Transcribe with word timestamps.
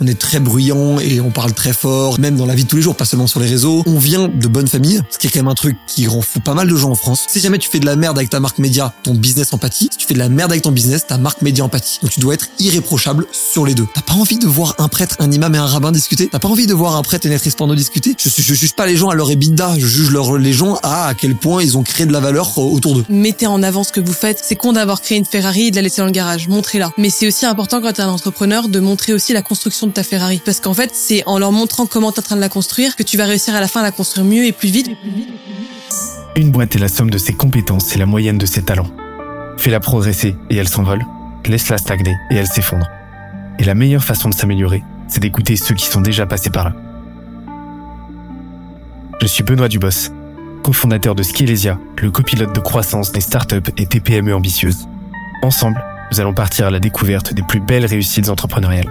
on 0.00 0.06
est 0.06 0.18
très 0.18 0.40
bruyant 0.40 0.98
et 0.98 1.20
on 1.20 1.30
parle 1.30 1.52
très 1.52 1.72
fort, 1.72 2.18
même 2.20 2.36
dans 2.36 2.46
la 2.46 2.54
vie 2.54 2.64
de 2.64 2.68
tous 2.68 2.76
les 2.76 2.82
jours, 2.82 2.96
pas 2.96 3.04
seulement 3.04 3.26
sur 3.26 3.40
les 3.40 3.48
réseaux. 3.48 3.82
On 3.86 3.98
vient 3.98 4.28
de 4.28 4.48
bonnes 4.48 4.68
familles, 4.68 5.02
ce 5.10 5.18
qui 5.18 5.26
est 5.26 5.30
quand 5.30 5.40
même 5.40 5.48
un 5.48 5.54
truc 5.54 5.76
qui 5.86 6.06
rend 6.06 6.22
fou 6.22 6.40
pas 6.40 6.54
mal 6.54 6.68
de 6.68 6.76
gens 6.76 6.90
en 6.90 6.94
France. 6.94 7.24
Si 7.28 7.40
jamais 7.40 7.58
tu 7.58 7.68
fais 7.68 7.80
de 7.80 7.86
la 7.86 7.96
merde 7.96 8.18
avec 8.18 8.30
ta 8.30 8.40
marque 8.40 8.58
média, 8.58 8.94
ton 9.02 9.14
business 9.14 9.52
empathie, 9.52 9.88
si 9.92 9.98
tu 9.98 10.06
fais 10.06 10.14
de 10.14 10.18
la 10.18 10.28
merde 10.28 10.52
avec 10.52 10.62
ton 10.62 10.72
business, 10.72 11.06
ta 11.06 11.18
marque 11.18 11.42
média 11.42 11.64
empathie. 11.64 11.98
Donc 12.02 12.10
tu 12.10 12.20
dois 12.20 12.34
être 12.34 12.48
irréprochable 12.58 13.26
sur 13.32 13.66
les 13.66 13.74
deux. 13.74 13.86
T'as 13.94 14.02
pas 14.02 14.14
envie 14.14 14.38
de 14.38 14.46
voir 14.46 14.74
un 14.78 14.88
prêtre, 14.88 15.16
un 15.18 15.30
imam 15.30 15.54
et 15.54 15.58
un 15.58 15.66
rabbin 15.66 15.92
discuter? 15.92 16.28
T'as 16.30 16.38
pas 16.38 16.48
envie 16.48 16.66
de 16.66 16.74
voir 16.74 16.96
un 16.96 17.02
prêtre 17.02 17.26
et 17.26 17.28
une 17.28 17.34
actrice 17.34 17.54
porno 17.54 17.74
discuter? 17.74 18.14
Je, 18.18 18.28
juge 18.28 18.74
pas 18.74 18.86
les 18.86 18.96
gens 18.96 19.08
à 19.08 19.14
leur 19.14 19.30
EBITDA, 19.30 19.74
je 19.78 19.86
juge 19.86 20.10
leur, 20.10 20.38
les 20.38 20.52
gens 20.52 20.78
à 20.82 21.08
à 21.08 21.14
quel 21.14 21.34
point 21.34 21.62
ils 21.62 21.76
ont 21.76 21.82
créé 21.82 22.06
de 22.06 22.12
la 22.12 22.20
valeur 22.20 22.52
euh, 22.58 22.62
autour 22.62 22.94
d'eux. 22.94 23.04
Mettez 23.08 23.46
en 23.46 23.62
avant 23.62 23.84
ce 23.84 23.92
que 23.92 24.00
vous 24.00 24.12
faites. 24.12 24.40
C'est 24.42 24.56
con 24.56 24.72
d'avoir 24.72 25.00
créé 25.00 25.18
une 25.18 25.24
Ferrari 25.24 25.68
et 25.68 25.70
de 25.70 25.76
la 25.76 25.82
laisser 25.82 26.00
dans 26.00 26.06
le 26.06 26.12
garage. 26.12 26.48
Montrez-la. 26.48 26.90
Mais 26.98 27.10
c'est 27.10 27.26
aussi 27.26 27.46
important 27.46 27.80
quand 27.80 27.92
t'es 27.92 28.02
un 28.02 28.08
entrepreneur 28.08 28.68
de 28.68 28.80
montrer 28.80 29.12
aussi 29.12 29.32
la 29.32 29.42
construction 29.42 29.87
de 29.88 29.92
ta 29.92 30.02
Ferrari. 30.02 30.40
Parce 30.44 30.60
qu'en 30.60 30.74
fait, 30.74 30.90
c'est 30.94 31.22
en 31.26 31.38
leur 31.38 31.52
montrant 31.52 31.86
comment 31.86 32.12
t'es 32.12 32.20
en 32.20 32.22
train 32.22 32.36
de 32.36 32.40
la 32.40 32.48
construire 32.48 32.96
que 32.96 33.02
tu 33.02 33.16
vas 33.16 33.24
réussir 33.24 33.54
à 33.54 33.60
la 33.60 33.68
fin 33.68 33.80
à 33.80 33.82
la 33.82 33.92
construire 33.92 34.26
mieux 34.26 34.44
et 34.44 34.52
plus 34.52 34.70
vite. 34.70 34.90
Une 36.36 36.50
boîte 36.50 36.76
est 36.76 36.78
la 36.78 36.88
somme 36.88 37.10
de 37.10 37.18
ses 37.18 37.32
compétences 37.32 37.94
et 37.96 37.98
la 37.98 38.06
moyenne 38.06 38.38
de 38.38 38.46
ses 38.46 38.62
talents. 38.62 38.90
Fais-la 39.56 39.80
progresser 39.80 40.36
et 40.50 40.56
elle 40.56 40.68
s'envole. 40.68 41.04
Laisse-la 41.46 41.78
stagner 41.78 42.14
et 42.30 42.36
elle 42.36 42.46
s'effondre. 42.46 42.86
Et 43.58 43.64
la 43.64 43.74
meilleure 43.74 44.04
façon 44.04 44.28
de 44.28 44.34
s'améliorer, 44.34 44.82
c'est 45.08 45.20
d'écouter 45.20 45.56
ceux 45.56 45.74
qui 45.74 45.86
sont 45.86 46.00
déjà 46.00 46.26
passés 46.26 46.50
par 46.50 46.64
là. 46.64 46.74
Je 49.20 49.26
suis 49.26 49.42
Benoît 49.42 49.68
Dubos, 49.68 50.12
cofondateur 50.62 51.14
de 51.14 51.22
Skelesia, 51.22 51.78
le 52.00 52.10
copilote 52.10 52.54
de 52.54 52.60
croissance 52.60 53.10
des 53.10 53.20
startups 53.20 53.72
et 53.76 53.86
TPME 53.86 54.34
ambitieuses. 54.34 54.86
Ensemble, 55.42 55.82
nous 56.12 56.20
allons 56.20 56.34
partir 56.34 56.66
à 56.66 56.70
la 56.70 56.78
découverte 56.78 57.34
des 57.34 57.42
plus 57.42 57.60
belles 57.60 57.86
réussites 57.86 58.28
entrepreneuriales, 58.28 58.90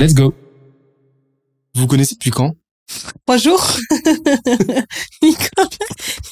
Let's 0.00 0.14
go. 0.14 0.32
Vous 1.74 1.86
connaissez 1.86 2.14
depuis 2.14 2.30
quand? 2.30 2.54
Trois 3.26 3.36
jours. 3.36 3.66
il 5.22 5.34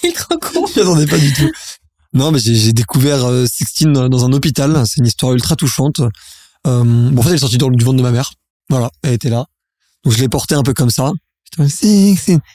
est 0.04 0.12
trop 0.14 0.38
con. 0.38 0.66
Je 0.66 0.80
m'attendais 0.80 1.06
pas 1.06 1.18
du 1.18 1.32
tout. 1.32 1.50
Non, 2.12 2.30
mais 2.30 2.38
j'ai 2.38 2.72
découvert 2.72 3.24
euh, 3.24 3.46
Sixteen 3.46 3.92
dans 3.92 4.24
un 4.24 4.32
hôpital. 4.32 4.84
C'est 4.86 5.00
une 5.00 5.06
histoire 5.06 5.32
ultra 5.32 5.56
touchante. 5.56 6.00
Euh, 6.66 6.82
bon, 6.84 7.18
en 7.18 7.22
fait, 7.22 7.30
elle 7.30 7.36
est 7.36 7.38
sortie 7.38 7.58
du 7.58 7.84
ventre 7.84 7.96
de 7.96 8.02
ma 8.02 8.12
mère. 8.12 8.32
Voilà, 8.70 8.90
elle 9.02 9.14
était 9.14 9.30
là. 9.30 9.46
Donc 10.04 10.14
je 10.14 10.20
l'ai 10.20 10.28
portée 10.28 10.54
un 10.54 10.62
peu 10.62 10.72
comme 10.72 10.90
ça. 10.90 11.12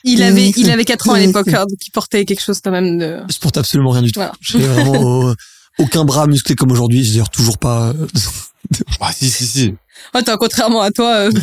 Il 0.04 0.22
avait, 0.22 0.50
il 0.56 0.70
avait 0.70 0.84
4 0.84 1.08
ans 1.10 1.14
à 1.14 1.18
l'époque, 1.18 1.48
hein, 1.48 1.64
donc 1.68 1.86
il 1.86 1.90
portait 1.90 2.24
quelque 2.24 2.42
chose 2.42 2.60
quand 2.62 2.70
même 2.70 2.98
de... 2.98 3.20
Je 3.30 3.38
porte 3.38 3.56
absolument 3.56 3.90
rien 3.90 4.02
du 4.02 4.12
tout. 4.12 4.20
Voilà. 4.20 4.32
J'avais 4.40 4.66
vraiment 4.66 5.28
euh, 5.28 5.34
aucun 5.78 6.04
bras 6.04 6.26
musclé 6.26 6.54
comme 6.54 6.70
aujourd'hui. 6.70 7.02
Je 7.02 7.08
veux 7.08 7.14
dire, 7.14 7.30
toujours 7.30 7.58
pas... 7.58 7.88
Euh, 7.90 8.06
ah, 9.00 9.12
si, 9.12 9.28
si, 9.28 9.46
si. 9.46 9.74
Attends, 10.14 10.36
contrairement 10.36 10.82
à 10.82 10.90
toi... 10.90 11.14
Euh... 11.14 11.32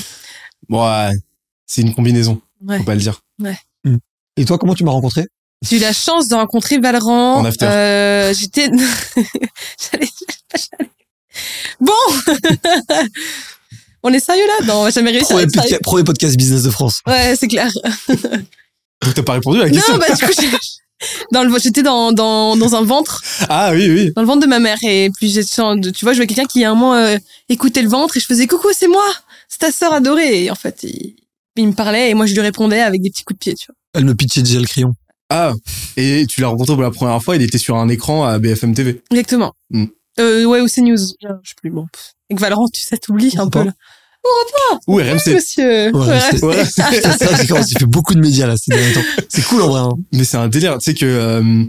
Bon, 0.67 0.85
ouais, 0.85 1.11
c'est 1.65 1.81
une 1.81 1.95
combinaison. 1.95 2.39
Ouais. 2.63 2.77
Faut 2.77 2.83
pas 2.83 2.93
le 2.93 3.01
dire. 3.01 3.21
Ouais. 3.41 3.57
Et 4.37 4.45
toi, 4.45 4.59
comment 4.59 4.75
tu 4.75 4.83
m'as 4.83 4.91
rencontré? 4.91 5.25
J'ai 5.67 5.77
eu 5.77 5.79
la 5.79 5.93
chance 5.93 6.27
de 6.27 6.35
rencontrer 6.35 6.77
Valran. 6.77 7.37
En 7.39 7.45
after. 7.45 7.65
Euh, 7.65 8.33
j'étais... 8.33 8.67
j'allais... 9.91 10.07
Bon 11.79 11.93
On 14.03 14.13
est 14.13 14.19
sérieux 14.19 14.45
là? 14.47 14.65
Non, 14.65 14.81
on 14.81 14.83
va 14.83 14.89
jamais 14.91 15.11
réussi 15.11 15.33
premier, 15.33 15.73
à 15.73 15.79
premier 15.79 16.03
podcast 16.03 16.37
business 16.37 16.63
de 16.63 16.69
France. 16.69 17.01
Ouais, 17.07 17.35
c'est 17.35 17.47
clair. 17.47 17.69
Donc 18.07 19.13
t'as 19.13 19.23
pas 19.23 19.33
répondu 19.33 19.59
à 19.59 19.63
la 19.63 19.69
question 19.69 19.93
Non, 19.93 19.99
bah 19.99 20.13
du 20.13 20.25
coup, 20.25 20.31
dans 21.31 21.43
le, 21.43 21.59
j'étais 21.59 21.83
dans, 21.83 22.11
dans, 22.11 22.55
dans 22.55 22.75
un 22.75 22.83
ventre. 22.83 23.21
Ah 23.49 23.71
oui, 23.73 23.89
oui. 23.89 24.11
Dans 24.15 24.21
le 24.21 24.27
ventre 24.27 24.41
de 24.41 24.47
ma 24.47 24.59
mère. 24.59 24.77
Et 24.83 25.09
puis, 25.15 25.31
tu 25.31 25.61
vois, 25.61 25.73
je 26.13 26.17
voyais 26.17 26.27
quelqu'un 26.27 26.45
qui, 26.45 26.63
à 26.63 26.71
un 26.71 26.75
moment, 26.75 26.95
euh, 26.95 27.17
écoutait 27.47 27.81
le 27.81 27.89
ventre 27.89 28.17
et 28.17 28.19
je 28.19 28.25
faisais 28.25 28.47
coucou, 28.47 28.67
c'est 28.73 28.87
moi, 28.87 29.05
c'est 29.47 29.59
ta 29.59 29.71
sœur 29.71 29.93
adorée. 29.93 30.45
Et 30.45 30.51
en 30.51 30.55
fait, 30.55 30.83
il, 30.83 31.15
il, 31.55 31.67
me 31.67 31.73
parlait 31.73 32.09
et 32.09 32.13
moi, 32.13 32.25
je 32.25 32.33
lui 32.33 32.41
répondais 32.41 32.81
avec 32.81 33.01
des 33.01 33.09
petits 33.09 33.23
coups 33.23 33.39
de 33.39 33.43
pied, 33.43 33.55
tu 33.55 33.67
vois. 33.67 33.75
Elle 33.93 34.05
me 34.05 34.15
pitchait 34.15 34.41
déjà 34.41 34.59
le 34.59 34.65
crayon. 34.65 34.93
Ah, 35.31 35.53
et 35.95 36.25
tu 36.27 36.41
l'as 36.41 36.47
rencontré 36.47 36.73
pour 36.73 36.83
la 36.83 36.91
première 36.91 37.21
fois, 37.21 37.35
il 37.35 37.41
était 37.43 37.59
sur 37.59 37.75
un 37.75 37.87
écran 37.87 38.25
à 38.25 38.39
BFM 38.39 38.73
TV. 38.73 39.01
Exactement. 39.11 39.53
Mm. 39.69 39.85
Euh, 40.19 40.45
ouais, 40.45 40.61
ou 40.61 40.67
CNews. 40.67 40.97
Je 40.97 41.27
sais 41.27 41.55
plus, 41.61 41.69
bon. 41.69 41.85
Avec 42.29 42.41
Valorant, 42.41 42.67
tu 42.73 42.81
sais, 42.81 42.97
t'oublies 42.97 43.37
un 43.37 43.47
peu. 43.47 43.63
Là. 43.63 43.73
Europe 44.25 44.81
Ou 44.87 44.95
RMC. 44.97 45.35
Monsieur. 45.35 45.95
Ouais, 45.95 46.19
c'est 46.31 46.43
ouais. 46.43 46.65
ça, 46.65 46.89
il 46.91 47.79
fait 47.79 47.85
beaucoup 47.85 48.13
de 48.13 48.19
médias 48.19 48.47
là 48.47 48.55
ces 48.57 48.71
derniers 48.71 48.93
temps. 48.93 49.03
C'est 49.29 49.43
cool 49.45 49.61
en 49.61 49.69
vrai. 49.69 49.81
Hein. 49.81 49.93
Mais 50.13 50.23
c'est 50.23 50.37
un 50.37 50.47
délire. 50.47 50.77
Tu 50.79 50.91
sais 50.91 50.93
que 50.93 51.05
euh, 51.05 51.63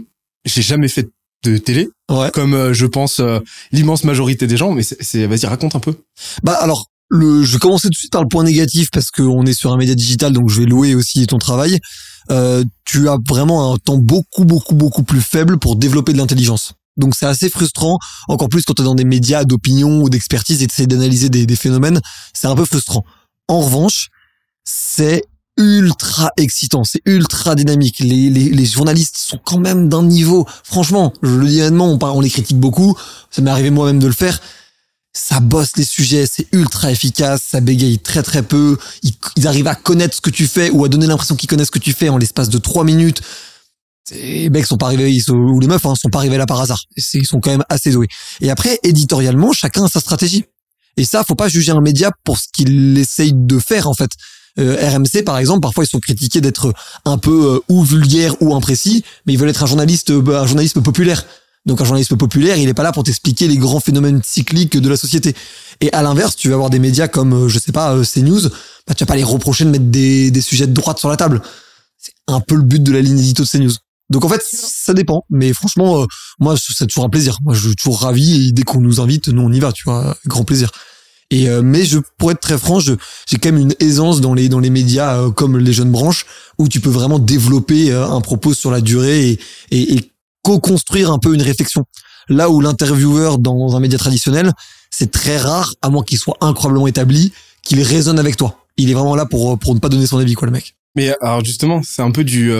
j'ai 0.45 0.61
jamais 0.61 0.87
fait 0.87 1.07
de 1.43 1.57
télé, 1.57 1.89
ouais. 2.09 2.29
comme 2.31 2.53
euh, 2.53 2.73
je 2.73 2.85
pense 2.85 3.19
euh, 3.19 3.39
l'immense 3.71 4.03
majorité 4.03 4.47
des 4.47 4.57
gens. 4.57 4.71
Mais 4.71 4.83
c'est, 4.83 5.25
vas-y, 5.25 5.45
raconte 5.45 5.75
un 5.75 5.79
peu. 5.79 5.95
Bah 6.43 6.53
alors, 6.53 6.87
le, 7.09 7.43
je 7.43 7.53
vais 7.53 7.59
commencer 7.59 7.87
tout 7.87 7.93
de 7.93 7.97
suite 7.97 8.11
par 8.11 8.21
le 8.21 8.27
point 8.27 8.43
négatif 8.43 8.89
parce 8.91 9.11
qu'on 9.11 9.45
est 9.45 9.53
sur 9.53 9.71
un 9.71 9.77
média 9.77 9.95
digital, 9.95 10.33
donc 10.33 10.49
je 10.49 10.61
vais 10.61 10.65
louer 10.65 10.95
aussi 10.95 11.25
ton 11.27 11.37
travail. 11.39 11.79
Euh, 12.29 12.63
tu 12.85 13.09
as 13.09 13.17
vraiment 13.27 13.73
un 13.73 13.77
temps 13.77 13.97
beaucoup, 13.97 14.45
beaucoup, 14.45 14.75
beaucoup 14.75 15.03
plus 15.03 15.21
faible 15.21 15.57
pour 15.57 15.75
développer 15.75 16.13
de 16.13 16.17
l'intelligence. 16.17 16.73
Donc 16.97 17.15
c'est 17.15 17.25
assez 17.25 17.49
frustrant, 17.49 17.97
encore 18.27 18.49
plus 18.49 18.63
quand 18.63 18.73
tu 18.73 18.81
es 18.81 18.85
dans 18.85 18.95
des 18.95 19.05
médias 19.05 19.43
d'opinion 19.45 20.01
ou 20.01 20.09
d'expertise 20.09 20.61
et 20.61 20.67
tu 20.67 20.87
d'analyser 20.87 21.29
des, 21.29 21.55
phénomènes, 21.55 22.01
c'est 22.33 22.47
un 22.47 22.55
peu 22.55 22.65
frustrant. 22.65 23.05
En 23.47 23.61
revanche, 23.61 24.09
c'est 24.63 25.23
ultra 25.57 26.31
excitant, 26.37 26.83
c'est 26.83 27.01
ultra 27.05 27.55
dynamique. 27.55 27.99
Les, 27.99 28.65
journalistes 28.65 29.17
sont 29.17 29.39
quand 29.43 29.59
même 29.59 29.89
d'un 29.89 30.03
niveau, 30.03 30.45
franchement, 30.63 31.13
je 31.21 31.29
le 31.29 31.47
dis 31.47 31.61
honnêtement, 31.61 31.87
on, 31.91 31.99
on 32.01 32.21
les 32.21 32.29
critique 32.29 32.59
beaucoup, 32.59 32.95
ça 33.29 33.41
m'est 33.41 33.51
arrivé 33.51 33.69
moi-même 33.69 33.99
de 33.99 34.07
le 34.07 34.13
faire, 34.13 34.39
ça 35.13 35.39
bosse 35.39 35.75
les 35.77 35.83
sujets, 35.83 36.25
c'est 36.25 36.47
ultra 36.51 36.91
efficace, 36.91 37.41
ça 37.51 37.59
bégaye 37.59 37.99
très 37.99 38.23
très 38.23 38.43
peu, 38.43 38.77
ils, 39.03 39.13
ils, 39.35 39.47
arrivent 39.47 39.67
à 39.67 39.75
connaître 39.75 40.15
ce 40.15 40.21
que 40.21 40.29
tu 40.29 40.47
fais 40.47 40.69
ou 40.69 40.85
à 40.85 40.89
donner 40.89 41.05
l'impression 41.05 41.35
qu'ils 41.35 41.49
connaissent 41.49 41.67
ce 41.67 41.71
que 41.71 41.79
tu 41.79 41.93
fais 41.93 42.09
en 42.09 42.17
l'espace 42.17 42.49
de 42.49 42.57
trois 42.57 42.83
minutes. 42.83 43.21
Les 44.09 44.49
mecs 44.49 44.65
sont 44.65 44.77
pas 44.77 44.87
arrivés, 44.87 45.21
ou 45.29 45.59
les 45.59 45.67
meufs 45.67 45.85
hein, 45.85 45.93
sont 45.95 46.09
pas 46.09 46.19
arrivés 46.19 46.37
là 46.37 46.45
par 46.45 46.59
hasard. 46.59 46.81
Ils 47.13 47.25
sont 47.25 47.39
quand 47.39 47.51
même 47.51 47.63
assez 47.69 47.91
doués. 47.91 48.07
Et 48.41 48.49
après, 48.49 48.79
éditorialement, 48.83 49.53
chacun 49.53 49.85
a 49.85 49.87
sa 49.87 49.99
stratégie. 49.99 50.45
Et 50.97 51.05
ça, 51.05 51.23
faut 51.23 51.35
pas 51.35 51.47
juger 51.47 51.71
un 51.71 51.81
média 51.81 52.11
pour 52.23 52.37
ce 52.37 52.47
qu'il 52.53 52.97
essaye 52.97 53.31
de 53.33 53.59
faire 53.59 53.87
en 53.87 53.93
fait. 53.93 54.11
Euh, 54.59 54.75
RMC 54.89 55.23
par 55.23 55.37
exemple, 55.37 55.61
parfois 55.61 55.85
ils 55.85 55.87
sont 55.87 56.01
critiqués 56.01 56.41
d'être 56.41 56.73
un 57.05 57.17
peu 57.17 57.55
euh, 57.55 57.59
ou 57.69 57.85
vulgaire 57.85 58.35
ou 58.41 58.53
imprécis, 58.53 59.05
mais 59.25 59.31
ils 59.31 59.39
veulent 59.39 59.47
être 59.47 59.63
un 59.63 59.67
journaliste, 59.67 60.09
euh, 60.09 60.41
un 60.41 60.45
journalisme 60.45 60.81
populaire. 60.81 61.25
Donc 61.65 61.79
un 61.79 61.85
journalisme 61.85 62.17
populaire, 62.17 62.57
il 62.57 62.67
est 62.67 62.73
pas 62.73 62.83
là 62.83 62.91
pour 62.91 63.03
t'expliquer 63.03 63.47
les 63.47 63.57
grands 63.57 63.79
phénomènes 63.79 64.21
cycliques 64.23 64.77
de 64.77 64.89
la 64.89 64.97
société. 64.97 65.35
Et 65.79 65.93
à 65.93 66.01
l'inverse, 66.01 66.35
tu 66.35 66.49
vas 66.49 66.55
avoir 66.55 66.69
des 66.69 66.79
médias 66.79 67.07
comme, 67.07 67.33
euh, 67.33 67.47
je 67.49 67.59
sais 67.59 67.71
pas, 67.71 67.93
euh, 67.93 68.03
CNews, 68.03 68.49
bah, 68.87 68.95
tu 68.95 69.03
vas 69.03 69.05
pas 69.05 69.15
les 69.15 69.23
reprocher 69.23 69.65
de 69.65 69.69
mettre 69.69 69.85
des, 69.85 70.31
des 70.31 70.41
sujets 70.41 70.67
de 70.67 70.73
droite 70.73 70.97
sur 70.97 71.09
la 71.09 71.17
table. 71.17 71.41
C'est 71.97 72.13
un 72.27 72.39
peu 72.39 72.55
le 72.55 72.63
but 72.63 72.81
de 72.81 72.91
la 72.91 73.01
ligne 73.01 73.19
édito 73.19 73.43
de 73.43 73.47
CNews. 73.47 73.73
Donc 74.11 74.25
en 74.25 74.29
fait, 74.29 74.41
ça 74.43 74.93
dépend. 74.93 75.25
Mais 75.29 75.53
franchement, 75.53 76.03
euh, 76.03 76.05
moi, 76.39 76.55
c'est 76.57 76.85
toujours 76.85 77.05
un 77.05 77.09
plaisir. 77.09 77.37
Moi, 77.43 77.53
je 77.53 77.69
suis 77.69 77.75
toujours 77.75 78.01
ravi. 78.01 78.47
Et 78.47 78.51
dès 78.51 78.63
qu'on 78.63 78.81
nous 78.81 78.99
invite, 78.99 79.29
nous, 79.29 79.41
on 79.41 79.51
y 79.51 79.59
va, 79.59 79.71
tu 79.71 79.83
vois. 79.85 80.15
Grand 80.27 80.43
plaisir. 80.43 80.69
Et 81.31 81.49
euh, 81.49 81.61
mais 81.63 81.85
je 81.85 81.97
pour 82.17 82.29
être 82.29 82.41
très 82.41 82.57
franc, 82.57 82.79
j'ai 82.79 82.97
quand 83.37 83.53
même 83.53 83.57
une 83.57 83.73
aisance 83.79 84.19
dans 84.19 84.33
les 84.33 84.49
dans 84.49 84.59
les 84.59 84.69
médias 84.69 85.15
euh, 85.15 85.31
comme 85.31 85.57
les 85.57 85.71
jeunes 85.71 85.91
branches 85.91 86.25
où 86.57 86.67
tu 86.67 86.81
peux 86.81 86.89
vraiment 86.89 87.19
développer 87.19 87.93
un 87.93 88.19
propos 88.19 88.53
sur 88.53 88.69
la 88.69 88.81
durée 88.81 89.29
et, 89.29 89.39
et, 89.71 89.93
et 89.93 90.11
co-construire 90.41 91.09
un 91.09 91.19
peu 91.19 91.33
une 91.33 91.41
réflexion. 91.41 91.85
Là 92.27 92.49
où 92.49 92.59
l'intervieweur 92.59 93.37
dans 93.37 93.77
un 93.77 93.79
média 93.79 93.97
traditionnel, 93.97 94.51
c'est 94.89 95.09
très 95.09 95.37
rare, 95.37 95.73
à 95.81 95.89
moins 95.89 96.03
qu'il 96.03 96.17
soit 96.17 96.35
incroyablement 96.41 96.87
établi, 96.87 97.31
qu'il 97.63 97.81
résonne 97.81 98.19
avec 98.19 98.35
toi. 98.35 98.65
Il 98.75 98.89
est 98.89 98.93
vraiment 98.93 99.15
là 99.15 99.25
pour 99.25 99.57
pour 99.57 99.73
ne 99.73 99.79
pas 99.79 99.87
donner 99.87 100.07
son 100.07 100.17
avis, 100.17 100.33
quoi, 100.33 100.47
le 100.47 100.51
mec. 100.51 100.75
Mais 100.97 101.15
alors 101.21 101.45
justement, 101.45 101.79
c'est 101.81 102.01
un 102.01 102.11
peu 102.11 102.25
du 102.25 102.51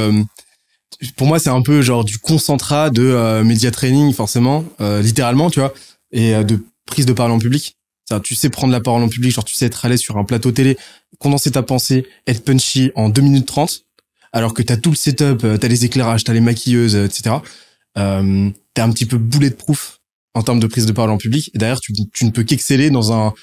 pour 1.15 1.27
moi, 1.27 1.39
c'est 1.39 1.49
un 1.49 1.61
peu 1.61 1.81
genre 1.81 2.03
du 2.03 2.17
concentrat 2.17 2.89
de 2.89 3.03
euh, 3.03 3.43
média 3.43 3.71
training, 3.71 4.13
forcément, 4.13 4.65
euh, 4.81 5.01
littéralement, 5.01 5.49
tu 5.49 5.59
vois, 5.59 5.73
et 6.11 6.35
euh, 6.35 6.43
de 6.43 6.59
prise 6.85 7.05
de 7.05 7.13
parole 7.13 7.31
en 7.31 7.39
public. 7.39 7.77
Tu 8.23 8.35
sais 8.35 8.49
prendre 8.49 8.73
la 8.73 8.81
parole 8.81 9.01
en 9.03 9.07
public, 9.07 9.31
genre 9.31 9.45
tu 9.45 9.55
sais 9.55 9.67
être 9.67 9.85
à 9.85 9.89
l'aise 9.89 10.01
sur 10.01 10.17
un 10.17 10.25
plateau 10.25 10.51
télé, 10.51 10.77
condenser 11.17 11.51
ta 11.51 11.63
pensée, 11.63 12.05
être 12.27 12.43
punchy 12.43 12.91
en 12.95 13.07
2 13.07 13.21
minutes 13.21 13.45
30, 13.45 13.85
alors 14.33 14.53
que 14.53 14.61
t'as 14.61 14.75
tout 14.75 14.89
le 14.89 14.97
setup, 14.97 15.47
t'as 15.57 15.67
les 15.69 15.85
éclairages, 15.85 16.25
t'as 16.25 16.33
les 16.33 16.41
maquilleuses, 16.41 16.95
etc. 16.95 17.35
Euh, 17.97 18.49
t'es 18.73 18.81
un 18.81 18.91
petit 18.91 19.05
peu 19.05 19.17
boulet 19.17 19.49
de 19.49 19.55
proof 19.55 19.99
en 20.33 20.43
termes 20.43 20.59
de 20.59 20.67
prise 20.67 20.85
de 20.85 20.91
parole 20.91 21.11
en 21.11 21.17
public. 21.17 21.51
Et 21.53 21.57
d'ailleurs, 21.57 21.79
tu, 21.79 21.93
tu 22.13 22.25
ne 22.25 22.31
peux 22.31 22.43
qu'exceller 22.43 22.89
dans 22.89 23.13
un 23.13 23.33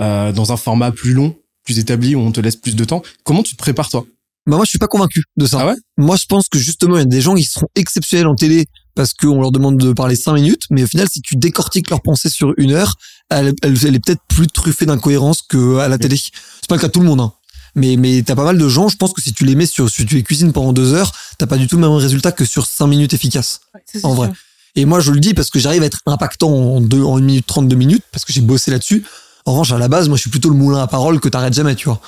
euh, 0.00 0.30
dans 0.30 0.52
un 0.52 0.58
format 0.58 0.92
plus 0.92 1.14
long, 1.14 1.34
plus 1.64 1.78
établi, 1.78 2.14
où 2.14 2.20
on 2.20 2.30
te 2.30 2.40
laisse 2.40 2.56
plus 2.56 2.76
de 2.76 2.84
temps. 2.84 3.02
Comment 3.24 3.42
tu 3.42 3.52
te 3.52 3.58
prépares 3.58 3.88
toi? 3.88 4.04
Bah 4.46 4.56
moi 4.56 4.64
je 4.64 4.70
suis 4.70 4.78
pas 4.78 4.86
convaincu 4.88 5.24
de 5.36 5.46
ça. 5.46 5.58
Ah 5.60 5.66
ouais? 5.66 5.74
Moi 5.96 6.16
je 6.16 6.26
pense 6.26 6.48
que 6.48 6.58
justement 6.58 6.96
il 6.96 7.00
y 7.00 7.02
a 7.02 7.06
des 7.06 7.20
gens 7.20 7.34
qui 7.34 7.44
seront 7.44 7.66
exceptionnels 7.74 8.26
en 8.26 8.34
télé 8.34 8.66
parce 8.94 9.12
qu'on 9.12 9.40
leur 9.40 9.52
demande 9.52 9.76
de 9.76 9.92
parler 9.92 10.16
cinq 10.16 10.34
minutes, 10.34 10.62
mais 10.70 10.84
au 10.84 10.86
final 10.86 11.08
si 11.10 11.20
tu 11.20 11.36
décortiques 11.36 11.90
leur 11.90 12.00
pensée 12.00 12.30
sur 12.30 12.54
une 12.56 12.72
heure, 12.72 12.94
elle, 13.28 13.54
elle, 13.62 13.76
elle 13.84 13.94
est 13.94 14.04
peut-être 14.04 14.22
plus 14.28 14.46
truffée 14.46 14.86
d'incohérences 14.86 15.42
que 15.42 15.78
à 15.78 15.88
la 15.88 15.98
télé. 15.98 16.16
C'est 16.16 16.68
pas 16.68 16.76
le 16.76 16.80
cas 16.80 16.86
de 16.88 16.92
tout 16.92 17.00
le 17.00 17.06
monde, 17.06 17.20
hein. 17.20 17.32
Mais 17.74 17.96
mais 17.96 18.22
t'as 18.22 18.34
pas 18.34 18.44
mal 18.44 18.56
de 18.56 18.68
gens, 18.68 18.88
je 18.88 18.96
pense 18.96 19.12
que 19.12 19.20
si 19.20 19.34
tu 19.34 19.44
les 19.44 19.54
mets 19.54 19.66
sur 19.66 19.90
si 19.90 20.06
tu 20.06 20.14
les 20.14 20.22
cuisines 20.22 20.52
pendant 20.52 20.72
deux 20.72 20.94
heures, 20.94 21.12
t'as 21.38 21.46
pas 21.46 21.58
du 21.58 21.66
tout 21.66 21.76
le 21.76 21.82
même 21.82 21.90
résultat 21.90 22.32
que 22.32 22.44
sur 22.46 22.66
cinq 22.66 22.86
minutes 22.86 23.12
efficaces. 23.12 23.60
Ouais, 23.74 24.00
En 24.02 24.14
vrai. 24.14 24.28
sûr. 24.28 24.36
Et 24.76 24.84
moi, 24.84 25.00
je 25.00 25.10
le 25.10 25.20
dis 25.20 25.34
parce 25.34 25.50
que 25.50 25.58
j'arrive 25.58 25.82
à 25.82 25.86
être 25.86 26.00
impactant 26.06 26.50
en 26.50 26.80
deux, 26.80 27.02
en 27.02 27.18
une 27.18 27.24
minute 27.24 27.46
trente 27.46 27.66
deux 27.66 27.76
minutes 27.76 28.04
parce 28.12 28.24
que 28.24 28.32
j'ai 28.32 28.42
bossé 28.42 28.70
là-dessus. 28.70 29.04
En 29.46 29.52
revanche, 29.52 29.72
à 29.72 29.78
la 29.78 29.88
base, 29.88 30.08
moi, 30.08 30.16
je 30.16 30.22
suis 30.22 30.30
plutôt 30.30 30.50
le 30.50 30.54
moulin 30.54 30.82
à 30.82 30.86
parole 30.86 31.18
que 31.18 31.28
t'arrêtes 31.28 31.54
jamais, 31.54 31.74
tu 31.74 31.86
vois. 31.86 32.00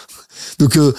Donc, 0.58 0.76
euh, 0.76 0.94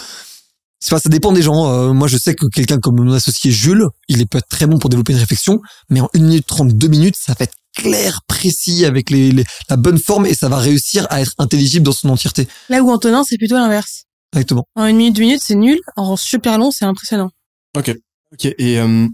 c'est 0.79 0.91
pas, 0.91 0.99
ça 0.99 1.09
dépend 1.09 1.31
des 1.31 1.41
gens. 1.41 1.69
Euh, 1.71 1.93
moi, 1.93 2.07
je 2.07 2.17
sais 2.17 2.35
que 2.35 2.45
quelqu'un 2.47 2.79
comme 2.79 2.95
mon 3.03 3.11
associé 3.13 3.51
Jules, 3.51 3.85
il 4.07 4.21
est 4.21 4.25
peut 4.25 4.37
être 4.37 4.47
très 4.47 4.65
bon 4.67 4.79
pour 4.79 4.89
développer 4.89 5.13
une 5.13 5.19
réflexion, 5.19 5.59
mais 5.89 5.99
en 6.01 6.09
une 6.13 6.25
minute 6.25 6.45
trente 6.47 6.69
deux 6.73 6.87
minutes, 6.87 7.15
ça 7.19 7.33
va 7.37 7.43
être 7.43 7.53
clair, 7.75 8.21
précis, 8.27 8.85
avec 8.85 9.09
les, 9.09 9.31
les- 9.31 9.45
la 9.69 9.77
bonne 9.77 9.99
forme 9.99 10.25
et 10.25 10.33
ça 10.33 10.49
va 10.49 10.57
réussir 10.57 11.05
à 11.09 11.21
être 11.21 11.33
intelligible 11.37 11.85
dans 11.85 11.91
son 11.91 12.09
entièreté. 12.09 12.47
Là 12.69 12.81
où 12.81 12.91
Antonin, 12.91 13.23
c'est 13.23 13.37
plutôt 13.37 13.55
l'inverse. 13.55 14.05
Exactement. 14.33 14.65
En 14.75 14.85
une 14.85 14.97
minute, 14.97 15.15
deux 15.15 15.21
minutes, 15.23 15.41
c'est 15.43 15.55
nul. 15.55 15.79
En 15.95 16.15
super 16.17 16.57
long, 16.57 16.71
c'est 16.71 16.85
impressionnant. 16.85 17.29
Ok. 17.77 17.95
Et 18.45 18.79
euh, 18.79 19.07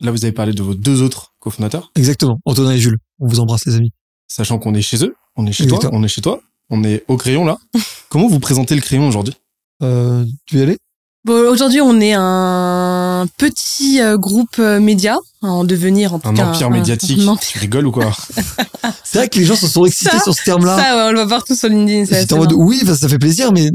là, 0.00 0.10
vous 0.10 0.24
avez 0.24 0.32
parlé 0.32 0.52
de 0.52 0.62
vos 0.62 0.74
deux 0.74 1.02
autres 1.02 1.34
cofondateurs, 1.38 1.90
Exactement. 1.94 2.38
Antonin 2.44 2.72
et 2.72 2.78
Jules. 2.78 2.98
On 3.18 3.26
vous 3.28 3.40
embrasse, 3.40 3.64
les 3.66 3.76
amis. 3.76 3.92
sachant 4.28 4.58
qu'on 4.58 4.74
est 4.74 4.82
chez 4.82 5.04
eux, 5.04 5.14
on 5.36 5.46
est 5.46 5.52
chez 5.52 5.64
Exactement. 5.64 5.90
toi, 5.90 5.98
on 5.98 6.02
est 6.02 6.08
chez 6.08 6.20
toi, 6.20 6.40
on 6.70 6.84
est 6.84 7.04
au 7.08 7.16
crayon 7.16 7.44
là. 7.44 7.56
Comment 8.08 8.28
vous 8.28 8.40
présentez 8.40 8.74
le 8.74 8.80
crayon 8.82 9.08
aujourd'hui? 9.08 9.34
Euh, 9.82 10.24
tu 10.46 10.54
veux 10.56 10.60
y 10.60 10.64
aller? 10.64 10.78
Bon, 11.24 11.50
aujourd'hui, 11.50 11.80
on 11.80 12.00
est 12.00 12.14
un 12.16 13.26
petit 13.36 14.00
euh, 14.00 14.16
groupe 14.16 14.58
euh, 14.60 14.78
média 14.78 15.16
en 15.42 15.64
devenir 15.64 16.14
en 16.14 16.20
tout 16.20 16.28
Un 16.28 16.34
cas 16.34 16.46
empire 16.50 16.68
un- 16.68 16.70
médiatique 16.70 17.18
un 17.22 17.28
empire. 17.28 17.48
Tu 17.52 17.58
rigoles 17.58 17.86
ou 17.86 17.90
quoi? 17.90 18.12
C'est 19.04 19.18
vrai 19.18 19.28
que 19.28 19.38
les 19.38 19.44
gens 19.44 19.56
se 19.56 19.66
sont 19.66 19.84
excités 19.84 20.16
Ça, 20.18 20.22
sur 20.22 20.34
ce 20.34 20.44
terme-là. 20.44 20.76
Ça, 20.76 20.96
ouais, 20.96 21.02
on 21.08 21.12
le 21.12 21.20
voit 21.22 21.28
partout 21.28 21.56
sur 21.56 21.68
LinkedIn. 21.68 22.06
c'est 22.06 22.16
assez 22.18 22.32
en 22.34 22.38
mode, 22.38 22.52
marrant. 22.52 22.62
oui, 22.64 22.82
bah, 22.86 22.94
ça 22.96 23.08
fait 23.08 23.18
plaisir, 23.18 23.50
mais 23.52 23.70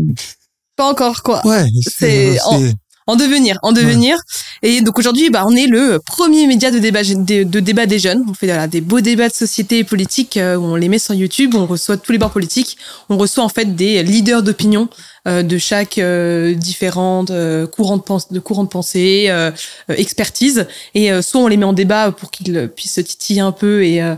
Pas 0.78 0.90
encore, 0.90 1.24
quoi. 1.24 1.46
ouais. 1.46 1.66
C'est- 1.84 2.38
c'est- 2.38 2.74
En 3.08 3.16
devenir, 3.16 3.58
en 3.64 3.72
devenir. 3.72 4.16
Et 4.62 4.82
donc 4.82 5.00
aujourd'hui, 5.00 5.30
bah, 5.32 5.44
on 5.48 5.56
est 5.56 5.66
le 5.68 6.00
premier 6.06 6.46
média 6.46 6.70
de 6.70 6.78
débat, 6.80 7.04
de, 7.04 7.44
de 7.44 7.60
débat 7.60 7.86
des 7.88 7.98
jeunes. 8.00 8.24
On 8.30 8.34
fait 8.34 8.46
voilà, 8.46 8.68
des 8.68 8.80
beaux 8.80 9.02
débats 9.02 9.28
de 9.28 9.34
société 9.34 9.80
et 9.80 9.84
politique 9.84 10.38
euh, 10.38 10.56
on 10.58 10.76
les 10.76 10.88
met 10.88 11.00
sur 11.00 11.14
YouTube. 11.16 11.56
On 11.56 11.66
reçoit 11.66 11.98
tous 11.98 12.12
les 12.12 12.20
bords 12.20 12.32
politiques. 12.32 12.78
On 13.10 13.18
reçoit 13.18 13.44
en 13.44 13.50
fait 13.50 13.76
des 13.76 14.04
leaders 14.04 14.44
d'opinion 14.44 14.88
euh, 15.28 15.42
de 15.42 15.58
chaque 15.58 15.98
euh, 15.98 16.54
différente 16.54 17.32
euh, 17.32 17.66
courant 17.68 17.98
de, 17.98 18.04
pense- 18.04 18.32
de 18.32 18.40
courant 18.40 18.64
de 18.64 18.70
pensée, 18.70 19.26
euh, 19.30 19.52
euh, 19.90 19.96
expertise. 19.96 20.68
Et 20.94 21.12
euh, 21.12 21.22
soit 21.24 21.42
on 21.42 21.48
les 21.48 21.58
met 21.58 21.66
en 21.66 21.74
débat 21.74 22.12
pour 22.12 22.30
qu'ils 22.30 22.70
puissent 22.76 22.94
se 22.94 23.02
titiller 23.02 23.42
un 23.42 23.52
peu 23.52 23.84
et 23.84 24.02
euh, 24.02 24.16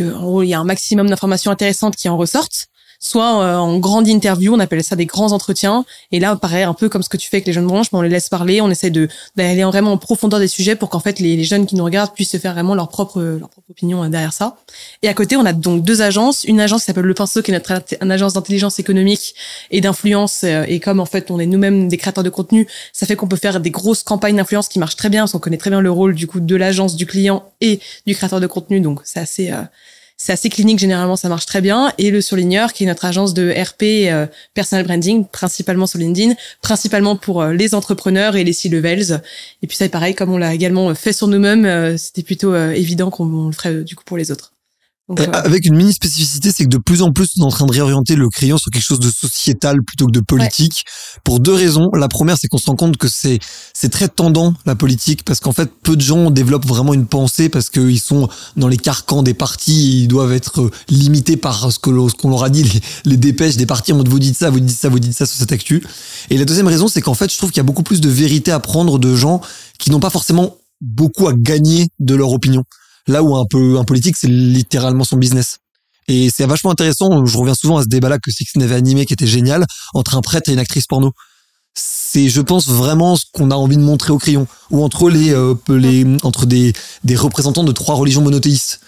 en 0.00 0.22
gros, 0.22 0.42
il 0.42 0.48
y 0.48 0.54
a 0.54 0.58
un 0.60 0.64
maximum 0.64 1.08
d'informations 1.08 1.50
intéressantes 1.50 1.94
qui 1.96 2.08
en 2.08 2.16
ressortent. 2.16 2.66
Soit 3.06 3.42
euh, 3.42 3.56
en 3.56 3.78
grande 3.80 4.08
interview, 4.08 4.54
on 4.54 4.60
appelle 4.60 4.82
ça 4.82 4.96
des 4.96 5.04
grands 5.04 5.32
entretiens. 5.32 5.84
Et 6.10 6.20
là, 6.20 6.36
pareil, 6.36 6.62
un 6.62 6.72
peu 6.72 6.88
comme 6.88 7.02
ce 7.02 7.10
que 7.10 7.18
tu 7.18 7.28
fais 7.28 7.36
avec 7.36 7.46
les 7.46 7.52
jeunes 7.52 7.66
branches, 7.66 7.88
mais 7.92 7.98
on 7.98 8.02
les 8.02 8.08
laisse 8.08 8.30
parler, 8.30 8.62
on 8.62 8.70
essaie 8.70 8.88
de 8.88 9.08
d'aller 9.36 9.62
en- 9.62 9.68
vraiment 9.70 9.92
en 9.92 9.98
profondeur 9.98 10.40
des 10.40 10.48
sujets 10.48 10.74
pour 10.74 10.88
qu'en 10.88 11.00
fait 11.00 11.18
les, 11.18 11.44
jeunes 11.44 11.66
qui 11.66 11.76
nous 11.76 11.84
regardent 11.84 12.14
puissent 12.14 12.30
se 12.30 12.38
faire 12.38 12.54
vraiment 12.54 12.74
leur 12.74 12.88
propre 12.88 13.20
leur 13.20 13.50
propre 13.50 13.68
opinion 13.70 14.02
euh, 14.02 14.08
derrière 14.08 14.32
ça. 14.32 14.56
Et 15.02 15.08
à 15.08 15.12
côté, 15.12 15.36
on 15.36 15.44
a 15.44 15.52
donc 15.52 15.84
deux 15.84 16.00
agences, 16.00 16.44
une 16.44 16.60
agence 16.60 16.80
qui 16.80 16.86
s'appelle 16.86 17.04
Le 17.04 17.12
Pinceau, 17.12 17.42
qui 17.42 17.50
est 17.50 17.54
notre 17.54 17.72
une 18.00 18.10
agence 18.10 18.32
d'intelligence 18.32 18.78
économique 18.78 19.34
et 19.70 19.82
d'influence. 19.82 20.40
euh, 20.44 20.64
Et 20.66 20.80
comme 20.80 20.98
en 20.98 21.06
fait 21.06 21.30
on 21.30 21.38
est 21.38 21.46
nous-mêmes 21.46 21.88
des 21.88 21.98
créateurs 21.98 22.24
de 22.24 22.30
contenu, 22.30 22.66
ça 22.94 23.06
fait 23.06 23.16
qu'on 23.16 23.28
peut 23.28 23.36
faire 23.36 23.60
des 23.60 23.70
grosses 23.70 24.02
campagnes 24.02 24.36
d'influence 24.36 24.68
qui 24.68 24.78
marchent 24.78 24.96
très 24.96 25.10
bien, 25.10 25.24
parce 25.24 25.32
qu'on 25.32 25.40
connaît 25.40 25.58
très 25.58 25.68
bien 25.68 25.82
le 25.82 25.90
rôle 25.90 26.14
du 26.14 26.26
coup 26.26 26.40
de 26.40 26.56
l'agence, 26.56 26.96
du 26.96 27.04
client 27.04 27.44
et 27.60 27.80
du 28.06 28.14
créateur 28.14 28.40
de 28.40 28.46
contenu. 28.46 28.80
Donc 28.80 29.00
c'est 29.04 29.20
assez 29.20 29.50
euh, 29.50 29.60
c'est 30.16 30.32
assez 30.32 30.48
clinique, 30.48 30.78
généralement 30.78 31.16
ça 31.16 31.28
marche 31.28 31.46
très 31.46 31.60
bien. 31.60 31.92
Et 31.98 32.10
le 32.10 32.20
surligneur, 32.20 32.72
qui 32.72 32.84
est 32.84 32.86
notre 32.86 33.04
agence 33.04 33.34
de 33.34 33.50
RP 33.50 34.10
euh, 34.10 34.26
personal 34.54 34.86
branding, 34.86 35.26
principalement 35.26 35.86
sur 35.86 35.98
LinkedIn, 35.98 36.34
principalement 36.62 37.16
pour 37.16 37.42
euh, 37.42 37.52
les 37.52 37.74
entrepreneurs 37.74 38.36
et 38.36 38.44
les 38.44 38.52
C-levels. 38.52 39.20
Et 39.62 39.66
puis 39.66 39.76
ça, 39.76 39.88
pareil, 39.88 40.14
comme 40.14 40.32
on 40.32 40.38
l'a 40.38 40.54
également 40.54 40.94
fait 40.94 41.12
sur 41.12 41.26
nous-mêmes, 41.26 41.66
euh, 41.66 41.96
c'était 41.96 42.22
plutôt 42.22 42.54
euh, 42.54 42.72
évident 42.72 43.10
qu'on 43.10 43.26
on 43.26 43.46
le 43.48 43.52
ferait 43.52 43.82
du 43.82 43.96
coup 43.96 44.04
pour 44.04 44.16
les 44.16 44.30
autres. 44.30 44.53
Donc, 45.08 45.20
Et 45.20 45.24
voilà. 45.24 45.40
Avec 45.40 45.66
une 45.66 45.76
mini 45.76 45.92
spécificité, 45.92 46.50
c'est 46.50 46.64
que 46.64 46.70
de 46.70 46.78
plus 46.78 47.02
en 47.02 47.12
plus, 47.12 47.32
on 47.38 47.42
est 47.42 47.44
en 47.44 47.50
train 47.50 47.66
de 47.66 47.72
réorienter 47.72 48.16
le 48.16 48.28
crayon 48.30 48.56
sur 48.56 48.70
quelque 48.70 48.84
chose 48.84 49.00
de 49.00 49.10
sociétal 49.10 49.82
plutôt 49.82 50.06
que 50.06 50.12
de 50.12 50.20
politique. 50.20 50.84
Pour 51.24 51.40
deux 51.40 51.52
raisons. 51.52 51.90
La 51.92 52.08
première, 52.08 52.38
c'est 52.38 52.48
qu'on 52.48 52.58
se 52.58 52.66
rend 52.66 52.76
compte 52.76 52.96
que 52.96 53.08
c'est 53.08 53.38
c'est 53.74 53.90
très 53.90 54.08
tendant 54.08 54.54
la 54.64 54.74
politique 54.74 55.22
parce 55.24 55.40
qu'en 55.40 55.52
fait, 55.52 55.70
peu 55.82 55.96
de 55.96 56.00
gens 56.00 56.30
développent 56.30 56.66
vraiment 56.66 56.94
une 56.94 57.06
pensée 57.06 57.50
parce 57.50 57.68
qu'ils 57.68 58.00
sont 58.00 58.28
dans 58.56 58.68
les 58.68 58.78
carcans 58.78 59.22
des 59.22 59.34
partis, 59.34 59.72
et 59.72 59.96
ils 60.02 60.08
doivent 60.08 60.32
être 60.32 60.62
euh, 60.62 60.70
limités 60.88 61.36
par 61.36 61.70
ce 61.70 61.78
que 61.78 61.90
l'on 61.90 62.08
ce 62.08 62.14
qu'on 62.14 62.30
leur 62.30 62.44
a 62.44 62.50
dit, 62.50 62.62
les, 62.62 62.80
les 63.04 63.16
dépêches 63.18 63.56
des 63.56 63.66
partis 63.66 63.92
en 63.92 63.96
mode 63.96 64.08
vous 64.08 64.18
dites 64.18 64.36
ça, 64.36 64.48
vous 64.48 64.60
dites 64.60 64.78
ça, 64.78 64.88
vous 64.88 65.00
dites 65.00 65.14
ça 65.14 65.26
sur 65.26 65.36
cette 65.36 65.52
actu. 65.52 65.84
Et 66.30 66.38
la 66.38 66.46
deuxième 66.46 66.68
raison, 66.68 66.88
c'est 66.88 67.02
qu'en 67.02 67.14
fait, 67.14 67.30
je 67.30 67.36
trouve 67.36 67.50
qu'il 67.50 67.58
y 67.58 67.60
a 67.60 67.64
beaucoup 67.64 67.82
plus 67.82 68.00
de 68.00 68.08
vérité 68.08 68.52
à 68.52 68.60
prendre 68.60 68.98
de 68.98 69.14
gens 69.14 69.42
qui 69.78 69.90
n'ont 69.90 70.00
pas 70.00 70.10
forcément 70.10 70.56
beaucoup 70.80 71.28
à 71.28 71.34
gagner 71.34 71.88
de 71.98 72.14
leur 72.14 72.30
opinion. 72.30 72.64
Là 73.06 73.22
où 73.22 73.36
un 73.36 73.44
peu 73.48 73.78
un 73.78 73.84
politique, 73.84 74.16
c'est 74.16 74.28
littéralement 74.28 75.04
son 75.04 75.16
business. 75.16 75.58
Et 76.08 76.30
c'est 76.30 76.46
vachement 76.46 76.70
intéressant. 76.70 77.24
Je 77.24 77.36
reviens 77.36 77.54
souvent 77.54 77.78
à 77.78 77.82
ce 77.82 77.88
débat-là 77.88 78.18
que 78.18 78.30
Sixtine 78.30 78.62
avait 78.62 78.74
animé, 78.74 79.06
qui 79.06 79.12
était 79.12 79.26
génial, 79.26 79.66
entre 79.94 80.16
un 80.16 80.20
prêtre 80.20 80.50
et 80.50 80.52
une 80.52 80.58
actrice 80.58 80.86
porno. 80.86 81.12
C'est, 81.74 82.28
je 82.28 82.40
pense, 82.40 82.68
vraiment 82.68 83.16
ce 83.16 83.24
qu'on 83.32 83.50
a 83.50 83.56
envie 83.56 83.76
de 83.76 83.82
montrer 83.82 84.12
au 84.12 84.18
crayon, 84.18 84.46
ou 84.70 84.84
entre 84.84 85.10
les, 85.10 85.32
euh, 85.32 85.54
les 85.68 86.06
entre 86.22 86.46
des, 86.46 86.72
des 87.02 87.16
représentants 87.16 87.64
de 87.64 87.72
trois 87.72 87.96
religions 87.96 88.22
monothéistes. 88.22 88.80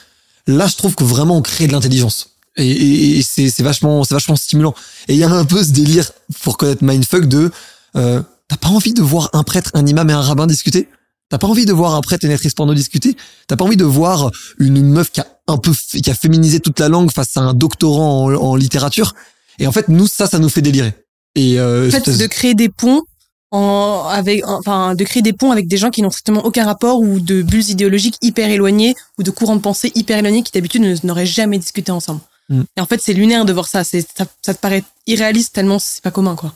Là, 0.47 0.67
je 0.67 0.77
trouve 0.77 0.95
que 0.95 1.03
vraiment 1.03 1.37
on 1.37 1.43
crée 1.43 1.67
de 1.67 1.73
l'intelligence. 1.73 2.31
Et, 2.57 2.71
et, 2.71 3.19
et 3.19 3.23
c'est, 3.23 3.51
c'est 3.51 3.63
vachement, 3.63 4.05
c'est 4.05 4.15
vachement 4.15 4.37
stimulant. 4.37 4.75
Et 5.09 5.15
il 5.15 5.19
y 5.19 5.25
a 5.25 5.31
un 5.31 5.45
peu 5.45 5.65
ce 5.65 5.71
délire, 5.71 6.13
pour 6.43 6.57
connaître 6.57 6.85
Mindfuck, 6.85 7.27
de 7.27 7.51
euh, 7.97 8.23
t'as 8.49 8.57
pas 8.57 8.69
envie 8.69 8.95
de 8.95 9.03
voir 9.03 9.31
un 9.33 9.43
prêtre, 9.43 9.71
un 9.75 9.85
imam 9.85 10.09
et 10.09 10.13
un 10.13 10.21
rabbin 10.21 10.47
discuter? 10.47 10.89
T'as 11.29 11.39
pas 11.39 11.47
envie 11.49 11.67
de 11.67 11.73
voir 11.73 11.95
un 11.95 12.01
prêtre 12.03 12.25
et 12.25 12.29
une 12.29 12.33
actrice 12.33 12.55
porno 12.55 12.73
discuter? 12.75 13.17
T'as 13.49 13.57
pas 13.57 13.65
envie 13.65 13.77
de 13.77 13.85
voir 13.85 14.31
une 14.59 14.83
meuf 14.83 15.11
qui 15.11 15.21
a 15.21 15.27
un 15.49 15.59
peu 15.59 15.73
qui 15.89 16.09
a 16.11 16.15
féminisé 16.15 16.61
toute 16.61 16.79
la 16.79 16.89
langue 16.89 17.11
face 17.11 17.37
à 17.37 17.41
un 17.41 17.55
doctorant 17.55 18.27
en, 18.27 18.35
en 18.35 18.55
littérature? 18.57 19.15
Et 19.59 19.67
en 19.67 19.73
fait, 19.73 19.89
nous, 19.89 20.07
ça, 20.07 20.27
ça 20.27 20.39
nous 20.39 20.49
fait 20.49 20.63
délirer. 20.63 20.93
Et 21.35 21.59
euh, 21.59 21.89
en 21.89 21.91
fait, 21.91 22.05
c'est- 22.05 22.19
de 22.19 22.27
créer 22.27 22.55
des 22.55 22.69
ponts 22.69 23.03
en, 23.51 24.07
avec, 24.11 24.47
enfin, 24.47 24.95
de 24.95 25.05
créer 25.05 25.23
des 25.23 25.33
ponts 25.33 25.51
avec 25.51 25.67
des 25.67 25.77
gens 25.77 25.91
qui 25.91 26.03
n'ont 26.03 26.11
strictement 26.11 26.45
aucun 26.45 26.65
rapport 26.65 27.01
ou 27.01 27.21
de 27.21 27.43
bulles 27.43 27.69
idéologiques 27.71 28.17
hyper 28.23 28.49
éloignées 28.51 28.95
ou 29.19 29.23
de 29.23 29.31
courants 29.31 29.57
de 29.57 29.61
pensée 29.61 29.91
hyper 29.95 30.19
éloignés 30.19 30.43
qui 30.43 30.53
d'habitude 30.53 30.83
ne- 30.83 30.95
n'auraient 31.05 31.27
jamais 31.27 31.59
discuté 31.59 31.91
ensemble. 31.91 32.21
Mm. 32.49 32.63
Et 32.77 32.81
en 32.81 32.87
fait, 32.87 33.01
c'est 33.03 33.13
lunaire 33.15 33.45
de 33.45 33.53
voir 33.53 33.67
ça. 33.67 33.83
C'est, 33.83 34.07
ça, 34.17 34.27
ça 34.43 34.55
te 34.55 34.61
paraît 34.61 34.85
irréaliste 35.07 35.55
tellement 35.55 35.79
c'est 35.81 36.03
pas 36.03 36.11
commun, 36.13 36.37
quoi. 36.37 36.55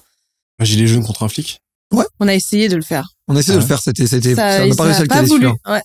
Un 0.60 0.64
gilet 0.64 0.86
jaune 0.86 1.04
contre 1.04 1.22
un 1.24 1.28
flic? 1.28 1.60
On 2.20 2.28
a 2.28 2.34
essayé 2.34 2.68
de 2.68 2.76
le 2.76 2.82
faire. 2.82 3.08
On 3.30 3.36
a 3.36 3.40
essayé 3.40 3.54
de 3.54 3.58
Ah 3.58 3.62
le 3.62 3.66
faire. 3.68 3.80
C'était, 3.80 4.06
c'était, 4.06 4.34
ça, 4.34 4.58
ça 4.58 4.66
n'a 4.66 4.74
pas 4.74 4.82
réussi 4.84 4.98
à 4.98 5.02
le 5.02 5.08
pas 5.08 5.14
caler, 5.16 5.28
voulu. 5.28 5.42
celui-là. 5.46 5.72
Ouais. 5.74 5.82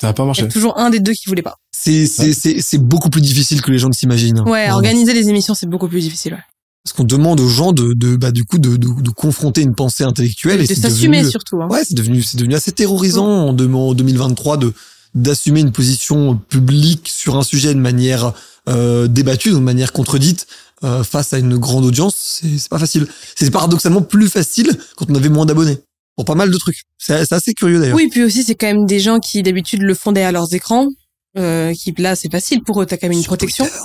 Ça 0.00 0.06
n'a 0.08 0.12
pas 0.12 0.22
Il 0.22 0.26
y 0.26 0.28
marché. 0.28 0.42
a 0.44 0.46
toujours 0.48 0.78
un 0.78 0.90
des 0.90 1.00
deux 1.00 1.12
qui 1.12 1.28
voulait 1.28 1.42
pas. 1.42 1.56
C'est, 1.72 2.06
c'est, 2.06 2.32
c'est, 2.32 2.60
c'est 2.60 2.78
beaucoup 2.78 3.10
plus 3.10 3.20
difficile 3.20 3.60
que 3.62 3.70
les 3.70 3.78
gens 3.78 3.88
ne 3.88 3.92
s'imaginent. 3.94 4.40
Ouais, 4.40 4.62
Vraiment. 4.62 4.74
organiser 4.76 5.12
les 5.14 5.28
émissions, 5.28 5.54
c'est 5.54 5.66
beaucoup 5.66 5.88
plus 5.88 6.00
difficile. 6.00 6.32
Ouais. 6.34 6.40
Parce 6.84 6.96
qu'on 6.96 7.04
demande 7.04 7.40
aux 7.40 7.48
gens 7.48 7.72
de, 7.72 7.94
de 7.94 8.16
bah, 8.16 8.30
du 8.30 8.44
coup, 8.44 8.58
de, 8.58 8.76
de, 8.76 9.00
de 9.00 9.10
confronter 9.10 9.62
une 9.62 9.74
pensée 9.74 10.04
intellectuelle. 10.04 10.60
et 10.60 10.64
de 10.66 10.68
c'est 10.74 10.80
s'assumer 10.80 11.20
devenu- 11.22 11.30
surtout. 11.30 11.62
Hein. 11.62 11.68
Ouais, 11.68 11.82
c'est 11.86 11.94
devenu, 11.94 12.22
c'est 12.22 12.36
devenu 12.36 12.54
assez 12.54 12.72
terrorisant 12.72 13.26
en, 13.26 13.52
de- 13.52 13.66
en 13.72 13.94
2023 13.94 14.56
de 14.58 14.72
d'assumer 15.14 15.60
une 15.60 15.70
position 15.70 16.36
publique 16.36 17.08
sur 17.08 17.36
un 17.36 17.44
sujet 17.44 17.72
de 17.72 17.78
manière 17.78 18.32
euh, 18.68 19.06
débattue, 19.06 19.52
de 19.52 19.58
manière 19.58 19.92
contredite 19.92 20.48
euh, 20.82 21.04
face 21.04 21.32
à 21.32 21.38
une 21.38 21.56
grande 21.56 21.84
audience. 21.84 22.16
C'est 22.40 22.58
c'est 22.58 22.68
pas 22.68 22.80
facile. 22.80 23.06
C'est 23.36 23.48
paradoxalement 23.52 24.02
plus 24.02 24.28
facile 24.28 24.76
quand 24.96 25.06
on 25.08 25.14
avait 25.14 25.28
moins 25.28 25.46
d'abonnés. 25.46 25.78
Pour 26.16 26.24
pas 26.24 26.34
mal 26.34 26.50
de 26.50 26.56
trucs. 26.56 26.82
C'est 26.98 27.32
assez 27.32 27.54
curieux 27.54 27.80
d'ailleurs. 27.80 27.96
Oui, 27.96 28.08
puis 28.08 28.22
aussi, 28.22 28.44
c'est 28.44 28.54
quand 28.54 28.66
même 28.68 28.86
des 28.86 29.00
gens 29.00 29.18
qui 29.18 29.42
d'habitude 29.42 29.82
le 29.82 29.94
font 29.94 30.12
derrière 30.12 30.32
leurs 30.32 30.52
écrans. 30.54 30.88
Euh, 31.36 31.72
qui 31.74 31.92
là, 31.98 32.14
c'est 32.14 32.30
facile 32.30 32.62
pour 32.62 32.80
eux. 32.80 32.86
T'as 32.86 32.96
quand 32.96 33.08
même 33.08 33.16
une 33.16 33.22
Sur 33.22 33.30
protection. 33.30 33.64
Twitter. 33.64 33.78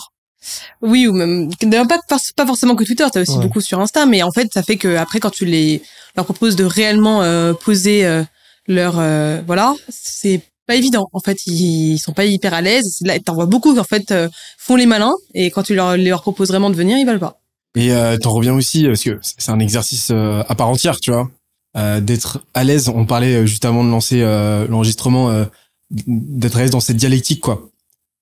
Oui, 0.82 1.08
ou 1.08 1.14
même 1.14 1.50
d'ailleurs 1.64 1.88
pas 1.88 2.00
pas 2.36 2.46
forcément 2.46 2.76
que 2.76 2.84
Twitter. 2.84 3.06
T'as 3.12 3.22
aussi 3.22 3.32
Ouais. 3.38 3.42
beaucoup 3.44 3.62
sur 3.62 3.80
Insta, 3.80 4.06
mais 4.06 4.22
en 4.24 4.32
fait, 4.32 4.48
ça 4.54 4.64
fait 4.64 4.78
que 4.78 4.96
après, 4.96 5.20
quand 5.20 5.32
tu 5.32 5.46
les 5.46 5.82
leur 6.16 6.26
proposes 6.26 6.56
de 6.56 6.64
réellement 6.64 7.24
euh, 7.24 7.54
poser 7.54 8.06
euh, 8.06 8.24
leur 8.68 9.00
euh, 9.00 9.42
voilà, 9.48 9.74
c'est 9.90 10.42
pas 10.68 10.76
évident. 10.76 11.10
En 11.14 11.20
fait, 11.20 11.46
ils, 11.48 11.98
sont 11.98 12.14
pas 12.14 12.26
hyper 12.26 12.54
à 12.54 12.62
l'aise. 12.62 13.00
Là, 13.02 13.20
t'en 13.20 13.34
vois 13.34 13.48
beaucoup 13.48 13.74
qui 13.74 13.80
en 13.80 13.84
fait 13.84 14.12
euh, 14.12 14.30
font 14.60 14.76
les 14.76 14.86
malins, 14.86 15.16
et 15.34 15.50
quand 15.52 15.64
tu 15.64 15.74
leur 15.76 15.98
leur 15.98 16.22
proposes 16.22 16.50
vraiment 16.50 16.70
de 16.70 16.76
venir, 16.76 16.98
ils 16.98 17.06
veulent 17.08 17.20
pas. 17.20 17.42
Et 17.76 17.92
euh, 17.92 18.18
t'en 18.18 18.32
reviens 18.32 18.54
aussi, 18.54 18.86
parce 18.86 19.04
que 19.04 19.20
c'est 19.22 19.50
un 19.52 19.60
exercice 19.60 20.10
euh, 20.12 20.44
à 20.48 20.56
part 20.56 20.70
entière, 20.70 21.00
tu 21.00 21.12
vois, 21.12 21.28
d'être 21.76 22.44
à 22.54 22.64
l'aise. 22.64 22.90
On 22.90 23.06
parlait 23.06 23.36
euh, 23.36 23.46
juste 23.46 23.66
avant 23.66 23.84
de 23.84 23.90
lancer 23.90 24.22
euh, 24.22 24.68
l'enregistrement, 24.68 25.30
euh, 25.30 25.46
d'être 25.90 26.58
à 26.58 26.62
l'aise 26.62 26.72
dans 26.72 26.80
cette 26.80 26.98
dialectique, 26.98 27.42
quoi, 27.42 27.70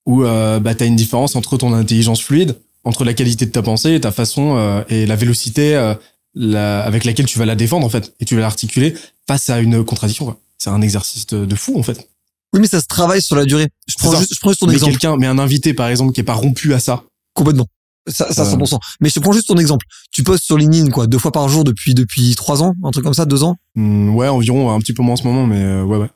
où 0.06 0.24
euh, 0.24 0.60
bah, 0.60 0.74
t'as 0.74 0.86
une 0.86 0.96
différence 0.96 1.36
entre 1.36 1.56
ton 1.56 1.72
intelligence 1.72 2.20
fluide, 2.22 2.58
entre 2.84 3.04
la 3.04 3.14
qualité 3.14 3.46
de 3.46 3.50
ta 3.50 3.62
pensée 3.62 3.94
et 3.94 4.00
ta 4.00 4.12
façon 4.12 4.56
euh, 4.56 4.82
et 4.88 5.06
la 5.06 5.16
vélocité 5.16 5.74
euh, 5.76 5.94
la, 6.34 6.82
avec 6.82 7.04
laquelle 7.04 7.26
tu 7.26 7.38
vas 7.38 7.46
la 7.46 7.56
défendre 7.56 7.84
en 7.84 7.88
fait 7.90 8.14
et 8.20 8.24
tu 8.24 8.34
vas 8.34 8.40
l'articuler 8.40 8.94
face 9.26 9.50
à 9.50 9.60
une 9.60 9.84
contradiction. 9.84 10.24
quoi. 10.26 10.38
C'est 10.58 10.70
un 10.70 10.80
exercice 10.80 11.26
de, 11.26 11.44
de 11.44 11.54
fou 11.56 11.78
en 11.78 11.82
fait. 11.82 12.08
Oui, 12.54 12.60
mais 12.60 12.66
ça 12.66 12.80
se 12.80 12.86
travaille 12.86 13.20
sur 13.20 13.36
la 13.36 13.44
durée. 13.44 13.68
Je 13.86 13.94
prends 13.98 14.16
juste, 14.16 14.34
je 14.34 14.40
prends 14.40 14.50
juste 14.50 14.60
ton 14.60 14.66
Mais 14.66 14.74
exemple. 14.74 14.92
quelqu'un, 14.92 15.16
mais 15.16 15.26
un 15.26 15.38
invité 15.38 15.74
par 15.74 15.88
exemple 15.88 16.12
qui 16.12 16.20
est 16.20 16.24
pas 16.24 16.34
rompu 16.34 16.72
à 16.72 16.78
ça. 16.78 17.04
Complètement. 17.34 17.66
Ça, 18.08 18.32
ça, 18.32 18.42
Euh. 18.42 18.44
100%. 18.56 18.78
Mais 19.00 19.08
je 19.08 19.14
te 19.14 19.20
prends 19.20 19.32
juste 19.32 19.48
ton 19.48 19.56
exemple. 19.56 19.86
Tu 20.10 20.22
postes 20.22 20.44
sur 20.44 20.56
LinkedIn, 20.58 20.90
quoi, 20.90 21.06
deux 21.06 21.18
fois 21.18 21.32
par 21.32 21.48
jour 21.48 21.64
depuis, 21.64 21.94
depuis 21.94 22.34
trois 22.34 22.62
ans, 22.62 22.74
un 22.84 22.90
truc 22.90 23.04
comme 23.04 23.14
ça, 23.14 23.24
deux 23.26 23.42
ans? 23.44 23.56
Hmm, 23.74 24.10
ouais, 24.14 24.28
environ 24.28 24.70
un 24.72 24.78
petit 24.80 24.92
peu 24.92 25.02
moins 25.02 25.14
en 25.14 25.16
ce 25.16 25.24
moment, 25.24 25.46
mais 25.46 25.62
euh, 25.62 25.82
ouais 25.84 25.98
ouais. 25.98 26.10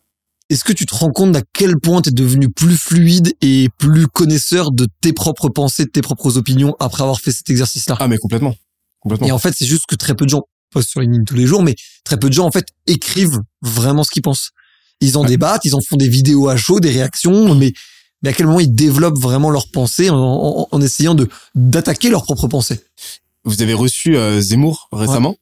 Est-ce 0.50 0.64
que 0.64 0.72
tu 0.72 0.84
te 0.84 0.94
rends 0.94 1.10
compte 1.10 1.32
d'à 1.32 1.40
quel 1.54 1.78
point 1.78 2.02
t'es 2.02 2.10
devenu 2.10 2.50
plus 2.50 2.76
fluide 2.76 3.32
et 3.40 3.68
plus 3.78 4.06
connaisseur 4.06 4.70
de 4.70 4.86
tes 5.00 5.12
propres 5.14 5.48
pensées, 5.48 5.84
de 5.86 5.90
tes 5.90 6.02
propres 6.02 6.36
opinions 6.36 6.74
après 6.78 7.02
avoir 7.02 7.20
fait 7.20 7.32
cet 7.32 7.48
exercice-là? 7.48 7.96
Ah 8.00 8.08
mais 8.08 8.18
complètement, 8.18 8.54
complètement. 9.00 9.28
Et 9.28 9.32
en 9.32 9.38
fait, 9.38 9.54
c'est 9.56 9.64
juste 9.66 9.84
que 9.88 9.94
très 9.94 10.14
peu 10.14 10.24
de 10.26 10.30
gens 10.30 10.42
postent 10.70 10.90
sur 10.90 11.00
LinkedIn 11.00 11.24
tous 11.24 11.34
les 11.36 11.46
jours, 11.46 11.62
mais 11.62 11.74
très 12.04 12.18
peu 12.18 12.28
de 12.28 12.34
gens, 12.34 12.46
en 12.46 12.50
fait, 12.50 12.66
écrivent 12.86 13.38
vraiment 13.62 14.04
ce 14.04 14.10
qu'ils 14.10 14.22
pensent. 14.22 14.50
Ils 15.00 15.16
en 15.16 15.22
Ouais. 15.22 15.28
débattent, 15.28 15.64
ils 15.64 15.74
en 15.74 15.80
font 15.80 15.96
des 15.96 16.08
vidéos 16.08 16.48
à 16.48 16.56
chaud, 16.56 16.80
des 16.80 16.90
réactions, 16.90 17.54
mais, 17.54 17.72
mais 18.22 18.30
à 18.30 18.32
quel 18.32 18.46
moment 18.46 18.60
ils 18.60 18.74
développent 18.74 19.18
vraiment 19.20 19.50
leurs 19.50 19.70
pensées 19.70 20.10
en, 20.10 20.16
en- 20.18 20.68
en 20.70 20.80
essayant 20.80 21.14
de, 21.14 21.28
d'attaquer 21.54 22.08
leurs 22.10 22.22
propres 22.24 22.48
pensées? 22.48 22.80
Vous 23.44 23.60
avez 23.62 23.74
reçu 23.74 24.16
euh, 24.16 24.40
Zemmour 24.40 24.88
récemment. 24.92 25.36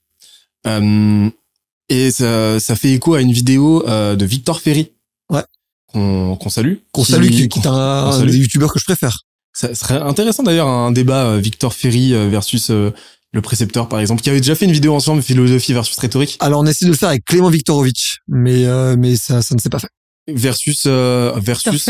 Euh, 0.66 1.28
et 1.88 2.10
ça, 2.10 2.60
ça 2.60 2.76
fait 2.76 2.92
écho 2.92 3.14
à 3.14 3.20
une 3.20 3.32
vidéo 3.32 3.86
euh, 3.88 4.16
de 4.16 4.24
Victor 4.24 4.60
Ferry. 4.60 4.90
Ouais. 5.30 5.42
Qu'on 5.92 6.36
qu'on 6.36 6.48
salue. 6.50 6.74
Qu'on 6.92 7.02
Qui- 7.02 7.12
salue, 7.12 7.28
qui, 7.30 7.48
qui 7.48 7.58
est 7.58 7.66
un, 7.66 7.72
un 7.72 8.24
des 8.24 8.36
youtubeurs 8.38 8.72
que 8.72 8.78
je 8.78 8.84
préfère. 8.84 9.18
Ça 9.52 9.74
serait 9.74 9.96
intéressant 10.00 10.42
d'ailleurs 10.44 10.68
un 10.68 10.92
débat 10.92 11.24
euh, 11.24 11.38
Victor 11.38 11.74
Ferry 11.74 12.14
euh, 12.14 12.28
versus 12.28 12.70
euh, 12.70 12.92
le 13.32 13.42
précepteur 13.42 13.88
par 13.88 13.98
exemple, 14.00 14.22
qui 14.22 14.30
avait 14.30 14.40
déjà 14.40 14.54
fait 14.54 14.64
une 14.66 14.72
vidéo 14.72 14.94
ensemble 14.94 15.22
philosophie 15.22 15.72
versus 15.72 15.96
rhétorique 15.98 16.36
Alors, 16.40 16.60
on 16.60 16.66
essaie 16.66 16.84
de 16.84 16.90
le 16.90 16.96
faire 16.96 17.08
avec 17.08 17.24
Clément 17.24 17.50
Viktorovitch, 17.50 18.20
mais, 18.28 18.64
euh, 18.66 18.96
mais 18.98 19.16
ça, 19.16 19.42
ça 19.42 19.54
ne 19.54 19.60
s'est 19.60 19.68
pas 19.68 19.78
fait. 19.80 19.88
versus 20.28 20.84
euh, 20.86 21.32
Victor 21.36 21.42
versus 21.72 21.88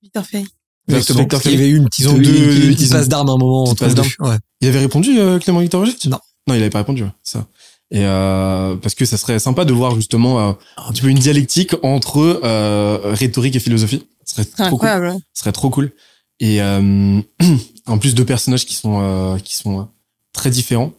Ferry. 0.00 0.04
Victor 0.04 0.24
Ferry. 0.26 0.46
versus 0.88 1.10
Exactement. 1.10 1.18
Victor 1.22 1.38
Parce 1.38 1.42
qu'il 1.42 1.52
y 1.52 1.56
Ferry. 1.56 1.64
avait 1.68 1.72
eu 1.72 1.76
une 1.78 1.84
petite, 1.88 2.04
Ils 2.04 2.08
ont 2.08 2.16
une, 2.16 2.22
deux- 2.22 2.54
une 2.64 2.74
petite 2.74 2.80
ils 2.80 2.92
ont- 2.92 2.96
passe 2.98 3.08
d'armes 3.08 3.28
à 3.28 3.32
un 3.32 3.36
moment 3.38 3.64
entre 3.64 3.76
passe. 3.88 3.94
Ouais. 4.18 4.36
Il 4.60 4.68
avait 4.68 4.78
répondu 4.80 5.18
euh, 5.18 5.38
Clément 5.38 5.60
Viktorovitch 5.60 6.06
Non. 6.06 6.18
Non, 6.46 6.54
il 6.54 6.60
avait 6.60 6.70
pas 6.70 6.78
répondu, 6.78 7.04
ça. 7.22 7.46
Et 7.92 8.04
euh, 8.04 8.76
parce 8.76 8.94
que 8.94 9.04
ça 9.04 9.16
serait 9.16 9.38
sympa 9.40 9.64
de 9.64 9.72
voir 9.72 9.94
justement 9.96 10.40
euh, 10.40 10.52
un 10.76 10.92
petit 10.92 11.02
peu 11.02 11.08
une 11.08 11.18
dialectique 11.18 11.74
entre 11.82 12.40
euh, 12.44 12.98
rhétorique 13.14 13.56
et 13.56 13.60
philosophie. 13.60 14.06
Ce 14.24 14.34
serait 14.34 14.44
C'est 14.44 14.50
trop 14.68 14.78
cool. 14.78 14.88
incroyable. 14.88 15.20
Ce 15.34 15.40
serait 15.40 15.52
trop 15.52 15.70
cool. 15.70 15.92
Et 16.38 16.62
euh, 16.62 17.20
en 17.86 17.98
plus 17.98 18.14
deux 18.14 18.24
personnages 18.24 18.64
qui 18.64 18.74
sont 18.74 19.00
euh, 19.02 19.38
qui 19.38 19.56
sont 19.56 19.80
euh, 19.80 19.84
très 20.32 20.50
différents. 20.50 20.92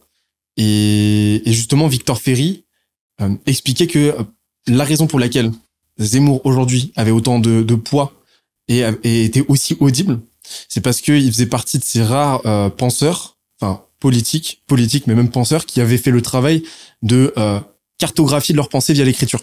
Et, 0.58 1.42
et 1.48 1.52
justement 1.52 1.88
Victor 1.88 2.18
Ferry 2.20 2.64
euh, 3.20 3.34
expliquait 3.46 3.86
que 3.86 4.14
la 4.66 4.84
raison 4.84 5.06
pour 5.06 5.18
laquelle 5.18 5.50
Zemmour 5.98 6.42
aujourd'hui 6.44 6.92
avait 6.96 7.10
autant 7.10 7.38
de, 7.38 7.62
de 7.62 7.74
poids 7.74 8.12
et, 8.68 8.82
et 9.02 9.24
était 9.24 9.44
aussi 9.48 9.76
audible, 9.80 10.20
c'est 10.68 10.80
parce 10.80 11.00
qu'il 11.00 11.30
faisait 11.32 11.46
partie 11.46 11.78
de 11.78 11.84
ces 11.84 12.02
rares 12.02 12.42
euh, 12.46 12.68
penseurs, 12.68 13.36
enfin 13.60 13.82
politiques, 14.00 14.62
politiques, 14.66 15.06
mais 15.06 15.14
même 15.14 15.30
penseurs, 15.30 15.66
qui 15.66 15.80
avaient 15.80 15.98
fait 15.98 16.10
le 16.10 16.22
travail 16.22 16.62
de 17.02 17.32
euh, 17.36 17.60
cartographie 17.98 18.52
de 18.52 18.56
leur 18.56 18.68
pensée 18.68 18.92
via 18.92 19.04
l'écriture. 19.04 19.40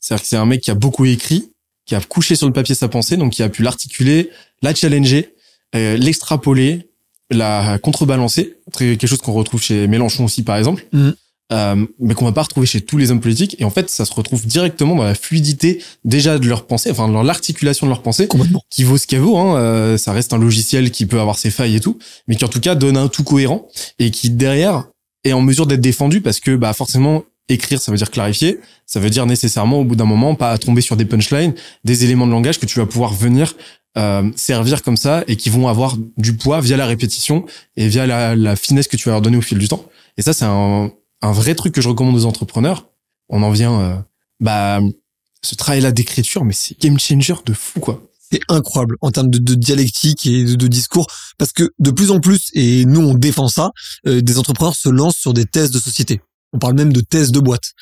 C'est-à-dire 0.00 0.22
que 0.22 0.28
c'est 0.28 0.36
un 0.36 0.46
mec 0.46 0.60
qui 0.60 0.70
a 0.70 0.74
beaucoup 0.74 1.04
écrit, 1.04 1.52
qui 1.86 1.94
a 1.94 2.00
couché 2.00 2.34
sur 2.34 2.46
le 2.46 2.52
papier 2.52 2.74
sa 2.74 2.88
pensée, 2.88 3.16
donc 3.16 3.32
qui 3.32 3.42
a 3.42 3.48
pu 3.48 3.62
l'articuler, 3.62 4.30
la 4.62 4.74
challenger, 4.74 5.34
euh, 5.74 5.96
l'extrapoler, 5.96 6.88
la 7.30 7.78
contrebalancer, 7.78 8.58
quelque 8.76 9.06
chose 9.06 9.18
qu'on 9.18 9.32
retrouve 9.32 9.62
chez 9.62 9.86
Mélenchon 9.86 10.24
aussi 10.24 10.42
par 10.42 10.56
exemple, 10.56 10.86
Mhm. 10.92 11.14
Euh, 11.52 11.86
mais 11.98 12.14
qu'on 12.14 12.24
va 12.24 12.32
pas 12.32 12.42
retrouver 12.42 12.66
chez 12.66 12.80
tous 12.80 12.96
les 12.96 13.10
hommes 13.10 13.20
politiques. 13.20 13.56
Et 13.58 13.64
en 13.64 13.70
fait, 13.70 13.90
ça 13.90 14.04
se 14.04 14.14
retrouve 14.14 14.46
directement 14.46 14.94
dans 14.94 15.02
la 15.02 15.14
fluidité 15.14 15.82
déjà 16.04 16.38
de 16.38 16.46
leur 16.48 16.66
pensée, 16.66 16.90
enfin 16.90 17.08
dans 17.08 17.22
l'articulation 17.22 17.86
de 17.86 17.90
leur 17.90 18.02
pensée, 18.02 18.26
Complètement. 18.26 18.62
qui 18.70 18.84
vaut 18.84 18.96
ce 18.96 19.06
qu'elle 19.06 19.20
vaut. 19.20 19.36
Hein. 19.36 19.56
euh, 19.56 19.98
ça 19.98 20.12
reste 20.12 20.32
un 20.32 20.38
logiciel 20.38 20.90
qui 20.90 21.06
peut 21.06 21.20
avoir 21.20 21.38
ses 21.38 21.50
failles 21.50 21.76
et 21.76 21.80
tout, 21.80 21.98
mais 22.26 22.36
qui 22.36 22.44
en 22.44 22.48
tout 22.48 22.60
cas 22.60 22.74
donne 22.74 22.96
un 22.96 23.08
tout 23.08 23.24
cohérent 23.24 23.68
et 23.98 24.10
qui 24.10 24.30
derrière 24.30 24.84
est 25.24 25.32
en 25.32 25.42
mesure 25.42 25.66
d'être 25.66 25.80
défendu 25.80 26.20
parce 26.20 26.40
que 26.40 26.56
bah 26.56 26.72
forcément 26.72 27.22
écrire 27.48 27.80
ça 27.80 27.92
veut 27.92 27.98
dire 27.98 28.10
clarifier, 28.10 28.60
ça 28.86 28.98
veut 28.98 29.10
dire 29.10 29.26
nécessairement 29.26 29.80
au 29.80 29.84
bout 29.84 29.96
d'un 29.96 30.04
moment 30.04 30.34
pas 30.34 30.56
tomber 30.58 30.80
sur 30.80 30.96
des 30.96 31.04
punchlines, 31.04 31.54
des 31.84 32.04
éléments 32.04 32.26
de 32.26 32.32
langage 32.32 32.58
que 32.58 32.66
tu 32.66 32.78
vas 32.78 32.86
pouvoir 32.86 33.12
venir 33.12 33.54
euh, 33.98 34.30
servir 34.36 34.82
comme 34.82 34.96
ça 34.96 35.22
et 35.28 35.36
qui 35.36 35.50
vont 35.50 35.68
avoir 35.68 35.96
du 36.16 36.34
poids 36.34 36.60
via 36.60 36.76
la 36.76 36.86
répétition 36.86 37.44
et 37.76 37.88
via 37.88 38.06
la, 38.06 38.34
la 38.34 38.56
finesse 38.56 38.88
que 38.88 38.96
tu 38.96 39.08
vas 39.08 39.12
leur 39.16 39.22
donner 39.22 39.36
au 39.36 39.42
fil 39.42 39.58
du 39.58 39.68
temps. 39.68 39.84
Et 40.16 40.22
ça 40.22 40.32
c'est 40.32 40.46
un, 40.46 40.90
un 41.22 41.32
vrai 41.32 41.54
truc 41.54 41.74
que 41.74 41.80
je 41.80 41.88
recommande 41.88 42.16
aux 42.16 42.26
entrepreneurs. 42.26 42.88
On 43.28 43.42
en 43.42 43.50
vient 43.50 43.80
euh, 43.80 43.96
bah 44.40 44.80
ce 45.44 45.54
travail-là 45.54 45.92
d'écriture, 45.92 46.44
mais 46.44 46.52
c'est 46.52 46.78
game 46.78 46.98
changer 46.98 47.34
de 47.44 47.52
fou 47.52 47.80
quoi. 47.80 48.02
c'est 48.30 48.40
incroyable 48.48 48.96
en 49.00 49.10
termes 49.10 49.30
de, 49.30 49.54
dialectique 49.54 50.26
et 50.26 50.44
de, 50.44 50.68
discours 50.68 51.06
parce 51.38 51.52
que 51.52 51.72
de 51.78 51.90
plus 51.90 52.10
en 52.10 52.20
plus 52.20 52.50
et 52.54 52.84
nous 52.84 53.00
on 53.00 53.14
défend 53.14 53.48
ça 53.48 53.70
euh, 54.06 54.20
des 54.20 54.38
entrepreneurs 54.38 54.76
se 54.76 54.88
lancent 54.88 55.16
sur 55.16 55.32
des 55.32 55.46
thèses 55.46 55.70
de 55.70 55.78
société. 55.78 56.20
On 56.52 56.58
parle 56.58 56.74
même 56.74 56.92
de 56.92 57.00
thèse 57.00 57.32
de 57.32 57.40
boîte. 57.40 57.72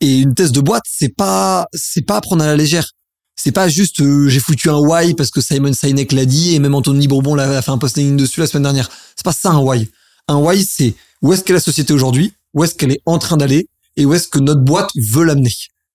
Et 0.00 0.18
une 0.18 0.34
thèse 0.34 0.52
de 0.52 0.60
boîte 0.60 0.84
c'est 0.86 1.14
pas 1.14 1.66
c'est 1.72 2.06
pas 2.06 2.20
prendre 2.20 2.42
à 2.42 2.46
la 2.46 2.56
légère. 2.56 2.92
C'est 3.36 3.52
pas 3.52 3.68
juste 3.68 4.00
euh, 4.00 4.28
j'ai 4.28 4.40
foutu 4.40 4.68
un 4.68 4.78
why 4.78 5.14
parce 5.14 5.30
que 5.30 5.40
Simon 5.40 5.72
Sinek 5.72 6.12
l'a 6.12 6.26
dit 6.26 6.54
et 6.54 6.58
même 6.58 6.74
Anthony 6.74 7.06
Bourbon 7.06 7.34
l'a 7.34 7.62
fait 7.62 7.70
un 7.70 7.78
post 7.78 7.96
LinkedIn 7.96 8.16
dessus 8.16 8.40
la 8.40 8.46
semaine 8.46 8.64
dernière. 8.64 8.90
C'est 9.16 9.24
pas 9.24 9.32
ça 9.32 9.50
un 9.50 9.60
why. 9.60 9.88
Un 10.26 10.36
why 10.36 10.64
c'est 10.64 10.94
où 11.22 11.32
est-ce 11.32 11.42
qu'est 11.42 11.52
la 11.52 11.60
société 11.60 11.92
aujourd'hui? 11.92 12.32
Où 12.54 12.64
est-ce 12.64 12.74
qu'elle 12.74 12.92
est 12.92 13.02
en 13.06 13.18
train 13.18 13.36
d'aller 13.36 13.68
et 13.96 14.04
où 14.04 14.14
est-ce 14.14 14.28
que 14.28 14.38
notre 14.38 14.62
boîte 14.62 14.90
veut 14.96 15.24
l'amener 15.24 15.52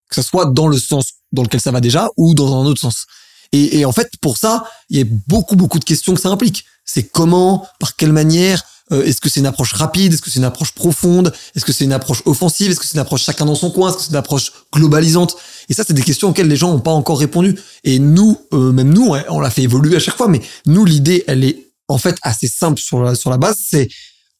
que 0.10 0.22
ça 0.22 0.28
soit 0.28 0.46
dans 0.46 0.68
le 0.68 0.78
sens 0.78 1.14
dans 1.32 1.42
lequel 1.44 1.60
ça 1.60 1.72
va 1.72 1.82
déjà 1.82 2.10
ou 2.18 2.36
dans 2.36 2.62
un 2.62 2.66
autre 2.66 2.80
sens 2.80 3.08
et, 3.56 3.86
en 3.86 3.92
fait, 3.92 4.10
pour 4.20 4.38
ça, 4.38 4.64
il 4.90 4.98
y 4.98 5.02
a 5.02 5.06
beaucoup, 5.28 5.56
beaucoup 5.56 5.78
de 5.78 5.84
questions 5.86 6.16
que 6.16 6.20
ça 6.20 6.30
implique. 6.30 6.66
C'est 6.86 7.04
comment, 7.04 7.68
par 7.80 7.96
quelle 7.96 8.12
manière, 8.12 8.64
euh, 8.92 9.04
est-ce 9.04 9.22
que 9.22 9.30
c'est 9.30 9.42
une 9.42 9.46
approche 9.46 9.74
rapide, 9.74 10.12
est-ce 10.12 10.24
que 10.24 10.32
c'est 10.32 10.40
une 10.40 10.44
approche 10.44 10.72
profonde, 10.72 11.32
est-ce 11.56 11.64
que 11.64 11.72
c'est 11.72 11.84
une 11.84 11.94
approche 11.94 12.24
offensive, 12.26 12.72
est-ce 12.72 12.80
que 12.80 12.86
c'est 12.88 12.96
une 12.96 13.02
approche 13.02 13.24
chacun 13.24 13.46
dans 13.46 13.54
son 13.54 13.70
coin, 13.70 13.90
est-ce 13.90 13.98
que 13.98 14.04
c'est 14.06 14.10
une 14.10 14.16
approche 14.16 14.52
globalisante? 14.74 15.38
Et 15.70 15.76
ça, 15.76 15.84
c'est 15.86 15.94
des 15.94 16.02
questions 16.02 16.30
auxquelles 16.30 16.48
les 16.48 16.56
gens 16.56 16.72
n'ont 16.72 16.80
pas 16.80 16.92
encore 16.92 17.20
répondu. 17.20 17.60
Et 17.84 18.00
nous, 18.00 18.42
euh, 18.54 18.72
même 18.72 18.92
nous, 18.92 19.10
ouais, 19.10 19.24
on 19.30 19.40
l'a 19.40 19.52
fait 19.52 19.62
évoluer 19.62 19.98
à 19.98 20.00
chaque 20.00 20.18
fois, 20.18 20.28
mais 20.28 20.42
nous, 20.66 20.84
l'idée, 20.84 21.24
elle 21.28 21.44
est 21.44 21.68
en 21.88 22.00
fait 22.00 22.18
assez 22.24 22.48
simple 22.48 22.82
sur 22.82 23.04
la, 23.04 23.14
sur 23.14 23.30
la 23.30 23.38
base, 23.38 23.58
c'est 23.70 23.88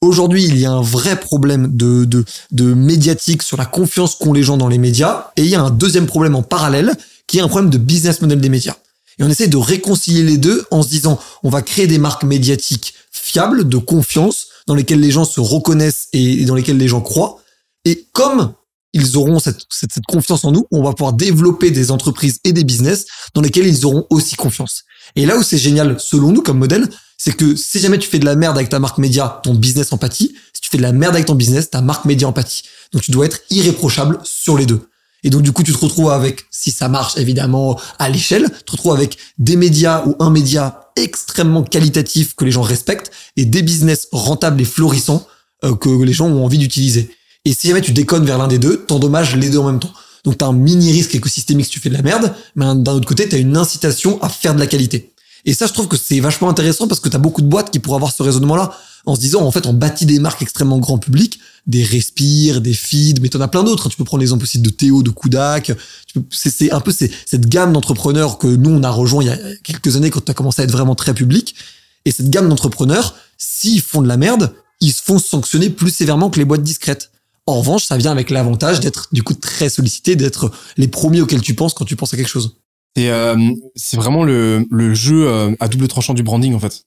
Aujourd'hui, 0.04 0.44
il 0.44 0.58
y 0.58 0.66
a 0.66 0.72
un 0.72 0.82
vrai 0.82 1.18
problème 1.18 1.78
de, 1.78 2.04
de, 2.04 2.74
médiatique 2.74 3.42
sur 3.42 3.56
la 3.56 3.66
confiance 3.66 4.16
qu'ont 4.16 4.34
les 4.34 4.44
gens 4.44 4.58
dans 4.58 4.68
les 4.68 4.78
médias, 4.78 5.32
et 5.38 5.44
il 5.44 5.48
y 5.48 5.56
a 5.56 5.62
un 5.62 5.70
deuxième 5.70 6.08
problème 6.08 6.36
en 6.36 6.44
parallèle, 6.44 6.92
qui 7.26 7.38
est 7.38 7.42
un 7.42 7.48
problème 7.48 7.70
de 7.70 7.78
business 7.78 8.22
model 8.22 8.42
des 8.42 8.50
médias. 8.50 8.76
Et 9.18 9.24
on 9.24 9.30
essaie 9.30 9.48
de 9.48 9.56
réconcilier 9.56 10.24
les 10.24 10.38
deux 10.38 10.66
en 10.72 10.84
se 10.84 10.90
disant, 10.90 11.18
on 11.44 11.50
va 11.50 11.62
créer 11.62 11.88
des 11.88 12.00
marques 12.00 12.26
médiatiques 12.26 12.96
fiables, 13.12 13.70
de 13.70 13.78
confiance, 13.78 14.48
dans 14.68 14.76
lesquelles 14.76 15.00
les 15.00 15.12
gens 15.12 15.24
se 15.24 15.40
reconnaissent 15.40 16.10
et 16.12 16.44
dans 16.44 16.56
lesquelles 16.56 16.78
les 16.78 16.90
gens 16.90 17.02
croient. 17.02 17.40
Et 17.86 18.06
comme 18.12 18.54
ils 18.94 19.18
auront 19.18 19.40
cette, 19.40 19.66
confiance 20.08 20.46
en 20.46 20.52
nous, 20.52 20.68
on 20.72 20.84
va 20.84 20.94
pouvoir 20.94 21.14
développer 21.14 21.72
des 21.72 21.92
entreprises 21.92 22.40
et 22.44 22.54
des 22.54 22.64
business 22.64 23.06
dans 23.34 23.42
lesquels 23.42 23.66
ils 23.66 23.86
auront 23.86 24.06
aussi 24.10 24.36
confiance. 24.36 24.84
Et 25.16 25.26
là 25.26 25.38
où 25.38 25.44
c'est 25.44 25.58
génial, 25.58 25.98
selon 26.00 26.32
nous, 26.32 26.42
comme 26.42 26.60
modèle, 26.60 26.88
c'est 27.18 27.36
que 27.36 27.56
si 27.56 27.80
jamais 27.80 27.98
tu 27.98 28.08
fais 28.08 28.20
de 28.20 28.26
la 28.26 28.36
merde 28.36 28.58
avec 28.58 28.70
ta 28.70 28.80
marque 28.80 28.98
média, 28.98 29.42
ton 29.44 29.56
business 29.56 29.94
empathie, 29.94 30.36
si 30.54 30.62
tu 30.62 30.70
fais 30.70 30.78
de 30.78 30.84
la 30.84 30.92
merde 30.92 31.16
avec 31.16 31.28
ton 31.28 31.36
business, 31.36 31.70
ta 31.70 31.82
marque 31.82 32.06
média 32.06 32.28
empathie. 32.28 32.64
Donc 32.92 33.02
tu 33.02 33.12
dois 33.12 33.26
être 33.26 33.40
irréprochable 33.50 34.20
sur 34.24 34.58
les 34.58 34.66
deux. 34.66 34.88
Et 35.24 35.30
donc 35.30 35.42
du 35.42 35.52
coup, 35.52 35.64
tu 35.64 35.72
te 35.72 35.78
retrouves 35.78 36.12
avec, 36.12 36.46
si 36.52 36.72
ça 36.72 36.90
marche 36.90 37.18
évidemment 37.18 37.80
à 37.98 38.10
l'échelle, 38.10 38.50
tu 38.50 38.64
te 38.66 38.72
retrouves 38.74 38.94
avec 38.94 39.18
des 39.38 39.56
médias 39.56 40.04
ou 40.06 40.16
un 40.20 40.30
média 40.30 40.92
extrêmement 40.96 41.64
qualitatif 41.64 42.36
que 42.36 42.46
les 42.46 42.52
gens 42.52 42.62
respectent 42.62 43.12
et 43.38 43.46
des 43.46 43.62
business 43.62 44.10
rentables 44.12 44.62
et 44.62 44.66
florissants 44.66 45.26
euh, 45.64 45.76
que 45.76 45.90
les 45.90 46.14
gens 46.14 46.28
ont 46.28 46.44
envie 46.44 46.58
d'utiliser. 46.58 47.10
Et 47.46 47.54
si 47.54 47.68
jamais 47.68 47.82
tu 47.82 47.92
déconnes 47.92 48.26
vers 48.26 48.38
l'un 48.38 48.48
des 48.48 48.60
deux, 48.60 48.86
t'endommages 48.86 49.36
les 49.36 49.50
deux 49.50 49.58
en 49.58 49.66
même 49.66 49.80
temps. 49.80 49.92
Donc 50.24 50.38
t'as 50.38 50.48
un 50.48 50.54
mini 50.54 50.92
risque 50.94 51.14
écosystémique 51.16 51.66
si 51.66 51.72
tu 51.72 51.80
fais 51.80 51.90
de 51.90 51.96
la 51.96 52.02
merde, 52.02 52.34
mais 52.56 52.66
d'un 52.76 52.94
autre 52.94 53.08
côté, 53.08 53.28
t'as 53.28 53.38
une 53.38 53.58
incitation 53.58 54.22
à 54.22 54.30
faire 54.30 54.56
de 54.56 54.60
la 54.60 54.68
qualité. 54.68 55.14
Et 55.46 55.54
ça, 55.54 55.68
je 55.68 55.74
trouve 55.74 55.90
que 55.90 55.98
c'est 55.98 56.22
vachement 56.22 56.50
intéressant 56.50 56.88
parce 56.88 57.02
que 57.02 57.10
t'as 57.10 57.18
beaucoup 57.18 57.42
de 57.42 57.48
boîtes 57.48 57.70
qui 57.70 57.80
pourraient 57.80 57.98
avoir 57.98 58.14
ce 58.14 58.24
raisonnement-là 58.24 58.72
en 59.06 59.16
se 59.16 59.20
disant, 59.20 59.42
en 59.42 59.52
fait, 59.52 59.66
on 59.66 59.74
bâtit 59.74 60.06
des 60.06 60.20
marques 60.20 60.42
extrêmement 60.42 60.80
grand 60.80 60.98
public, 60.98 61.40
des 61.68 61.84
Respire, 61.84 62.62
des 62.62 62.74
Feed, 62.74 63.22
mais 63.22 63.28
t'en 63.28 63.42
as 63.42 63.50
plein 63.50 63.64
d'autres. 63.64 63.90
Tu 63.90 63.98
peux 63.98 64.06
prendre 64.06 64.22
l'exemple 64.22 64.44
aussi 64.44 64.60
de 64.60 64.70
Théo, 64.70 65.04
de 65.04 65.10
Kudak. 65.10 65.74
C'est 66.32 66.72
un 66.72 66.80
peu 66.80 66.94
cette 66.94 67.50
gamme 67.50 67.74
d'entrepreneurs 67.74 68.38
que 68.38 68.48
nous, 68.48 68.70
on 68.70 68.84
a 68.84 68.90
rejoint 68.90 69.22
il 69.22 69.28
y 69.28 69.32
a 69.32 69.38
quelques 69.64 69.98
années 69.98 70.10
quand 70.10 70.24
tu 70.24 70.32
as 70.32 70.34
commencé 70.34 70.62
à 70.62 70.64
être 70.64 70.72
vraiment 70.72 70.96
très 70.96 71.14
public. 71.14 71.56
Et 72.06 72.12
cette 72.12 72.30
gamme 72.30 72.48
d'entrepreneurs, 72.48 73.14
s'ils 73.38 73.82
font 73.82 74.02
de 74.02 74.08
la 74.08 74.16
merde, 74.16 74.54
ils 74.80 74.94
se 74.94 75.04
font 75.04 75.20
sanctionner 75.20 75.70
plus 75.70 75.94
sévèrement 75.94 76.30
que 76.30 76.40
les 76.40 76.46
boîtes 76.46 76.64
discrètes. 76.64 77.10
En 77.46 77.60
revanche, 77.60 77.86
ça 77.86 77.98
vient 77.98 78.12
avec 78.12 78.30
l'avantage 78.30 78.80
d'être 78.80 79.10
du 79.12 79.22
coup 79.24 79.34
très 79.34 79.70
sollicité, 79.70 80.16
d'être 80.16 80.52
les 80.78 80.88
premiers 80.88 81.22
auxquels 81.22 81.42
tu 81.42 81.56
penses 81.56 81.74
quand 81.74 81.86
tu 81.86 81.96
penses 81.96 82.14
à 82.14 82.18
quelque 82.18 82.30
chose. 82.30 82.58
Et 82.96 83.10
euh, 83.10 83.36
c'est 83.76 83.98
vraiment 83.98 84.24
le, 84.24 84.66
le 84.70 84.94
jeu 84.94 85.28
euh, 85.28 85.54
à 85.60 85.68
double 85.68 85.88
tranchant 85.88 86.14
du 86.14 86.24
branding 86.24 86.54
en 86.54 86.60
fait. 86.60 86.86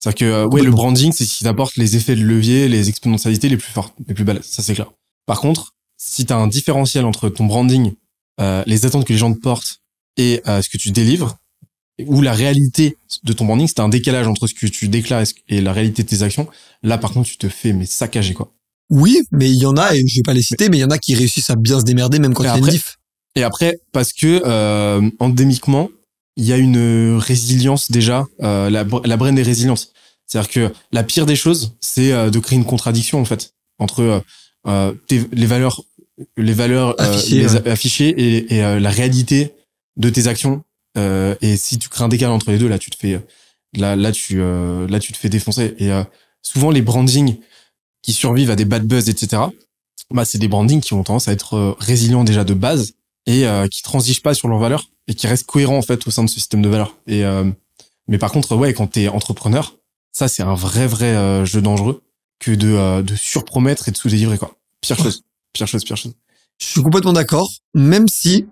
C'est-à-dire 0.00 0.18
que 0.18 0.44
ouais, 0.46 0.62
le 0.62 0.70
branding, 0.70 1.12
c'est 1.12 1.24
ce 1.24 1.38
qui 1.38 1.44
t'apporte 1.44 1.76
les 1.76 1.96
effets 1.96 2.16
de 2.16 2.22
levier, 2.22 2.68
les 2.68 2.88
exponentialités 2.88 3.48
les 3.48 3.56
plus 3.56 3.72
fortes, 3.72 3.94
les 4.06 4.14
plus 4.14 4.24
belles. 4.24 4.40
Ça, 4.42 4.62
c'est 4.62 4.74
clair. 4.74 4.92
Par 5.26 5.40
contre, 5.40 5.74
si 5.96 6.26
tu 6.26 6.32
as 6.32 6.36
un 6.36 6.46
différentiel 6.46 7.04
entre 7.04 7.28
ton 7.28 7.46
branding, 7.46 7.92
euh, 8.40 8.62
les 8.66 8.86
attentes 8.86 9.06
que 9.06 9.12
les 9.12 9.18
gens 9.18 9.32
te 9.32 9.38
portent 9.38 9.80
et 10.16 10.42
euh, 10.46 10.62
ce 10.62 10.68
que 10.68 10.78
tu 10.78 10.90
délivres, 10.90 11.36
ou 12.06 12.20
la 12.20 12.34
réalité 12.34 12.98
de 13.24 13.32
ton 13.32 13.46
branding, 13.46 13.66
c'est 13.66 13.80
un 13.80 13.88
décalage 13.88 14.28
entre 14.28 14.46
ce 14.46 14.54
que 14.54 14.66
tu 14.66 14.88
déclares 14.88 15.24
et 15.48 15.60
la 15.62 15.72
réalité 15.72 16.02
de 16.02 16.08
tes 16.08 16.22
actions. 16.22 16.46
Là, 16.82 16.98
par 16.98 17.12
contre, 17.12 17.28
tu 17.28 17.38
te 17.38 17.48
fais 17.48 17.72
mais 17.72 17.86
saccager 17.86 18.34
quoi. 18.34 18.52
Oui, 18.90 19.20
mais 19.32 19.48
il 19.50 19.56
y 19.56 19.66
en 19.66 19.76
a, 19.76 19.94
et 19.94 20.06
je 20.06 20.16
vais 20.16 20.22
pas 20.22 20.32
les 20.34 20.42
citer, 20.42 20.68
mais 20.68 20.78
il 20.78 20.80
y 20.80 20.84
en 20.84 20.90
a 20.90 20.98
qui 20.98 21.14
réussissent 21.14 21.50
à 21.50 21.56
bien 21.56 21.80
se 21.80 21.84
démerder 21.84 22.18
même 22.18 22.34
quand 22.34 22.44
il 22.44 22.46
y 22.46 22.50
a 22.50 22.58
une 22.58 22.64
diff. 22.66 22.96
Et 23.34 23.42
après, 23.42 23.78
parce 23.92 24.12
que 24.12 24.42
euh, 24.46 25.10
endémiquement, 25.18 25.88
il 26.36 26.44
y 26.44 26.52
a 26.52 26.56
une 26.56 27.16
résilience 27.18 27.90
déjà. 27.90 28.26
Euh, 28.42 28.70
la, 28.70 28.84
la 29.04 29.16
brain 29.16 29.34
est 29.36 29.42
résiliente. 29.42 29.88
C'est-à-dire 30.26 30.50
que 30.50 30.72
la 30.92 31.02
pire 31.02 31.26
des 31.26 31.36
choses, 31.36 31.74
c'est 31.80 32.12
euh, 32.12 32.30
de 32.30 32.38
créer 32.38 32.56
une 32.58 32.64
contradiction 32.64 33.20
en 33.20 33.24
fait 33.24 33.52
entre 33.78 34.22
euh, 34.66 34.92
tes- 35.06 35.26
les 35.32 35.46
valeurs, 35.46 35.82
les 36.36 36.52
valeurs 36.52 36.94
Affichées, 37.00 37.36
les 37.40 37.54
ouais. 37.54 37.68
a- 37.68 37.72
affichées 37.72 38.08
et, 38.08 38.56
et, 38.56 38.60
la 38.80 38.90
réalité 38.90 39.52
de 39.96 40.08
tes 40.10 40.26
actions. 40.28 40.62
Et 41.42 41.56
si 41.58 41.78
tu 41.78 41.88
crées 41.90 42.04
un 42.04 42.08
décalage 42.08 42.34
entre 42.34 42.50
les 42.50 42.58
deux, 42.58 42.68
là, 42.68 42.78
tu 42.78 42.88
te 42.90 42.96
fais, 42.96 43.20
là, 43.76 43.96
là, 43.96 44.12
tu, 44.12 44.38
là, 44.38 44.98
tu 44.98 45.12
te 45.12 45.18
fais 45.18 45.28
défoncer. 45.28 45.74
Et 45.78 45.90
souvent, 46.40 46.70
les 46.70 46.80
brandings 46.80 47.36
qui 48.06 48.12
survivent 48.12 48.50
à 48.50 48.56
des 48.56 48.64
bad 48.64 48.86
buzz, 48.86 49.08
etc. 49.08 49.42
Bah, 50.12 50.24
c'est 50.24 50.38
des 50.38 50.46
brandings 50.46 50.80
qui 50.80 50.94
ont 50.94 51.02
tendance 51.02 51.26
à 51.26 51.32
être 51.32 51.54
euh, 51.54 51.74
résilients 51.80 52.22
déjà 52.22 52.44
de 52.44 52.54
base 52.54 52.92
et 53.26 53.46
euh, 53.48 53.66
qui 53.66 53.82
transigent 53.82 54.22
pas 54.22 54.32
sur 54.32 54.46
leurs 54.46 54.60
valeurs 54.60 54.88
et 55.08 55.14
qui 55.14 55.26
restent 55.26 55.46
cohérents 55.46 55.76
en 55.76 55.82
fait 55.82 56.06
au 56.06 56.12
sein 56.12 56.22
de 56.22 56.28
ce 56.28 56.36
système 56.36 56.62
de 56.62 56.68
valeurs. 56.68 56.96
Et 57.08 57.24
euh, 57.24 57.50
mais 58.06 58.18
par 58.18 58.30
contre, 58.30 58.54
ouais, 58.54 58.72
quand 58.74 58.86
t'es 58.86 59.08
entrepreneur, 59.08 59.74
ça 60.12 60.28
c'est 60.28 60.44
un 60.44 60.54
vrai 60.54 60.86
vrai 60.86 61.16
euh, 61.16 61.44
jeu 61.44 61.60
dangereux 61.60 62.04
que 62.38 62.52
de 62.52 62.68
euh, 62.68 63.02
de 63.02 63.16
surpromettre 63.16 63.88
et 63.88 63.90
de 63.90 63.96
sous-délivrer 63.96 64.38
quoi. 64.38 64.56
Pire 64.80 64.98
chose, 64.98 65.24
pire 65.52 65.66
chose, 65.66 65.82
pire 65.82 65.96
chose. 65.96 66.14
Je 66.60 66.66
suis 66.66 66.82
complètement 66.82 67.12
d'accord, 67.12 67.50
même 67.74 68.06
si 68.06 68.46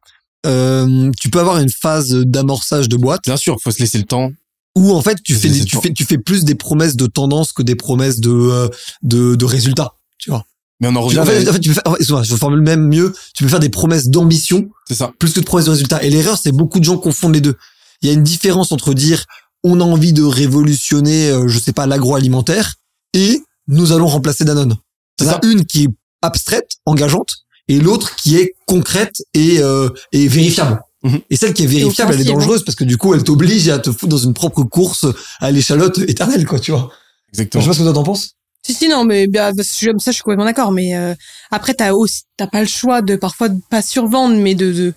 euh, 0.46 1.12
tu 1.20 1.30
peux 1.30 1.38
avoir 1.38 1.58
une 1.58 1.70
phase 1.70 2.10
d'amorçage 2.10 2.88
de 2.88 2.96
boîte 2.96 3.22
Bien 3.24 3.36
sûr, 3.36 3.56
faut 3.62 3.70
se 3.70 3.78
laisser 3.78 3.98
le 3.98 4.04
temps. 4.04 4.32
Où 4.76 4.92
en 4.92 5.02
fait 5.02 5.22
tu 5.22 5.34
fais, 5.34 5.48
des- 5.48 5.64
tu 5.64 5.76
fais 5.80 5.92
tu 5.92 6.04
fais 6.04 6.18
plus 6.18 6.44
des 6.44 6.54
promesses 6.54 6.96
de 6.96 7.06
tendance 7.06 7.52
que 7.52 7.62
des 7.62 7.76
promesses 7.76 8.20
de 8.20 8.30
euh, 8.30 8.68
de, 9.02 9.34
de 9.34 9.44
résultats. 9.44 9.94
Tu 10.18 10.30
vois. 10.30 10.44
Mais 10.80 10.88
on 10.88 10.96
en 10.96 11.02
revient. 11.02 11.18
À 11.20 11.24
fait, 11.24 11.42
la- 11.44 11.50
en 11.50 11.52
fait, 11.54 11.60
tu 11.60 11.68
peux 11.72 11.74
faire, 11.74 12.24
je 12.24 12.34
formule 12.36 12.60
même 12.60 12.88
mieux. 12.88 13.14
Tu 13.34 13.44
peux 13.44 13.50
faire 13.50 13.60
des 13.60 13.68
promesses 13.68 14.08
d'ambition 14.08 14.68
C'est 14.88 14.94
ça. 14.94 15.12
plus 15.18 15.32
que 15.32 15.40
de 15.40 15.44
promesses 15.44 15.66
de 15.66 15.70
résultats. 15.70 16.02
Et 16.02 16.10
l'erreur, 16.10 16.38
c'est 16.42 16.50
beaucoup 16.52 16.80
de 16.80 16.84
gens 16.84 16.96
confondent 16.98 17.34
les 17.34 17.40
deux. 17.40 17.54
Il 18.02 18.08
y 18.08 18.10
a 18.10 18.14
une 18.14 18.24
différence 18.24 18.72
entre 18.72 18.92
dire 18.94 19.24
on 19.62 19.80
a 19.80 19.84
envie 19.84 20.12
de 20.12 20.22
révolutionner, 20.22 21.30
euh, 21.30 21.48
je 21.48 21.58
sais 21.58 21.72
pas, 21.72 21.86
l'agroalimentaire 21.86 22.74
et 23.14 23.40
nous 23.68 23.92
allons 23.92 24.06
remplacer 24.08 24.44
Danone. 24.44 24.76
C'est 25.18 25.26
ça. 25.26 25.40
une 25.44 25.64
qui 25.64 25.84
est 25.84 25.88
abstraite, 26.22 26.68
engageante, 26.86 27.30
et 27.68 27.78
l'autre 27.80 28.14
qui 28.16 28.36
est 28.36 28.54
concrète 28.66 29.22
et, 29.32 29.60
euh, 29.60 29.88
et 30.12 30.26
vérifiable. 30.28 30.80
Mhm. 31.04 31.20
Et 31.30 31.36
celle 31.36 31.52
qui 31.52 31.64
est 31.64 31.66
vérifiable, 31.66 32.14
elle 32.14 32.22
est 32.22 32.24
dangereuse 32.24 32.64
parce 32.64 32.76
que 32.76 32.84
du 32.84 32.96
coup, 32.96 33.14
elle 33.14 33.22
t'oblige 33.22 33.68
à 33.68 33.78
te 33.78 33.92
foutre 33.92 34.08
dans 34.08 34.18
une 34.18 34.34
propre 34.34 34.64
course 34.64 35.06
à 35.40 35.50
l'échalote 35.50 35.98
éternelle, 35.98 36.46
quoi, 36.46 36.58
tu 36.58 36.72
vois. 36.72 36.90
Je 37.32 37.38
sais 37.38 37.42
Exactement. 37.42 37.66
pas 37.66 37.72
ce 37.74 37.78
que 37.78 37.84
toi 37.84 37.92
t'en 37.92 38.04
penses. 38.04 38.30
Si 38.66 38.72
si 38.72 38.88
non 38.88 39.04
mais 39.04 39.26
bien 39.26 39.52
ça 39.52 39.62
je 39.62 40.10
suis 40.12 40.22
complètement 40.22 40.46
d'accord 40.46 40.72
mais 40.72 40.96
euh, 40.96 41.14
après 41.50 41.74
t'as 41.74 41.92
aussi 41.92 42.22
t'as 42.38 42.46
pas 42.46 42.62
le 42.62 42.66
choix 42.66 43.02
de 43.02 43.14
parfois 43.14 43.50
de 43.50 43.60
pas 43.68 43.82
survendre 43.82 44.36
mais 44.36 44.54
de, 44.54 44.72
de 44.72 44.94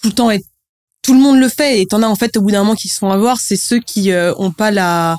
tout 0.00 0.08
le 0.08 0.14
temps 0.14 0.30
être 0.30 0.46
tout 1.02 1.12
le 1.12 1.20
monde 1.20 1.38
le 1.38 1.50
fait 1.50 1.82
et 1.82 1.86
t'en 1.86 2.02
as 2.02 2.06
en 2.06 2.14
fait 2.14 2.38
au 2.38 2.40
bout 2.40 2.52
d'un 2.52 2.60
moment 2.60 2.74
qui 2.74 2.88
se 2.88 2.96
font 2.98 3.10
avoir 3.10 3.38
c'est 3.38 3.56
ceux 3.56 3.80
qui 3.80 4.12
euh, 4.12 4.32
ont 4.38 4.50
pas 4.50 4.70
la 4.70 5.18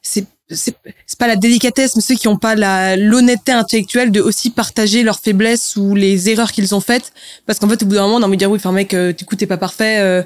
c'est 0.00 0.26
c'est 0.50 0.74
pas 1.18 1.26
la 1.26 1.36
délicatesse 1.36 1.96
mais 1.96 2.02
ceux 2.02 2.14
qui 2.14 2.28
ont 2.28 2.38
pas 2.38 2.54
la 2.54 2.96
l'honnêteté 2.96 3.52
intellectuelle 3.52 4.10
de 4.10 4.20
aussi 4.20 4.50
partager 4.50 5.02
leurs 5.02 5.20
faiblesses 5.20 5.76
ou 5.76 5.94
les 5.94 6.30
erreurs 6.30 6.52
qu'ils 6.52 6.74
ont 6.74 6.80
faites 6.80 7.12
parce 7.46 7.58
qu'en 7.58 7.68
fait 7.68 7.82
au 7.82 7.86
bout 7.86 7.94
d'un 7.96 8.02
moment 8.02 8.16
on 8.16 8.22
a 8.22 8.26
envie 8.26 8.36
de 8.36 8.40
dire 8.40 8.50
oui 8.50 8.58
enfin 8.58 8.72
mec 8.72 8.94
euh, 8.94 9.12
du 9.12 9.24
coup 9.24 9.36
t'es 9.36 9.46
pas 9.46 9.58
parfait 9.58 9.98
euh, 10.00 10.22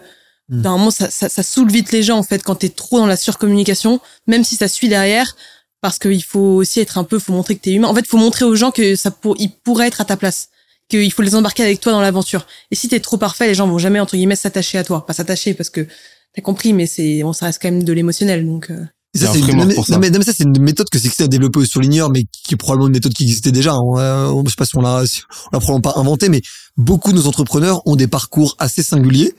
Mm. 0.49 0.63
d'un 0.63 0.73
moment 0.73 0.91
ça, 0.91 1.09
ça 1.09 1.29
ça 1.29 1.45
saoule 1.45 1.71
vite 1.71 1.93
les 1.93 2.03
gens 2.03 2.19
en 2.19 2.25
fait 2.25 2.43
quand 2.43 2.57
t'es 2.57 2.69
trop 2.69 2.99
dans 2.99 3.07
la 3.07 3.17
surcommunication 3.17 4.01
même 4.27 4.43
si 4.43 4.57
ça 4.57 4.67
suit 4.67 4.89
derrière 4.89 5.37
parce 5.83 5.99
qu'il 5.99 6.23
faut 6.23 6.39
aussi 6.39 6.81
être 6.81 6.97
un 6.97 7.05
peu, 7.05 7.19
faut 7.19 7.33
montrer 7.33 7.57
que 7.57 7.61
t'es 7.63 7.73
humain. 7.73 7.89
En 7.89 7.95
fait, 7.95 8.07
faut 8.07 8.17
montrer 8.17 8.45
aux 8.45 8.55
gens 8.55 8.71
que 8.71 8.95
ça 8.95 9.11
pour, 9.11 9.35
ils 9.39 9.51
pourraient 9.51 9.89
être 9.89 10.01
à 10.01 10.05
ta 10.05 10.17
place, 10.17 10.49
qu'il 10.89 11.13
faut 11.13 11.23
les 11.23 11.35
embarquer 11.35 11.65
avec 11.65 11.81
toi 11.81 11.91
dans 11.93 12.01
l'aventure. 12.01 12.47
Et 12.71 12.77
si 12.77 12.89
t'es 12.89 13.01
trop 13.01 13.19
parfait, 13.19 13.49
les 13.49 13.55
gens 13.55 13.67
vont 13.67 13.79
jamais 13.79 13.99
entre 13.99 14.17
guillemets 14.17 14.37
s'attacher 14.37 14.79
à 14.79 14.85
toi, 14.85 15.05
pas 15.05 15.13
s'attacher 15.13 15.55
parce 15.55 15.71
que 15.71 15.87
t'as 16.35 16.43
compris, 16.43 16.73
mais 16.73 16.87
c'est, 16.87 17.23
bon, 17.23 17.33
ça 17.33 17.47
reste 17.47 17.61
quand 17.61 17.71
même 17.71 17.83
de 17.83 17.93
l'émotionnel, 17.93 18.47
donc. 18.47 18.71
euh. 18.71 18.87
Et 19.15 19.19
ça, 19.19 19.27
c'est 19.33 19.39
une, 19.41 19.47
non, 19.59 19.67
mais- 19.67 19.75
non, 19.93 19.99
mais, 20.01 20.11
non, 20.11 20.19
mais 20.19 20.25
ça, 20.25 20.33
c'est 20.35 20.45
une 20.45 20.59
méthode 20.63 20.89
que 20.89 20.99
Sixty 20.99 21.23
a 21.23 21.29
développée 21.29 21.59
au 21.61 21.65
surligneur, 21.67 22.09
mais 22.11 22.25
qui 22.25 22.55
est 22.55 22.57
probablement 22.57 22.87
une 22.87 22.95
méthode 22.95 23.13
qui 23.13 23.25
existait 23.25 23.53
déjà. 23.53 23.77
On, 23.79 23.99
euh, 23.99 24.27
on- 24.29 24.43
je 24.45 24.51
sais 24.51 24.57
pas 24.57 24.65
si 24.65 24.77
on 24.77 24.81
l'a, 24.81 25.05
si 25.07 25.21
on 25.53 25.57
l'a 25.57 25.61
probablement 25.61 25.93
pas 25.93 26.01
inventée, 26.01 26.29
mais 26.31 26.41
beaucoup 26.79 27.13
de 27.13 27.17
nos 27.19 27.27
entrepreneurs 27.27 27.87
ont 27.87 27.97
des 27.97 28.07
parcours 28.09 28.57
assez 28.59 28.83
singuliers. 28.83 29.35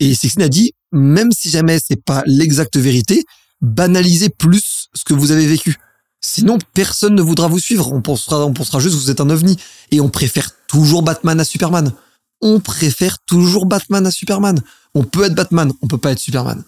Et 0.00 0.14
Sixty 0.14 0.42
a 0.42 0.48
dit, 0.48 0.72
même 0.90 1.30
si 1.30 1.48
jamais 1.50 1.78
c'est 1.84 2.02
pas 2.02 2.22
l'exacte 2.26 2.76
vérité, 2.76 3.24
banalisez 3.60 4.28
plus 4.30 4.88
ce 4.94 5.04
que 5.04 5.14
vous 5.14 5.30
avez 5.30 5.46
vécu. 5.46 5.76
Sinon, 6.20 6.58
personne 6.72 7.14
ne 7.14 7.22
voudra 7.22 7.46
vous 7.48 7.58
suivre. 7.60 7.92
On 7.92 8.00
pensera, 8.02 8.44
on 8.44 8.52
pensera 8.52 8.80
juste 8.80 8.96
que 8.96 9.00
vous 9.00 9.10
êtes 9.10 9.20
un 9.20 9.30
ovni. 9.30 9.56
Et 9.92 10.00
on 10.00 10.08
préfère 10.08 10.50
toujours 10.66 11.02
Batman 11.02 11.38
à 11.38 11.44
Superman. 11.44 11.92
On 12.40 12.60
préfère 12.60 13.18
toujours 13.26 13.66
Batman 13.66 14.04
à 14.06 14.10
Superman. 14.10 14.60
On 14.94 15.04
peut 15.04 15.24
être 15.24 15.34
Batman, 15.34 15.70
on 15.82 15.86
peut 15.86 15.98
pas 15.98 16.12
être 16.12 16.18
Superman. 16.18 16.64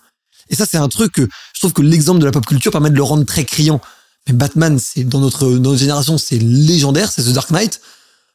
Et 0.49 0.55
ça, 0.55 0.67
c'est 0.67 0.77
un 0.77 0.89
truc 0.89 1.13
que 1.13 1.29
je 1.55 1.61
trouve 1.61 1.73
que 1.73 1.83
l'exemple 1.83 2.21
de 2.21 2.27
la 2.27 2.33
pop 2.33 2.47
culture 2.47 2.73
permet 2.73 2.91
de 2.91 2.97
le 2.97 3.03
rendre 3.03 3.25
très 3.25 3.45
criant. 3.45 3.81
Mais 4.27 4.35
Batman, 4.35 4.79
c'est 4.79 5.05
dans 5.05 5.21
notre, 5.21 5.49
dans 5.49 5.71
notre 5.71 5.79
génération, 5.79 6.19
c'est 6.19 6.39
légendaire, 6.39 7.11
c'est 7.11 7.23
The 7.23 7.33
Dark 7.33 7.51
Knight. 7.51 7.81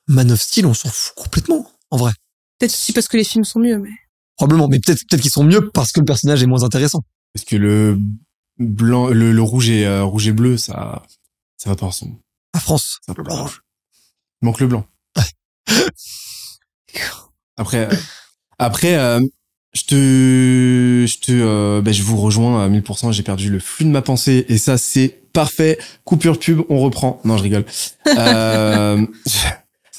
Man 0.08 0.32
of 0.32 0.42
Steel, 0.42 0.66
on 0.66 0.74
s'en 0.74 0.90
fout 0.90 1.14
complètement, 1.16 1.72
en 1.90 1.98
vrai. 1.98 2.12
Peut-être 2.58 2.74
aussi 2.74 2.94
parce 2.94 3.08
que 3.08 3.18
les 3.18 3.24
films 3.24 3.46
sont 3.46 3.60
mieux, 3.60 3.78
mais. 3.78 3.90
Probablement, 4.36 4.68
mais 4.68 4.80
peut-être 4.80 5.02
peut-être 5.08 5.22
qu'ils 5.22 5.32
sont 5.32 5.44
mieux 5.44 5.70
parce 5.70 5.92
que 5.92 6.00
le 6.00 6.06
personnage 6.06 6.42
est 6.42 6.48
moins 6.48 6.64
intéressant. 6.64 7.04
Parce 7.34 7.46
que 7.46 7.56
le 7.56 8.00
blanc, 8.58 9.08
le, 9.10 9.32
le 9.32 9.42
rouge 9.42 9.70
et 9.70 9.86
euh, 9.86 10.04
rouge 10.04 10.28
et 10.28 10.32
bleu, 10.32 10.58
ça, 10.58 11.04
ça 11.58 11.70
va 11.70 11.76
pas 11.76 11.86
ensemble. 11.86 12.16
À 12.54 12.60
France. 12.60 13.00
Ça 13.06 13.14
va 13.14 13.24
pas. 13.24 13.52
Il 14.42 14.46
manque 14.46 14.60
le 14.60 14.68
blanc. 14.68 14.86
Après, 17.58 17.92
euh, 17.92 17.96
après, 18.58 18.96
euh, 18.96 19.20
je 19.74 19.84
te, 19.84 21.06
je 21.08 21.20
te, 21.20 21.32
euh, 21.32 21.82
ben, 21.82 21.94
je 21.94 22.04
vous 22.04 22.18
rejoins 22.18 22.64
à 22.64 22.70
1000%. 22.70 23.12
J'ai 23.14 23.24
perdu 23.24 23.50
le 23.50 23.60
flux 23.60 23.86
de 23.86 23.90
ma 23.90 24.02
pensée 24.02 24.46
et 24.50 24.58
ça, 24.58 24.78
c'est 24.78 25.22
parfait. 25.32 25.78
Coupure 26.04 26.40
pub, 26.40 26.62
on 26.70 26.80
reprend. 26.80 27.22
Non, 27.24 27.38
je 27.38 27.44
rigole. 27.44 27.66
Euh, 28.18 29.06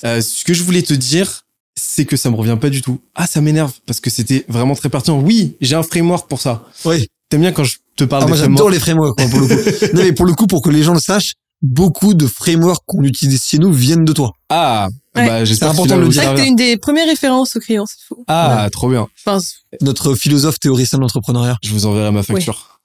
euh, 0.04 0.20
ce 0.20 0.44
que 0.44 0.52
je 0.52 0.64
voulais 0.64 0.82
te 0.82 0.92
dire, 0.92 1.46
c'est 1.76 2.04
que 2.04 2.16
ça 2.16 2.30
me 2.30 2.36
revient 2.36 2.58
pas 2.60 2.68
du 2.68 2.82
tout. 2.82 3.00
Ah, 3.14 3.26
ça 3.26 3.40
m'énerve 3.40 3.72
parce 3.86 4.00
que 4.00 4.10
c'était 4.10 4.44
vraiment 4.48 4.74
très 4.74 4.88
pertinent. 4.88 5.20
Oui, 5.20 5.56
j'ai 5.60 5.76
un 5.76 5.82
framework 5.82 6.28
pour 6.28 6.40
ça. 6.40 6.68
Oui. 6.84 7.06
T'aimes 7.28 7.40
bien 7.40 7.52
quand 7.52 7.64
je 7.64 7.76
te 7.96 8.04
parle 8.04 8.24
Ah, 8.24 8.26
des 8.26 8.30
moi, 8.32 8.38
j'adore 8.38 8.70
frameworks 8.70 8.74
les 8.74 8.80
frameworks, 8.80 9.20
moi, 9.20 9.28
pour 9.30 9.40
le 9.40 9.46
coup. 9.46 9.86
non, 9.96 10.02
mais 10.02 10.12
pour 10.12 10.26
le 10.26 10.34
coup, 10.34 10.46
pour 10.46 10.62
que 10.62 10.70
les 10.70 10.82
gens 10.82 10.92
le 10.92 11.00
sachent, 11.00 11.34
beaucoup 11.62 12.14
de 12.14 12.26
frameworks 12.26 12.82
qu'on 12.86 13.02
utilise 13.04 13.42
chez 13.44 13.58
nous 13.58 13.72
viennent 13.72 14.04
de 14.04 14.12
toi. 14.12 14.32
Ah, 14.48 14.88
Ouais. 15.14 15.26
bah, 15.26 15.44
j'espère 15.44 15.70
C'est 15.72 15.76
que 15.76 15.80
important 15.82 15.94
tu 15.96 16.00
de 16.00 16.06
le 16.06 16.10
dire. 16.12 16.20
Que 16.22 16.26
servir. 16.28 16.44
une 16.46 16.56
des 16.56 16.76
premières 16.78 17.06
références 17.06 17.54
aux 17.56 17.60
crayons, 17.60 17.84
c'est 17.86 18.00
fou. 18.06 18.24
Ah, 18.28 18.68
trop 18.72 18.88
bien. 18.88 19.08
Enfin, 19.26 19.38
Notre 19.82 20.14
philosophe 20.14 20.58
théoricien 20.58 20.98
de 20.98 21.02
l'entrepreneuriat. 21.02 21.58
Je 21.62 21.70
vous 21.72 21.84
enverrai 21.86 22.10
ma 22.10 22.22
facture. 22.22 22.80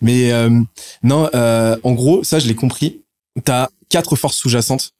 Mais 0.00 0.32
euh, 0.32 0.48
non, 1.02 1.28
euh, 1.34 1.76
en 1.82 1.92
gros, 1.92 2.22
ça 2.24 2.38
je 2.38 2.46
l'ai 2.46 2.54
compris. 2.54 3.02
T'as 3.44 3.68
quatre 3.88 4.16
forces 4.16 4.36
sous-jacentes 4.36 4.90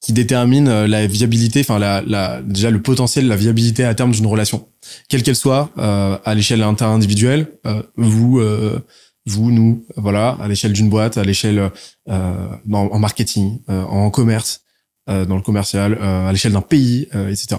qui 0.00 0.12
déterminent 0.12 0.70
euh, 0.70 0.86
la 0.86 1.06
viabilité, 1.06 1.60
enfin 1.60 1.78
la, 1.78 2.02
la, 2.02 2.42
déjà 2.42 2.70
le 2.70 2.80
potentiel, 2.82 3.26
la 3.28 3.36
viabilité 3.36 3.82
à 3.84 3.94
terme 3.94 4.12
d'une 4.12 4.26
relation, 4.26 4.68
quelle 5.08 5.22
qu'elle 5.22 5.36
soit, 5.36 5.70
euh, 5.78 6.18
à 6.24 6.34
l'échelle 6.34 6.62
interindividuelle, 6.62 7.48
euh, 7.66 7.82
vous, 7.96 8.38
euh, 8.40 8.78
vous, 9.26 9.50
nous, 9.50 9.84
voilà, 9.96 10.36
à 10.40 10.48
l'échelle 10.48 10.72
d'une 10.72 10.88
boîte, 10.88 11.18
à 11.18 11.24
l'échelle 11.24 11.70
euh, 12.08 12.48
en 12.72 12.98
marketing, 12.98 13.60
euh, 13.68 13.82
en 13.82 14.10
commerce, 14.10 14.62
euh, 15.08 15.24
dans 15.24 15.36
le 15.36 15.42
commercial, 15.42 15.98
euh, 16.00 16.28
à 16.28 16.32
l'échelle 16.32 16.52
d'un 16.52 16.62
pays, 16.62 17.08
euh, 17.14 17.28
etc. 17.30 17.56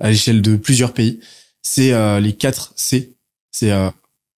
À 0.00 0.10
l'échelle 0.10 0.40
de 0.40 0.56
plusieurs 0.56 0.92
pays, 0.92 1.20
c'est 1.62 1.92
euh, 1.92 2.20
les 2.20 2.32
quatre 2.34 2.72
C. 2.76 3.14
C'est 3.50 3.72
euh, 3.72 3.90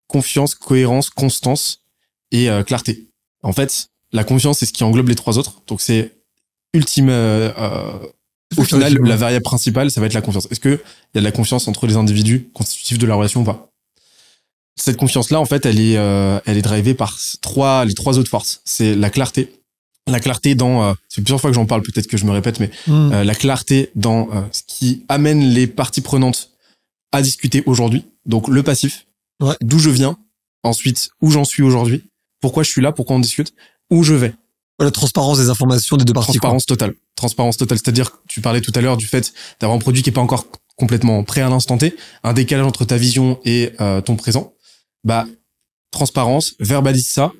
confiance, 0.06 0.54
cohérence, 0.54 1.10
constance 1.10 1.82
et 2.30 2.48
euh, 2.48 2.62
clarté. 2.62 3.08
En 3.42 3.52
fait, 3.52 3.88
la 4.12 4.24
confiance, 4.24 4.58
c'est 4.58 4.66
ce 4.66 4.72
qui 4.72 4.84
englobe 4.84 5.08
les 5.08 5.14
trois 5.14 5.38
autres. 5.38 5.62
Donc 5.66 5.80
c'est 5.80 6.12
ultime. 6.74 7.08
euh, 7.10 7.50
euh, 7.58 7.98
au 8.56 8.62
final, 8.64 8.96
la 9.02 9.16
variable 9.16 9.42
principale, 9.42 9.90
ça 9.90 10.00
va 10.00 10.06
être 10.06 10.14
la 10.14 10.22
confiance. 10.22 10.46
Est-ce 10.50 10.60
que 10.60 10.68
il 11.14 11.16
y 11.16 11.18
a 11.18 11.20
de 11.20 11.24
la 11.24 11.32
confiance 11.32 11.66
entre 11.68 11.86
les 11.86 11.96
individus 11.96 12.48
constitutifs 12.54 12.98
de 12.98 13.06
la 13.06 13.14
relation 13.14 13.42
ou 13.42 13.44
pas? 13.44 13.72
Cette 14.78 14.96
confiance-là, 14.98 15.40
en 15.40 15.46
fait, 15.46 15.64
elle 15.66 15.80
est, 15.80 15.96
euh, 15.96 16.38
elle 16.44 16.56
est 16.58 16.62
drivée 16.62 16.94
par 16.94 17.18
trois, 17.40 17.84
les 17.84 17.94
trois 17.94 18.18
autres 18.18 18.28
forces. 18.30 18.60
C'est 18.64 18.94
la 18.94 19.10
clarté. 19.10 19.52
La 20.08 20.20
clarté 20.20 20.54
dans, 20.54 20.84
euh, 20.84 20.92
c'est 21.08 21.22
plusieurs 21.22 21.40
fois 21.40 21.50
que 21.50 21.54
j'en 21.56 21.66
parle, 21.66 21.82
peut-être 21.82 22.06
que 22.06 22.16
je 22.16 22.24
me 22.26 22.30
répète, 22.30 22.60
mais 22.60 22.70
Hmm. 22.86 23.12
euh, 23.12 23.24
la 23.24 23.34
clarté 23.34 23.90
dans 23.96 24.28
euh, 24.32 24.42
ce 24.52 24.62
qui 24.66 25.04
amène 25.08 25.40
les 25.42 25.66
parties 25.66 26.00
prenantes 26.02 26.50
à 27.12 27.22
discuter 27.22 27.62
aujourd'hui. 27.66 28.04
Donc 28.26 28.48
le 28.48 28.62
passif, 28.62 29.06
Ouais. 29.42 29.54
d'où 29.60 29.78
je 29.78 29.90
viens, 29.90 30.16
ensuite 30.62 31.10
où 31.20 31.30
j'en 31.30 31.44
suis 31.44 31.62
aujourd'hui, 31.62 32.04
pourquoi 32.40 32.62
je 32.62 32.70
suis 32.70 32.82
là, 32.82 32.92
pourquoi 32.92 33.16
on 33.16 33.20
discute, 33.20 33.52
où 33.90 34.02
je 34.04 34.14
vais. 34.14 34.34
La 34.78 34.90
transparence 34.90 35.38
des 35.38 35.48
informations 35.48 35.96
des 35.96 36.04
deux 36.04 36.12
parties. 36.12 36.32
Transparence 36.32 36.66
totale. 36.66 36.94
Transparence 37.14 37.56
totale. 37.56 37.78
C'est-à-dire, 37.78 38.10
tu 38.28 38.42
parlais 38.42 38.60
tout 38.60 38.72
à 38.74 38.82
l'heure 38.82 38.98
du 38.98 39.06
fait 39.06 39.32
d'avoir 39.58 39.74
un 39.76 39.80
produit 39.80 40.02
qui 40.02 40.10
est 40.10 40.12
pas 40.12 40.20
encore 40.20 40.46
complètement 40.76 41.24
prêt 41.24 41.40
à 41.40 41.48
l'instant 41.48 41.78
T, 41.78 41.96
un 42.22 42.34
décalage 42.34 42.66
entre 42.66 42.84
ta 42.84 42.98
vision 42.98 43.40
et 43.46 43.72
euh, 43.80 44.02
ton 44.02 44.16
présent. 44.16 44.52
Bah, 45.06 45.24
transparence, 45.90 46.54
verbalise 46.60 47.08
ça 47.08 47.32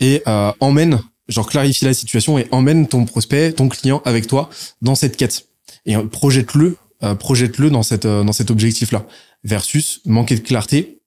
et 0.00 0.22
euh, 0.26 0.52
emmène, 0.60 1.00
genre 1.28 1.48
clarifie 1.48 1.84
la 1.84 1.94
situation 1.94 2.36
et 2.36 2.48
emmène 2.50 2.88
ton 2.88 3.04
prospect, 3.04 3.52
ton 3.52 3.68
client 3.68 4.02
avec 4.04 4.26
toi 4.26 4.50
dans 4.82 4.94
cette 4.94 5.16
quête 5.16 5.46
et 5.86 5.96
euh, 5.96 6.04
projette-le, 6.04 6.76
euh, 7.02 7.14
projette-le 7.14 7.70
dans 7.70 7.82
cette 7.82 8.06
euh, 8.06 8.24
dans 8.24 8.32
cet 8.32 8.50
objectif-là 8.50 9.06
versus 9.44 10.00
manquer 10.04 10.34
de 10.34 10.40
clarté 10.40 10.98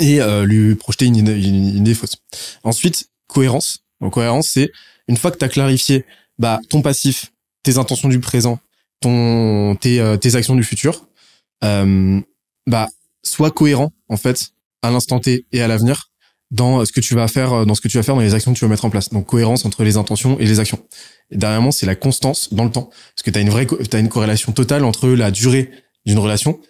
et 0.00 0.18
lui 0.44 0.74
projeter 0.74 1.06
une, 1.06 1.28
une, 1.28 1.76
idée 1.76 1.94
fausse. 1.94 2.16
Ensuite, 2.64 3.10
cohérence. 3.28 3.84
Donc 4.00 4.14
cohérence, 4.14 4.48
c'est 4.52 4.72
une 5.06 5.16
fois 5.16 5.30
que 5.30 5.38
tu 5.38 5.44
as 5.44 5.48
clarifié 5.48 6.04
bah, 6.36 6.58
ton 6.68 6.82
passif, 6.82 7.30
tes 7.62 7.78
intentions 7.78 8.08
du 8.08 8.18
présent, 8.18 8.58
ton 9.00 9.76
tes, 9.76 10.16
tes 10.20 10.34
actions 10.34 10.56
du 10.56 10.64
futur, 10.64 11.06
euh, 11.62 12.20
bah 12.66 12.88
sois 13.22 13.52
cohérent 13.52 13.92
en 14.08 14.16
fait 14.16 14.53
à 14.84 14.90
l'instant 14.90 15.18
T 15.18 15.46
et 15.52 15.62
à 15.62 15.68
l'avenir 15.68 16.10
dans 16.50 16.84
ce 16.84 16.92
que 16.92 17.00
tu 17.00 17.14
vas 17.14 17.26
faire 17.26 17.66
dans 17.66 17.74
ce 17.74 17.80
que 17.80 17.88
tu 17.88 17.96
vas 17.96 18.02
faire 18.02 18.14
dans 18.14 18.20
les 18.20 18.34
actions 18.34 18.52
que 18.52 18.58
tu 18.58 18.64
vas 18.64 18.68
mettre 18.68 18.84
en 18.84 18.90
place. 18.90 19.10
Donc 19.10 19.26
cohérence 19.26 19.64
entre 19.64 19.82
les 19.82 19.96
intentions 19.96 20.38
et 20.38 20.44
les 20.44 20.60
actions. 20.60 20.78
Et 21.30 21.36
derrière 21.36 21.72
c'est 21.72 21.86
la 21.86 21.96
constance 21.96 22.52
dans 22.52 22.64
le 22.64 22.70
temps 22.70 22.90
parce 22.90 23.22
que 23.24 23.30
tu 23.30 23.38
as 23.38 23.42
une 23.42 23.50
vraie 23.50 23.66
as 23.92 23.98
une 23.98 24.08
corrélation 24.08 24.52
totale 24.52 24.84
entre 24.84 25.08
la 25.08 25.30
durée 25.30 25.70
d'une 26.06 26.18
relation, 26.18 26.60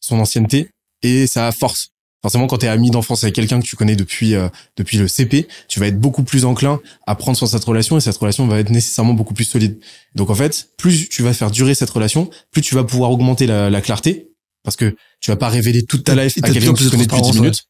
son 0.00 0.18
ancienneté 0.18 0.70
et 1.02 1.26
sa 1.26 1.50
force. 1.52 1.90
Forcément, 2.22 2.46
quand 2.46 2.56
tu 2.56 2.64
es 2.64 2.70
ami 2.70 2.90
d'enfance 2.90 3.22
avec 3.22 3.34
quelqu'un 3.34 3.60
que 3.60 3.66
tu 3.66 3.76
connais 3.76 3.96
depuis 3.96 4.34
euh, 4.34 4.48
depuis 4.78 4.96
le 4.96 5.08
CP, 5.08 5.46
tu 5.68 5.78
vas 5.78 5.88
être 5.88 6.00
beaucoup 6.00 6.22
plus 6.22 6.46
enclin 6.46 6.80
à 7.06 7.16
prendre 7.16 7.36
sur 7.36 7.46
cette 7.46 7.64
relation 7.64 7.98
et 7.98 8.00
cette 8.00 8.16
relation 8.16 8.46
va 8.46 8.60
être 8.60 8.70
nécessairement 8.70 9.12
beaucoup 9.12 9.34
plus 9.34 9.44
solide. 9.44 9.78
Donc 10.14 10.30
en 10.30 10.34
fait, 10.34 10.70
plus 10.78 11.10
tu 11.10 11.22
vas 11.22 11.34
faire 11.34 11.50
durer 11.50 11.74
cette 11.74 11.90
relation, 11.90 12.30
plus 12.50 12.62
tu 12.62 12.74
vas 12.74 12.84
pouvoir 12.84 13.10
augmenter 13.10 13.46
la 13.46 13.80
clarté 13.82 14.33
parce 14.64 14.76
que 14.76 14.96
tu 15.20 15.30
vas 15.30 15.36
pas 15.36 15.48
révéler 15.48 15.84
toute 15.84 16.04
ta 16.04 16.14
life 16.14 16.36
à 16.42 16.50
quelqu'un 16.50 16.72
que 16.72 16.82
tu 16.82 16.90
connais 16.90 17.06
depuis 17.06 17.22
10 17.22 17.40
minutes. 17.40 17.64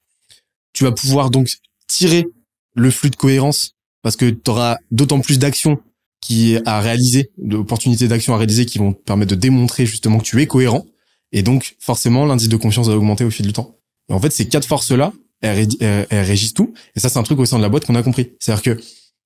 Tu 0.72 0.84
vas 0.84 0.92
pouvoir 0.92 1.30
donc 1.30 1.50
tirer 1.86 2.26
le 2.74 2.90
flux 2.90 3.10
de 3.10 3.16
cohérence 3.16 3.74
parce 4.02 4.16
que 4.16 4.30
tu 4.30 4.50
auras 4.50 4.78
d'autant 4.90 5.20
plus 5.20 5.38
d'actions 5.38 5.78
qui 6.20 6.56
à 6.64 6.80
réaliser, 6.80 7.30
d'opportunités 7.36 8.08
d'action 8.08 8.34
à 8.34 8.38
réaliser 8.38 8.64
qui 8.64 8.78
vont 8.78 8.94
te 8.94 9.02
permettre 9.02 9.30
de 9.30 9.36
démontrer 9.36 9.84
justement 9.84 10.18
que 10.18 10.24
tu 10.24 10.40
es 10.40 10.46
cohérent 10.46 10.86
et 11.32 11.42
donc 11.42 11.76
forcément 11.80 12.24
l'indice 12.24 12.48
de 12.48 12.56
confiance 12.56 12.88
va 12.88 12.96
augmenter 12.96 13.24
au 13.24 13.30
fil 13.30 13.46
du 13.46 13.52
temps. 13.52 13.76
Et 14.08 14.12
en 14.12 14.20
fait, 14.20 14.30
ces 14.30 14.48
quatre 14.48 14.66
forces-là, 14.66 15.12
elles, 15.42 15.68
elles, 15.80 16.06
elles, 16.08 16.24
régissent 16.24 16.54
tout. 16.54 16.72
Et 16.94 17.00
ça, 17.00 17.08
c'est 17.08 17.18
un 17.18 17.22
truc 17.22 17.38
au 17.38 17.44
sein 17.44 17.58
de 17.58 17.62
la 17.62 17.68
boîte 17.68 17.84
qu'on 17.84 17.94
a 17.94 18.02
compris. 18.02 18.32
C'est-à-dire 18.40 18.62
que 18.62 18.82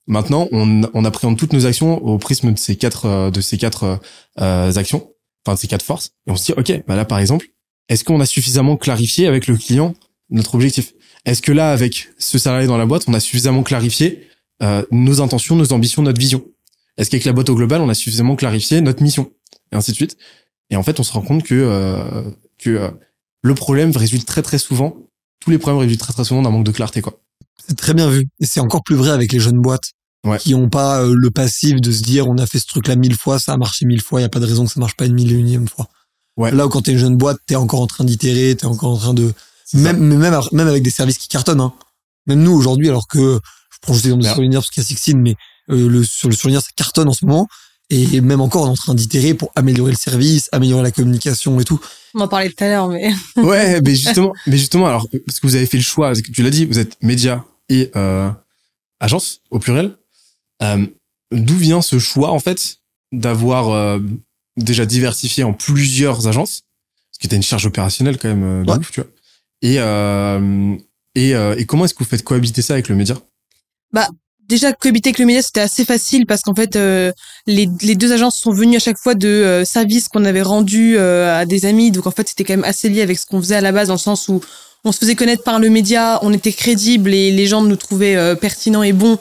maintenant, 0.06 0.48
on, 0.52 0.82
on 0.92 1.04
appréhende 1.04 1.36
toutes 1.36 1.52
nos 1.52 1.66
actions 1.66 2.02
au 2.04 2.18
prisme 2.18 2.52
de 2.52 2.58
ces 2.58 2.76
quatre, 2.76 3.06
euh, 3.06 3.30
de 3.30 3.40
ces 3.40 3.58
quatre 3.58 4.00
euh, 4.40 4.72
actions, 4.72 5.12
enfin 5.44 5.54
de 5.54 5.60
ces 5.60 5.68
quatre 5.68 5.84
forces. 5.84 6.12
Et 6.26 6.30
on 6.30 6.36
se 6.36 6.46
dit, 6.46 6.52
ok, 6.56 6.82
bah 6.86 6.96
là, 6.96 7.04
par 7.04 7.18
exemple, 7.18 7.46
est-ce 7.88 8.04
qu'on 8.04 8.20
a 8.20 8.26
suffisamment 8.26 8.76
clarifié 8.76 9.26
avec 9.26 9.46
le 9.46 9.56
client 9.56 9.94
notre 10.30 10.54
objectif? 10.54 10.92
Est-ce 11.24 11.42
que 11.42 11.52
là, 11.52 11.72
avec 11.72 12.08
ce 12.18 12.38
salarié 12.38 12.66
dans 12.66 12.78
la 12.78 12.86
boîte, 12.86 13.04
on 13.06 13.14
a 13.14 13.20
suffisamment 13.20 13.62
clarifié 13.62 14.28
euh, 14.62 14.82
nos 14.90 15.20
intentions, 15.20 15.56
nos 15.56 15.72
ambitions, 15.72 16.02
notre 16.02 16.20
vision? 16.20 16.44
Est-ce 16.96 17.10
qu'avec 17.10 17.24
la 17.24 17.32
boîte 17.32 17.48
au 17.48 17.54
global, 17.54 17.80
on 17.80 17.88
a 17.88 17.94
suffisamment 17.94 18.36
clarifié 18.36 18.80
notre 18.80 19.02
mission? 19.02 19.30
Et 19.72 19.76
ainsi 19.76 19.90
de 19.92 19.96
suite. 19.96 20.16
Et 20.70 20.76
en 20.76 20.82
fait, 20.82 21.00
on 21.00 21.02
se 21.02 21.12
rend 21.12 21.22
compte 21.22 21.42
que 21.42 21.54
euh, 21.54 22.22
que 22.58 22.70
euh, 22.70 22.90
le 23.42 23.54
problème 23.54 23.94
résulte 23.96 24.26
très 24.26 24.42
très 24.42 24.58
souvent, 24.58 24.96
tous 25.40 25.50
les 25.50 25.58
problèmes 25.58 25.80
résultent 25.80 26.00
très 26.00 26.12
très 26.12 26.24
souvent 26.24 26.42
d'un 26.42 26.50
manque 26.50 26.64
de 26.64 26.72
clarté, 26.72 27.00
quoi. 27.00 27.20
C'est 27.66 27.76
très 27.76 27.94
bien 27.94 28.08
vu. 28.10 28.26
Et 28.40 28.46
c'est 28.46 28.60
encore 28.60 28.82
plus 28.82 28.96
vrai 28.96 29.10
avec 29.10 29.32
les 29.32 29.40
jeunes 29.40 29.60
boîtes. 29.60 29.92
Ouais. 30.26 30.38
Qui 30.38 30.54
ont 30.54 30.68
pas 30.68 31.04
le 31.06 31.30
passif 31.30 31.80
de 31.80 31.92
se 31.92 32.02
dire 32.02 32.26
on 32.26 32.36
a 32.38 32.46
fait 32.46 32.58
ce 32.58 32.66
truc 32.66 32.88
là 32.88 32.96
mille 32.96 33.14
fois, 33.14 33.38
ça 33.38 33.52
a 33.52 33.56
marché 33.56 33.86
mille 33.86 34.02
fois, 34.02 34.20
il 34.20 34.24
y 34.24 34.26
a 34.26 34.28
pas 34.28 34.40
de 34.40 34.46
raison 34.46 34.64
que 34.64 34.72
ça 34.72 34.80
marche 34.80 34.96
pas 34.96 35.06
une 35.06 35.14
mille 35.14 35.30
et 35.30 35.36
unième 35.36 35.68
fois. 35.68 35.88
Ouais. 36.38 36.50
Là 36.52 36.66
où 36.66 36.68
quand 36.70 36.82
t'es 36.82 36.92
une 36.92 36.98
jeune 36.98 37.16
boîte, 37.16 37.38
t'es 37.46 37.56
encore 37.56 37.80
en 37.80 37.86
train 37.86 38.04
d'itérer, 38.04 38.56
t'es 38.56 38.66
encore 38.66 38.90
en 38.90 38.96
train 38.96 39.14
de 39.14 39.34
même 39.74 39.98
même 39.98 40.40
même 40.52 40.68
avec 40.68 40.82
des 40.82 40.90
services 40.90 41.18
qui 41.18 41.28
cartonnent. 41.28 41.60
Hein. 41.60 41.74
Même 42.26 42.42
nous 42.42 42.52
aujourd'hui, 42.52 42.88
alors 42.88 43.06
que 43.06 43.40
je 43.70 43.78
prends 43.82 43.92
juste 43.92 44.06
l'exemple 44.06 44.24
de 44.24 44.28
Surligneur 44.28 44.62
parce 44.62 44.70
qu'il 44.70 44.82
y 44.82 44.86
a 44.86 44.86
Sixteen, 44.86 45.20
mais 45.20 45.34
euh, 45.70 45.88
le 45.88 46.04
sur 46.04 46.28
le 46.28 46.34
Surligneur 46.34 46.62
ça 46.62 46.70
cartonne 46.74 47.08
en 47.08 47.12
ce 47.12 47.26
moment. 47.26 47.48
Et 47.90 48.20
même 48.20 48.42
encore, 48.42 48.64
on 48.64 48.66
est 48.66 48.70
en 48.70 48.74
train 48.74 48.94
d'itérer 48.94 49.32
pour 49.32 49.50
améliorer 49.54 49.92
le 49.92 49.96
service, 49.96 50.50
améliorer 50.52 50.82
la 50.82 50.90
communication 50.90 51.58
et 51.58 51.64
tout. 51.64 51.80
On 52.14 52.20
en 52.20 52.28
parlait 52.28 52.50
tout 52.50 52.62
à 52.62 52.68
l'heure, 52.68 52.88
mais. 52.88 53.12
ouais, 53.36 53.80
mais 53.84 53.94
justement, 53.94 54.34
mais 54.46 54.58
justement, 54.58 54.86
alors, 54.86 55.08
parce 55.26 55.40
que 55.40 55.46
vous 55.46 55.56
avez 55.56 55.64
fait 55.64 55.78
le 55.78 55.82
choix, 55.82 56.08
parce 56.08 56.20
que 56.20 56.30
tu 56.30 56.42
l'as 56.42 56.50
dit, 56.50 56.66
vous 56.66 56.78
êtes 56.78 57.02
média 57.02 57.44
et 57.70 57.90
euh, 57.96 58.30
agence, 59.00 59.40
au 59.50 59.58
pluriel. 59.58 59.96
Euh, 60.62 60.86
D'où 61.30 61.56
vient 61.56 61.82
ce 61.82 61.98
choix, 61.98 62.30
en 62.30 62.38
fait, 62.38 62.78
d'avoir 63.12 63.70
euh, 63.70 63.98
déjà 64.58 64.86
diversifié 64.86 65.44
en 65.44 65.52
plusieurs 65.52 66.28
agences 66.28 66.62
Parce 67.10 67.18
que 67.22 67.28
t'as 67.28 67.36
une 67.36 67.42
charge 67.42 67.66
opérationnelle, 67.66 68.18
quand 68.18 68.28
même, 68.28 68.44
euh, 68.44 68.64
de 68.64 68.70
ouais. 68.70 68.78
ouf, 68.78 68.90
tu 68.90 69.00
vois. 69.00 69.10
Et, 69.62 69.76
euh, 69.78 70.76
et, 71.14 71.34
euh, 71.34 71.56
et 71.56 71.64
comment 71.64 71.84
est-ce 71.84 71.94
que 71.94 72.00
vous 72.00 72.10
faites 72.10 72.22
cohabiter 72.22 72.62
ça 72.62 72.74
avec 72.74 72.88
le 72.88 72.94
média? 72.94 73.16
Bah, 73.92 74.08
déjà 74.48 74.72
cohabiter 74.72 75.10
avec 75.10 75.18
le 75.18 75.26
média 75.26 75.42
c'était 75.42 75.60
assez 75.60 75.84
facile 75.84 76.26
parce 76.26 76.42
qu'en 76.42 76.54
fait 76.54 76.74
euh, 76.74 77.12
les, 77.46 77.68
les 77.82 77.94
deux 77.94 78.12
agences 78.12 78.38
sont 78.38 78.52
venues 78.52 78.76
à 78.76 78.80
chaque 78.80 78.98
fois 78.98 79.14
de 79.14 79.28
euh, 79.28 79.64
services 79.64 80.08
qu'on 80.08 80.24
avait 80.24 80.42
rendus 80.42 80.96
euh, 80.96 81.38
à 81.38 81.44
des 81.44 81.66
amis 81.66 81.90
donc 81.90 82.06
en 82.06 82.10
fait 82.10 82.28
c'était 82.28 82.44
quand 82.44 82.54
même 82.54 82.64
assez 82.64 82.88
lié 82.88 83.02
avec 83.02 83.18
ce 83.18 83.26
qu'on 83.26 83.40
faisait 83.40 83.56
à 83.56 83.60
la 83.60 83.72
base 83.72 83.88
dans 83.88 83.94
le 83.94 83.98
sens 83.98 84.28
où 84.28 84.40
on 84.84 84.92
se 84.92 84.98
faisait 84.98 85.14
connaître 85.14 85.42
par 85.42 85.58
le 85.58 85.68
média 85.68 86.18
on 86.22 86.32
était 86.32 86.52
crédible 86.52 87.12
et 87.12 87.30
les 87.30 87.46
gens 87.46 87.62
nous 87.62 87.76
trouvaient 87.76 88.16
euh, 88.16 88.34
pertinents 88.34 88.82
et 88.82 88.92
bons 88.92 89.18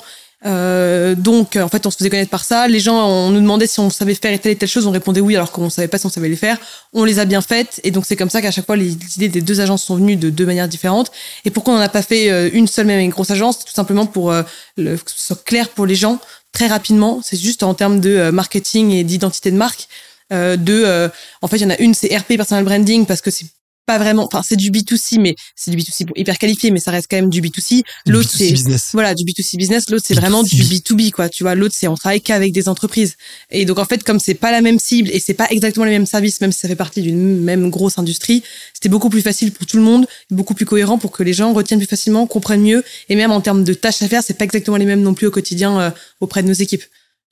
euh, 0.47 1.13
donc 1.15 1.55
en 1.57 1.67
fait 1.67 1.85
on 1.85 1.91
se 1.91 1.97
faisait 1.97 2.09
connaître 2.09 2.31
par 2.31 2.43
ça. 2.43 2.67
Les 2.67 2.79
gens 2.79 3.07
on 3.07 3.29
nous 3.29 3.41
demandait 3.41 3.67
si 3.67 3.79
on 3.79 3.89
savait 3.89 4.15
faire 4.15 4.39
telle 4.39 4.53
et 4.53 4.55
telle 4.55 4.69
chose. 4.69 4.87
On 4.87 4.91
répondait 4.91 5.21
oui 5.21 5.35
alors 5.35 5.51
qu'on 5.51 5.69
savait 5.69 5.87
pas 5.87 5.97
si 5.97 6.05
on 6.05 6.09
savait 6.09 6.29
les 6.29 6.35
faire. 6.35 6.57
On 6.93 7.03
les 7.03 7.19
a 7.19 7.25
bien 7.25 7.41
faites. 7.41 7.79
Et 7.83 7.91
donc 7.91 8.05
c'est 8.05 8.15
comme 8.15 8.29
ça 8.29 8.41
qu'à 8.41 8.51
chaque 8.51 8.65
fois 8.65 8.75
les, 8.75 8.93
idées 8.93 9.29
des 9.29 9.41
deux 9.41 9.59
agences 9.61 9.83
sont 9.83 9.95
venues 9.95 10.15
de 10.15 10.29
deux 10.29 10.45
manières 10.45 10.67
différentes. 10.67 11.11
Et 11.45 11.51
pourquoi 11.51 11.73
on 11.73 11.77
n'en 11.77 11.83
a 11.83 11.89
pas 11.89 12.01
fait 12.01 12.31
euh, 12.31 12.49
une 12.53 12.67
seule 12.67 12.87
même 12.87 12.99
une 12.99 13.11
grosse 13.11 13.31
agence? 13.31 13.65
Tout 13.65 13.73
simplement 13.73 14.05
pour 14.05 14.31
euh, 14.31 14.43
que 14.77 15.11
ce 15.11 15.27
soit 15.27 15.43
clair 15.43 15.69
pour 15.69 15.85
les 15.85 15.95
gens 15.95 16.19
très 16.57 16.67
rapidement. 16.67 17.19
C'est 17.23 17.37
juste 17.37 17.63
en 17.63 17.73
termes 17.73 17.99
de 17.99 18.09
euh, 18.09 18.31
marketing 18.31 18.91
et 18.91 19.03
d'identité 19.03 19.51
de 19.51 19.57
marque. 19.57 19.87
Euh, 20.33 20.57
de 20.57 20.83
euh, 20.85 21.07
en 21.41 21.47
fait 21.47 21.55
il 21.55 21.61
y 21.61 21.65
en 21.65 21.69
a 21.69 21.77
une 21.77 21.93
c'est 21.93 22.13
RP 22.13 22.35
personal 22.35 22.65
branding 22.65 23.05
parce 23.05 23.21
que 23.21 23.31
c'est 23.31 23.45
pas 23.87 23.97
vraiment 23.97 24.25
enfin 24.25 24.43
c'est 24.43 24.57
du 24.57 24.69
B2C 24.69 25.19
mais 25.19 25.35
c'est 25.55 25.71
du 25.71 25.77
B2C 25.77 26.05
hyper 26.15 26.37
qualifié 26.37 26.71
mais 26.71 26.79
ça 26.79 26.91
reste 26.91 27.07
quand 27.09 27.15
même 27.15 27.29
du 27.29 27.41
B2C 27.41 27.83
l'autre 28.05 28.29
c'est 28.29 28.51
business. 28.51 28.89
voilà 28.93 29.15
du 29.15 29.23
B2C 29.23 29.55
business. 29.55 29.89
L'autre 29.89 30.03
c'est 30.05 30.13
vraiment 30.13 30.43
du 30.43 30.55
B2B 30.55 31.11
quoi 31.11 31.29
tu 31.29 31.43
vois. 31.43 31.55
L'autre 31.55 31.73
c'est 31.75 31.87
on 31.87 31.95
travaille 31.95 32.21
qu'avec 32.21 32.51
des 32.51 32.67
entreprises. 32.67 33.15
Et 33.49 33.65
donc 33.65 33.79
en 33.79 33.85
fait 33.85 34.03
comme 34.03 34.19
c'est 34.19 34.33
pas 34.33 34.51
la 34.51 34.61
même 34.61 34.77
cible 34.77 35.09
et 35.11 35.19
c'est 35.21 35.33
pas 35.33 35.47
exactement 35.49 35.85
les 35.85 35.91
mêmes 35.91 36.05
services 36.05 36.41
même 36.41 36.51
si 36.51 36.59
ça 36.59 36.67
fait 36.67 36.75
partie 36.75 37.01
d'une 37.01 37.39
même 37.39 37.69
grosse 37.69 37.97
industrie 37.97 38.43
c'était 38.73 38.89
beaucoup 38.89 39.09
plus 39.09 39.21
facile 39.21 39.53
pour 39.53 39.65
tout 39.65 39.77
le 39.77 39.83
monde 39.83 40.05
beaucoup 40.29 40.53
plus 40.53 40.65
cohérent 40.65 40.97
pour 40.97 41.11
que 41.11 41.23
les 41.23 41.33
gens 41.33 41.53
retiennent 41.53 41.79
plus 41.79 41.87
facilement 41.87 42.27
comprennent 42.27 42.61
mieux. 42.61 42.83
Et 43.07 43.15
même 43.15 43.31
en 43.31 43.39
termes 43.39 43.63
de 43.63 43.73
tâches 43.73 44.01
à 44.01 44.09
faire 44.09 44.21
c'est 44.21 44.37
pas 44.37 44.43
exactement 44.43 44.77
les 44.77 44.85
mêmes 44.85 45.01
non 45.01 45.13
plus 45.13 45.27
au 45.27 45.31
quotidien 45.31 45.79
euh, 45.79 45.91
auprès 46.19 46.43
de 46.43 46.49
nos 46.49 46.53
équipes. 46.53 46.83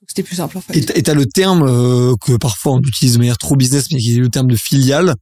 C'était 0.08 0.24
plus 0.24 0.38
simple 0.38 0.58
en 0.58 0.62
fait. 0.62 0.98
Et 0.98 1.04
t'as 1.04 1.14
le 1.14 1.26
terme 1.26 1.64
euh, 1.68 2.14
que 2.22 2.38
parfois 2.38 2.74
on 2.74 2.80
utilise 2.80 3.16
de 3.16 3.18
manière 3.18 3.38
trop 3.38 3.58
business 3.58 3.88
mais 3.92 4.00
qui 4.00 4.16
est 4.16 4.20
le 4.20 4.30
terme 4.30 4.48
de 4.48 4.56
filiale 4.56 5.16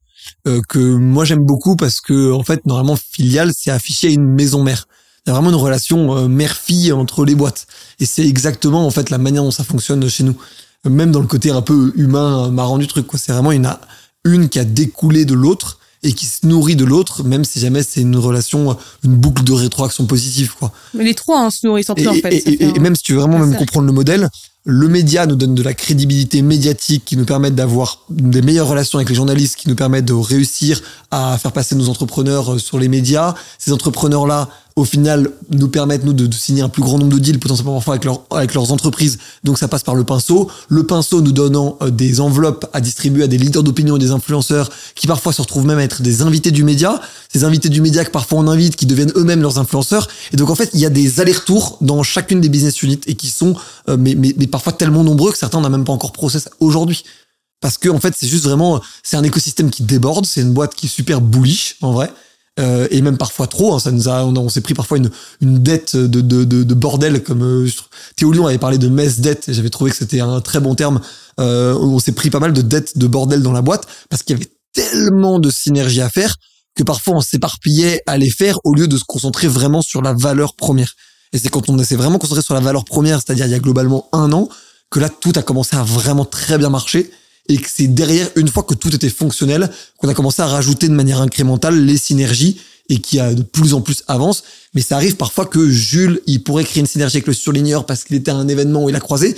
euh, 0.48 0.62
que 0.68 0.80
moi 0.80 1.26
j'aime 1.26 1.46
beaucoup 1.46 1.76
parce 1.76 2.02
que 2.02 2.32
en 2.32 2.44
fait 2.44 2.66
normalement 2.66 2.96
filiale 2.96 3.52
c'est 3.58 3.72
affiché 3.72 4.08
à 4.08 4.12
une 4.12 4.26
maison 4.26 4.64
mère. 4.64 4.88
Il 5.26 5.30
y 5.30 5.32
a 5.32 5.34
vraiment 5.34 5.50
une 5.50 5.56
relation 5.56 6.18
euh, 6.18 6.28
mère-fille 6.28 6.92
entre 6.92 7.26
les 7.26 7.36
boîtes 7.36 7.68
et 8.00 8.06
c'est 8.06 8.28
exactement 8.28 8.86
en 8.86 8.92
fait 8.92 9.10
la 9.10 9.18
manière 9.18 9.44
dont 9.44 9.52
ça 9.52 9.64
fonctionne 9.64 10.08
chez 10.10 10.24
nous. 10.24 10.36
Même 10.86 11.12
dans 11.12 11.22
le 11.22 11.28
côté 11.28 11.50
un 11.50 11.62
peu 11.62 11.94
humain 11.96 12.50
marrant 12.50 12.78
du 12.78 12.88
truc 12.88 13.08
quoi, 13.08 13.18
c'est 13.18 13.32
vraiment 13.32 13.54
une 13.54 13.70
une 14.26 14.50
qui 14.50 14.60
a 14.60 14.66
découlé 14.66 15.26
de 15.26 15.34
l'autre 15.34 15.80
et 16.04 16.12
qui 16.12 16.26
se 16.26 16.46
nourrit 16.46 16.76
de 16.76 16.86
l'autre, 16.86 17.24
même 17.24 17.46
si 17.46 17.60
jamais 17.60 17.82
c'est 17.82 18.02
une 18.02 18.18
relation, 18.18 18.78
une 19.04 19.16
boucle 19.16 19.44
de 19.44 19.54
rétroaction 19.54 20.06
positive, 20.06 20.54
quoi. 20.60 20.72
Mais 20.94 21.06
les 21.06 21.14
trois 21.14 21.40
hein, 21.40 21.50
se 21.50 21.66
nourrissent 21.66 21.90
entre 21.90 22.04
eux, 22.04 22.08
en 22.10 22.14
fait. 22.14 22.34
Et, 22.34 22.50
et, 22.50 22.76
et, 22.76 22.80
même 22.80 22.96
si 22.96 23.04
tu 23.04 23.14
veux 23.14 23.20
vraiment 23.20 23.40
même 23.40 23.56
comprendre 23.56 23.88
le 23.88 23.94
modèle, 23.94 24.30
le 24.66 24.88
média 24.88 25.26
nous 25.26 25.36
donne 25.36 25.56
de 25.56 25.64
la 25.64 25.74
crédibilité 25.74 26.42
médiatique 26.42 27.04
qui 27.04 27.18
nous 27.18 27.26
permettent 27.26 27.56
d'avoir 27.56 28.00
des 28.10 28.42
meilleures 28.42 28.68
relations 28.68 28.98
avec 28.98 29.10
les 29.10 29.16
journalistes, 29.16 29.58
qui 29.58 29.68
nous 29.68 29.76
permettent 29.76 30.06
de 30.06 30.14
réussir 30.14 30.82
à 31.12 31.38
faire 31.38 31.52
passer 31.52 31.76
nos 31.76 31.90
entrepreneurs 31.90 32.60
sur 32.62 32.80
les 32.80 32.88
médias. 32.88 33.36
Ces 33.58 33.74
entrepreneurs-là, 33.74 34.48
au 34.76 34.86
final, 34.86 35.30
nous 35.52 35.68
permettent 35.68 36.04
nous 36.04 36.14
de, 36.14 36.32
signer 36.34 36.64
un 36.64 36.70
plus 36.70 36.82
grand 36.82 36.98
nombre 36.98 37.14
de 37.14 37.20
deals 37.20 37.40
potentiellement 37.40 37.76
parfois 37.76 37.94
avec, 37.94 38.06
leur, 38.06 38.24
avec 38.32 38.56
leurs 38.56 38.72
entreprises. 38.72 39.20
Donc 39.44 39.60
ça 39.60 39.68
passe 39.68 39.84
par 39.84 39.94
le 39.94 40.04
pinceau. 40.04 40.50
Le 40.68 40.84
pinceau 40.84 41.22
nous 41.22 41.32
donnant 41.32 41.78
euh, 41.82 41.92
des 41.92 42.20
enveloppes 42.20 42.66
à 42.74 42.82
distribuer 42.82 43.24
à 43.24 43.28
des 43.28 43.38
leaders 43.38 43.62
d'opinion 43.62 43.98
et 43.98 44.00
des 44.00 44.10
influenceurs 44.10 44.72
qui 44.96 45.06
parfois 45.06 45.32
se 45.32 45.42
retrouvent 45.42 45.68
même 45.68 45.78
à 45.78 45.84
être 45.84 46.02
des 46.02 46.24
invités 46.24 46.50
du 46.50 46.64
média. 46.64 47.00
Ces 47.32 47.44
invités 47.44 47.70
du 47.70 47.82
média 47.82 48.04
que 48.04 48.10
parfois 48.10 48.40
on 48.40 48.48
invite, 48.48 48.76
qui 48.76 48.88
deviennent 48.88 49.14
eux-mêmes 49.16 49.42
leurs 49.42 49.60
influenceurs. 49.60 50.08
Et 50.32 50.38
donc 50.38 50.50
en 50.50 50.56
fait, 50.56 50.72
il 50.74 50.80
y 50.80 50.86
a 50.86 50.90
des 50.90 51.20
allers-retours 51.20 51.78
dans 51.82 52.02
chacune 52.02 52.42
des 52.42 52.50
business 52.50 52.82
units 52.82 53.02
et 53.06 53.14
qui 53.14 53.28
sont 53.28 53.56
euh, 53.90 53.98
mais, 54.00 54.16
mais, 54.16 54.34
mais 54.38 54.48
parfois 54.48 54.74
tellement 54.74 55.04
nombreux 55.04 55.32
que 55.32 55.38
certains 55.38 55.62
n'ont 55.62 55.70
même 55.70 55.86
pas 55.86 55.94
encore 55.94 56.14
process 56.14 56.50
aujourd'hui. 56.60 57.04
Parce 57.62 57.78
que 57.78 57.90
en 57.90 58.00
fait, 58.00 58.14
c'est 58.18 58.28
juste 58.28 58.44
vraiment, 58.44 58.82
c'est 59.04 59.18
un 59.18 59.24
écosystème 59.24 59.70
qui 59.70 59.84
déborde, 59.84 60.26
c'est 60.26 60.42
une 60.42 60.52
boîte 60.52 60.76
qui 60.76 60.88
est 60.88 60.90
super 60.90 61.22
bullish 61.22 61.78
en 61.82 61.94
vrai. 61.94 62.12
Euh, 62.60 62.88
et 62.92 63.02
même 63.02 63.18
parfois 63.18 63.48
trop. 63.48 63.74
Hein, 63.74 63.80
ça 63.80 63.92
nous 63.92 64.10
a, 64.10 64.24
on, 64.24 64.50
s'est 64.50 64.62
pris 64.62 64.74
parfois 64.74 64.98
une, 64.98 65.10
une 65.42 65.60
dette 65.60 65.96
de, 65.96 66.22
de, 66.22 66.44
de, 66.44 66.64
de 66.64 66.74
bordel, 66.74 67.24
comme 67.24 67.44
euh, 67.44 67.70
Théo 68.16 68.32
Lyon 68.32 68.48
avait 68.48 68.58
parlé 68.58 68.78
de 68.78 68.90
mess 68.90 69.20
dette, 69.20 69.50
et 69.50 69.54
j'avais 69.54 69.70
trouvé 69.70 69.92
que 69.92 69.98
c'était 69.98 70.20
un 70.20 70.40
très 70.42 70.60
bon 70.60 70.76
terme. 70.76 71.02
Euh, 71.40 71.74
on 71.76 72.00
s'est 72.00 72.12
pris 72.12 72.30
pas 72.30 72.40
mal 72.40 72.54
de 72.54 72.62
dettes 72.62 72.98
de 72.98 73.08
bordel 73.08 73.42
dans 73.42 73.54
la 73.54 73.64
boîte 73.64 73.88
parce 74.10 74.22
qu'il 74.22 74.38
y 74.38 74.40
avait 74.40 74.52
tellement 74.74 75.40
de 75.40 75.50
synergie 75.50 76.02
à 76.02 76.10
faire 76.10 76.36
que 76.76 76.84
parfois 76.84 77.16
on 77.16 77.22
s'éparpillait 77.22 78.02
à 78.06 78.18
les 78.18 78.30
faire 78.30 78.60
au 78.64 78.74
lieu 78.74 78.88
de 78.88 78.98
se 78.98 79.04
concentrer 79.04 79.48
vraiment 79.48 79.82
sur 79.82 80.02
la 80.02 80.14
valeur 80.14 80.56
première. 80.56 80.94
Et 81.32 81.40
c'est 81.40 81.50
quand 81.50 81.70
on 81.70 81.84
s'est 81.84 81.96
vraiment 81.96 82.20
concentré 82.20 82.44
sur 82.44 82.54
la 82.54 82.60
valeur 82.60 82.86
première, 82.86 83.18
c'est-à-dire 83.18 83.48
il 83.48 83.52
y 83.52 83.56
a 83.56 83.60
globalement 83.60 84.10
un 84.12 84.32
an, 84.32 84.48
que 84.92 85.00
là 85.00 85.10
tout 85.10 85.34
a 85.36 85.42
commencé 85.42 85.76
à 85.76 85.84
vraiment 85.84 86.26
très 86.26 86.60
bien 86.60 86.70
marcher 86.70 87.10
et 87.50 87.58
que 87.58 87.68
c'est 87.74 87.88
derrière, 87.88 88.30
une 88.36 88.48
fois 88.48 88.64
que 88.64 88.74
tout 88.74 88.94
était 88.96 89.10
fonctionnel, 89.10 89.70
qu'on 89.98 90.08
a 90.08 90.14
commencé 90.14 90.42
à 90.42 90.48
rajouter 90.48 90.88
de 90.88 90.94
manière 90.94 91.22
incrémentale 91.22 91.86
les 91.86 91.98
synergies 91.98 92.60
et 92.90 93.00
qui 93.00 93.20
a 93.20 93.34
de 93.34 93.42
plus 93.42 93.74
en 93.74 93.82
plus 93.82 94.04
avance. 94.08 94.44
Mais 94.74 94.82
ça 94.82 94.96
arrive 94.96 95.16
parfois 95.16 95.46
que 95.46 95.70
Jules, 95.70 96.22
il 96.28 96.44
pourrait 96.44 96.64
créer 96.64 96.82
une 96.82 96.88
synergie 96.88 97.18
avec 97.18 97.28
le 97.28 97.34
surligneur 97.34 97.86
parce 97.86 98.04
qu'il 98.04 98.16
était 98.16 98.32
à 98.32 98.36
un 98.36 98.48
événement 98.48 98.84
où 98.84 98.90
il 98.90 98.96
a 98.96 99.00
croisé, 99.00 99.36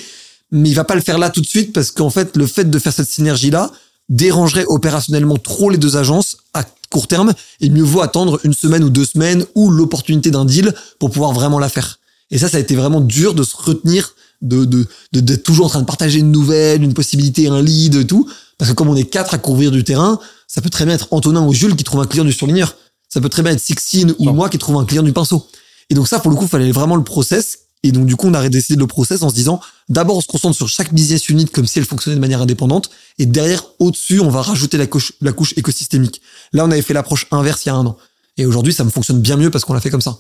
mais 0.52 0.70
il 0.70 0.76
va 0.76 0.84
pas 0.84 0.96
le 0.96 1.02
faire 1.02 1.18
là 1.18 1.30
tout 1.30 1.42
de 1.42 1.48
suite 1.48 1.74
parce 1.74 1.92
qu'en 1.92 2.10
fait, 2.10 2.38
le 2.38 2.48
fait 2.48 2.70
de 2.70 2.80
faire 2.80 2.94
cette 2.94 3.10
synergie-là 3.10 3.72
dérangerait 4.10 4.66
opérationnellement 4.68 5.38
trop 5.38 5.70
les 5.70 5.78
deux 5.78 5.98
agences 5.98 6.38
à 6.54 6.64
court 6.92 7.08
terme 7.08 7.34
et 7.60 7.70
mieux 7.70 7.84
vaut 7.84 8.02
attendre 8.02 8.40
une 8.44 8.54
semaine 8.54 8.84
ou 8.84 8.90
deux 8.90 9.06
semaines 9.06 9.46
ou 9.56 9.72
l'opportunité 9.72 10.30
d'un 10.30 10.46
deal 10.46 10.74
pour 11.00 11.10
pouvoir 11.10 11.34
vraiment 11.34 11.58
la 11.58 11.70
faire. 11.70 12.00
Et 12.32 12.38
ça, 12.38 12.50
ça 12.50 12.58
a 12.58 12.60
été 12.60 12.76
vraiment 12.76 13.02
dur 13.02 13.34
de 13.34 13.44
se 13.44 13.56
retenir 13.56 14.14
de 14.42 14.66
de 14.66 14.86
de- 15.14 15.20
d'être 15.22 15.44
toujours 15.44 15.66
en 15.68 15.70
train 15.70 15.82
de 15.82 15.86
partager 15.86 16.20
une 16.20 16.32
nouvelle, 16.32 16.84
une 16.84 16.94
possibilité, 16.94 17.48
un 17.48 17.62
lead 17.62 17.96
et 17.96 18.08
tout. 18.08 18.30
Parce 18.58 18.72
que 18.72 18.76
comme 18.76 18.90
on 18.90 18.96
est 18.96 19.06
quatre 19.06 19.34
à 19.34 19.38
couvrir 19.38 19.72
du 19.72 19.84
terrain, 19.84 20.20
ça 20.48 20.62
peut 20.62 20.70
très 20.70 20.86
bien 20.86 20.94
être 20.96 21.08
Antonin 21.12 21.46
ou 21.46 21.54
Jules 21.54 21.76
qui 21.76 21.84
trouve 21.84 22.02
un 22.02 22.06
client 22.08 22.24
du 22.26 22.32
surligneur. 22.34 22.76
Ça 23.10 23.22
peut 23.22 23.30
très 23.30 23.44
bien 23.44 23.52
être 23.54 23.60
Sixtine 23.62 24.14
ou 24.20 24.26
Non. 24.26 24.34
moi 24.34 24.50
qui 24.50 24.58
trouve 24.58 24.78
un 24.78 24.86
client 24.86 25.04
du 25.04 25.14
pinceau. 25.14 25.46
Et 25.90 25.94
donc 25.94 26.08
ça, 26.08 26.20
pour 26.20 26.32
le 26.32 26.38
coup, 26.38 26.48
fallait 26.48 26.72
vraiment 26.72 26.96
le 26.96 27.04
process. 27.04 27.60
Et 27.84 27.92
donc 27.92 28.08
du 28.08 28.16
coup, 28.16 28.28
on 28.28 28.34
a 28.34 28.50
décidé 28.50 28.76
de 28.76 28.80
le 28.80 28.88
process 28.88 29.22
en 29.22 29.30
se 29.30 29.36
disant, 29.36 29.60
d'abord, 29.90 30.18
on 30.18 30.22
se 30.22 30.28
concentre 30.28 30.56
sur 30.56 30.68
chaque 30.68 30.94
business 30.94 31.30
unit 31.30 31.46
comme 31.46 31.68
si 31.68 31.78
elle 31.80 31.86
fonctionnait 31.86 32.16
de 32.16 32.22
manière 32.22 32.42
indépendante. 32.42 32.90
Et 33.20 33.26
derrière, 33.26 33.64
au-dessus, 33.80 34.20
on 34.22 34.30
va 34.30 34.42
rajouter 34.42 34.78
la 34.78 34.88
couche, 34.88 35.14
la 35.22 35.34
couche 35.34 35.54
écosystémique. 35.58 36.22
Là, 36.54 36.66
on 36.66 36.72
avait 36.72 36.82
fait 36.82 36.94
l'approche 36.94 37.28
inverse 37.32 37.66
il 37.66 37.70
y 37.70 37.72
a 37.72 37.76
un 37.76 37.86
an. 37.86 37.98
Et 38.38 38.46
aujourd'hui, 38.46 38.74
ça 38.74 38.84
me 38.84 38.90
fonctionne 38.90 39.20
bien 39.22 39.38
mieux 39.38 39.52
parce 39.52 39.66
qu'on 39.66 39.74
l'a 39.74 39.82
fait 39.82 39.92
comme 39.92 40.02
ça. 40.02 40.18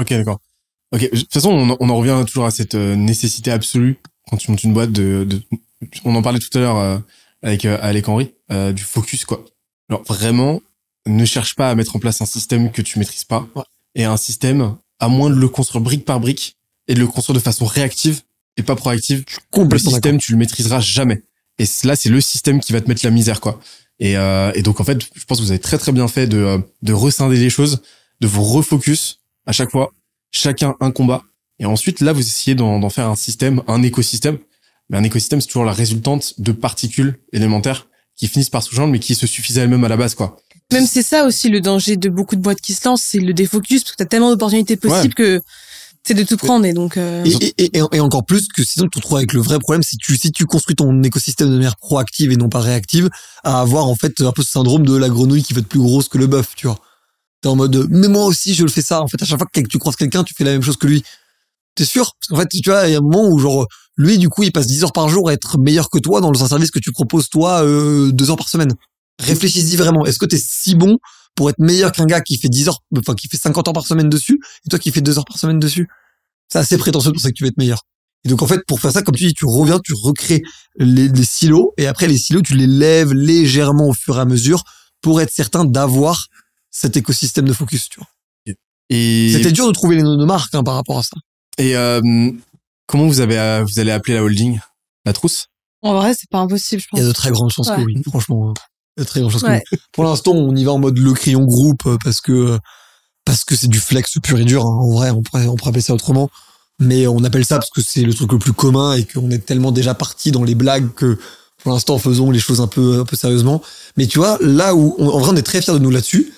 Ok, 0.00 0.10
d'accord. 0.10 0.38
Ok, 0.92 1.02
de 1.02 1.18
toute 1.18 1.32
façon, 1.32 1.50
on, 1.50 1.70
en- 1.70 1.76
on 1.80 1.88
en 1.90 1.96
revient 1.96 2.24
toujours 2.26 2.46
à 2.46 2.50
cette 2.50 2.74
euh, 2.74 2.94
nécessité 2.96 3.50
absolue 3.50 3.98
quand 4.30 4.36
tu 4.36 4.50
montes 4.50 4.62
une 4.64 4.72
boîte 4.72 4.92
de, 4.92 5.24
de 5.28 5.40
on 6.04 6.14
en 6.14 6.22
parlait 6.22 6.38
tout 6.38 6.56
à 6.56 6.60
l'heure 6.60 6.78
euh, 6.78 6.98
avec 7.42 7.64
euh, 7.64 7.78
Alec 7.82 8.08
Henry, 8.08 8.32
euh, 8.50 8.72
du 8.72 8.82
focus 8.82 9.24
quoi. 9.24 9.44
Alors 9.88 10.02
vraiment, 10.04 10.60
ne 11.06 11.24
cherche 11.24 11.54
pas 11.54 11.70
à 11.70 11.74
mettre 11.74 11.94
en 11.96 11.98
place 11.98 12.20
un 12.20 12.26
système 12.26 12.70
que 12.72 12.82
tu 12.82 12.98
maîtrises 12.98 13.24
pas 13.24 13.46
Ouais. 13.54 13.62
et 13.94 14.04
un 14.04 14.16
système 14.16 14.76
à 14.98 15.08
moins 15.08 15.28
de 15.30 15.34
le 15.36 15.48
construire 15.48 15.82
brique 15.82 16.04
par 16.04 16.18
brique 16.20 16.56
et 16.88 16.94
de 16.94 17.00
le 17.00 17.06
construire 17.06 17.34
de 17.36 17.42
façon 17.42 17.66
réactive 17.66 18.22
et 18.56 18.62
pas 18.62 18.74
proactive. 18.76 19.24
Le 19.56 19.78
système, 19.78 20.18
tu 20.18 20.32
le 20.32 20.38
maîtriseras 20.38 20.80
jamais. 20.80 21.22
Et 21.58 21.64
là, 21.84 21.94
c'est 21.96 22.08
le 22.08 22.20
système 22.20 22.60
qui 22.60 22.72
va 22.72 22.80
te 22.80 22.88
mettre 22.88 23.04
la 23.04 23.10
misère 23.10 23.40
quoi. 23.40 23.60
Et, 23.98 24.16
euh, 24.16 24.50
et 24.54 24.62
donc 24.62 24.80
en 24.80 24.84
fait, 24.84 24.98
je 25.14 25.24
pense 25.24 25.38
que 25.38 25.42
vous 25.44 25.50
avez 25.50 25.60
très 25.60 25.78
très 25.78 25.92
bien 25.92 26.08
fait 26.08 26.26
de 26.26 26.60
de 26.82 26.92
rescinder 26.92 27.36
les 27.36 27.50
choses, 27.50 27.82
de 28.20 28.26
vous 28.26 28.44
refocus 28.44 29.20
à 29.46 29.52
chaque 29.52 29.70
fois 29.70 29.92
chacun 30.30 30.74
un 30.80 30.90
combat. 30.90 31.22
Et 31.58 31.66
ensuite, 31.66 32.00
là, 32.00 32.12
vous 32.12 32.20
essayez 32.20 32.54
d'en 32.54 32.78
d'en 32.78 32.90
faire 32.90 33.08
un 33.08 33.16
système, 33.16 33.62
un 33.66 33.82
écosystème. 33.82 34.38
Mais 34.88 34.98
un 34.98 35.04
écosystème, 35.04 35.40
c'est 35.40 35.48
toujours 35.48 35.64
la 35.64 35.72
résultante 35.72 36.34
de 36.38 36.52
particules 36.52 37.18
élémentaires 37.32 37.88
qui 38.16 38.28
finissent 38.28 38.50
par 38.50 38.62
se 38.62 38.70
rejoindre, 38.70 38.92
mais 38.92 38.98
qui 38.98 39.14
se 39.14 39.26
suffisent 39.26 39.58
à 39.58 39.62
elles-mêmes 39.62 39.84
à 39.84 39.88
la 39.88 39.96
base, 39.96 40.14
quoi. 40.14 40.36
Même 40.72 40.86
c'est 40.86 41.02
ça 41.02 41.26
aussi 41.26 41.48
le 41.48 41.60
danger 41.60 41.96
de 41.96 42.08
beaucoup 42.08 42.34
de 42.34 42.40
boîtes 42.40 42.60
qui 42.60 42.74
se 42.74 42.86
lancent, 42.88 43.02
c'est 43.02 43.20
le 43.20 43.32
défocus 43.32 43.84
parce 43.84 43.92
que 43.92 43.96
t'as 43.98 44.06
tellement 44.08 44.30
d'opportunités 44.30 44.76
possibles 44.76 45.14
que 45.14 45.40
c'est 46.02 46.14
de 46.14 46.24
tout 46.24 46.36
prendre 46.36 46.66
et 46.66 46.72
donc 46.72 46.96
euh, 46.96 47.24
Et, 47.24 47.54
et, 47.58 47.76
et, 47.76 47.82
et 47.92 48.00
encore 48.00 48.24
plus 48.24 48.48
que 48.48 48.64
sinon 48.64 48.86
tu 48.86 48.90
te 48.90 48.96
retrouves 48.96 49.18
avec 49.18 49.32
le 49.32 49.40
vrai 49.40 49.58
problème 49.58 49.82
si 49.82 49.96
tu 49.96 50.16
si 50.16 50.32
tu 50.32 50.44
construis 50.46 50.74
ton 50.74 51.02
écosystème 51.02 51.50
de 51.50 51.54
manière 51.54 51.76
proactive 51.76 52.32
et 52.32 52.36
non 52.36 52.48
pas 52.48 52.60
réactive 52.60 53.10
à 53.44 53.60
avoir 53.60 53.86
en 53.86 53.94
fait 53.94 54.20
un 54.20 54.32
peu 54.32 54.42
ce 54.42 54.50
syndrome 54.50 54.84
de 54.84 54.96
la 54.96 55.08
grenouille 55.08 55.42
qui 55.42 55.52
va 55.52 55.60
être 55.60 55.68
plus 55.68 55.80
grosse 55.80 56.08
que 56.08 56.18
le 56.18 56.26
bœuf 56.26 56.54
tu 56.56 56.66
vois 56.66 56.80
t'es 57.40 57.48
en 57.48 57.56
mode 57.56 57.70
de, 57.70 57.86
mais 57.90 58.08
moi 58.08 58.24
aussi 58.24 58.54
je 58.54 58.62
le 58.62 58.70
fais 58.70 58.82
ça. 58.82 59.02
En 59.02 59.08
fait 59.08 59.20
à 59.22 59.24
chaque 59.24 59.38
fois 59.38 59.48
que 59.52 59.60
tu 59.60 59.78
croises 59.78 59.96
quelqu'un 59.96 60.24
tu 60.24 60.34
fais 60.34 60.44
la 60.44 60.52
même 60.52 60.62
chose 60.62 60.76
que 60.76 60.86
lui. 60.86 61.02
T'es 61.74 61.84
sûr? 61.84 62.12
Parce 62.20 62.28
qu'en 62.28 62.36
fait 62.36 62.48
tu 62.48 62.70
vois 62.70 62.86
il 62.88 62.92
y 62.92 62.94
a 62.94 62.98
un 62.98 63.02
moment 63.02 63.28
où 63.28 63.38
genre 63.38 63.66
lui 63.96 64.18
du 64.18 64.28
coup 64.28 64.42
il 64.42 64.52
passe 64.52 64.66
10 64.66 64.84
heures 64.84 64.92
par 64.92 65.08
jour 65.08 65.28
à 65.28 65.32
être 65.32 65.58
meilleur 65.58 65.90
que 65.90 65.98
toi 65.98 66.20
dans 66.20 66.32
un 66.42 66.48
service 66.48 66.70
que 66.70 66.78
tu 66.78 66.92
proposes 66.92 67.28
toi 67.28 67.62
euh, 67.64 68.10
deux 68.12 68.30
heures 68.30 68.36
par 68.36 68.48
semaine. 68.48 68.74
Réfléchis-y 69.18 69.76
vraiment. 69.76 70.04
Est-ce 70.04 70.18
que 70.18 70.26
t'es 70.26 70.38
si 70.38 70.74
bon 70.74 70.98
pour 71.34 71.50
être 71.50 71.58
meilleur 71.58 71.92
qu'un 71.92 72.06
gars 72.06 72.20
qui 72.20 72.38
fait 72.38 72.48
10 72.48 72.68
heures 72.68 72.80
enfin 72.96 73.14
qui 73.14 73.28
fait 73.28 73.36
50 73.38 73.68
heures 73.68 73.74
par 73.74 73.86
semaine 73.86 74.08
dessus 74.08 74.38
et 74.64 74.68
toi 74.68 74.78
qui 74.78 74.90
fais 74.90 75.00
deux 75.00 75.18
heures 75.18 75.24
par 75.24 75.38
semaine 75.38 75.58
dessus? 75.58 75.88
C'est 76.48 76.58
assez 76.58 76.78
prétentieux 76.78 77.12
pour 77.12 77.20
ça 77.20 77.28
que 77.28 77.34
tu 77.34 77.44
veux 77.44 77.48
être 77.48 77.58
meilleur. 77.58 77.82
Et 78.24 78.28
donc 78.28 78.42
en 78.42 78.46
fait, 78.46 78.60
pour 78.66 78.80
faire 78.80 78.90
ça, 78.90 79.02
comme 79.02 79.14
tu 79.14 79.24
dis, 79.24 79.34
tu 79.34 79.44
reviens, 79.44 79.78
tu 79.78 79.92
recrées 79.94 80.42
les, 80.78 81.08
les 81.08 81.24
silos, 81.24 81.72
et 81.76 81.86
après 81.86 82.08
les 82.08 82.18
silos, 82.18 82.42
tu 82.42 82.54
les 82.54 82.66
lèves 82.66 83.12
légèrement 83.12 83.88
au 83.88 83.92
fur 83.92 84.16
et 84.16 84.20
à 84.20 84.24
mesure 84.24 84.64
pour 85.00 85.20
être 85.20 85.30
certain 85.30 85.64
d'avoir 85.64 86.26
cet 86.78 86.96
écosystème 86.96 87.46
de 87.46 87.52
focus. 87.52 87.88
Tu 87.88 87.98
vois. 88.00 88.08
Et, 88.90 89.30
C'était 89.32 89.52
dur 89.52 89.66
de 89.66 89.72
trouver 89.72 89.96
les 89.96 90.02
noms 90.02 90.16
de 90.16 90.24
marques 90.24 90.54
hein, 90.54 90.62
par 90.62 90.74
rapport 90.74 90.98
à 90.98 91.02
ça. 91.02 91.16
et 91.58 91.76
euh, 91.76 92.00
comment 92.86 93.06
vous 93.06 93.20
avez, 93.20 93.36
euh, 93.38 93.64
vous 93.64 93.80
allez 93.80 93.90
appeler 93.90 94.14
la 94.14 94.22
holding 94.22 94.60
La 95.04 95.12
trousse? 95.12 95.46
En 95.82 95.94
vrai 95.94 96.14
c'est 96.14 96.28
pas 96.30 96.38
impossible 96.38 96.80
je 96.82 96.86
Il 96.92 96.98
y 96.98 97.00
a 97.00 97.04
pense. 97.04 97.08
de 97.08 97.12
très 97.14 97.30
grandes 97.30 97.50
chances 97.50 97.68
que 97.68 97.80
oui, 97.80 98.00
franchement. 98.08 98.50
hein. 98.50 98.54
Il 98.96 99.00
y 99.00 99.02
a 99.02 99.04
de 99.04 99.08
très 99.08 99.20
grandes 99.20 99.32
chances 99.32 99.42
Ouais. 99.42 99.60
que 99.68 99.74
oui. 99.76 99.78
Pour 99.92 100.04
l'instant, 100.04 100.32
on 100.32 100.54
y 100.54 100.64
va 100.64 100.72
en 100.72 100.78
mode 100.78 100.98
le 100.98 101.12
crayon 101.14 101.44
groupe 101.44 101.84
euh, 101.86 101.96
parce 102.04 102.20
que 102.20 102.58
parce 103.24 103.42
que 103.44 103.56
c'est 103.56 103.66
du 103.68 103.80
flex 103.80 104.18
pur 104.22 104.38
et 104.38 104.44
dur. 104.44 104.64
hein. 104.64 104.78
En 104.80 104.90
vrai, 104.92 105.10
on 105.10 105.22
pourrait, 105.22 105.46
on 105.48 105.56
pourrait 105.56 105.70
appeler 105.70 105.82
ça 105.82 105.92
autrement. 105.94 106.30
Mais 106.78 107.06
on 107.08 107.24
appelle 107.24 107.44
ça 107.44 107.56
parce 107.58 107.70
que 107.70 107.82
c'est 107.82 108.02
le 108.02 108.14
truc 108.14 108.30
le 108.32 108.38
plus 108.38 108.52
commun 108.52 108.94
et 108.94 109.04
qu'on 109.04 109.30
est 109.32 109.44
tellement 109.44 109.72
déjà 109.72 109.94
parti 109.94 110.30
dans 110.30 110.44
les 110.44 110.54
blagues 110.54 110.92
que 110.94 111.18
pour 111.62 111.72
l'instant 111.72 111.98
faisons 111.98 112.30
les 112.30 112.38
choses 112.38 112.60
un 112.60 112.66
peu 112.68 113.00
un 113.00 113.04
peu 113.04 113.16
sérieusement. 113.16 113.62
Mais 113.96 114.06
tu 114.06 114.18
vois, 114.18 114.38
là 114.40 114.74
où 114.76 114.94
on- 114.98 115.08
en 115.08 115.18
vrai 115.18 115.30
on 115.32 115.36
est 115.36 115.42
très 115.42 115.60
fiers 115.60 115.72
de 115.74 115.78
nous 115.80 115.90
là-dessus. 115.90 116.32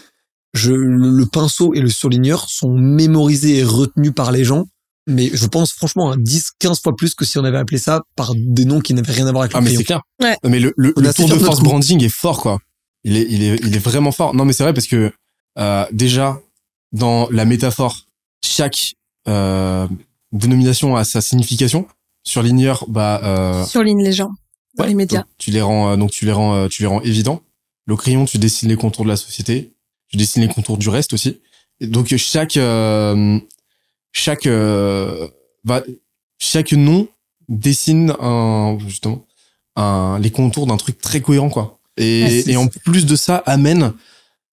Je, 0.55 0.73
le, 0.73 1.11
le 1.11 1.27
pinceau 1.27 1.75
et 1.75 1.81
le 1.81 1.89
surligneur 1.91 2.49
sont 2.49 2.73
mémorisés 2.73 3.59
et 3.59 3.65
retenus 3.65 4.13
par 4.15 4.33
les 4.33 4.45
gens. 4.45 4.65
Mais 5.07 5.31
je 5.33 5.47
pense 5.47 5.73
franchement 5.73 6.11
à 6.11 6.17
10, 6.19 6.51
15 6.59 6.81
fois 6.83 6.95
plus 6.95 7.15
que 7.15 7.25
si 7.25 7.39
on 7.39 7.45
avait 7.45 7.57
appelé 7.59 7.79
ça 7.79 8.03
par 8.15 8.35
des 8.37 8.65
noms 8.67 8.81
qui 8.81 8.93
n'avaient 8.93 9.13
rien 9.13 9.27
à 9.27 9.33
voir 9.33 9.43
avec 9.43 9.53
le 9.55 9.59
Ah, 9.59 9.63
mais 9.63 9.75
c'est 9.75 9.85
clair. 9.85 10.03
Ouais. 10.23 10.37
Non, 10.45 10.51
Mais 10.51 10.61
le, 10.61 10.75
le, 10.77 10.93
le 10.97 11.15
tour 11.15 11.29
de 11.29 11.35
force 11.39 11.61
branding 11.61 12.03
est 12.05 12.09
fort, 12.11 12.41
quoi. 12.43 12.59
Il 13.05 13.17
est, 13.17 13.27
il 13.31 13.43
est, 13.43 13.57
il 13.65 13.75
est 13.75 13.79
vraiment 13.79 14.13
fort. 14.13 14.35
Non, 14.35 14.45
mais 14.45 14.53
c'est 14.53 14.65
vrai 14.65 14.75
parce 14.75 14.87
que 14.87 15.11
euh, 15.59 15.85
déjà 15.93 16.41
dans 16.93 17.29
la 17.31 17.45
métaphore, 17.47 18.05
chaque 18.45 18.95
euh, 19.29 19.87
dénomination 20.33 20.97
a 20.97 21.05
sa 21.05 21.21
signification. 21.21 21.87
Surligneur, 22.25 22.85
bah, 22.89 23.21
euh, 23.25 23.65
Surligne 23.65 24.03
les 24.05 24.13
gens 24.13 24.31
dans 24.77 24.85
ouais, 24.85 24.91
les 24.91 24.95
médias. 24.95 25.21
donc 25.21 25.27
tu 25.39 25.51
les 25.51 25.63
rends, 25.63 25.91
euh, 25.93 25.97
donc 25.97 26.11
tu 26.11 26.27
les 26.27 26.33
rends, 26.33 26.55
euh, 26.55 26.69
tu 26.69 26.83
les 26.83 26.87
rends 26.87 27.01
évidents. 27.01 27.41
Le 27.87 27.97
crayon, 27.97 28.27
tu 28.27 28.37
dessines 28.39 28.69
les 28.69 28.77
contours 28.77 29.05
de 29.05 29.09
la 29.11 29.17
société. 29.17 29.73
Tu 30.09 30.17
dessines 30.17 30.43
les 30.43 30.49
contours 30.49 30.79
du 30.79 30.89
reste 30.89 31.13
aussi. 31.13 31.41
Et 31.81 31.87
donc 31.87 32.15
chaque, 32.17 32.57
euh, 32.57 33.39
chaque, 34.13 34.47
euh, 34.47 35.29
va, 35.65 35.83
chaque 36.39 36.73
nom 36.73 37.09
dessine 37.49 38.15
un, 38.21 38.79
justement, 38.87 39.27
un, 39.77 40.19
les 40.21 40.31
contours 40.31 40.67
d'un 40.67 40.77
truc 40.77 40.99
très 41.01 41.21
cohérent, 41.21 41.51
quoi. 41.51 41.79
Et, 41.97 42.51
et 42.51 42.57
en 42.57 42.69
plus 42.69 43.07
de 43.07 43.17
ça, 43.17 43.43
amène 43.47 43.93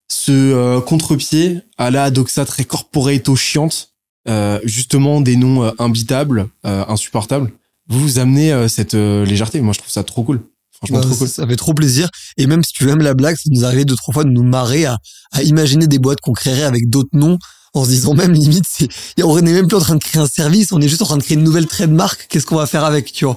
ce 0.09 0.31
euh, 0.31 0.81
contre-pied 0.81 1.59
à 1.77 1.91
la 1.91 2.11
doxa 2.11 2.45
très 2.45 2.63
corporate 2.63 3.27
au 3.29 3.35
chiante, 3.35 3.93
euh, 4.27 4.59
justement 4.63 5.21
des 5.21 5.35
noms 5.35 5.71
imbitables, 5.79 6.47
euh, 6.65 6.83
insupportables. 6.87 7.51
Vous 7.87 7.99
vous 7.99 8.19
amenez 8.19 8.51
euh, 8.51 8.67
cette 8.67 8.95
euh, 8.95 9.25
légèreté. 9.25 9.61
Moi, 9.61 9.73
je 9.73 9.79
trouve 9.79 9.91
ça 9.91 10.03
trop 10.03 10.23
cool. 10.23 10.41
Franchement, 10.87 10.99
Bah, 10.99 11.05
trop 11.05 11.15
cool. 11.17 11.27
Ça 11.29 11.47
fait 11.47 11.55
trop 11.55 11.73
plaisir. 11.73 12.09
Et 12.37 12.47
même 12.47 12.63
si 12.63 12.73
tu 12.73 12.89
aimes 12.89 13.01
la 13.01 13.13
blague, 13.13 13.35
ça 13.35 13.49
nous 13.51 13.65
arrivait 13.65 13.85
deux, 13.85 13.95
trois 13.95 14.13
fois 14.13 14.23
de 14.23 14.29
nous 14.29 14.43
marrer 14.43 14.85
à, 14.85 14.97
à 15.31 15.43
imaginer 15.43 15.87
des 15.87 15.99
boîtes 15.99 16.21
qu'on 16.21 16.33
créerait 16.33 16.63
avec 16.63 16.89
d'autres 16.89 17.09
noms 17.13 17.37
en 17.73 17.83
se 17.83 17.89
disant 17.89 18.13
même 18.13 18.31
limite, 18.31 18.63
c'est, 18.69 18.87
on 19.21 19.41
n'est 19.41 19.51
même 19.51 19.67
plus 19.67 19.75
en 19.75 19.81
train 19.81 19.95
de 19.95 20.03
créer 20.03 20.21
un 20.21 20.27
service, 20.27 20.71
on 20.71 20.79
est 20.79 20.87
juste 20.87 21.01
en 21.01 21.05
train 21.05 21.17
de 21.17 21.23
créer 21.23 21.35
une 21.35 21.43
nouvelle 21.43 21.67
trademark. 21.67 22.27
Qu'est-ce 22.29 22.45
qu'on 22.45 22.55
va 22.55 22.67
faire 22.67 22.85
avec, 22.85 23.11
tu 23.11 23.25
vois? 23.25 23.35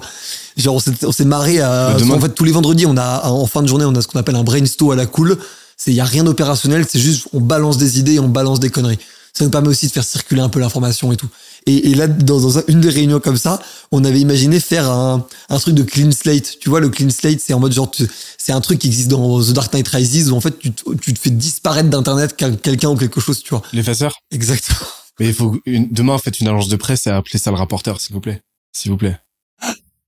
Genre, 0.55 0.75
on 0.75 0.79
s'est, 0.79 0.91
on 1.05 1.11
s'est 1.11 1.25
marré 1.25 1.59
à, 1.59 1.89
demain- 1.99 2.15
en 2.15 2.21
fait, 2.21 2.29
tous 2.29 2.45
les 2.45 2.53
vendredis, 2.53 2.85
on 2.85 2.95
a, 2.95 3.25
en 3.27 3.45
fin 3.47 3.61
de 3.61 3.67
journée, 3.67 3.83
on 3.83 3.93
a 3.95 4.01
ce 4.01 4.07
qu'on 4.07 4.17
appelle 4.19 4.35
un 4.37 4.43
brainstorm 4.45 4.91
à 4.91 4.95
la 4.95 5.07
cool. 5.07 5.37
C'est, 5.75 5.91
y 5.93 5.99
a 5.99 6.05
rien 6.05 6.23
d'opérationnel, 6.23 6.85
c'est 6.89 6.99
juste, 6.99 7.27
on 7.33 7.41
balance 7.41 7.77
des 7.77 7.99
idées, 7.99 8.13
et 8.13 8.19
on 8.19 8.29
balance 8.29 8.61
des 8.61 8.69
conneries. 8.69 8.99
Ça 9.33 9.43
nous 9.43 9.51
permet 9.51 9.67
aussi 9.67 9.87
de 9.87 9.91
faire 9.91 10.03
circuler 10.05 10.41
un 10.41 10.49
peu 10.49 10.59
l'information 10.61 11.11
et 11.11 11.17
tout. 11.17 11.27
Et, 11.65 11.91
et 11.91 11.95
là, 11.95 12.07
dans, 12.07 12.39
dans 12.39 12.57
un- 12.59 12.63
une 12.67 12.81
des 12.81 12.89
réunions 12.89 13.19
comme 13.19 13.37
ça, 13.37 13.61
on 13.91 14.03
avait 14.03 14.19
imaginé 14.19 14.59
faire 14.59 14.89
un, 14.89 15.27
un 15.49 15.59
truc 15.59 15.75
de 15.75 15.83
clean 15.83 16.11
slate. 16.11 16.57
Tu 16.59 16.69
vois, 16.69 16.79
le 16.79 16.89
clean 16.89 17.09
slate, 17.09 17.39
c'est 17.39 17.53
en 17.53 17.59
mode 17.59 17.73
genre, 17.73 17.91
c'est 18.37 18.51
un 18.51 18.61
truc 18.61 18.79
qui 18.79 18.87
existe 18.87 19.09
dans 19.09 19.41
The 19.43 19.51
Dark 19.51 19.73
Knight 19.73 19.87
Rises 19.87 20.31
où 20.31 20.35
en 20.35 20.41
fait, 20.41 20.57
tu, 20.57 20.71
te- 20.71 20.93
tu 20.95 21.13
te 21.13 21.19
fais 21.19 21.29
disparaître 21.29 21.89
d'internet 21.89 22.35
quel- 22.37 22.57
quelqu'un 22.57 22.89
ou 22.89 22.95
quelque 22.95 23.19
chose, 23.19 23.41
tu 23.43 23.49
vois. 23.49 23.61
L'effaceur? 23.73 24.15
Exactement. 24.31 24.79
Mais 25.19 25.27
il 25.27 25.33
faut 25.33 25.59
une, 25.65 25.89
demain 25.91 26.17
faites 26.17 26.39
une 26.39 26.47
agence 26.47 26.69
de 26.69 26.75
presse 26.77 27.05
et 27.07 27.09
appelez 27.09 27.39
ça 27.39 27.51
le 27.51 27.57
rapporteur, 27.57 27.99
s'il 27.99 28.13
vous 28.13 28.21
plaît. 28.21 28.41
S'il 28.71 28.91
vous 28.91 28.97
plaît. 28.97 29.17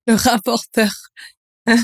Le 0.07 0.15
rapporteur. 0.15 0.89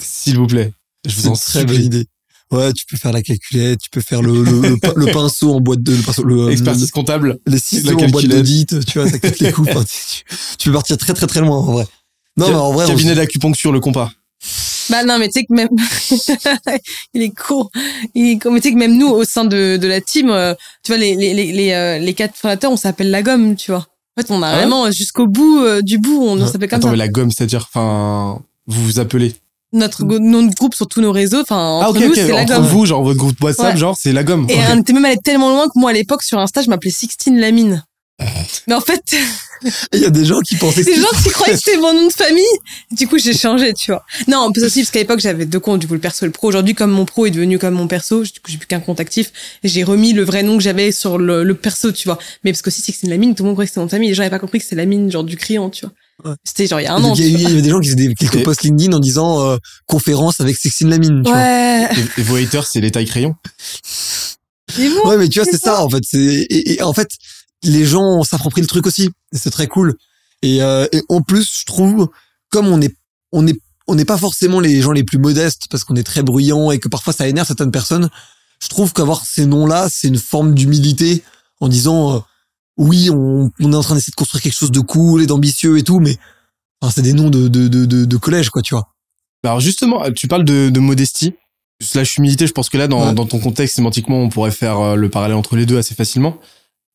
S'il 0.00 0.38
vous 0.38 0.46
plaît. 0.46 0.72
Je 1.06 1.14
vous 1.16 1.28
en 1.28 1.32
très 1.34 1.64
bonne 1.64 1.82
idée. 1.82 2.06
Ouais, 2.52 2.72
tu 2.72 2.84
peux 2.86 2.96
faire 2.96 3.12
la 3.12 3.22
calculette, 3.22 3.78
tu 3.80 3.90
peux 3.90 4.00
faire 4.00 4.22
le, 4.22 4.42
le, 4.42 4.60
le, 4.60 4.78
le 4.96 5.12
pinceau 5.12 5.54
en 5.54 5.60
boîte 5.60 5.82
de, 5.84 5.94
le 5.94 6.02
pinceau, 6.02 6.24
le, 6.24 6.50
Expertise 6.50 6.90
comptable. 6.90 7.38
les 7.46 7.52
la 7.54 7.58
ciseaux 7.60 7.96
en 7.98 8.08
boîte 8.08 8.26
d'audit, 8.26 8.84
tu 8.86 8.98
vois, 8.98 9.08
ça 9.08 9.18
coûte 9.20 9.38
les 9.38 9.52
coups. 9.52 9.68
Enfin, 9.70 9.84
tu, 9.84 10.24
tu 10.58 10.68
peux 10.68 10.74
partir 10.74 10.96
très 10.98 11.14
très 11.14 11.26
très 11.28 11.40
loin, 11.40 11.56
en 11.58 11.72
vrai. 11.72 11.86
Non, 12.36 12.46
Ca- 12.46 12.52
mais 12.52 12.58
en 12.58 12.72
vrai, 12.72 12.84
on 12.86 12.88
Cabinet 12.88 13.14
d'acupuncture, 13.14 13.70
le 13.70 13.78
compas. 13.80 14.10
Bah 14.88 15.04
non, 15.04 15.18
mais 15.20 15.28
tu 15.28 15.34
sais 15.40 15.44
que 15.44 15.54
même 15.54 15.68
il 17.14 17.22
est 17.22 17.30
court. 17.30 17.70
Il 18.14 18.26
est 18.32 18.38
court. 18.42 18.50
Mais 18.52 18.60
tu 18.60 18.68
sais 18.68 18.74
que 18.74 18.78
même 18.78 18.96
nous 18.98 19.08
au 19.08 19.22
sein 19.24 19.44
de, 19.44 19.76
de 19.76 19.86
la 19.86 20.00
team, 20.00 20.30
euh, 20.30 20.54
tu 20.82 20.90
vois 20.92 20.98
les 20.98 21.14
les 21.14 21.32
les 21.34 21.52
les, 21.52 21.72
euh, 21.72 21.98
les 21.98 22.14
quatre 22.14 22.34
fondateurs, 22.36 22.72
on 22.72 22.76
s'appelle 22.76 23.10
la 23.10 23.22
gomme, 23.22 23.54
tu 23.54 23.70
vois. 23.70 23.86
En 24.16 24.22
fait, 24.22 24.30
on 24.32 24.42
a 24.42 24.50
ouais 24.50 24.56
vraiment 24.58 24.86
euh, 24.86 24.90
jusqu'au 24.90 25.28
bout 25.28 25.60
euh, 25.60 25.82
du 25.82 25.98
bout, 25.98 26.20
on, 26.20 26.40
on 26.40 26.46
s'appelle 26.46 26.68
comme 26.68 26.78
Attends, 26.78 26.88
ça. 26.88 26.92
mais 26.92 26.96
la 26.98 27.08
gomme, 27.08 27.30
c'est-à-dire, 27.30 27.68
enfin, 27.72 28.40
vous 28.66 28.84
vous 28.84 28.98
appelez. 28.98 29.34
Notre 29.72 30.04
nom 30.04 30.42
de 30.42 30.52
groupe 30.54 30.74
sur 30.74 30.88
tous 30.88 31.00
nos 31.00 31.12
réseaux, 31.12 31.40
enfin 31.42 31.56
entre 31.56 31.86
ah, 31.86 31.90
ok, 31.90 31.98
nous, 32.00 32.08
ok. 32.08 32.14
c'est 32.16 32.28
la 32.28 32.42
Entre 32.42 32.54
gomme. 32.54 32.66
vous, 32.66 32.86
genre, 32.86 33.02
votre 33.04 33.18
groupe 33.18 33.40
WhatsApp, 33.40 33.74
Ouais. 33.74 33.80
genre, 33.80 33.96
c'est 33.96 34.12
la 34.12 34.24
gomme. 34.24 34.46
Et 34.48 34.56
on 34.72 34.80
était 34.80 34.92
même 34.92 35.04
allé 35.04 35.16
tellement 35.22 35.50
loin 35.50 35.66
que 35.66 35.78
moi 35.78 35.90
à 35.90 35.92
l'époque 35.92 36.22
sur 36.24 36.38
Insta, 36.40 36.62
je 36.62 36.68
m'appelais 36.68 36.90
Sixtine 36.90 37.38
Lamine. 37.38 37.84
Mais 38.66 38.74
en 38.74 38.80
fait, 38.82 39.00
il 39.94 40.00
y 40.00 40.04
a 40.04 40.10
des 40.10 40.24
gens 40.26 40.40
qui 40.40 40.56
pensaient 40.56 40.82
que 40.84 40.90
les 40.90 40.96
gens 40.96 41.06
qui 41.22 41.30
croyaient 41.30 41.54
que 41.54 41.60
c'était 41.64 41.78
mon 41.78 41.94
nom 41.94 42.06
de 42.08 42.12
famille. 42.12 42.44
Du 42.90 43.06
coup, 43.08 43.16
j'ai 43.18 43.32
changé, 43.32 43.72
tu 43.72 43.92
vois. 43.92 44.02
Non, 44.28 44.38
en 44.38 44.52
plus 44.52 44.62
aussi 44.64 44.80
parce 44.80 44.90
qu'à 44.90 44.98
l'époque 44.98 45.20
j'avais 45.20 45.46
deux 45.46 45.60
comptes, 45.60 45.80
du 45.80 45.86
coup 45.86 45.94
le 45.94 46.00
perso 46.00 46.24
et 46.24 46.28
le 46.28 46.32
pro. 46.32 46.48
Aujourd'hui, 46.48 46.74
comme 46.74 46.90
mon 46.90 47.04
pro 47.06 47.26
est 47.26 47.30
devenu 47.30 47.58
comme 47.58 47.74
mon 47.74 47.86
perso, 47.86 48.22
du 48.24 48.28
coup 48.40 48.50
j'ai 48.50 48.58
plus 48.58 48.66
qu'un 48.66 48.80
compte 48.80 49.00
actif. 49.00 49.32
J'ai 49.64 49.84
remis 49.84 50.12
le 50.12 50.22
vrai 50.22 50.42
nom 50.42 50.56
que 50.58 50.62
j'avais 50.62 50.92
sur 50.92 51.16
le, 51.16 51.44
le 51.44 51.54
perso, 51.54 51.92
tu 51.92 52.08
vois. 52.08 52.18
Mais 52.44 52.52
parce 52.52 52.60
que 52.62 52.70
si 52.70 52.82
c'est 52.82 52.92
que 52.92 52.98
c'est 53.00 53.06
Lamine, 53.06 53.34
tout 53.34 53.42
le 53.44 53.46
monde 53.48 53.54
croyait 53.54 53.68
que 53.68 53.70
c'était 53.72 53.80
mon 53.80 53.88
famille. 53.88 54.08
Les 54.08 54.14
gens 54.14 54.22
n'avaient 54.22 54.30
pas 54.30 54.38
compris 54.40 54.58
que 54.58 54.66
c'est 54.68 54.76
Lamine, 54.76 55.10
genre 55.10 55.24
du 55.24 55.36
crayon, 55.36 55.70
tu 55.70 55.86
vois. 55.86 55.94
Ouais. 56.24 56.34
C'était 56.44 56.66
genre 56.66 56.80
il 56.80 56.84
y 56.84 56.86
a 56.86 56.94
un 56.94 57.02
an. 57.04 57.14
il 57.14 57.20
y, 57.22 57.24
a 57.24 57.38
il 57.38 57.40
y 57.42 57.46
avait 57.46 57.62
des 57.62 57.70
gens 57.70 57.80
qui 57.80 57.88
faisaient 57.88 58.08
des- 58.08 58.14
quelques 58.14 58.42
posts 58.44 58.62
LinkedIn 58.62 58.92
en 58.96 59.00
disant 59.00 59.40
euh, 59.46 59.56
conférence 59.86 60.40
avec 60.40 60.56
Sexine 60.56 60.88
Lamine. 60.90 61.22
Tu 61.24 61.30
vois. 61.30 61.38
Ouais. 61.38 61.88
Et, 62.16 62.20
et 62.20 62.22
vos 62.24 62.36
haters, 62.36 62.66
c'est 62.66 62.80
les 62.80 62.90
tailles 62.90 63.06
crayons. 63.06 63.34
C'est 63.82 64.88
bon. 64.88 65.08
Ouais, 65.08 65.16
mais 65.16 65.28
tu 65.28 65.40
vois, 65.40 65.50
c'est 65.50 65.58
ça 65.58 65.82
en 65.82 65.88
fait. 65.90 66.02
C'est 66.08 66.18
et, 66.18 66.74
et 66.74 66.82
en 66.82 66.92
fait, 66.92 67.08
les 67.62 67.84
gens 67.84 68.22
s'approprient 68.22 68.60
le 68.62 68.66
truc 68.68 68.86
aussi. 68.86 69.10
C'est 69.32 69.50
très 69.50 69.66
cool. 69.66 69.94
Et, 70.42 70.62
euh, 70.62 70.86
et 70.92 71.02
en 71.08 71.22
plus, 71.22 71.48
je 71.60 71.64
trouve, 71.66 72.08
comme 72.50 72.68
on 72.68 72.80
est, 72.80 72.94
on 73.32 73.46
est, 73.46 73.58
on 73.88 73.94
n'est 73.94 74.04
pas 74.04 74.16
forcément 74.16 74.60
les 74.60 74.80
gens 74.80 74.92
les 74.92 75.04
plus 75.04 75.18
modestes 75.18 75.62
parce 75.70 75.84
qu'on 75.84 75.96
est 75.96 76.02
très 76.04 76.22
bruyant 76.22 76.70
et 76.70 76.78
que 76.78 76.88
parfois 76.88 77.12
ça 77.12 77.26
énerve 77.28 77.46
certaines 77.46 77.72
personnes. 77.72 78.08
Je 78.62 78.68
trouve 78.68 78.92
qu'avoir 78.92 79.24
ces 79.26 79.46
noms-là, 79.46 79.88
c'est 79.90 80.08
une 80.08 80.18
forme 80.18 80.54
d'humilité 80.54 81.22
en 81.60 81.68
disant, 81.68 82.16
euh, 82.16 82.18
oui, 82.80 83.10
on, 83.10 83.50
on 83.60 83.72
est 83.72 83.76
en 83.76 83.82
train 83.82 83.94
d'essayer 83.94 84.10
de 84.10 84.16
construire 84.16 84.42
quelque 84.42 84.56
chose 84.56 84.70
de 84.72 84.80
cool 84.80 85.22
et 85.22 85.26
d'ambitieux 85.26 85.78
et 85.78 85.82
tout, 85.84 86.00
mais 86.00 86.16
enfin, 86.80 86.92
c'est 86.94 87.02
des 87.02 87.12
noms 87.12 87.30
de, 87.30 87.46
de, 87.48 87.68
de, 87.68 87.84
de, 87.84 88.04
de 88.04 88.16
collège, 88.16 88.50
quoi, 88.50 88.62
tu 88.62 88.74
vois. 88.74 88.88
Alors 89.44 89.60
justement, 89.60 90.10
tu 90.12 90.26
parles 90.28 90.44
de, 90.44 90.70
de 90.70 90.80
modestie 90.80 91.34
slash 91.82 92.16
humilité. 92.18 92.46
Je 92.46 92.52
pense 92.52 92.68
que 92.68 92.76
là, 92.78 92.88
dans, 92.88 93.08
Ouais. 93.08 93.14
dans 93.14 93.26
ton 93.26 93.38
contexte, 93.38 93.76
sémantiquement, 93.76 94.18
on 94.20 94.28
pourrait 94.28 94.50
faire 94.50 94.78
euh, 94.80 94.94
le 94.96 95.08
parallèle 95.08 95.36
entre 95.36 95.56
les 95.56 95.64
deux 95.66 95.78
assez 95.78 95.94
facilement. 95.94 96.36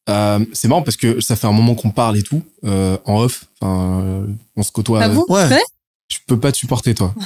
Euh, 0.09 0.45
c'est 0.53 0.67
marrant 0.67 0.83
parce 0.83 0.97
que 0.97 1.19
ça 1.21 1.35
fait 1.35 1.47
un 1.47 1.51
moment 1.51 1.73
qu'on 1.73 1.89
parle 1.89 2.17
et 2.17 2.21
tout 2.23 2.43
euh, 2.65 2.97
en 3.05 3.21
off. 3.21 3.45
Enfin, 3.61 4.01
euh, 4.03 4.27
on 4.55 4.61
se 4.63 4.71
côtoie. 4.71 5.01
Ah 5.01 5.09
bon 5.09 5.25
Ouais. 5.29 5.49
Je 6.11 6.17
peux 6.27 6.39
pas 6.39 6.51
te 6.51 6.57
supporter, 6.57 6.93
toi. 6.93 7.15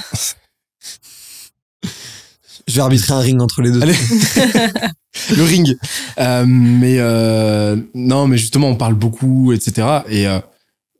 Je 2.68 2.74
vais 2.76 2.80
arbitrer 2.82 3.12
un 3.14 3.18
ring 3.20 3.40
entre 3.42 3.62
les 3.62 3.72
deux. 3.72 3.82
Allez. 3.82 3.94
le 5.36 5.42
ring. 5.42 5.76
Euh, 6.18 6.44
mais 6.46 6.96
euh, 6.98 7.76
non, 7.94 8.26
mais 8.26 8.38
justement, 8.38 8.68
on 8.68 8.76
parle 8.76 8.94
beaucoup, 8.94 9.52
etc. 9.52 10.00
Et 10.08 10.26
euh, 10.26 10.38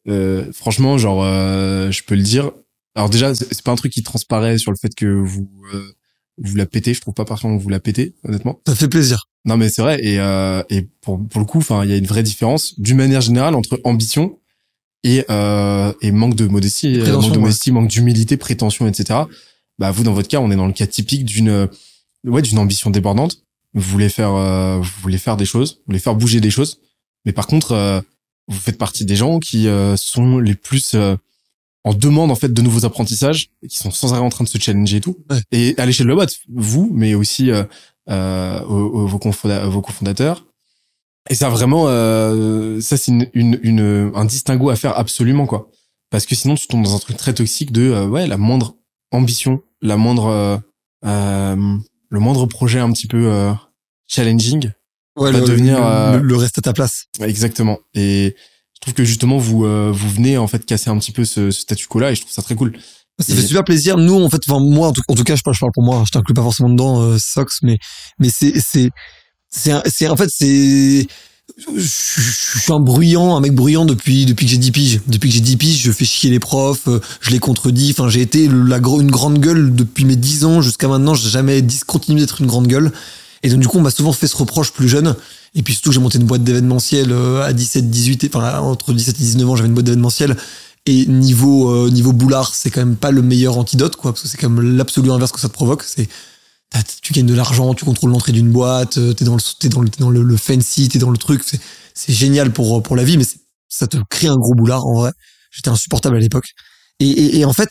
euh, 0.08 0.52
franchement, 0.52 0.98
genre, 0.98 1.22
euh, 1.24 1.90
je 1.90 2.02
peux 2.04 2.14
le 2.14 2.22
dire. 2.22 2.50
Alors 2.94 3.10
déjà, 3.10 3.34
c'est 3.34 3.62
pas 3.62 3.70
un 3.72 3.76
truc 3.76 3.92
qui 3.92 4.02
transparaît 4.02 4.58
sur 4.58 4.72
le 4.72 4.76
fait 4.76 4.94
que 4.94 5.06
vous 5.06 5.48
euh, 5.72 5.92
vous 6.38 6.56
la 6.56 6.66
pétez. 6.66 6.94
Je 6.94 7.00
trouve 7.00 7.14
pas 7.14 7.24
particulièrement 7.24 7.58
que 7.58 7.62
vous 7.62 7.70
la 7.70 7.80
pétez, 7.80 8.14
honnêtement. 8.24 8.60
Ça 8.66 8.74
fait 8.74 8.88
plaisir. 8.88 9.28
Non, 9.44 9.56
mais 9.56 9.68
c'est 9.68 9.82
vrai. 9.82 9.98
Et 10.02 10.18
euh, 10.18 10.62
et 10.70 10.88
pour 11.00 11.20
pour 11.28 11.40
le 11.40 11.46
coup, 11.46 11.58
enfin, 11.58 11.84
il 11.84 11.90
y 11.90 11.92
a 11.92 11.96
une 11.96 12.06
vraie 12.06 12.22
différence, 12.22 12.78
d'une 12.80 12.96
manière 12.96 13.20
générale, 13.20 13.54
entre 13.54 13.80
ambition 13.84 14.38
et 15.04 15.24
euh, 15.30 15.92
et 16.02 16.12
manque 16.12 16.34
de 16.34 16.46
modestie, 16.46 16.98
Prétention, 16.98 17.20
manque 17.20 17.32
de 17.32 17.36
ouais. 17.36 17.42
modestie, 17.42 17.72
manque 17.72 17.88
d'humilité, 17.88 18.36
prétention, 18.36 18.86
etc. 18.86 19.20
Bah 19.78 19.90
vous, 19.92 20.02
dans 20.02 20.12
votre 20.12 20.28
cas, 20.28 20.40
on 20.40 20.50
est 20.50 20.56
dans 20.56 20.66
le 20.66 20.72
cas 20.72 20.86
typique 20.86 21.24
d'une 21.24 21.68
ouais 22.26 22.42
d'une 22.42 22.58
ambition 22.58 22.90
débordante. 22.90 23.42
Vous 23.74 23.82
voulez 23.92 24.08
faire 24.08 24.32
euh, 24.34 24.78
vous 24.78 25.00
voulez 25.02 25.18
faire 25.18 25.36
des 25.36 25.44
choses, 25.46 25.74
vous 25.78 25.82
voulez 25.88 25.98
faire 26.00 26.14
bouger 26.16 26.40
des 26.40 26.50
choses. 26.50 26.80
Mais 27.24 27.32
par 27.32 27.46
contre, 27.46 27.72
euh, 27.72 28.00
vous 28.48 28.58
faites 28.58 28.78
partie 28.78 29.04
des 29.04 29.16
gens 29.16 29.38
qui 29.38 29.68
euh, 29.68 29.96
sont 29.96 30.38
les 30.38 30.54
plus 30.54 30.94
euh, 30.94 31.14
en 31.84 31.94
demande 31.94 32.30
en 32.30 32.34
fait 32.34 32.52
de 32.52 32.62
nouveaux 32.62 32.84
apprentissages, 32.84 33.50
qui 33.68 33.78
sont 33.78 33.90
sans 33.90 34.12
arrêt 34.12 34.22
en 34.22 34.28
train 34.28 34.44
de 34.44 34.48
se 34.48 34.58
challenger 34.58 34.96
et 34.96 35.00
tout. 35.00 35.18
Ouais. 35.30 35.40
Et 35.52 35.74
à 35.78 35.86
l'échelle 35.86 36.06
de 36.06 36.10
la 36.10 36.16
boîte, 36.16 36.34
vous, 36.52 36.90
mais 36.92 37.14
aussi 37.14 37.50
euh, 37.50 37.62
euh, 38.08 38.60
vos, 38.66 39.06
vos 39.06 39.80
cofondateurs. 39.82 40.44
Et 41.28 41.34
ça 41.34 41.48
vraiment, 41.48 41.84
euh, 41.86 42.80
ça 42.80 42.96
c'est 42.96 43.12
une, 43.12 43.28
une, 43.34 43.60
une- 43.62 44.10
un 44.14 44.24
distinguo 44.24 44.70
à 44.70 44.76
faire 44.76 44.98
absolument 44.98 45.46
quoi. 45.46 45.70
Parce 46.10 46.26
que 46.26 46.34
sinon 46.34 46.56
tu 46.56 46.66
tombes 46.66 46.82
dans 46.82 46.96
un 46.96 46.98
truc 46.98 47.16
très 47.16 47.34
toxique 47.34 47.70
de 47.70 47.82
euh, 47.82 48.06
ouais 48.08 48.26
la 48.26 48.36
moindre 48.36 48.74
ambition, 49.12 49.62
la 49.80 49.96
moindre 49.96 50.60
euh, 51.06 51.76
le 52.10 52.20
moindre 52.20 52.44
projet 52.46 52.78
un 52.80 52.92
petit 52.92 53.06
peu 53.06 53.32
euh, 53.32 53.52
challenging. 54.06 54.70
Ouais, 55.16 55.32
va 55.32 55.40
le, 55.40 55.44
devenir, 55.46 55.78
le- 55.78 55.84
euh, 55.84 56.20
le 56.20 56.36
reste 56.36 56.58
à 56.58 56.60
ta 56.60 56.72
place. 56.72 57.06
Exactement. 57.20 57.78
Et 57.94 58.36
je 58.74 58.80
trouve 58.80 58.94
que 58.94 59.04
justement 59.04 59.38
vous 59.38 59.64
euh, 59.64 59.90
vous 59.92 60.08
venez 60.10 60.38
en 60.38 60.46
fait 60.46 60.64
casser 60.64 60.90
un 60.90 60.98
petit 60.98 61.12
peu 61.12 61.24
ce, 61.24 61.50
ce 61.50 61.60
statu 61.62 61.86
quo 61.86 61.98
là 62.00 62.12
et 62.12 62.14
je 62.14 62.20
trouve 62.22 62.32
ça 62.32 62.42
très 62.42 62.54
cool. 62.54 62.78
Ça 63.18 63.34
fait 63.34 63.42
super 63.42 63.64
plaisir. 63.64 63.98
Nous, 63.98 64.14
en 64.14 64.30
fait, 64.30 64.40
enfin 64.48 64.60
moi, 64.60 64.88
en 64.88 64.92
tout, 64.92 65.02
en 65.08 65.14
tout 65.14 65.24
cas, 65.24 65.36
je 65.36 65.42
parle, 65.42 65.54
je 65.54 65.60
parle 65.60 65.72
pour 65.74 65.82
moi. 65.82 66.02
Je 66.06 66.10
t'inclus 66.10 66.32
pas 66.32 66.42
forcément 66.42 66.70
dedans, 66.70 67.02
euh, 67.02 67.18
Sox, 67.18 67.58
mais 67.62 67.76
mais 68.18 68.30
c'est 68.30 68.58
c'est 68.58 68.90
c'est 69.50 70.08
en 70.08 70.16
fait 70.16 70.30
c'est 70.30 71.06
je, 71.76 72.58
suis 72.60 72.72
un 72.72 72.80
bruyant, 72.80 73.36
un 73.36 73.40
mec 73.40 73.54
bruyant 73.54 73.84
depuis 73.84 74.26
que 74.26 74.46
j'ai 74.46 74.56
10 74.58 74.70
piges. 74.72 75.00
Depuis 75.06 75.28
que 75.28 75.34
j'ai 75.34 75.40
10 75.40 75.56
piges, 75.56 75.82
je 75.82 75.92
fais 75.92 76.04
chier 76.04 76.30
les 76.30 76.38
profs, 76.40 76.88
euh, 76.88 77.00
je 77.20 77.30
les 77.30 77.38
contredis. 77.38 77.90
Enfin, 77.96 78.08
j'ai 78.08 78.20
été 78.20 78.44
une 78.44 79.10
grande 79.10 79.38
gueule 79.38 79.74
depuis 79.74 80.04
mes 80.04 80.16
10 80.16 80.44
ans 80.44 80.62
jusqu'à 80.62 80.88
maintenant. 80.88 81.14
J'ai 81.14 81.30
jamais 81.30 81.62
discontinué 81.62 82.20
d'être 82.20 82.40
une 82.40 82.46
grande 82.46 82.66
gueule. 82.66 82.92
Et 83.42 83.48
donc 83.48 83.60
du 83.60 83.68
coup, 83.68 83.78
on 83.78 83.82
m'a 83.82 83.90
souvent 83.90 84.12
fait 84.12 84.26
ce 84.26 84.36
reproche 84.36 84.72
plus 84.72 84.88
jeune. 84.88 85.14
Et 85.54 85.62
puis 85.62 85.74
surtout, 85.74 85.92
j'ai 85.92 86.00
monté 86.00 86.18
une 86.18 86.26
boîte 86.26 86.44
d'événementiel 86.44 87.10
euh, 87.10 87.42
à 87.42 87.52
17, 87.52 87.90
18, 87.90 88.24
et- 88.24 88.30
enfin 88.34 88.58
entre 88.60 88.92
17 88.92 89.16
et 89.18 89.22
19 89.22 89.48
ans, 89.48 89.56
j'avais 89.56 89.68
une 89.68 89.74
boîte 89.74 89.86
d'événementiel. 89.86 90.36
Et 90.86 91.06
niveau 91.06 91.70
euh, 91.70 91.90
niveau 91.90 92.12
boulard, 92.12 92.54
c'est 92.54 92.70
quand 92.70 92.80
même 92.80 92.96
pas 92.96 93.10
le 93.10 93.20
meilleur 93.22 93.58
antidote, 93.58 93.96
quoi, 93.96 94.12
parce 94.12 94.22
que 94.22 94.28
c'est 94.28 94.38
quand 94.38 94.48
même 94.48 94.76
l'absolu 94.76 95.10
inverse 95.10 95.32
que 95.32 95.40
ça 95.40 95.48
te 95.48 95.52
provoque. 95.52 95.82
C'est 95.84 96.08
tu 97.02 97.12
gagnes 97.12 97.26
de 97.26 97.34
l'argent, 97.34 97.74
tu 97.74 97.84
contrôles 97.84 98.10
l'entrée 98.10 98.32
d'une 98.32 98.50
boîte, 98.50 98.98
euh, 98.98 99.12
t'es 99.12 99.24
dans 99.24 99.34
le 99.34 99.40
t'es 99.58 99.68
dans 99.68 99.80
le 99.80 99.88
t'es 99.88 100.00
dans 100.00 100.10
le, 100.10 100.36
fancy, 100.36 100.88
t'es 100.88 100.98
dans 100.98 101.10
le 101.10 101.18
truc. 101.18 101.42
C'est 101.44 101.60
c'est 101.94 102.12
génial 102.12 102.52
pour 102.52 102.82
pour 102.82 102.96
la 102.96 103.04
vie, 103.04 103.16
mais 103.18 103.26
ça 103.68 103.86
te 103.86 103.96
crée 104.08 104.28
un 104.28 104.36
gros 104.36 104.54
boulard 104.54 104.86
en 104.86 104.94
vrai. 104.94 105.12
J'étais 105.50 105.70
insupportable 105.70 106.16
à 106.16 106.20
l'époque. 106.20 106.50
Et, 107.00 107.08
et, 107.08 107.38
et 107.38 107.44
en 107.46 107.52
fait, 107.52 107.70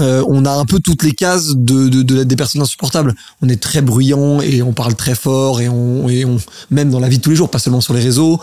euh, 0.00 0.24
on 0.28 0.44
a 0.44 0.50
un 0.50 0.64
peu 0.64 0.80
toutes 0.80 1.04
les 1.04 1.12
cases 1.12 1.52
de, 1.54 1.88
de, 1.88 2.02
de 2.02 2.24
des 2.24 2.36
personnes 2.36 2.60
insupportables. 2.60 3.14
On 3.40 3.48
est 3.48 3.62
très 3.62 3.80
bruyant 3.82 4.40
et 4.40 4.62
on 4.62 4.72
parle 4.72 4.94
très 4.96 5.14
fort 5.14 5.60
et 5.60 5.68
on, 5.68 6.08
et 6.08 6.24
on 6.24 6.38
même 6.70 6.90
dans 6.90 6.98
la 7.00 7.08
vie 7.08 7.18
de 7.18 7.22
tous 7.22 7.30
les 7.30 7.36
jours, 7.36 7.50
pas 7.50 7.60
seulement 7.60 7.80
sur 7.80 7.94
les 7.94 8.00
réseaux. 8.00 8.40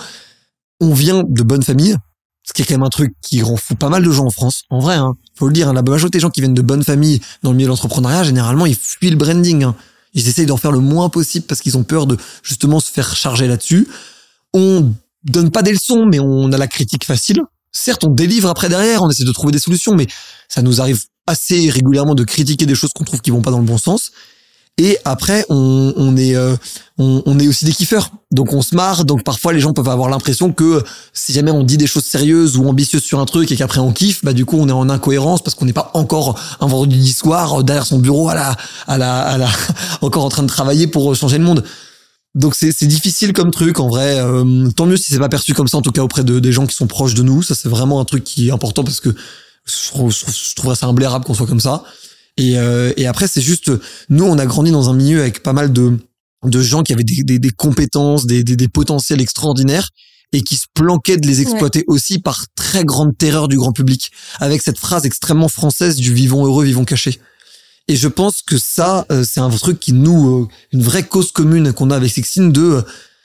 On 0.80 0.94
vient 0.94 1.24
de 1.28 1.44
bonnes 1.44 1.64
familles, 1.64 1.98
ce 2.44 2.54
qui 2.54 2.62
est 2.62 2.66
quand 2.66 2.76
même 2.76 2.84
un 2.84 2.90
truc 2.90 3.14
qui 3.22 3.42
rend 3.42 3.58
fou 3.58 3.76
pas 3.76 3.90
mal 3.90 4.04
de 4.04 4.12
gens 4.12 4.26
en 4.26 4.32
France. 4.32 4.64
En 4.70 4.80
vrai, 4.80 4.96
hein, 4.96 5.14
faut 5.36 5.48
le 5.48 5.54
dire, 5.54 5.68
hein, 5.68 5.74
la 5.74 5.82
majorité 5.84 6.18
des 6.18 6.22
gens 6.22 6.30
qui 6.30 6.42
viennent 6.42 6.54
de 6.54 6.62
bonnes 6.62 6.84
familles 6.84 7.22
dans 7.44 7.52
le 7.52 7.58
milieu 7.58 7.68
de 7.68 7.72
l'entrepreneuriat, 7.72 8.24
généralement, 8.24 8.66
ils 8.66 8.76
fuient 8.76 9.12
le 9.12 9.18
branding. 9.18 9.64
hein. 9.64 9.76
Ils 10.14 10.28
essayent 10.28 10.46
d'en 10.46 10.58
faire 10.58 10.72
le 10.72 10.80
moins 10.80 11.10
possible 11.10 11.46
parce 11.46 11.62
qu'ils 11.62 11.78
ont 11.78 11.84
peur 11.84 12.06
de 12.06 12.18
justement 12.44 12.80
se 12.80 12.92
faire 12.92 13.16
charger 13.16 13.48
là-dessus. 13.48 13.88
On 14.54 14.94
donne 15.24 15.52
pas 15.52 15.62
des 15.62 15.72
leçons, 15.72 16.06
mais 16.06 16.20
on 16.20 16.52
a 16.52 16.58
la 16.58 16.68
critique 16.68 17.06
facile. 17.06 17.42
Certes, 17.72 18.04
on 18.04 18.10
délivre 18.10 18.50
après 18.50 18.70
derrière, 18.70 19.02
on 19.02 19.10
essaie 19.10 19.24
de 19.24 19.32
trouver 19.32 19.54
des 19.54 19.60
solutions, 19.60 19.96
mais 19.96 20.08
ça 20.50 20.62
nous 20.62 20.82
arrive 20.82 21.04
assez 21.28 21.70
régulièrement 21.70 22.16
de 22.16 22.24
critiquer 22.24 22.66
des 22.66 22.76
choses 22.76 22.92
qu'on 22.94 23.06
trouve 23.06 23.22
qui 23.22 23.32
vont 23.32 23.42
pas 23.42 23.52
dans 23.52 23.60
le 23.60 23.66
bon 23.66 23.78
sens. 23.78 24.12
Et 24.84 24.98
après, 25.06 25.46
on, 25.50 26.18
est, 26.18 26.36
euh, 26.36 26.56
on, 26.98 27.38
est 27.38 27.48
aussi 27.48 27.66
des 27.66 27.72
kiffeurs. 27.72 28.10
Donc 28.32 28.52
on 28.52 28.64
se 28.64 28.74
marre. 28.74 29.06
Donc 29.06 29.24
parfois, 29.24 29.54
les 29.54 29.60
gens 29.60 29.74
peuvent 29.74 29.88
avoir 29.88 30.10
l'impression 30.10 30.52
que 30.52 30.84
si 31.14 31.34
jamais 31.34 31.52
on 31.52 31.64
dit 31.64 31.78
des 31.78 31.86
choses 31.86 32.04
sérieuses 32.04 32.58
ou 32.58 32.68
ambitieuses 32.68 33.04
sur 33.04 33.20
un 33.20 33.26
truc 33.26 33.52
et 33.52 33.56
qu'après 33.56 33.80
on 33.80 33.92
kiffe, 33.92 34.26
bah 34.26 34.34
du 34.34 34.44
coup 34.44 34.58
on 34.60 34.68
est 34.68 34.72
en 34.72 34.90
incohérence 34.90 35.44
parce 35.44 35.54
qu'on 35.54 35.66
n'est 35.66 35.72
pas 35.72 35.92
encore 35.94 36.40
un 36.60 36.66
vendredi 36.66 37.14
soir 37.14 37.60
euh, 37.60 37.64
derrière 37.64 37.86
son 37.86 38.00
bureau 38.00 38.30
à 38.30 38.34
la, 38.34 38.58
à 38.88 38.98
la, 38.98 39.48
encore 40.02 40.26
en 40.26 40.30
train 40.30 40.42
de 40.42 40.48
travailler 40.48 40.88
pour 40.88 41.16
changer 41.16 41.38
le 41.38 41.44
monde. 41.44 41.64
Donc 42.34 42.56
c'est 42.56 42.88
difficile 42.88 43.34
comme 43.34 43.52
truc 43.52 43.80
en 43.80 43.88
vrai. 43.88 44.18
Euh, 44.18 44.68
tant 44.76 44.88
mieux 44.88 44.98
si 44.98 45.12
c'est 45.12 45.20
pas 45.20 45.30
perçu 45.30 45.54
comme 45.54 45.68
ça 45.68 45.78
en 45.78 45.84
tout 45.84 45.92
cas 45.92 46.02
auprès 46.02 46.24
de 46.24 46.40
des 46.40 46.52
gens 46.52 46.66
qui 46.66 46.76
sont 46.76 46.88
proches 46.88 47.14
de 47.14 47.22
nous. 47.22 47.44
Ça 47.44 47.54
c'est 47.54 47.70
vraiment 47.70 48.00
un 48.00 48.06
truc 48.06 48.24
qui 48.24 48.48
est 48.48 48.52
important 48.52 48.84
parce 48.84 49.00
que 49.00 49.10
je, 49.66 49.90
trouve- 49.90 50.12
je 50.12 50.56
trouverais 50.56 50.76
ça 50.76 50.88
imblairable 50.88 51.24
qu'on 51.24 51.36
soit 51.36 51.46
comme 51.46 51.60
ça. 51.60 51.84
Et, 52.38 52.58
euh, 52.58 52.94
et 52.98 53.08
après 53.08 53.28
c'est 53.28 53.42
juste 53.42 53.72
nous 54.10 54.24
on 54.24 54.38
a 54.38 54.46
grandi 54.46 54.72
dans 54.72 54.90
un 54.90 54.94
milieu 54.94 55.22
avec 55.22 55.44
pas 55.44 55.54
mal 55.54 55.72
de 55.74 55.98
de 56.44 56.62
gens 56.62 56.82
qui 56.82 56.92
avaient 56.94 57.04
des, 57.04 57.24
des, 57.24 57.38
des 57.38 57.52
compétences, 57.52 58.26
des, 58.26 58.44
des, 58.44 58.56
des 58.56 58.68
potentiels 58.68 59.22
extraordinaires 59.22 59.90
et 60.34 60.42
qui 60.42 60.56
se 60.56 60.66
planquaient 60.74 61.18
de 61.18 61.28
les 61.28 61.42
exploiter 61.42 61.84
aussi 61.88 62.20
par 62.20 62.46
très 62.56 62.86
grande 62.86 63.18
terreur 63.18 63.48
du 63.48 63.58
grand 63.58 63.74
public 63.74 64.12
avec 64.40 64.62
cette 64.62 64.80
phrase 64.80 65.06
extrêmement 65.06 65.50
française 65.50 65.98
du 65.98 66.14
vivons 66.14 66.46
heureux, 66.46 66.64
vivons 66.64 66.86
cachés. 66.86 67.20
Et 67.88 67.96
je 67.96 68.08
pense 68.08 68.42
que 68.42 68.58
ça, 68.58 69.06
euh, 69.12 69.24
c'est 69.24 69.40
un 69.40 69.50
truc 69.50 69.80
qui 69.80 69.92
nous, 69.92 70.44
euh, 70.44 70.48
une 70.72 70.82
vraie 70.82 71.04
cause 71.04 71.32
commune 71.32 71.74
qu'on 71.74 71.90
a 71.90 71.96
avec 71.96 72.12
Sextine 72.12 72.52
de 72.52 72.62
euh, 72.62 72.82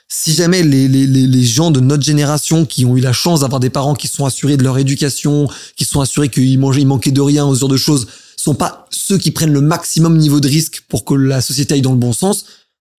si 0.09 0.33
jamais 0.33 0.63
les, 0.63 0.87
les, 0.87 1.05
les, 1.05 1.43
gens 1.43 1.69
de 1.69 1.79
notre 1.79 2.03
génération 2.03 2.65
qui 2.65 2.85
ont 2.85 2.95
eu 2.95 3.01
la 3.01 3.11
chance 3.11 3.41
d'avoir 3.41 3.59
des 3.59 3.69
parents 3.69 3.93
qui 3.93 4.07
sont 4.07 4.25
assurés 4.25 4.55
de 4.55 4.63
leur 4.63 4.77
éducation, 4.77 5.49
qui 5.75 5.83
sont 5.83 5.99
assurés 5.99 6.29
qu'ils 6.29 6.57
mangeaient, 6.59 6.81
ils 6.81 6.87
manquaient 6.87 7.11
de 7.11 7.21
rien, 7.21 7.45
aux 7.45 7.61
heures 7.63 7.69
de 7.69 7.77
choses, 7.77 8.07
sont 8.37 8.55
pas 8.55 8.87
ceux 8.89 9.17
qui 9.17 9.31
prennent 9.31 9.51
le 9.51 9.61
maximum 9.61 10.17
niveau 10.17 10.39
de 10.39 10.47
risque 10.47 10.83
pour 10.87 11.03
que 11.03 11.13
la 11.13 11.41
société 11.41 11.73
aille 11.73 11.81
dans 11.81 11.91
le 11.91 11.97
bon 11.97 12.13
sens, 12.13 12.45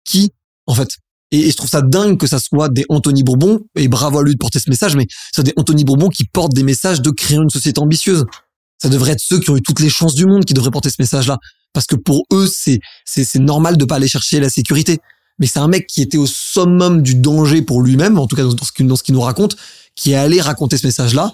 qui, 0.05 0.31
en 0.67 0.75
fait, 0.75 0.89
et, 1.31 1.47
et 1.47 1.51
je 1.51 1.57
trouve 1.57 1.69
ça 1.69 1.81
dingue 1.81 2.17
que 2.17 2.27
ça 2.27 2.37
soit 2.37 2.69
des 2.69 2.85
Anthony 2.89 3.23
Bourbon, 3.23 3.61
et 3.75 3.87
bravo 3.87 4.19
à 4.19 4.23
lui 4.23 4.33
de 4.33 4.37
porter 4.37 4.59
ce 4.59 4.69
message, 4.69 4.95
mais 4.95 5.07
c'est 5.33 5.43
des 5.43 5.53
Anthony 5.57 5.83
Bourbon 5.85 6.09
qui 6.09 6.25
portent 6.25 6.53
des 6.53 6.63
messages 6.63 7.01
de 7.01 7.09
créer 7.09 7.37
une 7.37 7.49
société 7.49 7.79
ambitieuse. 7.79 8.25
Ça 8.81 8.89
devrait 8.89 9.13
être 9.13 9.19
ceux 9.21 9.39
qui 9.39 9.49
ont 9.49 9.57
eu 9.57 9.61
toutes 9.61 9.79
les 9.79 9.89
chances 9.89 10.13
du 10.13 10.25
monde 10.25 10.45
qui 10.45 10.53
devraient 10.53 10.71
porter 10.71 10.89
ce 10.89 10.95
message-là. 10.99 11.37
Parce 11.73 11.85
que 11.85 11.95
pour 11.95 12.25
eux, 12.31 12.47
c'est, 12.47 12.79
c'est, 13.05 13.23
c'est 13.23 13.39
normal 13.39 13.77
de 13.77 13.85
pas 13.85 13.95
aller 13.95 14.07
chercher 14.07 14.39
la 14.39 14.49
sécurité. 14.49 14.99
Mais 15.39 15.47
c'est 15.47 15.59
un 15.59 15.67
mec 15.67 15.87
qui 15.87 16.01
était 16.01 16.17
au 16.17 16.27
summum 16.27 17.01
du 17.01 17.15
danger 17.15 17.61
pour 17.61 17.81
lui-même, 17.81 18.17
en 18.19 18.27
tout 18.27 18.35
cas 18.35 18.43
dans 18.43 18.65
ce 18.65 19.03
qu'il, 19.03 19.13
nous 19.15 19.21
raconte, 19.21 19.55
qui 19.95 20.11
est 20.11 20.15
allé 20.15 20.41
raconter 20.41 20.77
ce 20.77 20.85
message-là. 20.85 21.33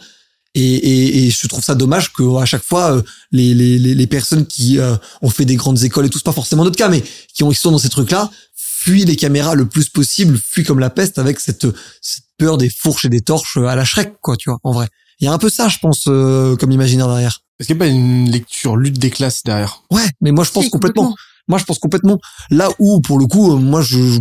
Et, 0.54 0.62
et, 0.62 1.26
et 1.26 1.30
je 1.32 1.48
trouve 1.48 1.64
ça 1.64 1.76
dommage 1.76 2.14
que 2.14 2.38
à 2.38 2.46
chaque 2.46 2.64
fois 2.64 2.96
euh, 2.96 3.02
les, 3.34 3.54
les, 3.54 3.78
les 3.78 3.94
les 3.94 4.08
personnes 4.08 4.46
qui 4.46 4.80
euh, 4.80 4.96
ont 5.22 5.30
fait 5.30 5.44
des 5.44 5.58
grandes 5.58 5.84
écoles 5.84 6.06
et 6.06 6.10
tout, 6.10 6.18
c'est 6.18 6.24
pas 6.24 6.32
forcément 6.32 6.64
notre 6.64 6.78
cas, 6.78 6.88
mais 6.88 7.04
qui 7.34 7.44
ont 7.44 7.50
qui 7.50 7.56
sont 7.56 7.72
dans 7.72 7.78
ces 7.78 7.90
trucs-là, 7.90 8.32
fuient 8.56 9.04
les 9.04 9.18
caméras 9.18 9.56
le 9.56 9.66
plus 9.66 9.90
possible, 9.90 10.38
fuient 10.38 10.64
comme 10.64 10.80
la 10.80 10.90
peste 10.90 11.20
avec 11.20 11.42
cette, 11.42 11.68
cette 12.02 12.24
peur 12.38 12.58
des 12.58 12.70
fourches 12.70 13.04
et 13.04 13.10
des 13.10 13.22
torches 13.22 13.58
à 13.58 13.76
la 13.76 13.84
Shrek, 13.84 14.14
quoi, 14.22 14.38
tu 14.38 14.50
vois, 14.50 14.60
en 14.64 14.72
vrai. 14.72 14.88
Il 15.20 15.26
y 15.26 15.28
a 15.28 15.34
un 15.34 15.38
peu 15.38 15.50
ça, 15.50 15.68
je 15.68 15.80
pense, 15.80 16.06
euh, 16.08 16.56
comme 16.56 16.72
imaginaire 16.72 17.08
derrière. 17.08 17.42
Est-ce 17.60 17.68
qu'il 17.68 17.78
n'y 17.78 17.82
a 17.82 17.86
pas 17.86 17.92
une 17.92 18.30
lecture 18.30 18.76
lutte 18.76 19.00
des 19.00 19.10
classes 19.10 19.44
derrière? 19.44 19.82
Ouais, 19.92 20.08
mais 20.22 20.32
moi 20.32 20.44
je 20.44 20.52
pense 20.52 20.70
complètement. 20.70 21.16
Moi 21.48 21.60
je 21.60 21.64
pense 21.66 21.80
complètement. 21.80 22.18
Là 22.50 22.70
où, 22.80 23.02
pour 23.02 23.20
le 23.20 23.26
coup, 23.28 23.54
euh, 23.54 23.58
moi 23.58 23.82
je, 23.82 23.98
je- 23.98 24.20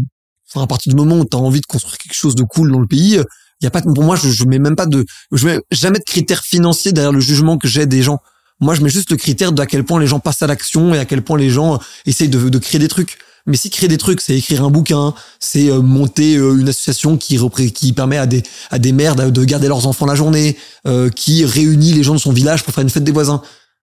à 0.60 0.66
partir 0.66 0.90
du 0.90 0.96
moment 0.96 1.18
où 1.18 1.24
t'as 1.24 1.38
envie 1.38 1.60
de 1.60 1.66
construire 1.66 1.98
quelque 1.98 2.14
chose 2.14 2.34
de 2.34 2.42
cool 2.44 2.70
dans 2.70 2.78
le 2.80 2.86
pays, 2.86 3.18
il 3.60 3.64
y 3.64 3.66
a 3.66 3.70
pas, 3.70 3.80
de- 3.80 3.92
pour 3.92 4.04
moi 4.04 4.16
je, 4.16 4.28
je 4.30 4.44
mets 4.44 4.58
même 4.58 4.76
pas 4.76 4.86
de, 4.86 5.04
je 5.32 5.46
mets 5.46 5.58
jamais 5.70 5.98
de 5.98 6.04
critères 6.04 6.42
financiers 6.44 6.92
derrière 6.92 7.12
le 7.12 7.20
jugement 7.20 7.58
que 7.58 7.66
j'ai 7.68 7.86
des 7.86 8.02
gens. 8.02 8.18
Moi 8.60 8.74
je 8.74 8.82
mets 8.82 8.90
juste 8.90 9.10
le 9.10 9.16
critère 9.16 9.52
d'à 9.52 9.66
quel 9.66 9.84
point 9.84 9.98
les 10.00 10.06
gens 10.06 10.20
passent 10.20 10.42
à 10.42 10.46
l'action 10.46 10.94
et 10.94 10.98
à 10.98 11.04
quel 11.04 11.22
point 11.22 11.38
les 11.38 11.50
gens 11.50 11.74
euh, 11.74 11.78
essayent 12.06 12.28
de, 12.28 12.48
de 12.48 12.58
créer 12.58 12.78
des 12.78 12.88
trucs. 12.88 13.18
Mais 13.46 13.58
si 13.58 13.68
créer 13.68 13.88
des 13.88 13.98
trucs, 13.98 14.22
c'est 14.22 14.36
écrire 14.38 14.64
un 14.64 14.70
bouquin, 14.70 15.12
c'est 15.38 15.70
euh, 15.70 15.82
monter 15.82 16.36
euh, 16.36 16.56
une 16.58 16.68
association 16.68 17.18
qui 17.18 17.38
qui 17.72 17.92
permet 17.92 18.16
à 18.16 18.24
des 18.26 18.42
à 18.70 18.78
des 18.78 18.92
mères 18.92 19.16
de 19.16 19.28
de 19.28 19.44
garder 19.44 19.68
leurs 19.68 19.86
enfants 19.86 20.06
la 20.06 20.14
journée, 20.14 20.56
euh, 20.86 21.10
qui 21.10 21.44
réunit 21.44 21.92
les 21.92 22.02
gens 22.02 22.14
de 22.14 22.20
son 22.20 22.32
village 22.32 22.62
pour 22.64 22.72
faire 22.72 22.82
une 22.82 22.88
fête 22.90 23.04
des 23.04 23.12
voisins. 23.12 23.42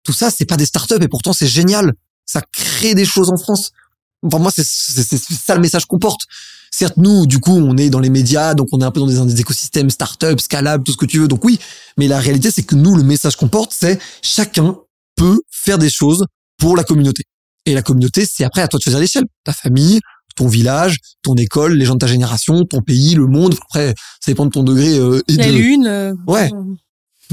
Tout 0.03 0.11
ça, 0.11 0.31
c'est 0.31 0.45
pas 0.45 0.57
des 0.57 0.65
startups 0.65 0.95
et 1.01 1.07
pourtant 1.07 1.31
c'est 1.33 1.47
génial. 1.47 1.93
Ça 2.27 2.41
crée 2.53 2.93
des 2.93 3.05
choses 3.05 3.29
en 3.31 3.37
France. 3.37 3.71
Enfin 4.23 4.39
moi, 4.39 4.51
c'est 4.53 4.63
ça 4.63 5.55
le 5.55 5.61
message 5.61 5.85
qu'on 5.85 5.97
porte. 5.99 6.21
Certes, 6.71 6.97
nous, 6.97 7.25
du 7.25 7.39
coup, 7.39 7.53
on 7.53 7.77
est 7.77 7.89
dans 7.89 7.99
les 7.99 8.09
médias, 8.09 8.53
donc 8.53 8.67
on 8.73 8.81
est 8.81 8.83
un 8.83 8.91
peu 8.91 8.99
dans 8.99 9.25
des, 9.25 9.39
écosystèmes 9.41 9.89
startups, 9.89 10.37
scalables, 10.39 10.83
tout 10.83 10.91
ce 10.91 10.97
que 10.97 11.05
tu 11.05 11.17
veux. 11.19 11.27
Donc 11.27 11.43
oui, 11.45 11.59
mais 11.97 12.07
la 12.07 12.19
réalité, 12.19 12.51
c'est 12.51 12.63
que 12.63 12.75
nous, 12.75 12.95
le 12.95 13.03
message 13.03 13.35
qu'on 13.37 13.47
porte, 13.47 13.73
c'est 13.73 13.99
chacun 14.21 14.75
peut 15.15 15.39
faire 15.49 15.77
des 15.77 15.89
choses 15.89 16.25
pour 16.57 16.75
la 16.75 16.83
communauté. 16.83 17.23
Et 17.65 17.73
la 17.73 17.81
communauté, 17.81 18.25
c'est 18.29 18.43
après 18.43 18.61
à 18.61 18.67
toi 18.67 18.77
de 18.79 18.83
choisir 18.83 18.99
l'échelle. 18.99 19.23
Ta 19.43 19.53
famille, 19.53 19.99
ton 20.35 20.47
village, 20.47 20.97
ton 21.23 21.35
école, 21.35 21.73
les 21.73 21.85
gens 21.85 21.93
de 21.95 21.99
ta 21.99 22.07
génération, 22.07 22.63
ton 22.65 22.81
pays, 22.81 23.15
le 23.15 23.27
monde. 23.27 23.55
Après, 23.69 23.95
ça 24.19 24.31
dépend 24.31 24.45
de 24.45 24.51
ton 24.51 24.63
degré 24.63 24.97
euh, 24.99 25.21
et 25.27 25.35
La 25.35 25.47
de, 25.47 25.51
lune. 25.53 25.87
euh, 25.87 26.13
Ouais. 26.27 26.49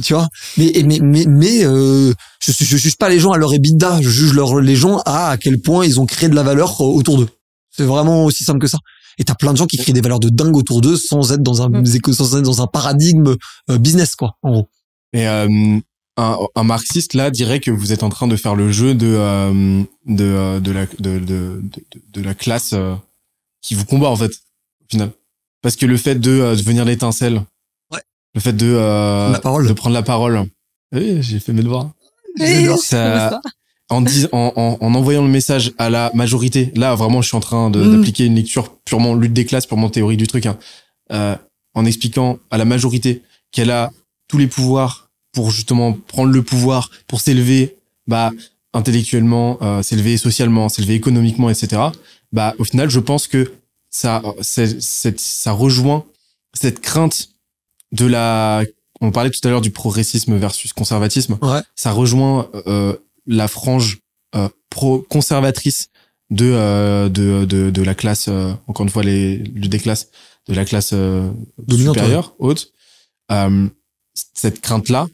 Tu 0.02 0.14
vois? 0.14 0.28
Mais 0.56 0.72
mais 0.84 0.98
mais 1.00 1.24
mais 1.26 1.64
euh, 1.64 2.12
je 2.40 2.52
je 2.52 2.76
juge 2.76 2.96
pas 2.96 3.08
les 3.08 3.18
gens 3.18 3.32
à 3.32 3.38
leur 3.38 3.52
EBITDA, 3.54 4.00
je 4.02 4.08
juge 4.08 4.32
leur 4.32 4.60
les 4.60 4.76
gens 4.76 4.98
à 5.06 5.30
à 5.30 5.36
quel 5.36 5.60
point 5.60 5.84
ils 5.86 6.00
ont 6.00 6.06
créé 6.06 6.28
de 6.28 6.34
la 6.34 6.42
valeur 6.42 6.80
euh, 6.80 6.84
autour 6.84 7.18
d'eux. 7.18 7.28
C'est 7.70 7.84
vraiment 7.84 8.24
aussi 8.24 8.44
simple 8.44 8.60
que 8.60 8.66
ça. 8.68 8.78
Et 9.18 9.24
t'as 9.24 9.34
plein 9.34 9.52
de 9.52 9.56
gens 9.56 9.66
qui 9.66 9.76
créent 9.76 9.92
des 9.92 10.00
valeurs 10.00 10.20
de 10.20 10.28
dingue 10.28 10.56
autour 10.56 10.80
d'eux 10.80 10.96
sans 10.96 11.32
être 11.32 11.42
dans 11.42 11.62
un 11.62 11.68
Mm. 11.68 12.12
sans 12.12 12.36
être 12.36 12.42
dans 12.42 12.62
un 12.62 12.66
paradigme 12.66 13.36
euh, 13.70 13.78
business 13.78 14.16
quoi. 14.16 14.36
En 14.42 14.50
gros. 14.50 14.68
Euh, 15.16 15.78
un, 16.16 16.36
un 16.54 16.62
marxiste 16.64 17.14
là 17.14 17.30
dirait 17.30 17.60
que 17.60 17.70
vous 17.70 17.92
êtes 17.92 18.02
en 18.02 18.08
train 18.08 18.26
de 18.26 18.36
faire 18.36 18.54
le 18.54 18.70
jeu 18.70 18.94
de 18.94 19.06
euh, 19.06 19.82
de, 20.06 20.58
de 20.60 20.70
la 20.72 20.86
de, 20.98 21.18
de, 21.18 21.62
de, 21.62 21.82
de 22.12 22.20
la 22.22 22.34
classe 22.34 22.70
euh, 22.72 22.94
qui 23.62 23.74
vous 23.74 23.84
combat 23.84 24.08
en 24.08 24.16
fait 24.16 24.30
au 24.30 24.86
final. 24.90 25.10
Parce 25.62 25.76
que 25.76 25.86
le 25.86 25.96
fait 25.96 26.16
de 26.16 26.30
euh, 26.30 26.56
devenir 26.56 26.84
l'étincelle. 26.84 27.42
Le 28.34 28.40
fait 28.40 28.52
de 28.52 28.66
euh, 28.66 29.32
La 29.32 29.38
parole. 29.40 29.66
de 29.68 29.72
prendre 29.72 29.94
la 29.94 30.02
parole. 30.02 30.44
Oui, 30.92 31.18
j'ai 31.22 31.38
fait 31.40 31.52
mes 31.52 31.62
devoirs. 31.62 31.90
J'adore. 32.38 32.78
Ça, 32.78 33.40
en, 33.90 34.00
dis- 34.00 34.26
en, 34.32 34.52
en, 34.56 34.76
en 34.80 34.94
envoyant 34.94 35.22
le 35.22 35.28
message 35.28 35.72
à 35.78 35.88
la 35.90 36.10
majorité, 36.14 36.72
là 36.74 36.94
vraiment 36.94 37.22
je 37.22 37.28
suis 37.28 37.36
en 37.36 37.40
train 37.40 37.68
Mm. 37.70 37.96
d'appliquer 37.96 38.26
une 38.26 38.34
lecture 38.34 38.76
purement 38.84 39.14
lutte 39.14 39.32
des 39.32 39.44
classes, 39.44 39.66
purement 39.66 39.88
théorie 39.90 40.16
du 40.16 40.26
truc, 40.26 40.46
hein. 40.46 40.58
Euh, 41.12 41.36
en 41.74 41.84
expliquant 41.84 42.38
à 42.50 42.56
la 42.58 42.64
majorité 42.64 43.22
qu'elle 43.52 43.70
a 43.70 43.90
tous 44.28 44.38
les 44.38 44.46
pouvoirs 44.46 45.10
pour 45.32 45.50
justement 45.50 45.92
prendre 45.92 46.32
le 46.32 46.42
pouvoir, 46.42 46.90
pour 47.06 47.20
s'élever, 47.20 47.76
bah 48.06 48.30
intellectuellement, 48.72 49.58
euh, 49.62 49.82
s'élever 49.82 50.16
socialement, 50.16 50.68
s'élever 50.68 50.94
économiquement, 50.94 51.50
etc. 51.50 51.82
Bah 52.32 52.54
au 52.58 52.64
final 52.64 52.90
je 52.90 53.00
pense 53.00 53.26
que 53.26 53.52
ça, 53.90 54.22
c'est- 54.40 54.80
c'est- 54.80 55.20
ça 55.20 55.52
rejoint 55.52 56.04
cette 56.52 56.80
crainte 56.80 57.28
de 57.94 58.06
la 58.06 58.62
on 59.00 59.10
parlait 59.10 59.30
tout 59.30 59.46
à 59.46 59.50
l'heure 59.50 59.60
du 59.60 59.70
progressisme 59.70 60.36
versus 60.36 60.72
conservatisme. 60.72 61.38
Ouais. 61.42 61.60
ça 61.74 61.90
rejoint 61.92 62.48
euh, 62.66 62.94
la 63.26 63.48
frange 63.48 63.98
euh, 64.36 64.48
pro 64.70 65.00
conservatrice 65.08 65.88
de, 66.30 66.50
euh, 66.52 67.08
de 67.08 67.44
de 67.44 67.70
de 67.70 67.82
la 67.82 67.94
classe 67.94 68.26
euh, 68.28 68.52
encore 68.66 68.84
une 68.84 68.90
fois 68.90 69.02
les 69.02 69.38
des 69.38 69.78
classes 69.78 70.08
de 70.48 70.54
la 70.54 70.64
classe 70.64 70.90
euh, 70.92 71.30
supérieure 71.70 72.34
haute. 72.38 72.72
Euh, 73.32 73.66
cette 74.34 74.60
crainte 74.60 74.88
là 74.90 75.06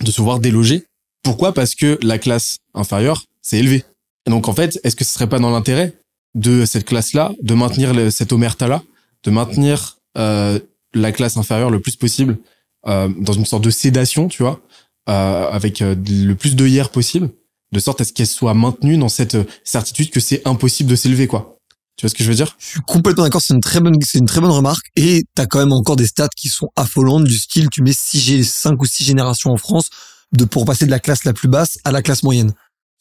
de 0.00 0.10
se 0.10 0.22
voir 0.22 0.38
délogé 0.38 0.84
pourquoi? 1.22 1.52
Parce 1.52 1.74
que 1.74 1.98
la 2.02 2.18
classe 2.18 2.58
inférieure 2.74 3.24
s'est 3.42 3.58
élevée. 3.58 3.84
Et 4.26 4.30
donc 4.30 4.48
en 4.48 4.54
fait 4.54 4.78
est-ce 4.84 4.96
que 4.96 5.04
ce 5.04 5.12
serait 5.12 5.28
pas 5.28 5.38
dans 5.38 5.50
l'intérêt 5.50 5.94
de 6.34 6.64
cette 6.64 6.84
classe 6.84 7.12
là 7.14 7.32
de 7.42 7.54
maintenir 7.54 7.92
le, 7.94 8.10
cette 8.10 8.32
omerta 8.32 8.68
là 8.68 8.82
de 9.24 9.30
maintenir 9.30 9.98
euh, 10.16 10.58
la 10.94 11.12
classe 11.12 11.36
inférieure 11.36 11.70
le 11.70 11.80
plus 11.80 11.96
possible 11.96 12.38
euh, 12.86 13.08
dans 13.18 13.32
une 13.32 13.46
sorte 13.46 13.64
de 13.64 13.70
sédation 13.70 14.28
tu 14.28 14.42
vois 14.42 14.60
euh, 15.08 15.50
avec 15.50 15.82
euh, 15.82 15.94
le 15.94 16.34
plus 16.34 16.54
de 16.54 16.66
hier 16.66 16.90
possible, 16.90 17.30
de 17.72 17.80
sorte 17.80 18.00
à 18.00 18.04
ce 18.04 18.12
qu'elle 18.12 18.26
soit 18.26 18.54
maintenue 18.54 18.98
dans 18.98 19.08
cette 19.08 19.36
euh, 19.36 19.44
certitude 19.64 20.10
que 20.10 20.20
c'est 20.20 20.46
impossible 20.46 20.90
de 20.90 20.96
s'élever, 20.96 21.26
quoi. 21.26 21.58
Tu 21.96 22.04
vois 22.04 22.10
ce 22.10 22.14
que 22.14 22.22
je 22.22 22.28
veux 22.28 22.34
dire? 22.34 22.54
Je 22.58 22.66
suis 22.66 22.80
complètement 22.80 23.24
d'accord, 23.24 23.40
c'est 23.42 23.54
une 23.54 23.60
très 23.60 23.80
bonne, 23.80 23.96
c'est 24.02 24.18
une 24.18 24.26
très 24.26 24.40
bonne 24.40 24.52
remarque. 24.52 24.86
Et 24.94 25.24
t'as 25.34 25.46
quand 25.46 25.58
même 25.58 25.72
encore 25.72 25.96
des 25.96 26.06
stats 26.06 26.28
qui 26.36 26.48
sont 26.48 26.68
affolantes 26.76 27.24
du 27.24 27.36
style, 27.38 27.68
tu 27.70 27.82
mets 27.82 27.92
six, 27.92 28.18
gé- 28.18 28.44
cinq 28.44 28.80
ou 28.80 28.84
six 28.84 29.02
générations 29.04 29.50
en 29.50 29.56
France 29.56 29.90
de 30.32 30.44
pour 30.44 30.64
passer 30.64 30.86
de 30.86 30.90
la 30.90 31.00
classe 31.00 31.24
la 31.24 31.32
plus 31.32 31.48
basse 31.48 31.78
à 31.84 31.90
la 31.90 32.00
classe 32.02 32.22
moyenne. 32.22 32.52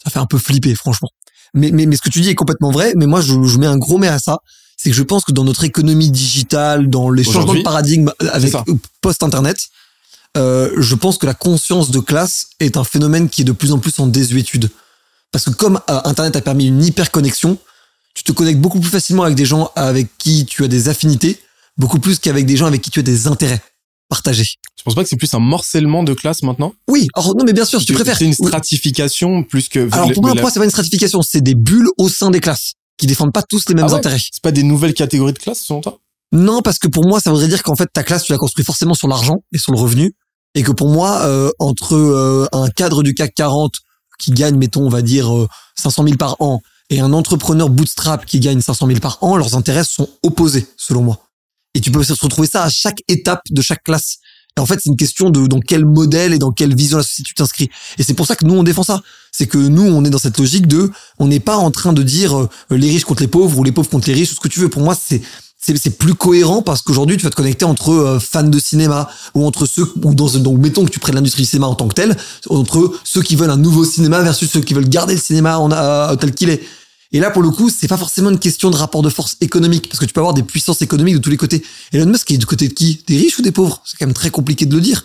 Ça 0.03 0.09
fait 0.09 0.19
un 0.19 0.25
peu 0.25 0.39
flipper, 0.39 0.73
franchement. 0.75 1.09
Mais, 1.53 1.71
mais, 1.71 1.85
mais 1.85 1.95
ce 1.95 2.01
que 2.01 2.09
tu 2.09 2.21
dis 2.21 2.29
est 2.29 2.35
complètement 2.35 2.71
vrai. 2.71 2.93
Mais 2.95 3.05
moi, 3.05 3.21
je, 3.21 3.43
je 3.43 3.57
mets 3.59 3.67
un 3.67 3.77
gros 3.77 3.97
mais 3.97 4.07
à 4.07 4.17
ça. 4.17 4.39
C'est 4.77 4.91
que 4.91 4.95
je 4.95 5.03
pense 5.03 5.23
que 5.25 5.31
dans 5.31 5.43
notre 5.43 5.63
économie 5.63 6.11
digitale, 6.11 6.89
dans 6.89 7.09
les 7.09 7.23
changements 7.23 7.55
de 7.55 7.61
paradigme 7.61 8.11
avec 8.31 8.53
euh, 8.53 8.61
post-internet, 9.01 9.57
euh, 10.37 10.71
je 10.77 10.95
pense 10.95 11.17
que 11.17 11.25
la 11.25 11.33
conscience 11.33 11.89
de 11.89 11.99
classe 11.99 12.49
est 12.59 12.77
un 12.77 12.83
phénomène 12.83 13.27
qui 13.27 13.41
est 13.41 13.45
de 13.45 13.51
plus 13.51 13.71
en 13.71 13.79
plus 13.79 13.97
en 13.99 14.05
désuétude. 14.05 14.69
Parce 15.31 15.45
que 15.45 15.49
comme 15.49 15.79
euh, 15.89 15.99
Internet 16.05 16.35
a 16.35 16.41
permis 16.41 16.67
une 16.67 16.83
hyper 16.83 17.09
connexion, 17.09 17.57
tu 18.13 18.23
te 18.23 18.31
connectes 18.31 18.61
beaucoup 18.61 18.79
plus 18.79 18.89
facilement 18.89 19.23
avec 19.23 19.35
des 19.35 19.45
gens 19.45 19.71
avec 19.75 20.15
qui 20.19 20.45
tu 20.45 20.63
as 20.63 20.67
des 20.67 20.89
affinités, 20.89 21.39
beaucoup 21.77 21.99
plus 21.99 22.19
qu'avec 22.19 22.45
des 22.45 22.55
gens 22.55 22.67
avec 22.67 22.81
qui 22.81 22.91
tu 22.91 22.99
as 22.99 23.03
des 23.03 23.25
intérêts 23.27 23.61
partagés. 24.09 24.45
Je 24.77 24.83
pense 24.83 24.95
pas 24.95 25.03
que 25.03 25.09
c'est 25.09 25.17
plus 25.17 25.33
un 25.33 25.39
morcellement 25.39 26.03
de 26.03 26.13
classe 26.13 26.43
maintenant? 26.43 26.73
Oui, 26.87 27.07
alors 27.15 27.35
non 27.35 27.43
mais 27.43 27.53
bien 27.53 27.65
sûr, 27.65 27.79
si 27.79 27.87
tu 27.87 27.93
préfères. 27.93 28.17
C'est 28.17 28.25
une 28.25 28.35
Oui. 28.39 28.47
stratification 28.47 29.43
plus 29.43 29.69
que. 29.69 29.91
Alors 29.91 30.11
pour 30.13 30.23
moi, 30.23 30.35
moi, 30.35 30.51
c'est 30.51 30.59
pas 30.59 30.65
une 30.65 30.71
stratification, 30.71 31.21
c'est 31.23 31.41
des 31.41 31.55
bulles 31.55 31.89
au 31.97 32.09
sein 32.09 32.29
des 32.29 32.39
classes 32.39 32.73
qui 32.97 33.07
défendent 33.07 33.33
pas 33.33 33.43
tous 33.43 33.63
les 33.69 33.75
mêmes 33.75 33.85
Ah 33.87 33.91
ouais 33.93 33.97
intérêts. 33.99 34.19
c'est 34.19 34.41
pas 34.41 34.51
des 34.51 34.63
nouvelles 34.63 34.93
catégories 34.93 35.33
de 35.33 35.39
classe, 35.39 35.61
selon 35.61 35.81
toi? 35.81 35.99
Non, 36.31 36.61
parce 36.61 36.79
que 36.79 36.87
pour 36.87 37.07
moi, 37.07 37.19
ça 37.19 37.31
voudrait 37.31 37.47
dire 37.47 37.63
qu'en 37.63 37.75
fait 37.75 37.89
ta 37.91 38.03
classe, 38.03 38.23
tu 38.23 38.31
la 38.31 38.37
construis 38.37 38.65
forcément 38.65 38.93
sur 38.93 39.07
l'argent 39.07 39.43
et 39.53 39.57
sur 39.57 39.71
le 39.71 39.79
revenu, 39.79 40.13
et 40.55 40.63
que 40.63 40.71
pour 40.71 40.89
moi, 40.89 41.21
euh, 41.21 41.51
entre 41.59 41.95
euh, 41.95 42.47
un 42.51 42.69
cadre 42.69 43.03
du 43.03 43.13
CAC 43.13 43.33
40 43.35 43.73
qui 44.19 44.31
gagne, 44.31 44.57
mettons, 44.57 44.85
on 44.85 44.89
va 44.89 45.01
dire 45.01 45.33
euh, 45.33 45.47
500 45.77 46.03
000 46.03 46.17
par 46.17 46.35
an, 46.41 46.61
et 46.89 46.99
un 46.99 47.13
entrepreneur 47.13 47.69
bootstrap 47.69 48.25
qui 48.25 48.39
gagne 48.39 48.61
500 48.61 48.87
000 48.87 48.99
par 48.99 49.19
an, 49.21 49.37
leurs 49.37 49.55
intérêts 49.55 49.83
sont 49.83 50.09
opposés, 50.23 50.65
selon 50.77 51.01
moi. 51.03 51.19
Et 51.73 51.81
tu 51.81 51.91
peux 51.91 52.03
se 52.03 52.13
retrouver 52.13 52.47
ça 52.47 52.63
à 52.63 52.69
chaque 52.69 53.01
étape 53.07 53.41
de 53.51 53.61
chaque 53.61 53.83
classe. 53.83 54.17
En 54.59 54.65
fait, 54.65 54.79
c'est 54.81 54.89
une 54.89 54.97
question 54.97 55.29
de 55.29 55.47
dans 55.47 55.59
quel 55.59 55.85
modèle 55.85 56.33
et 56.33 56.39
dans 56.39 56.51
quelle 56.51 56.75
vision 56.75 56.97
la 56.97 57.03
société 57.03 57.27
tu 57.27 57.33
t'inscris. 57.33 57.69
Et 57.97 58.03
c'est 58.03 58.13
pour 58.13 58.25
ça 58.25 58.35
que 58.35 58.45
nous, 58.45 58.55
on 58.55 58.63
défend 58.63 58.83
ça. 58.83 59.01
C'est 59.31 59.47
que 59.47 59.57
nous, 59.57 59.83
on 59.83 60.03
est 60.05 60.09
dans 60.09 60.17
cette 60.17 60.37
logique 60.37 60.67
de, 60.67 60.89
on 61.19 61.27
n'est 61.27 61.39
pas 61.39 61.57
en 61.57 61.71
train 61.71 61.93
de 61.93 62.03
dire 62.03 62.37
euh, 62.37 62.49
les 62.71 62.89
riches 62.89 63.05
contre 63.05 63.21
les 63.21 63.27
pauvres 63.27 63.57
ou 63.59 63.63
les 63.63 63.71
pauvres 63.71 63.89
contre 63.89 64.07
les 64.07 64.13
riches 64.13 64.31
ou 64.31 64.35
ce 64.35 64.39
que 64.39 64.47
tu 64.47 64.59
veux. 64.59 64.69
Pour 64.69 64.81
moi, 64.81 64.95
c'est 64.99 65.21
c'est 65.59 65.97
plus 65.97 66.13
cohérent 66.13 66.61
parce 66.61 66.81
qu'aujourd'hui 66.81 67.17
tu 67.17 67.23
vas 67.23 67.29
te 67.29 67.35
connecter 67.35 67.65
entre 67.65 67.91
euh, 67.91 68.19
fans 68.19 68.43
de 68.43 68.59
cinéma 68.59 69.09
ou 69.33 69.45
entre 69.45 69.65
ceux 69.65 69.91
ou 70.01 70.13
dans 70.13 70.29
donc 70.37 70.59
mettons 70.59 70.85
que 70.85 70.91
tu 70.91 70.99
prennes 70.99 71.15
l'industrie 71.15 71.43
du 71.43 71.49
cinéma 71.49 71.67
en 71.67 71.75
tant 71.75 71.87
que 71.87 71.95
tel 71.95 72.15
entre 72.49 72.93
ceux 73.03 73.21
qui 73.21 73.35
veulent 73.35 73.49
un 73.49 73.57
nouveau 73.57 73.83
cinéma 73.83 74.21
versus 74.21 74.49
ceux 74.49 74.61
qui 74.61 74.73
veulent 74.73 74.87
garder 74.87 75.15
le 75.15 75.19
cinéma 75.19 75.59
tel 76.19 76.33
qu'il 76.33 76.51
est 76.51 76.61
et 77.17 77.19
là 77.19 77.31
pour 77.31 77.41
le 77.41 77.49
coup 77.49 77.69
c'est 77.69 77.87
pas 77.87 77.97
forcément 77.97 78.29
une 78.29 78.39
question 78.39 78.69
de 78.69 78.75
rapport 78.75 79.01
de 79.01 79.09
force 79.09 79.37
économique 79.41 79.89
parce 79.89 79.99
que 79.99 80.05
tu 80.05 80.13
peux 80.13 80.19
avoir 80.21 80.33
des 80.33 80.43
puissances 80.43 80.81
économiques 80.81 81.15
de 81.15 81.19
tous 81.19 81.29
les 81.29 81.37
côtés 81.37 81.63
Elon 81.91 82.05
Musk 82.05 82.29
est 82.31 82.37
du 82.37 82.45
côté 82.45 82.67
de 82.67 82.73
qui? 82.73 83.03
Des 83.07 83.17
riches 83.17 83.39
ou 83.39 83.41
des 83.41 83.51
pauvres? 83.51 83.81
C'est 83.85 83.97
quand 83.97 84.05
même 84.05 84.13
très 84.13 84.29
compliqué 84.29 84.65
de 84.65 84.75
le 84.75 84.81
dire 84.81 85.03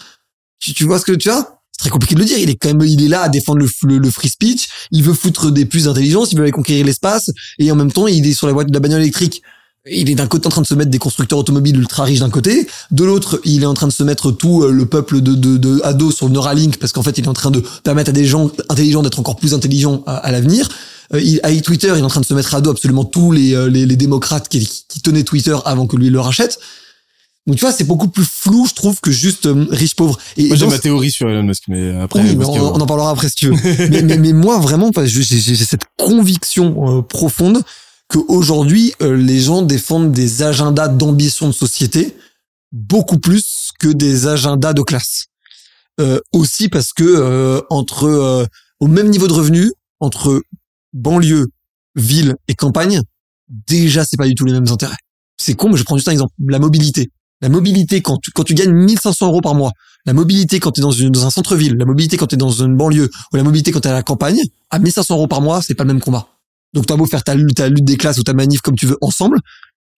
tu, 0.60 0.74
tu 0.74 0.84
vois 0.84 0.98
ce 0.98 1.04
que 1.04 1.12
tu 1.12 1.30
as 1.30 1.58
c'est 1.72 1.84
très 1.84 1.90
compliqué 1.90 2.14
de 2.14 2.20
le 2.20 2.26
dire. 2.26 2.36
Il 2.38 2.50
est 2.50 2.56
quand 2.56 2.68
même, 2.68 2.82
il 2.82 3.02
est 3.02 3.08
là 3.08 3.22
à 3.22 3.28
défendre 3.30 3.58
le, 3.58 4.10
free 4.10 4.28
speech. 4.28 4.68
Il 4.90 5.02
veut 5.02 5.14
foutre 5.14 5.50
des 5.50 5.64
plus 5.64 5.84
d'intelligence. 5.84 6.30
Il 6.30 6.36
veut 6.36 6.42
aller 6.42 6.52
conquérir 6.52 6.84
l'espace. 6.84 7.30
Et 7.58 7.72
en 7.72 7.76
même 7.76 7.90
temps, 7.90 8.06
il 8.06 8.26
est 8.26 8.34
sur 8.34 8.46
la 8.46 8.52
voie 8.52 8.64
de 8.64 8.72
la 8.74 8.78
bagnole 8.78 9.00
électrique 9.00 9.42
il 9.90 10.10
est 10.10 10.14
d'un 10.14 10.26
côté 10.26 10.46
en 10.46 10.50
train 10.50 10.62
de 10.62 10.66
se 10.66 10.74
mettre 10.74 10.90
des 10.90 10.98
constructeurs 10.98 11.38
automobiles 11.38 11.76
ultra 11.76 12.04
riches 12.04 12.20
d'un 12.20 12.30
côté, 12.30 12.68
de 12.90 13.04
l'autre, 13.04 13.40
il 13.44 13.62
est 13.62 13.66
en 13.66 13.74
train 13.74 13.88
de 13.88 13.92
se 13.92 14.04
mettre 14.04 14.30
tout 14.30 14.62
euh, 14.62 14.70
le 14.70 14.86
peuple 14.86 15.20
de, 15.20 15.34
de, 15.34 16.10
sur 16.10 16.28
Neuralink 16.28 16.76
parce 16.78 16.92
qu'en 16.92 17.02
fait, 17.02 17.18
il 17.18 17.24
est 17.24 17.28
en 17.28 17.32
train 17.32 17.50
de 17.50 17.62
permettre 17.82 18.10
à 18.10 18.12
des 18.12 18.24
gens 18.24 18.50
intelligents 18.68 19.02
d'être 19.02 19.18
encore 19.18 19.36
plus 19.36 19.54
intelligents 19.54 20.04
à, 20.06 20.30
l'avenir. 20.30 20.68
Euh, 21.14 21.20
il, 21.20 21.40
avec 21.42 21.62
Twitter, 21.62 21.92
il 21.94 22.00
est 22.00 22.02
en 22.02 22.08
train 22.08 22.20
de 22.20 22.26
se 22.26 22.34
mettre 22.34 22.54
à 22.54 22.60
dos 22.60 22.70
absolument 22.70 23.04
tous 23.04 23.32
les, 23.32 23.54
euh, 23.54 23.68
les, 23.68 23.86
les 23.86 23.96
démocrates 23.96 24.48
qui, 24.48 24.66
qui, 24.88 25.00
tenaient 25.00 25.24
Twitter 25.24 25.56
avant 25.64 25.86
que 25.86 25.96
lui 25.96 26.10
le 26.10 26.20
rachète. 26.20 26.58
Donc 27.46 27.56
tu 27.56 27.64
vois, 27.64 27.72
c'est 27.72 27.84
beaucoup 27.84 28.08
plus 28.08 28.24
flou, 28.24 28.66
je 28.68 28.74
trouve, 28.74 29.00
que 29.00 29.10
juste 29.10 29.48
riche 29.70 29.96
pauvre. 29.96 30.18
Et, 30.36 30.46
moi 30.46 30.56
j'ai 30.56 30.66
ma 30.66 30.78
théorie 30.78 31.10
sur 31.10 31.28
Elon 31.28 31.42
Musk, 31.42 31.64
mais 31.68 31.90
après. 32.00 32.20
Oui, 32.22 32.36
on, 32.38 32.80
en 32.80 32.86
parlera 32.86 33.10
après 33.10 33.28
si 33.28 33.34
tu 33.34 33.48
veux. 33.48 33.88
mais, 33.90 34.02
mais, 34.02 34.16
mais, 34.16 34.32
moi 34.32 34.58
vraiment, 34.58 34.90
j'ai 34.94 35.56
cette 35.56 35.84
conviction 35.98 37.02
profonde 37.02 37.62
qu'aujourd'hui, 38.12 38.92
euh, 39.00 39.16
les 39.16 39.40
gens 39.40 39.62
défendent 39.62 40.12
des 40.12 40.42
agendas 40.42 40.88
d'ambition 40.88 41.48
de 41.48 41.52
société 41.52 42.16
beaucoup 42.70 43.18
plus 43.18 43.70
que 43.80 43.88
des 43.88 44.26
agendas 44.26 44.74
de 44.74 44.82
classe. 44.82 45.26
Euh, 46.00 46.20
aussi 46.32 46.68
parce 46.68 46.92
que 46.92 47.04
euh, 47.04 47.60
entre 47.68 48.48
au 48.80 48.86
même 48.86 49.08
niveau 49.10 49.28
de 49.28 49.32
revenus 49.32 49.72
entre 50.00 50.42
banlieue, 50.92 51.48
ville 51.94 52.36
et 52.48 52.54
campagne, 52.54 53.00
déjà 53.48 54.04
c'est 54.04 54.16
pas 54.16 54.26
du 54.26 54.34
tout 54.34 54.44
les 54.44 54.52
mêmes 54.52 54.68
intérêts. 54.68 54.96
C'est 55.36 55.54
con, 55.54 55.70
mais 55.70 55.76
je 55.76 55.84
prends 55.84 55.96
juste 55.96 56.08
un 56.08 56.12
exemple. 56.12 56.32
La 56.46 56.58
mobilité. 56.58 57.10
La 57.40 57.48
mobilité 57.48 58.00
quand 58.00 58.18
tu, 58.18 58.30
quand 58.30 58.44
tu 58.44 58.54
gagnes 58.54 58.72
1500 58.72 59.26
euros 59.26 59.40
par 59.40 59.54
mois, 59.54 59.72
la 60.06 60.12
mobilité 60.12 60.60
quand 60.60 60.70
tu 60.72 60.80
es 60.80 60.82
dans, 60.82 60.92
une, 60.92 61.10
dans 61.10 61.26
un 61.26 61.30
centre-ville, 61.30 61.74
la 61.74 61.84
mobilité 61.84 62.16
quand 62.16 62.28
tu 62.28 62.34
es 62.34 62.38
dans 62.38 62.50
une 62.50 62.76
banlieue, 62.76 63.10
ou 63.32 63.36
la 63.36 63.42
mobilité 63.42 63.72
quand 63.72 63.80
tu 63.80 63.88
es 63.88 63.90
à 63.90 63.94
la 63.94 64.02
campagne, 64.02 64.40
à 64.70 64.78
1500 64.78 65.16
euros 65.16 65.26
par 65.26 65.40
mois, 65.40 65.60
c'est 65.60 65.74
pas 65.74 65.84
le 65.84 65.88
même 65.88 66.00
combat. 66.00 66.28
Donc 66.72 66.86
t'as 66.86 66.96
beau 66.96 67.06
faire 67.06 67.24
ta 67.24 67.34
lutte, 67.34 67.56
ta 67.56 67.68
lutte 67.68 67.84
des 67.84 67.96
classes 67.96 68.18
ou 68.18 68.22
ta 68.22 68.32
manif 68.32 68.60
comme 68.60 68.76
tu 68.76 68.86
veux 68.86 68.96
ensemble, 69.00 69.38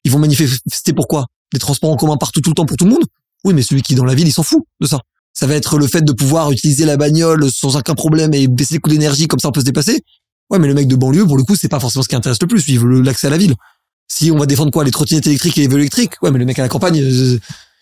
ils 0.05 0.11
vont 0.11 0.19
manifester 0.19 0.93
pourquoi 0.93 1.27
Des 1.53 1.59
transports 1.59 1.91
en 1.91 1.97
commun 1.97 2.17
partout 2.17 2.41
tout 2.41 2.51
le 2.51 2.55
temps 2.55 2.67
pour 2.67 2.77
tout 2.77 2.85
le 2.85 2.93
monde? 2.93 3.05
Oui, 3.45 3.55
mais 3.55 3.63
celui 3.63 3.83
qui 3.83 3.93
est 3.93 3.97
dans 3.97 4.05
la 4.05 4.15
ville, 4.15 4.27
il 4.27 4.33
s'en 4.33 4.43
fout 4.43 4.63
de 4.81 4.87
ça. 4.87 5.01
Ça 5.35 5.47
va 5.47 5.55
être 5.55 5.79
le 5.79 5.87
fait 5.87 6.03
de 6.03 6.13
pouvoir 6.13 6.51
utiliser 6.51 6.85
la 6.85 6.97
bagnole 6.97 7.51
sans 7.51 7.77
aucun 7.77 7.95
problème 7.95 8.33
et 8.35 8.47
baisser 8.49 8.75
les 8.75 8.81
coûts 8.81 8.91
d'énergie 8.91 9.27
comme 9.27 9.41
ça 9.41 9.49
on 9.49 9.53
peut 9.53 9.61
se 9.61 9.65
déplacer. 9.65 10.03
Ouais, 10.51 10.59
mais 10.59 10.69
le 10.69 10.75
mec 10.75 10.89
de 10.89 10.97
banlieue, 10.97 11.27
pour 11.27 11.37
le 11.37 11.43
coup, 11.43 11.57
c'est 11.57 11.69
pas 11.69 11.81
forcément 11.81 12.03
ce 12.03 12.09
qui 12.09 12.17
intéresse 12.17 12.39
le 12.41 12.47
plus. 12.47 12.67
Il 12.69 12.79
veut 12.79 13.01
l'accès 13.01 13.29
à 13.29 13.31
la 13.31 13.39
ville. 13.39 13.55
Si 14.09 14.31
on 14.31 14.39
va 14.39 14.47
défendre 14.47 14.71
quoi 14.71 14.85
Les 14.85 14.91
trottinettes 14.91 15.27
électriques 15.27 15.57
et 15.59 15.63
les 15.63 15.69
vélos 15.69 15.81
électriques 15.81 16.23
Ouais, 16.23 16.31
mais 16.31 16.39
le 16.39 16.45
mec 16.45 16.59
à 16.59 16.63
la 16.63 16.69
campagne, 16.69 17.01
euh, 17.01 17.39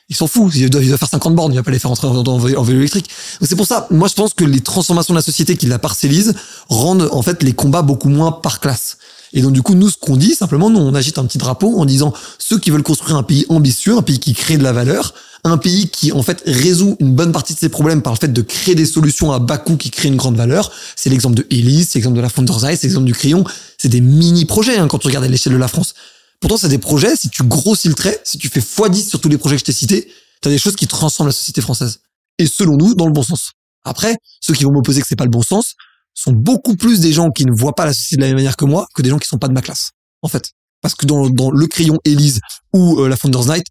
il 0.09 0.17
s'en 0.17 0.27
fout. 0.27 0.55
Il 0.55 0.71
doit, 0.71 0.81
faire 0.81 1.09
50 1.09 1.35
bornes, 1.35 1.53
il 1.53 1.57
va 1.57 1.63
pas 1.63 1.71
les 1.71 1.79
faire 1.79 1.91
entrer 1.91 2.07
en, 2.07 2.39
vélo 2.39 2.79
électrique. 2.79 3.09
C'est 3.41 3.57
pour 3.57 3.67
ça, 3.67 3.87
moi 3.91 4.09
je 4.09 4.15
pense 4.15 4.35
que 4.35 4.45
les 4.45 4.61
transformations 4.61 5.15
de 5.15 5.19
la 5.19 5.23
société 5.23 5.57
qui 5.57 5.67
la 5.67 5.79
parcellise 5.79 6.35
rendent 6.69 7.09
en 7.13 7.23
fait 7.23 7.43
les 7.43 7.53
combats 7.53 7.83
beaucoup 7.83 8.09
moins 8.09 8.31
par 8.31 8.61
classe. 8.61 8.99
Et 9.33 9.43
donc 9.43 9.53
du 9.53 9.63
coup, 9.63 9.75
nous, 9.75 9.91
ce 9.91 9.97
qu'on 9.97 10.17
dit, 10.17 10.35
simplement, 10.35 10.71
nous, 10.71 10.81
on 10.81 10.95
agite 10.95 11.19
un 11.19 11.25
petit 11.25 11.39
drapeau 11.39 11.79
en 11.79 11.85
disant 11.85 12.13
ceux 12.39 12.59
qui 12.59 12.71
veulent 12.71 12.83
construire 12.83 13.17
un 13.17 13.23
pays 13.23 13.47
ambitieux, 13.49 13.97
un 13.97 14.03
pays 14.03 14.19
qui 14.19 14.35
crée 14.35 14.59
de 14.59 14.63
la 14.63 14.73
valeur, 14.73 15.15
un 15.45 15.59
pays 15.59 15.89
qui 15.89 16.13
en 16.13 16.23
fait 16.23 16.43
résout 16.47 16.97
une 17.01 17.15
bonne 17.15 17.33
partie 17.33 17.55
de 17.55 17.59
ses 17.59 17.69
problèmes 17.69 18.03
par 18.03 18.13
le 18.13 18.19
fait 18.19 18.33
de 18.33 18.43
créer 18.43 18.75
des 18.75 18.87
solutions 18.87 19.33
à 19.33 19.39
bas 19.39 19.59
coût 19.59 19.77
qui 19.77 19.91
créent 19.91 20.09
une 20.09 20.17
grande 20.17 20.37
valeur. 20.37 20.71
C'est 20.97 21.11
l'exemple 21.11 21.35
de 21.35 21.47
Elise, 21.51 21.89
c'est 21.91 21.99
l'exemple 21.99 22.17
de 22.17 22.23
la 22.23 22.29
Founders 22.29 22.65
Eye, 22.65 22.77
c'est 22.77 22.87
l'exemple 22.87 23.07
du 23.07 23.15
crayon. 23.15 23.45
C'est 23.79 23.89
des 23.89 24.01
mini 24.01 24.45
projets 24.45 24.77
hein, 24.77 24.87
quand 24.87 24.99
tu 24.99 25.09
regardes 25.09 25.25
à 25.25 25.29
l'échelle 25.29 25.53
de 25.53 25.59
la 25.59 25.69
France. 25.69 25.95
Pourtant, 26.41 26.57
c'est 26.57 26.69
des 26.69 26.79
projets. 26.79 27.17
Si 27.17 27.29
tu 27.29 27.43
grossis 27.45 27.89
le 27.89 27.95
trait, 27.95 28.21
si 28.25 28.39
tu 28.39 28.49
fais 28.49 28.61
x10 28.61 29.09
sur 29.09 29.21
tous 29.21 29.29
les 29.29 29.39
projets 29.39 29.57
que 29.57 29.61
je 29.61 29.65
t'ai 29.65 29.73
cités, 29.73 30.09
t'as 30.41 30.51
des 30.51 30.59
choses 30.59 30.77
qui 30.77 30.87
transforment 30.87 31.29
la 31.29 31.33
société 31.33 31.61
française. 31.61 32.01
Et 32.39 32.47
selon 32.47 32.77
nous, 32.77 32.95
dans 32.95 33.07
le 33.07 33.13
bon 33.13 33.23
sens. 33.23 33.53
Après, 33.85 34.17
ceux 34.41 34.55
qui 34.55 34.65
vont 34.65 34.73
m'opposer 34.73 35.01
que 35.01 35.07
c'est 35.09 35.17
pas 35.17 35.25
le 35.25 35.31
bon 35.31 35.43
sens, 35.43 35.75
sont 36.15 36.33
beaucoup 36.33 36.77
plus 36.77 37.01
des 37.01 37.13
gens 37.13 37.31
qui 37.31 37.45
ne 37.45 37.53
voient 37.53 37.75
pas 37.75 37.87
la 37.87 37.93
société 37.93 38.17
de 38.17 38.21
la 38.23 38.27
même 38.29 38.37
manière 38.37 38.57
que 38.57 38.65
moi 38.65 38.87
que 38.95 39.03
des 39.03 39.11
gens 39.11 39.19
qui 39.19 39.29
sont 39.29 39.39
pas 39.39 39.49
de 39.49 39.53
ma 39.53 39.63
classe, 39.63 39.93
en 40.23 40.29
fait. 40.29 40.51
Parce 40.81 40.95
que 40.95 41.07
dans, 41.07 41.51
le 41.51 41.67
crayon 41.67 41.99
Elise 42.05 42.41
ou 42.73 43.01
euh, 43.01 43.09
la 43.09 43.17
Founders 43.17 43.47
Night, 43.47 43.67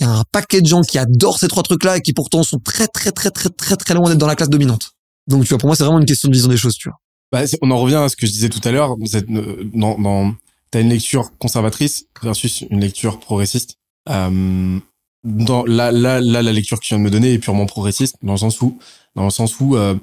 il 0.00 0.06
y 0.06 0.06
a 0.06 0.12
un 0.12 0.24
paquet 0.30 0.60
de 0.60 0.66
gens 0.66 0.82
qui 0.82 0.98
adorent 0.98 1.38
ces 1.38 1.48
trois 1.48 1.62
trucs-là 1.62 1.98
et 1.98 2.00
qui 2.00 2.12
pourtant 2.12 2.42
sont 2.42 2.58
très 2.58 2.88
très 2.88 3.12
très 3.12 3.30
très 3.30 3.48
très 3.48 3.76
très 3.76 3.94
loin 3.94 4.10
d'être 4.10 4.18
dans 4.18 4.26
la 4.26 4.36
classe 4.36 4.50
dominante. 4.50 4.90
Donc 5.26 5.44
tu 5.44 5.50
vois, 5.50 5.58
pour 5.58 5.68
moi, 5.68 5.76
c'est 5.76 5.84
vraiment 5.84 6.00
une 6.00 6.06
question 6.06 6.28
de 6.28 6.34
vision 6.34 6.48
des 6.48 6.56
choses, 6.56 6.74
tu 6.74 6.88
vois. 6.88 6.98
Bah, 7.32 7.42
on 7.62 7.70
en 7.70 7.78
revient 7.78 7.96
à 7.96 8.08
ce 8.08 8.16
que 8.16 8.26
je 8.26 8.32
disais 8.32 8.48
tout 8.48 8.60
à 8.64 8.70
l'heure. 8.70 8.92
Euh, 8.92 9.64
dans, 9.74 9.98
dans, 9.98 10.34
t'as 10.70 10.80
une 10.80 10.90
lecture 10.90 11.36
conservatrice 11.38 12.06
versus 12.22 12.64
une 12.70 12.80
lecture 12.80 13.18
progressiste. 13.18 13.78
Euh, 14.08 14.78
dans 15.24 15.64
là, 15.64 15.90
là, 15.90 16.20
là, 16.20 16.42
la 16.42 16.52
lecture 16.52 16.78
que 16.78 16.84
tu 16.84 16.94
viens 16.94 16.98
de 16.98 17.04
me 17.04 17.10
donner 17.10 17.32
est 17.32 17.38
purement 17.38 17.66
progressiste 17.66 18.16
dans 18.22 18.32
le 18.34 18.38
sens 18.38 18.60
où, 18.60 18.78
dans 19.16 19.24
le 19.24 19.30
sens 19.30 19.58
où 19.58 19.76
euh, 19.76 19.96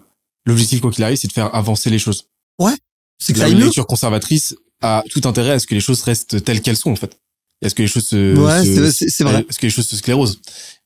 l'objectif, 0.45 0.81
quoi 0.81 0.91
qu'il 0.91 1.03
arrive, 1.03 1.17
c'est 1.17 1.27
de 1.27 1.33
faire 1.33 1.53
avancer 1.55 1.89
les 1.89 1.99
choses. 1.99 2.27
Ouais. 2.59 2.73
C'est 3.19 3.33
que 3.33 3.39
la 3.39 3.49
lecture 3.49 3.87
conservatrice 3.87 4.55
a 4.81 5.03
tout 5.09 5.21
intérêt 5.25 5.51
à 5.51 5.59
ce 5.59 5.67
que 5.67 5.75
les 5.75 5.81
choses 5.81 6.01
restent 6.03 6.43
telles 6.43 6.61
qu'elles 6.61 6.77
sont, 6.77 6.91
en 6.91 6.95
fait. 6.95 7.17
Est-ce 7.61 7.75
que 7.75 7.81
les 7.81 7.87
choses 7.87 8.07
se, 8.07 8.35
ouais, 8.37 8.91
c'est 8.91 9.23
vrai. 9.23 9.45
Est-ce 9.49 9.57
que 9.57 9.65
les 9.65 9.69
choses 9.71 9.87
se 9.87 9.95
sclérosent? 9.95 10.41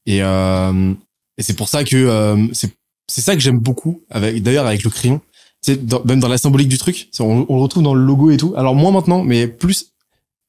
Et, 0.05 0.21
euh, 0.21 0.93
et 1.37 1.43
c'est 1.43 1.55
pour 1.55 1.69
ça 1.69 1.83
que, 1.83 1.95
euh, 1.95 2.47
c'est, 2.53 2.71
c'est 3.07 3.21
ça 3.21 3.33
que 3.33 3.41
j'aime 3.41 3.57
beaucoup 3.59 4.03
avec, 4.09 4.43
d'ailleurs, 4.43 4.67
avec 4.67 4.83
le 4.83 4.91
crayon. 4.91 5.21
C'est 5.61 5.81
même 6.05 6.19
dans 6.19 6.27
la 6.27 6.37
symbolique 6.37 6.69
du 6.69 6.77
truc. 6.77 7.09
On, 7.19 7.45
on, 7.49 7.55
le 7.55 7.61
retrouve 7.61 7.81
dans 7.81 7.95
le 7.95 8.03
logo 8.03 8.29
et 8.29 8.37
tout. 8.37 8.53
Alors, 8.55 8.75
moins 8.75 8.91
maintenant, 8.91 9.23
mais 9.23 9.47
plus 9.47 9.93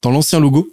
dans 0.03 0.11
l'ancien 0.11 0.39
logo. 0.39 0.69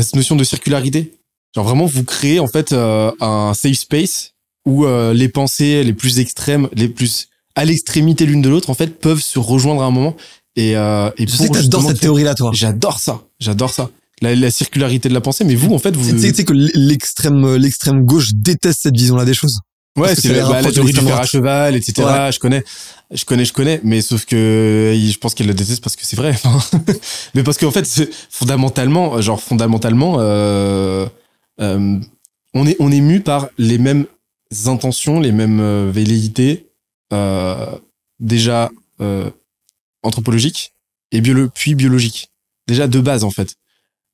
Cette 0.00 0.14
notion 0.14 0.36
de 0.36 0.44
circularité. 0.44 1.12
Genre 1.54 1.64
vraiment, 1.64 1.86
vous 1.86 2.04
créez, 2.04 2.38
en 2.38 2.46
fait, 2.46 2.72
euh, 2.72 3.10
un 3.20 3.52
safe 3.54 3.78
space 3.78 4.34
où 4.64 4.84
euh, 4.84 5.12
les 5.12 5.28
pensées 5.28 5.82
les 5.82 5.92
plus 5.92 6.20
extrêmes, 6.20 6.68
les 6.72 6.88
plus 6.88 7.29
à 7.54 7.64
l'extrémité 7.64 8.26
l'une 8.26 8.42
de 8.42 8.48
l'autre, 8.48 8.70
en 8.70 8.74
fait, 8.74 8.98
peuvent 8.98 9.20
se 9.20 9.38
rejoindre 9.38 9.82
à 9.82 9.86
un 9.86 9.90
moment. 9.90 10.16
Et, 10.56 10.76
euh, 10.76 11.10
et 11.16 11.26
je 11.26 11.36
sais 11.36 11.48
que 11.48 11.54
t'adores 11.54 11.88
cette 11.88 12.00
théorie-là, 12.00 12.34
toi. 12.34 12.50
J'adore 12.54 12.98
ça. 13.00 13.22
J'adore 13.38 13.72
ça. 13.72 13.90
La, 14.22 14.34
la, 14.34 14.50
circularité 14.50 15.08
de 15.08 15.14
la 15.14 15.20
pensée. 15.20 15.44
Mais 15.44 15.54
vous, 15.54 15.72
en 15.74 15.78
fait, 15.78 15.96
vous. 15.96 16.10
Tu 16.10 16.34
sais 16.34 16.44
que 16.44 16.52
l'extrême, 16.52 17.56
l'extrême 17.56 18.04
gauche 18.04 18.30
déteste 18.34 18.80
cette 18.82 18.96
vision-là 18.96 19.24
des 19.24 19.34
choses. 19.34 19.58
Ouais, 19.98 20.14
c'est 20.14 20.32
la, 20.32 20.62
la 20.62 20.72
théorie 20.72 20.92
du 20.92 21.00
fer 21.00 21.18
à 21.18 21.26
cheval, 21.26 21.74
etc. 21.74 22.30
Je 22.32 22.38
connais, 22.38 22.62
je 23.10 23.24
connais, 23.24 23.44
je 23.44 23.52
connais, 23.52 23.80
mais 23.82 24.00
sauf 24.00 24.24
que 24.24 24.94
je 24.96 25.18
pense 25.18 25.34
qu'elle 25.34 25.48
le 25.48 25.54
déteste 25.54 25.82
parce 25.82 25.96
que 25.96 26.06
c'est 26.06 26.16
vrai. 26.16 26.36
mais 27.34 27.42
parce 27.42 27.58
qu'en 27.58 27.72
fait, 27.72 27.86
fondamentalement, 28.30 29.20
genre 29.20 29.40
fondamentalement, 29.40 30.16
euh, 30.18 31.06
euh, 31.60 31.98
on 32.54 32.66
est 32.66 32.76
on 32.78 32.92
est 32.92 33.00
mu 33.00 33.20
par 33.20 33.48
les 33.58 33.78
mêmes 33.78 34.06
intentions, 34.66 35.18
les 35.18 35.32
mêmes 35.32 35.60
euh, 35.60 35.90
velléités, 35.92 36.66
euh, 36.66 36.69
déjà 38.20 38.70
euh, 39.00 39.30
anthropologique 40.02 40.74
et 41.10 41.20
biolo 41.20 41.48
puis 41.48 41.74
biologique. 41.74 42.30
Déjà 42.66 42.86
de 42.86 43.00
base 43.00 43.24
en 43.24 43.30
fait. 43.30 43.56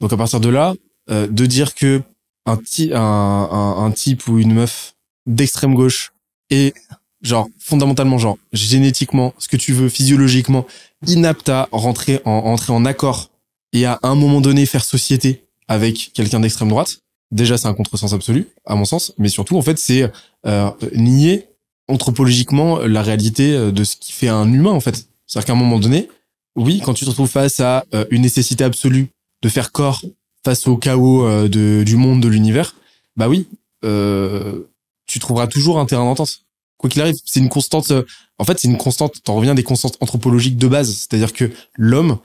Donc 0.00 0.12
à 0.12 0.16
partir 0.16 0.40
de 0.40 0.48
là, 0.48 0.74
euh, 1.10 1.26
de 1.26 1.46
dire 1.46 1.74
que 1.74 2.02
un, 2.46 2.58
un, 2.92 3.84
un, 3.84 3.90
type 3.90 4.28
ou 4.28 4.38
une 4.38 4.54
meuf 4.54 4.94
d'extrême 5.26 5.74
gauche 5.74 6.12
est 6.50 6.74
genre 7.22 7.48
fondamentalement 7.58 8.18
genre 8.18 8.38
génétiquement 8.52 9.34
ce 9.38 9.48
que 9.48 9.56
tu 9.56 9.72
veux 9.72 9.88
physiologiquement 9.88 10.64
inapte 11.06 11.48
à 11.48 11.68
rentrer 11.72 12.20
en 12.24 12.30
entrer 12.30 12.72
en 12.72 12.84
accord 12.84 13.30
et 13.72 13.84
à 13.84 13.98
un 14.04 14.14
moment 14.14 14.40
donné 14.40 14.64
faire 14.64 14.84
société 14.84 15.44
avec 15.66 16.12
quelqu'un 16.14 16.38
d'extrême 16.38 16.68
droite 16.68 17.00
déjà 17.32 17.58
c'est 17.58 17.66
un 17.66 17.74
contresens 17.74 18.14
absolu 18.14 18.46
à 18.64 18.76
mon 18.76 18.84
sens 18.84 19.12
mais 19.18 19.28
surtout 19.28 19.56
en 19.56 19.62
fait 19.62 19.78
c'est 19.78 20.08
euh, 20.46 20.70
nier 20.94 21.48
anthropologiquement 21.88 22.78
la 22.78 23.02
réalité 23.02 23.52
euh, 23.52 23.72
de 23.72 23.84
ce 23.84 23.96
qui 23.96 24.12
fait 24.12 24.28
un 24.28 24.52
humain 24.52 24.72
en 24.72 24.80
fait. 24.80 25.06
C'est-à-dire 25.26 25.46
qu'à 25.46 25.52
un 25.52 25.56
moment 25.56 25.78
donné, 25.78 26.08
oui, 26.56 26.80
quand 26.82 26.94
tu 26.94 27.04
te 27.04 27.10
retrouves 27.10 27.28
face 27.28 27.60
à 27.60 27.84
euh, 27.94 28.06
une 28.10 28.22
nécessité 28.22 28.64
absolue 28.64 29.08
de 29.42 29.48
faire 29.48 29.72
corps 29.72 30.02
face 30.44 30.66
au 30.66 30.76
chaos 30.76 31.26
euh, 31.26 31.48
de, 31.48 31.84
du 31.84 31.96
monde, 31.96 32.22
de 32.22 32.28
l'univers, 32.28 32.74
bah 33.16 33.28
oui, 33.28 33.46
euh, 33.84 34.62
tu 35.06 35.18
trouveras 35.18 35.46
toujours 35.46 35.78
un 35.78 35.86
terrain 35.86 36.04
d'entente. 36.04 36.40
Quoi 36.78 36.90
qu'il 36.90 37.02
arrive, 37.02 37.16
c'est 37.24 37.40
une 37.40 37.48
constante. 37.48 37.92
en 38.38 38.44
fait, 38.44 38.58
c'est 38.58 38.68
une 38.68 38.78
constante. 38.78 39.22
T'en 39.22 39.36
reviens 39.36 39.54
des 39.54 39.62
constantes 39.62 39.96
anthropologiques 40.00 40.56
de 40.56 40.68
base, 40.68 40.90
c'est-à-dire 40.94 41.32
que 41.32 41.50
l'homme, 41.74 42.18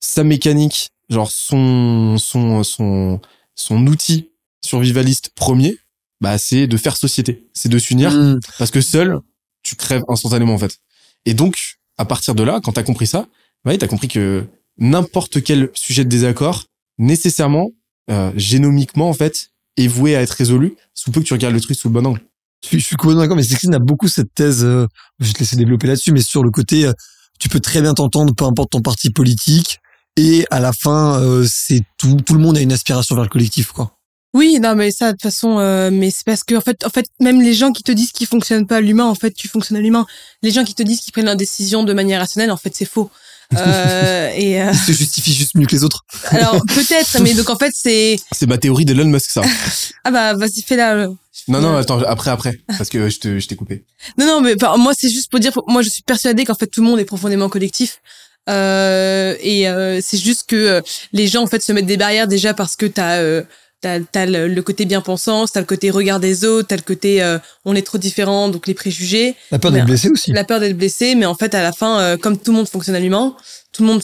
sa 0.00 0.24
mécanique, 0.24 0.90
genre 1.08 1.30
son 1.30 2.16
son 2.18 2.62
son 2.62 3.20
son 3.54 3.86
outil 3.86 4.30
survivaliste 4.62 5.30
premier, 5.34 5.78
bah 6.20 6.38
c'est 6.38 6.66
de 6.66 6.76
faire 6.76 6.96
société, 6.96 7.46
c'est 7.52 7.68
de 7.68 7.78
s'unir 7.78 8.12
mm. 8.12 8.40
parce 8.58 8.70
que 8.70 8.80
seul 8.80 9.20
tu 9.62 9.76
crèves 9.76 10.02
instantanément 10.08 10.54
en 10.54 10.58
fait. 10.58 10.78
Et 11.24 11.34
donc 11.34 11.76
à 11.98 12.04
partir 12.04 12.34
de 12.34 12.42
là, 12.42 12.60
quand 12.62 12.72
t'as 12.72 12.82
compris 12.82 13.06
ça, 13.06 13.26
bah 13.64 13.76
t'as 13.76 13.86
compris 13.86 14.08
que 14.08 14.44
n'importe 14.78 15.42
quel 15.42 15.70
sujet 15.74 16.04
de 16.04 16.08
désaccord 16.08 16.64
nécessairement 16.98 17.70
euh, 18.10 18.32
génomiquement 18.36 19.08
en 19.08 19.14
fait 19.14 19.50
est 19.76 19.88
voué 19.88 20.16
à 20.16 20.22
être 20.22 20.30
résolu 20.32 20.76
sous 20.92 21.10
peu 21.10 21.20
que 21.20 21.26
tu 21.26 21.32
regardes 21.32 21.54
le 21.54 21.60
truc 21.60 21.76
sous 21.76 21.88
le 21.88 21.94
bon 21.94 22.06
angle. 22.06 22.20
Je 22.62 22.68
suis, 22.68 22.80
je 22.80 22.86
suis 22.86 22.96
complètement 22.96 23.22
d'accord, 23.22 23.36
mais 23.36 23.42
Sexine 23.42 23.74
a 23.74 23.78
beaucoup 23.78 24.08
cette 24.08 24.32
thèse, 24.34 24.64
euh, 24.64 24.86
je 25.20 25.26
vais 25.26 25.32
te 25.34 25.38
laisser 25.40 25.56
développer 25.56 25.86
là-dessus, 25.86 26.12
mais 26.12 26.22
sur 26.22 26.42
le 26.42 26.50
côté, 26.50 26.86
euh, 26.86 26.92
tu 27.38 27.50
peux 27.50 27.60
très 27.60 27.82
bien 27.82 27.92
t'entendre, 27.92 28.34
peu 28.34 28.44
importe 28.44 28.70
ton 28.70 28.80
parti 28.80 29.10
politique, 29.10 29.80
et 30.16 30.46
à 30.50 30.60
la 30.60 30.72
fin, 30.72 31.20
euh, 31.20 31.46
c'est 31.46 31.82
tout, 31.98 32.16
tout 32.24 32.32
le 32.32 32.40
monde 32.40 32.56
a 32.56 32.62
une 32.62 32.72
aspiration 32.72 33.14
vers 33.16 33.24
le 33.24 33.30
collectif, 33.30 33.72
quoi. 33.72 33.93
Oui, 34.34 34.58
non, 34.60 34.74
mais 34.74 34.90
ça, 34.90 35.06
de 35.06 35.12
toute 35.12 35.22
façon, 35.22 35.58
euh, 35.60 35.90
mais 35.92 36.10
c'est 36.10 36.24
parce 36.24 36.42
que, 36.42 36.54
en 36.56 36.60
fait, 36.60 36.84
en 36.84 36.90
fait, 36.90 37.06
même 37.20 37.40
les 37.40 37.54
gens 37.54 37.72
qui 37.72 37.82
te 37.84 37.92
disent 37.92 38.10
qu'ils 38.12 38.26
fonctionnent 38.26 38.66
pas 38.66 38.76
à 38.76 38.80
l'humain, 38.80 39.04
en 39.06 39.14
fait, 39.14 39.30
tu 39.30 39.46
fonctionnes 39.48 39.78
à 39.78 39.80
l'humain. 39.80 40.06
Les 40.42 40.50
gens 40.50 40.64
qui 40.64 40.74
te 40.74 40.82
disent 40.82 41.00
qu'ils 41.00 41.12
prennent 41.12 41.24
leurs 41.26 41.36
décisions 41.36 41.84
de 41.84 41.92
manière 41.92 42.20
rationnelle, 42.20 42.50
en 42.50 42.56
fait, 42.56 42.74
c'est 42.74 42.84
faux. 42.84 43.10
Euh, 43.58 44.30
et 44.34 44.60
euh, 44.60 44.70
Ils 44.72 44.78
se 44.78 44.92
justifient 44.92 45.34
juste 45.34 45.54
mieux 45.54 45.66
que 45.66 45.72
les 45.72 45.84
autres. 45.84 46.04
alors 46.30 46.60
peut-être, 46.74 47.20
mais 47.20 47.34
donc 47.34 47.50
en 47.50 47.56
fait 47.56 47.72
c'est 47.76 48.16
C'est 48.32 48.46
ma 48.46 48.56
théorie 48.56 48.86
d'Elon 48.86 49.04
Musk 49.04 49.30
ça. 49.30 49.42
ah 50.04 50.10
bah 50.10 50.32
vas-y 50.34 50.62
fais-la. 50.62 50.94
euh. 50.94 51.08
non 51.46 51.60
non 51.60 51.76
attends 51.76 52.00
après 52.00 52.30
après 52.30 52.58
parce 52.78 52.88
que 52.88 53.10
je 53.10 53.18
te 53.20 53.38
je 53.38 53.46
t'ai 53.46 53.54
coupé. 53.54 53.84
Non, 54.18 54.26
non, 54.26 54.40
mais 54.40 54.54
enfin, 54.56 54.76
moi, 54.78 54.92
c'est 54.98 55.10
juste 55.10 55.30
pour 55.30 55.40
dire, 55.40 55.52
moi, 55.68 55.82
je 55.82 55.90
suis 55.90 56.02
persuadée 56.02 56.44
qu'en 56.46 56.54
fait, 56.54 56.66
tout 56.66 56.80
le 56.80 56.86
monde 56.88 56.98
est 56.98 57.04
profondément 57.04 57.48
collectif. 57.50 58.00
Euh, 58.48 59.36
et 59.40 59.68
euh, 59.68 60.00
c'est 60.02 60.18
juste 60.18 60.44
que 60.48 60.56
euh, 60.56 60.80
les 61.12 61.26
gens, 61.28 61.42
en 61.42 61.46
fait, 61.46 61.62
se 61.62 61.72
mettent 61.72 61.86
des 61.86 61.96
barrières 61.96 62.28
déjà 62.28 62.54
parce 62.54 62.76
que 62.76 62.86
t'as 62.86 63.18
euh, 63.18 63.42
t'as 63.84 64.26
le, 64.26 64.48
le 64.48 64.62
côté 64.62 64.84
bien 64.84 65.00
pensance, 65.00 65.52
t'as 65.52 65.60
le 65.60 65.66
côté 65.66 65.90
regard 65.90 66.20
des 66.20 66.44
autres, 66.44 66.68
t'as 66.68 66.76
le 66.76 66.82
côté 66.82 67.22
euh, 67.22 67.38
on 67.64 67.74
est 67.74 67.82
trop 67.82 67.98
différents, 67.98 68.48
donc 68.48 68.66
les 68.66 68.74
préjugés, 68.74 69.34
La 69.50 69.58
peur 69.58 69.72
d'être 69.72 69.86
blessé 69.86 70.08
aussi. 70.08 70.32
la 70.32 70.44
peur 70.44 70.60
d'être 70.60 70.76
blessé. 70.76 71.14
Mais 71.14 71.26
en 71.26 71.34
fait, 71.34 71.54
à 71.54 71.62
la 71.62 71.72
fin, 71.72 72.00
euh, 72.00 72.16
comme 72.16 72.38
tout 72.38 72.50
le 72.50 72.56
monde 72.58 72.68
fonctionne 72.68 72.96
à 72.96 73.00
l'humain, 73.00 73.36
tout 73.72 73.82
le 73.82 73.88
monde 73.88 74.02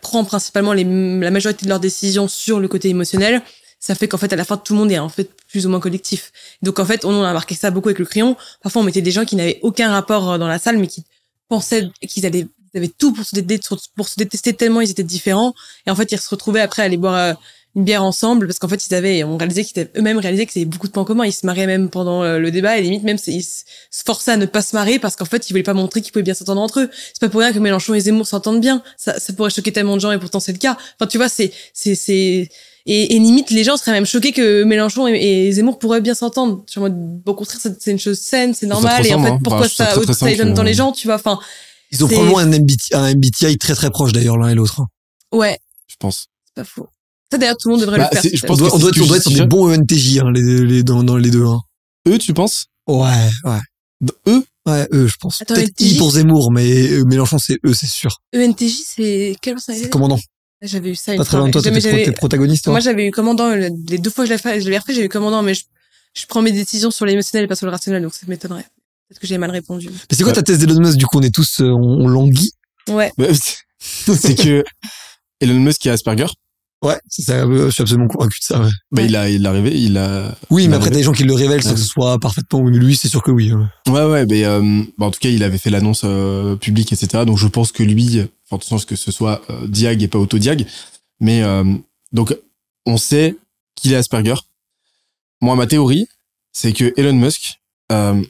prend 0.00 0.24
principalement 0.24 0.72
les, 0.72 0.84
la 0.84 1.30
majorité 1.30 1.64
de 1.64 1.68
leurs 1.70 1.80
décisions 1.80 2.28
sur 2.28 2.60
le 2.60 2.68
côté 2.68 2.88
émotionnel. 2.88 3.42
Ça 3.80 3.94
fait 3.94 4.08
qu'en 4.08 4.18
fait, 4.18 4.32
à 4.32 4.36
la 4.36 4.44
fin, 4.44 4.56
tout 4.56 4.72
le 4.72 4.78
monde 4.80 4.90
est 4.90 4.98
en 4.98 5.08
fait 5.08 5.30
plus 5.48 5.66
ou 5.66 5.70
moins 5.70 5.80
collectif. 5.80 6.32
Donc 6.62 6.78
en 6.78 6.84
fait, 6.84 7.04
on 7.04 7.22
a 7.22 7.28
remarqué 7.28 7.54
ça 7.54 7.70
beaucoup 7.70 7.88
avec 7.88 7.98
le 7.98 8.04
crayon. 8.06 8.36
Parfois, 8.62 8.82
on 8.82 8.84
mettait 8.84 9.02
des 9.02 9.12
gens 9.12 9.24
qui 9.24 9.36
n'avaient 9.36 9.58
aucun 9.62 9.90
rapport 9.90 10.32
euh, 10.32 10.38
dans 10.38 10.48
la 10.48 10.58
salle, 10.58 10.78
mais 10.78 10.88
qui 10.88 11.04
pensaient 11.48 11.88
qu'ils 12.08 12.26
allaient, 12.26 12.46
ils 12.74 12.78
avaient 12.78 12.88
tout 12.88 13.12
pour 13.12 13.24
se, 13.24 13.34
détester, 13.36 13.76
pour 13.96 14.08
se 14.08 14.16
détester 14.16 14.52
tellement 14.52 14.80
ils 14.80 14.90
étaient 14.90 15.02
différents. 15.04 15.54
Et 15.86 15.90
en 15.90 15.94
fait, 15.96 16.10
ils 16.12 16.18
se 16.18 16.28
retrouvaient 16.28 16.60
après 16.60 16.82
à 16.82 16.86
aller 16.86 16.96
boire 16.96 17.14
euh, 17.14 17.34
une 17.78 17.84
bière 17.84 18.02
ensemble 18.02 18.46
parce 18.46 18.58
qu'en 18.58 18.68
fait, 18.68 18.86
ils 18.88 18.94
avaient, 18.94 19.24
on 19.24 19.36
réalisait 19.36 19.64
qu'ils 19.64 19.78
étaient 19.78 19.98
eux-mêmes 19.98 20.18
réalisé 20.18 20.46
qu'ils 20.46 20.60
avaient 20.62 20.68
beaucoup 20.70 20.88
de 20.88 20.92
points 20.92 21.04
communs. 21.04 21.24
Ils 21.24 21.32
se 21.32 21.46
marraient 21.46 21.66
même 21.66 21.88
pendant 21.90 22.22
euh, 22.22 22.38
le 22.38 22.50
débat 22.50 22.76
et 22.76 22.82
limite 22.82 23.04
même 23.04 23.18
ils 23.26 23.42
se 23.42 23.62
forçaient 24.04 24.32
à 24.32 24.36
ne 24.36 24.46
pas 24.46 24.62
se 24.62 24.74
marrer 24.76 24.98
parce 24.98 25.16
qu'en 25.16 25.24
fait, 25.24 25.48
ils 25.48 25.52
voulaient 25.52 25.62
pas 25.62 25.74
montrer 25.74 26.02
qu'ils 26.02 26.12
pouvaient 26.12 26.22
bien 26.22 26.34
s'entendre 26.34 26.60
entre 26.60 26.80
eux. 26.80 26.90
C'est 26.92 27.20
pas 27.20 27.28
pour 27.28 27.40
rien 27.40 27.52
que 27.52 27.58
Mélenchon 27.58 27.94
et 27.94 28.00
Zemmour 28.00 28.26
s'entendent 28.26 28.60
bien. 28.60 28.82
Ça, 28.96 29.18
ça 29.20 29.32
pourrait 29.32 29.50
choquer 29.50 29.72
tellement 29.72 29.94
de 29.96 30.00
gens 30.00 30.10
et 30.10 30.18
pourtant 30.18 30.40
c'est 30.40 30.52
le 30.52 30.58
cas. 30.58 30.76
Enfin, 30.98 31.06
tu 31.08 31.16
vois, 31.18 31.28
c'est, 31.28 31.52
c'est, 31.72 31.94
c'est, 31.94 32.48
et, 32.86 33.14
et 33.16 33.18
limite, 33.18 33.50
les 33.50 33.64
gens 33.64 33.76
seraient 33.76 33.92
même 33.92 34.06
choqués 34.06 34.32
que 34.32 34.64
Mélenchon 34.64 35.06
et, 35.08 35.46
et 35.46 35.52
Zemmour 35.52 35.78
pourraient 35.78 36.00
bien 36.00 36.14
s'entendre. 36.14 36.64
Je 36.66 36.72
suis 36.72 36.78
en 36.80 36.82
mode, 36.84 37.20
au 37.26 37.34
contraire, 37.34 37.60
c'est 37.78 37.90
une 37.90 37.98
chose 37.98 38.18
saine, 38.18 38.54
c'est 38.54 38.66
normal. 38.66 39.06
Et 39.06 39.14
en 39.14 39.22
fait, 39.22 39.28
hein. 39.30 39.38
pourquoi 39.44 39.68
ça, 39.68 39.86
très, 39.86 39.94
très 40.02 40.06
ça 40.14 40.14
simple 40.20 40.32
étonne 40.32 40.54
dans 40.54 40.62
que- 40.62 40.66
les 40.68 40.74
gens, 40.74 40.90
tu 40.92 41.06
vois? 41.06 41.16
Enfin, 41.16 41.38
Ils 41.92 42.04
ont 42.04 42.08
probablement 42.08 42.38
un 42.38 42.46
MBTI, 42.46 42.94
un 42.94 43.14
MBTI 43.14 43.56
très 43.58 43.74
très 43.74 43.90
proche 43.90 44.12
d'ailleurs 44.12 44.36
l'un 44.38 44.48
et 44.48 44.54
l'autre. 44.54 44.80
hein. 44.80 44.86
ouais, 45.32 45.58
Je 45.86 45.96
pense. 45.98 46.26
c'est 46.46 46.54
pas 46.54 46.64
faux. 46.64 46.88
Ça, 47.30 47.38
d'ailleurs, 47.38 47.56
tout 47.58 47.68
le 47.68 47.74
monde 47.74 47.80
devrait 47.82 47.98
Bah, 47.98 48.08
le 48.10 48.14
faire. 48.16 48.22
c'est- 48.22 48.36
je 48.36 48.46
pense 48.46 48.58
on 48.58 48.62
doit, 48.62 48.74
on 48.74 48.78
doit 48.78 49.16
être 49.16 49.22
sur 49.22 49.30
des 49.32 49.46
bons 49.46 49.70
ENTJ 49.74 50.18
hein, 50.20 50.30
les, 50.34 50.64
les, 50.64 50.82
dans, 50.82 51.02
dans 51.02 51.16
les 51.16 51.30
deux. 51.30 51.44
Hein. 51.44 51.60
Eux 52.08 52.18
tu 52.18 52.32
penses? 52.32 52.66
Ouais, 52.86 53.28
ouais. 53.44 53.60
Eux? 54.28 54.44
Ouais, 54.66 54.86
eux, 54.92 55.06
je 55.06 55.14
pense. 55.20 55.40
Attends, 55.42 55.54
Peut-être 55.54 55.70
ENTJ, 55.80 55.92
I 55.92 55.98
pour 55.98 56.10
Zemmour, 56.12 56.52
mais 56.52 56.88
euh, 56.90 57.04
Mélenchon, 57.04 57.38
c'est 57.38 57.58
eux, 57.64 57.74
c'est 57.74 57.86
sûr. 57.88 58.16
ENTJ, 58.34 58.72
c'est, 58.84 59.36
quelle 59.42 59.56
C'est 59.60 59.90
commandant. 59.90 60.18
J'avais 60.62 60.90
eu 60.90 60.94
ça 60.96 61.12
une 61.12 61.18
Pas 61.18 61.24
très 61.24 61.36
loin 61.38 61.46
de 61.46 61.52
toi, 61.52 61.62
t'es 61.62 62.12
protagoniste, 62.12 62.64
toi. 62.64 62.72
Moi, 62.72 62.80
j'avais 62.80 63.06
eu 63.06 63.10
commandant, 63.10 63.54
le- 63.54 63.70
les 63.88 63.98
deux 63.98 64.10
fois 64.10 64.24
que 64.26 64.34
je 64.34 64.68
l'ai 64.68 64.78
refait, 64.78 64.94
j'ai 64.94 65.04
eu 65.04 65.08
commandant, 65.08 65.42
mais 65.42 65.54
je, 65.54 65.64
je 66.14 66.26
prends 66.26 66.42
mes 66.42 66.50
décisions 66.52 66.90
sur 66.90 67.06
l'émotionnel 67.06 67.44
et 67.44 67.48
pas 67.48 67.54
sur 67.56 67.66
le 67.66 67.72
rationnel, 67.72 68.02
donc 68.02 68.14
ça 68.14 68.26
m'étonnerait. 68.26 68.66
Peut-être 69.08 69.20
que 69.20 69.26
j'ai 69.26 69.38
mal 69.38 69.50
répondu. 69.50 69.88
Mais 69.88 70.16
c'est 70.16 70.22
quoi 70.24 70.32
ta 70.32 70.42
thèse 70.42 70.58
d'Elon 70.58 70.80
Musk 70.80 70.96
Du 70.98 71.06
coup, 71.06 71.18
on 71.18 71.22
est 71.22 71.34
tous, 71.34 71.60
euh, 71.60 71.70
on, 71.70 72.04
on 72.04 72.08
languit? 72.08 72.52
Ouais. 72.88 73.12
Bah, 73.16 73.26
C'est 73.80 74.34
que 74.34 74.64
Elon 75.40 75.60
Musk 75.60 75.80
qui 75.82 75.88
a 75.88 75.92
Asperger. 75.92 76.26
Ouais, 76.82 76.98
c'est 77.08 77.22
ça. 77.22 77.32
euh, 77.44 77.66
Je 77.66 77.70
suis 77.70 77.82
absolument 77.82 78.06
convaincu 78.08 78.38
de 78.38 78.44
ça. 78.44 78.60
Ouais. 78.60 78.70
Bah, 78.92 79.02
il 79.02 79.16
a 79.16 79.28
il 79.28 79.42
l'a 79.42 79.50
rêvé 79.50 79.72
il 79.80 79.96
a 79.98 80.34
Oui, 80.50 80.64
Il 80.64 80.68
mais 80.68 80.74
a 80.74 80.76
après, 80.76 80.90
t'as 80.90 80.96
des 80.96 81.02
gens 81.02 81.12
qui 81.12 81.24
le 81.24 81.34
révèlent 81.34 81.62
sans 81.62 81.70
Ouais. 81.70 81.74
que 81.74 81.80
ce 81.80 81.86
soit 81.86 82.18
parfaitement. 82.20 82.62
Mais 82.62 82.76
lui, 82.76 82.96
c'est 82.96 83.08
sûr 83.08 83.22
que 83.22 83.30
oui. 83.32 83.52
ouais. 83.52 83.64
Ouais, 83.88 84.04
ouais, 84.04 84.26
mais 84.26 84.44
euh, 84.44 84.82
bah, 84.96 85.06
en 85.06 85.10
tout 85.10 85.18
cas, 85.20 85.28
il 85.28 85.42
avait 85.42 85.58
fait 85.58 85.70
l'annonce 85.70 86.02
euh, 86.04 86.54
publique, 86.56 86.92
etc. 86.92 87.24
Donc, 87.24 87.36
je 87.38 87.48
pense 87.48 87.72
que 87.72 87.82
lui, 87.82 88.22
en 88.50 88.58
tout 88.58 88.66
sens 88.68 88.84
que 88.84 88.94
ce 88.96 89.10
soit 89.10 89.42
euh, 89.50 89.66
Diag 89.66 90.02
et 90.02 90.08
pas 90.08 90.18
Autodiag, 90.18 90.66
mais 91.20 91.42
euh, 91.42 91.64
donc, 92.12 92.36
on 92.86 92.96
sait 92.96 93.36
qu'il 93.74 93.92
est 93.92 93.96
Asperger. 93.96 94.34
Moi, 95.40 95.56
ma 95.56 95.66
théorie, 95.66 96.06
c'est 96.52 96.72
que 96.72 96.92
Elon 96.96 97.12
Musk, 97.14 97.58
euh, 97.90 98.22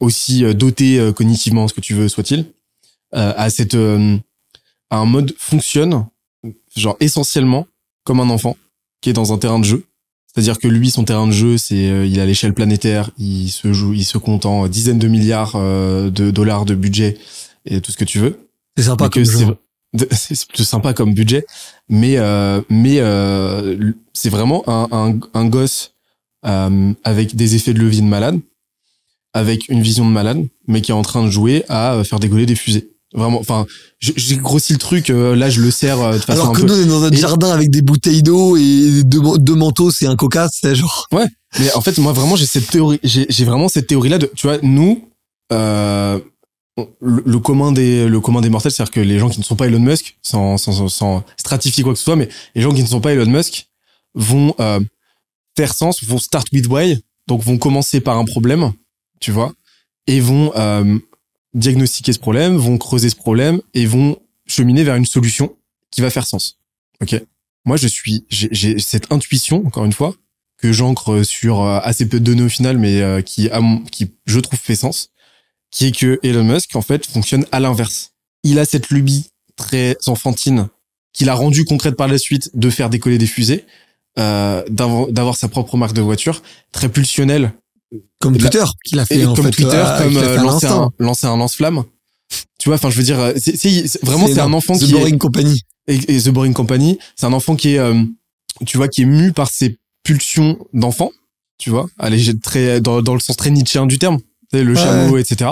aussi 0.00 0.44
euh, 0.44 0.54
doté 0.54 0.98
euh, 0.98 1.12
cognitivement, 1.12 1.68
ce 1.68 1.74
que 1.74 1.80
tu 1.82 1.92
veux, 1.94 2.08
soit-il, 2.08 2.46
euh, 3.14 3.34
a 3.36 3.50
cette, 3.50 3.74
euh, 3.74 4.16
a 4.88 4.96
un 4.98 5.04
mode 5.04 5.34
fonctionne, 5.38 6.06
genre 6.74 6.96
essentiellement 7.00 7.66
comme 8.04 8.20
un 8.20 8.30
enfant 8.30 8.56
qui 9.00 9.10
est 9.10 9.14
dans 9.14 9.32
un 9.32 9.38
terrain 9.38 9.58
de 9.58 9.64
jeu. 9.64 9.84
C'est-à-dire 10.26 10.58
que 10.58 10.68
lui, 10.68 10.90
son 10.90 11.04
terrain 11.04 11.26
de 11.26 11.32
jeu, 11.32 11.58
c'est 11.58 11.90
euh, 11.90 12.06
il 12.06 12.20
a 12.20 12.26
l'échelle 12.26 12.54
planétaire, 12.54 13.10
il 13.18 13.48
se 13.48 13.72
joue, 13.72 13.94
il 13.94 14.04
se 14.04 14.18
compte 14.18 14.46
en 14.46 14.68
dizaines 14.68 14.98
de 14.98 15.08
milliards 15.08 15.56
euh, 15.56 16.10
de 16.10 16.30
dollars 16.30 16.64
de 16.64 16.74
budget 16.74 17.18
et 17.66 17.80
tout 17.80 17.90
ce 17.90 17.96
que 17.96 18.04
tu 18.04 18.18
veux. 18.18 18.48
C'est 18.76 18.84
sympa 18.84 19.04
Mais 19.04 19.10
comme 19.10 19.24
c'est 19.24 19.46
c'est 20.12 20.64
sympa 20.64 20.94
comme 20.94 21.14
budget, 21.14 21.44
mais 21.88 22.16
euh, 22.18 22.60
mais 22.68 23.00
euh, 23.00 23.92
c'est 24.12 24.30
vraiment 24.30 24.62
un, 24.68 24.88
un, 24.92 25.18
un 25.34 25.46
gosse 25.46 25.94
euh, 26.46 26.92
avec 27.04 27.34
des 27.34 27.56
effets 27.56 27.74
de 27.74 27.80
levier 27.80 28.02
de 28.02 28.06
malade, 28.06 28.38
avec 29.32 29.68
une 29.68 29.82
vision 29.82 30.06
de 30.06 30.12
malade, 30.12 30.46
mais 30.68 30.80
qui 30.80 30.92
est 30.92 30.94
en 30.94 31.02
train 31.02 31.24
de 31.24 31.30
jouer 31.30 31.64
à 31.68 32.02
faire 32.04 32.20
décoller 32.20 32.46
des 32.46 32.54
fusées. 32.54 32.90
Vraiment, 33.12 33.40
enfin, 33.40 33.66
j'ai 33.98 34.36
grossi 34.36 34.72
le 34.72 34.78
truc. 34.78 35.10
euh, 35.10 35.34
là, 35.34 35.50
je 35.50 35.60
le 35.60 35.70
sers 35.72 36.00
euh, 36.00 36.12
de 36.12 36.18
façon 36.18 36.32
Alors 36.42 36.50
un 36.50 36.52
que 36.54 36.60
peu. 36.60 36.66
nous, 36.68 36.74
on 36.74 36.82
est 36.82 36.86
dans 36.86 37.02
un 37.04 37.10
Et- 37.10 37.16
jardin 37.16 37.50
avec 37.50 37.68
des 37.70 37.82
bouteilles 37.82 38.22
d'eau 38.22 38.56
et 38.56 39.02
deux, 39.04 39.20
deux 39.38 39.56
manteaux, 39.56 39.90
c'est 39.90 40.06
un 40.06 40.14
coca, 40.16 40.48
c'est 40.52 40.74
genre. 40.76 41.08
Mais 41.58 41.72
en 41.74 41.80
fait, 41.80 41.98
moi 41.98 42.12
vraiment, 42.12 42.36
j'ai 42.36 42.46
cette 42.46 42.68
théorie, 42.68 43.00
j'ai 43.02 43.44
vraiment 43.44 43.68
cette 43.68 43.88
théorie-là 43.88 44.18
de, 44.18 44.30
tu 44.36 44.46
vois, 44.46 44.58
nous, 44.62 45.08
euh, 45.52 46.20
le, 47.00 47.22
le 47.26 47.38
commun 47.40 47.72
des 47.72 48.06
le 48.08 48.20
commun 48.20 48.40
des 48.40 48.48
mortels, 48.48 48.70
c'est-à-dire 48.70 48.92
que 48.92 49.00
les 49.00 49.18
gens 49.18 49.28
qui 49.28 49.40
ne 49.40 49.44
sont 49.44 49.56
pas 49.56 49.66
Elon 49.66 49.80
Musk, 49.80 50.16
sans, 50.22 50.56
sans, 50.56 50.86
sans, 50.88 51.24
stratifier 51.36 51.82
quoi 51.82 51.92
que 51.92 51.98
ce 51.98 52.04
soit, 52.04 52.14
mais 52.16 52.28
les 52.54 52.62
gens 52.62 52.72
qui 52.72 52.82
ne 52.82 52.86
sont 52.88 53.00
pas 53.00 53.12
Elon 53.12 53.26
Musk 53.28 53.66
vont 54.14 54.54
faire 55.56 55.74
sens, 55.74 56.04
vont 56.04 56.18
start 56.18 56.46
with 56.52 56.68
why, 56.68 57.02
donc 57.26 57.42
vont 57.42 57.58
commencer 57.58 58.00
par 58.00 58.16
un 58.16 58.24
problème, 58.24 58.72
tu 59.18 59.32
vois, 59.32 59.52
et 60.06 60.20
vont 60.20 60.52
diagnostiquer 61.54 62.12
ce 62.12 62.18
problème, 62.18 62.56
vont 62.56 62.78
creuser 62.78 63.10
ce 63.10 63.16
problème 63.16 63.60
et 63.74 63.86
vont 63.86 64.18
cheminer 64.46 64.84
vers 64.84 64.96
une 64.96 65.06
solution 65.06 65.56
qui 65.90 66.00
va 66.00 66.10
faire 66.10 66.26
sens. 66.26 66.58
Ok? 67.02 67.20
Moi, 67.64 67.76
je 67.76 67.88
suis, 67.88 68.24
j'ai 68.28 68.78
cette 68.78 69.12
intuition, 69.12 69.66
encore 69.66 69.84
une 69.84 69.92
fois, 69.92 70.14
que 70.56 70.72
j'ancre 70.72 71.22
sur 71.22 71.62
euh, 71.62 71.80
assez 71.82 72.06
peu 72.06 72.20
de 72.20 72.24
données 72.24 72.42
au 72.42 72.48
final, 72.48 72.78
mais 72.78 73.00
euh, 73.00 73.22
qui, 73.22 73.48
à 73.50 73.60
mon- 73.60 73.80
qui, 73.80 74.12
je 74.26 74.40
trouve, 74.40 74.58
fait 74.58 74.76
sens, 74.76 75.10
qui 75.70 75.86
est 75.86 75.92
que 75.96 76.18
Elon 76.22 76.44
Musk, 76.44 76.74
en 76.76 76.82
fait, 76.82 77.06
fonctionne 77.06 77.46
à 77.52 77.60
l'inverse. 77.60 78.12
Il 78.44 78.58
a 78.58 78.64
cette 78.64 78.90
lubie 78.90 79.30
très 79.56 79.96
enfantine 80.06 80.68
qu'il 81.12 81.28
a 81.28 81.34
rendue 81.34 81.64
concrète 81.64 81.96
par 81.96 82.08
la 82.08 82.18
suite 82.18 82.50
de 82.54 82.70
faire 82.70 82.88
décoller 82.90 83.18
des 83.18 83.26
fusées, 83.26 83.64
euh, 84.18 84.62
d'avoir 84.68 85.36
sa 85.36 85.48
propre 85.48 85.76
marque 85.76 85.94
de 85.94 86.02
voiture, 86.02 86.42
très 86.72 86.88
pulsionnelle, 86.88 87.52
Comme 88.20 88.36
Twitter, 88.36 88.64
qu'il 88.84 88.98
a 88.98 89.06
fait 89.06 89.18
et 89.18 89.26
en 89.26 89.34
comme 89.34 89.46
fait, 89.46 89.50
Twitter, 89.50 89.76
euh, 89.84 89.98
comme 90.04 90.16
euh, 90.16 90.36
lancer, 90.36 90.66
un, 90.66 90.70
l'instant. 90.70 90.92
lancer 90.98 91.26
un 91.26 91.36
lance-flamme. 91.36 91.84
Tu 92.58 92.68
vois, 92.68 92.76
enfin, 92.76 92.90
je 92.90 92.96
veux 92.96 93.02
dire, 93.02 93.18
euh, 93.18 93.32
c'est 93.36 94.02
vraiment, 94.04 94.26
c'est 94.28 94.38
un 94.40 94.52
enfant 94.52 94.76
The 94.76 94.84
qui 94.84 94.90
est, 94.90 94.92
Boring 94.92 95.18
Company. 95.18 95.60
et, 95.88 95.96
et 96.16 96.22
The 96.22 96.28
Boring 96.28 96.52
Company, 96.54 96.98
c'est 97.16 97.26
un 97.26 97.32
enfant 97.32 97.56
qui 97.56 97.70
est, 97.74 97.78
euh, 97.78 98.00
tu 98.66 98.76
vois, 98.76 98.88
qui 98.88 99.02
est 99.02 99.06
mu 99.06 99.32
par 99.32 99.48
ses 99.50 99.78
pulsions 100.04 100.58
d'enfant, 100.72 101.10
tu 101.58 101.70
vois, 101.70 101.88
allez, 101.98 102.18
j'ai 102.18 102.38
très 102.38 102.80
dans, 102.80 103.02
dans 103.02 103.14
le 103.14 103.20
sens 103.20 103.36
très 103.36 103.50
nietzschéen 103.50 103.86
du 103.86 103.98
terme, 103.98 104.18
tu 104.18 104.58
sais, 104.58 104.64
le 104.64 104.74
Ouais. 104.74 104.78
chameau, 104.80 105.18
etc. 105.18 105.50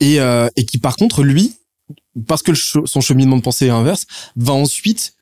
Et 0.00 0.18
euh, 0.20 0.48
et 0.56 0.64
qui 0.66 0.78
par 0.78 0.96
contre 0.96 1.22
lui, 1.22 1.54
parce 2.26 2.42
que 2.42 2.50
le 2.52 2.56
son 2.86 3.00
cheminement 3.00 3.36
de 3.36 3.42
pensée 3.42 3.66
est 3.66 3.70
inverse, 3.70 4.04
va 4.36 4.52
ensuite 4.52 5.14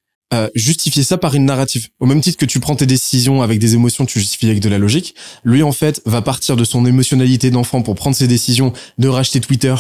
justifier 0.55 1.03
ça 1.03 1.19
par 1.19 1.35
une 1.35 1.45
narrative. 1.45 1.89
Au 2.01 2.07
même 2.07 2.21
titre 2.21 2.39
que 2.39 2.45
tu 2.45 2.61
prends 2.61 2.77
tes 2.77 2.87
décisions 2.87 3.43
avec 3.43 3.59
des 3.59 3.75
émotions, 3.75 4.07
tu 4.07 4.19
justifies 4.19 4.47
avec 4.47 4.61
de 4.61 4.69
la 4.69 4.79
logique. 4.79 5.15
Lui, 5.45 5.63
en 5.63 5.73
fait, 5.73 6.01
va 6.07 6.23
partir 6.23 6.57
de 6.57 6.65
son 6.65 6.87
émotionnalité 6.87 7.51
d'enfant 7.51 7.83
pour 7.83 7.95
prendre 7.95 8.17
ses 8.17 8.27
décisions 8.27 8.73
de 8.99 9.09
racheter 9.09 9.41
Twitter, 9.41 9.75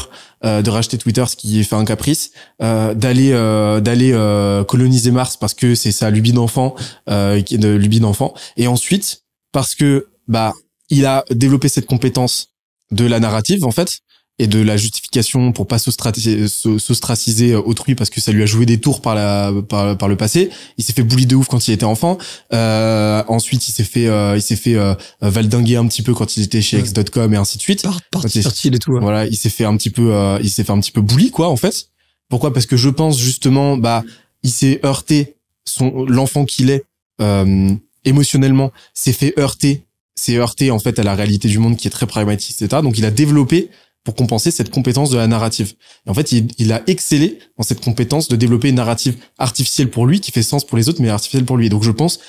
euh, 0.45 0.63
de 0.63 0.71
racheter 0.71 0.99
Twitter, 0.99 1.25
ce 1.27 1.37
qui 1.37 1.61
est 1.61 1.63
fait 1.63 1.77
un 1.77 1.85
caprice, 1.85 2.31
euh, 2.63 2.95
d'aller 2.95 3.33
euh, 3.33 3.81
d'aller 3.81 4.13
euh, 4.13 4.65
coloniser 4.65 5.11
Mars 5.11 5.37
parce 5.37 5.55
que 5.55 5.75
c'est 5.75 5.93
sa 5.93 6.11
lubie 6.11 6.33
d'enfant, 6.33 6.75
euh, 7.09 7.41
qui 7.41 7.59
de 7.59 7.69
lubie 7.69 8.01
d'enfant, 8.01 8.35
et 8.57 8.67
ensuite 8.67 9.23
parce 9.53 9.75
que 9.75 10.09
bah 10.29 10.53
il 10.91 11.07
a 11.07 11.25
développé 11.31 11.69
cette 11.69 11.87
compétence 11.87 12.49
de 12.91 13.07
la 13.07 13.21
narrative 13.21 13.65
en 13.65 13.71
fait, 13.71 14.01
et 14.41 14.47
de 14.49 14.61
la 14.61 14.76
justification 14.76 15.53
pour 15.53 15.68
pas 15.68 15.78
s'ostraciser 15.78 17.53
euh, 17.53 17.61
autrui 17.61 17.95
parce 17.95 18.11
que 18.11 18.20
ça 18.20 18.32
lui 18.32 18.43
a 18.43 18.47
joué 18.47 18.66
des 18.66 18.80
tours 18.80 19.01
par 19.01 19.14
la 19.14 19.53
par, 19.68 19.97
par 19.97 20.09
le 20.09 20.16
passé. 20.16 20.51
Il 20.78 20.85
s'est 20.85 20.93
fait 20.93 21.03
bully 21.03 21.26
de 21.26 21.37
ouf 21.37 21.47
quand 21.49 21.68
il 21.68 21.72
était 21.72 21.85
enfant. 21.85 22.18
Euh, 22.53 23.22
ensuite, 23.28 23.68
il 23.68 23.72
s'est 23.72 23.85
fait 23.85 24.07
euh, 24.07 24.35
il 24.37 24.43
s'est 24.43 24.57
fait 24.57 24.74
euh, 24.74 24.95
valdinguer 25.20 25.76
un 25.76 25.87
petit 25.87 26.03
peu 26.03 26.14
quand 26.14 26.37
il 26.37 26.43
était 26.43 26.62
chez 26.62 26.78
Ouais. 26.78 26.82
X.com 26.82 27.32
et 27.32 27.37
ainsi 27.37 27.59
de 27.59 27.62
suite. 27.62 27.82
Par- 27.82 28.01
Ok. 28.24 28.28
fertile 28.30 28.74
et 28.74 28.78
tout. 28.78 28.93
ouais. 28.93 29.01
Voilà, 29.01 29.26
il 29.26 29.37
s'est 29.37 29.51
fait 29.51 29.64
un 29.64 29.76
petit 29.76 29.91
peu, 29.91 30.12
euh, 30.14 30.39
il 30.43 30.51
s'est 30.51 30.64
fait 30.64 30.72
un 30.72 30.80
petit 30.80 30.91
peu 30.93 31.01
bully 31.01 31.30
quoi 31.30 31.49
en 31.49 31.57
fait. 31.57 31.89
Pourquoi? 32.28 32.53
Parce 32.53 32.66
que 32.66 32.76
je 32.76 32.89
pense 32.89 33.18
justement, 33.18 33.76
bah, 33.76 34.03
il 34.43 34.51
s'est 34.51 34.80
heurté 34.85 35.37
son 35.64 36.05
l'enfant 36.07 36.45
qu'il 36.45 36.70
est 36.70 36.85
euh, 37.20 37.70
émotionnellement 38.05 38.72
s'est 38.93 39.12
fait 39.12 39.39
heurter, 39.39 39.85
s'est 40.16 40.37
heurté 40.37 40.70
en 40.70 40.78
fait 40.78 40.99
à 40.99 41.03
la 41.05 41.14
réalité 41.14 41.49
du 41.49 41.59
monde 41.59 41.76
qui 41.76 41.87
est 41.87 41.91
très 41.91 42.07
pragmatique, 42.07 42.57
etc. 42.61 42.82
Donc 42.82 42.99
il 42.99 43.05
a 43.05 43.11
développé 43.11 43.70
pour 44.05 44.15
compenser 44.15 44.51
cette 44.51 44.71
compétence 44.71 45.11
de 45.11 45.17
la 45.17 45.27
narrative. 45.27 45.73
Et 46.07 46.11
en 46.11 46.15
fait, 46.15 46.31
il, 46.33 46.49
il 46.59 46.73
a 46.73 46.83
excellé 46.87 47.39
dans 47.57 47.65
cette 47.65 47.81
compétence 47.83 48.29
de 48.29 48.37
développer 48.37 48.69
une 48.69 48.77
narrative 48.77 49.17
artificielle 49.39 49.91
pour 49.91 50.07
lui 50.07 50.21
qui 50.21 50.31
fait 50.31 50.43
sens 50.43 50.65
pour 50.65 50.77
les 50.77 50.89
autres, 50.89 51.01
mais 51.01 51.09
artificielle 51.09 51.45
pour 51.45 51.57
lui. 51.57 51.67
Et 51.67 51.71
donc 51.71 51.83
je 51.83 51.91
pense 51.91 52.21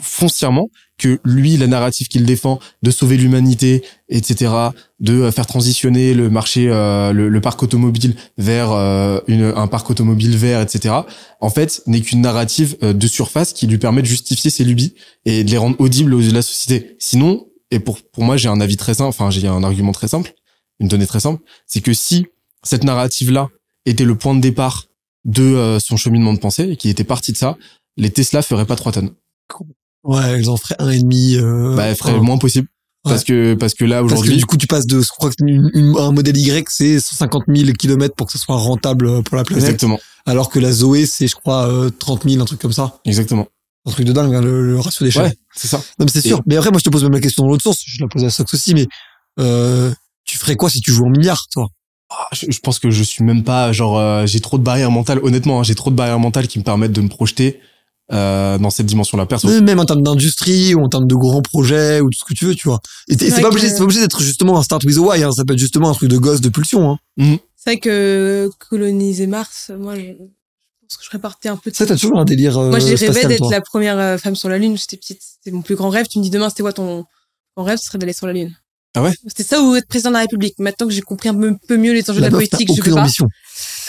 foncièrement 0.00 0.70
que 0.96 1.20
lui, 1.24 1.56
la 1.56 1.66
narrative 1.66 2.08
qu'il 2.08 2.24
défend 2.24 2.58
de 2.82 2.90
sauver 2.90 3.16
l'humanité, 3.16 3.82
etc., 4.08 4.52
de 5.00 5.14
euh, 5.14 5.32
faire 5.32 5.46
transitionner 5.46 6.14
le 6.14 6.28
marché, 6.28 6.68
euh, 6.68 7.12
le, 7.12 7.28
le 7.28 7.40
parc 7.40 7.62
automobile 7.62 8.16
vers 8.36 8.72
euh, 8.72 9.20
une, 9.28 9.52
un 9.56 9.66
parc 9.68 9.90
automobile 9.90 10.36
vert, 10.36 10.60
etc., 10.60 10.94
en 11.40 11.50
fait, 11.50 11.82
n'est 11.86 12.00
qu'une 12.00 12.20
narrative 12.20 12.76
euh, 12.82 12.92
de 12.92 13.06
surface 13.06 13.52
qui 13.52 13.66
lui 13.66 13.78
permet 13.78 14.02
de 14.02 14.06
justifier 14.06 14.50
ses 14.50 14.64
lubies 14.64 14.94
et 15.24 15.44
de 15.44 15.50
les 15.50 15.58
rendre 15.58 15.76
audibles 15.80 16.14
aux 16.14 16.20
yeux 16.20 16.30
de 16.30 16.34
la 16.34 16.42
société. 16.42 16.96
Sinon, 16.98 17.46
et 17.70 17.78
pour, 17.78 18.00
pour 18.02 18.24
moi, 18.24 18.36
j'ai 18.36 18.48
un 18.48 18.60
avis 18.60 18.76
très 18.76 18.94
simple, 18.94 19.08
enfin, 19.08 19.30
j'ai 19.30 19.46
un 19.46 19.62
argument 19.62 19.92
très 19.92 20.08
simple, 20.08 20.32
une 20.80 20.88
donnée 20.88 21.06
très 21.06 21.20
simple, 21.20 21.42
c'est 21.66 21.80
que 21.80 21.92
si 21.92 22.26
cette 22.62 22.84
narrative-là 22.84 23.48
était 23.86 24.04
le 24.04 24.14
point 24.16 24.34
de 24.34 24.40
départ 24.40 24.84
de 25.24 25.42
euh, 25.42 25.78
son 25.80 25.96
cheminement 25.96 26.32
de 26.32 26.38
pensée 26.38 26.70
et 26.70 26.76
qui 26.76 26.88
était 26.88 27.04
parti 27.04 27.32
de 27.32 27.36
ça, 27.36 27.56
les 27.96 28.10
Tesla 28.10 28.42
feraient 28.42 28.66
pas 28.66 28.76
3 28.76 28.92
tonnes. 28.92 29.10
Ouais, 30.04 30.22
elles 30.24 30.48
en 30.48 30.56
feraient 30.56 30.76
un 30.78 30.90
et 30.90 31.00
demi. 31.00 31.36
Euh, 31.36 31.74
bah, 31.74 31.86
elles 31.86 31.96
feraient 31.96 32.12
le 32.14 32.20
moins 32.20 32.38
possible. 32.38 32.68
Parce 33.04 33.24
que, 33.24 33.54
parce 33.54 33.72
que 33.74 33.84
là, 33.84 34.00
Parce 34.00 34.08
que 34.12 34.14
aujourd'hui, 34.18 34.36
du 34.36 34.44
coup, 34.44 34.56
tu 34.58 34.66
passes 34.66 34.86
de, 34.86 35.00
je 35.00 35.08
crois 35.08 35.30
que 35.30 35.36
une- 35.40 35.70
une- 35.72 35.96
un 35.96 36.12
modèle 36.12 36.36
Y, 36.36 36.68
c'est 36.70 37.00
150 37.00 37.44
000 37.48 37.72
kilomètres 37.72 38.14
pour 38.14 38.26
que 38.26 38.32
ce 38.32 38.38
soit 38.38 38.56
rentable 38.56 39.22
pour 39.22 39.36
la 39.36 39.44
planète. 39.44 39.64
exactement, 39.64 39.98
Alors 40.26 40.50
que 40.50 40.58
la 40.58 40.72
Zoé, 40.72 41.06
c'est, 41.06 41.26
je 41.26 41.34
crois, 41.34 41.68
euh, 41.68 41.88
30 41.90 42.28
000, 42.28 42.42
un 42.42 42.44
truc 42.44 42.60
comme 42.60 42.72
ça. 42.72 42.98
exactement. 43.06 43.46
Un 43.86 43.92
truc 43.92 44.04
de 44.06 44.12
dingue, 44.12 44.34
hein, 44.34 44.42
le, 44.42 44.66
le 44.72 44.78
ratio 44.78 45.06
d'échelle. 45.06 45.22
Ouais, 45.22 45.38
c'est 45.54 45.68
ça. 45.68 45.78
Non, 45.98 46.04
mais 46.04 46.08
c'est 46.10 46.20
sûr. 46.20 46.42
Mais 46.46 46.56
après, 46.56 46.70
moi, 46.70 46.78
je 46.80 46.84
te 46.84 46.90
pose 46.90 47.02
même 47.04 47.12
la 47.12 47.20
question 47.20 47.44
dans 47.44 47.48
l'autre 47.50 47.62
sens. 47.62 47.82
Je 47.86 48.02
la 48.02 48.08
pose 48.08 48.24
à 48.24 48.30
Sox 48.30 48.52
aussi, 48.52 48.74
mais, 48.74 48.86
euh, 49.40 49.90
tu 50.38 50.44
ferais 50.44 50.56
quoi 50.56 50.70
si 50.70 50.80
tu 50.80 50.92
joues 50.92 51.06
en 51.06 51.10
milliards, 51.10 51.46
toi? 51.52 51.68
Ah, 52.10 52.26
Je, 52.32 52.46
je 52.50 52.60
pense 52.60 52.78
que 52.78 52.90
je 52.90 53.02
suis 53.02 53.22
même 53.24 53.44
pas, 53.44 53.72
genre, 53.72 53.98
euh, 53.98 54.24
j'ai 54.26 54.40
trop 54.40 54.56
de 54.58 54.62
barrières 54.62 54.90
mentales, 54.90 55.20
honnêtement, 55.22 55.60
hein, 55.60 55.62
j'ai 55.62 55.74
trop 55.74 55.90
de 55.90 55.96
barrières 55.96 56.18
mentales 56.18 56.48
qui 56.48 56.58
me 56.58 56.64
permettent 56.64 56.92
de 56.92 57.00
me 57.02 57.08
projeter 57.08 57.60
euh, 58.10 58.56
dans 58.56 58.70
cette 58.70 58.86
dimension-là. 58.86 59.26
Perso. 59.26 59.46
Mais 59.48 59.60
Même 59.60 59.78
en 59.80 59.84
termes 59.84 60.02
d'industrie, 60.02 60.74
ou 60.74 60.82
en 60.82 60.88
termes 60.88 61.06
de 61.06 61.14
grands 61.14 61.42
projets, 61.42 62.00
ou 62.00 62.08
tout 62.08 62.18
ce 62.18 62.24
que 62.24 62.32
tu 62.32 62.46
veux, 62.46 62.54
tu 62.54 62.66
vois. 62.68 62.80
Et 63.08 63.18
C'est 63.18 63.42
pas 63.42 63.48
obligé, 63.48 63.66
que- 63.66 63.72
c'est 63.72 63.78
pas 63.78 63.84
obligé 63.84 64.00
d'être 64.00 64.22
justement 64.22 64.58
un 64.58 64.62
start 64.62 64.82
with 64.84 64.96
a 64.96 65.00
why, 65.00 65.22
hein. 65.22 65.32
Ça 65.32 65.44
peut 65.44 65.52
être 65.52 65.58
justement 65.58 65.90
un 65.90 65.94
truc 65.94 66.08
de 66.08 66.16
gosse 66.16 66.40
de 66.40 66.48
pulsion, 66.48 66.90
hein. 66.92 66.98
C'est 67.56 67.72
vrai 67.72 67.78
que 67.80 68.48
coloniser 68.70 69.26
Mars, 69.26 69.70
moi, 69.78 69.94
je 69.96 70.12
pense 70.12 70.96
que 70.96 71.02
je 71.04 71.08
serais 71.08 71.18
partie 71.18 71.48
un 71.48 71.56
peu 71.58 71.70
de 71.70 71.76
Ça, 71.76 71.84
t'as 71.84 71.96
toujours 71.98 72.18
un 72.18 72.24
délire, 72.24 72.56
euh, 72.56 72.70
Moi, 72.70 72.78
j'ai 72.78 72.94
rêvé 72.94 73.26
d'être 73.26 73.50
la 73.50 73.60
première 73.60 74.18
femme 74.18 74.36
sur 74.36 74.48
la 74.48 74.56
Lune. 74.56 74.78
J'étais 74.78 74.96
petite. 74.96 75.20
C'était 75.20 75.54
mon 75.54 75.60
plus 75.60 75.74
grand 75.74 75.90
rêve. 75.90 76.06
Tu 76.08 76.18
me 76.18 76.24
dis 76.24 76.30
demain, 76.30 76.48
c'était 76.48 76.62
quoi 76.62 76.72
ton, 76.72 77.04
ton 77.56 77.64
rêve? 77.64 77.76
Ce 77.78 77.84
serait 77.84 77.98
d'aller 77.98 78.14
sur 78.14 78.26
la 78.26 78.32
Lune. 78.32 78.56
Ah 78.94 79.02
ouais 79.02 79.12
C'était 79.26 79.42
ça 79.42 79.62
ou 79.62 79.74
être 79.76 79.86
président 79.86 80.10
de 80.10 80.14
la 80.14 80.20
République. 80.20 80.54
Maintenant 80.58 80.86
que 80.86 80.92
j'ai 80.92 81.02
compris 81.02 81.28
un 81.28 81.34
peu, 81.34 81.76
mieux 81.76 81.92
les 81.92 82.08
enjeux 82.10 82.20
La 82.20 82.28
de 82.28 82.32
la 82.34 82.38
meuf, 82.40 82.48
politique, 82.50 82.74
je 82.76 82.82
peux 82.82 82.94
pas. 82.94 83.00
ambition. 83.02 83.26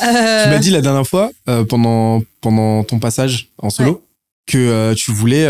Euh, 0.02 0.44
Tu 0.44 0.50
m'as 0.50 0.60
dit 0.60 0.72
la 0.72 0.82
dernière 0.82 1.08
fois, 1.08 1.32
euh, 1.48 1.64
pendant, 1.64 2.22
pendant 2.42 2.84
ton 2.84 3.00
passage 3.00 3.50
en 3.58 3.70
solo, 3.70 4.06
que 4.46 4.58
euh, 4.58 4.94
tu 4.96 5.12
voulais 5.12 5.48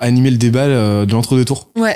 animer 0.00 0.30
le 0.30 0.36
débat 0.38 0.66
de 0.66 1.12
l'entre-deux 1.12 1.44
tours. 1.44 1.68
bah, 1.76 1.94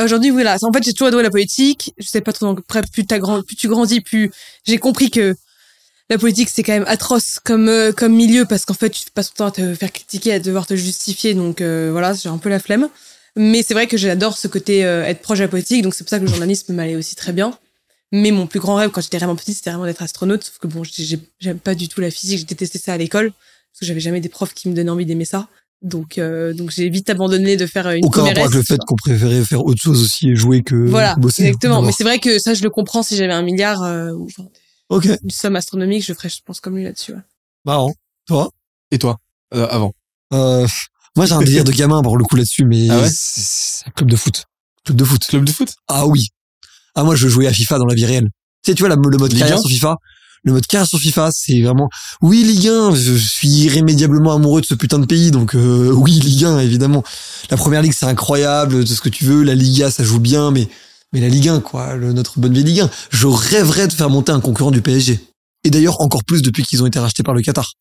Aujourd'hui, 0.00 0.30
voilà. 0.30 0.56
En 0.62 0.72
fait, 0.72 0.82
j'ai 0.82 0.92
toujours 0.92 1.08
adoré 1.08 1.22
la 1.22 1.30
politique. 1.30 1.92
Je 1.98 2.06
sais 2.06 2.20
pas 2.20 2.32
trop. 2.32 2.46
Après, 2.56 2.82
plus, 2.92 3.06
t'as 3.06 3.18
grand, 3.18 3.42
plus 3.42 3.56
tu 3.56 3.68
grandis, 3.68 4.00
plus 4.00 4.30
j'ai 4.66 4.78
compris 4.78 5.10
que 5.10 5.34
la 6.10 6.18
politique, 6.18 6.48
c'est 6.50 6.62
quand 6.62 6.72
même 6.72 6.84
atroce 6.86 7.38
comme, 7.44 7.70
comme 7.96 8.14
milieu 8.14 8.44
parce 8.44 8.64
qu'en 8.64 8.74
fait, 8.74 8.90
tu 8.90 9.04
passes 9.14 9.32
ton 9.32 9.44
temps 9.44 9.46
à 9.46 9.50
te 9.52 9.74
faire 9.74 9.92
critiquer, 9.92 10.34
à 10.34 10.38
devoir 10.38 10.66
te 10.66 10.76
justifier. 10.76 11.34
Donc, 11.34 11.60
voilà, 11.62 12.12
j'ai 12.14 12.28
un 12.28 12.38
peu 12.38 12.48
la 12.50 12.58
flemme. 12.58 12.88
Mais 13.36 13.62
c'est 13.62 13.74
vrai 13.74 13.86
que 13.86 13.96
j'adore 13.96 14.36
ce 14.36 14.46
côté 14.48 14.84
euh, 14.84 15.04
être 15.04 15.22
proche 15.22 15.38
de 15.38 15.44
la 15.44 15.48
politique. 15.48 15.82
Donc, 15.82 15.94
c'est 15.94 16.04
pour 16.04 16.10
ça 16.10 16.18
que 16.18 16.24
le 16.24 16.30
journalisme 16.30 16.72
m'allait 16.74 16.96
aussi 16.96 17.16
très 17.16 17.32
bien. 17.32 17.56
Mais 18.12 18.30
mon 18.30 18.46
plus 18.46 18.60
grand 18.60 18.74
rêve 18.74 18.90
quand 18.90 19.00
j'étais 19.00 19.16
vraiment 19.18 19.36
petite, 19.36 19.56
c'était 19.56 19.70
vraiment 19.70 19.86
d'être 19.86 20.02
astronaute. 20.02 20.42
Sauf 20.44 20.58
que 20.58 20.66
bon, 20.66 20.84
j'ai- 20.84 21.04
j'ai- 21.04 21.20
j'aime 21.40 21.58
pas 21.58 21.74
du 21.74 21.88
tout 21.88 22.00
la 22.02 22.10
physique. 22.10 22.38
J'ai 22.40 22.44
détesté 22.44 22.78
ça 22.78 22.92
à 22.92 22.98
l'école 22.98 23.30
parce 23.32 23.80
que 23.80 23.86
j'avais 23.86 24.00
jamais 24.00 24.20
des 24.20 24.28
profs 24.28 24.52
qui 24.52 24.68
me 24.68 24.74
donnaient 24.74 24.90
envie 24.90 25.06
d'aimer 25.06 25.24
ça. 25.24 25.48
Donc, 25.80 26.18
euh, 26.18 26.52
donc 26.52 26.70
j'ai 26.70 26.88
vite 26.90 27.08
abandonné 27.10 27.56
de 27.56 27.66
faire 27.66 27.86
euh, 27.86 27.94
une 27.94 28.04
Aucun 28.04 28.22
rapport 28.22 28.44
avec 28.44 28.54
le 28.54 28.62
fait 28.62 28.78
qu'on 28.86 28.94
préférait 28.96 29.42
faire 29.44 29.64
autre 29.64 29.80
chose 29.82 30.02
aussi 30.02 30.28
et 30.28 30.36
jouer 30.36 30.62
que 30.62 30.74
voilà, 30.76 31.16
bosser. 31.16 31.44
exactement. 31.46 31.80
Mais 31.82 31.90
c'est 31.92 32.04
vrai 32.04 32.18
que 32.18 32.38
ça, 32.38 32.52
je 32.54 32.62
le 32.62 32.70
comprends 32.70 33.02
si 33.02 33.16
j'avais 33.16 33.32
un 33.32 33.42
milliard 33.42 33.82
euh, 33.82 34.12
ou 34.12 34.28
une 34.90 35.30
somme 35.30 35.56
astronomique, 35.56 36.04
je 36.04 36.12
ferais, 36.12 36.28
je 36.28 36.38
pense, 36.44 36.60
comme 36.60 36.76
lui 36.76 36.84
là-dessus. 36.84 37.12
ouais. 37.14 37.20
marrant. 37.64 37.94
Toi? 38.26 38.50
Et 38.90 38.98
toi? 38.98 39.16
Euh, 39.54 39.66
Avant. 39.70 39.92
euh, 40.34 40.66
Moi, 41.16 41.26
j'ai 41.26 41.32
un 41.34 41.40
délire 41.40 41.64
de 41.64 41.72
gamin 41.72 42.02
pour 42.02 42.16
le 42.16 42.24
coup 42.24 42.36
là-dessus, 42.36 42.64
mais 42.64 42.88
Ah 42.90 43.00
ouais 43.00 43.08
c'est 43.12 43.86
un 43.86 43.90
club 43.90 44.10
de 44.10 44.16
foot. 44.16 44.44
Club 44.84 44.96
de 44.96 45.04
foot. 45.04 45.26
Club 45.26 45.44
de 45.44 45.52
foot? 45.52 45.74
Ah 45.88 46.06
oui. 46.06 46.28
Ah 46.94 47.04
moi, 47.04 47.14
je 47.16 47.28
jouais 47.28 47.46
à 47.46 47.52
FIFA 47.52 47.78
dans 47.78 47.86
la 47.86 47.94
vie 47.94 48.06
réelle. 48.06 48.28
Tu 48.64 48.70
sais, 48.70 48.74
tu 48.74 48.80
vois 48.82 48.88
la- 48.88 48.96
le 48.96 49.18
mode 49.18 49.30
Ligue 49.32 49.40
carrière 49.40 49.58
1? 49.58 49.60
sur 49.60 49.70
FIFA. 49.70 49.96
Le 50.44 50.52
mode 50.52 50.66
carrière 50.66 50.88
sur 50.88 50.98
FIFA, 50.98 51.30
c'est 51.32 51.60
vraiment 51.62 51.88
oui 52.20 52.42
Ligue 52.42 52.66
1. 52.68 52.94
Je 52.94 53.14
suis 53.14 53.48
irrémédiablement 53.48 54.34
amoureux 54.34 54.60
de 54.60 54.66
ce 54.66 54.74
putain 54.74 54.98
de 54.98 55.06
pays, 55.06 55.30
donc 55.30 55.54
euh, 55.54 55.90
oui 55.96 56.12
Ligue 56.12 56.44
1 56.44 56.58
évidemment. 56.60 57.04
La 57.50 57.56
première 57.56 57.80
ligue 57.82 57.92
c'est 57.96 58.06
incroyable, 58.06 58.84
tout 58.84 58.94
ce 58.94 59.00
que 59.00 59.08
tu 59.08 59.24
veux. 59.24 59.42
La 59.44 59.54
Liga 59.54 59.90
ça 59.90 60.02
joue 60.02 60.18
bien, 60.18 60.50
mais 60.50 60.68
mais 61.12 61.20
la 61.20 61.28
Ligue 61.28 61.48
1 61.48 61.60
quoi, 61.60 61.94
le, 61.94 62.12
notre 62.12 62.40
bonne 62.40 62.52
vieille 62.54 62.64
Ligue 62.64 62.80
1. 62.80 62.90
Je 63.10 63.26
rêverais 63.28 63.86
de 63.86 63.92
faire 63.92 64.10
monter 64.10 64.32
un 64.32 64.40
concurrent 64.40 64.70
du 64.72 64.80
PSG. 64.82 65.20
Et 65.64 65.70
d'ailleurs 65.70 66.00
encore 66.00 66.24
plus 66.24 66.42
depuis 66.42 66.64
qu'ils 66.64 66.82
ont 66.82 66.86
été 66.86 66.98
rachetés 66.98 67.22
par 67.22 67.34
le 67.34 67.42
Qatar. 67.42 67.74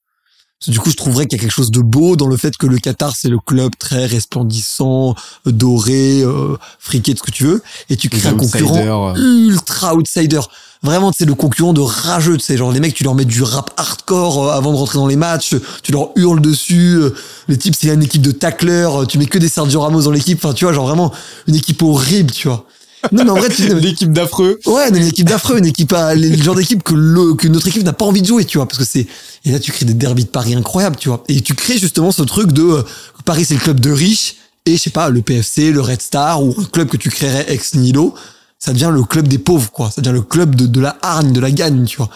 Du 0.67 0.79
coup, 0.79 0.91
je 0.91 0.95
trouverais 0.95 1.25
qu'il 1.25 1.39
y 1.39 1.41
a 1.41 1.43
quelque 1.43 1.53
chose 1.53 1.71
de 1.71 1.79
beau 1.79 2.15
dans 2.15 2.27
le 2.27 2.37
fait 2.37 2.55
que 2.55 2.67
le 2.67 2.77
Qatar, 2.77 3.15
c'est 3.15 3.29
le 3.29 3.39
club 3.39 3.71
très 3.79 4.05
resplendissant, 4.05 5.15
doré, 5.45 6.21
euh, 6.21 6.55
friqué, 6.77 7.13
tout 7.15 7.19
ce 7.25 7.31
que 7.31 7.35
tu 7.35 7.45
veux, 7.45 7.63
et 7.89 7.97
tu 7.97 8.09
crées 8.09 8.29
un 8.29 8.35
concurrent 8.35 9.15
euh. 9.15 9.47
ultra 9.47 9.95
outsider. 9.95 10.41
Vraiment, 10.83 11.11
c'est 11.15 11.25
le 11.25 11.33
concurrent 11.33 11.73
de 11.73 11.81
rageux, 11.81 12.37
tu 12.37 12.43
sais, 12.43 12.57
genre 12.57 12.71
les 12.71 12.79
mecs, 12.79 12.93
tu 12.93 13.03
leur 13.03 13.15
mets 13.15 13.25
du 13.25 13.41
rap 13.41 13.71
hardcore 13.75 14.49
euh, 14.49 14.51
avant 14.51 14.71
de 14.71 14.77
rentrer 14.77 14.99
dans 14.99 15.07
les 15.07 15.15
matchs, 15.15 15.55
tu 15.81 15.91
leur 15.91 16.09
hurles 16.15 16.41
dessus, 16.41 16.95
euh, 16.95 17.15
les 17.47 17.57
types, 17.57 17.75
c'est 17.75 17.89
une 17.89 18.03
équipe 18.03 18.21
de 18.21 18.31
tacleurs, 18.31 19.07
tu 19.07 19.17
mets 19.17 19.25
que 19.25 19.39
des 19.39 19.49
Sergio 19.49 19.81
Ramos 19.81 20.03
dans 20.03 20.11
l'équipe, 20.11 20.43
enfin, 20.43 20.53
tu 20.53 20.65
vois, 20.65 20.73
genre 20.73 20.87
vraiment 20.87 21.11
une 21.47 21.55
équipe 21.55 21.81
horrible, 21.81 22.31
tu 22.31 22.47
vois. 22.47 22.65
Non, 23.11 23.23
mais 23.23 23.29
en 23.31 23.35
vrai, 23.35 23.49
tu 23.49 23.67
L'équipe 23.75 24.11
d'affreux. 24.11 24.59
Ouais, 24.65 24.89
une 24.89 24.97
équipe 24.97 25.27
d'affreux, 25.27 25.57
une 25.57 25.65
équipe 25.65 25.93
à, 25.93 26.13
le 26.15 26.35
genre 26.37 26.55
d'équipe 26.55 26.83
que 26.83 26.93
le, 26.93 27.33
que 27.33 27.47
notre 27.47 27.67
équipe 27.67 27.83
n'a 27.83 27.93
pas 27.93 28.05
envie 28.05 28.21
de 28.21 28.27
jouer, 28.27 28.45
tu 28.45 28.57
vois, 28.57 28.67
parce 28.67 28.77
que 28.77 28.85
c'est, 28.85 29.07
et 29.45 29.51
là, 29.51 29.59
tu 29.59 29.71
crées 29.71 29.85
des 29.85 29.93
derbies 29.93 30.25
de 30.25 30.29
Paris 30.29 30.53
incroyables, 30.53 30.95
tu 30.97 31.09
vois. 31.09 31.23
Et 31.27 31.41
tu 31.41 31.55
crées 31.55 31.77
justement 31.77 32.11
ce 32.11 32.21
truc 32.23 32.51
de, 32.51 32.61
euh, 32.61 32.83
Paris, 33.25 33.45
c'est 33.45 33.55
le 33.55 33.59
club 33.59 33.79
de 33.79 33.91
riches, 33.91 34.35
et 34.65 34.77
je 34.77 34.81
sais 34.81 34.89
pas, 34.89 35.09
le 35.09 35.21
PFC, 35.21 35.71
le 35.71 35.81
Red 35.81 36.01
Star, 36.01 36.43
ou 36.43 36.53
un 36.57 36.63
club 36.65 36.89
que 36.89 36.97
tu 36.97 37.09
créerais 37.09 37.45
ex 37.51 37.73
nihilo, 37.75 38.13
ça 38.59 38.73
devient 38.73 38.91
le 38.93 39.03
club 39.03 39.27
des 39.27 39.39
pauvres, 39.39 39.71
quoi. 39.71 39.89
Ça 39.89 40.01
devient 40.01 40.13
le 40.13 40.21
club 40.21 40.55
de, 40.55 40.67
de 40.67 40.79
la 40.79 40.97
hargne, 41.01 41.33
de 41.33 41.39
la 41.39 41.51
gagne, 41.51 41.85
tu 41.85 41.97
vois. 41.97 42.09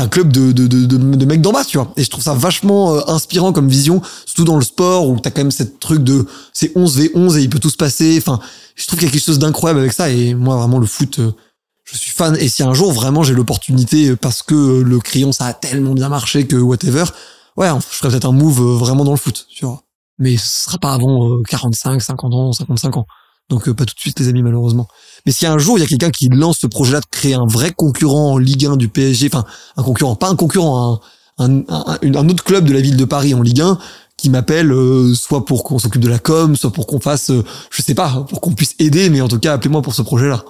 Un 0.00 0.08
club 0.08 0.32
de, 0.32 0.52
de, 0.52 0.66
de, 0.66 0.86
de, 0.86 1.24
mecs 1.26 1.40
d'en 1.40 1.52
bas, 1.52 1.64
tu 1.64 1.76
vois. 1.76 1.92
Et 1.96 2.04
je 2.04 2.10
trouve 2.10 2.22
ça 2.22 2.34
vachement 2.34 2.94
euh, 2.94 3.00
inspirant 3.08 3.52
comme 3.52 3.68
vision, 3.68 4.00
surtout 4.26 4.44
dans 4.44 4.56
le 4.56 4.62
sport, 4.62 5.08
où 5.08 5.18
t'as 5.18 5.30
quand 5.30 5.40
même 5.40 5.50
cette 5.50 5.80
truc 5.80 6.04
de, 6.04 6.26
c'est 6.52 6.72
11 6.76 6.98
v 6.98 7.10
11 7.14 7.36
et 7.36 7.42
il 7.42 7.50
peut 7.50 7.58
tout 7.58 7.70
se 7.70 7.76
passer, 7.76 8.16
enfin, 8.16 8.38
je 8.76 8.86
trouve 8.86 8.98
qu'il 8.98 9.08
y 9.08 9.10
a 9.10 9.12
quelque 9.12 9.24
chose 9.24 9.38
d'incroyable 9.38 9.80
avec 9.80 9.92
ça, 9.92 10.08
et 10.10 10.34
moi, 10.34 10.56
vraiment, 10.56 10.78
le 10.78 10.86
foot, 10.86 11.18
euh, 11.18 11.32
je 11.90 11.96
suis 11.96 12.10
fan. 12.10 12.36
Et 12.36 12.48
si 12.48 12.62
un 12.62 12.74
jour 12.74 12.92
vraiment 12.92 13.22
j'ai 13.22 13.34
l'opportunité, 13.34 14.10
euh, 14.10 14.16
parce 14.16 14.42
que 14.42 14.54
euh, 14.54 14.82
le 14.82 14.98
crayon 15.00 15.32
ça 15.32 15.46
a 15.46 15.54
tellement 15.54 15.94
bien 15.94 16.08
marché 16.08 16.46
que 16.46 16.56
whatever, 16.56 17.04
ouais, 17.56 17.68
je 17.68 17.96
ferais 17.96 18.10
peut-être 18.10 18.26
un 18.26 18.32
move 18.32 18.60
vraiment 18.78 19.04
dans 19.04 19.12
le 19.12 19.18
foot, 19.18 19.46
tu 19.50 19.64
vois. 19.64 19.82
Mais 20.18 20.36
ce 20.36 20.64
sera 20.64 20.78
pas 20.78 20.92
avant 20.92 21.32
euh, 21.32 21.42
45, 21.48 22.02
50 22.02 22.34
ans, 22.34 22.52
55 22.52 22.96
ans. 22.96 23.06
Donc 23.48 23.68
euh, 23.68 23.74
pas 23.74 23.84
tout 23.86 23.94
de 23.94 24.00
suite 24.00 24.20
les 24.20 24.28
amis 24.28 24.42
malheureusement. 24.42 24.88
Mais 25.24 25.32
si 25.32 25.46
un 25.46 25.58
jour 25.58 25.78
il 25.78 25.82
y 25.82 25.84
a 25.84 25.86
quelqu'un 25.86 26.10
qui 26.10 26.28
lance 26.28 26.58
ce 26.58 26.66
projet-là 26.66 27.00
de 27.00 27.06
créer 27.10 27.34
un 27.34 27.46
vrai 27.46 27.72
concurrent 27.72 28.32
en 28.32 28.38
Ligue 28.38 28.66
1 28.66 28.76
du 28.76 28.88
PSG, 28.88 29.28
enfin 29.32 29.44
un 29.76 29.82
concurrent, 29.82 30.16
pas 30.16 30.28
un 30.28 30.36
concurrent, 30.36 31.00
un, 31.38 31.48
un, 31.58 31.64
un, 31.68 31.98
un 32.02 32.28
autre 32.28 32.44
club 32.44 32.64
de 32.64 32.72
la 32.72 32.80
ville 32.80 32.96
de 32.96 33.04
Paris 33.04 33.34
en 33.34 33.42
Ligue 33.42 33.60
1, 33.60 33.78
qui 34.18 34.28
m'appelle 34.30 34.72
euh, 34.72 35.14
soit 35.14 35.44
pour 35.46 35.64
qu'on 35.64 35.78
s'occupe 35.78 36.02
de 36.02 36.08
la 36.08 36.18
com, 36.18 36.56
soit 36.56 36.72
pour 36.72 36.86
qu'on 36.86 37.00
fasse, 37.00 37.30
euh, 37.30 37.44
je 37.70 37.82
sais 37.82 37.94
pas, 37.94 38.26
pour 38.28 38.40
qu'on 38.40 38.52
puisse 38.52 38.74
aider, 38.78 39.08
mais 39.08 39.20
en 39.20 39.28
tout 39.28 39.38
cas 39.38 39.54
appelez-moi 39.54 39.80
pour 39.80 39.94
ce 39.94 40.02
projet-là. 40.02 40.44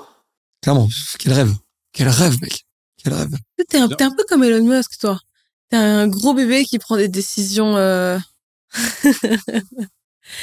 Clairement, 0.63 0.89
quel 1.19 1.35
rêve, 1.35 1.55
quel 1.93 2.09
rêve 2.09 2.37
mec, 2.41 2.65
quel 3.03 3.13
rêve. 3.13 3.31
T'es 3.69 3.79
un, 3.79 3.89
t'es 3.89 4.05
un 4.05 4.11
peu 4.11 4.25
comme 4.29 4.43
Elon 4.43 4.65
Musk, 4.65 4.99
toi. 4.99 5.21
T'es 5.71 5.77
un 5.77 6.09
gros 6.09 6.33
bébé 6.33 6.65
qui 6.65 6.79
prend 6.79 6.97
des 6.97 7.09
décisions, 7.09 7.77
euh... 7.77 8.19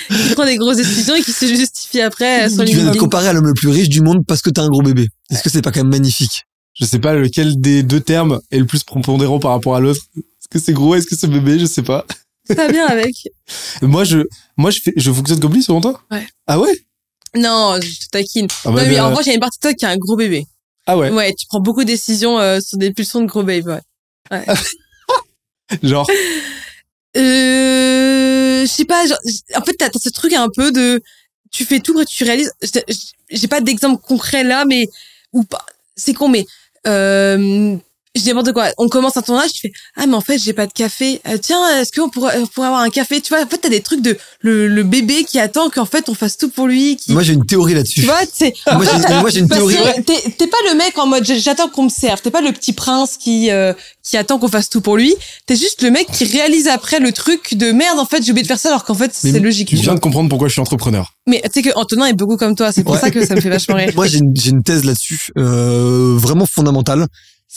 qui 0.09 0.33
prend 0.33 0.45
des 0.45 0.57
grosses 0.57 0.77
décisions 0.77 1.15
et 1.15 1.21
qui 1.21 1.31
se 1.31 1.45
justifie 1.45 2.01
après 2.01 2.49
sur 2.49 2.65
tu 2.65 2.75
viens 2.75 2.91
de 2.91 2.97
comparer 2.97 3.27
à 3.27 3.33
l'homme 3.33 3.47
le 3.47 3.53
plus 3.53 3.69
riche 3.69 3.89
du 3.89 4.01
monde 4.01 4.25
parce 4.27 4.41
que 4.41 4.49
t'as 4.49 4.63
un 4.63 4.69
gros 4.69 4.81
bébé. 4.81 5.07
Est-ce 5.31 5.43
que 5.43 5.49
c'est 5.49 5.61
pas 5.61 5.71
quand 5.71 5.81
même 5.81 5.91
magnifique? 5.91 6.45
Je 6.73 6.85
sais 6.85 6.99
pas 6.99 7.13
lequel 7.13 7.59
des 7.59 7.83
deux 7.83 8.01
termes 8.01 8.41
est 8.51 8.59
le 8.59 8.65
plus 8.65 8.83
prépondérant 8.83 9.39
par 9.39 9.51
rapport 9.51 9.75
à 9.75 9.79
l'autre. 9.79 10.01
Est-ce 10.17 10.47
que 10.49 10.59
c'est 10.59 10.73
gros, 10.73 10.95
est-ce 10.95 11.07
que 11.07 11.15
c'est 11.15 11.27
bébé, 11.27 11.57
je 11.57 11.65
sais 11.65 11.83
pas. 11.83 12.05
Ça 12.49 12.67
bien 12.67 12.85
avec. 12.85 13.15
Moi, 13.81 14.03
je, 14.03 14.19
moi, 14.57 14.69
je 14.71 14.79
fais, 14.81 14.93
je 14.95 15.11
fonctionne 15.11 15.39
comme 15.39 15.53
lui 15.53 15.63
selon 15.63 15.81
toi? 15.81 15.99
Ouais. 16.11 16.27
Ah 16.45 16.59
ouais? 16.59 16.77
Non, 17.35 17.79
je 17.81 18.05
te 18.05 18.09
taquine. 18.11 18.47
Ah 18.63 18.69
non, 18.69 18.75
ouais, 18.75 18.83
mais 18.83 18.89
mais, 18.91 18.99
en 18.99 19.05
euh, 19.05 19.09
revanche, 19.09 19.25
il 19.25 19.29
y 19.29 19.31
a 19.31 19.35
une 19.35 19.39
partie 19.39 19.57
de 19.57 19.61
toi 19.61 19.73
qui 19.73 19.85
a 19.85 19.89
un 19.89 19.97
gros 19.97 20.15
bébé. 20.15 20.45
Ah 20.85 20.97
ouais? 20.97 21.09
Ouais, 21.09 21.33
tu 21.33 21.47
prends 21.47 21.59
beaucoup 21.59 21.81
de 21.81 21.87
décisions 21.87 22.39
euh, 22.39 22.59
sur 22.61 22.77
des 22.77 22.93
pulsions 22.93 23.21
de 23.21 23.25
gros 23.25 23.43
babe, 23.43 23.65
ouais. 24.31 24.45
Genre, 25.83 26.07
Euh, 27.17 28.24
je 28.65 28.71
sais 28.71 28.85
pas, 28.85 29.05
genre, 29.05 29.17
en 29.55 29.61
fait, 29.61 29.73
t'as 29.73 29.89
ce 30.01 30.09
truc 30.09 30.33
un 30.33 30.49
peu 30.49 30.71
de, 30.71 31.01
tu 31.51 31.65
fais 31.65 31.79
tout, 31.79 31.93
après 31.93 32.05
tu 32.05 32.23
réalises, 32.23 32.51
j'ai 33.29 33.47
pas 33.47 33.61
d'exemple 33.61 34.01
concret 34.01 34.43
là, 34.43 34.65
mais, 34.65 34.87
ou 35.33 35.43
pas, 35.43 35.65
c'est 35.95 36.13
con, 36.13 36.27
mais, 36.29 36.45
euh, 36.87 37.77
je 38.15 38.21
dis 38.21 38.27
n'importe 38.29 38.53
quoi. 38.53 38.67
On 38.77 38.87
commence 38.87 39.17
un 39.17 39.21
tournage, 39.21 39.51
tu 39.53 39.61
fais, 39.61 39.71
ah, 39.97 40.05
mais 40.07 40.15
en 40.15 40.21
fait, 40.21 40.37
j'ai 40.37 40.53
pas 40.53 40.67
de 40.67 40.73
café. 40.73 41.21
Euh, 41.27 41.37
tiens, 41.37 41.61
est-ce 41.81 41.91
qu'on 41.91 42.09
pourrait, 42.09 42.37
on 42.39 42.47
pourrait 42.47 42.67
avoir 42.67 42.81
un 42.81 42.89
café? 42.89 43.19
Tu 43.21 43.29
vois, 43.33 43.43
en 43.43 43.47
fait, 43.47 43.57
t'as 43.57 43.69
des 43.69 43.81
trucs 43.81 44.01
de, 44.01 44.17
le, 44.39 44.67
le 44.67 44.83
bébé 44.83 45.23
qui 45.25 45.39
attend 45.39 45.69
qu'en 45.69 45.85
fait, 45.85 46.09
on 46.09 46.13
fasse 46.13 46.37
tout 46.37 46.49
pour 46.49 46.67
lui, 46.67 46.95
qui, 46.95 47.11
Moi, 47.13 47.23
j'ai 47.23 47.33
une 47.33 47.45
théorie 47.45 47.73
là-dessus. 47.73 48.01
tu 48.01 48.05
vois, 48.05 48.19
c'est, 48.31 48.53
Moi, 48.71 49.29
j'ai 49.29 49.39
une 49.39 49.49
théorie. 49.49 49.75
t'es 50.05 50.47
pas 50.47 50.57
le 50.71 50.75
mec 50.77 50.97
en 50.97 51.07
mode 51.07 51.25
j'attends 51.25 51.67
qu'on 51.69 51.83
me 51.83 51.89
serve. 51.89 52.21
T'es 52.21 52.31
pas 52.31 52.41
le 52.41 52.51
petit 52.51 52.73
prince 52.73 53.17
qui 53.17 53.51
euh, 53.51 53.73
qui 54.03 54.17
attend 54.17 54.37
qu'on 54.37 54.47
fasse 54.47 54.69
tout 54.69 54.81
pour 54.81 54.97
lui. 54.97 55.13
T'es 55.47 55.55
juste 55.55 55.81
le 55.81 55.89
mec 55.91 56.07
qui 56.11 56.25
réalise 56.25 56.67
après 56.67 56.99
le 56.99 57.11
truc 57.11 57.55
de 57.55 57.71
merde. 57.71 57.99
En 57.99 58.05
fait, 58.05 58.23
j'ai 58.23 58.31
oublié 58.31 58.43
de 58.43 58.47
faire 58.47 58.59
ça 58.59 58.69
alors 58.69 58.83
qu'en 58.85 58.93
fait 58.93 59.11
c'est 59.13 59.39
logique. 59.39 59.69
tu 59.69 59.75
viens 59.75 59.95
de 59.95 59.99
comprendre 59.99 60.29
pourquoi 60.29 60.47
je 60.47 60.53
suis 60.53 60.61
entrepreneur. 60.61 61.13
Mais 61.27 61.41
tu 61.45 61.49
sais 61.53 61.61
que 61.63 61.75
Antonin 61.75 62.05
est 62.05 62.13
beaucoup 62.13 62.37
comme 62.37 62.55
toi. 62.55 62.71
C'est 62.71 62.83
pour 62.83 62.93
Ouais. 62.93 62.99
ça 62.99 63.09
que 63.11 63.25
ça 63.25 63.35
me 63.35 63.41
fait 63.41 63.49
vachement 63.49 63.75
rire. 63.75 63.91
Moi, 63.95 64.07
j'ai 64.07 64.19
une, 64.19 64.33
j'ai 64.35 64.51
une 64.51 64.61
thèse 64.63 64.83
là-dessus, 64.85 65.31
euh, 65.37 66.15
vraiment 66.17 66.45
fondamentale. 66.45 67.07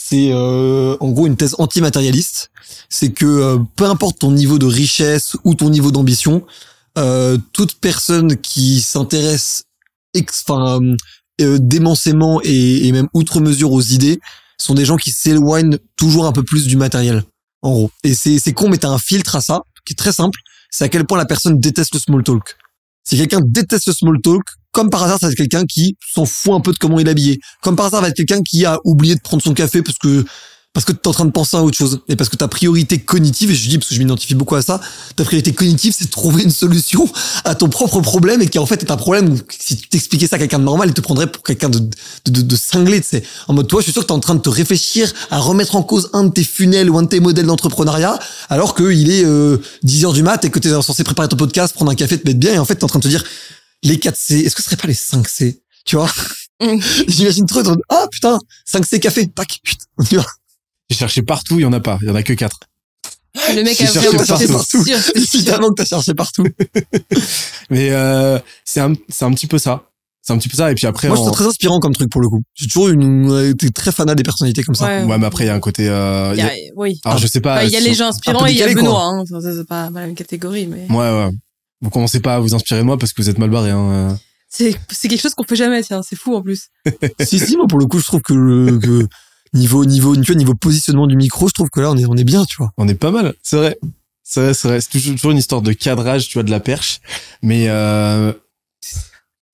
C'est 0.09 0.31
euh, 0.31 0.97
en 1.01 1.11
gros 1.11 1.27
une 1.27 1.35
thèse 1.35 1.55
antimatérialiste. 1.59 2.49
C'est 2.89 3.11
que 3.11 3.25
euh, 3.25 3.57
peu 3.75 3.85
importe 3.85 4.17
ton 4.17 4.31
niveau 4.31 4.57
de 4.57 4.65
richesse 4.65 5.37
ou 5.43 5.53
ton 5.53 5.69
niveau 5.69 5.91
d'ambition, 5.91 6.47
euh, 6.97 7.37
toute 7.53 7.75
personne 7.75 8.35
qui 8.37 8.81
s'intéresse 8.81 9.65
enfin, 10.47 10.79
euh, 11.41 11.59
démensément 11.61 12.41
et, 12.43 12.87
et 12.87 12.91
même 12.91 13.07
outre 13.13 13.39
mesure 13.39 13.71
aux 13.71 13.83
idées 13.83 14.19
sont 14.57 14.73
des 14.73 14.83
gens 14.83 14.97
qui 14.97 15.11
s'éloignent 15.11 15.77
toujours 15.95 16.25
un 16.25 16.31
peu 16.31 16.41
plus 16.41 16.65
du 16.65 16.75
matériel. 16.75 17.23
En 17.61 17.71
gros. 17.71 17.91
Et 18.03 18.15
c'est 18.15 18.39
c'est 18.39 18.53
con, 18.53 18.67
mais 18.67 18.79
t'as 18.79 18.89
un 18.89 18.97
filtre 18.97 19.35
à 19.35 19.41
ça 19.41 19.61
qui 19.85 19.93
est 19.93 19.95
très 19.95 20.11
simple. 20.11 20.39
C'est 20.71 20.85
à 20.85 20.89
quel 20.89 21.05
point 21.05 21.19
la 21.19 21.25
personne 21.25 21.59
déteste 21.59 21.93
le 21.93 21.99
small 21.99 22.23
talk. 22.23 22.57
Si 23.03 23.15
quelqu'un 23.15 23.41
déteste 23.43 23.85
le 23.85 23.93
small 23.93 24.19
talk, 24.23 24.43
comme 24.71 24.89
par 24.89 25.03
hasard, 25.03 25.19
ça 25.19 25.27
va 25.27 25.31
être 25.31 25.37
quelqu'un 25.37 25.65
qui 25.65 25.95
s'en 26.13 26.25
fout 26.25 26.53
un 26.53 26.61
peu 26.61 26.71
de 26.71 26.77
comment 26.77 26.99
il 26.99 27.07
est 27.07 27.11
habillé. 27.11 27.39
Comme 27.61 27.75
par 27.75 27.87
hasard, 27.87 27.99
ça 27.99 28.03
va 28.03 28.09
être 28.09 28.17
quelqu'un 28.17 28.41
qui 28.41 28.65
a 28.65 28.79
oublié 28.83 29.15
de 29.15 29.21
prendre 29.21 29.41
son 29.41 29.53
café 29.53 29.81
parce 29.81 29.97
que 29.97 30.25
parce 30.73 30.85
que 30.85 30.91
t'es 30.91 31.07
en 31.07 31.13
train 31.13 31.25
de 31.25 31.31
penser 31.31 31.57
à 31.57 31.63
autre 31.63 31.77
chose 31.77 32.01
et 32.07 32.15
parce 32.15 32.29
que 32.29 32.35
ta 32.35 32.47
priorité 32.47 32.99
cognitive 32.99 33.49
et 33.49 33.55
je 33.55 33.67
dis 33.69 33.77
parce 33.79 33.89
que 33.89 33.95
je 33.95 33.99
m'identifie 33.99 34.35
beaucoup 34.35 34.55
à 34.55 34.61
ça 34.61 34.79
ta 35.15 35.23
priorité 35.23 35.51
cognitive 35.51 35.95
c'est 35.97 36.05
de 36.05 36.11
trouver 36.11 36.43
une 36.43 36.51
solution 36.51 37.09
à 37.43 37.55
ton 37.55 37.69
propre 37.69 38.01
problème 38.01 38.41
et 38.43 38.47
qui 38.47 38.59
en 38.59 38.67
fait 38.67 38.83
est 38.83 38.91
un 38.91 38.95
problème 38.95 39.35
si 39.49 39.77
tu 39.77 39.89
t'expliquais 39.89 40.27
ça 40.27 40.35
à 40.35 40.39
quelqu'un 40.39 40.59
de 40.59 40.65
normal 40.65 40.89
il 40.89 40.93
te 40.93 41.01
prendrait 41.01 41.25
pour 41.25 41.41
quelqu'un 41.41 41.69
de, 41.69 41.79
de, 41.79 41.89
de, 42.31 42.41
de 42.43 42.55
cinglé 42.55 43.01
tu 43.01 43.19
en 43.47 43.53
mode 43.53 43.67
toi 43.67 43.81
je 43.81 43.85
suis 43.85 43.93
sûr 43.93 44.03
que 44.03 44.07
t'es 44.07 44.13
en 44.13 44.19
train 44.19 44.35
de 44.35 44.41
te 44.41 44.49
réfléchir 44.49 45.11
à 45.31 45.39
remettre 45.39 45.75
en 45.75 45.81
cause 45.81 46.11
un 46.13 46.25
de 46.25 46.31
tes 46.31 46.43
funnels 46.43 46.89
ou 46.91 46.99
un 46.99 47.03
de 47.03 47.07
tes 47.07 47.19
modèles 47.19 47.47
d'entrepreneuriat 47.47 48.19
alors 48.49 48.75
que 48.75 48.91
il 48.91 49.09
est 49.09 49.25
euh, 49.25 49.57
10 49.81 50.05
heures 50.05 50.13
du 50.13 50.21
mat 50.21 50.45
et 50.45 50.51
que 50.51 50.59
t'es 50.59 50.69
censé 50.69 51.03
préparer 51.03 51.27
ton 51.27 51.35
podcast 51.35 51.73
prendre 51.73 51.91
un 51.91 51.95
café 51.95 52.19
te 52.19 52.27
mettre 52.27 52.39
bien 52.39 52.53
et 52.53 52.59
en 52.59 52.65
fait 52.65 52.75
t'es 52.75 52.83
en 52.83 52.87
train 52.87 52.99
de 52.99 53.03
te 53.05 53.09
dire 53.09 53.23
les 53.83 53.99
4 53.99 54.15
C 54.15 54.39
est-ce 54.39 54.55
que 54.55 54.61
ce 54.61 54.69
serait 54.69 54.77
pas 54.81 54.87
les 54.87 54.93
5 54.93 55.27
C 55.27 55.61
tu 55.85 55.95
vois? 55.95 56.11
J'imagine 57.07 57.45
trop 57.45 57.61
ah 57.89 58.07
putain 58.11 58.37
5 58.65 58.85
C 58.85 58.99
café 58.99 59.27
tac 59.27 59.59
putain 59.63 59.85
tu 60.09 60.15
vois 60.15 60.25
J'ai 60.89 60.97
cherché 60.97 61.21
partout, 61.21 61.59
il 61.59 61.61
y 61.61 61.65
en 61.65 61.73
a 61.73 61.79
pas. 61.79 61.97
Il 62.01 62.07
y 62.07 62.11
en 62.11 62.15
a 62.15 62.23
que 62.23 62.33
quatre. 62.33 62.59
Le 63.55 63.63
mec 63.63 63.79
a 63.79 63.85
cherché 63.85 64.09
partout. 64.47 64.83
c'est 64.83 64.83
sûr, 64.83 64.97
évidemment 65.15 65.69
que 65.69 65.75
t'as 65.75 65.85
cherché 65.85 66.13
partout 66.13 66.45
Mais 67.69 67.91
euh, 67.91 68.39
c'est 68.65 68.79
un, 68.79 68.93
c'est 69.07 69.25
un 69.25 69.31
petit 69.31 69.47
peu 69.47 69.57
ça. 69.59 69.83
C'est 70.21 70.33
un 70.33 70.37
petit 70.37 70.49
peu 70.49 70.57
ça. 70.57 70.71
Et 70.71 70.75
puis 70.75 70.85
après, 70.87 71.07
Moi, 71.07 71.15
je 71.15 71.21
en- 71.21 71.25
trouve 71.25 71.37
très 71.37 71.47
inspirant 71.47 71.79
comme 71.79 71.93
truc 71.93 72.09
pour 72.11 72.21
le 72.21 72.27
coup. 72.27 72.41
J'ai 72.55 72.67
toujours 72.67 72.89
une, 72.89 73.31
euh, 73.31 73.51
été 73.51 73.69
très 73.69 73.91
fanat 73.91 74.15
des 74.15 74.23
personnalités 74.23 74.63
comme 74.63 74.75
ça. 74.75 74.85
Ouais. 74.87 75.03
ouais, 75.03 75.17
mais 75.17 75.25
après 75.25 75.45
il 75.45 75.47
y 75.47 75.49
a 75.51 75.55
un 75.55 75.59
côté. 75.59 75.87
Euh, 75.87 76.33
y 76.35 76.39
y 76.39 76.41
a- 76.41 76.51
oui. 76.75 76.99
Alors 77.05 77.17
je 77.17 77.27
sais 77.27 77.39
pas. 77.39 77.57
Enfin, 77.57 77.63
il 77.65 77.71
y 77.71 77.77
a 77.77 77.79
les 77.79 77.93
gens 77.93 78.07
inspirants 78.07 78.45
et 78.45 78.51
il 78.51 78.57
y 78.57 78.63
a 78.63 78.73
Benoît. 78.73 79.03
Hein. 79.03 79.23
C'est 79.25 79.67
pas 79.67 79.85
la 79.85 79.89
même 79.91 80.15
catégorie, 80.15 80.67
mais 80.67 80.87
Ouais, 80.89 80.95
ouais. 80.97 81.29
Vous 81.81 81.89
commencez 81.89 82.19
pas 82.19 82.35
à 82.35 82.39
vous 82.39 82.53
inspirer 82.53 82.79
de 82.81 82.85
moi 82.85 82.97
parce 82.97 83.13
que 83.13 83.21
vous 83.21 83.29
êtes 83.29 83.37
mal 83.37 83.49
barré. 83.49 83.69
Hein. 83.71 84.17
c'est 84.49 84.77
c'est 84.91 85.07
quelque 85.07 85.21
chose 85.21 85.33
qu'on 85.33 85.43
fait 85.43 85.55
jamais. 85.55 85.81
Tiens, 85.83 86.01
c'est 86.03 86.15
fou 86.17 86.35
en 86.35 86.41
plus. 86.41 86.69
si, 87.21 87.39
si, 87.39 87.55
moi, 87.57 87.67
pour 87.67 87.79
le 87.79 87.85
coup, 87.85 87.99
je 87.99 88.05
trouve 88.05 88.21
que, 88.21 88.33
le- 88.33 88.77
que 88.79 89.07
niveau, 89.53 89.85
niveau, 89.85 90.15
tu 90.15 90.23
vois, 90.31 90.35
niveau 90.35 90.55
positionnement 90.55 91.07
du 91.07 91.15
micro, 91.15 91.47
je 91.47 91.53
trouve 91.53 91.69
que 91.69 91.79
là, 91.79 91.91
on 91.91 91.97
est, 91.97 92.05
on 92.05 92.15
est 92.15 92.23
bien, 92.23 92.45
tu 92.45 92.57
vois. 92.57 92.71
On 92.77 92.87
est 92.87 92.95
pas 92.95 93.11
mal. 93.11 93.33
C'est 93.43 93.57
vrai. 93.57 93.77
C'est 94.23 94.41
vrai, 94.41 94.53
c'est 94.53 94.67
vrai. 94.67 94.81
C'est 94.81 94.89
toujours, 94.91 95.15
toujours 95.15 95.31
une 95.31 95.37
histoire 95.37 95.61
de 95.61 95.71
cadrage, 95.73 96.27
tu 96.27 96.33
vois, 96.35 96.43
de 96.43 96.51
la 96.51 96.59
perche. 96.59 96.99
Mais 97.41 97.67
euh, 97.69 98.31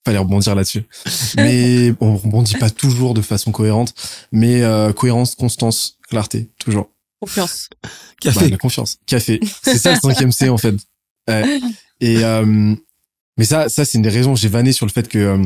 fallait 0.03 0.17
rebondir 0.17 0.55
là-dessus. 0.55 0.84
Mais 1.38 1.93
on 1.99 2.17
rebondit 2.17 2.55
pas 2.55 2.69
toujours 2.69 3.13
de 3.13 3.21
façon 3.21 3.51
cohérente. 3.51 3.93
Mais 4.32 4.63
euh, 4.63 4.91
cohérence, 4.93 5.36
constance, 5.36 5.97
clarté, 6.09 6.49
toujours. 6.59 6.89
Confiance. 7.21 7.69
Bah, 7.82 7.89
Café. 8.19 8.49
la 8.49 8.57
confiance. 8.57 8.97
Café. 9.05 9.39
C'est 9.63 9.78
ça 9.78 9.93
le 9.93 9.99
cinquième 9.99 10.32
C 10.32 10.49
en 10.49 10.57
fait. 10.57 10.76
Ouais. 11.28 11.59
Et 12.01 12.23
euh, 12.23 12.76
mais 13.38 13.45
ça, 13.45 13.69
ça 13.69 13.86
c'est 13.86 13.97
une 13.97 14.03
des 14.03 14.09
raisons. 14.09 14.36
J'ai 14.36 14.47
vanné 14.47 14.71
sur 14.71 14.86
le 14.86 14.91
fait 14.91 15.07
que 15.07 15.17
euh, 15.17 15.43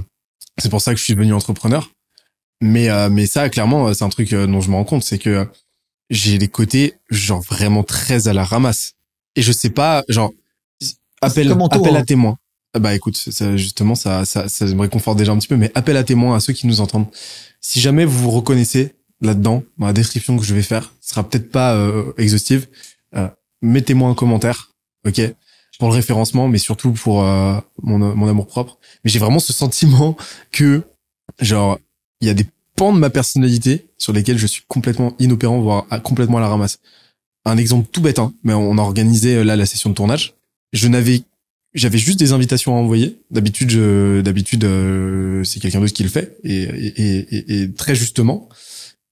c'est 0.58 0.70
pour 0.70 0.82
ça 0.82 0.94
que 0.94 1.00
je 1.00 1.04
suis 1.04 1.14
devenu 1.16 1.34
entrepreneur. 1.34 1.90
Mais 2.62 2.90
euh, 2.90 3.10
mais 3.10 3.26
ça, 3.26 3.50
clairement, 3.50 3.94
c'est 3.94 4.04
un 4.04 4.10
truc 4.10 4.34
euh, 4.34 4.48
dont 4.48 4.62
je 4.62 4.70
me 4.70 4.76
rends 4.76 4.84
compte, 4.84 5.04
c'est 5.04 5.18
que 5.18 5.48
j'ai 6.10 6.38
des 6.38 6.48
côtés 6.48 6.96
genre 7.10 7.42
vraiment 7.42 7.84
très 7.84 8.28
à 8.28 8.34
la 8.34 8.44
ramasse. 8.44 8.94
Et 9.36 9.42
je 9.42 9.52
sais 9.52 9.70
pas, 9.70 10.04
genre 10.10 10.32
appel 11.22 11.52
appel 11.52 11.96
hein. 11.96 12.00
à 12.00 12.04
témoins. 12.04 12.38
Ah 12.74 12.80
Bah 12.80 12.94
écoute, 12.94 13.18
ça, 13.18 13.58
justement, 13.58 13.96
ça, 13.96 14.26
ça, 14.26 14.48
ça 14.48 14.66
me 14.66 14.82
réconforte 14.82 15.18
déjà 15.18 15.32
un 15.32 15.38
petit 15.38 15.48
peu, 15.48 15.56
mais 15.58 15.72
appel 15.74 15.98
à 15.98 16.04
témoins 16.04 16.36
à 16.36 16.40
ceux 16.40 16.54
qui 16.54 16.68
nous 16.68 16.82
entendent. 16.82 17.08
Si 17.62 17.80
jamais 17.80 18.06
vous 18.06 18.20
vous 18.20 18.32
reconnaissez 18.32 18.94
là-dedans, 19.22 19.64
dans 19.78 19.88
la 19.88 19.94
description 19.94 20.38
que 20.38 20.46
je 20.46 20.54
vais 20.54 20.62
faire, 20.62 20.94
ce 21.02 21.10
sera 21.10 21.28
peut-être 21.28 21.52
pas 21.52 21.74
euh, 21.76 22.14
exhaustive. 22.18 22.68
Euh, 23.16 23.28
Mettez-moi 23.62 24.10
un 24.10 24.14
commentaire, 24.14 24.72
ok, 25.06 25.20
pour 25.80 25.88
le 25.90 25.96
référencement, 25.96 26.48
mais 26.48 26.60
surtout 26.60 26.92
pour 26.92 27.24
euh, 27.24 27.56
mon, 27.82 27.98
mon 27.98 28.28
amour 28.28 28.46
propre. 28.46 28.78
Mais 29.04 29.10
j'ai 29.10 29.18
vraiment 29.18 29.40
ce 29.40 29.54
sentiment 29.54 30.16
que, 30.52 30.84
genre, 31.40 31.80
il 32.22 32.28
y 32.28 32.32
a 32.32 32.34
des 32.36 32.46
pans 32.76 32.94
de 32.94 33.00
ma 33.00 33.10
personnalité 33.10 33.88
sur 33.98 34.14
lesquels 34.14 34.38
je 34.38 34.46
suis 34.46 34.62
complètement 34.68 35.16
inopérant, 35.20 35.60
voire 35.60 35.88
à- 35.90 36.00
complètement 36.00 36.38
à 36.38 36.42
la 36.42 36.50
ramasse. 36.50 36.80
Un 37.46 37.58
exemple 37.58 37.88
tout 37.92 38.02
bête, 38.02 38.20
hein, 38.20 38.34
mais 38.44 38.54
on 38.54 38.78
a 38.78 38.82
organisé 38.82 39.38
euh, 39.38 39.44
là 39.44 39.56
la 39.56 39.66
session 39.66 39.90
de 39.90 39.96
tournage. 39.96 40.36
Je 40.74 40.88
n'avais 40.88 41.24
j'avais 41.76 41.98
juste 42.00 42.20
des 42.20 42.34
invitations 42.34 42.76
à 42.76 42.80
envoyer. 42.80 43.20
D'habitude, 43.32 43.72
d'habitude, 44.24 44.64
euh, 44.66 45.44
c'est 45.44 45.60
quelqu'un 45.60 45.80
d'autre 45.80 45.94
qui 45.94 46.04
le 46.04 46.10
fait 46.10 46.38
et, 46.44 46.64
et, 46.64 47.36
et, 47.36 47.62
et 47.62 47.72
très 47.74 47.94
justement 47.96 48.50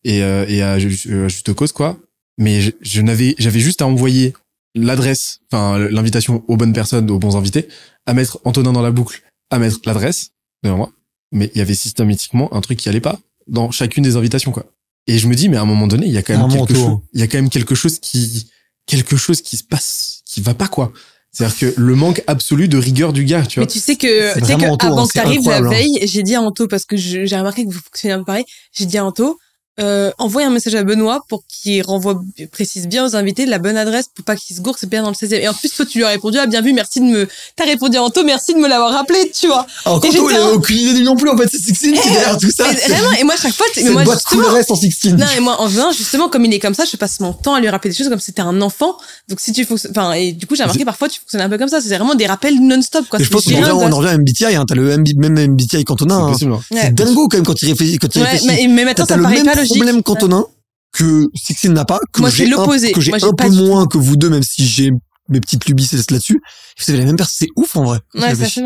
et, 0.03 0.24
euh, 0.24 0.45
et 0.47 0.61
à, 0.63 0.80
ju- 0.80 1.24
à 1.24 1.28
juste 1.28 1.53
cause 1.53 1.72
quoi. 1.72 1.97
Mais 2.39 2.74
je 2.82 3.01
n'avais, 3.01 3.36
j'avais 3.38 3.59
juste 3.59 3.82
à 3.82 3.88
envoyer 3.88 4.34
l'adresse, 4.78 5.40
enfin 5.52 5.78
l'invitation 5.78 6.44
aux 6.48 6.58
bonnes 6.58 6.74
personnes, 6.74 7.10
aux 7.10 7.20
bons 7.20 7.36
invités, 7.36 7.68
à 8.06 8.14
mettre 8.14 8.40
Antonin 8.46 8.74
dans 8.74 8.82
la 8.82 8.92
boucle, 8.92 9.22
à 9.50 9.60
mettre 9.60 9.80
l'adresse 9.86 10.32
devant 10.64 10.78
moi. 10.78 10.92
Mais 11.32 11.52
il 11.54 11.58
y 11.58 11.62
avait 11.62 11.76
systématiquement 11.76 12.54
un 12.54 12.62
truc 12.62 12.80
qui 12.80 12.90
allait 12.90 13.02
pas 13.02 13.20
dans 13.48 13.72
chacune 13.72 14.04
des 14.04 14.16
invitations 14.16 14.52
quoi. 14.52 14.66
Et 15.08 15.18
je 15.18 15.28
me 15.28 15.36
dis 15.36 15.50
mais 15.50 15.58
à 15.58 15.62
un 15.62 15.66
moment 15.66 15.88
donné, 15.88 16.08
il 16.08 16.14
y 16.14 16.18
a 16.18 16.22
quand 16.22 16.38
même 16.38 16.50
quelque 16.50 16.76
chose, 16.76 17.00
il 17.14 17.20
y 17.20 17.24
a 17.24 17.28
quand 17.28 17.38
même 17.38 17.50
quelque 17.50 17.76
chose 17.76 18.00
qui 18.00 18.50
quelque 18.86 19.18
chose 19.18 19.42
qui 19.42 19.58
se 19.58 19.64
passe, 19.64 20.22
qui 20.26 20.42
va 20.42 20.54
pas 20.54 20.68
quoi. 20.68 20.92
C'est-à-dire 21.32 21.58
que 21.58 21.74
le 21.80 21.96
manque 21.96 22.24
absolu 22.26 22.68
de 22.68 22.78
rigueur 22.78 23.14
du 23.14 23.24
gars, 23.24 23.46
tu 23.46 23.60
Mais 23.60 23.66
vois. 23.66 23.72
tu 23.72 23.80
sais 23.80 23.96
que, 23.96 24.34
C'est 24.34 24.42
tu 24.42 24.48
sais 24.48 24.56
que 24.56 24.66
Anto, 24.66 24.88
avant 24.88 25.04
hein, 25.04 25.06
que 25.06 25.12
c'est 25.14 25.20
t'arrives 25.20 25.48
la 25.48 25.58
hein. 25.58 25.70
veille, 25.70 26.00
j'ai 26.04 26.24
dit 26.24 26.34
à 26.34 26.42
Anto, 26.42 26.68
parce 26.68 26.86
que 26.86 26.98
j'ai 26.98 27.24
remarqué 27.38 27.64
que 27.64 27.70
vous 27.70 27.80
fonctionnez 27.80 28.14
un 28.14 28.20
peu 28.20 28.26
pareil, 28.26 28.46
j'ai 28.72 28.86
dit 28.86 28.98
à 28.98 29.06
Anto, 29.06 29.38
euh, 29.80 30.12
envoie 30.18 30.44
un 30.44 30.50
message 30.50 30.74
à 30.76 30.84
Benoît 30.84 31.24
pour 31.30 31.44
qu'il 31.48 31.82
renvoie, 31.84 32.22
précise 32.52 32.88
bien 32.88 33.06
aux 33.06 33.16
invités 33.16 33.46
la 33.46 33.60
bonne 33.60 33.78
adresse 33.78 34.06
pour 34.14 34.26
pas 34.26 34.36
qu'ils 34.36 34.56
se 34.56 34.62
gourent, 34.62 34.78
c'est 34.80 34.90
bien 34.90 35.04
dans 35.04 35.10
le 35.10 35.16
16e. 35.16 35.40
Et 35.42 35.48
en 35.48 35.54
plus, 35.54 35.70
toi, 35.70 35.86
tu 35.86 36.00
lui 36.00 36.06
as 36.06 36.10
répondu, 36.10 36.38
ah, 36.40 36.48
bien 36.48 36.62
vu, 36.62 36.74
merci 36.74 37.00
de 37.00 37.06
me, 37.06 37.28
t'as 37.56 37.66
répondu 37.66 37.98
à 37.98 38.04
Anto, 38.04 38.24
merci 38.24 38.54
de 38.54 38.60
me 38.60 38.68
l'avoir 38.68 38.92
rappelé, 38.94 39.32
tu 39.40 39.48
vois. 39.48 39.68
Alors, 39.86 40.04
Et 40.04 40.10
quand 40.10 40.30
il 40.30 40.38
en- 40.38 40.50
aucune 40.54 40.78
idée 40.78 40.94
de 40.94 40.98
lui 41.00 41.06
non 41.06 41.16
plus, 41.16 41.30
en 41.30 41.38
fait, 41.38 41.48
c'est 41.52 41.60
Sixteen 41.60 41.94
qui 41.94 42.08
est 42.08 42.12
derrière 42.12 42.38
tout 42.38 42.50
ça. 42.52 42.66
Et 42.72 42.92
vraiment, 42.92 43.12
et 43.20 43.24
moi, 43.24 43.36
chaque 43.42 43.54
fois, 43.54 43.66
C'est 43.74 43.84
mais 43.84 43.92
moi, 43.92 44.04
boîte 44.04 44.20
justement, 44.20 44.44
couleur 44.50 44.64
en 44.70 44.76
Sixteen. 44.76 45.16
non, 45.16 45.26
et 45.36 45.40
moi, 45.40 45.62
en 45.62 45.68
venant, 45.68 45.92
justement, 45.92 46.30
comme 46.30 46.46
il 46.46 46.54
est 46.54 46.60
comme 46.60 46.74
ça, 46.74 46.86
je 46.86 46.98
passe 46.98 47.20
mon 47.20 47.34
temps 47.34 47.54
à 47.54 47.60
lui 47.60 47.70
rappeler 47.70 47.92
des 47.92 47.96
choses 47.98 48.10
comme 48.10 48.20
si 48.20 48.28
c'était 48.28 48.42
un 48.42 48.62
enfant. 48.62 48.98
Donc, 49.30 49.40
si 49.40 49.52
tu 49.54 49.64
fonctionnes, 49.66 49.92
enfin, 49.96 50.14
et 50.14 50.32
du 50.32 50.48
coup, 50.48 50.56
j'ai 50.56 50.64
remarqué 50.64 50.86
parfois, 50.86 51.08
tu 51.10 51.20
fonctionnes 51.20 51.42
un 51.42 51.50
peu 51.50 51.58
comme 51.58 51.70
ça. 51.70 51.82
C'est 51.82 51.90
vraiment 51.96 52.16
des 52.16 52.26
rappels 52.26 52.56
non-stop, 52.60 53.06
quoi. 53.10 53.20
Je 53.20 53.30
pense 53.30 53.44
C'est 53.44 53.54
qu'on 53.54 53.64
on 53.64 53.92
en 53.92 53.98
revient 53.98 54.10
à 54.10 54.18
MBTI, 54.18 54.56
hein. 54.56 54.66
T'as 54.68 54.76
le 54.76 54.98
MB, 54.98 55.08
même 55.18 55.38
MBTI 55.52 55.68
C'est 55.78 55.84
Cantonin. 55.84 56.18
hein. 56.30 56.34
hein. 56.42 56.60
C'est 56.72 56.94
dingo 56.96 57.28
quand 57.28 57.38
même 57.38 57.46
quand 57.46 57.62
il 57.62 57.70
réfléchit, 57.70 57.98
quand 58.00 58.14
il 58.16 58.22
Ouais, 58.24 58.30
réfléchit. 58.30 58.48
mais, 58.68 58.74
mais 58.74 58.86
maintenant, 58.86 59.06
ça 59.06 59.18
paraît 59.18 59.44
pas 59.44 59.56
logique. 59.68 59.84
problème 59.84 60.03
Cantonin 60.03 60.45
que 60.93 61.28
Sixteen 61.36 61.74
n'a 61.74 61.86
pas, 61.86 61.99
que 62.11 62.28
j'ai 62.30 62.45
un, 62.45 62.49
l'opposé. 62.49 62.91
que 62.91 63.01
j'ai 63.01 63.13
un 63.13 63.34
peu 63.34 63.49
moins 63.49 63.86
que 63.88 63.97
vous 63.97 64.15
deux, 64.15 64.30
même 64.30 64.43
si 64.43 64.65
j'ai 64.65 64.91
mes 65.30 65.39
petites 65.39 65.65
lubies 65.68 65.89
là-dessus. 66.09 66.39
Vous 66.80 66.91
avez 66.91 66.99
la 66.99 67.05
même 67.05 67.18
personne, 67.18 67.36
c'est 67.47 67.61
ouf 67.61 67.76
en 67.76 67.84
vrai. 67.84 67.99
Ouais, 68.15 68.34
ça 68.36 68.45
fait. 68.47 68.61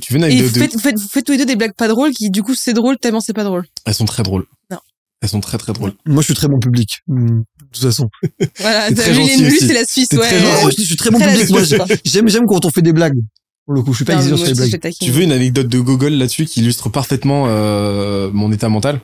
Tu 0.00 0.12
veux 0.12 0.18
une 0.18 0.24
anecdote 0.24 0.48
vous 0.48 0.54
de- 0.54 0.58
faites, 0.58 0.72
vous, 0.72 0.78
faites, 0.80 0.98
vous 0.98 1.08
faites 1.08 1.24
tous 1.24 1.32
les 1.32 1.38
deux 1.38 1.46
des 1.46 1.56
blagues 1.56 1.74
pas 1.74 1.88
drôles 1.88 2.12
qui, 2.12 2.30
du 2.30 2.42
coup, 2.42 2.54
c'est 2.54 2.72
drôle 2.72 2.98
tellement 2.98 3.20
c'est 3.20 3.32
pas 3.32 3.44
drôle. 3.44 3.66
Elles 3.84 3.94
sont 3.94 4.04
très 4.04 4.24
drôles. 4.24 4.44
Non. 4.70 4.78
Elles 5.22 5.28
sont 5.28 5.40
très 5.40 5.58
très 5.58 5.72
drôles. 5.72 5.92
Moi, 6.06 6.22
je 6.22 6.26
suis 6.26 6.34
très 6.34 6.48
bon 6.48 6.58
public. 6.58 7.02
De 7.06 7.44
toute 7.72 7.82
façon. 7.82 8.10
Voilà, 8.58 8.88
t'as 8.92 9.10
vu 9.12 9.20
les 9.20 9.50
c'est 9.60 9.72
la 9.72 9.84
Suisse, 9.84 10.08
ouais. 10.12 10.18
très. 10.18 10.40
Moi, 10.40 10.70
je 10.76 10.82
suis 10.82 10.96
très 10.96 11.10
bon 11.10 11.18
Très 11.18 11.32
public. 11.32 11.50
Moi, 11.50 11.62
j'aime, 12.04 12.28
j'aime 12.28 12.46
quand 12.46 12.64
on 12.64 12.70
fait 12.70 12.82
des 12.82 12.92
blagues. 12.92 13.18
Pour 13.64 13.74
le 13.74 13.82
coup, 13.82 13.92
je 13.92 13.96
suis 13.98 14.04
pas 14.04 14.14
exigeant 14.14 14.36
sur 14.36 14.46
les 14.46 14.54
blagues. 14.54 14.92
Tu 15.00 15.10
veux 15.10 15.22
une 15.22 15.32
anecdote 15.32 15.68
de 15.68 15.80
Gogol 15.80 16.12
là-dessus 16.14 16.46
qui 16.46 16.60
illustre 16.60 16.88
parfaitement 16.88 17.44
euh, 17.48 18.30
mon 18.32 18.52
état 18.52 18.68
mental? 18.68 19.00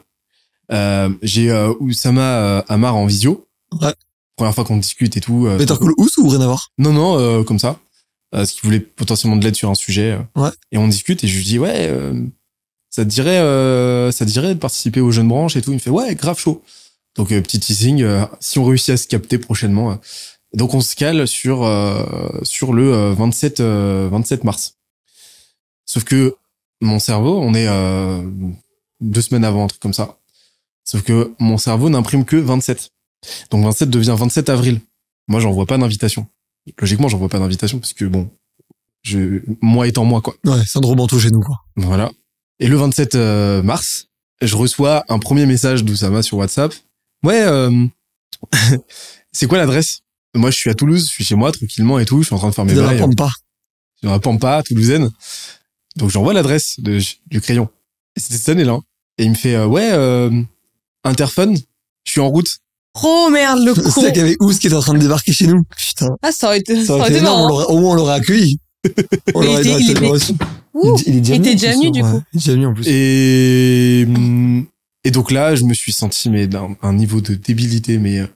J'ai 1.22 1.50
euh, 1.50 1.72
Oussama 1.80 2.22
euh, 2.22 2.62
Amar 2.68 2.96
en 2.96 3.06
visio. 3.06 3.46
Ouais. 3.80 3.94
Première 4.36 4.54
fois 4.54 4.64
qu'on 4.64 4.76
discute 4.78 5.16
et 5.16 5.20
tout. 5.20 5.46
euh, 5.46 5.58
Better 5.58 5.74
Call 5.78 5.92
Ous 5.98 6.08
ou 6.18 6.28
rien 6.28 6.40
à 6.40 6.46
voir? 6.46 6.70
Non, 6.78 6.92
non, 6.92 7.18
euh, 7.18 7.42
comme 7.44 7.58
ça. 7.58 7.78
Euh, 8.34 8.38
parce 8.38 8.52
qu'il 8.52 8.62
voulait 8.64 8.80
potentiellement 8.80 9.36
de 9.36 9.44
l'aide 9.44 9.54
sur 9.56 9.70
un 9.70 9.74
sujet. 9.74 10.12
euh. 10.12 10.40
Ouais. 10.40 10.50
Et 10.72 10.78
on 10.78 10.88
discute 10.88 11.22
et 11.22 11.28
je 11.28 11.36
lui 11.36 11.44
dis, 11.44 11.58
ouais, 11.58 11.88
euh, 11.90 12.14
ça 12.90 13.04
te 13.04 13.10
dirait, 13.10 13.38
euh, 13.38 14.10
ça 14.10 14.24
te 14.24 14.30
dirait 14.30 14.54
de 14.54 14.58
participer 14.58 15.00
aux 15.00 15.10
jeunes 15.10 15.28
branches 15.28 15.56
et 15.56 15.62
tout? 15.62 15.70
Il 15.70 15.74
me 15.74 15.78
fait, 15.78 15.90
ouais, 15.90 16.14
grave 16.14 16.38
chaud. 16.38 16.62
Donc, 17.16 17.30
euh, 17.30 17.42
petit 17.42 17.60
teasing, 17.60 18.02
euh, 18.02 18.24
si 18.40 18.58
on 18.58 18.64
réussit 18.64 18.90
à 18.90 18.96
se 18.96 19.06
capter 19.06 19.36
prochainement. 19.38 19.92
euh. 19.92 19.94
Donc, 20.54 20.72
on 20.74 20.80
se 20.80 20.96
cale 20.96 21.28
sur, 21.28 21.62
euh, 21.64 22.02
sur 22.42 22.72
le 22.72 22.92
euh, 22.92 23.12
27, 23.14 23.60
euh, 23.60 24.08
27 24.10 24.44
mars. 24.44 24.74
Sauf 25.86 26.04
que 26.04 26.36
mon 26.80 26.98
cerveau, 26.98 27.38
on 27.40 27.52
est 27.54 27.68
euh, 27.68 28.22
deux 29.00 29.20
semaines 29.22 29.44
avant, 29.44 29.64
un 29.64 29.66
truc 29.68 29.80
comme 29.80 29.92
ça. 29.94 30.16
Sauf 30.84 31.02
que 31.02 31.32
mon 31.38 31.58
cerveau 31.58 31.88
n'imprime 31.90 32.24
que 32.24 32.36
27. 32.36 32.90
Donc 33.50 33.64
27 33.64 33.88
devient 33.90 34.14
27 34.18 34.48
avril. 34.48 34.80
Moi, 35.28 35.40
j'envoie 35.40 35.66
pas 35.66 35.78
d'invitation. 35.78 36.26
Logiquement, 36.78 37.08
j'envoie 37.08 37.28
pas 37.28 37.38
d'invitation 37.38 37.78
parce 37.78 37.92
que 37.92 38.04
bon, 38.04 38.30
je, 39.02 39.40
moi 39.60 39.86
étant 39.86 40.04
moi, 40.04 40.20
quoi. 40.20 40.34
Ouais, 40.44 40.64
syndrome 40.64 41.00
Anto 41.00 41.18
chez 41.18 41.30
nous, 41.30 41.40
quoi. 41.40 41.56
Voilà. 41.76 42.10
Et 42.60 42.68
le 42.68 42.76
27 42.76 43.14
euh, 43.14 43.62
mars, 43.62 44.08
je 44.40 44.56
reçois 44.56 45.04
un 45.08 45.18
premier 45.18 45.46
message 45.46 45.84
d'Oussama 45.84 46.22
sur 46.22 46.38
WhatsApp. 46.38 46.74
Ouais, 47.24 47.42
euh, 47.42 47.86
c'est 49.32 49.46
quoi 49.46 49.58
l'adresse? 49.58 50.00
Moi, 50.34 50.50
je 50.50 50.56
suis 50.56 50.70
à 50.70 50.74
Toulouse, 50.74 51.06
je 51.06 51.12
suis 51.12 51.24
chez 51.24 51.34
moi 51.34 51.52
tranquillement 51.52 51.98
et 51.98 52.04
tout. 52.04 52.22
Je 52.22 52.26
suis 52.26 52.34
en 52.34 52.38
train 52.38 52.48
de 52.50 52.54
faire 52.54 52.64
mes 52.64 52.72
Ils 52.72 52.78
ne 52.78 52.82
bails. 52.82 52.94
répondent 52.96 53.16
pas. 53.16 53.30
Je 54.02 54.06
dans 54.06 54.12
la 54.12 54.18
Pampa, 54.20 54.62
toulousaine. 54.64 55.10
Donc 55.96 56.10
j'envoie 56.10 56.32
l'adresse 56.32 56.80
du 56.80 57.40
crayon. 57.40 57.68
Et 58.16 58.20
c'était 58.20 58.36
cette 58.38 58.48
année-là. 58.48 58.78
Et 59.18 59.24
il 59.24 59.30
me 59.30 59.34
fait 59.34 59.54
euh, 59.54 59.66
ouais, 59.66 59.90
euh, 59.92 60.30
interphone, 61.04 61.56
je 62.04 62.10
suis 62.10 62.20
en 62.20 62.28
route. 62.28 62.48
Oh 63.02 63.28
merde, 63.32 63.60
le 63.64 63.74
C'est 63.76 63.82
con. 63.82 63.90
ça 64.02 64.10
qu'il 64.10 64.18
y 64.18 64.24
avait 64.24 64.36
Ous 64.40 64.50
qui 64.58 64.66
était 64.66 64.76
en 64.76 64.80
train 64.80 64.94
de 64.94 64.98
débarquer 64.98 65.32
chez 65.32 65.46
nous. 65.46 65.62
Putain. 65.76 66.08
Ah, 66.22 66.30
ça 66.32 66.48
aurait 66.48 66.58
été, 66.58 66.84
Ça 66.84 66.94
aurait 66.96 67.08
été 67.10 67.18
énorme. 67.20 67.42
on 67.42 67.48
l'aurait- 67.48 67.66
Au 67.66 67.78
moins, 67.80 67.90
on 67.92 67.94
l'aurait 67.94 68.14
accueilli. 68.14 68.58
On 69.34 69.40
l'aurait 69.42 69.62
il 69.62 69.68
il. 69.70 69.76
Il, 71.06 71.16
il 71.16 71.34
est 71.34 71.38
déjà 71.54 71.72
venu. 71.72 71.90
du 71.92 72.02
coup. 72.02 72.20
Il 72.32 72.36
est 72.36 72.38
déjà 72.40 72.52
venu 72.52 72.66
en 72.66 72.74
plus. 72.74 72.84
Et 72.88 74.04
hum, 74.08 74.66
et 75.04 75.10
donc 75.10 75.30
là, 75.30 75.54
je 75.54 75.64
me 75.64 75.74
suis 75.74 75.92
senti 75.92 76.28
mais 76.30 76.46
d'un 76.48 76.76
un 76.82 76.92
niveau 76.92 77.20
de 77.20 77.34
débilité 77.34 77.98
mais 77.98 78.18
euh, 78.20 78.26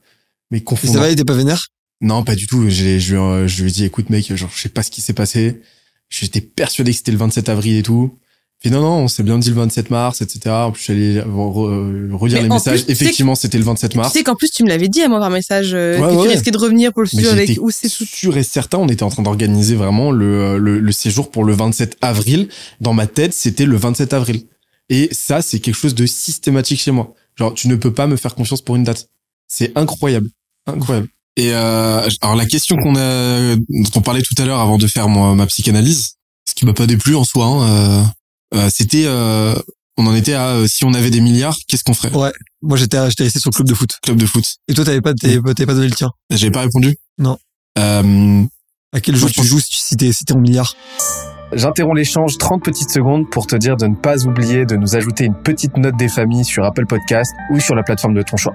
mais 0.51 0.57
Et 0.57 0.61
ça 0.61 0.65
confondant. 0.65 0.99
va, 1.01 1.09
il 1.09 1.13
était 1.13 1.25
pas 1.25 1.33
vénère? 1.33 1.67
Non, 2.01 2.23
pas 2.23 2.35
du 2.35 2.47
tout. 2.47 2.69
J'ai- 2.69 2.99
Je, 2.99 3.15
lui 3.15 3.21
ai- 3.21 3.47
je 3.47 3.61
lui 3.63 3.69
ai 3.69 3.73
dit 3.73 3.83
écoute 3.85 4.09
mec, 4.09 4.33
genre 4.35 4.49
je 4.55 4.61
sais 4.61 4.69
pas 4.69 4.83
ce 4.83 4.91
qui 4.91 5.01
s'est 5.01 5.13
passé. 5.13 5.61
J'étais 6.09 6.39
persuadé 6.41 6.91
que 6.91 6.97
c'était 6.97 7.11
le 7.11 7.17
27 7.17 7.49
avril 7.49 7.75
et 7.75 7.83
tout. 7.83 8.17
Puis 8.59 8.71
non 8.71 8.81
non, 8.81 8.97
on 9.03 9.07
s'est 9.07 9.21
bien 9.23 9.37
dit 9.37 9.49
le 9.49 9.55
27 9.55 9.91
mars, 9.91 10.21
etc. 10.21 10.49
En 10.49 10.71
plus, 10.71 10.79
je 10.79 10.83
suis 10.85 10.93
allé 10.93 11.19
re- 11.21 12.11
relire 12.11 12.41
les 12.41 12.49
messages. 12.49 12.85
plus, 12.85 12.91
Effectivement, 12.91 13.35
c'était 13.35 13.59
le 13.59 13.63
27 13.63 13.95
mars. 13.95 14.11
Tu 14.11 14.17
sais 14.17 14.23
qu'en 14.23 14.33
plus, 14.35 14.49
tu 14.49 14.63
me 14.63 14.69
l'avais 14.69 14.87
dit 14.89 15.01
à 15.03 15.07
moi 15.09 15.19
par 15.19 15.29
message 15.29 15.73
euh, 15.75 15.99
Ouais, 15.99 16.07
que 16.07 16.13
tu 16.13 16.27
ouais. 16.27 16.33
risquais 16.33 16.49
de 16.51 16.57
revenir 16.57 16.91
pour 16.91 17.03
le 17.03 17.07
suivre 17.07 17.31
avec 17.31 17.57
où 17.61 17.69
c'est 17.69 17.87
tout. 17.89 18.03
sûr 18.05 18.35
et 18.35 18.41
certain, 18.43 18.79
on 18.79 18.87
était 18.87 19.03
en 19.03 19.09
train 19.09 19.21
d'organiser 19.21 19.75
vraiment 19.75 20.09
le, 20.11 20.57
le, 20.57 20.79
le 20.79 20.91
séjour 20.91 21.29
pour 21.29 21.43
le 21.45 21.53
27 21.53 21.97
avril. 22.01 22.49
Dans 22.81 22.93
ma 22.93 23.05
tête, 23.05 23.33
c'était 23.33 23.65
le 23.65 23.77
27 23.77 24.13
avril. 24.13 24.41
Et 24.89 25.09
ça, 25.11 25.41
c'est 25.43 25.59
quelque 25.59 25.75
chose 25.75 25.93
de 25.93 26.05
systématique 26.07 26.79
chez 26.79 26.91
moi. 26.91 27.13
Genre, 27.35 27.53
tu 27.53 27.67
ne 27.67 27.75
peux 27.75 27.93
pas 27.93 28.07
me 28.07 28.15
faire 28.15 28.33
confiance 28.33 28.61
pour 28.61 28.75
une 28.75 28.83
date. 28.83 29.07
C'est 29.47 29.71
incroyable. 29.77 30.29
Incroyable. 30.65 31.07
Et 31.35 31.53
euh, 31.53 32.09
alors 32.21 32.35
la 32.35 32.47
question 32.47 32.75
qu'on 32.77 32.95
a, 32.95 33.55
dont 33.55 33.91
on 33.95 34.01
parlait 34.01 34.23
tout 34.23 34.33
à 34.41 34.45
l'heure 34.45 34.59
avant 34.59 34.79
de 34.79 34.87
faire 34.87 35.07
moi, 35.07 35.35
ma 35.35 35.45
psychanalyse, 35.45 36.13
ce 36.49 36.55
qui 36.55 36.65
m'a 36.65 36.73
pas 36.73 36.87
déplu 36.87 37.13
en 37.15 37.23
soi, 37.23 37.45
hein, 37.45 37.61
euh, 37.61 38.01
euh, 38.01 38.03
c'était, 38.69 39.03
euh, 39.05 39.53
on 39.97 40.05
en 40.07 40.15
était 40.15 40.33
à 40.33 40.49
euh, 40.49 40.67
si 40.67 40.85
on 40.85 40.93
avait 40.93 41.09
des 41.09 41.21
milliards, 41.21 41.55
qu'est-ce 41.67 41.83
qu'on 41.83 41.93
ferait? 41.93 42.13
Ouais. 42.15 42.31
Moi, 42.61 42.77
j'étais, 42.77 42.97
j'étais 43.09 43.23
resté 43.23 43.39
sur 43.39 43.49
le 43.49 43.55
club 43.55 43.67
de 43.67 43.73
foot. 43.73 43.97
Club 44.03 44.17
de 44.17 44.25
foot. 44.25 44.45
Et 44.67 44.73
toi, 44.73 44.85
t'avais 44.85 45.01
pas, 45.01 45.13
t'avais 45.13 45.41
pas 45.41 45.73
donné 45.73 45.87
le 45.87 45.93
tien? 45.95 46.09
J'avais 46.29 46.51
pas 46.51 46.61
répondu? 46.61 46.95
Non. 47.17 47.37
Euh, 47.77 48.43
À 48.93 48.99
quel 49.01 49.15
jeu 49.15 49.27
tu 49.27 49.33
pense- 49.35 49.45
joues 49.45 49.59
si 49.59 49.95
t'es, 49.97 50.11
si 50.11 50.23
t'es 50.25 50.33
en 50.33 50.39
milliard? 50.39 50.73
J'interromps 51.53 51.95
l'échange 51.95 52.37
30 52.37 52.61
petites 52.63 52.89
secondes 52.91 53.29
pour 53.29 53.47
te 53.47 53.55
dire 53.55 53.77
de 53.77 53.87
ne 53.87 53.95
pas 53.95 54.25
oublier 54.25 54.65
de 54.65 54.75
nous 54.75 54.95
ajouter 54.95 55.23
une 55.25 55.35
petite 55.35 55.77
note 55.77 55.95
des 55.95 56.09
familles 56.09 56.43
sur 56.43 56.65
Apple 56.65 56.85
Podcast 56.85 57.31
ou 57.51 57.59
sur 57.59 57.73
la 57.75 57.83
plateforme 57.83 58.15
de 58.15 58.21
ton 58.21 58.35
choix. 58.37 58.53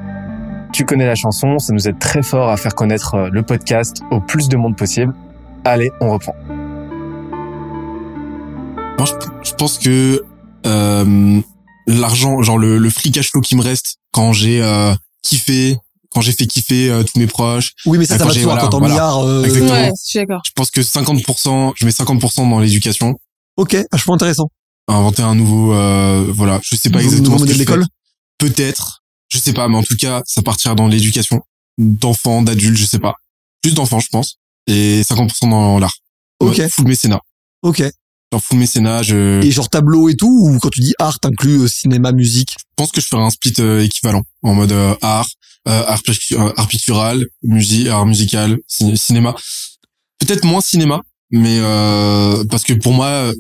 Tu 0.75 0.85
connais 0.85 1.07
la 1.07 1.15
chanson, 1.15 1.59
ça 1.59 1.73
nous 1.73 1.89
aide 1.89 1.99
très 1.99 2.23
fort 2.23 2.51
à 2.51 2.57
faire 2.57 2.75
connaître 2.75 3.15
euh, 3.15 3.29
le 3.33 3.43
podcast 3.43 4.03
au 4.11 4.21
plus 4.21 4.49
de 4.49 4.57
monde 4.57 4.77
possible. 4.77 5.15
Allez, 5.65 5.91
on 6.01 6.11
reprend. 6.13 6.35
Moi, 8.99 9.07
je, 9.07 9.42
je 9.53 9.57
pense 9.57 9.79
que 9.79 10.23
euh, 10.67 11.41
l'argent, 11.87 12.43
genre 12.43 12.59
le, 12.59 12.79
le 12.79 12.91
free 12.91 13.11
cash 13.13 13.31
flow 13.31 13.41
qui 13.41 13.55
me 13.57 13.63
reste 13.63 13.97
quand 14.13 14.33
j'ai 14.33 14.63
euh, 14.63 14.95
kiffé, 15.23 15.77
quand 16.11 16.21
j'ai 16.21 16.33
fait 16.33 16.47
kiffer 16.47 16.91
euh, 16.91 17.03
tous 17.03 17.19
mes 17.19 17.27
proches, 17.27 17.73
Oui, 17.87 17.99
mais 17.99 18.07
ça, 18.07 18.19
ça 18.19 18.25
quand 18.25 18.31
va 18.31 18.35
de 18.35 18.41
voilà, 18.41 18.61
quand 18.63 18.75
en 18.75 18.79
voilà. 18.79 18.95
milliard, 18.95 19.19
euh, 19.21 19.45
Exactement. 19.45 19.73
Ouais, 19.73 19.91
je 20.05 20.09
suis 20.11 20.19
d'accord. 20.21 20.43
je 20.47 20.51
pense 20.55 20.71
que 20.71 20.81
50%, 20.81 21.73
je 21.77 21.85
mets 21.85 21.91
50% 21.93 22.49
dans 22.51 22.59
l'éducation, 22.61 23.15
Ok, 23.57 23.77
vachement 23.93 24.15
intéressant. 24.15 24.49
inventer 24.89 25.23
un 25.23 25.35
nouveau, 25.35 25.73
euh, 25.75 26.25
voilà, 26.35 26.61
je 26.63 26.77
sais 26.77 26.91
pas 26.91 26.99
Nouveau- 26.99 27.11
exactement 27.11 27.35
nouveau 27.37 27.47
ce 27.47 27.53
que 27.53 27.59
modèle 27.59 27.59
d'école? 27.67 27.87
Peut-être, 28.39 29.03
je 29.29 29.39
sais 29.39 29.53
pas, 29.53 29.69
mais 29.69 29.77
en 29.77 29.83
tout 29.83 29.97
cas, 29.97 30.23
ça 30.27 30.43
partira 30.43 30.75
dans 30.75 30.87
l'éducation 30.89 31.41
d'enfants, 31.79 32.43
d'adultes, 32.43 32.77
je 32.79 32.85
sais 32.87 32.99
pas, 32.99 33.15
plus 33.63 33.75
d'enfants, 33.75 34.01
je 34.01 34.09
pense, 34.11 34.37
et 34.67 35.03
50% 35.05 35.49
dans 35.49 35.79
l'art. 35.79 35.95
Ok. 36.41 36.61
Full 36.69 36.87
mécénat, 36.87 37.21
Ok. 37.63 37.83
Genre 38.33 38.43
full 38.43 38.59
mécénat. 38.59 39.03
Je, 39.03 39.41
Et 39.45 39.51
genre 39.53 39.69
tableau 39.69 40.09
et 40.09 40.17
tout, 40.17 40.27
ou 40.51 40.59
quand 40.59 40.71
tu 40.71 40.81
dis 40.81 40.95
art, 40.99 41.21
t'inclus 41.21 41.61
euh, 41.63 41.69
cinéma, 41.69 42.11
musique? 42.13 42.57
Je 42.59 42.65
pense 42.77 42.91
que 42.91 43.01
je 43.01 43.07
ferai 43.07 43.23
un 43.23 43.31
split 43.31 43.53
euh, 43.61 43.85
équivalent 43.85 44.23
en 44.43 44.55
mode 44.55 44.73
euh, 44.73 44.95
art, 45.03 45.29
euh, 45.69 45.85
art, 45.87 46.01
euh, 46.33 46.53
art 46.57 46.67
pictural, 46.69 47.25
musique, 47.43 47.87
art 47.89 48.07
musical, 48.07 48.59
ci- 48.67 48.97
cinéma. 48.97 49.35
Peut-être 50.19 50.45
moins 50.45 50.61
cinéma, 50.61 51.01
mais 51.31 51.59
euh, 51.61 52.43
parce 52.51 52.63
que 52.65 52.73
pour 52.73 52.93
moi, 52.95 53.07
euh, 53.07 53.35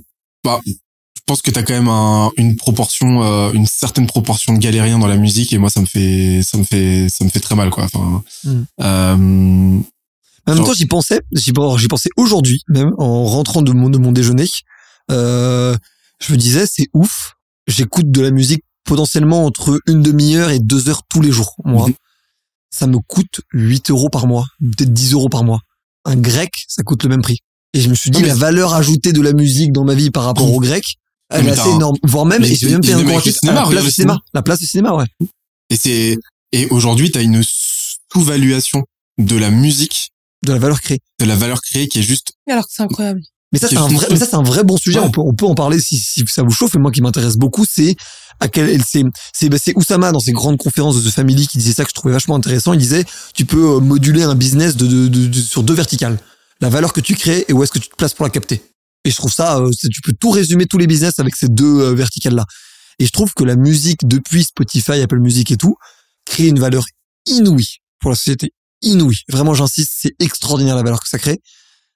bah, 0.44 0.60
je 0.66 1.20
pense 1.26 1.40
que 1.42 1.50
t'as 1.52 1.62
quand 1.62 1.74
même 1.74 1.88
un, 1.88 2.30
une 2.36 2.56
proportion, 2.56 3.22
euh, 3.22 3.52
une 3.52 3.66
certaine 3.66 4.06
proportion 4.06 4.52
de 4.54 4.58
galériens 4.58 4.98
dans 4.98 5.06
la 5.06 5.16
musique 5.16 5.52
et 5.52 5.58
moi 5.58 5.70
ça 5.70 5.80
me 5.80 5.86
fait, 5.86 6.42
ça 6.42 6.58
me 6.58 6.64
fait, 6.64 7.06
ça 7.08 7.24
me 7.24 7.30
fait 7.30 7.40
très 7.40 7.54
mal 7.54 7.70
quoi. 7.70 7.84
Enfin, 7.84 8.22
Hmm. 8.44 8.64
euh, 8.80 9.80
En 10.46 10.54
même 10.56 10.64
temps, 10.64 10.72
j'y 10.74 10.86
pensais, 10.86 11.20
j'y 11.32 11.52
j'y 11.78 11.88
pensais 11.88 12.08
aujourd'hui 12.16 12.60
même 12.68 12.90
en 12.98 13.24
rentrant 13.24 13.62
de 13.62 13.72
mon 13.72 13.88
de 13.88 13.98
mon 13.98 14.10
déjeuner. 14.12 14.48
Euh, 15.12 15.76
je 16.20 16.32
me 16.32 16.36
disais, 16.38 16.66
c'est 16.66 16.88
ouf. 16.94 17.34
J'écoute 17.66 18.10
de 18.10 18.20
la 18.20 18.30
musique 18.30 18.62
potentiellement 18.84 19.44
entre 19.44 19.80
une 19.86 20.02
demi-heure 20.02 20.50
et 20.50 20.58
deux 20.58 20.88
heures 20.88 21.02
tous 21.08 21.20
les 21.20 21.30
jours. 21.30 21.54
Moi, 21.64 21.86
Mhm. 21.88 21.94
ça 22.70 22.86
me 22.86 22.98
coûte 22.98 23.40
8 23.52 23.90
euros 23.90 24.08
par 24.08 24.26
mois, 24.26 24.46
peut-être 24.60 24.92
10 24.92 25.12
euros 25.12 25.28
par 25.28 25.44
mois. 25.44 25.60
Un 26.04 26.16
grec, 26.16 26.50
ça 26.68 26.82
coûte 26.82 27.02
le 27.04 27.08
même 27.10 27.22
prix. 27.22 27.38
Et 27.74 27.80
je 27.80 27.88
me 27.88 27.94
suis 27.94 28.10
dit, 28.10 28.22
la 28.22 28.34
valeur 28.34 28.74
ajoutée 28.74 29.12
de 29.12 29.20
la 29.20 29.32
musique 29.32 29.72
dans 29.72 29.84
ma 29.84 29.94
vie 29.94 30.10
par 30.10 30.24
rapport 30.24 30.48
Mmh. 30.48 30.54
au 30.54 30.60
grec, 30.60 30.82
elle 31.30 31.44
mais 31.44 31.50
est 31.50 31.52
assez 31.52 31.70
un- 31.70 31.76
énorme. 31.76 31.96
Voire 32.02 32.26
même, 32.26 32.42
Mais 32.42 32.50
et 32.50 32.54
je 32.56 32.66
vais 32.66 32.72
même 32.72 32.80
il- 32.82 32.86
payer 32.86 32.94
un 32.94 32.98
même 32.98 33.06
grand 33.06 33.20
cinéma, 33.20 33.60
la 33.62 33.70
place 33.70 33.84
du 33.84 33.90
cinéma. 33.92 34.18
La 34.34 34.42
place 34.42 34.58
du 34.58 34.66
cinéma, 34.66 34.94
ouais. 34.94 35.06
et 35.70 35.76
c'est 35.76 36.16
et 36.52 36.66
aujourd'hui 36.66 37.10
t'as 37.10 37.22
une 37.22 37.42
sous-valuation 38.12 38.84
de 39.18 39.36
la 39.36 39.50
musique, 39.50 40.10
De 40.42 40.52
la 40.52 40.58
valeur 40.58 40.80
créée. 40.80 40.98
de 41.20 41.24
la 41.24 41.36
valeur 41.36 41.60
créée 41.62 41.88
qui 41.88 42.00
est 42.00 42.02
juste 42.02 42.32
Alors 42.50 42.64
que 42.66 42.70
c'est 42.74 42.82
incroyable. 42.82 43.22
Mais 43.52 43.58
ça, 43.58 43.68
c'est 43.68 43.74
est 43.74 43.78
un 43.78 43.86
vrai, 43.88 44.06
mais 44.10 44.16
ça, 44.18 44.26
c'est 44.26 44.34
un 44.36 44.42
vrai 44.42 44.64
bon 44.64 44.76
sujet. 44.76 44.98
Ouais. 44.98 45.06
On 45.06 45.10
peut, 45.10 45.20
on 45.20 45.34
peut 45.34 45.44
en 45.46 45.54
parler 45.54 45.78
si, 45.80 45.98
si 45.98 46.24
ça 46.26 46.42
vous 46.42 46.50
chauffe. 46.50 46.74
Et 46.74 46.78
moi, 46.78 46.90
qui 46.90 47.02
m'intéresse 47.02 47.36
beaucoup, 47.36 47.64
c'est 47.70 47.96
à 48.40 48.48
quel, 48.48 48.82
c'est, 48.82 49.04
c'est, 49.34 49.48
bah, 49.50 49.58
c'est 49.62 49.76
Oussama 49.76 50.10
dans 50.10 50.20
ses 50.20 50.32
grandes 50.32 50.56
conférences 50.56 51.02
de 51.02 51.08
The 51.08 51.12
Family 51.12 51.46
qui 51.46 51.58
disait 51.58 51.74
ça 51.74 51.84
que 51.84 51.90
je 51.90 51.94
trouvais 51.94 52.14
vachement 52.14 52.34
intéressant. 52.34 52.72
Il 52.72 52.78
disait, 52.78 53.04
tu 53.34 53.44
peux 53.44 53.76
euh, 53.76 53.80
moduler 53.80 54.22
un 54.22 54.34
business 54.34 54.74
de, 54.76 54.86
de, 54.86 55.08
de- 55.08 55.26
de- 55.26 55.40
sur 55.40 55.62
deux 55.62 55.74
verticales. 55.74 56.18
La 56.60 56.70
valeur 56.70 56.92
que 56.92 57.00
tu 57.00 57.14
crées 57.14 57.44
et 57.48 57.52
où 57.52 57.62
est-ce 57.62 57.72
que 57.72 57.78
tu 57.78 57.88
te 57.88 57.96
places 57.96 58.14
pour 58.14 58.24
la 58.24 58.30
capter. 58.30 58.62
Et 59.04 59.10
je 59.10 59.16
trouve 59.16 59.32
ça, 59.32 59.58
euh, 59.58 59.70
tu 59.92 60.00
peux 60.00 60.12
tout 60.18 60.30
résumer 60.30 60.66
tous 60.66 60.78
les 60.78 60.86
business 60.86 61.18
avec 61.18 61.36
ces 61.36 61.48
deux 61.48 61.80
euh, 61.80 61.94
verticales-là. 61.94 62.46
Et 62.98 63.06
je 63.06 63.10
trouve 63.10 63.34
que 63.34 63.44
la 63.44 63.56
musique, 63.56 64.06
depuis 64.06 64.44
Spotify, 64.44 65.00
Apple 65.02 65.18
Music 65.18 65.50
et 65.50 65.56
tout, 65.56 65.74
crée 66.24 66.46
une 66.46 66.58
valeur 66.60 66.84
inouïe 67.26 67.78
pour 68.00 68.10
la 68.10 68.16
société. 68.16 68.52
Inouïe. 68.80 69.18
Vraiment, 69.28 69.54
j'insiste, 69.54 69.92
c'est 69.96 70.12
extraordinaire 70.20 70.76
la 70.76 70.82
valeur 70.82 71.00
que 71.00 71.08
ça 71.08 71.18
crée. 71.18 71.40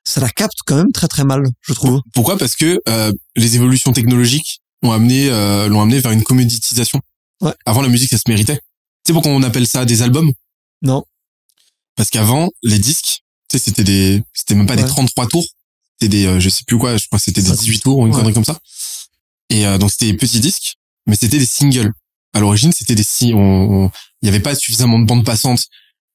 Ça 0.09 0.21
la 0.21 0.29
capte 0.31 0.59
quand 0.65 0.77
même 0.77 0.93
très 0.93 1.09
très 1.09 1.25
mal, 1.25 1.43
je 1.63 1.73
trouve. 1.73 2.01
Pourquoi? 2.15 2.39
Parce 2.39 2.55
que 2.55 2.81
euh, 2.89 3.13
les 3.35 3.57
évolutions 3.57 3.93
technologiques 3.93 4.61
ont 4.83 4.93
amené 4.93 5.29
euh, 5.31 5.67
l'ont 5.69 5.81
amené 5.83 5.99
vers 5.99 6.13
une 6.13 6.23
commoditisation. 6.23 7.01
Ouais. 7.41 7.53
Avant 7.65 7.83
la 7.83 7.89
musique 7.89 8.11
ça 8.11 8.17
se 8.19 8.23
méritait. 8.29 8.57
Tu 8.57 8.61
sais 9.09 9.13
pourquoi 9.13 9.33
on 9.33 9.43
appelle 9.43 9.67
ça 9.67 9.85
des 9.85 10.03
albums? 10.03 10.31
Non. 10.83 11.03
Parce 11.97 12.11
qu'avant 12.11 12.51
les 12.63 12.79
disques, 12.79 13.23
tu 13.49 13.59
sais 13.59 13.65
c'était 13.65 13.85
des 13.85 14.23
c'était 14.33 14.55
même 14.55 14.67
pas 14.67 14.77
des 14.77 14.83
Ouais. 14.83 14.89
33 14.89 15.27
tours, 15.27 15.45
c'était 15.99 16.09
des 16.17 16.27
euh, 16.27 16.39
je 16.41 16.49
sais 16.51 16.63
plus 16.67 16.79
quoi, 16.79 16.97
je 16.97 17.07
crois 17.07 17.19
que 17.19 17.25
c'était 17.25 17.43
des 17.43 17.49
Ça- 17.49 17.57
18 17.57 17.81
tours 17.81 17.99
ou 17.99 18.07
une 18.07 18.13
Ouais. 18.13 18.19
connerie 18.19 18.35
comme 18.35 18.45
ça. 18.45 18.59
Et 19.51 19.67
euh, 19.67 19.77
donc 19.79 19.91
c'était 19.91 20.07
des 20.13 20.17
petits 20.17 20.41
disques, 20.41 20.75
mais 21.07 21.17
c'était 21.17 21.39
des 21.39 21.47
singles. 21.47 21.93
à 22.33 22.41
l'origine, 22.41 22.71
c'était 22.71 22.95
des 22.95 23.03
si, 23.03 23.33
on, 23.35 23.91
il 24.21 24.27
y 24.27 24.29
avait 24.29 24.41
pas 24.41 24.55
suffisamment 24.55 24.99
de 24.99 25.07
bande 25.07 25.25
passante 25.25 25.61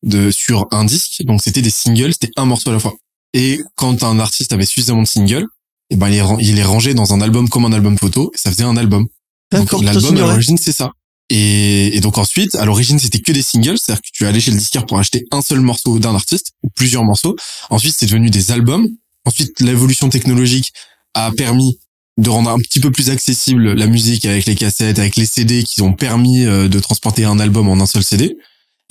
de 0.03 0.29
sur 0.31 0.67
un 0.71 0.85
disque, 0.85 1.23
donc 1.23 1.41
c'était 1.43 1.63
des 1.63 1.71
singles, 1.71 2.13
c'était 2.13 2.31
un 2.37 2.45
morceau 2.45 2.69
à 2.69 2.73
la 2.73 2.79
fois. 2.79 2.93
Et 3.33 3.61
quand 3.75 4.03
un 4.03 4.19
artiste 4.19 4.53
avait 4.53 4.65
suffisamment 4.65 5.03
de 5.03 5.07
singles, 5.07 5.45
et 5.89 5.95
eh 5.95 5.97
ben 5.97 6.07
il 6.07 6.13
les, 6.13 6.49
il 6.49 6.55
les 6.55 6.63
rangeait 6.63 6.93
dans 6.93 7.13
un 7.13 7.21
album 7.21 7.49
comme 7.49 7.65
un 7.65 7.73
album 7.73 7.97
photo, 7.97 8.31
et 8.33 8.37
ça 8.37 8.51
faisait 8.51 8.63
un 8.63 8.77
album. 8.77 9.07
Donc 9.51 9.71
l'album 9.81 10.17
à 10.17 10.21
l'origine 10.21 10.57
c'est 10.57 10.71
ça. 10.71 10.91
Et, 11.29 11.95
et, 11.95 12.01
donc 12.01 12.17
ensuite, 12.17 12.55
à 12.55 12.65
l'origine, 12.65 12.99
c'était 12.99 13.19
que 13.19 13.31
des 13.31 13.41
singles, 13.41 13.77
c'est-à-dire 13.77 14.01
que 14.01 14.09
tu 14.11 14.25
allais 14.25 14.41
chez 14.41 14.51
le 14.51 14.57
disquaire 14.57 14.85
pour 14.85 14.99
acheter 14.99 15.23
un 15.31 15.41
seul 15.41 15.61
morceau 15.61 15.97
d'un 15.97 16.13
artiste 16.13 16.51
ou 16.61 16.69
plusieurs 16.75 17.05
morceaux. 17.05 17.37
Ensuite, 17.69 17.95
c'est 17.97 18.05
devenu 18.05 18.29
des 18.29 18.51
albums. 18.51 18.85
Ensuite, 19.23 19.57
l'évolution 19.61 20.09
technologique 20.09 20.73
a 21.13 21.31
permis 21.31 21.79
de 22.17 22.29
rendre 22.29 22.49
un 22.49 22.59
petit 22.59 22.81
peu 22.81 22.91
plus 22.91 23.09
accessible 23.09 23.73
la 23.73 23.87
musique 23.87 24.25
avec 24.25 24.45
les 24.45 24.55
cassettes, 24.55 24.99
avec 24.99 25.15
les 25.15 25.25
CD 25.25 25.63
qui 25.63 25.81
ont 25.81 25.93
permis 25.93 26.45
euh, 26.45 26.67
de 26.67 26.79
transporter 26.79 27.23
un 27.23 27.39
album 27.39 27.69
en 27.69 27.79
un 27.79 27.85
seul 27.85 28.03
CD. 28.03 28.35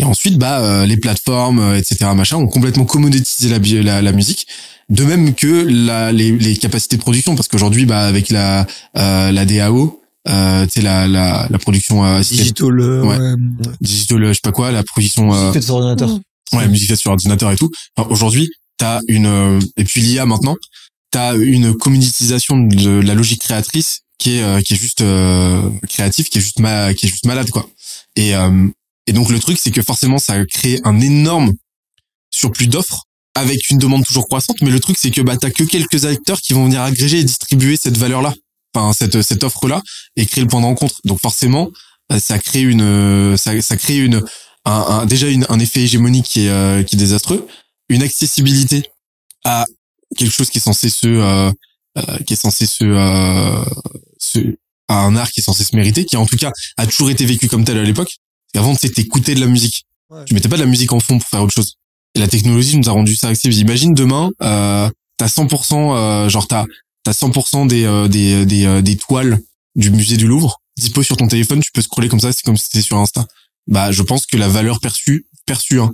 Et 0.01 0.05
ensuite, 0.05 0.38
bah, 0.38 0.61
euh, 0.61 0.86
les 0.86 0.96
plateformes, 0.96 1.61
euh, 1.61 1.78
etc., 1.78 2.07
machin, 2.16 2.38
ont 2.38 2.48
complètement 2.48 2.84
commodétisé 2.84 3.48
la, 3.48 3.59
la, 3.82 4.03
la 4.03 4.12
musique. 4.12 4.46
De 4.88 5.05
même 5.05 5.34
que 5.34 5.66
la, 5.68 6.11
les, 6.11 6.32
les, 6.32 6.57
capacités 6.57 6.96
de 6.96 7.03
production, 7.03 7.36
parce 7.36 7.46
qu'aujourd'hui, 7.46 7.86
bah, 7.86 8.07
avec 8.07 8.30
la, 8.30 8.66
la 8.94 9.44
DAO, 9.44 10.01
euh, 10.28 10.66
tu 10.66 10.72
sais 10.72 10.80
la, 10.82 11.09
la 11.09 11.46
la 11.48 11.59
production 11.59 12.05
euh, 12.05 12.20
digital 12.20 12.78
euh, 12.78 13.03
ouais. 13.03 13.36
digital 13.80 14.26
je 14.26 14.32
sais 14.34 14.40
pas 14.42 14.53
quoi 14.53 14.70
la 14.70 14.82
production 14.82 15.32
euh, 15.32 15.46
musique 15.48 15.62
sur 15.62 15.76
ordinateur 15.76 16.20
ouais 16.53 16.68
musique 16.68 16.88
faite 16.88 16.98
sur 16.98 17.11
ordinateur 17.11 17.51
et 17.51 17.57
tout 17.57 17.70
enfin, 17.96 18.09
aujourd'hui 18.11 18.51
t'as 18.76 19.01
une 19.09 19.26
euh, 19.26 19.59
et 19.78 19.84
puis 19.84 20.03
l'IA 20.03 20.26
maintenant 20.26 20.57
t'as 21.11 21.38
une 21.38 21.74
communitisation 21.74 22.59
de 22.59 23.01
la 23.01 23.14
logique 23.14 23.40
créatrice 23.40 24.01
qui 24.18 24.36
est 24.36 24.42
euh, 24.42 24.61
qui 24.61 24.74
est 24.74 24.76
juste 24.76 25.03
créatif 25.88 26.28
qui 26.28 26.36
est 26.36 26.42
juste 26.42 26.61
ma, 26.61 26.92
qui 26.92 27.07
est 27.07 27.09
juste 27.09 27.24
malade 27.24 27.48
quoi 27.48 27.66
et 28.16 28.32
et 29.11 29.13
donc 29.13 29.29
le 29.29 29.39
truc 29.39 29.59
c'est 29.63 29.71
que 29.71 29.83
forcément 29.83 30.19
ça 30.19 30.35
a 30.35 30.45
créé 30.45 30.81
un 30.85 31.01
énorme 31.01 31.53
surplus 32.31 32.69
d'offres 32.69 33.05
avec 33.35 33.69
une 33.71 33.79
demande 33.79 34.05
toujours 34.05 34.27
croissante 34.27 34.57
mais 34.63 34.71
le 34.71 34.81
truc 34.81 34.97
c'est 34.99 35.11
que 35.11 35.21
bah 35.21 35.37
t'as 35.37 35.51
que 35.51 35.65
quelques 35.65 36.05
acteurs 36.07 36.41
qui 36.41 36.55
vont 36.55 36.65
venir 36.65 36.81
agréger 36.81 37.19
et 37.19 37.25
distribuer 37.25 37.77
cette 37.77 37.99
valeur 37.99 38.23
là 38.23 38.35
enfin 38.75 38.93
cette 38.93 39.23
cette 39.23 39.45
offre 39.45 39.69
là 39.69 39.83
et 40.17 40.27
créer 40.27 40.45
le 40.45 40.49
point 40.49 40.61
de 40.61 40.67
rencontre. 40.67 40.97
Donc 41.05 41.21
forcément, 41.21 41.71
euh, 42.13 42.19
ça 42.19 42.39
crée 42.39 42.63
une 42.63 43.37
ça, 43.37 43.61
ça 43.61 43.77
crée 43.77 43.99
une 43.99 44.23
un, 44.65 44.73
un 44.73 45.07
déjà 45.07 45.29
une, 45.29 45.47
un 45.49 45.59
effet 45.59 45.81
hégémonique 45.81 46.27
qui 46.27 46.47
est 46.47 46.51
euh, 46.51 46.83
qui 46.83 46.97
est 46.97 46.99
désastreux, 46.99 47.47
une 47.89 48.03
accessibilité 48.03 48.85
à 49.45 49.65
quelque 50.17 50.33
chose 50.33 50.51
qui 50.51 50.59
est 50.59 50.63
censé 50.63 50.89
se 50.91 51.07
euh, 51.07 51.51
euh 51.99 52.19
qui 52.27 52.35
est 52.35 52.37
censé 52.41 52.67
se, 52.67 52.85
euh, 52.85 53.65
se 54.19 54.39
à 54.89 55.01
un 55.01 55.17
art 55.17 55.31
qui 55.31 55.41
est 55.41 55.45
censé 55.45 55.65
se 55.65 55.75
mériter, 55.77 56.05
qui 56.05 56.17
en 56.17 56.27
tout 56.27 56.37
cas 56.37 56.53
a 56.77 56.87
toujours 56.87 57.11
été 57.11 57.25
vécu 57.25 57.49
comme 57.49 57.65
tel 57.65 57.79
à 57.79 57.85
l'époque. 57.85 58.17
Avant, 58.57 58.74
c'était 58.74 59.03
écouter 59.03 59.34
de 59.34 59.40
la 59.40 59.46
musique. 59.46 59.86
Tu 60.26 60.34
mettais 60.34 60.48
pas 60.48 60.57
de 60.57 60.62
la 60.62 60.68
musique 60.68 60.92
en 60.92 61.01
fond 61.01 61.18
pour 61.18 61.28
faire 61.28 61.42
autre 61.42 61.55
chose. 61.55 61.76
Et 62.14 62.18
la 62.18 62.26
technologie 62.26 62.76
nous 62.76 62.88
a 62.88 62.92
rendu 62.92 63.14
ça 63.14 63.28
accessible. 63.28 63.55
Imagine 63.55 63.94
demain, 63.94 64.30
euh, 64.42 64.90
t'as 65.16 65.28
100%, 65.28 65.94
euh, 65.94 66.28
genre 66.28 66.48
t'as 66.48 66.64
t'as 67.05 67.12
100% 67.12 67.66
des, 67.66 67.84
euh, 67.84 68.09
des, 68.09 68.44
des, 68.46 68.66
euh, 68.66 68.82
des 68.82 68.96
toiles 68.96 69.38
du 69.74 69.90
musée 69.90 70.16
du 70.16 70.26
Louvre 70.26 70.61
dispo 70.76 71.03
sur 71.03 71.16
ton 71.16 71.28
téléphone, 71.28 71.61
tu 71.61 71.70
peux 71.72 71.82
scroller 71.82 72.09
comme 72.09 72.20
ça, 72.20 72.32
c'est 72.32 72.42
comme 72.42 72.57
si 72.57 72.64
c'était 72.70 72.82
sur 72.82 72.96
Insta. 72.96 73.26
Bah, 73.66 73.92
je 73.92 74.03
pense 74.03 74.26
que 74.26 74.36
la 74.36 74.48
valeur 74.48 74.80
perçue, 74.80 75.26
perçue 75.46 75.78
hein, 75.78 75.92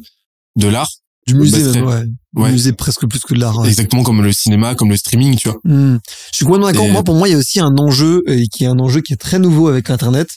de 0.55 0.69
l'art, 0.69 0.91
du 1.27 1.35
musée, 1.35 1.81
ouais. 1.81 2.05
ouais. 2.37 2.53
musée 2.53 2.73
presque 2.73 3.07
plus 3.09 3.21
que 3.21 3.35
de 3.35 3.41
l'art. 3.41 3.67
Exactement 3.67 4.05
comme 4.05 4.23
le 4.23 4.33
cinéma, 4.33 4.77
comme 4.77 4.91
le 4.91 4.97
streaming, 4.97 5.37
tu 5.37 5.49
vois. 5.49 5.59
Hmm. 5.65 5.99
Je 6.31 6.37
suis 6.37 6.45
complètement 6.45 6.69
d'accord. 6.69 6.89
Moi, 6.89 7.03
pour 7.03 7.17
moi, 7.17 7.29
il 7.29 7.33
y 7.33 7.35
a 7.35 7.39
aussi 7.39 7.59
un 7.59 7.77
enjeu 7.79 8.23
et 8.29 8.47
qui 8.47 8.63
est 8.63 8.69
un 8.69 8.79
enjeu 8.79 9.01
qui 9.01 9.13
est 9.13 9.17
très 9.17 9.41
nouveau 9.41 9.67
avec 9.67 9.91
Internet, 9.91 10.29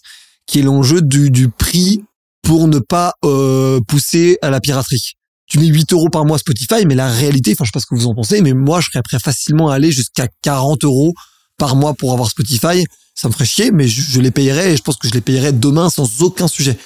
qui 0.48 0.60
est 0.60 0.64
l'enjeu 0.64 1.04
du, 1.04 1.30
du 1.30 1.50
prix 1.50 2.04
pour 2.50 2.68
ne 2.68 2.80
pas 2.80 3.14
euh, 3.26 3.80
pousser 3.88 4.40
à 4.42 4.50
la 4.50 4.60
piraterie 4.60 5.14
tu 5.46 5.60
mets 5.60 5.68
8 5.68 5.94
euros 5.94 6.10
par 6.10 6.26
mois 6.26 6.38
Spotify, 6.38 6.86
mais 6.88 6.96
la 6.96 7.08
réalité, 7.08 7.54
enfin 7.54 7.64
je 7.64 7.70
sais 7.70 7.72
pas 7.74 7.80
ce 7.80 7.86
que 7.88 7.96
vous 7.96 8.08
en 8.08 8.14
pensez, 8.14 8.42
mais 8.42 8.54
moi 8.54 8.82
je 8.82 8.90
serais 8.92 9.02
prêt 9.02 9.20
facilement 9.20 9.70
à 9.70 9.76
aller 9.76 9.92
jusqu'à 9.92 10.28
40 10.44 10.84
euros 10.84 11.14
par 11.58 11.76
mois 11.76 11.96
pour 11.96 12.14
avoir 12.14 12.30
Spotify. 12.30 12.86
Ça 13.16 13.28
me 13.28 13.34
ferait 13.34 13.46
chier, 13.46 13.72
mais 13.72 13.88
je, 13.88 14.22
les 14.22 14.30
payerais 14.30 14.74
et 14.74 14.78
je 14.78 14.84
pense 14.84 14.98
que 14.98 15.08
je 15.08 15.14
les 15.14 15.22
payerais 15.22 15.52
demain 15.52 15.90
sans 15.90 16.22
aucun 16.22 16.48
sujet. 16.48 16.78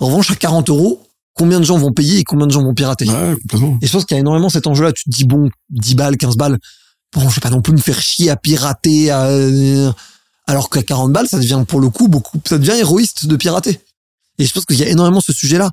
En 0.00 0.06
revanche, 0.06 0.30
à 0.30 0.36
40 0.36 0.68
euros, 0.68 1.02
combien 1.34 1.60
de 1.60 1.64
gens 1.64 1.78
vont 1.78 1.92
payer 1.92 2.18
et 2.18 2.24
combien 2.24 2.46
de 2.46 2.52
gens 2.52 2.62
vont 2.62 2.74
pirater? 2.74 3.06
Ouais. 3.08 3.36
Et 3.80 3.86
je 3.86 3.92
pense 3.92 4.04
qu'il 4.04 4.16
y 4.16 4.18
a 4.18 4.20
énormément 4.20 4.50
cet 4.50 4.66
enjeu-là. 4.66 4.92
Tu 4.92 5.04
te 5.04 5.10
dis, 5.10 5.24
bon, 5.24 5.48
10 5.70 5.94
balles, 5.94 6.16
15 6.18 6.36
balles, 6.36 6.58
bon, 7.14 7.28
je 7.28 7.34
vais 7.34 7.40
pas 7.40 7.50
non 7.50 7.62
plus 7.62 7.72
me 7.72 7.78
faire 7.78 8.00
chier 8.00 8.28
à 8.28 8.36
pirater, 8.36 9.10
à... 9.10 9.28
alors 10.46 10.68
qu'à 10.68 10.82
40 10.82 11.10
balles, 11.10 11.28
ça 11.28 11.38
devient 11.38 11.64
pour 11.66 11.80
le 11.80 11.88
coup 11.88 12.08
beaucoup, 12.08 12.38
ça 12.44 12.58
devient 12.58 12.76
héroïste 12.78 13.26
de 13.26 13.36
pirater. 13.36 13.80
Et 14.40 14.46
je 14.46 14.52
pense 14.52 14.64
qu'il 14.64 14.78
y 14.78 14.82
a 14.82 14.88
énormément 14.88 15.20
ce 15.20 15.32
sujet-là 15.32 15.70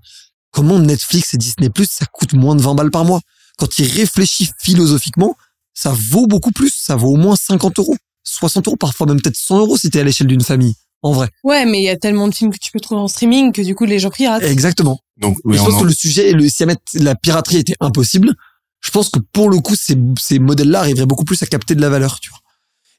comment 0.51 0.79
Netflix 0.79 1.33
et 1.33 1.37
Disney 1.37 1.69
Plus 1.69 1.89
ça 1.89 2.05
coûte 2.05 2.33
moins 2.33 2.55
de 2.55 2.61
20 2.61 2.75
balles 2.75 2.91
par 2.91 3.05
mois 3.05 3.21
Quand 3.57 3.79
il 3.79 3.87
réfléchit 3.87 4.49
philosophiquement, 4.59 5.35
ça 5.73 5.95
vaut 6.11 6.27
beaucoup 6.27 6.51
plus, 6.51 6.71
ça 6.75 6.95
vaut 6.95 7.13
au 7.13 7.15
moins 7.15 7.35
50 7.35 7.79
euros, 7.79 7.95
60 8.23 8.67
euros, 8.67 8.75
parfois 8.75 9.07
même 9.07 9.21
peut-être 9.21 9.37
100 9.37 9.59
euros 9.59 9.77
si 9.77 9.89
t'es 9.89 9.99
à 9.99 10.03
l'échelle 10.03 10.27
d'une 10.27 10.43
famille. 10.43 10.75
En 11.03 11.11
vrai. 11.11 11.29
Ouais, 11.43 11.65
mais 11.65 11.79
il 11.79 11.83
y 11.83 11.89
a 11.89 11.95
tellement 11.95 12.27
de 12.27 12.33
films 12.33 12.51
que 12.51 12.57
tu 12.57 12.71
peux 12.71 12.79
trouver 12.79 12.99
en 12.99 13.07
streaming 13.07 13.51
que 13.51 13.61
du 13.61 13.75
coup 13.75 13.85
les 13.85 13.99
gens 13.99 14.09
piratent. 14.09 14.43
Exactement. 14.43 14.99
Donc, 15.17 15.37
je 15.45 15.57
pense 15.57 15.79
que 15.79 15.85
le 15.85 15.93
sujet, 15.93 16.33
le, 16.33 16.49
si 16.49 16.65
la 16.95 17.15
piraterie 17.15 17.57
était 17.57 17.75
impossible, 17.79 18.33
je 18.81 18.91
pense 18.91 19.09
que 19.09 19.19
pour 19.19 19.49
le 19.49 19.59
coup, 19.59 19.75
ces, 19.75 19.95
ces 20.19 20.39
modèles-là 20.39 20.79
arriveraient 20.79 21.05
beaucoup 21.05 21.23
plus 21.23 21.41
à 21.43 21.45
capter 21.45 21.75
de 21.75 21.81
la 21.81 21.89
valeur, 21.89 22.19
tu 22.19 22.29
vois. 22.29 22.39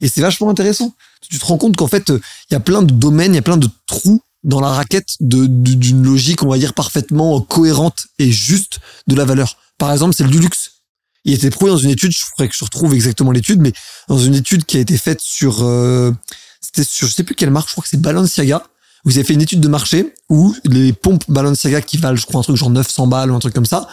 Et 0.01 0.09
c'est 0.09 0.21
vachement 0.21 0.49
intéressant. 0.49 0.95
Tu 1.29 1.39
te 1.39 1.45
rends 1.45 1.59
compte 1.59 1.77
qu'en 1.77 1.89
fait, 1.89 2.09
il 2.09 2.53
y 2.53 2.55
a 2.55 2.61
plein 2.61 2.83
de 2.83 2.93
domaines, 2.93 3.33
il 3.33 3.37
y 3.37 3.41
a 3.41 3.43
plein 3.43 3.57
de 3.57 3.69
trous 3.87 4.23
dans 4.45 4.61
la 4.61 4.69
raquette 4.69 5.17
d'une 5.21 6.05
logique, 6.05 6.43
on 6.43 6.49
va 6.49 6.59
dire, 6.59 6.75
parfaitement 6.75 7.41
cohérente 7.41 8.07
et 8.19 8.31
juste 8.31 8.81
de 9.07 9.15
la 9.15 9.25
valeur. 9.25 9.57
Par 9.79 9.93
exemple, 9.93 10.15
c'est 10.15 10.25
du 10.25 10.39
luxe. 10.39 10.83
Il 11.25 11.35
était 11.35 11.51
prouvé 11.51 11.71
dans 11.71 11.79
une 11.79 11.91
étude, 11.91 12.13
je 12.13 12.25
ferais 12.37 12.49
que 12.49 12.55
je 12.57 12.65
retrouve 12.65 12.95
exactement 12.95 13.33
l'étude, 13.33 13.61
mais 13.61 13.73
dans 14.09 14.19
une 14.19 14.35
étude 14.35 14.65
qui 14.65 14.77
a 14.77 14.81
été 14.81 14.97
faite 14.97 15.21
sur, 15.21 15.63
euh, 15.63 16.13
c'était 16.61 16.85
sur, 16.85 17.09
je 17.09 17.13
sais 17.13 17.25
plus 17.25 17.35
quelle 17.35 17.51
marque, 17.51 17.69
je 17.69 17.75
crois 17.75 17.83
que 17.83 17.89
c'est 17.89 18.01
Balenciaga. 18.01 18.63
Vous 19.05 19.17
avez 19.17 19.25
fait 19.25 19.35
une 19.35 19.43
étude 19.43 19.61
de 19.61 19.69
marché 19.69 20.15
où 20.29 20.55
les 20.65 20.93
pompes 20.93 21.25
Balenciaga 21.29 21.81
qui 21.81 21.97
valent, 21.97 22.17
je 22.17 22.27
crois, 22.27 22.41
un 22.41 22.45
truc 22.45 22.57
genre 22.57 22.71
900 22.71 23.07
balles 23.09 23.31
ou 23.31 23.35
un 23.35 23.39
truc 23.39 23.55
comme 23.55 23.67
ça, 23.67 23.89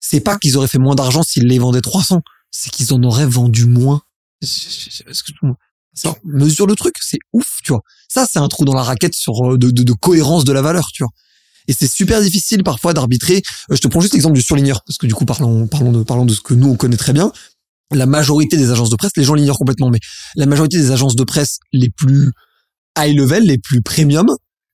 c'est 0.00 0.20
pas 0.20 0.38
qu'ils 0.38 0.56
auraient 0.56 0.68
fait 0.68 0.78
moins 0.78 0.94
d'argent 0.94 1.22
s'ils 1.22 1.46
les 1.46 1.58
vendaient 1.58 1.80
300, 1.80 2.22
c'est 2.50 2.70
qu'ils 2.70 2.92
en 2.92 3.02
auraient 3.02 3.26
vendu 3.26 3.66
moins. 3.66 4.02
Mesure 6.24 6.66
le 6.66 6.74
truc, 6.74 6.94
c'est 7.00 7.18
ouf, 7.32 7.58
tu 7.62 7.72
vois. 7.72 7.82
Ça, 8.08 8.26
c'est 8.30 8.38
un 8.38 8.48
trou 8.48 8.64
dans 8.64 8.74
la 8.74 8.82
raquette 8.82 9.14
sur 9.14 9.52
euh, 9.52 9.58
de, 9.58 9.70
de, 9.70 9.82
de 9.82 9.92
cohérence 9.92 10.44
de 10.44 10.52
la 10.52 10.62
valeur, 10.62 10.88
tu 10.92 11.02
vois. 11.02 11.10
Et 11.66 11.72
c'est 11.72 11.90
super 11.90 12.20
difficile 12.20 12.62
parfois 12.62 12.92
d'arbitrer. 12.92 13.42
Euh, 13.70 13.76
je 13.76 13.80
te 13.80 13.88
prends 13.88 14.00
juste 14.00 14.14
l'exemple 14.14 14.34
du 14.34 14.42
surligneur, 14.42 14.82
parce 14.86 14.98
que 14.98 15.06
du 15.06 15.14
coup, 15.14 15.24
parlons, 15.24 15.66
parlons 15.66 15.92
de, 15.92 16.02
parlons 16.02 16.26
de 16.26 16.34
ce 16.34 16.40
que 16.40 16.54
nous 16.54 16.68
on 16.68 16.76
connaît 16.76 16.96
très 16.96 17.12
bien. 17.12 17.32
La 17.92 18.06
majorité 18.06 18.56
des 18.56 18.70
agences 18.70 18.90
de 18.90 18.96
presse, 18.96 19.12
les 19.16 19.24
gens 19.24 19.34
l'ignorent 19.34 19.58
complètement, 19.58 19.90
mais 19.90 20.00
la 20.36 20.46
majorité 20.46 20.76
des 20.78 20.90
agences 20.90 21.16
de 21.16 21.24
presse 21.24 21.58
les 21.72 21.90
plus 21.90 22.32
high 22.98 23.16
level, 23.16 23.44
les 23.44 23.58
plus 23.58 23.82
premium, 23.82 24.26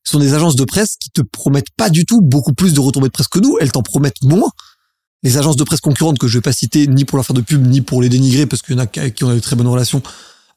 sont 0.04 0.18
des 0.18 0.34
agences 0.34 0.56
de 0.56 0.64
presse 0.64 0.96
qui 0.98 1.10
te 1.10 1.20
promettent 1.20 1.70
pas 1.76 1.90
du 1.90 2.04
tout 2.04 2.20
beaucoup 2.20 2.54
plus 2.54 2.72
de 2.72 2.80
retombées 2.80 3.08
de 3.08 3.12
presse 3.12 3.28
que 3.28 3.38
nous. 3.38 3.58
Elles 3.60 3.72
t'en 3.72 3.82
promettent 3.82 4.22
moins. 4.22 4.50
Les 5.22 5.36
agences 5.36 5.56
de 5.56 5.64
presse 5.64 5.80
concurrentes 5.80 6.18
que 6.18 6.26
je 6.26 6.38
vais 6.38 6.42
pas 6.42 6.52
citer 6.52 6.86
ni 6.86 7.04
pour 7.04 7.16
leur 7.16 7.26
faire 7.26 7.34
de 7.34 7.42
pub 7.42 7.66
ni 7.66 7.82
pour 7.82 8.00
les 8.00 8.08
dénigrer 8.08 8.46
parce 8.46 8.62
qu'il 8.62 8.74
y 8.74 8.78
en 8.78 8.82
a 8.82 8.86
qui 8.86 9.24
ont 9.24 9.34
de 9.34 9.38
très 9.38 9.54
bonnes 9.54 9.68
relations, 9.68 10.02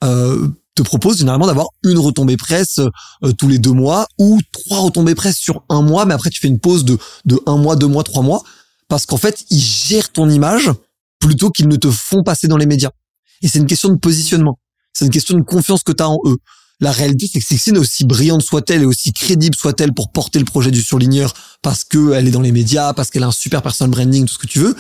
euh, 0.04 0.48
te 0.76 0.82
propose 0.82 1.18
généralement 1.20 1.48
d'avoir 1.48 1.68
une 1.84 2.00
retombée 2.00 2.38
presse 2.38 2.80
euh, 3.24 3.32
tous 3.34 3.48
les 3.48 3.60
deux 3.60 3.72
mois 3.72 4.08
ou 4.18 4.40
trois 4.52 4.80
retombées 4.80 5.16
presse 5.16 5.38
sur 5.38 5.64
un 5.70 5.82
mois, 5.82 6.06
mais 6.06 6.14
après 6.14 6.30
tu 6.30 6.40
fais 6.40 6.48
une 6.48 6.60
pause 6.60 6.84
de, 6.84 6.98
de 7.26 7.40
un 7.46 7.58
mois, 7.58 7.76
deux 7.76 7.88
mois, 7.88 8.04
trois 8.04 8.24
mois, 8.24 8.44
parce 8.88 9.06
qu'en 9.06 9.18
fait, 9.18 9.46
ils 9.50 9.60
gèrent 9.60 10.12
ton 10.12 10.30
image 10.30 10.70
plutôt 11.20 11.50
qu'ils 11.52 11.68
ne 11.68 11.76
te 11.76 11.90
font 11.90 12.24
passer 12.24 12.48
dans 12.48 12.58
les 12.58 12.66
médias. 12.66 12.92
Et 13.42 13.48
c'est 13.48 13.60
une 13.60 13.68
question 13.68 13.90
de 13.90 13.98
positionnement. 13.98 14.60
C'est 14.94 15.06
une 15.06 15.12
question 15.12 15.38
de 15.38 15.44
confiance 15.44 15.84
que 15.84 15.92
tu 15.92 16.04
as 16.04 16.10
en 16.10 16.20
eux. 16.26 16.38
La 16.80 16.92
réalité, 16.92 17.28
c'est 17.32 17.40
que 17.40 17.46
Sixine, 17.46 17.78
aussi 17.78 18.06
brillante 18.06 18.42
soit-elle 18.42 18.82
et 18.82 18.86
aussi 18.86 19.14
crédible 19.14 19.56
soit-elle 19.56 19.94
pour 19.94 20.12
porter 20.12 20.40
le 20.40 20.46
projet 20.46 20.72
du 20.72 20.82
surligneur 20.82 21.34
parce 21.62 21.84
qu'elle 21.84 22.28
est 22.28 22.32
dans 22.32 22.42
les 22.42 22.52
médias, 22.52 22.94
parce 22.94 23.10
qu'elle 23.10 23.24
a 23.24 23.28
un 23.28 23.32
super 23.32 23.62
personal 23.62 23.92
branding, 23.92 24.26
tout 24.26 24.34
ce 24.34 24.40
que 24.40 24.48
tu 24.48 24.60
veux, 24.60 24.76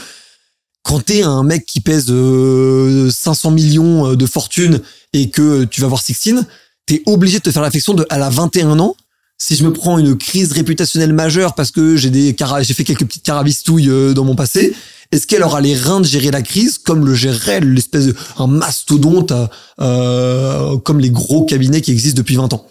quand 0.83 1.05
t'es 1.05 1.23
un 1.23 1.43
mec 1.43 1.65
qui 1.65 1.79
pèse 1.79 2.05
500 2.05 2.11
euh, 2.13 3.51
millions 3.51 4.11
euh, 4.11 4.15
de 4.15 4.25
fortune 4.25 4.81
et 5.13 5.29
que 5.29 5.63
tu 5.63 5.81
vas 5.81 5.87
voir 5.87 6.01
Sixtine, 6.01 6.45
t'es 6.85 7.01
obligé 7.05 7.39
de 7.39 7.43
te 7.43 7.51
faire 7.51 7.61
l'affection 7.61 7.93
de 7.93 8.05
à 8.09 8.17
la 8.17 8.29
21 8.29 8.79
ans. 8.79 8.95
Si 9.37 9.55
je 9.55 9.63
me 9.63 9.73
prends 9.73 9.97
une 9.97 10.17
crise 10.17 10.51
réputationnelle 10.51 11.13
majeure 11.13 11.55
parce 11.55 11.71
que 11.71 11.97
j'ai 11.97 12.09
des 12.09 12.35
j'ai 12.61 12.73
fait 12.73 12.83
quelques 12.83 13.05
petites 13.05 13.23
carabistouilles 13.23 13.89
euh, 13.89 14.13
dans 14.13 14.23
mon 14.23 14.35
passé, 14.35 14.73
est-ce 15.11 15.27
qu'elle 15.27 15.43
aura 15.43 15.61
les 15.61 15.75
reins 15.75 16.01
de 16.01 16.05
gérer 16.05 16.31
la 16.31 16.41
crise 16.41 16.77
comme 16.77 17.05
le 17.05 17.13
gérerait 17.13 17.59
l'espèce 17.61 18.07
de 18.07 18.15
un 18.37 18.47
mastodonte 18.47 19.33
euh, 19.79 20.77
comme 20.79 20.99
les 20.99 21.11
gros 21.11 21.45
cabinets 21.45 21.81
qui 21.81 21.91
existent 21.91 22.17
depuis 22.17 22.35
20 22.35 22.53
ans, 22.53 22.67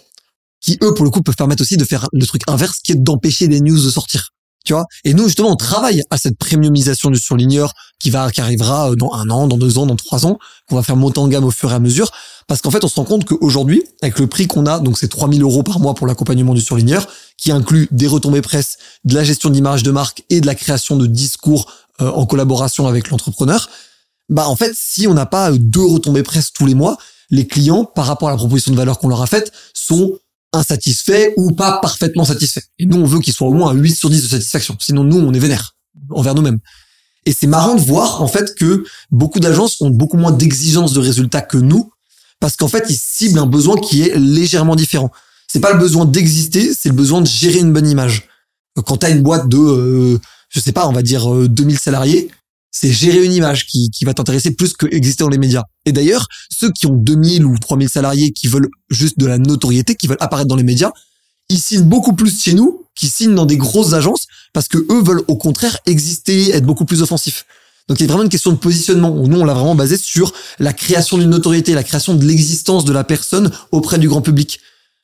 qui 0.61 0.77
eux 0.81 0.93
pour 0.93 1.05
le 1.05 1.11
coup 1.11 1.21
peuvent 1.21 1.35
permettre 1.35 1.61
aussi 1.61 1.77
de 1.77 1.85
faire 1.85 2.07
le 2.11 2.25
truc 2.25 2.41
inverse 2.47 2.79
qui 2.83 2.93
est 2.93 2.95
d'empêcher 2.95 3.47
les 3.47 3.61
news 3.61 3.83
de 3.83 3.89
sortir. 3.89 4.32
Tu 4.63 4.73
vois? 4.73 4.85
Et 5.03 5.13
nous, 5.13 5.25
justement, 5.25 5.51
on 5.51 5.55
travaille 5.55 6.01
à 6.09 6.17
cette 6.17 6.37
premiumisation 6.37 7.09
du 7.09 7.19
surligneur 7.19 7.73
qui 7.99 8.09
va, 8.09 8.31
qui 8.31 8.39
arrivera 8.39 8.91
euh, 8.91 8.95
dans 8.95 9.11
un 9.13 9.29
an, 9.29 9.47
dans 9.47 9.57
deux 9.57 9.77
ans, 9.77 9.85
dans 9.85 9.95
trois 9.95 10.25
ans, 10.25 10.39
qu'on 10.69 10.75
va 10.75 10.83
faire 10.83 10.95
monter 10.95 11.19
en 11.19 11.27
gamme 11.27 11.43
au 11.43 11.51
fur 11.51 11.71
et 11.71 11.75
à 11.75 11.79
mesure. 11.79 12.11
Parce 12.47 12.61
qu'en 12.61 12.71
fait, 12.71 12.83
on 12.83 12.87
se 12.87 12.95
rend 12.95 13.03
compte 13.03 13.25
qu'aujourd'hui, 13.25 13.83
avec 14.01 14.19
le 14.19 14.27
prix 14.27 14.47
qu'on 14.47 14.65
a, 14.65 14.79
donc 14.79 14.97
c'est 14.97 15.09
3000 15.09 15.41
euros 15.41 15.63
par 15.63 15.79
mois 15.79 15.93
pour 15.93 16.07
l'accompagnement 16.07 16.53
du 16.53 16.61
surligneur, 16.61 17.07
qui 17.37 17.51
inclut 17.51 17.87
des 17.91 18.07
retombées 18.07 18.41
presse, 18.41 18.77
de 19.03 19.15
la 19.15 19.23
gestion 19.23 19.49
d'image 19.49 19.83
de 19.83 19.91
marque 19.91 20.23
et 20.29 20.39
de 20.39 20.45
la 20.45 20.55
création 20.55 20.95
de 20.95 21.07
discours 21.07 21.71
euh, 22.01 22.09
en 22.11 22.25
collaboration 22.25 22.87
avec 22.87 23.09
l'entrepreneur. 23.09 23.69
Bah, 24.29 24.47
en 24.47 24.55
fait, 24.55 24.73
si 24.75 25.07
on 25.07 25.13
n'a 25.13 25.25
pas 25.25 25.51
deux 25.51 25.85
retombées 25.85 26.23
presse 26.23 26.53
tous 26.53 26.65
les 26.65 26.75
mois, 26.75 26.97
les 27.29 27.47
clients, 27.47 27.83
par 27.83 28.05
rapport 28.05 28.29
à 28.29 28.31
la 28.31 28.37
proposition 28.37 28.71
de 28.71 28.77
valeur 28.77 28.99
qu'on 28.99 29.09
leur 29.09 29.21
a 29.21 29.27
faite, 29.27 29.51
sont 29.73 30.17
insatisfaits 30.53 31.33
ou 31.37 31.51
pas 31.51 31.79
parfaitement 31.81 32.25
satisfaits. 32.25 32.61
Et 32.79 32.85
nous, 32.85 32.97
on 32.97 33.05
veut 33.05 33.19
qu'ils 33.19 33.33
soient 33.33 33.47
au 33.47 33.53
moins 33.53 33.71
à 33.71 33.73
8 33.73 33.95
sur 33.95 34.09
10 34.09 34.23
de 34.23 34.27
satisfaction. 34.27 34.77
Sinon, 34.79 35.03
nous, 35.03 35.17
on 35.17 35.33
est 35.33 35.39
vénère 35.39 35.75
envers 36.11 36.35
nous-mêmes. 36.35 36.59
Et 37.25 37.33
c'est 37.33 37.47
marrant 37.47 37.75
de 37.75 37.81
voir, 37.81 38.21
en 38.21 38.27
fait, 38.27 38.55
que 38.55 38.83
beaucoup 39.11 39.39
d'agences 39.39 39.81
ont 39.81 39.89
beaucoup 39.89 40.17
moins 40.17 40.31
d'exigences 40.31 40.93
de 40.93 40.99
résultats 40.99 41.41
que 41.41 41.57
nous, 41.57 41.91
parce 42.39 42.55
qu'en 42.57 42.67
fait, 42.67 42.85
ils 42.89 42.97
ciblent 42.97 43.39
un 43.39 43.45
besoin 43.45 43.77
qui 43.77 44.03
est 44.03 44.17
légèrement 44.17 44.75
différent. 44.75 45.11
C'est 45.47 45.59
pas 45.59 45.71
le 45.71 45.79
besoin 45.79 46.05
d'exister, 46.05 46.73
c'est 46.77 46.89
le 46.89 46.95
besoin 46.95 47.21
de 47.21 47.27
gérer 47.27 47.59
une 47.59 47.71
bonne 47.71 47.87
image. 47.87 48.27
Quand 48.85 48.97
tu 48.97 49.05
as 49.05 49.09
une 49.09 49.21
boîte 49.21 49.47
de, 49.47 49.57
euh, 49.57 50.19
je 50.49 50.59
sais 50.59 50.71
pas, 50.71 50.87
on 50.87 50.91
va 50.91 51.01
dire 51.01 51.29
2000 51.47 51.75
euh, 51.75 51.79
salariés, 51.79 52.31
c'est 52.73 52.91
gérer 52.91 53.23
une 53.23 53.31
image 53.31 53.67
qui, 53.67 53.89
qui 53.91 54.03
va 54.03 54.13
t'intéresser 54.13 54.51
plus 54.51 54.73
que 54.73 54.87
exister 54.87 55.23
dans 55.23 55.29
les 55.29 55.37
médias. 55.37 55.63
Et 55.85 55.91
d'ailleurs, 55.91 56.27
ceux 56.49 56.71
qui 56.71 56.87
ont 56.87 56.95
2000 56.95 57.45
ou 57.45 57.57
3000 57.57 57.87
salariés 57.87 58.31
qui 58.31 58.47
veulent 58.47 58.69
juste 58.89 59.17
de 59.19 59.27
la 59.27 59.37
notoriété, 59.37 59.95
qui 59.95 60.07
veulent 60.07 60.17
apparaître 60.19 60.47
dans 60.47 60.55
les 60.55 60.63
médias, 60.63 60.91
ils 61.49 61.59
signent 61.59 61.83
beaucoup 61.83 62.13
plus 62.13 62.41
chez 62.41 62.53
nous 62.53 62.85
qui 62.95 63.07
signent 63.07 63.35
dans 63.35 63.45
des 63.45 63.57
grosses 63.57 63.93
agences 63.93 64.25
parce 64.53 64.67
que 64.67 64.79
eux 64.89 65.03
veulent 65.03 65.23
au 65.27 65.37
contraire 65.37 65.77
exister, 65.85 66.49
être 66.49 66.65
beaucoup 66.65 66.85
plus 66.85 67.03
offensifs. 67.03 67.45
Donc 67.87 67.99
il 67.99 68.03
y 68.03 68.05
a 68.05 68.07
vraiment 68.07 68.23
une 68.23 68.29
question 68.29 68.51
de 68.51 68.57
positionnement. 68.57 69.11
Nous, 69.11 69.39
on 69.39 69.45
l'a 69.45 69.53
vraiment 69.53 69.75
basé 69.75 69.97
sur 69.97 70.33
la 70.57 70.73
création 70.73 71.17
d'une 71.17 71.29
notoriété, 71.29 71.73
la 71.73 71.83
création 71.83 72.15
de 72.15 72.25
l'existence 72.25 72.85
de 72.85 72.93
la 72.93 73.03
personne 73.03 73.51
auprès 73.71 73.99
du 73.99 74.09
grand 74.09 74.21
public. 74.21 74.59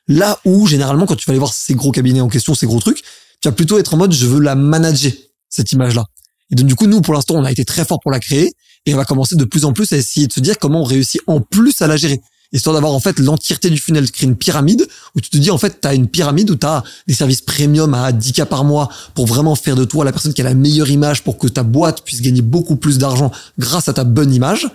Là 0.08 0.40
où, 0.44 0.66
généralement, 0.66 1.06
quand 1.06 1.16
tu 1.16 1.26
vas 1.26 1.32
aller 1.32 1.40
voir 1.40 1.54
ces 1.54 1.76
gros 1.76 1.92
cabinets 1.92 2.22
en 2.22 2.30
question, 2.30 2.56
ces 2.56 2.66
gros 2.66 2.80
trucs, 2.80 3.04
tu 3.42 3.48
vas 3.48 3.52
plutôt 3.52 3.78
être 3.78 3.94
en 3.94 3.98
mode, 3.98 4.12
je 4.12 4.26
veux 4.26 4.40
la 4.40 4.56
manager, 4.56 5.12
cette 5.50 5.72
image-là. 5.72 6.06
Et 6.52 6.56
donc 6.56 6.68
du 6.68 6.76
coup, 6.76 6.88
nous, 6.88 7.02
pour 7.02 7.14
l'instant, 7.14 7.36
on 7.36 7.44
a 7.44 7.52
été 7.52 7.66
très 7.66 7.86
fort 7.86 8.00
pour 8.00 8.12
la 8.12 8.20
créer 8.20 8.54
et 8.86 8.94
on 8.94 8.98
va 8.98 9.06
commencer 9.06 9.36
de 9.36 9.46
plus 9.46 9.66
en 9.66 9.74
plus 9.74 9.92
à 9.92 9.98
essayer 9.98 10.28
de 10.28 10.34
se 10.34 10.40
dire 10.40 10.58
comment 10.58 10.82
on 10.82 10.86
réussit 10.86 11.22
en 11.28 11.42
plus 11.42 11.82
à 11.82 11.88
la 11.88 11.98
gérer. 11.98 12.22
Histoire 12.52 12.74
d'avoir 12.74 12.94
en 12.94 13.00
fait 13.00 13.20
l'entièreté 13.20 13.70
du 13.70 13.78
funnel, 13.78 14.10
créer 14.10 14.28
une 14.28 14.36
pyramide 14.36 14.88
où 15.16 15.22
tu 15.22 15.30
te 15.30 15.38
dis 15.38 15.52
en 15.52 15.60
fait 15.60 15.82
tu 15.82 15.88
as 15.88 15.94
une 15.94 16.08
pyramide 16.08 16.50
où 16.50 16.56
tu 16.56 16.66
as 16.66 16.84
des 17.08 17.14
services 17.14 17.42
premium 17.42 17.94
à 17.94 18.12
10 18.12 18.34
k 18.34 18.46
par 18.46 18.64
mois 18.64 18.90
pour 19.14 19.28
vraiment 19.28 19.54
faire 19.54 19.76
de 19.76 19.86
toi 19.86 20.04
la 20.04 20.12
personne 20.12 20.34
qui 20.34 20.42
a 20.42 20.46
la 20.46 20.56
meilleure 20.56 20.90
image 20.90 21.24
pour 21.24 21.38
que 21.38 21.48
ta 21.48 21.62
boîte 21.62 22.04
puisse 22.04 22.22
gagner 22.22 22.42
beaucoup 22.42 22.76
plus 22.76 22.98
d'argent 22.98 23.32
grâce 23.60 23.88
à 23.88 23.94
ta 23.94 24.04
bonne 24.04 24.34
image. 24.34 24.68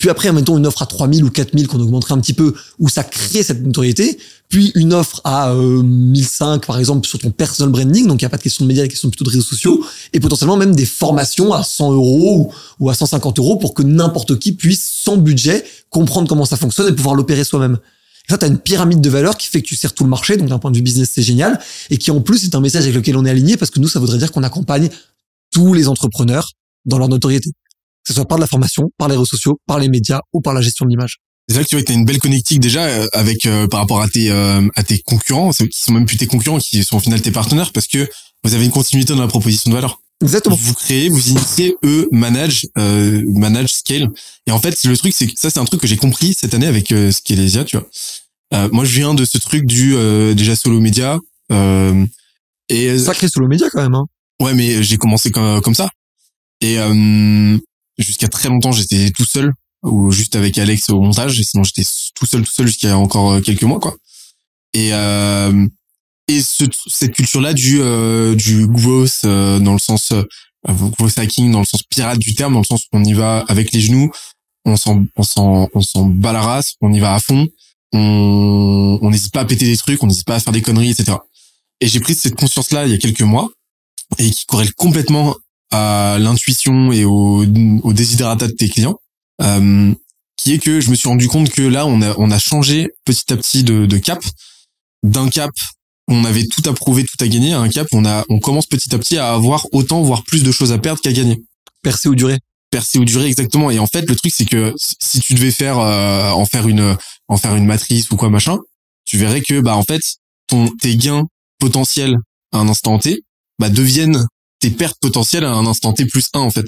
Puis 0.00 0.08
après, 0.08 0.32
mettons 0.32 0.56
une 0.56 0.66
offre 0.66 0.80
à 0.80 0.86
3000 0.86 1.22
ou 1.24 1.30
4000 1.30 1.68
qu'on 1.68 1.78
augmenterait 1.78 2.14
un 2.14 2.20
petit 2.20 2.32
peu, 2.32 2.54
où 2.78 2.88
ça 2.88 3.04
crée 3.04 3.42
cette 3.42 3.62
notoriété. 3.62 4.18
Puis 4.48 4.72
une 4.74 4.94
offre 4.94 5.20
à 5.24 5.52
euh, 5.52 5.82
1005 5.82 6.66
par 6.66 6.78
exemple 6.78 7.06
sur 7.06 7.18
ton 7.18 7.30
personal 7.30 7.70
branding, 7.70 8.06
donc 8.06 8.22
il 8.22 8.24
n'y 8.24 8.26
a 8.26 8.30
pas 8.30 8.38
de 8.38 8.42
question 8.42 8.64
de 8.64 8.68
médias, 8.68 8.82
il 8.82 8.90
y 8.90 8.96
a 8.96 9.08
plutôt 9.08 9.24
de 9.24 9.30
réseaux 9.30 9.44
sociaux, 9.44 9.84
et 10.14 10.18
potentiellement 10.18 10.56
même 10.56 10.74
des 10.74 10.86
formations 10.86 11.52
à 11.52 11.62
100 11.62 11.92
euros 11.92 12.50
ou 12.80 12.88
à 12.88 12.94
150 12.94 13.38
euros 13.38 13.56
pour 13.56 13.74
que 13.74 13.82
n'importe 13.82 14.38
qui 14.38 14.52
puisse, 14.52 14.82
sans 14.82 15.18
budget, 15.18 15.64
comprendre 15.90 16.28
comment 16.28 16.46
ça 16.46 16.56
fonctionne 16.56 16.88
et 16.88 16.92
pouvoir 16.92 17.14
l'opérer 17.14 17.44
soi-même. 17.44 17.78
Et 18.26 18.32
ça, 18.32 18.38
tu 18.38 18.46
as 18.46 18.48
une 18.48 18.58
pyramide 18.58 19.02
de 19.02 19.10
valeur 19.10 19.36
qui 19.36 19.48
fait 19.48 19.60
que 19.60 19.68
tu 19.68 19.76
sers 19.76 19.92
tout 19.92 20.04
le 20.04 20.10
marché, 20.10 20.38
donc 20.38 20.48
d'un 20.48 20.58
point 20.58 20.70
de 20.70 20.76
vue 20.76 20.82
business, 20.82 21.10
c'est 21.14 21.22
génial, 21.22 21.60
et 21.90 21.98
qui 21.98 22.10
en 22.10 22.22
plus 22.22 22.44
est 22.44 22.54
un 22.54 22.60
message 22.60 22.84
avec 22.84 22.94
lequel 22.94 23.18
on 23.18 23.26
est 23.26 23.30
aligné, 23.30 23.58
parce 23.58 23.70
que 23.70 23.78
nous, 23.78 23.88
ça 23.88 24.00
voudrait 24.00 24.16
dire 24.16 24.32
qu'on 24.32 24.44
accompagne 24.44 24.88
tous 25.50 25.74
les 25.74 25.88
entrepreneurs 25.88 26.48
dans 26.86 26.96
leur 26.96 27.10
notoriété 27.10 27.50
que 28.04 28.12
ce 28.12 28.14
soit 28.14 28.26
par 28.26 28.38
la 28.38 28.46
formation, 28.46 28.90
par 28.98 29.08
les 29.08 29.14
réseaux 29.14 29.26
sociaux, 29.26 29.60
par 29.66 29.78
les 29.78 29.88
médias 29.88 30.20
ou 30.32 30.40
par 30.40 30.54
la 30.54 30.60
gestion 30.60 30.84
de 30.84 30.90
l'image. 30.90 31.18
C'est 31.48 31.54
vrai 31.54 31.64
que 31.64 31.68
tu 31.68 31.76
vois 31.76 31.84
que 31.84 31.92
as 31.92 31.94
une 31.96 32.04
belle 32.04 32.20
connectique 32.20 32.60
déjà 32.60 32.84
euh, 32.84 33.06
avec 33.12 33.44
euh, 33.44 33.66
par 33.66 33.80
rapport 33.80 34.00
à 34.00 34.08
tes 34.08 34.30
euh, 34.30 34.66
à 34.76 34.84
tes 34.84 35.00
concurrents, 35.00 35.50
qui 35.50 35.66
sont 35.72 35.92
même 35.92 36.06
plus 36.06 36.16
tes 36.16 36.28
concurrents, 36.28 36.58
qui 36.58 36.84
sont 36.84 36.96
au 36.96 37.00
final 37.00 37.20
tes 37.20 37.32
partenaires, 37.32 37.72
parce 37.72 37.88
que 37.88 38.08
vous 38.44 38.54
avez 38.54 38.64
une 38.64 38.70
continuité 38.70 39.14
dans 39.14 39.20
la 39.20 39.26
proposition 39.26 39.70
de 39.70 39.74
valeur. 39.74 40.00
Exactement. 40.22 40.54
Vous 40.54 40.74
créez, 40.74 41.08
vous 41.08 41.28
initiez, 41.30 41.74
eux 41.84 42.08
manage, 42.12 42.68
euh, 42.78 43.22
manage, 43.26 43.72
scale. 43.72 44.10
Et 44.46 44.52
en 44.52 44.60
fait, 44.60 44.76
le 44.84 44.96
truc, 44.96 45.14
c'est 45.16 45.26
que 45.26 45.32
ça, 45.34 45.50
c'est 45.50 45.58
un 45.58 45.64
truc 45.64 45.80
que 45.80 45.86
j'ai 45.86 45.96
compris 45.96 46.34
cette 46.34 46.52
année 46.54 46.66
avec 46.66 46.92
euh, 46.92 47.10
Scalesia, 47.10 47.64
tu 47.64 47.78
vois. 47.78 48.68
moi, 48.68 48.84
je 48.84 48.94
viens 48.96 49.14
de 49.14 49.24
ce 49.24 49.38
truc 49.38 49.64
du 49.64 49.94
déjà 50.34 50.54
solo 50.56 50.80
média. 50.80 51.18
et 52.68 52.98
sacré 52.98 53.28
solo 53.28 53.48
média 53.48 53.68
quand 53.72 53.82
même. 53.82 53.94
Hein. 53.94 54.06
Ouais, 54.40 54.54
mais 54.54 54.82
j'ai 54.82 54.98
commencé 54.98 55.30
comme, 55.30 55.60
comme 55.62 55.74
ça. 55.74 55.88
Et 56.60 56.76
jusqu'à 58.02 58.28
très 58.28 58.48
longtemps, 58.48 58.72
j'étais 58.72 59.10
tout 59.10 59.24
seul 59.24 59.52
ou 59.82 60.10
juste 60.12 60.36
avec 60.36 60.58
Alex 60.58 60.90
au 60.90 61.00
montage. 61.00 61.38
Et 61.40 61.44
sinon, 61.44 61.64
j'étais 61.64 61.84
tout 62.14 62.26
seul, 62.26 62.42
tout 62.42 62.52
seul 62.52 62.66
jusqu'à 62.66 62.96
encore 62.96 63.32
euh, 63.32 63.40
quelques 63.40 63.62
mois, 63.62 63.80
quoi. 63.80 63.96
Et 64.74 64.92
euh, 64.92 65.66
et 66.28 66.42
ce, 66.42 66.64
cette 66.86 67.12
culture-là 67.12 67.52
du 67.54 67.80
euh, 67.80 68.34
du 68.36 68.66
growth 68.68 69.20
euh, 69.24 69.58
dans 69.58 69.72
le 69.72 69.78
sens 69.78 70.12
euh, 70.12 70.22
growth 70.64 71.18
hacking, 71.18 71.50
dans 71.50 71.60
le 71.60 71.64
sens 71.64 71.82
pirate 71.82 72.18
du 72.18 72.34
terme, 72.34 72.52
dans 72.52 72.60
le 72.60 72.64
sens 72.64 72.84
où 72.84 72.98
on 72.98 73.04
y 73.04 73.14
va 73.14 73.44
avec 73.48 73.72
les 73.72 73.80
genoux, 73.80 74.10
on 74.64 74.76
s'en 74.76 75.04
on 75.16 75.22
s'en 75.22 75.68
on 75.74 75.80
s'en 75.80 76.06
bat 76.06 76.32
la 76.32 76.42
race, 76.42 76.74
on 76.80 76.92
y 76.92 77.00
va 77.00 77.14
à 77.14 77.20
fond, 77.20 77.48
on 77.92 78.98
on 79.02 79.10
n'hésite 79.10 79.32
pas 79.32 79.40
à 79.40 79.44
péter 79.44 79.64
des 79.64 79.76
trucs, 79.76 80.02
on 80.02 80.06
n'hésite 80.06 80.26
pas 80.26 80.36
à 80.36 80.40
faire 80.40 80.52
des 80.52 80.62
conneries, 80.62 80.90
etc. 80.90 81.18
Et 81.80 81.88
j'ai 81.88 81.98
pris 81.98 82.14
cette 82.14 82.36
conscience-là 82.36 82.86
il 82.86 82.92
y 82.92 82.94
a 82.94 82.98
quelques 82.98 83.22
mois 83.22 83.48
et 84.18 84.30
qui 84.30 84.46
corrèle 84.46 84.72
complètement 84.74 85.34
à 85.70 86.16
l'intuition 86.18 86.92
et 86.92 87.04
au, 87.04 87.44
au 87.82 87.92
desiderata 87.92 88.46
de 88.46 88.52
tes 88.52 88.68
clients, 88.68 88.98
euh, 89.42 89.92
qui 90.36 90.52
est 90.52 90.58
que 90.58 90.80
je 90.80 90.90
me 90.90 90.94
suis 90.94 91.08
rendu 91.08 91.28
compte 91.28 91.50
que 91.50 91.62
là, 91.62 91.86
on 91.86 92.02
a, 92.02 92.14
on 92.18 92.30
a 92.30 92.38
changé 92.38 92.88
petit 93.04 93.32
à 93.32 93.36
petit 93.36 93.62
de, 93.62 93.86
de 93.86 93.98
cap, 93.98 94.20
d'un 95.02 95.28
cap 95.28 95.50
on 96.10 96.24
avait 96.24 96.44
tout 96.44 96.68
à 96.68 96.74
prouver, 96.74 97.04
tout 97.04 97.22
à 97.24 97.28
gagner, 97.28 97.52
à 97.52 97.60
un 97.60 97.68
cap 97.68 97.86
on 97.92 98.04
a, 98.04 98.24
on 98.28 98.40
commence 98.40 98.66
petit 98.66 98.94
à 98.94 98.98
petit 98.98 99.16
à 99.16 99.32
avoir 99.32 99.66
autant, 99.72 100.02
voire 100.02 100.24
plus 100.24 100.42
de 100.42 100.50
choses 100.50 100.72
à 100.72 100.78
perdre 100.78 101.00
qu'à 101.00 101.12
gagner. 101.12 101.40
Percer 101.82 102.08
ou 102.08 102.14
durer. 102.14 102.38
Percer 102.70 102.98
ou 102.98 103.04
durer, 103.04 103.26
exactement. 103.26 103.70
Et 103.70 103.78
en 103.78 103.86
fait, 103.86 104.02
le 104.08 104.16
truc, 104.16 104.32
c'est 104.36 104.44
que 104.44 104.74
si 104.76 105.20
tu 105.20 105.34
devais 105.34 105.50
faire, 105.52 105.78
euh, 105.78 106.30
en 106.30 106.44
faire 106.46 106.68
une, 106.68 106.96
en 107.28 107.36
faire 107.36 107.54
une 107.56 107.64
matrice 107.64 108.10
ou 108.10 108.16
quoi 108.16 108.28
machin, 108.28 108.58
tu 109.04 109.16
verrais 109.18 109.40
que, 109.40 109.60
bah, 109.60 109.76
en 109.76 109.82
fait, 109.82 110.00
ton, 110.48 110.68
tes 110.80 110.96
gains 110.96 111.26
potentiels 111.58 112.16
à 112.52 112.58
un 112.58 112.68
instant 112.68 112.98
T, 112.98 113.22
bah, 113.58 113.70
deviennent 113.70 114.26
tes 114.60 114.70
pertes 114.70 114.98
potentielles 115.00 115.44
à 115.44 115.52
un 115.52 115.66
instant 115.66 115.92
T 115.92 116.06
plus 116.06 116.26
1 116.32 116.40
en 116.40 116.50
fait. 116.50 116.66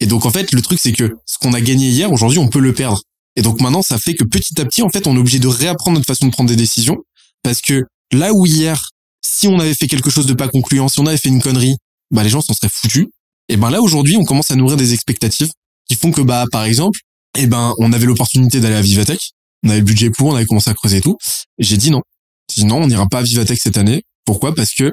Et 0.00 0.06
donc 0.06 0.26
en 0.26 0.30
fait 0.30 0.52
le 0.52 0.60
truc 0.60 0.78
c'est 0.82 0.92
que 0.92 1.16
ce 1.26 1.38
qu'on 1.38 1.54
a 1.54 1.60
gagné 1.60 1.88
hier 1.88 2.12
aujourd'hui 2.12 2.38
on 2.38 2.48
peut 2.48 2.60
le 2.60 2.72
perdre. 2.72 3.00
Et 3.36 3.42
donc 3.42 3.60
maintenant 3.60 3.82
ça 3.82 3.98
fait 3.98 4.14
que 4.14 4.24
petit 4.24 4.60
à 4.60 4.64
petit 4.64 4.82
en 4.82 4.90
fait 4.90 5.06
on 5.06 5.16
est 5.16 5.18
obligé 5.18 5.38
de 5.38 5.48
réapprendre 5.48 5.96
notre 5.96 6.06
façon 6.06 6.26
de 6.26 6.32
prendre 6.32 6.48
des 6.48 6.56
décisions 6.56 6.96
parce 7.42 7.60
que 7.60 7.84
là 8.12 8.32
où 8.32 8.46
hier 8.46 8.90
si 9.24 9.48
on 9.48 9.58
avait 9.58 9.74
fait 9.74 9.86
quelque 9.86 10.10
chose 10.10 10.26
de 10.26 10.34
pas 10.34 10.48
concluant, 10.48 10.88
si 10.88 11.00
on 11.00 11.06
avait 11.06 11.16
fait 11.16 11.28
une 11.28 11.42
connerie, 11.42 11.76
bah 12.10 12.22
les 12.22 12.28
gens 12.28 12.40
s'en 12.40 12.54
seraient 12.54 12.70
foutus. 12.72 13.06
Et 13.48 13.56
ben 13.56 13.70
là 13.70 13.80
aujourd'hui 13.80 14.16
on 14.16 14.24
commence 14.24 14.50
à 14.50 14.56
nourrir 14.56 14.76
des 14.76 14.94
expectatives 14.94 15.50
qui 15.88 15.96
font 15.96 16.10
que 16.10 16.20
bah 16.20 16.44
par 16.50 16.64
exemple, 16.64 17.00
et 17.36 17.42
eh 17.42 17.46
ben 17.46 17.74
on 17.78 17.92
avait 17.92 18.06
l'opportunité 18.06 18.60
d'aller 18.60 18.76
à 18.76 18.82
Vivatech, 18.82 19.30
on 19.64 19.70
avait 19.70 19.80
le 19.80 19.84
budget 19.84 20.10
pour, 20.10 20.28
on 20.28 20.34
avait 20.34 20.46
commencé 20.46 20.70
à 20.70 20.74
creuser 20.74 21.00
tout. 21.00 21.16
J'ai 21.58 21.76
dit 21.76 21.90
non. 21.90 22.02
J'ai 22.52 22.62
dit 22.62 22.66
non, 22.66 22.82
on 22.82 22.86
n'ira 22.86 23.06
pas 23.06 23.18
à 23.18 23.22
Vivatech 23.22 23.58
cette 23.60 23.76
année. 23.76 24.02
Pourquoi? 24.24 24.54
Parce 24.54 24.72
que 24.74 24.92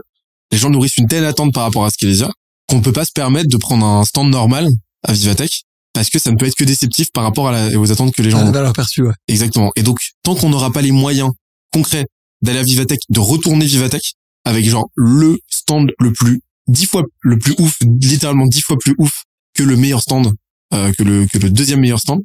les 0.52 0.58
gens 0.58 0.70
nourrissent 0.70 0.98
une 0.98 1.08
telle 1.08 1.26
attente 1.26 1.54
par 1.54 1.64
rapport 1.64 1.86
à 1.86 1.90
ce 1.90 1.96
Scalesia 1.96 2.32
qu'on 2.68 2.78
ne 2.78 2.82
peut 2.84 2.92
pas 2.92 3.06
se 3.06 3.12
permettre 3.14 3.50
de 3.50 3.58
prendre 3.58 3.86
un 3.86 4.04
stand 4.06 4.30
normal 4.30 4.68
à 5.04 5.14
Vivatech 5.14 5.64
parce 5.94 6.10
que 6.10 6.20
ça 6.20 6.32
ne 6.32 6.36
peut 6.36 6.46
être 6.46 6.56
que 6.56 6.64
déceptif 6.64 7.12
par 7.14 7.24
rapport 7.24 7.48
à 7.50 7.70
aux 7.70 7.92
attentes 7.92 8.14
que 8.14 8.22
les 8.22 8.30
gens 8.30 8.46
ont. 8.46 8.52
valeur 8.52 8.74
perçue, 8.74 9.04
ouais. 9.04 9.14
Exactement. 9.28 9.72
Et 9.76 9.84
donc, 9.84 9.98
tant 10.24 10.36
qu'on 10.36 10.50
n'aura 10.50 10.72
pas 10.72 10.82
les 10.82 10.92
moyens 10.92 11.32
concrets 11.72 12.06
d'aller 12.42 12.60
à 12.60 12.64
Vivatech, 12.64 13.00
de 13.10 13.20
retourner 13.20 13.66
Vivatech 13.66 14.14
avec 14.44 14.68
genre 14.68 14.90
le 14.96 15.38
stand 15.50 15.92
le 16.00 16.12
plus 16.12 16.42
dix 16.68 16.86
fois 16.86 17.04
le 17.22 17.38
plus 17.38 17.56
ouf, 17.60 17.78
littéralement 18.02 18.46
dix 18.46 18.62
fois 18.62 18.78
plus 18.78 18.96
ouf 18.98 19.24
que 19.54 19.64
le 19.64 19.78
meilleur 19.78 20.02
stand, 20.02 20.34
euh, 20.74 20.92
que 20.98 21.04
le 21.04 21.28
que 21.28 21.38
le 21.38 21.50
deuxième 21.50 21.80
meilleur 21.80 22.00
stand, 22.00 22.22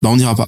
bah 0.00 0.10
on 0.10 0.16
n'ira 0.16 0.34
pas. 0.36 0.46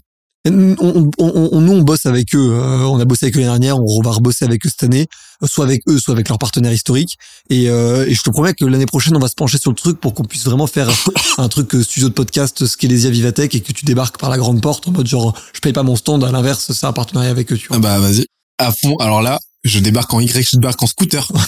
On, 0.49 0.75
on, 0.81 1.11
on, 1.19 1.61
nous, 1.61 1.73
on 1.73 1.83
bosse 1.83 2.07
avec 2.07 2.35
eux. 2.35 2.53
Euh, 2.53 2.87
on 2.87 2.99
a 2.99 3.05
bossé 3.05 3.27
avec 3.27 3.37
eux 3.37 3.41
l'année 3.41 3.51
dernière. 3.51 3.79
On 3.79 4.01
va 4.01 4.11
rebosser 4.11 4.47
avec 4.47 4.65
eux 4.65 4.71
cette 4.71 4.85
année, 4.85 5.07
euh, 5.43 5.47
soit 5.47 5.67
avec 5.67 5.83
eux, 5.87 5.99
soit 5.99 6.15
avec 6.15 6.31
leurs 6.31 6.39
partenaires 6.39 6.73
historiques. 6.73 7.19
Et, 7.51 7.69
euh, 7.69 8.07
et 8.07 8.15
je 8.15 8.23
te 8.23 8.31
promets 8.31 8.55
que 8.55 8.65
l'année 8.65 8.87
prochaine, 8.87 9.15
on 9.15 9.21
va 9.21 9.29
se 9.29 9.35
pencher 9.35 9.59
sur 9.59 9.71
le 9.71 9.77
truc 9.77 10.01
pour 10.01 10.15
qu'on 10.15 10.25
puisse 10.25 10.45
vraiment 10.45 10.67
faire 10.67 10.89
un 11.37 11.49
truc 11.49 11.75
studio 11.83 12.09
de 12.09 12.15
podcast, 12.15 12.65
ce 12.65 12.77
qu'est 12.77 12.89
Vivatech, 12.89 13.55
et 13.55 13.61
que 13.61 13.73
tu 13.73 13.85
débarques 13.85 14.19
par 14.19 14.31
la 14.31 14.39
grande 14.39 14.63
porte 14.63 14.89
en 14.89 14.93
mode 14.93 15.07
genre, 15.07 15.37
je 15.53 15.61
paye 15.61 15.75
pas 15.75 15.83
mon 15.83 15.97
stand. 15.97 16.25
À 16.25 16.33
l'inverse, 16.33 16.73
c'est 16.73 16.87
un 16.87 16.93
partenariat 16.93 17.31
avec 17.31 17.53
eux. 17.53 17.59
Tu 17.59 17.69
vois. 17.69 17.77
Ah 17.77 17.81
bah 17.81 17.99
vas-y, 17.99 18.25
à 18.57 18.73
fond. 18.73 18.97
Alors 18.97 19.21
là, 19.21 19.39
je 19.65 19.79
débarque 19.79 20.15
en 20.15 20.21
Y, 20.21 20.43
je 20.43 20.57
débarque 20.57 20.83
en 20.83 20.87
scooter. 20.87 21.29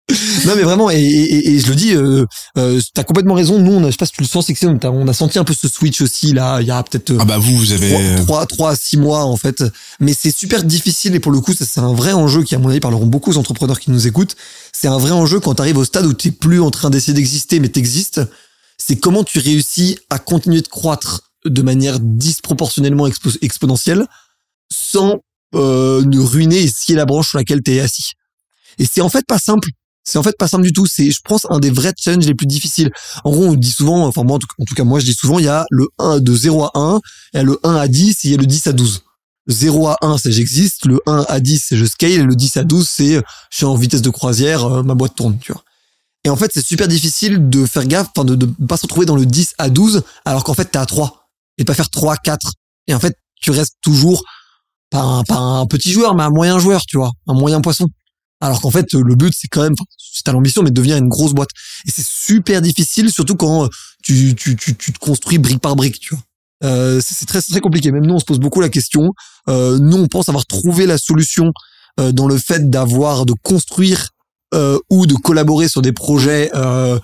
non 0.44 0.56
mais 0.56 0.62
vraiment 0.62 0.90
et, 0.90 1.00
et, 1.00 1.50
et 1.52 1.60
je 1.60 1.68
le 1.68 1.74
dis 1.74 1.94
euh, 1.94 2.26
euh, 2.58 2.80
t'as 2.92 3.04
complètement 3.04 3.34
raison. 3.34 3.58
Nous 3.58 3.72
on 3.72 3.82
a, 3.84 3.86
je 3.86 3.92
sais 3.92 3.96
pas 3.96 4.06
si 4.06 4.12
tu 4.12 4.20
le 4.20 4.26
sens 4.26 4.46
c'est 4.46 4.54
que 4.54 4.66
on 4.66 4.76
a, 4.76 4.90
on 4.90 5.08
a 5.08 5.12
senti 5.14 5.38
un 5.38 5.44
peu 5.44 5.54
ce 5.54 5.68
switch 5.68 6.00
aussi 6.00 6.32
là 6.32 6.60
il 6.60 6.66
y 6.66 6.70
a 6.70 6.82
peut-être 6.82 7.14
Ah 7.18 7.24
bah 7.24 7.38
vous, 7.38 7.56
vous 7.56 7.72
avez... 7.72 8.16
trois, 8.16 8.44
trois 8.46 8.72
à 8.72 8.76
six 8.76 8.96
mois 8.96 9.24
en 9.24 9.36
fait. 9.36 9.64
Mais 10.00 10.12
c'est 10.12 10.36
super 10.36 10.64
difficile 10.64 11.14
et 11.14 11.20
pour 11.20 11.32
le 11.32 11.40
coup 11.40 11.54
ça 11.54 11.64
c'est 11.64 11.80
un 11.80 11.94
vrai 11.94 12.12
enjeu 12.12 12.42
qui 12.42 12.54
à 12.54 12.58
mon 12.58 12.68
avis 12.68 12.80
parleront 12.80 13.06
beaucoup 13.06 13.30
aux 13.30 13.38
entrepreneurs 13.38 13.78
qui 13.80 13.90
nous 13.90 14.06
écoutent. 14.06 14.36
C'est 14.72 14.88
un 14.88 14.98
vrai 14.98 15.12
enjeu 15.12 15.40
quand 15.40 15.54
tu 15.54 15.62
arrives 15.62 15.78
au 15.78 15.84
stade 15.84 16.04
où 16.04 16.12
t'es 16.12 16.30
plus 16.32 16.60
en 16.60 16.70
train 16.70 16.90
d'essayer 16.90 17.14
d'exister 17.14 17.60
mais 17.60 17.68
t'existes. 17.68 18.20
C'est 18.76 18.96
comment 18.96 19.22
tu 19.22 19.38
réussis 19.38 19.98
à 20.10 20.18
continuer 20.18 20.60
de 20.60 20.68
croître 20.68 21.30
de 21.44 21.62
manière 21.62 22.00
disproportionnellement 22.00 23.06
expo- 23.06 23.38
exponentielle 23.40 24.06
sans 24.72 25.20
euh, 25.54 26.02
ne 26.04 26.18
ruiner 26.18 26.62
et 26.62 26.68
scier 26.68 26.96
la 26.96 27.04
branche 27.06 27.28
sur 27.30 27.38
laquelle 27.38 27.62
t'es 27.62 27.78
assis. 27.80 28.12
Et 28.78 28.86
c'est 28.90 29.00
en 29.00 29.08
fait 29.08 29.24
pas 29.26 29.38
simple 29.38 29.68
c'est 30.04 30.18
en 30.18 30.22
fait 30.22 30.36
pas 30.36 30.48
simple 30.48 30.64
du 30.64 30.72
tout. 30.72 30.86
C'est, 30.86 31.10
je 31.10 31.20
pense, 31.24 31.46
un 31.50 31.58
des 31.58 31.70
vrais 31.70 31.92
challenges 31.96 32.26
les 32.26 32.34
plus 32.34 32.46
difficiles. 32.46 32.90
En 33.24 33.30
gros, 33.30 33.46
on 33.46 33.54
dit 33.54 33.70
souvent, 33.70 34.06
enfin 34.06 34.24
moi, 34.24 34.36
en 34.36 34.64
tout, 34.64 34.74
cas 34.74 34.84
moi, 34.84 35.00
je 35.00 35.06
dis 35.06 35.14
souvent, 35.14 35.38
il 35.38 35.44
y 35.44 35.48
a 35.48 35.66
le 35.70 35.88
1 35.98 36.20
de 36.20 36.34
0 36.34 36.64
à 36.64 36.70
1, 36.74 37.00
il 37.34 37.36
y 37.36 37.40
a 37.40 37.42
le 37.42 37.58
1 37.62 37.74
à 37.76 37.88
10 37.88 38.10
et 38.10 38.28
il 38.28 38.30
y 38.32 38.34
a 38.34 38.38
le 38.38 38.46
10 38.46 38.66
à 38.66 38.72
12. 38.72 39.02
Le 39.46 39.54
0 39.54 39.88
à 39.88 39.96
1, 40.02 40.18
c'est 40.18 40.32
j'existe. 40.32 40.86
Le 40.86 41.00
1 41.06 41.26
à 41.28 41.40
10, 41.40 41.64
c'est 41.68 41.76
je 41.76 41.84
scale. 41.84 42.10
Et 42.10 42.22
le 42.22 42.34
10 42.34 42.56
à 42.58 42.64
12, 42.64 42.88
c'est 42.88 43.14
je 43.14 43.56
suis 43.56 43.64
en 43.64 43.74
vitesse 43.74 44.02
de 44.02 44.10
croisière, 44.10 44.64
euh, 44.64 44.82
ma 44.82 44.94
boîte 44.94 45.14
tourne, 45.14 45.38
tu 45.40 45.52
vois. 45.52 45.62
Et 46.24 46.30
en 46.30 46.36
fait, 46.36 46.50
c'est 46.54 46.64
super 46.64 46.86
difficile 46.86 47.48
de 47.50 47.66
faire 47.66 47.84
gaffe, 47.84 48.08
enfin, 48.14 48.24
de, 48.24 48.36
de 48.36 48.46
pas 48.46 48.76
se 48.76 48.82
retrouver 48.82 49.06
dans 49.06 49.16
le 49.16 49.26
10 49.26 49.54
à 49.58 49.70
12, 49.70 50.02
alors 50.24 50.44
qu'en 50.44 50.54
fait, 50.54 50.66
t'es 50.66 50.78
à 50.78 50.86
3. 50.86 51.28
Et 51.58 51.62
de 51.62 51.66
pas 51.66 51.74
faire 51.74 51.90
3, 51.90 52.16
4. 52.16 52.52
Et 52.86 52.94
en 52.94 53.00
fait, 53.00 53.16
tu 53.40 53.50
restes 53.50 53.76
toujours, 53.82 54.22
pas 54.90 55.00
un, 55.00 55.24
pas 55.24 55.36
un 55.36 55.66
petit 55.66 55.90
joueur, 55.90 56.14
mais 56.14 56.22
un 56.22 56.30
moyen 56.30 56.58
joueur, 56.58 56.82
tu 56.86 56.96
vois. 56.96 57.10
Un 57.26 57.34
moyen 57.34 57.60
poisson. 57.60 57.88
Alors 58.42 58.60
qu'en 58.60 58.72
fait, 58.72 58.92
le 58.92 59.14
but, 59.14 59.32
c'est 59.36 59.46
quand 59.46 59.62
même, 59.62 59.76
c'est 59.96 60.28
à 60.28 60.32
l'ambition, 60.32 60.64
mais 60.64 60.70
de 60.70 60.74
devenir 60.74 60.96
une 60.96 61.08
grosse 61.08 61.32
boîte. 61.32 61.50
Et 61.86 61.92
c'est 61.92 62.04
super 62.04 62.60
difficile, 62.60 63.12
surtout 63.12 63.36
quand 63.36 63.64
euh, 63.64 63.68
tu, 64.02 64.34
tu, 64.34 64.56
tu, 64.56 64.74
tu 64.76 64.92
te 64.92 64.98
construis 64.98 65.38
brique 65.38 65.60
par 65.60 65.76
brique, 65.76 66.00
tu 66.00 66.16
vois. 66.16 66.24
Euh, 66.64 67.00
c'est 67.00 67.24
très, 67.26 67.40
très 67.40 67.60
compliqué. 67.60 67.92
Même 67.92 68.04
nous, 68.04 68.14
on 68.14 68.18
se 68.18 68.24
pose 68.24 68.40
beaucoup 68.40 68.60
la 68.60 68.68
question. 68.68 69.12
Euh, 69.48 69.78
nous, 69.78 69.96
on 69.96 70.08
pense 70.08 70.28
avoir 70.28 70.44
trouvé 70.44 70.86
la 70.86 70.98
solution 70.98 71.52
euh, 72.00 72.10
dans 72.10 72.26
le 72.26 72.36
fait 72.36 72.68
d'avoir, 72.68 73.26
de 73.26 73.34
construire 73.44 74.08
euh, 74.54 74.76
ou 74.90 75.06
de 75.06 75.14
collaborer 75.14 75.68
sur 75.68 75.80
des 75.80 75.92
projets 75.92 76.50
euh, 76.54 76.98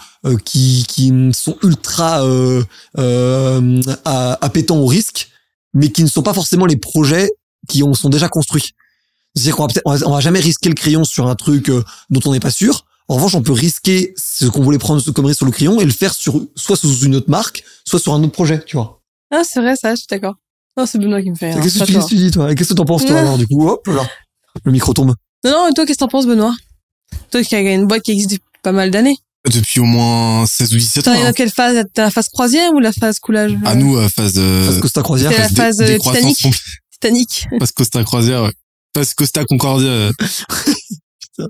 qui, 0.45 0.85
qui 0.89 1.13
sont 1.33 1.57
ultra 1.63 2.21
appétants 4.05 4.79
au 4.79 4.87
risque, 4.87 5.29
mais 5.73 5.93
qui 5.93 6.03
ne 6.03 6.09
sont 6.09 6.23
pas 6.23 6.35
forcément 6.35 6.67
les 6.67 6.79
projets 6.79 7.31
qui 7.69 7.85
ont, 7.85 7.95
sont 7.95 8.09
déjà 8.09 8.29
construits. 8.29 8.73
C'est-à-dire 9.39 9.57
qu'on 9.57 9.63
va, 9.63 9.69
peut-être- 9.69 9.83
on 9.87 9.95
va, 9.95 10.07
on 10.07 10.13
va 10.13 10.21
jamais 10.21 10.41
risquer 10.41 10.69
le 10.69 10.75
crayon 10.75 11.05
sur 11.05 11.29
un 11.29 11.35
truc 11.35 11.69
euh, 11.71 11.83
dont 12.11 12.21
on 12.27 12.33
n'est 12.33 12.41
pas 12.41 12.51
sûr. 12.51 12.85
En 13.09 13.15
revanche, 13.15 13.35
on 13.35 13.43
peut 13.43 13.53
risquer 13.53 14.13
ce 14.17 14.47
qu'on 14.47 14.63
voulait 14.63 14.79
prendre 14.79 15.03
comme 15.13 15.25
risque 15.25 15.39
sur 15.39 15.47
le 15.47 15.53
crayon 15.53 15.81
et 15.81 15.85
le 15.85 15.91
faire 15.93 16.13
sur 16.13 16.43
soit 16.57 16.77
sous 16.77 17.05
une 17.05 17.17
autre 17.17 17.31
marque, 17.31 17.65
soit 17.85 17.99
sur 17.99 18.13
un 18.13 18.23
autre 18.23 18.33
projet, 18.33 18.63
tu 18.67 18.77
vois. 18.77 19.01
Ah, 19.31 19.43
c'est 19.45 19.61
vrai, 19.61 19.77
ça, 19.77 19.93
je 19.95 20.01
suis 20.01 20.07
d'accord. 20.11 20.35
Non, 20.77 20.85
c'est 20.85 20.99
Benoît 20.99 21.23
qui 21.23 21.31
me 21.31 21.35
fait. 21.35 21.55
rire, 21.55 21.63
Qu'est-ce 21.63 21.79
que 21.79 21.85
tu, 21.85 21.93
toi. 21.93 22.01
qu'est-ce 22.03 22.11
que 22.11 22.17
tu 22.17 22.17
dis, 22.17 22.31
toi? 22.31 22.55
Qu'est-ce 22.55 22.69
que 22.69 22.75
t'en 22.75 22.85
penses, 22.85 23.07
toi, 23.07 23.19
alors, 23.19 23.39
du 23.39 23.47
coup? 23.47 23.67
Hop 23.67 23.87
là. 23.87 24.07
Le 24.65 24.73
micro 24.73 24.93
tombe. 24.93 25.15
Non, 25.45 25.51
non, 25.51 25.73
toi, 25.75 25.87
qu'est-ce 25.87 25.99
que 25.99 26.05
t'en 26.05 26.09
penses, 26.09 26.27
Benoît? 26.27 26.55
Toi 27.31 27.43
qui 27.43 27.55
as 27.57 27.61
une 27.61 27.87
boîte 27.87 28.03
qui 28.03 28.13
existe 28.13 28.31
depuis 28.33 28.45
pas 28.63 28.73
mal 28.73 28.91
d'années. 28.91 29.17
Depuis 29.51 29.81
au 29.81 29.85
moins 29.85 30.45
16 30.47 30.75
ou 30.75 30.77
17 30.77 31.09
ans. 31.09 31.13
T'es 31.13 31.19
hein. 31.21 31.25
dans 31.25 31.33
quelle 31.33 31.51
phase? 31.51 31.83
T'es 31.95 32.03
la 32.03 32.11
phase 32.11 32.29
croisière 32.29 32.73
ou 32.73 32.81
la 32.81 32.93
phase 32.93 33.19
coulage? 33.19 33.57
À 33.65 33.75
nous, 33.75 33.97
euh, 33.97 34.09
phase, 34.09 34.35
euh, 34.37 34.67
Parce 34.67 34.81
que 34.81 34.87
c'est 34.89 34.93
ta 34.95 35.03
croisière. 35.03 35.33
C'est 35.33 35.39
la 35.39 35.49
phase, 35.49 35.77
Titanic. 35.77 36.47
Titanic. 36.91 37.47
Phase 37.59 37.73
Costa 37.73 38.05
Croisière, 38.05 38.43
ouais. 38.43 38.53
Phase 38.95 39.15
Costa 39.15 39.45
Concordia. 39.45 39.89
euh. 39.89 40.13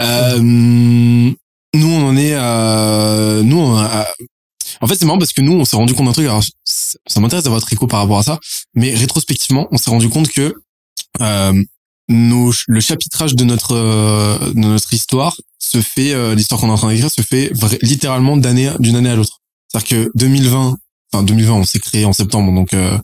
Euh, 0.00 0.38
nous, 0.40 1.34
on 1.74 2.06
en 2.08 2.16
est 2.16 2.34
à... 2.34 3.40
Nous, 3.42 3.56
on 3.56 3.76
a- 3.76 4.06
En 4.80 4.86
fait, 4.86 4.94
c'est 4.96 5.06
marrant 5.06 5.18
parce 5.18 5.32
que 5.32 5.40
nous, 5.40 5.52
on 5.54 5.64
s'est 5.64 5.76
rendu 5.76 5.94
compte 5.94 6.06
d'un 6.06 6.12
truc. 6.12 6.26
Alors, 6.26 6.42
ça 6.64 7.20
m'intéresse 7.20 7.44
d'avoir 7.44 7.60
votre 7.60 7.72
écho 7.72 7.86
par 7.86 8.00
rapport 8.00 8.18
à 8.18 8.22
ça. 8.22 8.38
Mais 8.74 8.94
rétrospectivement, 8.94 9.66
on 9.72 9.78
s'est 9.78 9.90
rendu 9.90 10.08
compte 10.08 10.28
que 10.28 10.54
euh, 11.22 11.62
nos, 12.08 12.52
le 12.68 12.80
chapitrage 12.80 13.34
de 13.34 13.44
notre 13.44 13.74
euh, 13.74 14.38
de 14.52 14.58
notre 14.60 14.92
histoire 14.92 15.34
se 15.58 15.80
fait, 15.80 16.12
euh, 16.12 16.34
l'histoire 16.34 16.60
qu'on 16.60 16.68
est 16.68 16.72
en 16.72 16.76
train 16.76 16.90
d'écrire 16.92 17.10
se 17.10 17.22
fait 17.22 17.50
littéralement 17.82 18.36
d'année 18.36 18.70
d'une 18.78 18.96
année 18.96 19.08
à 19.10 19.16
l'autre. 19.16 19.38
C'est-à-dire 19.68 19.88
que 19.88 20.10
2020, 20.14 20.76
enfin 21.12 21.22
2020, 21.24 21.52
on 21.54 21.64
s'est 21.64 21.80
créé 21.80 22.04
en 22.04 22.12
septembre, 22.12 22.52
donc 22.54 22.74
euh, 22.74 22.96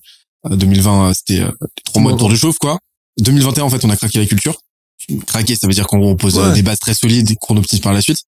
2020, 0.48 1.08
euh, 1.08 1.12
c'était 1.14 1.40
euh, 1.40 1.50
trois 1.86 2.00
mois 2.02 2.12
de 2.12 2.18
tour 2.18 2.28
de 2.28 2.36
chauffe, 2.36 2.58
quoi. 2.58 2.78
2021, 3.18 3.64
en 3.64 3.70
fait, 3.70 3.84
on 3.84 3.90
a 3.90 3.96
craqué 3.96 4.18
la 4.18 4.26
culture. 4.26 4.56
Craquer, 5.26 5.56
ça 5.56 5.66
veut 5.66 5.74
dire 5.74 5.86
qu'en 5.86 5.98
gros, 5.98 6.10
on 6.10 6.16
pose 6.16 6.38
euh, 6.38 6.48
Ouais. 6.48 6.54
des 6.54 6.62
bases 6.62 6.78
très 6.78 6.94
solides 6.94 7.34
qu'on 7.40 7.56
optimise 7.56 7.82
par 7.82 7.92
la 7.92 8.00
suite. 8.00 8.20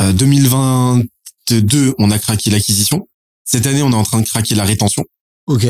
Euh, 0.00 0.12
2022, 0.12 1.94
on 1.98 2.10
a 2.10 2.18
craqué 2.18 2.50
l'acquisition. 2.50 3.06
Cette 3.44 3.66
année, 3.66 3.82
on 3.82 3.90
est 3.90 3.96
en 3.96 4.02
train 4.04 4.20
de 4.20 4.26
craquer 4.26 4.54
la 4.54 4.64
rétention. 4.64 5.04
Ok. 5.46 5.66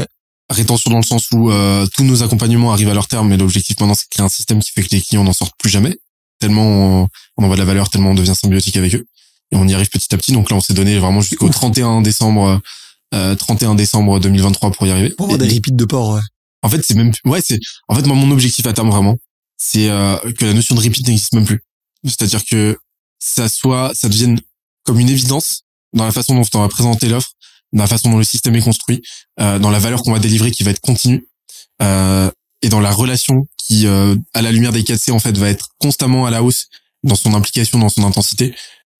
Rétention 0.50 0.90
dans 0.90 0.98
le 0.98 1.02
sens 1.04 1.26
où 1.32 1.50
euh, 1.50 1.86
tous 1.96 2.04
nos 2.04 2.22
accompagnements 2.22 2.72
arrivent 2.72 2.90
à 2.90 2.94
leur 2.94 3.08
terme, 3.08 3.28
mais 3.28 3.36
l'objectif 3.36 3.78
maintenant, 3.80 3.94
c'est 3.94 4.04
de 4.04 4.10
créer 4.10 4.24
un 4.24 4.28
système 4.28 4.60
qui 4.62 4.70
fait 4.70 4.82
que 4.82 4.90
les 4.94 5.00
clients 5.00 5.24
n'en 5.24 5.32
sortent 5.32 5.54
plus 5.58 5.70
jamais. 5.70 5.96
Tellement 6.38 7.02
on, 7.02 7.08
on 7.38 7.44
envoie 7.44 7.56
de 7.56 7.60
la 7.60 7.66
valeur, 7.66 7.88
tellement 7.88 8.10
on 8.10 8.14
devient 8.14 8.34
symbiotique 8.40 8.76
avec 8.76 8.94
eux. 8.94 9.06
Et 9.52 9.56
on 9.56 9.66
y 9.66 9.74
arrive 9.74 9.88
petit 9.88 10.14
à 10.14 10.18
petit. 10.18 10.32
Donc 10.32 10.50
là, 10.50 10.56
on 10.56 10.60
s'est 10.60 10.74
donné 10.74 10.98
vraiment 10.98 11.20
jusqu'au 11.22 11.48
31 11.48 12.02
décembre, 12.02 12.60
euh, 13.14 13.34
31 13.34 13.74
décembre 13.74 14.20
2023 14.20 14.70
pour 14.72 14.86
y 14.86 14.90
arriver. 14.90 15.10
Pour 15.10 15.26
avoir 15.26 15.38
des 15.38 15.48
repeats 15.54 15.70
de 15.72 15.84
port, 15.84 16.14
ouais. 16.14 16.20
En 16.64 16.68
fait, 16.70 16.80
c'est 16.82 16.94
même, 16.94 17.12
ouais, 17.26 17.40
c'est, 17.44 17.58
en 17.88 17.94
fait, 17.94 18.06
moi, 18.06 18.16
mon 18.16 18.30
objectif 18.30 18.66
à 18.66 18.72
terme 18.72 18.90
vraiment, 18.90 19.16
c'est 19.58 19.90
euh, 19.90 20.16
que 20.38 20.46
la 20.46 20.54
notion 20.54 20.74
de 20.74 20.80
repeat 20.80 21.06
n'existe 21.06 21.34
même 21.34 21.44
plus. 21.44 21.60
C'est-à-dire 22.04 22.42
que 22.44 22.78
ça 23.18 23.48
soit, 23.48 23.92
ça 23.94 24.08
devienne 24.08 24.40
comme 24.84 24.98
une 24.98 25.10
évidence 25.10 25.64
dans 25.92 26.06
la 26.06 26.12
façon 26.12 26.34
dont 26.34 26.46
on 26.54 26.60
va 26.60 26.68
présenter 26.68 27.08
l'offre, 27.08 27.32
dans 27.72 27.82
la 27.82 27.86
façon 27.86 28.10
dont 28.10 28.18
le 28.18 28.24
système 28.24 28.56
est 28.56 28.62
construit, 28.62 29.02
euh, 29.40 29.58
dans 29.58 29.70
la 29.70 29.78
valeur 29.78 30.02
qu'on 30.02 30.12
va 30.12 30.18
délivrer 30.18 30.50
qui 30.50 30.64
va 30.64 30.70
être 30.70 30.80
continue, 30.80 31.28
euh, 31.82 32.30
et 32.62 32.70
dans 32.70 32.80
la 32.80 32.92
relation 32.92 33.46
qui, 33.58 33.86
euh, 33.86 34.16
à 34.32 34.40
la 34.40 34.50
lumière 34.50 34.72
des 34.72 34.82
4C, 34.82 35.12
en 35.12 35.18
fait, 35.18 35.36
va 35.36 35.50
être 35.50 35.68
constamment 35.78 36.24
à 36.24 36.30
la 36.30 36.42
hausse 36.42 36.68
dans 37.02 37.14
son 37.16 37.34
implication, 37.34 37.78
dans 37.78 37.90
son 37.90 38.04
intensité, 38.04 38.54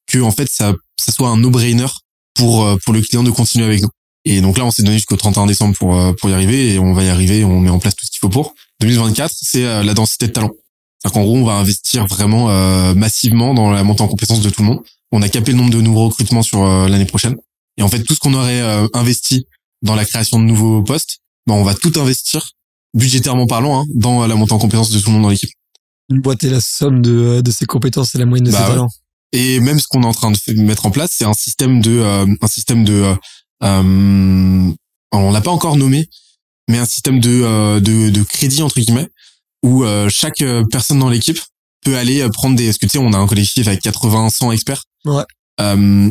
que 0.07 0.19
en 0.19 0.32
fait, 0.32 0.49
ça, 0.51 0.74
ça 1.01 1.12
soit 1.12 1.28
un 1.31 1.39
no-brainer 1.39 1.86
pour 2.35 2.65
euh, 2.65 2.77
pour 2.85 2.93
le 2.93 3.01
client 3.01 3.23
de 3.23 3.31
continuer 3.31 3.65
avec 3.65 3.81
nous. 3.81 3.89
Et 4.24 4.40
donc 4.40 4.56
là, 4.59 4.64
on 4.64 4.70
s'est 4.70 4.82
donné 4.82 4.96
jusqu'au 4.96 5.16
31 5.16 5.46
décembre 5.46 5.76
pour 5.76 5.96
euh, 5.96 6.12
pour 6.12 6.30
y 6.30 6.32
arriver 6.32 6.74
et 6.74 6.78
on 6.78 6.92
va 6.94 7.05
y 7.05 7.09
arriver. 7.09 7.44
On 7.44 7.60
met 7.60 7.70
en 7.70 7.78
place 7.78 7.94
tout 7.94 8.06
ce 8.06 8.10
qu'il 8.10 8.20
faut 8.20 8.28
pour. 8.28 8.55
2024, 8.80 9.30
c'est 9.34 9.64
euh, 9.64 9.82
la 9.82 9.94
densité 9.94 10.26
de 10.26 10.32
talent. 10.32 10.51
C'est-à-dire 11.05 11.20
qu'en 11.20 11.24
gros, 11.24 11.36
on 11.36 11.44
va 11.44 11.55
investir 11.55 12.06
vraiment 12.06 12.48
euh, 12.48 12.94
massivement 12.94 13.52
dans 13.52 13.70
la 13.70 13.84
montée 13.84 14.02
en 14.02 14.09
compétences 14.09 14.40
de 14.40 14.48
tout 14.48 14.62
le 14.62 14.68
monde. 14.68 14.80
On 15.12 15.20
a 15.20 15.28
capé 15.28 15.52
le 15.52 15.59
nombre 15.59 15.70
de 15.70 15.80
nouveaux 15.80 16.06
recrutements 16.06 16.42
sur 16.42 16.64
euh, 16.64 16.88
l'année 16.88 17.05
prochaine. 17.05 17.36
Et 17.76 17.82
en 17.82 17.88
fait, 17.88 18.02
tout 18.02 18.14
ce 18.14 18.20
qu'on 18.20 18.32
aurait 18.32 18.62
euh, 18.62 18.88
investi 18.94 19.46
dans 19.82 19.94
la 19.94 20.06
création 20.06 20.38
de 20.38 20.44
nouveaux 20.44 20.82
postes, 20.82 21.18
ben, 21.46 21.55
on 21.55 21.62
va 21.62 21.74
tout 21.74 21.92
investir, 21.96 22.52
budgétairement 22.94 23.46
parlant, 23.46 23.80
hein, 23.80 23.84
dans 23.94 24.26
la 24.26 24.34
montée 24.34 24.55
en 24.55 24.59
compétences 24.59 24.90
de 24.90 24.98
tout 24.98 25.09
le 25.09 25.14
monde 25.14 25.24
dans 25.24 25.28
l'équipe. 25.28 25.51
Une 26.10 26.20
boîte 26.20 26.42
est 26.44 26.51
la 26.51 26.60
somme 26.60 27.02
de, 27.02 27.42
de 27.42 27.51
ses 27.51 27.66
compétences 27.66 28.14
et 28.14 28.18
la 28.18 28.24
moyenne 28.26 28.46
de 28.46 28.51
Bah 28.51 28.59
ses 28.59 28.64
ouais. 28.64 28.70
talents. 28.70 28.88
Et 29.32 29.60
même 29.60 29.80
ce 29.80 29.86
qu'on 29.88 30.02
est 30.05 30.06
en 30.06 30.12
train 30.14 30.30
de 30.30 30.62
mettre 30.62 30.86
en 30.86 30.90
place, 30.90 31.10
c'est 31.12 31.24
un 31.24 31.34
système 31.34 31.80
de 31.80 31.98
euh, 31.98 32.24
un 32.40 32.46
système 32.46 32.84
de 32.84 32.92
euh, 32.92 33.12
euh, 33.12 33.16
on 33.65 35.31
l'a 35.32 35.41
pas 35.41 35.51
encore 35.51 35.77
nommé, 35.77 36.09
mais 36.69 36.78
un 36.78 36.86
système 36.86 37.20
de 37.20 37.43
euh, 37.43 37.81
de, 37.81 38.11
de 38.11 38.23
crédit 38.23 38.62
entre 38.62 38.81
guillemets 38.81 39.09
où 39.62 39.85
euh, 39.85 40.09
chaque 40.11 40.43
euh, 40.43 40.62
personne 40.70 40.99
dans 40.99 41.09
l'équipe 41.09 41.41
peut 41.85 41.97
aller 41.97 42.20
euh, 42.20 42.28
prendre 42.28 42.57
des 42.57 42.66
parce 42.66 42.78
que 42.78 42.86
tu 42.86 42.91
sais 42.91 42.99
on 42.99 43.12
a 43.12 43.19
un 43.19 43.27
collectif 43.27 43.66
avec 43.66 43.81
80 43.81 44.31
100 44.31 44.53
experts. 44.53 44.82
Ouais. 45.07 45.24
Euh, 45.61 46.11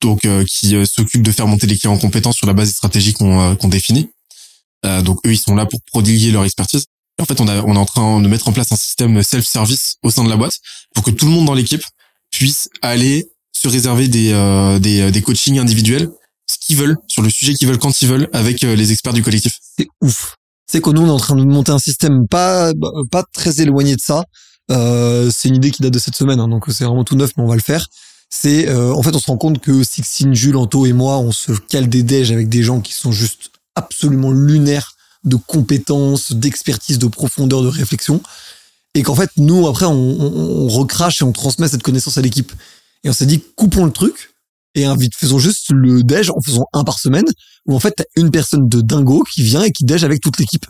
donc 0.00 0.24
euh, 0.24 0.44
qui 0.44 0.74
euh, 0.74 0.84
s'occupent 0.84 1.22
de 1.22 1.32
faire 1.32 1.46
monter 1.46 1.66
les 1.66 1.76
clients 1.76 1.94
en 1.94 1.98
compétences 1.98 2.36
sur 2.36 2.46
la 2.46 2.52
base 2.52 2.68
des 2.68 2.74
stratégies 2.74 3.12
qu'on 3.12 3.40
euh, 3.40 3.54
qu'on 3.54 3.68
définit. 3.68 4.10
Euh, 4.84 5.02
donc 5.02 5.18
eux 5.26 5.32
ils 5.32 5.38
sont 5.38 5.54
là 5.54 5.66
pour 5.66 5.80
prodiguer 5.86 6.30
leur 6.30 6.44
expertise. 6.44 6.86
En 7.20 7.24
fait 7.24 7.40
on 7.40 7.48
a 7.48 7.62
on 7.62 7.74
est 7.74 7.78
en 7.78 7.84
train 7.84 8.20
de 8.20 8.28
mettre 8.28 8.48
en 8.48 8.52
place 8.52 8.72
un 8.72 8.76
système 8.76 9.22
self-service 9.22 9.96
au 10.02 10.10
sein 10.10 10.24
de 10.24 10.28
la 10.30 10.36
boîte 10.36 10.54
pour 10.94 11.04
que 11.04 11.10
tout 11.10 11.26
le 11.26 11.32
monde 11.32 11.46
dans 11.46 11.54
l'équipe 11.54 11.84
puisse 12.30 12.68
aller 12.80 13.28
se 13.52 13.68
réserver 13.68 14.08
des 14.08 14.32
euh, 14.32 14.78
des, 14.78 15.10
des 15.10 15.22
coachings 15.22 15.58
individuels 15.58 16.10
ce 16.52 16.66
qu'ils 16.66 16.76
veulent 16.76 16.96
sur 17.08 17.22
le 17.22 17.30
sujet 17.30 17.54
qu'ils 17.54 17.68
veulent 17.68 17.78
quand 17.78 18.02
ils 18.02 18.08
veulent 18.08 18.28
avec 18.32 18.62
euh, 18.64 18.74
les 18.74 18.92
experts 18.92 19.12
du 19.12 19.22
collectif. 19.22 19.58
C'est 19.78 19.88
ouf. 20.02 20.36
C'est 20.70 20.80
que 20.80 20.90
nous, 20.90 21.02
on 21.02 21.06
est 21.06 21.10
en 21.10 21.18
train 21.18 21.36
de 21.36 21.44
monter 21.44 21.72
un 21.72 21.78
système 21.78 22.26
pas, 22.28 22.72
pas 23.10 23.24
très 23.32 23.60
éloigné 23.60 23.96
de 23.96 24.00
ça. 24.00 24.24
Euh, 24.70 25.30
c'est 25.34 25.48
une 25.48 25.56
idée 25.56 25.70
qui 25.70 25.82
date 25.82 25.92
de 25.92 25.98
cette 25.98 26.16
semaine, 26.16 26.40
hein, 26.40 26.48
donc 26.48 26.64
c'est 26.68 26.84
vraiment 26.84 27.04
tout 27.04 27.16
neuf, 27.16 27.32
mais 27.36 27.42
on 27.42 27.48
va 27.48 27.56
le 27.56 27.60
faire. 27.60 27.86
C'est, 28.30 28.68
euh, 28.68 28.94
en 28.94 29.02
fait, 29.02 29.14
on 29.14 29.18
se 29.18 29.26
rend 29.26 29.36
compte 29.36 29.60
que 29.60 29.82
Sixtine, 29.82 30.34
Jules, 30.34 30.56
Anto 30.56 30.86
et 30.86 30.94
moi, 30.94 31.18
on 31.18 31.32
se 31.32 31.52
cale 31.52 31.88
des 31.88 32.02
déj 32.02 32.32
avec 32.32 32.48
des 32.48 32.62
gens 32.62 32.80
qui 32.80 32.94
sont 32.94 33.12
juste 33.12 33.50
absolument 33.74 34.32
lunaires 34.32 34.94
de 35.24 35.36
compétences, 35.36 36.32
d'expertise, 36.32 36.98
de 36.98 37.06
profondeur, 37.06 37.62
de 37.62 37.68
réflexion. 37.68 38.22
Et 38.94 39.02
qu'en 39.02 39.14
fait, 39.14 39.30
nous, 39.36 39.66
après, 39.68 39.86
on, 39.86 40.68
recrache 40.68 41.20
et 41.20 41.24
on 41.24 41.32
transmet 41.32 41.68
cette 41.68 41.82
connaissance 41.82 42.18
à 42.18 42.22
l'équipe. 42.22 42.52
Et 43.04 43.10
on 43.10 43.12
s'est 43.12 43.26
dit, 43.26 43.42
coupons 43.56 43.84
le 43.84 43.92
truc 43.92 44.30
et 44.74 44.84
invite, 44.84 45.14
faisons 45.14 45.38
juste 45.38 45.70
le 45.70 46.02
déj 46.02 46.30
en 46.30 46.40
faisant 46.40 46.66
un 46.72 46.84
par 46.84 46.98
semaine, 46.98 47.26
où 47.66 47.74
en 47.74 47.80
fait, 47.80 47.92
t'as 47.96 48.04
une 48.16 48.30
personne 48.30 48.68
de 48.68 48.80
dingo 48.80 49.24
qui 49.32 49.42
vient 49.42 49.62
et 49.62 49.70
qui 49.70 49.84
déj 49.84 50.04
avec 50.04 50.20
toute 50.20 50.38
l'équipe, 50.38 50.66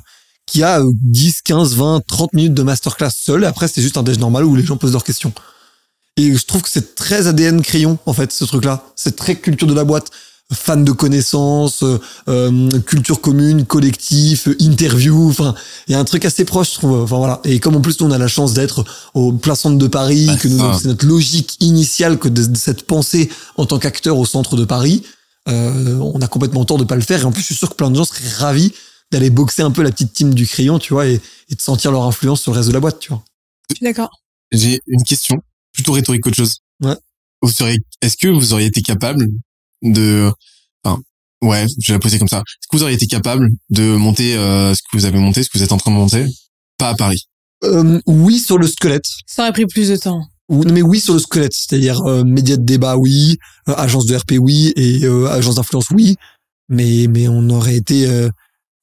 qui 0.46 0.62
a 0.62 0.80
euh, 0.80 0.90
10, 1.02 1.42
15, 1.42 1.76
20, 1.76 2.02
30 2.06 2.32
minutes 2.32 2.54
de 2.54 2.62
masterclass 2.62 3.10
seul, 3.10 3.44
et 3.44 3.46
après, 3.46 3.68
c'est 3.68 3.82
juste 3.82 3.96
un 3.96 4.02
déj 4.02 4.18
normal 4.18 4.44
où 4.44 4.56
les 4.56 4.64
gens 4.64 4.76
posent 4.76 4.92
leurs 4.92 5.04
questions. 5.04 5.32
Et 6.16 6.36
je 6.36 6.44
trouve 6.44 6.62
que 6.62 6.68
c'est 6.68 6.94
très 6.94 7.26
ADN 7.26 7.62
crayon, 7.62 7.98
en 8.04 8.12
fait, 8.12 8.32
ce 8.32 8.44
truc-là. 8.44 8.84
C'est 8.96 9.16
très 9.16 9.36
culture 9.36 9.66
de 9.66 9.74
la 9.74 9.84
boîte. 9.84 10.10
Fan 10.52 10.84
de 10.84 10.92
connaissances, 10.92 11.82
euh, 11.82 11.98
euh, 12.28 12.80
culture 12.80 13.22
commune, 13.22 13.64
collectif, 13.64 14.48
interview. 14.58 15.30
Enfin, 15.30 15.54
il 15.88 15.92
y 15.92 15.94
a 15.94 15.98
un 15.98 16.04
truc 16.04 16.26
assez 16.26 16.44
proche, 16.44 16.72
je 16.72 16.74
trouve. 16.74 17.02
Enfin 17.02 17.16
voilà. 17.16 17.40
Et 17.44 17.58
comme 17.58 17.74
en 17.76 17.80
plus 17.80 17.98
nous 18.00 18.06
on 18.06 18.10
a 18.10 18.18
la 18.18 18.28
chance 18.28 18.52
d'être 18.52 18.84
au 19.14 19.32
plein 19.32 19.54
centre 19.54 19.78
de 19.78 19.86
Paris, 19.86 20.28
que 20.40 20.48
c'est 20.48 20.88
notre 20.88 21.06
logique 21.06 21.56
initiale 21.60 22.18
que 22.18 22.28
de, 22.28 22.44
de 22.44 22.56
cette 22.56 22.86
pensée 22.86 23.30
en 23.56 23.64
tant 23.64 23.78
qu'acteur 23.78 24.18
au 24.18 24.26
centre 24.26 24.56
de 24.56 24.66
Paris, 24.66 25.04
euh, 25.48 25.96
on 25.98 26.20
a 26.20 26.28
complètement 26.28 26.66
tort 26.66 26.76
de 26.76 26.84
pas 26.84 26.96
le 26.96 27.02
faire. 27.02 27.22
Et 27.22 27.24
en 27.24 27.32
plus, 27.32 27.40
je 27.40 27.46
suis 27.46 27.54
sûr 27.54 27.70
que 27.70 27.74
plein 27.74 27.90
de 27.90 27.96
gens 27.96 28.04
seraient 28.04 28.28
ravis 28.36 28.74
d'aller 29.10 29.30
boxer 29.30 29.62
un 29.62 29.70
peu 29.70 29.82
la 29.82 29.90
petite 29.90 30.12
team 30.12 30.34
du 30.34 30.46
crayon, 30.46 30.78
tu 30.78 30.92
vois, 30.92 31.06
et, 31.06 31.20
et 31.48 31.54
de 31.54 31.60
sentir 31.60 31.92
leur 31.92 32.02
influence 32.04 32.42
sur 32.42 32.52
le 32.52 32.58
reste 32.58 32.68
de 32.68 32.74
la 32.74 32.80
boîte, 32.80 32.98
tu 32.98 33.08
vois. 33.08 33.22
Je 33.70 33.76
suis 33.76 33.84
d'accord. 33.84 34.10
J'ai 34.52 34.80
une 34.86 35.02
question, 35.02 35.36
plutôt 35.72 35.92
rhétorique 35.92 36.22
qu'autre 36.22 36.36
chose. 36.36 36.58
Ouais. 36.82 36.96
Vous 37.40 37.50
seriez, 37.50 37.78
est-ce 38.02 38.16
que 38.16 38.28
vous 38.28 38.52
auriez 38.52 38.66
été 38.66 38.82
capable 38.82 39.26
de, 39.82 40.30
enfin, 40.84 41.00
ouais, 41.42 41.66
je 41.80 41.92
vais 41.92 41.96
la 41.96 42.00
poser 42.00 42.18
comme 42.18 42.28
ça. 42.28 42.38
Est-ce 42.38 42.68
que 42.70 42.76
vous 42.76 42.82
auriez 42.82 42.96
été 42.96 43.06
capable 43.06 43.48
de 43.70 43.94
monter 43.96 44.36
euh, 44.36 44.74
ce 44.74 44.80
que 44.82 44.96
vous 44.96 45.04
avez 45.04 45.18
monté, 45.18 45.42
ce 45.42 45.48
que 45.48 45.58
vous 45.58 45.64
êtes 45.64 45.72
en 45.72 45.76
train 45.76 45.90
de 45.90 45.96
monter, 45.96 46.26
pas 46.78 46.90
à 46.90 46.94
Paris? 46.94 47.26
Euh, 47.64 48.00
oui 48.06 48.38
sur 48.38 48.58
le 48.58 48.66
squelette. 48.66 49.06
Ça 49.26 49.42
aurait 49.42 49.52
pris 49.52 49.66
plus 49.66 49.88
de 49.88 49.96
temps. 49.96 50.26
Mais 50.48 50.82
oui 50.82 51.00
sur 51.00 51.14
le 51.14 51.20
squelette, 51.20 51.54
c'est-à-dire 51.54 52.00
euh, 52.02 52.24
médias 52.24 52.56
de 52.56 52.64
débat, 52.64 52.96
oui, 52.96 53.38
euh, 53.68 53.74
agence 53.76 54.06
de 54.06 54.16
RP, 54.16 54.32
oui, 54.38 54.72
et 54.76 55.04
euh, 55.04 55.30
agence 55.30 55.54
d'influence, 55.54 55.88
oui, 55.90 56.16
mais 56.68 57.06
mais 57.08 57.28
on 57.28 57.48
aurait 57.50 57.76
été, 57.76 58.06
euh, 58.06 58.28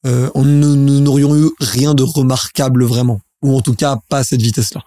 euh, 0.05 0.29
on 0.33 0.43
n'aurions 0.45 1.35
eu 1.35 1.49
rien 1.59 1.93
de 1.93 2.03
remarquable 2.03 2.85
vraiment, 2.85 3.19
ou 3.43 3.55
en 3.55 3.61
tout 3.61 3.75
cas 3.75 3.97
pas 4.09 4.19
à 4.19 4.23
cette 4.23 4.41
vitesse-là. 4.41 4.81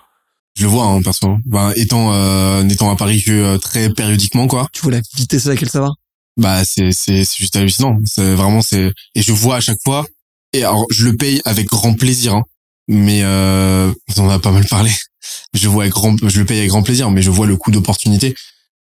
Je 0.57 0.65
le 0.65 0.71
vois, 0.71 0.85
hein, 0.85 1.01
perso. 1.03 1.37
Ben, 1.47 1.73
étant, 1.77 2.13
euh, 2.13 2.63
n'étant 2.63 2.91
à 2.91 2.97
Paris 2.97 3.23
que 3.23 3.31
euh, 3.31 3.59
très 3.59 3.89
périodiquement, 3.91 4.47
quoi. 4.47 4.69
Tu 4.73 4.83
vois 4.83 4.93
la 4.93 5.01
vitesse 5.17 5.47
à 5.47 5.51
laquelle 5.51 5.71
ça 5.71 5.81
va? 5.81 5.91
Bah, 6.37 6.65
c'est, 6.65 6.93
c'est, 6.93 7.25
c'est 7.25 7.37
juste 7.39 7.57
hallucinant. 7.57 7.97
C'est 8.07 8.35
vraiment, 8.35 8.63
c'est, 8.63 8.93
et 9.15 9.23
je 9.23 9.33
vois 9.33 9.57
à 9.57 9.61
chaque 9.61 9.79
fois. 9.85 10.05
Et 10.53 10.65
alors, 10.65 10.85
je 10.91 11.07
le 11.07 11.17
paye 11.17 11.41
avec 11.45 11.67
grand 11.67 11.95
plaisir, 11.95 12.35
hein. 12.35 12.43
Mais, 12.89 13.21
euh, 13.23 13.93
on 14.17 14.23
en 14.27 14.29
a 14.31 14.39
pas 14.39 14.51
mal 14.51 14.67
parlé. 14.67 14.91
Je 15.55 15.69
vois 15.69 15.85
avec 15.85 15.93
grand, 15.93 16.17
je 16.29 16.41
le 16.41 16.45
paye 16.45 16.59
avec 16.59 16.71
grand 16.71 16.83
plaisir, 16.83 17.09
mais 17.13 17.23
je 17.23 17.31
vois 17.31 17.47
le 17.47 17.57
coût 17.57 17.71
d'opportunité, 17.71 18.35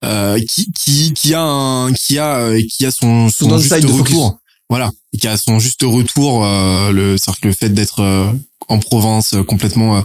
euh, 0.03 0.39
qui, 0.39 0.71
qui, 0.71 1.13
qui 1.13 1.35
a 1.35 1.41
un, 1.41 1.93
qui 1.93 2.17
a, 2.17 2.37
euh, 2.37 2.61
qui 2.67 2.83
a 2.85 2.89
son, 2.89 3.29
Son 3.29 3.47
son 3.49 3.59
juste 3.59 3.85
retour. 3.85 4.39
Voilà. 4.67 4.89
Et 5.13 5.19
qui 5.19 5.27
a 5.27 5.37
son 5.37 5.59
juste 5.59 5.83
retour, 5.83 6.43
euh, 6.43 6.91
le, 6.91 7.15
le 7.43 7.53
fait 7.53 7.69
d'être 7.69 7.99
euh, 7.99 8.31
en 8.67 8.79
province, 8.79 9.33
euh, 9.33 9.43
complètement, 9.43 10.03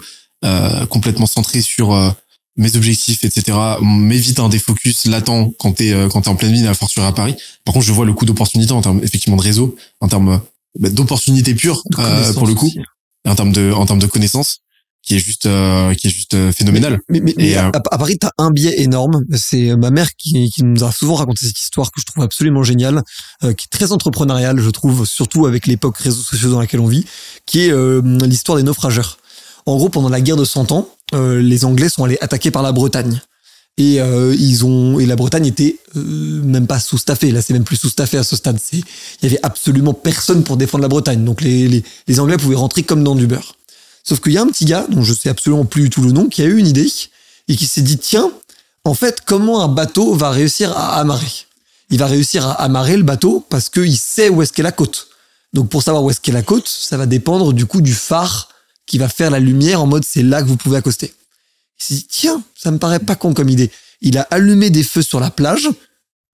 complètement 0.90 1.26
centré 1.26 1.62
sur, 1.62 1.94
euh, 1.94 2.10
mes 2.56 2.76
objectifs, 2.76 3.24
etc. 3.24 3.56
m'évite 3.82 4.40
un 4.40 4.48
défocus 4.48 5.06
latent 5.06 5.52
quand 5.58 5.72
t'es 5.72 5.92
euh, 5.92 6.08
quand 6.08 6.22
t'es 6.22 6.28
en 6.28 6.36
pleine 6.36 6.52
ville, 6.52 6.66
à 6.66 6.74
fortiori 6.74 7.06
à 7.06 7.12
Paris. 7.12 7.36
Par 7.64 7.74
contre, 7.74 7.86
je 7.86 7.92
vois 7.92 8.04
le 8.04 8.12
coût 8.12 8.24
d'opportunité 8.24 8.72
en 8.72 8.82
termes 8.82 9.00
effectivement 9.02 9.36
de 9.36 9.42
réseau, 9.42 9.76
en 10.00 10.08
termes 10.08 10.28
euh, 10.28 10.38
bah, 10.78 10.90
d'opportunité 10.90 11.54
pure 11.54 11.82
euh, 11.98 12.32
pour 12.34 12.46
le 12.46 12.54
coup, 12.54 12.66
aussi. 12.66 12.80
et 13.24 13.28
en 13.28 13.34
termes 13.34 13.52
de 13.52 13.72
en 13.72 13.86
termes 13.86 14.00
de 14.00 14.06
connaissances, 14.06 14.60
qui 15.02 15.16
est 15.16 15.18
juste 15.18 15.46
euh, 15.46 15.94
qui 15.94 16.08
est 16.08 16.10
juste 16.10 16.34
euh, 16.34 16.52
phénoménal. 16.52 17.00
Mais, 17.08 17.20
mais, 17.20 17.34
mais 17.36 17.48
Et, 17.50 17.56
à, 17.56 17.68
à 17.68 17.98
Paris, 17.98 18.18
t'as 18.18 18.30
un 18.38 18.50
biais 18.50 18.80
énorme. 18.80 19.24
C'est 19.34 19.74
ma 19.76 19.90
mère 19.90 20.08
qui, 20.16 20.50
qui 20.50 20.62
nous 20.62 20.84
a 20.84 20.92
souvent 20.92 21.14
raconté 21.14 21.46
cette 21.46 21.58
histoire 21.58 21.90
que 21.90 22.00
je 22.00 22.06
trouve 22.06 22.22
absolument 22.22 22.62
géniale, 22.62 23.02
euh, 23.44 23.52
qui 23.52 23.66
est 23.66 23.76
très 23.76 23.92
entrepreneuriale, 23.92 24.60
je 24.60 24.70
trouve, 24.70 25.06
surtout 25.06 25.46
avec 25.46 25.66
l'époque 25.66 25.96
réseaux 25.98 26.22
sociaux 26.22 26.50
dans 26.50 26.60
laquelle 26.60 26.80
on 26.80 26.86
vit, 26.86 27.06
qui 27.46 27.60
est 27.60 27.72
euh, 27.72 28.02
l'histoire 28.26 28.58
des 28.58 28.64
naufrageurs. 28.64 29.18
En 29.66 29.76
gros, 29.76 29.88
pendant 29.88 30.08
la 30.08 30.20
guerre 30.20 30.36
de 30.36 30.44
100 30.44 30.72
ans, 30.72 30.88
les 31.12 31.64
Anglais 31.64 31.88
sont 31.88 32.04
allés 32.04 32.18
attaquer 32.20 32.50
par 32.50 32.62
la 32.62 32.72
Bretagne. 32.72 33.20
Et 33.76 34.00
euh, 34.00 34.34
ils 34.38 34.66
ont 34.66 35.00
et 35.00 35.06
la 35.06 35.16
Bretagne 35.16 35.46
était 35.46 35.78
euh, 35.96 36.42
même 36.42 36.66
pas 36.66 36.78
sous-staffée. 36.78 37.30
Là, 37.30 37.40
c'est 37.40 37.54
même 37.54 37.64
plus 37.64 37.76
sous-staffé 37.76 38.18
à 38.18 38.24
ce 38.24 38.36
stade. 38.36 38.58
Il 38.72 38.82
y 39.22 39.26
avait 39.26 39.40
absolument 39.42 39.94
personne 39.94 40.44
pour 40.44 40.58
défendre 40.58 40.82
la 40.82 40.88
Bretagne. 40.88 41.24
Donc 41.24 41.40
les, 41.40 41.66
les, 41.66 41.82
les 42.06 42.20
Anglais 42.20 42.36
pouvaient 42.36 42.56
rentrer 42.56 42.82
comme 42.82 43.02
dans 43.02 43.14
du 43.14 43.26
beurre. 43.26 43.54
Sauf 44.04 44.20
qu'il 44.20 44.32
y 44.32 44.38
a 44.38 44.42
un 44.42 44.48
petit 44.48 44.66
gars 44.66 44.86
dont 44.90 45.02
je 45.02 45.14
sais 45.14 45.30
absolument 45.30 45.64
plus 45.64 45.84
du 45.84 45.90
tout 45.90 46.02
le 46.02 46.12
nom 46.12 46.28
qui 46.28 46.42
a 46.42 46.44
eu 46.44 46.58
une 46.58 46.66
idée 46.66 46.88
et 47.48 47.56
qui 47.56 47.66
s'est 47.66 47.80
dit 47.80 47.96
tiens, 47.96 48.30
en 48.84 48.94
fait, 48.94 49.22
comment 49.24 49.62
un 49.62 49.68
bateau 49.68 50.14
va 50.14 50.30
réussir 50.30 50.76
à 50.76 50.98
amarrer? 50.98 51.32
Il 51.90 51.98
va 51.98 52.06
réussir 52.06 52.46
à 52.46 52.52
amarrer 52.62 52.98
le 52.98 53.02
bateau 53.02 53.44
parce 53.48 53.70
qu'il 53.70 53.96
sait 53.96 54.28
où 54.28 54.42
est-ce 54.42 54.52
qu'est 54.52 54.62
la 54.62 54.72
côte. 54.72 55.08
Donc 55.54 55.70
pour 55.70 55.82
savoir 55.82 56.04
où 56.04 56.10
est-ce 56.10 56.20
qu'est 56.20 56.32
la 56.32 56.42
côte, 56.42 56.68
ça 56.68 56.98
va 56.98 57.06
dépendre 57.06 57.54
du 57.54 57.64
coup 57.64 57.80
du 57.80 57.94
phare 57.94 58.48
qui 58.90 58.98
va 58.98 59.08
faire 59.08 59.30
la 59.30 59.38
lumière 59.38 59.80
en 59.80 59.86
mode 59.86 60.02
c'est 60.04 60.24
là 60.24 60.42
que 60.42 60.48
vous 60.48 60.56
pouvez 60.56 60.76
accoster. 60.76 61.14
Il 61.78 61.84
s'est 61.84 61.94
dit 61.94 62.06
tiens, 62.10 62.42
ça 62.56 62.72
me 62.72 62.78
paraît 62.78 62.98
pas 62.98 63.14
con 63.14 63.34
comme 63.34 63.48
idée. 63.48 63.70
Il 64.00 64.18
a 64.18 64.22
allumé 64.32 64.68
des 64.68 64.82
feux 64.82 65.02
sur 65.02 65.20
la 65.20 65.30
plage. 65.30 65.68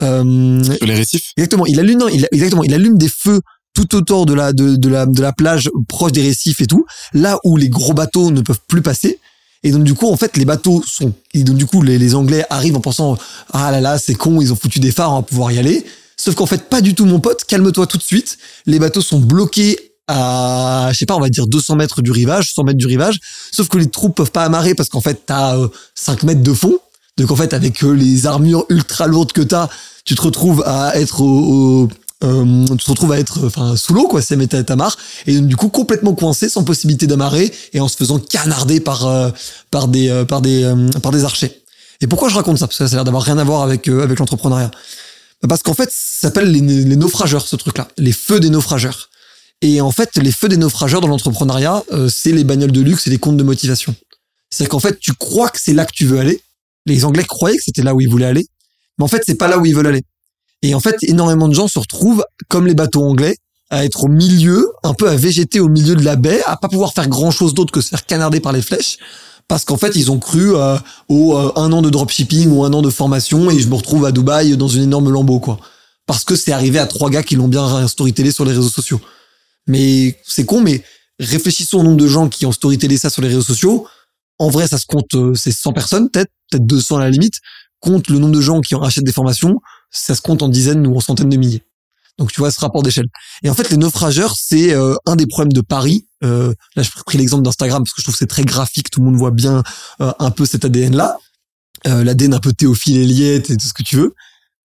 Euh, 0.02 0.64
Sur 0.64 0.86
les 0.86 0.94
récifs, 0.94 1.32
Exactement. 1.36 1.66
Il 1.66 1.78
allume, 1.78 1.98
non, 1.98 2.08
il, 2.08 2.26
exactement. 2.32 2.64
Il 2.64 2.72
allume 2.72 2.96
des 2.96 3.10
feux 3.10 3.40
tout 3.74 3.94
autour 3.94 4.24
de 4.24 4.32
la, 4.32 4.54
de, 4.54 4.76
de 4.76 4.88
la, 4.88 5.04
de 5.04 5.20
la 5.20 5.34
plage, 5.34 5.68
proche 5.86 6.12
des 6.12 6.22
récifs 6.22 6.62
et 6.62 6.66
tout, 6.66 6.86
là 7.12 7.38
où 7.44 7.58
les 7.58 7.68
gros 7.68 7.92
bateaux 7.92 8.30
ne 8.30 8.40
peuvent 8.40 8.60
plus 8.66 8.80
passer. 8.80 9.20
Et 9.62 9.70
donc, 9.70 9.84
du 9.84 9.92
coup, 9.92 10.10
en 10.10 10.16
fait, 10.16 10.38
les 10.38 10.46
bateaux 10.46 10.82
sont, 10.86 11.12
et 11.34 11.44
donc, 11.44 11.56
du 11.56 11.66
coup, 11.66 11.82
les, 11.82 11.98
les 11.98 12.14
Anglais 12.14 12.46
arrivent 12.48 12.76
en 12.76 12.80
pensant, 12.80 13.18
ah 13.52 13.70
là 13.70 13.82
là, 13.82 13.98
c'est 13.98 14.14
con, 14.14 14.40
ils 14.40 14.50
ont 14.50 14.56
foutu 14.56 14.80
des 14.80 14.92
phares, 14.92 15.12
on 15.12 15.16
va 15.16 15.22
pouvoir 15.22 15.52
y 15.52 15.58
aller. 15.58 15.84
Sauf 16.16 16.34
qu'en 16.34 16.46
fait, 16.46 16.70
pas 16.70 16.80
du 16.80 16.94
tout, 16.94 17.04
mon 17.04 17.20
pote, 17.20 17.44
calme-toi 17.44 17.86
tout 17.86 17.98
de 17.98 18.02
suite. 18.02 18.38
Les 18.64 18.78
bateaux 18.78 19.02
sont 19.02 19.18
bloqués 19.18 19.78
à, 20.08 20.90
je 20.92 20.98
sais 20.98 21.06
pas, 21.06 21.16
on 21.16 21.20
va 21.20 21.28
dire 21.28 21.46
200 21.46 21.76
mètres 21.76 22.02
du 22.02 22.10
rivage, 22.10 22.52
100 22.54 22.62
mmètres 22.62 22.78
du 22.78 22.86
rivage. 22.86 23.18
Sauf 23.50 23.68
que 23.68 23.78
les 23.78 23.88
troupes 23.88 24.16
peuvent 24.16 24.30
pas 24.30 24.44
amarrer 24.44 24.74
parce 24.74 24.88
qu'en 24.88 25.00
fait, 25.00 25.22
t'as 25.26 25.56
euh, 25.56 25.68
5 25.94 26.22
mètres 26.22 26.42
de 26.42 26.52
fond. 26.52 26.78
Donc, 27.16 27.30
en 27.30 27.36
fait, 27.36 27.54
avec 27.54 27.82
euh, 27.82 27.92
les 27.92 28.26
armures 28.26 28.66
ultra 28.68 29.06
lourdes 29.06 29.32
que 29.32 29.40
t'as, 29.40 29.68
tu 30.04 30.14
te 30.14 30.22
retrouves 30.22 30.62
à 30.66 30.98
être 30.98 31.22
euh, 32.24 32.64
tu 32.66 32.76
te 32.84 32.90
retrouves 32.90 33.12
à 33.12 33.18
être 33.18 33.44
enfin 33.44 33.76
sous 33.76 33.92
l'eau 33.92 34.08
quoi 34.08 34.22
c'est 34.22 34.36
mettre 34.36 34.58
ta 34.62 34.76
marre. 34.76 34.96
Et 35.26 35.38
du 35.38 35.54
coup 35.54 35.68
complètement 35.68 36.14
coincé 36.14 36.48
sans 36.48 36.64
possibilité 36.64 37.06
d'amarrer 37.06 37.52
et 37.74 37.80
en 37.80 37.88
se 37.88 37.96
faisant 37.96 38.18
canarder 38.18 38.80
par 38.80 39.06
euh, 39.06 39.30
par 39.70 39.88
des 39.88 40.24
par 40.26 40.40
des 40.40 40.72
par 41.02 41.12
des 41.12 41.24
archers. 41.24 41.60
Et 42.00 42.06
pourquoi 42.06 42.30
je 42.30 42.36
raconte 42.36 42.56
ça? 42.58 42.66
Parce 42.66 42.78
que 42.78 42.86
ça 42.86 42.92
a 42.92 42.96
l'air 42.96 43.04
d'avoir 43.04 43.22
rien 43.22 43.36
à 43.36 43.44
voir 43.44 43.62
avec 43.62 43.88
avec 43.88 44.18
l'entrepreneuriat. 44.18 44.70
Parce 45.46 45.62
qu'en 45.62 45.74
fait 45.74 45.90
ça 45.90 46.28
s'appelle 46.28 46.50
les, 46.50 46.60
les 46.60 46.96
naufrageurs 46.96 47.46
ce 47.46 47.56
truc 47.56 47.76
là 47.76 47.88
les 47.98 48.12
feux 48.12 48.40
des 48.40 48.48
naufrageurs 48.48 49.10
et 49.62 49.80
en 49.80 49.90
fait 49.90 50.16
les 50.16 50.32
feux 50.32 50.48
des 50.48 50.56
naufrageurs 50.56 51.00
dans 51.00 51.08
l'entrepreneuriat 51.08 51.82
euh, 51.92 52.08
c'est 52.08 52.32
les 52.32 52.44
bagnoles 52.44 52.72
de 52.72 52.80
luxe 52.80 53.06
et 53.06 53.10
les 53.10 53.18
comptes 53.18 53.36
de 53.36 53.42
motivation 53.42 53.94
c'est 54.50 54.66
qu'en 54.66 54.80
fait 54.80 54.98
tu 54.98 55.12
crois 55.14 55.48
que 55.50 55.60
c'est 55.60 55.74
là 55.74 55.84
que 55.84 55.92
tu 55.92 56.06
veux 56.06 56.18
aller 56.18 56.40
les 56.86 57.04
anglais 57.04 57.24
croyaient 57.24 57.56
que 57.56 57.64
c'était 57.64 57.82
là 57.82 57.94
où 57.94 58.00
ils 58.00 58.08
voulaient 58.08 58.26
aller 58.26 58.46
mais 58.98 59.04
en 59.04 59.08
fait 59.08 59.22
c'est 59.26 59.36
pas 59.36 59.48
là 59.48 59.58
où 59.58 59.66
ils 59.66 59.74
veulent 59.74 59.86
aller 59.86 60.02
et 60.62 60.74
en 60.74 60.80
fait, 60.80 60.96
énormément 61.02 61.48
de 61.48 61.54
gens 61.54 61.68
se 61.68 61.78
retrouvent, 61.78 62.24
comme 62.48 62.66
les 62.66 62.74
bateaux 62.74 63.04
anglais, 63.04 63.36
à 63.70 63.84
être 63.84 64.04
au 64.04 64.08
milieu, 64.08 64.68
un 64.84 64.94
peu 64.94 65.08
à 65.08 65.16
végéter 65.16 65.60
au 65.60 65.68
milieu 65.68 65.96
de 65.96 66.04
la 66.04 66.16
baie, 66.16 66.42
à 66.46 66.56
pas 66.56 66.68
pouvoir 66.68 66.92
faire 66.92 67.08
grand 67.08 67.30
chose 67.30 67.54
d'autre 67.54 67.72
que 67.72 67.80
se 67.80 67.88
faire 67.88 68.06
canarder 68.06 68.40
par 68.40 68.52
les 68.52 68.62
flèches, 68.62 68.98
parce 69.48 69.64
qu'en 69.64 69.76
fait, 69.76 69.94
ils 69.94 70.10
ont 70.10 70.18
cru 70.18 70.54
euh, 70.54 70.76
au 71.08 71.36
euh, 71.36 71.52
un 71.56 71.72
an 71.72 71.82
de 71.82 71.90
dropshipping 71.90 72.50
ou 72.50 72.64
un 72.64 72.72
an 72.72 72.82
de 72.82 72.90
formation 72.90 73.50
et 73.50 73.58
je 73.58 73.68
me 73.68 73.74
retrouve 73.74 74.04
à 74.04 74.12
Dubaï 74.12 74.56
dans 74.56 74.68
une 74.68 74.82
énorme 74.82 75.10
lambeau, 75.10 75.40
quoi. 75.40 75.58
Parce 76.06 76.24
que 76.24 76.36
c'est 76.36 76.52
arrivé 76.52 76.78
à 76.78 76.86
trois 76.86 77.10
gars 77.10 77.22
qui 77.22 77.34
l'ont 77.34 77.48
bien 77.48 77.86
storytellé 77.88 78.30
sur 78.30 78.44
les 78.44 78.52
réseaux 78.52 78.68
sociaux. 78.68 79.00
Mais 79.66 80.18
c'est 80.24 80.44
con, 80.44 80.60
mais 80.60 80.82
réfléchissons 81.18 81.78
au 81.78 81.82
nombre 81.82 81.96
de 81.96 82.06
gens 82.06 82.28
qui 82.28 82.46
ont 82.46 82.52
storytellé 82.52 82.98
ça 82.98 83.10
sur 83.10 83.22
les 83.22 83.28
réseaux 83.28 83.42
sociaux. 83.42 83.86
En 84.38 84.48
vrai, 84.50 84.68
ça 84.68 84.78
se 84.78 84.86
compte, 84.86 85.14
euh, 85.14 85.34
c'est 85.34 85.52
100 85.52 85.72
personnes, 85.72 86.10
peut-être, 86.10 86.30
peut-être 86.50 86.66
200 86.66 86.96
à 86.96 87.00
la 87.00 87.10
limite. 87.10 87.40
Compte 87.80 88.08
le 88.08 88.18
nombre 88.18 88.34
de 88.34 88.40
gens 88.40 88.60
qui 88.60 88.74
en 88.74 88.82
achètent 88.82 89.04
des 89.04 89.12
formations, 89.12 89.60
ça 89.90 90.14
se 90.14 90.20
compte 90.20 90.42
en 90.42 90.48
dizaines 90.48 90.86
ou 90.86 90.96
en 90.96 91.00
centaines 91.00 91.28
de 91.28 91.36
milliers. 91.36 91.62
Donc 92.18 92.32
tu 92.32 92.40
vois 92.40 92.50
ce 92.50 92.60
rapport 92.60 92.82
d'échelle. 92.82 93.08
Et 93.42 93.50
en 93.50 93.54
fait, 93.54 93.70
les 93.70 93.76
naufrageurs, 93.76 94.34
c'est 94.36 94.74
euh, 94.74 94.94
un 95.06 95.16
des 95.16 95.26
problèmes 95.26 95.52
de 95.52 95.60
Paris. 95.60 96.06
Euh, 96.24 96.54
là, 96.74 96.82
je 96.82 96.90
pris 97.04 97.18
l'exemple 97.18 97.42
d'Instagram 97.42 97.82
parce 97.82 97.92
que 97.92 98.00
je 98.00 98.04
trouve 98.04 98.14
que 98.14 98.18
c'est 98.18 98.26
très 98.26 98.44
graphique. 98.44 98.90
Tout 98.90 99.00
le 99.00 99.06
monde 99.06 99.16
voit 99.16 99.30
bien 99.30 99.62
euh, 100.00 100.12
un 100.18 100.30
peu 100.30 100.46
cet 100.46 100.64
ADN-là, 100.64 101.18
euh, 101.86 102.04
l'ADN 102.04 102.34
un 102.34 102.40
peu 102.40 102.52
Théophile 102.52 102.96
Eliette 102.96 103.50
et 103.50 103.56
tout 103.56 103.66
ce 103.66 103.74
que 103.74 103.82
tu 103.82 103.96
veux. 103.96 104.14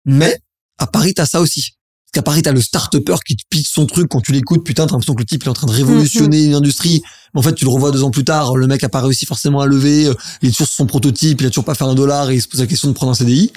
Mais 0.05 0.39
à 0.79 0.87
Paris, 0.87 1.15
t'as 1.15 1.27
ça 1.27 1.41
aussi. 1.41 1.73
Qu'à 2.13 2.21
Paris, 2.23 2.43
t'as 2.43 2.53
le 2.53 2.61
start-upper 2.61 3.17
qui 3.27 3.37
te 3.37 3.43
pitch 3.49 3.69
son 3.71 3.87
truc 3.87 4.09
quand 4.11 4.21
tu 4.21 4.33
l'écoutes. 4.33 4.65
Putain, 4.65 4.85
t'as 4.87 4.93
l'impression 4.93 5.15
que 5.15 5.21
le 5.21 5.25
type 5.25 5.43
il 5.45 5.47
est 5.47 5.51
en 5.51 5.55
train 5.55 5.67
de 5.67 5.73
révolutionner 5.73 6.45
une 6.45 6.55
industrie. 6.55 7.03
Mais 7.33 7.41
en 7.41 7.43
fait, 7.43 7.55
tu 7.55 7.65
le 7.65 7.71
revois 7.71 7.91
deux 7.91 8.03
ans 8.03 8.11
plus 8.11 8.25
tard. 8.25 8.55
Le 8.57 8.67
mec 8.67 8.85
a 8.85 8.91
pas 8.91 9.01
réussi 9.01 9.25
forcément 9.25 9.61
à 9.61 9.67
lever. 9.67 10.07
euh, 10.07 10.15
Il 10.43 10.51
est 10.51 10.53
toujours 10.53 10.67
sur 10.67 10.77
son 10.77 10.87
prototype. 10.87 11.41
Il 11.41 11.47
a 11.47 11.51
toujours 11.51 11.65
pas 11.65 11.75
fait 11.75 11.85
un 11.85 11.95
dollar 11.95 12.31
et 12.31 12.35
il 12.35 12.43
se 12.43 12.49
pose 12.49 12.61
la 12.61 12.67
question 12.67 12.89
de 12.89 12.93
prendre 12.93 13.13
un 13.13 13.15
CDI 13.15 13.51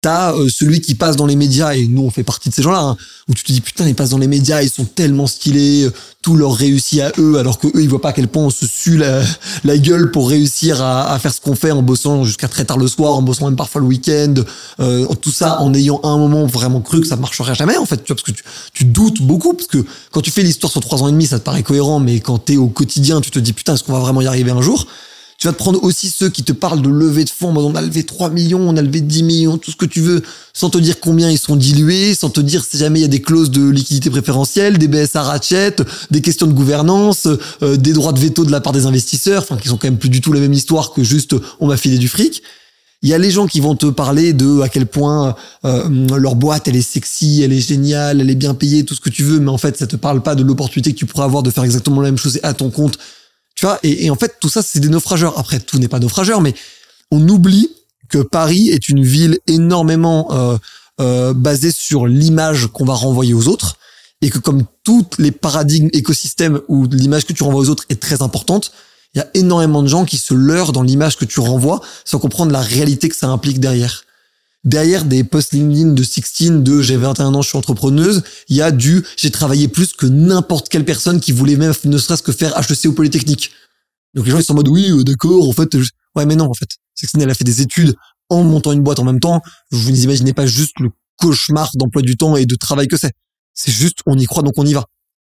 t'as 0.00 0.32
euh, 0.34 0.48
celui 0.48 0.80
qui 0.80 0.94
passe 0.94 1.16
dans 1.16 1.26
les 1.26 1.36
médias 1.36 1.74
et 1.74 1.86
nous 1.86 2.02
on 2.02 2.10
fait 2.10 2.22
partie 2.22 2.48
de 2.48 2.54
ces 2.54 2.62
gens-là 2.62 2.80
hein, 2.80 2.96
où 3.28 3.34
tu 3.34 3.44
te 3.44 3.52
dis 3.52 3.60
putain 3.60 3.86
ils 3.86 3.94
passent 3.94 4.10
dans 4.10 4.18
les 4.18 4.28
médias 4.28 4.62
ils 4.62 4.70
sont 4.70 4.86
tellement 4.86 5.26
stylés 5.26 5.84
euh, 5.84 5.92
tout 6.22 6.36
leur 6.36 6.54
réussit 6.54 7.00
à 7.00 7.12
eux 7.18 7.38
alors 7.38 7.58
que 7.58 7.66
eux 7.66 7.82
ils 7.82 7.88
voient 7.88 8.00
pas 8.00 8.10
à 8.10 8.12
quel 8.14 8.28
point 8.28 8.44
on 8.44 8.50
se 8.50 8.66
sue 8.66 8.96
la, 8.96 9.78
gueule 9.78 10.10
pour 10.10 10.30
réussir 10.30 10.82
à, 10.82 11.18
faire 11.18 11.34
ce 11.34 11.40
qu'on 11.40 11.54
fait 11.54 11.70
en 11.70 11.82
bossant 11.82 12.24
jusqu'à 12.24 12.48
très 12.48 12.64
tard 12.64 12.78
le 12.78 12.88
soir 12.88 13.12
en 13.14 13.22
bossant 13.22 13.46
même 13.46 13.56
parfois 13.56 13.82
le 13.82 13.86
week-end 13.86 14.34
euh, 14.80 15.06
tout 15.20 15.32
ça 15.32 15.60
en 15.60 15.74
ayant 15.74 16.00
un 16.02 16.16
moment 16.16 16.46
vraiment 16.46 16.80
cru 16.80 17.02
que 17.02 17.06
ça 17.06 17.16
marcherait 17.16 17.54
jamais 17.54 17.76
en 17.76 17.84
fait 17.86 17.98
tu 17.98 18.12
vois 18.12 18.16
parce 18.16 18.22
que 18.22 18.32
tu, 18.32 18.42
tu 18.72 18.84
doutes 18.86 19.20
beaucoup 19.20 19.52
parce 19.52 19.68
que 19.68 19.84
quand 20.12 20.22
tu 20.22 20.30
fais 20.30 20.42
l'histoire 20.42 20.72
sur 20.72 20.80
trois 20.80 21.02
ans 21.02 21.08
et 21.08 21.12
demi 21.12 21.26
ça 21.26 21.38
te 21.38 21.44
paraît 21.44 21.62
cohérent 21.62 22.00
mais 22.00 22.20
quand 22.20 22.38
t'es 22.38 22.56
au 22.56 22.68
quotidien 22.68 23.20
tu 23.20 23.30
te 23.30 23.38
dis 23.38 23.52
putain 23.52 23.74
est-ce 23.74 23.84
qu'on 23.84 23.92
va 23.92 24.00
vraiment 24.00 24.22
y 24.22 24.26
arriver 24.26 24.50
un 24.50 24.62
jour? 24.62 24.86
Tu 25.40 25.46
vas 25.46 25.54
te 25.54 25.58
prendre 25.58 25.82
aussi 25.82 26.10
ceux 26.10 26.28
qui 26.28 26.42
te 26.42 26.52
parlent 26.52 26.82
de 26.82 26.90
levée 26.90 27.24
de 27.24 27.30
fonds, 27.30 27.56
on 27.56 27.74
a 27.74 27.80
levé 27.80 28.04
3 28.04 28.28
millions, 28.28 28.60
on 28.60 28.76
a 28.76 28.82
levé 28.82 29.00
10 29.00 29.22
millions, 29.22 29.56
tout 29.56 29.70
ce 29.70 29.76
que 29.76 29.86
tu 29.86 30.02
veux, 30.02 30.20
sans 30.52 30.68
te 30.68 30.76
dire 30.76 31.00
combien 31.00 31.30
ils 31.30 31.38
sont 31.38 31.56
dilués, 31.56 32.14
sans 32.14 32.28
te 32.28 32.42
dire 32.42 32.62
si 32.62 32.76
jamais 32.76 32.98
il 32.98 33.02
y 33.02 33.06
a 33.06 33.08
des 33.08 33.22
clauses 33.22 33.50
de 33.50 33.66
liquidité 33.66 34.10
préférentielle, 34.10 34.76
des 34.76 34.86
BSA 34.86 35.22
ratchet, 35.22 35.76
des 36.10 36.20
questions 36.20 36.46
de 36.46 36.52
gouvernance, 36.52 37.26
euh, 37.62 37.78
des 37.78 37.94
droits 37.94 38.12
de 38.12 38.20
veto 38.20 38.44
de 38.44 38.52
la 38.52 38.60
part 38.60 38.74
des 38.74 38.84
investisseurs, 38.84 39.40
enfin 39.40 39.56
qui 39.56 39.68
sont 39.68 39.78
quand 39.78 39.86
même 39.86 39.96
plus 39.96 40.10
du 40.10 40.20
tout 40.20 40.34
la 40.34 40.40
même 40.40 40.52
histoire 40.52 40.92
que 40.92 41.02
juste 41.02 41.34
on 41.58 41.68
m'a 41.68 41.78
filé 41.78 41.96
du 41.96 42.08
fric. 42.08 42.42
Il 43.00 43.08
y 43.08 43.14
a 43.14 43.18
les 43.18 43.30
gens 43.30 43.46
qui 43.46 43.60
vont 43.60 43.74
te 43.74 43.86
parler 43.86 44.34
de 44.34 44.60
à 44.60 44.68
quel 44.68 44.84
point 44.84 45.34
euh, 45.64 45.88
leur 46.18 46.34
boîte 46.34 46.68
elle 46.68 46.76
est 46.76 46.82
sexy, 46.82 47.40
elle 47.42 47.54
est 47.54 47.66
géniale, 47.66 48.20
elle 48.20 48.28
est 48.28 48.34
bien 48.34 48.52
payée, 48.52 48.84
tout 48.84 48.94
ce 48.94 49.00
que 49.00 49.08
tu 49.08 49.22
veux, 49.22 49.40
mais 49.40 49.48
en 49.48 49.56
fait 49.56 49.78
ça 49.78 49.86
te 49.86 49.96
parle 49.96 50.22
pas 50.22 50.34
de 50.34 50.42
l'opportunité 50.42 50.92
que 50.92 50.98
tu 50.98 51.06
pourrais 51.06 51.24
avoir 51.24 51.42
de 51.42 51.50
faire 51.50 51.64
exactement 51.64 52.02
la 52.02 52.08
même 52.08 52.18
chose 52.18 52.38
à 52.42 52.52
ton 52.52 52.68
compte 52.68 52.98
tu 53.60 53.66
vois, 53.66 53.78
et, 53.82 54.06
et 54.06 54.10
en 54.10 54.16
fait, 54.16 54.36
tout 54.40 54.48
ça, 54.48 54.62
c'est 54.62 54.80
des 54.80 54.88
naufrageurs. 54.88 55.38
Après, 55.38 55.60
tout 55.60 55.78
n'est 55.78 55.86
pas 55.86 55.98
naufrageur, 55.98 56.40
mais 56.40 56.54
on 57.10 57.28
oublie 57.28 57.68
que 58.08 58.16
Paris 58.16 58.70
est 58.70 58.88
une 58.88 59.04
ville 59.04 59.38
énormément 59.46 60.28
euh, 60.32 60.56
euh, 60.98 61.34
basée 61.34 61.70
sur 61.70 62.06
l'image 62.06 62.68
qu'on 62.68 62.86
va 62.86 62.94
renvoyer 62.94 63.34
aux 63.34 63.48
autres, 63.48 63.76
et 64.22 64.30
que 64.30 64.38
comme 64.38 64.64
tous 64.82 65.04
les 65.18 65.30
paradigmes 65.30 65.90
écosystèmes 65.92 66.62
où 66.68 66.86
l'image 66.86 67.26
que 67.26 67.34
tu 67.34 67.42
renvoies 67.42 67.60
aux 67.60 67.68
autres 67.68 67.84
est 67.90 68.00
très 68.00 68.22
importante, 68.22 68.72
il 69.14 69.18
y 69.18 69.20
a 69.20 69.28
énormément 69.34 69.82
de 69.82 69.88
gens 69.88 70.06
qui 70.06 70.16
se 70.16 70.32
leurrent 70.32 70.72
dans 70.72 70.82
l'image 70.82 71.18
que 71.18 71.26
tu 71.26 71.40
renvoies 71.40 71.82
sans 72.06 72.18
comprendre 72.18 72.52
la 72.52 72.62
réalité 72.62 73.10
que 73.10 73.16
ça 73.16 73.28
implique 73.28 73.60
derrière 73.60 74.04
derrière 74.64 75.04
des 75.04 75.24
posts 75.24 75.52
LinkedIn 75.52 75.92
de 75.92 76.02
16 76.02 76.62
de 76.62 76.82
j'ai 76.82 76.96
21 76.96 77.34
ans, 77.34 77.42
je 77.42 77.48
suis 77.48 77.58
entrepreneuse, 77.58 78.22
il 78.48 78.56
y 78.56 78.62
a 78.62 78.70
du 78.70 79.04
j'ai 79.16 79.30
travaillé 79.30 79.68
plus 79.68 79.92
que 79.92 80.06
n'importe 80.06 80.68
quelle 80.68 80.84
personne 80.84 81.20
qui 81.20 81.32
voulait 81.32 81.56
même 81.56 81.72
ne 81.84 81.98
serait-ce 81.98 82.22
que 82.22 82.32
faire 82.32 82.56
HEC 82.58 82.86
ou 82.86 82.92
Polytechnique. 82.92 83.50
Donc 84.14 84.26
les 84.26 84.32
gens 84.32 84.38
ils 84.38 84.44
sont 84.44 84.52
en 84.52 84.56
mode 84.56 84.68
oui, 84.68 84.90
euh, 84.90 85.02
d'accord, 85.02 85.48
en 85.48 85.52
fait 85.52 85.74
ouais 86.16 86.26
mais 86.26 86.36
non 86.36 86.46
en 86.46 86.54
fait. 86.54 86.68
16 86.94 87.10
elle 87.22 87.30
a 87.30 87.34
fait 87.34 87.44
des 87.44 87.62
études 87.62 87.94
en 88.28 88.44
montant 88.44 88.72
une 88.72 88.82
boîte 88.82 88.98
en 88.98 89.04
même 89.04 89.20
temps, 89.20 89.40
vous 89.70 89.90
n'imaginez 89.90 90.32
pas 90.34 90.46
juste 90.46 90.78
le 90.80 90.90
cauchemar 91.16 91.70
d'emploi 91.74 92.02
du 92.02 92.16
temps 92.16 92.36
et 92.36 92.46
de 92.46 92.54
travail 92.54 92.86
que 92.86 92.96
c'est. 92.96 93.12
C'est 93.54 93.72
juste 93.72 93.98
on 94.06 94.16
y 94.16 94.26
croit 94.26 94.42
donc 94.42 94.54
on 94.56 94.66
y 94.66 94.74
va. 94.74 94.84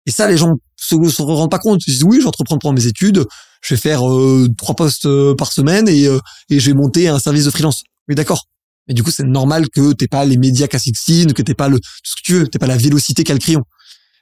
Et 0.06 0.10
ça 0.10 0.28
les 0.28 0.36
gens 0.36 0.54
se, 0.76 0.96
se 1.08 1.22
rendent 1.22 1.50
pas 1.50 1.58
compte. 1.58 1.80
Ils 1.86 1.92
disent 1.92 2.04
oui, 2.04 2.20
j'entreprends 2.20 2.58
prendre 2.58 2.78
mes 2.78 2.86
études, 2.86 3.24
je 3.62 3.74
vais 3.74 3.80
faire 3.80 4.08
euh, 4.08 4.48
trois 4.58 4.74
postes 4.74 5.06
euh, 5.06 5.34
par 5.34 5.52
semaine 5.52 5.88
et 5.88 6.08
et 6.50 6.60
je 6.60 6.66
vais 6.66 6.74
monter 6.74 7.08
un 7.08 7.18
service 7.18 7.46
de 7.46 7.50
freelance. 7.50 7.84
Oui 8.08 8.14
d'accord. 8.14 8.46
Et 8.88 8.94
du 8.94 9.02
coup, 9.02 9.10
c'est 9.10 9.24
normal 9.24 9.68
que 9.68 9.92
t'aies 9.92 10.08
pas 10.08 10.24
les 10.24 10.36
médias 10.36 10.66
qu'a 10.66 10.78
que 10.78 11.42
t'aies 11.42 11.54
pas 11.54 11.68
le, 11.68 11.78
tout 11.78 11.88
ce 12.04 12.16
que 12.16 12.22
tu 12.24 12.32
veux, 12.34 12.48
t'aies 12.48 12.58
pas 12.58 12.66
la 12.66 12.76
vélocité 12.76 13.24
qu'a 13.24 13.34
le 13.34 13.38
crayon. 13.38 13.62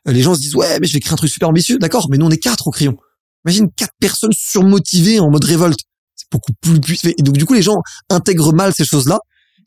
Euh, 0.07 0.13
les 0.13 0.23
gens 0.23 0.35
se 0.35 0.41
disent, 0.41 0.55
ouais, 0.55 0.79
mais 0.81 0.87
je 0.87 0.93
vais 0.93 1.01
créer 1.01 1.13
un 1.13 1.17
truc 1.17 1.31
super 1.31 1.49
ambitieux. 1.49 1.79
D'accord, 1.79 2.09
mais 2.11 2.19
nous, 2.19 2.27
on 2.27 2.31
est 2.31 2.39
quatre 2.39 2.67
au 2.67 2.71
crayon. 2.71 2.97
Imagine 3.47 3.71
quatre 3.75 3.95
personnes 4.01 4.33
surmotivées 4.37 5.21
en 5.21 5.31
mode 5.31 5.45
révolte. 5.45 5.81
C'est 6.15 6.27
beaucoup 6.31 6.53
plus 6.61 6.81
puissant. 6.81 7.09
Et 7.17 7.23
donc, 7.23 7.37
du 7.37 7.47
coup, 7.47 7.55
les 7.55 7.63
gens 7.63 7.77
intègrent 8.11 8.53
mal 8.53 8.75
ces 8.75 8.85
choses-là 8.85 9.19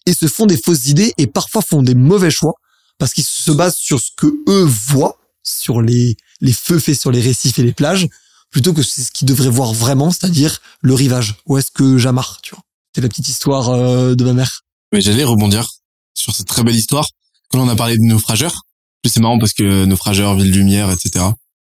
et 0.06 0.14
se 0.14 0.28
font 0.28 0.46
des 0.46 0.58
fausses 0.58 0.88
idées 0.88 1.14
et 1.18 1.28
parfois 1.28 1.62
font 1.62 1.82
des 1.82 1.96
mauvais 1.96 2.32
choix 2.32 2.54
parce 3.00 3.14
qu'ils 3.14 3.24
se 3.24 3.52
basent 3.52 3.76
sur 3.76 4.00
ce 4.00 4.10
que 4.16 4.28
eux 4.48 4.64
voient, 4.64 5.18
sur 5.44 5.82
les, 5.82 6.16
les 6.42 6.54
feux 6.54 6.80
faits 6.80 7.00
sur 7.00 7.12
les 7.12 7.22
récifs 7.22 7.58
et 7.58 7.64
les 7.64 7.74
plages, 7.74 8.08
plutôt 8.52 8.74
que 8.74 8.84
ce 8.84 9.12
qu'ils 9.12 9.28
devraient 9.28 9.50
voir 9.50 9.74
vraiment, 9.74 10.12
c'est-à-dire 10.12 10.62
le 10.82 10.94
rivage. 10.94 11.36
Où 11.48 11.58
est-ce 11.58 11.72
que 11.72 11.98
j'amarre, 11.98 12.40
tu 12.44 12.54
vois? 12.54 12.64
C'est 12.94 13.02
la 13.02 13.10
petite 13.10 13.28
histoire 13.28 13.70
euh, 13.70 14.14
de 14.14 14.24
ma 14.24 14.34
mère. 14.34 14.63
Mais 14.94 15.02
j'allais 15.02 15.24
rebondir 15.24 15.68
sur 16.16 16.34
cette 16.36 16.48
très 16.48 16.64
belle 16.64 16.76
histoire. 16.76 17.10
Quand 17.50 17.60
on 17.60 17.68
a 17.68 17.76
parlé 17.76 17.98
de 17.98 18.04
naufrageurs, 18.04 18.62
plus 19.02 19.10
c'est 19.12 19.20
marrant 19.20 19.40
parce 19.40 19.54
que 19.54 19.86
naufrageurs, 19.86 20.36
ville 20.36 20.52
lumière, 20.52 20.90
etc. 20.92 21.26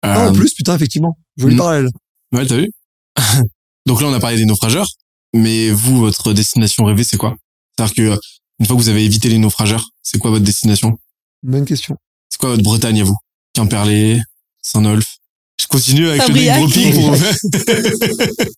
Ah, 0.02 0.20
en 0.28 0.28
Euh, 0.28 0.32
plus, 0.34 0.54
putain, 0.54 0.76
effectivement. 0.76 1.18
Joli 1.38 1.56
parallèle. 1.56 1.90
Ouais, 2.34 2.46
t'as 2.46 2.58
vu 2.58 2.72
Donc 3.86 4.02
là, 4.02 4.08
on 4.08 4.14
a 4.14 4.20
parlé 4.20 4.38
des 4.38 4.46
naufrageurs, 4.46 4.88
mais 5.34 5.70
vous, 5.70 6.00
votre 6.00 6.34
destination 6.34 6.86
rêvée, 6.86 7.04
c'est 7.04 7.18
quoi? 7.18 7.36
C'est-à-dire 7.78 7.96
que 7.96 8.20
une 8.60 8.66
fois 8.66 8.76
que 8.76 8.82
vous 8.82 8.90
avez 8.90 9.06
évité 9.06 9.30
les 9.30 9.38
naufrageurs, 9.38 9.88
c'est 10.02 10.18
quoi 10.18 10.32
votre 10.32 10.44
destination? 10.44 10.98
Bonne 11.44 11.66
question. 11.66 11.96
C'est 12.30 12.40
quoi 12.40 12.50
votre 12.50 12.64
Bretagne 12.64 13.02
à 13.02 13.04
vous? 13.04 13.16
Quimperlé, 13.54 14.20
Saint-Nolf? 14.62 15.18
Je 15.62 15.68
continue 15.68 16.08
avec 16.10 16.28
le 16.28 16.34
name 16.34 16.60
dropping 16.62 16.94
pour 16.94 17.16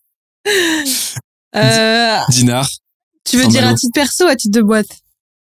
Euh, 1.56 2.20
Dinard, 2.30 2.70
tu 3.26 3.38
veux 3.38 3.48
dire 3.48 3.62
à 3.68 3.74
titre 3.76 3.94
perso, 3.94 4.26
à 4.26 4.36
titre 4.36 4.58
de 4.58 4.62
boîte 4.64 4.88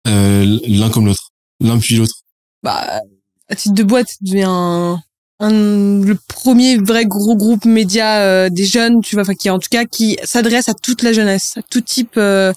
euh, 0.06 0.58
l'un 0.66 0.90
comme 0.90 1.06
l'autre, 1.06 1.30
l'un 1.60 1.78
puis 1.78 1.96
l'autre. 1.96 2.14
Bah, 2.62 3.00
à 3.48 3.54
titre 3.54 3.74
de 3.74 3.82
boîte, 3.82 4.08
tu 4.18 4.24
deviens 4.24 4.50
un, 4.50 5.02
un- 5.40 6.02
le 6.02 6.14
premier 6.28 6.76
vrai 6.76 7.06
gros 7.06 7.36
groupe 7.36 7.64
média 7.64 8.18
euh, 8.20 8.48
des 8.50 8.64
jeunes, 8.66 9.00
tu 9.00 9.14
vois, 9.16 9.22
enfin 9.22 9.34
qui 9.34 9.48
en 9.50 9.58
tout 9.58 9.68
cas 9.70 9.84
qui 9.84 10.18
s'adresse 10.24 10.68
à 10.68 10.74
toute 10.74 11.02
la 11.02 11.12
jeunesse, 11.12 11.54
à 11.56 11.62
tout 11.62 11.80
type 11.80 12.16
euh, 12.18 12.52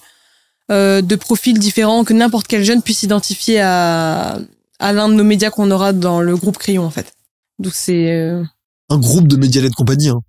euh, 0.72 1.02
de 1.02 1.16
profils 1.16 1.58
différents, 1.58 2.04
que 2.04 2.14
n'importe 2.14 2.48
quel 2.48 2.64
jeune 2.64 2.82
puisse 2.82 3.00
s'identifier 3.00 3.60
à 3.62 4.40
à 4.80 4.94
l'un 4.94 5.08
de 5.10 5.14
nos 5.14 5.24
médias 5.24 5.50
qu'on 5.50 5.72
aura 5.72 5.92
dans 5.94 6.22
le 6.22 6.36
groupe 6.38 6.58
Crayon 6.58 6.84
en 6.86 6.90
fait. 6.92 7.14
Donc 7.60 7.74
c'est 7.74 8.12
euh, 8.12 8.44
Un 8.90 8.98
groupe 9.00 9.28
de 9.28 9.38
médias 9.38 9.62
de 9.62 9.70
compagnie. 9.70 10.10
Hein. 10.10 10.20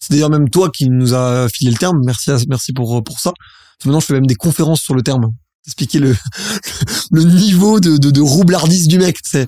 C'est 0.00 0.12
d'ailleurs 0.12 0.30
même 0.30 0.48
toi 0.50 0.70
qui 0.70 0.88
nous 0.88 1.14
a 1.14 1.48
filé 1.48 1.70
le 1.72 1.76
terme. 1.76 2.00
Merci, 2.04 2.30
à- 2.30 2.38
merci 2.48 2.72
pour 2.72 3.02
pour 3.02 3.18
ça. 3.20 3.32
Maintenant, 3.84 4.00
je 4.00 4.06
fais 4.06 4.14
même 4.14 4.26
des 4.26 4.34
conférences 4.34 4.80
sur 4.80 4.94
le 4.94 5.02
terme. 5.02 5.30
Expliquer 5.66 5.98
le 5.98 6.16
le 7.10 7.24
niveau 7.24 7.80
de 7.80 7.96
de, 7.96 8.10
de 8.10 8.20
roublardise 8.20 8.88
du 8.88 8.98
mec. 8.98 9.16
C'est 9.24 9.46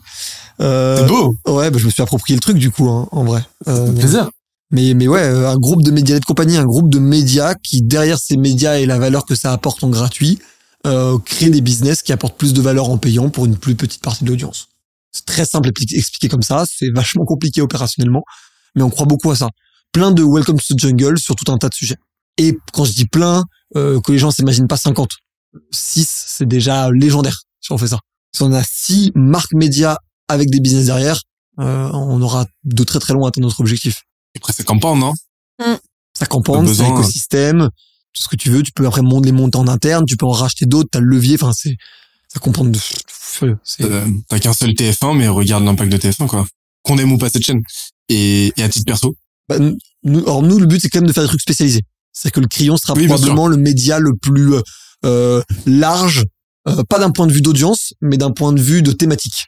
euh, 0.60 0.98
C'est 0.98 1.06
beau, 1.06 1.36
ouais, 1.48 1.70
bah, 1.70 1.78
je 1.78 1.86
me 1.86 1.90
suis 1.90 2.02
approprié 2.02 2.36
le 2.36 2.40
truc 2.40 2.58
du 2.58 2.70
coup, 2.70 2.88
hein, 2.88 3.08
en 3.12 3.24
vrai. 3.24 3.42
Euh, 3.68 3.90
plaisir. 3.92 4.28
Mais, 4.72 4.94
mais 4.94 5.08
ouais, 5.08 5.22
euh, 5.22 5.48
un 5.50 5.56
groupe 5.56 5.82
de 5.82 5.90
médias 5.90 6.18
de 6.20 6.24
compagnie, 6.24 6.56
un 6.56 6.64
groupe 6.64 6.90
de 6.90 6.98
médias 7.00 7.54
qui, 7.54 7.82
derrière 7.82 8.18
ces 8.18 8.36
médias 8.36 8.78
et 8.78 8.86
la 8.86 8.98
valeur 8.98 9.24
que 9.26 9.34
ça 9.34 9.52
apporte 9.52 9.82
en 9.82 9.88
gratuit, 9.88 10.38
euh, 10.86 11.18
crée 11.18 11.50
des 11.50 11.60
business 11.60 12.02
qui 12.02 12.12
apportent 12.12 12.38
plus 12.38 12.52
de 12.52 12.60
valeur 12.62 12.88
en 12.88 12.96
payant 12.98 13.30
pour 13.30 13.46
une 13.46 13.56
plus 13.56 13.74
petite 13.74 14.00
partie 14.00 14.22
de 14.24 14.28
l'audience. 14.28 14.68
C'est 15.10 15.24
très 15.26 15.44
simple 15.44 15.68
à 15.68 15.72
expli- 15.72 15.98
expliquer 15.98 16.28
comme 16.28 16.42
ça, 16.42 16.64
c'est 16.72 16.90
vachement 16.94 17.24
compliqué 17.24 17.60
opérationnellement, 17.62 18.22
mais 18.76 18.82
on 18.82 18.90
croit 18.90 19.06
beaucoup 19.06 19.30
à 19.32 19.36
ça. 19.36 19.48
Plein 19.92 20.12
de 20.12 20.22
Welcome 20.22 20.58
to 20.60 20.74
the 20.74 20.78
Jungle 20.78 21.18
sur 21.18 21.34
tout 21.34 21.50
un 21.50 21.58
tas 21.58 21.68
de 21.68 21.74
sujets. 21.74 21.96
Et 22.38 22.56
quand 22.72 22.84
je 22.84 22.92
dis 22.92 23.06
plein, 23.06 23.44
euh, 23.76 24.00
que 24.00 24.12
les 24.12 24.18
gens 24.18 24.30
s'imaginent 24.30 24.68
pas 24.68 24.76
50. 24.76 25.10
6, 25.72 26.24
c'est 26.28 26.46
déjà 26.46 26.90
légendaire 26.90 27.42
si 27.60 27.72
on 27.72 27.78
fait 27.78 27.88
ça. 27.88 27.98
Si 28.34 28.42
on 28.42 28.52
a 28.52 28.62
6 28.62 29.12
marques 29.14 29.52
médias 29.52 29.96
avec 30.28 30.48
des 30.50 30.60
business 30.60 30.86
derrière, 30.86 31.20
euh, 31.58 31.90
on 31.92 32.22
aura 32.22 32.46
de 32.64 32.84
très 32.84 33.00
très 33.00 33.12
loin 33.12 33.28
atteint 33.28 33.40
notre 33.40 33.60
objectif 33.60 34.02
Après, 34.36 34.52
c'est 34.52 34.64
campagne, 34.64 34.98
non 34.98 35.12
ça 36.18 36.26
campagne, 36.26 36.64
Pas 36.64 36.72
c'est 36.72 36.82
besoin. 36.82 36.92
écosystème, 36.92 37.68
tout 38.12 38.22
ce 38.22 38.28
que 38.28 38.36
tu 38.36 38.50
veux, 38.50 38.62
tu 38.62 38.72
peux 38.72 38.86
après 38.86 39.02
monter 39.02 39.26
les 39.26 39.32
monter 39.32 39.58
en 39.58 39.68
interne, 39.68 40.04
tu 40.06 40.16
peux 40.16 40.26
en 40.26 40.30
racheter 40.30 40.66
d'autres, 40.66 40.88
t'as 40.92 41.00
le 41.00 41.06
levier, 41.06 41.34
enfin 41.34 41.52
c'est 41.52 41.76
ça 42.28 42.38
comprend 42.38 42.64
de 42.64 42.78
Euh, 43.80 44.06
T'as 44.28 44.38
qu'un 44.38 44.52
seul 44.52 44.70
TF1, 44.70 45.16
mais 45.16 45.28
regarde 45.28 45.64
l'impact 45.64 45.90
de 45.90 45.96
TF1, 45.96 46.26
quoi. 46.28 46.46
Qu'on 46.82 46.96
aime 46.98 47.12
ou 47.12 47.18
pas 47.18 47.28
cette 47.28 47.44
chaîne. 47.44 47.60
Et, 48.08 48.52
et 48.56 48.62
à 48.62 48.68
titre 48.68 48.86
perso, 48.86 49.16
bah, 49.48 49.58
nous, 50.04 50.20
alors 50.22 50.42
nous 50.42 50.58
le 50.58 50.66
but 50.66 50.80
c'est 50.80 50.88
quand 50.88 51.00
même 51.00 51.08
de 51.08 51.12
faire 51.12 51.24
des 51.24 51.28
trucs 51.28 51.40
spécialisés. 51.40 51.82
C'est 52.12 52.30
que 52.30 52.40
le 52.40 52.46
crayon 52.46 52.76
sera 52.76 52.94
Oui, 52.94 53.06
probablement 53.06 53.46
le 53.46 53.56
média 53.56 53.98
le 53.98 54.12
plus 54.14 54.54
euh, 54.54 54.62
euh, 55.04 55.42
large, 55.66 56.24
euh, 56.68 56.82
pas 56.88 56.98
d'un 56.98 57.10
point 57.10 57.26
de 57.26 57.32
vue 57.32 57.42
d'audience, 57.42 57.92
mais 58.00 58.16
d'un 58.16 58.30
point 58.30 58.52
de 58.52 58.60
vue 58.60 58.82
de 58.82 58.92
thématique. 58.92 59.46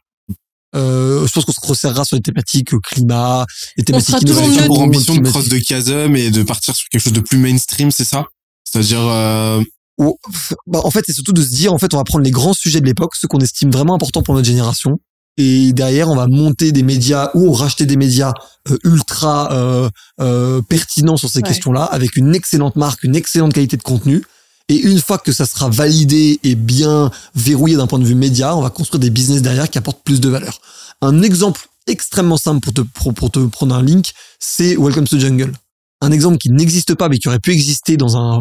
Euh, 0.74 1.26
je 1.26 1.32
pense 1.32 1.44
qu'on 1.44 1.52
se 1.52 1.66
resserrera 1.66 2.04
sur 2.04 2.16
les 2.16 2.22
thématiques 2.22 2.72
euh, 2.72 2.78
climat, 2.82 3.44
les 3.76 3.84
thématiques 3.84 4.22
innovation, 4.22 4.62
mieux 4.62 4.66
pour 4.66 4.80
ambition 4.80 5.14
de 5.14 5.28
cross 5.28 5.48
de 5.48 5.58
chasm 5.58 6.16
et 6.16 6.30
de 6.30 6.42
partir 6.42 6.74
sur 6.74 6.88
quelque 6.88 7.02
chose 7.02 7.12
de 7.12 7.20
plus 7.20 7.36
mainstream, 7.36 7.90
c'est 7.90 8.04
ça? 8.04 8.24
C'est-à-dire, 8.64 9.00
euh, 9.02 9.62
Oh, 9.98 10.18
bah, 10.66 10.80
en 10.84 10.90
fait, 10.90 11.02
c'est 11.06 11.12
surtout 11.12 11.32
de 11.32 11.42
se 11.42 11.50
dire, 11.50 11.72
en 11.72 11.78
fait, 11.78 11.92
on 11.94 11.98
va 11.98 12.04
prendre 12.04 12.24
les 12.24 12.30
grands 12.30 12.54
sujets 12.54 12.80
de 12.80 12.86
l'époque, 12.86 13.14
ceux 13.14 13.28
qu'on 13.28 13.38
estime 13.40 13.70
vraiment 13.70 13.94
importants 13.94 14.22
pour 14.22 14.34
notre 14.34 14.46
génération, 14.46 14.98
et 15.38 15.72
derrière, 15.72 16.08
on 16.10 16.16
va 16.16 16.26
monter 16.26 16.72
des 16.72 16.82
médias 16.82 17.30
ou 17.34 17.52
racheter 17.52 17.86
des 17.86 17.96
médias 17.96 18.32
euh, 18.70 18.76
ultra 18.84 19.52
euh, 19.52 19.88
euh, 20.20 20.60
pertinents 20.68 21.16
sur 21.16 21.28
ces 21.28 21.38
Ouais. 21.38 21.48
questions-là, 21.48 21.84
avec 21.84 22.16
une 22.16 22.34
excellente 22.34 22.76
marque, 22.76 23.02
une 23.02 23.16
excellente 23.16 23.52
qualité 23.54 23.76
de 23.76 23.82
contenu. 23.82 24.22
Et 24.68 24.76
une 24.76 25.00
fois 25.00 25.18
que 25.18 25.32
ça 25.32 25.46
sera 25.46 25.68
validé 25.68 26.38
et 26.44 26.54
bien 26.54 27.10
verrouillé 27.34 27.76
d'un 27.76 27.86
point 27.86 27.98
de 27.98 28.04
vue 28.04 28.14
média, 28.14 28.56
on 28.56 28.62
va 28.62 28.70
construire 28.70 29.00
des 29.00 29.10
business 29.10 29.42
derrière 29.42 29.68
qui 29.68 29.78
apportent 29.78 30.02
plus 30.04 30.20
de 30.20 30.28
valeur. 30.28 30.60
Un 31.00 31.22
exemple 31.22 31.66
extrêmement 31.86 32.36
simple 32.36 32.60
pour 32.60 32.72
te, 32.72 32.80
pour, 32.82 33.12
pour 33.12 33.30
te 33.30 33.40
prendre 33.46 33.74
un 33.74 33.82
link, 33.82 34.12
c'est 34.38 34.76
Welcome 34.76 35.08
to 35.08 35.16
the 35.16 35.20
Jungle. 35.20 35.52
Un 36.00 36.12
exemple 36.12 36.38
qui 36.38 36.50
n'existe 36.50 36.94
pas 36.94 37.08
mais 37.08 37.18
qui 37.18 37.28
aurait 37.28 37.40
pu 37.40 37.52
exister 37.52 37.96
dans 37.96 38.16
un 38.16 38.40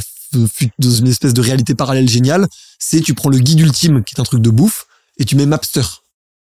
dans 0.79 0.91
une 0.91 1.07
espèce 1.07 1.33
de 1.33 1.41
réalité 1.41 1.75
parallèle 1.75 2.07
géniale, 2.07 2.47
c'est 2.79 3.01
tu 3.01 3.13
prends 3.13 3.29
le 3.29 3.39
guide 3.39 3.59
ultime 3.59 4.01
qui 4.03 4.15
est 4.15 4.21
un 4.21 4.23
truc 4.23 4.41
de 4.41 4.49
bouffe 4.49 4.85
et 5.17 5.25
tu 5.25 5.35
mets 5.35 5.45
Mapster 5.45 5.81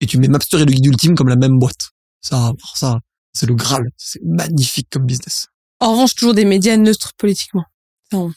et 0.01 0.05
tu 0.07 0.17
mets 0.17 0.27
Mapster 0.27 0.57
et 0.57 0.65
le 0.65 0.71
guide 0.71 0.85
ultime 0.85 1.15
comme 1.15 1.29
la 1.29 1.35
même 1.35 1.57
boîte. 1.59 1.89
Ça, 2.21 2.53
ça, 2.75 2.99
c'est 3.33 3.45
le 3.45 3.55
Graal. 3.55 3.89
C'est 3.97 4.21
magnifique 4.23 4.87
comme 4.91 5.05
business. 5.05 5.47
en 5.79 5.91
revanche 5.93 6.15
toujours 6.15 6.33
des 6.33 6.45
médias 6.45 6.75
neutres 6.77 7.13
politiquement. 7.17 7.63
Ça, 8.11 8.17
on- 8.17 8.33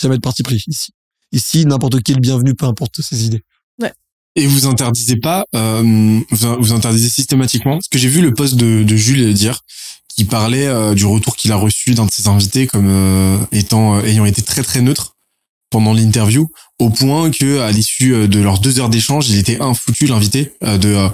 Jamais 0.00 0.16
de 0.16 0.20
parti 0.20 0.42
pris 0.42 0.62
ici. 0.66 0.92
Ici, 1.32 1.64
n'importe 1.64 2.02
qui 2.02 2.12
est 2.12 2.14
le 2.16 2.20
bienvenu, 2.20 2.54
peu 2.54 2.66
importe 2.66 3.00
ses 3.02 3.24
idées. 3.24 3.42
et 4.36 4.46
vous 4.46 4.66
interdisez 4.68 5.16
pas, 5.16 5.44
euh, 5.56 5.82
vous, 6.30 6.56
vous 6.60 6.72
interdisez 6.72 7.08
systématiquement? 7.08 7.72
Parce 7.72 7.88
que 7.88 7.98
j'ai 7.98 8.08
vu 8.08 8.20
le 8.22 8.32
post 8.32 8.54
de, 8.54 8.84
de 8.84 8.96
Jules 8.96 9.34
dire 9.34 9.60
qui 10.08 10.24
parlait 10.24 10.66
euh, 10.68 10.94
du 10.94 11.04
retour 11.04 11.36
qu'il 11.36 11.50
a 11.50 11.56
reçu 11.56 11.94
d'un 11.94 12.06
de 12.06 12.10
ses 12.12 12.28
invités 12.28 12.66
comme 12.68 12.86
euh, 12.88 13.36
étant 13.50 13.96
euh, 13.98 14.02
ayant 14.04 14.24
été 14.24 14.42
très 14.42 14.62
très 14.62 14.82
neutre 14.82 15.16
pendant 15.70 15.92
l'interview, 15.94 16.48
au 16.78 16.90
point 16.90 17.30
que 17.30 17.60
à 17.60 17.70
l'issue 17.70 18.28
de 18.28 18.40
leurs 18.40 18.58
deux 18.58 18.80
heures 18.80 18.88
d'échange, 18.90 19.28
il 19.30 19.38
était 19.38 19.60
infoutu 19.60 20.06
l'invité 20.06 20.52
euh, 20.64 20.78
de 20.78 21.08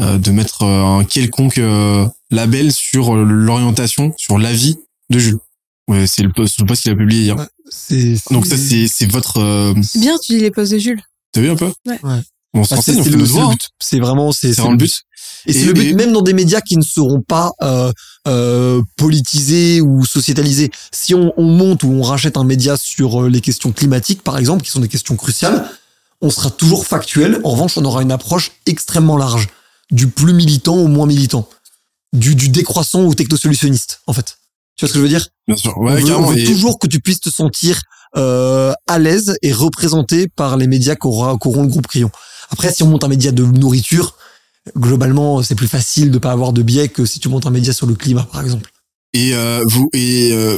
euh, 0.00 0.18
de 0.18 0.30
mettre 0.30 0.62
euh, 0.62 1.00
un 1.00 1.04
quelconque 1.04 1.58
euh, 1.58 2.06
label 2.30 2.72
sur 2.72 3.14
l'orientation, 3.14 4.14
sur 4.16 4.38
l'avis 4.38 4.76
de 5.10 5.18
Jules. 5.18 5.38
Ouais, 5.88 6.06
c'est 6.06 6.22
le 6.22 6.32
post, 6.32 6.64
post 6.66 6.82
qu'il 6.82 6.92
a 6.92 6.96
publié 6.96 7.22
hier. 7.22 7.36
Ouais, 7.36 8.16
Donc 8.30 8.46
ça 8.46 8.56
c'est 8.56 9.10
votre 9.10 9.38
euh, 9.38 9.74
C'est 9.82 10.00
bien, 10.00 10.16
tu 10.18 10.32
lis 10.32 10.40
les 10.40 10.50
posts 10.50 10.72
de 10.72 10.78
Jules. 10.78 11.02
T'as 11.32 11.40
vu 11.42 11.50
un 11.50 11.56
peu? 11.56 11.70
Ouais. 11.86 11.98
Ouais. 12.02 12.20
On 12.54 12.64
se 12.64 12.74
renseigne, 12.74 12.94
c'est 12.96 13.00
on 13.00 13.04
fait 13.04 13.10
le, 13.10 13.16
nos 13.18 13.24
devoirs. 13.24 13.54
C'est 13.80 13.98
vraiment 13.98 14.32
c'est 14.32 14.48
C'est 14.48 14.54
c'est 14.54 14.60
vraiment 14.60 14.72
le 14.72 14.78
but. 14.78 14.92
Et 15.46 15.52
c'est 15.52 15.64
le 15.64 15.72
but 15.72 15.94
même 15.94 16.12
dans 16.12 16.22
des 16.22 16.34
médias 16.34 16.60
qui 16.60 16.76
ne 16.76 16.82
seront 16.82 17.20
pas 17.22 17.52
euh, 17.62 17.90
euh, 18.28 18.80
politisés 18.96 19.80
ou 19.80 20.04
sociétalisés. 20.04 20.70
Si 20.92 21.14
on, 21.14 21.32
on 21.36 21.44
monte 21.44 21.82
ou 21.82 21.88
on 21.92 22.02
rachète 22.02 22.36
un 22.36 22.44
média 22.44 22.76
sur 22.76 23.22
euh, 23.24 23.28
les 23.28 23.40
questions 23.40 23.72
climatiques, 23.72 24.22
par 24.22 24.38
exemple, 24.38 24.62
qui 24.62 24.70
sont 24.70 24.80
des 24.80 24.88
questions 24.88 25.16
cruciales, 25.16 25.68
on 26.20 26.30
sera 26.30 26.50
toujours 26.50 26.86
factuel. 26.86 27.40
En 27.44 27.50
revanche, 27.50 27.76
on 27.78 27.84
aura 27.84 28.02
une 28.02 28.12
approche 28.12 28.52
extrêmement 28.66 29.16
large, 29.16 29.48
du 29.90 30.06
plus 30.08 30.32
militant 30.34 30.76
au 30.76 30.86
moins 30.86 31.06
militant, 31.06 31.48
du, 32.12 32.34
du 32.36 32.48
décroissant 32.48 33.00
au 33.02 33.14
technosolutionniste, 33.14 34.00
en 34.06 34.12
fait. 34.12 34.36
Tu 34.76 34.84
vois 34.84 34.88
ce 34.88 34.92
que 34.94 34.98
je 35.00 35.02
veux 35.02 35.08
dire? 35.08 35.26
Bien 35.48 35.56
sûr. 35.56 35.74
On 35.78 35.86
Ouais, 35.86 35.96
veut, 36.00 36.06
carrément. 36.06 36.28
on 36.28 36.30
veut 36.30 36.38
Et- 36.38 36.44
toujours 36.44 36.78
que 36.78 36.86
tu 36.86 37.00
puisses 37.00 37.20
te 37.20 37.30
sentir 37.30 37.80
euh, 38.16 38.72
à 38.86 38.98
l'aise 38.98 39.34
et 39.42 39.52
représenté 39.52 40.28
par 40.28 40.56
les 40.58 40.66
médias 40.68 40.94
qu'auront 40.94 41.62
le 41.62 41.68
groupe 41.68 41.86
Crayon. 41.88 42.10
Après, 42.52 42.72
si 42.72 42.82
on 42.82 42.88
monte 42.88 43.04
un 43.04 43.08
média 43.08 43.32
de 43.32 43.44
nourriture, 43.44 44.16
globalement, 44.76 45.42
c'est 45.42 45.54
plus 45.54 45.68
facile 45.68 46.10
de 46.10 46.18
pas 46.18 46.32
avoir 46.32 46.52
de 46.52 46.62
biais 46.62 46.88
que 46.88 47.04
si 47.06 47.18
tu 47.18 47.28
montes 47.28 47.46
un 47.46 47.50
média 47.50 47.72
sur 47.72 47.86
le 47.86 47.94
climat, 47.94 48.28
par 48.30 48.42
exemple. 48.42 48.70
Et 49.14 49.34
euh, 49.34 49.62
vous 49.66 49.88
et 49.92 50.30
euh, 50.32 50.56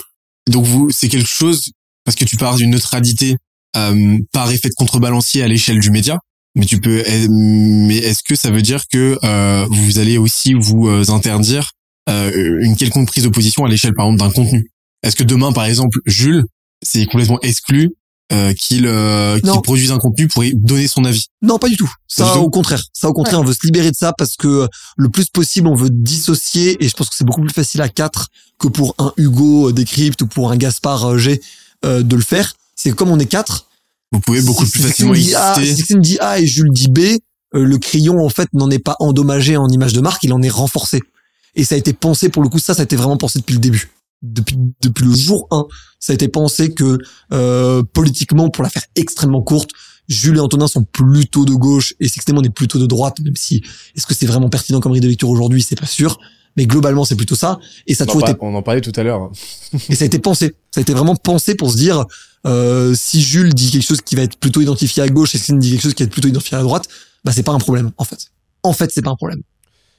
donc 0.48 0.64
vous 0.64 0.90
c'est 0.90 1.08
quelque 1.08 1.28
chose 1.28 1.70
parce 2.04 2.16
que 2.16 2.24
tu 2.24 2.36
pars 2.36 2.56
d'une 2.56 2.70
neutralité 2.70 3.36
euh, 3.76 4.18
par 4.32 4.50
effet 4.50 4.68
de 4.68 4.74
contrebalancier 4.74 5.42
à 5.42 5.48
l'échelle 5.48 5.80
du 5.80 5.90
média, 5.90 6.18
mais 6.54 6.66
tu 6.66 6.80
peux 6.80 7.02
eh, 7.04 7.26
mais 7.28 7.96
est-ce 7.96 8.22
que 8.22 8.36
ça 8.36 8.50
veut 8.50 8.62
dire 8.62 8.84
que 8.92 9.18
euh, 9.24 9.66
vous 9.70 9.98
allez 9.98 10.18
aussi 10.18 10.54
vous 10.54 10.88
euh, 10.88 11.04
interdire 11.08 11.72
euh, 12.08 12.60
une 12.60 12.76
quelconque 12.76 13.08
prise 13.08 13.24
de 13.24 13.28
position 13.28 13.64
à 13.64 13.68
l'échelle 13.68 13.94
par 13.94 14.06
exemple 14.06 14.20
d'un 14.20 14.30
contenu? 14.30 14.70
Est-ce 15.02 15.16
que 15.16 15.24
demain 15.24 15.52
par 15.52 15.64
exemple 15.64 15.98
Jules 16.06 16.44
c'est 16.82 17.06
complètement 17.06 17.40
exclu 17.40 17.90
euh, 18.32 18.52
qu'il 18.54 18.86
euh, 18.86 19.38
produise 19.62 19.90
un 19.92 19.98
contenu 19.98 20.28
pour 20.28 20.44
y 20.44 20.54
donner 20.54 20.88
son 20.88 21.04
avis 21.04 21.26
Non, 21.42 21.58
pas 21.58 21.68
du 21.68 21.76
tout. 21.76 21.90
Ça, 22.08 22.24
du 22.24 22.32
tout 22.32 22.38
au 22.44 22.50
contraire. 22.50 22.82
Ça, 22.92 23.08
au 23.08 23.12
contraire, 23.12 23.40
on 23.40 23.44
veut 23.44 23.52
se 23.52 23.64
libérer 23.66 23.90
de 23.90 23.96
ça 23.96 24.12
parce 24.16 24.36
que 24.36 24.48
euh, 24.48 24.66
le 24.96 25.08
plus 25.10 25.26
possible, 25.26 25.68
on 25.68 25.74
veut 25.74 25.90
dissocier 25.90 26.82
et 26.82 26.88
je 26.88 26.94
pense 26.94 27.08
que 27.10 27.16
c'est 27.16 27.24
beaucoup 27.24 27.42
plus 27.42 27.52
facile 27.52 27.82
à 27.82 27.88
quatre 27.88 28.28
que 28.58 28.68
pour 28.68 28.94
un 28.98 29.12
Hugo 29.16 29.68
euh, 29.68 29.72
Décrypte 29.72 30.22
ou 30.22 30.26
pour 30.26 30.50
un 30.50 30.56
Gaspard 30.56 31.04
euh, 31.04 31.18
G 31.18 31.40
euh, 31.84 32.02
de 32.02 32.16
le 32.16 32.22
faire. 32.22 32.54
C'est 32.76 32.90
que 32.90 32.94
comme 32.96 33.10
on 33.10 33.18
est 33.18 33.26
quatre, 33.26 33.66
Vous 34.12 34.20
pouvez 34.20 34.40
beaucoup 34.42 34.64
si- 34.64 34.72
plus 34.72 34.80
si 34.82 34.88
facilement 34.88 35.12
dit 35.12 35.34
A, 35.34 35.54
si 35.56 35.74
Christine 35.74 36.00
dit 36.00 36.18
A 36.20 36.38
et 36.40 36.46
Jules 36.46 36.70
dit 36.72 36.88
B, 36.88 36.98
euh, 37.00 37.18
le 37.64 37.78
crayon, 37.78 38.24
en 38.24 38.30
fait, 38.30 38.48
n'en 38.54 38.70
est 38.70 38.78
pas 38.78 38.96
endommagé 39.00 39.56
en 39.56 39.68
image 39.68 39.92
de 39.92 40.00
marque, 40.00 40.22
il 40.22 40.32
en 40.32 40.40
est 40.42 40.48
renforcé. 40.48 41.00
Et 41.56 41.62
ça 41.64 41.74
a 41.76 41.78
été 41.78 41.92
pensé, 41.92 42.30
pour 42.30 42.42
le 42.42 42.48
coup, 42.48 42.58
ça, 42.58 42.74
ça 42.74 42.80
a 42.80 42.84
été 42.84 42.96
vraiment 42.96 43.16
pensé 43.16 43.38
depuis 43.38 43.52
le 43.54 43.60
début. 43.60 43.90
Depuis, 44.26 44.56
depuis 44.80 45.04
le 45.04 45.14
jour 45.14 45.46
1, 45.50 45.66
ça 46.00 46.12
a 46.12 46.14
été 46.14 46.28
pensé 46.28 46.72
que, 46.72 46.98
euh, 47.32 47.82
politiquement, 47.82 48.48
pour 48.48 48.64
la 48.64 48.70
faire 48.70 48.84
extrêmement 48.96 49.42
courte, 49.42 49.70
Jules 50.08 50.36
et 50.36 50.40
Antonin 50.40 50.66
sont 50.66 50.84
plutôt 50.84 51.44
de 51.44 51.52
gauche 51.52 51.94
et 52.00 52.08
Sixtémon 52.08 52.42
est 52.42 52.50
plutôt 52.50 52.78
de 52.78 52.86
droite, 52.86 53.20
même 53.20 53.36
si, 53.36 53.62
est-ce 53.96 54.06
que 54.06 54.14
c'est 54.14 54.26
vraiment 54.26 54.48
pertinent 54.48 54.80
comme 54.80 54.92
grille 54.92 55.02
de 55.02 55.08
lecture 55.08 55.28
aujourd'hui, 55.28 55.62
c'est 55.62 55.78
pas 55.78 55.86
sûr. 55.86 56.18
Mais 56.56 56.66
globalement, 56.66 57.04
c'est 57.04 57.16
plutôt 57.16 57.34
ça. 57.34 57.58
Et 57.86 57.94
ça 57.94 58.04
a 58.04 58.06
On 58.06 58.10
en, 58.10 58.12
toujours 58.12 58.28
été 58.28 58.38
on 58.40 58.54
en 58.54 58.62
parlait 58.62 58.80
tout 58.80 58.92
à 58.94 59.02
l'heure. 59.02 59.30
et 59.88 59.94
ça 59.94 60.04
a 60.04 60.06
été 60.06 60.18
pensé. 60.18 60.54
Ça 60.70 60.80
a 60.80 60.82
été 60.82 60.92
vraiment 60.92 61.16
pensé 61.16 61.54
pour 61.54 61.72
se 61.72 61.76
dire, 61.76 62.04
euh, 62.46 62.94
si 62.96 63.20
Jules 63.20 63.52
dit 63.54 63.70
quelque 63.70 63.86
chose 63.86 64.00
qui 64.00 64.14
va 64.14 64.22
être 64.22 64.38
plutôt 64.38 64.60
identifié 64.60 65.02
à 65.02 65.08
gauche 65.08 65.34
et 65.34 65.38
Céline 65.38 65.60
dit 65.60 65.70
quelque 65.72 65.82
chose 65.82 65.94
qui 65.94 66.02
va 66.02 66.06
être 66.06 66.12
plutôt 66.12 66.28
identifié 66.28 66.56
à 66.56 66.62
droite, 66.62 66.88
bah 67.24 67.32
c'est 67.32 67.42
pas 67.42 67.52
un 67.52 67.58
problème, 67.58 67.90
en 67.98 68.04
fait. 68.04 68.30
En 68.62 68.72
fait, 68.72 68.90
c'est 68.92 69.02
pas 69.02 69.10
un 69.10 69.16
problème. 69.16 69.42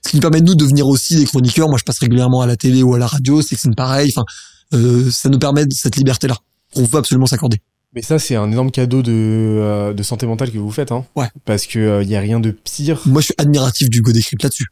Ce 0.06 0.12
qui 0.12 0.18
nous 0.18 0.22
permet 0.22 0.40
de 0.40 0.46
nous 0.46 0.56
devenir 0.56 0.88
aussi 0.88 1.16
des 1.16 1.26
chroniqueurs. 1.26 1.68
Moi, 1.68 1.80
je 1.80 1.84
passe 1.84 1.98
régulièrement 1.98 2.42
à 2.42 2.46
la 2.46 2.56
télé 2.56 2.84
ou 2.84 2.94
à 2.94 3.00
la 3.00 3.08
radio, 3.08 3.42
c'est 3.42 3.56
que 3.56 3.62
c'est 3.62 3.76
pareil. 3.76 4.14
Enfin, 4.16 4.26
euh, 4.74 5.10
ça 5.10 5.30
nous 5.30 5.40
permet 5.40 5.66
de 5.66 5.74
cette 5.74 5.96
liberté-là. 5.96 6.38
On 6.76 6.84
veut 6.84 7.00
absolument 7.00 7.26
s'accorder. 7.26 7.60
Mais 7.94 8.04
ça, 8.04 8.20
c'est 8.20 8.36
un 8.36 8.52
énorme 8.52 8.70
cadeau 8.70 9.02
de, 9.02 9.12
euh, 9.12 9.94
de 9.94 10.04
santé 10.04 10.28
mentale 10.28 10.52
que 10.52 10.60
vous 10.60 10.70
faites. 10.70 10.92
Hein. 10.92 11.06
Ouais. 11.16 11.28
Parce 11.46 11.66
que 11.66 11.80
euh, 11.80 12.04
y 12.04 12.16
a 12.16 12.20
rien 12.20 12.40
de 12.40 12.52
pire. 12.52 13.02
Moi, 13.08 13.22
je 13.22 13.26
suis 13.26 13.36
admiratif 13.40 13.90
du 13.90 14.02
Godécrypte 14.02 14.44
là-dessus. 14.44 14.68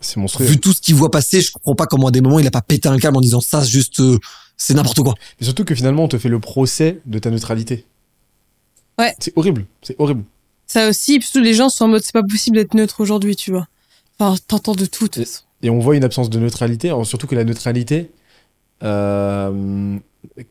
C'est 0.00 0.18
monstrueux. 0.18 0.44
Vu 0.44 0.58
tout 0.58 0.74
ce 0.74 0.80
qu'il 0.82 0.94
voit 0.94 1.10
passer, 1.10 1.40
je 1.40 1.52
comprends 1.52 1.74
pas 1.74 1.86
comment 1.86 2.08
à 2.08 2.10
des 2.10 2.20
moments 2.20 2.38
il 2.38 2.46
a 2.46 2.50
pas 2.50 2.60
pété 2.60 2.88
un 2.88 2.98
câble 2.98 3.16
en 3.16 3.20
disant 3.20 3.40
ça, 3.40 3.64
juste, 3.64 4.00
euh, 4.00 4.18
c'est 4.58 4.74
n'importe 4.74 5.00
quoi. 5.00 5.14
Et 5.40 5.44
surtout 5.44 5.64
que 5.64 5.74
finalement, 5.74 6.04
on 6.04 6.08
te 6.08 6.18
fait 6.18 6.28
le 6.28 6.38
procès 6.38 7.00
de 7.06 7.18
ta 7.18 7.30
neutralité. 7.30 7.86
Ouais. 8.98 9.14
C'est 9.20 9.32
horrible. 9.36 9.64
C'est 9.80 9.96
horrible. 9.98 10.24
Ça 10.66 10.88
aussi, 10.88 11.20
tous 11.20 11.40
les 11.40 11.54
gens 11.54 11.70
sont 11.70 11.84
en 11.84 11.88
mode 11.88 12.02
c'est 12.02 12.12
pas 12.12 12.24
possible 12.24 12.56
d'être 12.56 12.74
neutre 12.74 13.00
aujourd'hui, 13.00 13.36
tu 13.36 13.52
vois. 13.52 13.68
Enfin, 14.18 14.36
t'entends 14.48 14.74
de 14.74 14.86
tout. 14.86 15.08
Et 15.62 15.70
on 15.70 15.78
voit 15.78 15.96
une 15.96 16.04
absence 16.04 16.30
de 16.30 16.38
neutralité. 16.38 16.88
alors 16.88 17.06
Surtout 17.06 17.26
que 17.26 17.34
la 17.34 17.44
neutralité, 17.44 18.10
euh, 18.82 19.98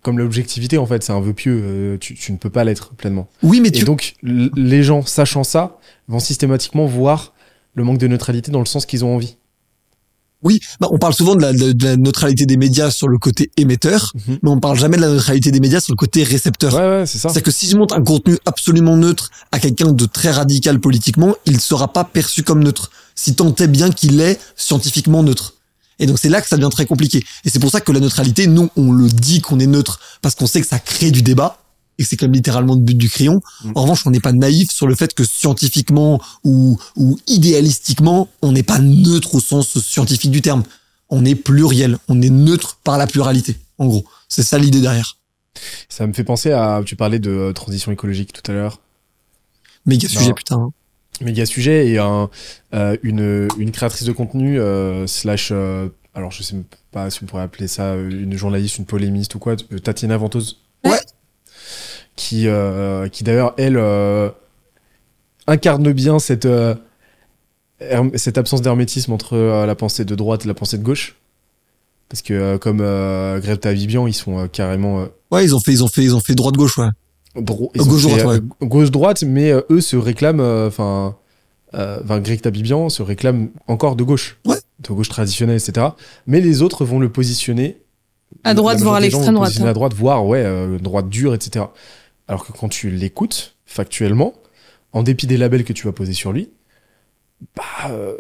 comme 0.02 0.18
l'objectivité, 0.20 0.78
en 0.78 0.86
fait, 0.86 1.04
c'est 1.04 1.14
un 1.14 1.22
vœu 1.22 1.34
pieux. 1.34 1.62
euh, 1.64 1.98
tu, 1.98 2.16
tu 2.16 2.32
ne 2.32 2.38
peux 2.38 2.50
pas 2.50 2.64
l'être 2.64 2.90
pleinement. 2.96 3.28
Oui, 3.44 3.62
mais 3.62 3.70
Et 3.70 3.72
tu, 3.72 3.86
donc, 3.86 4.14
l- 4.24 4.50
les 4.56 4.84
gens, 4.84 5.06
sachant 5.06 5.44
ça, 5.44 5.78
vont 6.08 6.20
systématiquement 6.20 6.86
voir 6.86 7.34
le 7.74 7.84
manque 7.84 7.98
de 7.98 8.08
neutralité 8.08 8.52
dans 8.52 8.60
le 8.60 8.66
sens 8.66 8.86
qu'ils 8.86 9.04
ont 9.04 9.16
envie. 9.16 9.38
Oui, 10.44 10.60
bah, 10.80 10.88
on 10.92 11.00
parle 11.00 11.14
souvent 11.14 11.36
de 11.36 11.42
la, 11.42 11.54
de, 11.54 11.72
de 11.72 11.86
la 11.86 11.98
neutralité 11.98 12.46
des 12.46 12.58
médias 12.58 12.92
sur 12.92 13.08
le 13.08 13.18
côté 13.18 13.50
émetteur, 13.58 14.14
Mhm. 14.28 14.38
mais 14.44 14.50
on 14.50 14.60
parle 14.60 14.78
jamais 14.78 14.96
de 14.98 15.02
la 15.02 15.10
neutralité 15.10 15.50
des 15.50 15.60
médias 15.60 15.80
sur 15.80 15.92
le 15.94 15.98
côté 15.98 16.24
récepteur. 16.24 16.74
Ouais, 16.76 16.80
ouais, 17.00 17.06
c'est 17.08 17.18
ça. 17.18 17.30
C'est-à-dire 17.30 17.44
que 17.44 17.52
si 17.52 17.68
je 17.68 17.76
montre 17.76 17.96
un 17.96 18.04
contenu 18.04 18.38
absolument 18.46 18.96
neutre 18.96 19.32
à 19.52 19.60
quelqu'un 19.60 19.92
de 19.92 20.06
très 20.06 20.30
radical 20.32 20.80
politiquement, 20.80 21.36
il 21.46 21.60
sera 21.60 21.92
pas 21.92 22.04
perçu 22.04 22.44
comme 22.44 22.64
neutre. 22.64 22.92
Si 23.16 23.36
tant 23.36 23.54
est 23.56 23.68
bien 23.68 23.92
qu'il 23.92 24.20
est 24.20 24.40
scientifiquement 24.56 25.24
neutre. 25.24 25.54
Et 26.00 26.06
donc 26.06 26.20
c'est 26.20 26.30
là 26.30 26.42
que 26.42 26.48
ça 26.48 26.58
devient 26.58 26.70
très 26.72 26.86
compliqué. 26.86 27.24
Et 27.46 27.50
c'est 27.50 27.60
pour 27.60 27.72
ça 27.72 27.82
que 27.82 27.92
la 27.92 28.00
neutralité, 28.00 28.48
nous, 28.48 28.70
on 28.76 28.92
le 28.92 29.08
dit 29.08 29.42
qu'on 29.42 29.60
est 29.60 29.68
neutre 29.68 30.00
parce 30.22 30.36
qu'on 30.36 30.48
sait 30.48 30.62
que 30.62 30.68
ça 30.68 30.80
crée 30.80 31.12
du 31.12 31.22
débat 31.22 31.60
et 31.98 32.04
que 32.04 32.10
c'est 32.10 32.18
comme 32.18 32.34
littéralement 32.34 32.76
le 32.76 32.82
but 32.82 32.98
du 32.98 33.10
crayon. 33.10 33.42
Mm. 33.64 33.72
En 33.76 33.84
revanche, 33.84 34.06
on 34.06 34.12
n'est 34.12 34.20
pas 34.20 34.34
naïf 34.34 34.70
sur 34.72 34.88
le 34.88 34.96
fait 34.96 35.14
que 35.14 35.24
scientifiquement 35.24 36.22
ou, 36.44 36.78
ou 36.98 37.18
idéalistiquement, 37.28 38.28
on 38.42 38.52
n'est 38.52 38.64
pas 38.64 38.80
neutre 38.80 39.36
au 39.36 39.40
sens 39.40 39.80
scientifique 39.80 40.32
du 40.32 40.42
terme. 40.42 40.64
On 41.10 41.24
est 41.24 41.36
pluriel. 41.36 41.98
On 42.10 42.22
est 42.22 42.30
neutre 42.30 42.80
par 42.84 42.98
la 42.98 43.08
pluralité. 43.08 43.58
En 43.78 43.88
gros, 43.88 44.06
c'est 44.28 44.44
ça 44.44 44.58
l'idée 44.58 44.82
derrière. 44.82 45.18
Ça 45.88 46.06
me 46.06 46.14
fait 46.14 46.24
penser 46.24 46.52
à. 46.52 46.82
Tu 46.86 46.96
parlais 46.96 47.20
de 47.20 47.30
euh, 47.32 47.54
transition 47.54 47.92
écologique 47.92 48.34
tout 48.34 48.52
à 48.52 48.54
l'heure. 48.54 48.82
Méga 49.86 50.08
Non. 50.14 50.20
sujet, 50.20 50.34
putain. 50.34 50.72
Méga 51.22 51.46
sujet 51.46 51.88
et 51.90 51.98
un, 52.00 52.30
euh, 52.74 52.98
une, 53.04 53.48
une 53.58 53.72
créatrice 53.72 54.04
de 54.06 54.12
contenu 54.12 54.60
euh, 54.60 55.08
slash 55.08 55.50
euh, 55.52 55.88
alors 56.14 56.32
je 56.32 56.44
sais 56.44 56.56
pas 56.92 57.10
si 57.10 57.24
on 57.24 57.26
pourrait 57.26 57.44
appeler 57.44 57.68
ça 57.68 57.96
une 57.96 58.38
journaliste 58.38 58.78
une 58.78 58.86
polémiste 58.86 59.36
ou 59.36 59.40
quoi 59.40 59.56
Tatiana 59.56 60.18
Ventouse 60.18 60.60
Ouais. 60.86 61.00
qui 62.16 62.48
euh, 62.48 63.08
qui 63.10 63.24
d'ailleurs 63.24 63.54
elle 63.58 63.78
euh, 63.78 64.30
incarne 65.48 65.92
bien 65.94 66.20
cette 66.20 66.46
euh, 66.46 66.76
cette 68.16 68.38
absence 68.38 68.62
d'hermétisme 68.62 69.12
entre 69.14 69.34
euh, 69.34 69.66
la 69.66 69.76
pensée 69.76 70.06
de 70.06 70.16
droite 70.16 70.46
et 70.46 70.48
la 70.48 70.54
pensée 70.54 70.78
de 70.78 70.84
gauche 70.84 71.16
parce 72.10 72.22
que 72.22 72.34
euh, 72.34 72.58
comme 72.58 72.80
euh, 72.82 73.40
Greta 73.40 73.74
Vibian 73.74 74.08
ils 74.08 74.14
sont 74.14 74.40
euh, 74.40 74.48
carrément 74.48 75.02
euh, 75.02 75.06
Ouais, 75.32 75.44
ils 75.44 75.56
ont 75.56 75.60
fait, 75.60 75.72
ils 75.74 75.84
ont 75.84 75.88
fait, 75.88 76.04
ils 76.04 76.16
ont 76.16 76.20
fait 76.20 76.36
droite 76.36 76.56
gauche, 76.56 76.78
ouais. 76.78 76.88
Euh, 77.38 77.42
gauche-droite, 77.42 78.26
ouais. 78.26 78.68
Gauche-droite, 78.68 79.24
mais 79.24 79.52
euh, 79.52 79.62
eux 79.70 79.82
se 79.82 79.96
réclament, 79.96 80.40
euh, 80.40 80.68
enfin, 80.68 81.18
euh, 81.74 82.00
enfin, 82.04 82.20
Greg 82.20 82.42
Tabibian 82.42 82.90
se 82.90 83.02
réclame 83.02 83.50
encore 83.68 83.96
de 83.96 84.04
gauche. 84.04 84.38
Ouais. 84.46 84.58
De 84.80 84.90
gauche 84.94 85.10
traditionnelle, 85.10 85.58
etc. 85.58 85.88
Mais 86.28 86.42
les 86.42 86.62
autres 86.62 86.86
vont 86.86 87.00
le 87.00 87.10
positionner. 87.10 87.78
À 88.44 88.54
droite, 88.54 88.80
voire 88.80 88.96
à 88.96 89.00
l'extrême 89.00 89.36
droite, 89.36 89.54
hein. 89.60 89.66
À 89.66 89.74
droite, 89.74 89.94
voire, 89.94 90.26
ouais, 90.26 90.44
euh, 90.44 90.78
droite 90.80 91.10
dure, 91.10 91.34
etc. 91.34 91.66
Alors 92.28 92.46
que 92.46 92.52
quand 92.52 92.70
tu 92.70 92.90
l'écoutes, 92.90 93.56
factuellement, 93.66 94.34
en 94.94 95.04
dépit 95.04 95.28
des 95.28 95.38
labels 95.38 95.64
que 95.64 95.74
tu 95.74 95.86
vas 95.86 95.94
poser 95.94 96.14
sur 96.14 96.32
lui, 96.32 96.50
bah, 97.56 97.64
euh, 97.90 98.16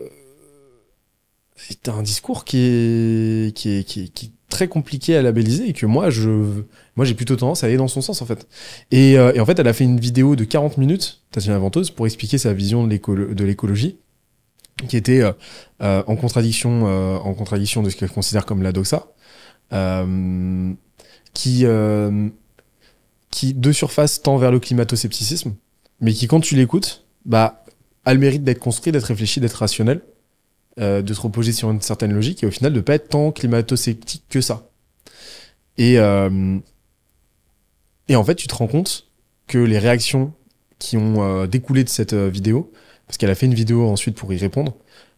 c'est 1.55 1.89
un 1.89 2.01
discours 2.03 2.45
qui 2.45 2.57
est, 2.59 3.55
qui 3.55 3.77
est, 3.77 3.83
qui 3.83 4.03
est, 4.03 4.07
qui 4.09 4.25
est 4.27 4.31
très 4.55 4.67
compliqué 4.69 5.17
à 5.17 5.21
labelliser 5.21 5.67
et 5.67 5.73
que 5.73 5.85
moi, 5.85 6.09
je, 6.09 6.29
moi, 6.95 7.05
j'ai 7.05 7.13
plutôt 7.13 7.35
tendance 7.35 7.63
à 7.63 7.67
aller 7.67 7.75
dans 7.75 7.89
son 7.89 7.99
sens, 8.01 8.21
en 8.21 8.25
fait. 8.25 8.47
Et, 8.89 9.17
euh, 9.17 9.33
en 9.41 9.45
fait, 9.45 9.59
elle 9.59 9.67
a 9.67 9.73
fait 9.73 9.83
une 9.83 9.99
vidéo 9.99 10.35
de 10.37 10.45
40 10.45 10.77
minutes, 10.77 11.21
Tatiana 11.31 11.59
Venteuse, 11.59 11.91
pour 11.91 12.05
expliquer 12.05 12.37
sa 12.37 12.53
vision 12.53 12.85
de 12.85 12.89
l'écolo- 12.89 13.33
de 13.33 13.43
l'écologie, 13.43 13.97
qui 14.87 14.95
était 14.95 15.21
euh, 15.21 15.33
euh, 15.81 16.03
en 16.07 16.15
contradiction, 16.15 16.85
en 16.85 17.33
contradiction 17.33 17.83
de 17.83 17.89
ce 17.89 17.97
qu'elle 17.97 18.09
considère 18.09 18.45
comme 18.45 18.63
la 18.63 18.71
doxa, 18.71 19.07
qui, 21.33 21.65
qui 23.31 23.53
de 23.53 23.71
surface 23.73 24.21
tend 24.21 24.37
vers 24.37 24.51
le 24.51 24.59
climato-scepticisme, 24.59 25.53
mais 25.99 26.13
qui, 26.13 26.27
quand 26.27 26.39
tu 26.39 26.55
l'écoutes, 26.55 27.05
bah, 27.25 27.65
a 28.05 28.13
le 28.13 28.19
mérite 28.21 28.45
d'être 28.45 28.59
construit, 28.59 28.93
d'être 28.93 29.03
réfléchi, 29.03 29.41
d'être 29.41 29.55
rationnel, 29.55 30.01
euh, 30.79 31.01
de 31.01 31.13
te 31.13 31.19
reposer 31.21 31.51
sur 31.53 31.71
une 31.71 31.81
certaine 31.81 32.13
logique 32.13 32.43
et 32.43 32.47
au 32.47 32.51
final 32.51 32.73
de 32.73 32.81
pas 32.81 32.95
être 32.95 33.09
tant 33.09 33.31
climato-sceptique 33.31 34.23
que 34.29 34.41
ça. 34.41 34.67
Et, 35.77 35.97
euh, 35.99 36.57
et 38.07 38.15
en 38.15 38.23
fait, 38.23 38.35
tu 38.35 38.47
te 38.47 38.55
rends 38.55 38.67
compte 38.67 39.05
que 39.47 39.57
les 39.57 39.79
réactions 39.79 40.33
qui 40.79 40.97
ont 40.97 41.23
euh, 41.23 41.47
découlé 41.47 41.83
de 41.83 41.89
cette 41.89 42.13
euh, 42.13 42.29
vidéo, 42.29 42.71
parce 43.07 43.17
qu'elle 43.17 43.29
a 43.29 43.35
fait 43.35 43.45
une 43.45 43.53
vidéo 43.53 43.87
ensuite 43.87 44.15
pour 44.15 44.31
y 44.33 44.37
répondre, 44.37 44.73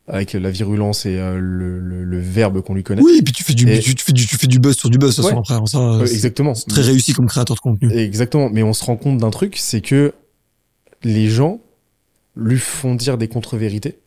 avec 0.07 0.33
la 0.33 0.49
virulence 0.51 1.05
et 1.05 1.17
euh, 1.17 1.37
le, 1.37 1.79
le, 1.79 2.03
le 2.05 2.19
verbe 2.19 2.61
qu'on 2.61 2.73
lui 2.75 2.83
connaît. 2.83 3.01
Oui, 3.01 3.17
et 3.19 3.21
puis 3.21 3.33
tu 3.33 3.43
fais 3.43 3.53
du, 3.53 3.69
Et- 3.69 3.79
tu, 3.79 3.93
tu 3.93 4.03
fais 4.05 4.13
du, 4.13 4.25
tu 4.25 4.37
fais 4.37 4.47
du 4.47 4.59
buzz 4.59 4.75
sur 4.77 4.89
du 4.89 4.97
buzz, 4.97 5.19
Ouais. 5.19 5.33
après. 5.33 5.55
Ça, 5.65 5.99
exactement. 6.03 6.53
c'est 6.55 6.67
très 6.69 6.81
réussi 6.81 7.13
comme 7.13 7.27
créateur 7.27 7.55
de 7.55 7.59
contenu. 7.61 7.91
Exactement. 7.91 8.49
Mais 8.49 8.63
on 8.63 8.71
se 8.73 8.85
rend 8.85 8.95
compte 8.95 9.17
d'un 9.17 9.31
truc, 9.31 9.57
c'est 9.57 9.81
que 9.81 10.13
les 11.03 11.29
gens 11.29 11.59
lui 12.37 12.57
font 12.57 12.95
dire 12.95 13.17
des 13.17 13.27
contre-vérités, 13.27 13.99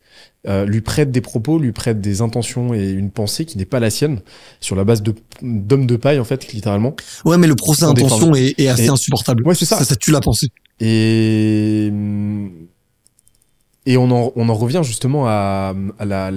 euh, 0.47 0.65
lui 0.65 0.81
prêtent 0.81 1.11
des 1.11 1.21
propos, 1.21 1.59
lui 1.59 1.71
prêtent 1.71 2.01
des 2.01 2.21
intentions 2.21 2.73
et 2.73 2.89
une 2.89 3.11
pensée 3.11 3.45
qui 3.45 3.57
n'est 3.57 3.65
pas 3.65 3.79
la 3.79 3.89
sienne, 3.89 4.21
sur 4.59 4.75
la 4.75 4.83
base 4.83 5.01
de 5.03 5.13
d'hommes 5.41 5.85
de 5.85 5.95
paille 5.95 6.19
en 6.19 6.23
fait, 6.23 6.51
littéralement. 6.51 6.95
Ouais, 7.25 7.37
mais 7.37 7.47
le 7.47 7.55
procès 7.55 7.83
intention 7.83 8.33
est, 8.35 8.59
est 8.59 8.67
assez 8.67 8.85
Et- 8.85 8.89
insupportable. 8.89 9.45
Ouais, 9.47 9.55
c'est 9.55 9.65
ça. 9.65 9.77
Ça, 9.77 9.85
ça 9.85 9.95
tue 9.95 10.11
la 10.11 10.19
pensée. 10.21 10.47
Et 10.79 11.91
et 13.85 13.97
on 13.97 14.09
en 14.11 14.31
on 14.35 14.49
en 14.49 14.53
revient 14.55 14.81
justement 14.83 15.27
à, 15.27 15.73
à 15.99 16.05
la 16.05 16.31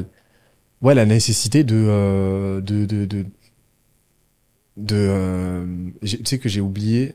ouais 0.83 0.95
la 0.95 1.07
nécessité 1.07 1.65
de 1.65 1.75
euh, 1.77 2.61
de 2.61 2.85
de 2.85 3.05
de, 3.05 3.25
de 4.77 4.97
euh, 4.97 5.67
tu 6.05 6.19
sais 6.25 6.39
que 6.39 6.49
j'ai 6.49 6.61
oublié 6.61 7.15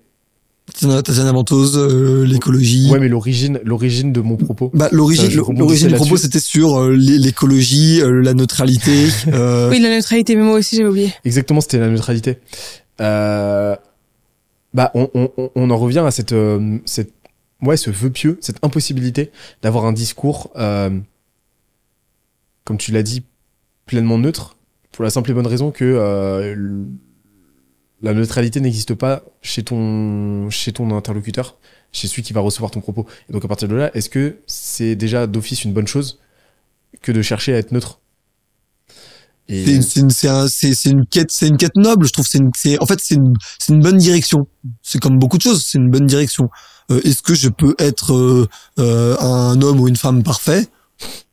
Tatiana 0.74 1.32
Ventouse, 1.32 1.78
euh, 1.78 2.24
l'écologie. 2.26 2.90
ouais 2.92 3.00
mais 3.00 3.08
l'origine 3.10 3.60
l'origine 3.64 4.12
de 4.14 4.22
mon 4.22 4.38
propos 4.38 4.72
Bah, 4.74 4.90
l'origine, 4.92 5.30
l'origine 5.58 5.88
du 5.90 5.94
propos, 5.96 6.18
c'était 6.18 6.40
sur 6.40 6.78
euh, 6.80 6.96
l'é- 6.96 7.18
l'écologie, 7.18 8.02
euh, 8.02 8.22
la 8.22 8.34
neutralité. 8.34 9.08
euh, 9.28 9.70
Oui, 9.70 9.80
la 9.80 9.90
neutralité, 9.90 10.36
mais 10.36 10.44
moi 10.44 10.56
aussi 10.60 10.76
j'avais 10.78 10.90
oublié. 10.90 11.14
Exactement, 11.26 11.62
c'était 11.62 11.80
la 11.80 11.90
neutralité. 11.90 12.38
Euh, 13.02 13.76
bah, 14.74 14.92
on, 14.94 15.10
on, 15.14 15.30
on- 15.38 15.50
on 15.56 15.70
en 15.70 15.78
revient 15.78 16.00
à 16.06 16.12
cette, 16.12 16.34
euh, 16.34 16.78
cette, 16.86 17.12
ouais, 17.62 17.78
ce 17.78 17.90
vœu 17.90 18.10
pieux, 18.10 18.38
cette 18.42 18.58
impossibilité 18.64 19.32
d'avoir 19.62 19.86
un 19.86 19.94
discours, 19.94 20.52
euh, 20.58 20.90
comme 22.66 22.78
tu 22.78 22.92
l'as 22.92 23.04
dit, 23.04 23.24
pleinement 23.86 24.18
neutre, 24.18 24.56
pour 24.92 25.04
la 25.04 25.10
simple 25.10 25.32
et 25.32 25.34
bonne 25.34 25.48
raison 25.48 25.72
que 25.72 25.84
euh, 25.86 26.84
la 28.02 28.14
neutralité 28.14 28.60
n'existe 28.62 28.94
pas 28.94 29.24
chez 29.42 29.64
ton, 29.64 30.50
chez 30.50 30.72
ton 30.72 30.96
interlocuteur, 30.96 31.58
chez 31.92 32.08
celui 32.08 32.24
qui 32.24 32.34
va 32.34 32.42
recevoir 32.42 32.72
ton 32.72 32.82
propos. 32.82 33.06
Et 33.30 33.34
donc 33.34 33.44
à 33.46 33.48
partir 33.48 33.68
de 33.68 33.76
là, 33.76 33.92
est-ce 33.94 34.10
que 34.10 34.38
c'est 34.48 34.96
déjà 34.96 35.28
d'office 35.28 35.64
une 35.66 35.74
bonne 35.74 35.88
chose 35.88 36.20
que 37.02 37.12
de 37.12 37.22
chercher 37.22 37.54
à 37.54 37.58
être 37.58 37.72
neutre? 37.72 38.00
C'est 39.48 40.00
une, 40.00 40.10
un- 40.30 40.48
une 40.92 41.06
quête, 41.08 41.32
c'est 41.32 41.48
une 41.48 41.58
quête 41.58 41.76
noble. 41.76 42.06
Je 42.06 42.14
trouve, 42.14 42.28
c'est 42.28 42.80
en 42.80 42.86
fait, 42.86 43.00
c'est 43.02 43.16
une, 43.16 43.34
c'est 43.58 43.74
une 43.74 43.82
bonne 43.82 43.98
direction. 43.98 44.48
C'est 44.84 45.00
comme 45.00 45.18
beaucoup 45.18 45.38
de 45.38 45.42
choses, 45.42 45.66
c'est 45.66 45.80
une 45.80 45.90
bonne 45.90 46.06
direction. 46.06 46.50
Euh, 46.92 47.02
est-ce 47.04 47.24
que 47.24 47.34
je 47.34 47.50
peux 47.50 47.74
être 47.80 48.14
euh, 48.14 48.48
euh, 48.78 49.18
un 49.20 49.60
homme 49.64 49.80
ou 49.80 49.88
une 49.88 49.96
femme 49.96 50.22
parfait? 50.22 50.68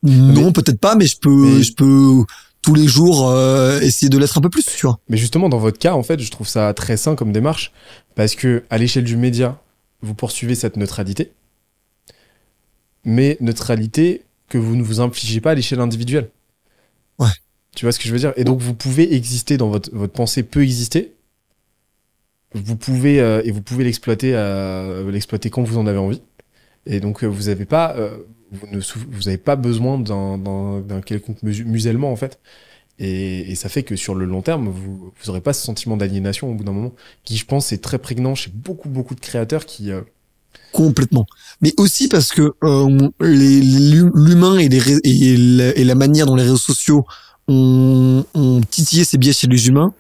Non, 0.03 0.51
peut-être 0.53 0.81
pas, 0.81 0.95
mais 0.95 1.07
je 1.07 1.19
peux, 1.21 1.57
Mais- 1.57 1.63
je 1.63 1.75
peux 1.75 2.25
tous 2.67 2.75
les 2.75 2.89
jours 2.89 3.29
euh, 3.29 3.79
essayer 3.79 4.09
de 4.09 4.19
l'être 4.19 4.37
un 4.37 4.41
peu 4.41 4.51
plus, 4.51 4.65
tu 4.65 4.87
vois. 4.87 4.99
Mais 5.09 5.17
justement, 5.17 5.49
dans 5.49 5.59
votre 5.59 5.79
cas, 5.79 5.95
en 5.95 6.03
fait, 6.03 6.19
je 6.19 6.29
trouve 6.33 6.49
ça 6.49 6.75
très 6.75 6.97
sain 6.97 7.15
comme 7.15 7.31
démarche, 7.31 7.71
parce 8.17 8.35
que 8.35 8.65
à 8.71 8.77
l'échelle 8.77 9.05
du 9.05 9.17
média, 9.17 9.61
vous 10.03 10.15
poursuivez 10.15 10.57
cette 10.57 10.77
neutralité, 10.77 11.31
mais 13.05 13.37
neutralité 13.41 14.23
que 14.49 14.59
vous 14.59 14.75
ne 14.75 14.83
vous 14.83 15.01
infligez 15.01 15.41
pas 15.41 15.53
à 15.53 15.55
l'échelle 15.55 15.79
individuelle. 15.79 16.29
Ouais. 17.21 17.29
Tu 17.77 17.85
vois 17.85 17.93
ce 17.93 18.01
que 18.01 18.09
je 18.09 18.13
veux 18.13 18.19
dire? 18.19 18.33
Et 18.37 18.43
donc, 18.43 18.59
vous 18.59 18.75
pouvez 18.75 19.15
exister 19.15 19.57
dans 19.57 19.69
votre 19.69 19.95
votre 19.95 20.13
pensée 20.13 20.43
peut 20.43 20.65
exister. 20.65 21.15
Vous 22.53 22.75
pouvez 22.75 23.21
euh, 23.21 23.43
et 23.45 23.53
vous 23.53 23.63
pouvez 23.63 23.85
l'exploiter 23.85 24.35
euh, 24.35 25.09
l'exploiter 25.13 25.51
quand 25.51 25.63
vous 25.63 25.79
en 25.79 25.87
avez 25.87 25.99
envie. 25.99 26.23
Et 26.85 26.99
donc, 26.99 27.23
euh, 27.23 27.29
vous 27.29 27.49
avez 27.49 27.65
pas 27.65 27.95
euh, 27.97 28.19
vous 28.53 28.67
ne 28.69 28.81
vous 29.11 29.29
avez 29.29 29.39
pas 29.39 29.57
besoin 29.57 29.99
d'un 29.99 31.01
quelconque 31.01 31.43
musellement 31.43 32.13
en 32.13 32.17
fait. 32.17 32.39
Et, 32.99 33.53
et 33.53 33.55
ça 33.57 33.69
fait 33.69 33.83
que 33.83 33.95
sur 33.95 34.15
le 34.15 34.25
long 34.25 34.41
terme, 34.41 34.69
vous 34.69 35.13
vous 35.15 35.31
aurez 35.31 35.43
pas 35.43 35.53
ce 35.53 35.63
sentiment 35.63 35.97
d'aliénation 35.97 36.51
au 36.51 36.55
bout 36.55 36.65
d'un 36.65 36.73
moment, 36.73 36.93
qui 37.25 37.37
je 37.37 37.45
pense 37.45 37.73
est 37.73 37.83
très 37.83 37.99
prégnant 37.99 38.35
chez 38.35 38.51
beaucoup 38.51 38.89
beaucoup 38.89 39.15
de 39.15 39.21
créateurs 39.21 39.67
qui 39.67 39.91
euh, 39.91 40.01
Complètement. 40.73 41.27
Mais 41.61 41.73
aussi 41.79 42.09
parce 42.09 42.31
que 42.33 42.55
euh, 42.65 43.11
l'humain 43.21 44.59
et, 44.59 44.69
la, 44.69 45.77
et 45.77 45.85
la 45.85 45.95
manière 45.95 46.27
dont 46.27 46.37
les 46.37 46.43
réseaux 46.43 46.57
sociaux 46.57 47.05
ont, 47.49 48.25
ont 48.35 48.61
titillé 48.61 49.05
ces 49.05 49.19
biais 49.19 49.33
chez 49.33 49.47
les 49.47 49.69
humains 49.69 49.95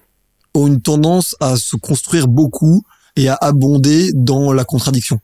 ont 0.55 0.66
une 0.66 0.81
tendance 0.81 1.36
à 1.40 1.56
se 1.56 1.77
construire 1.77 2.28
beaucoup 2.28 2.82
et 3.16 3.28
à 3.28 3.35
abonder 3.35 4.12
dans 4.14 4.52
la 4.52 4.64
contradiction. 4.64 5.20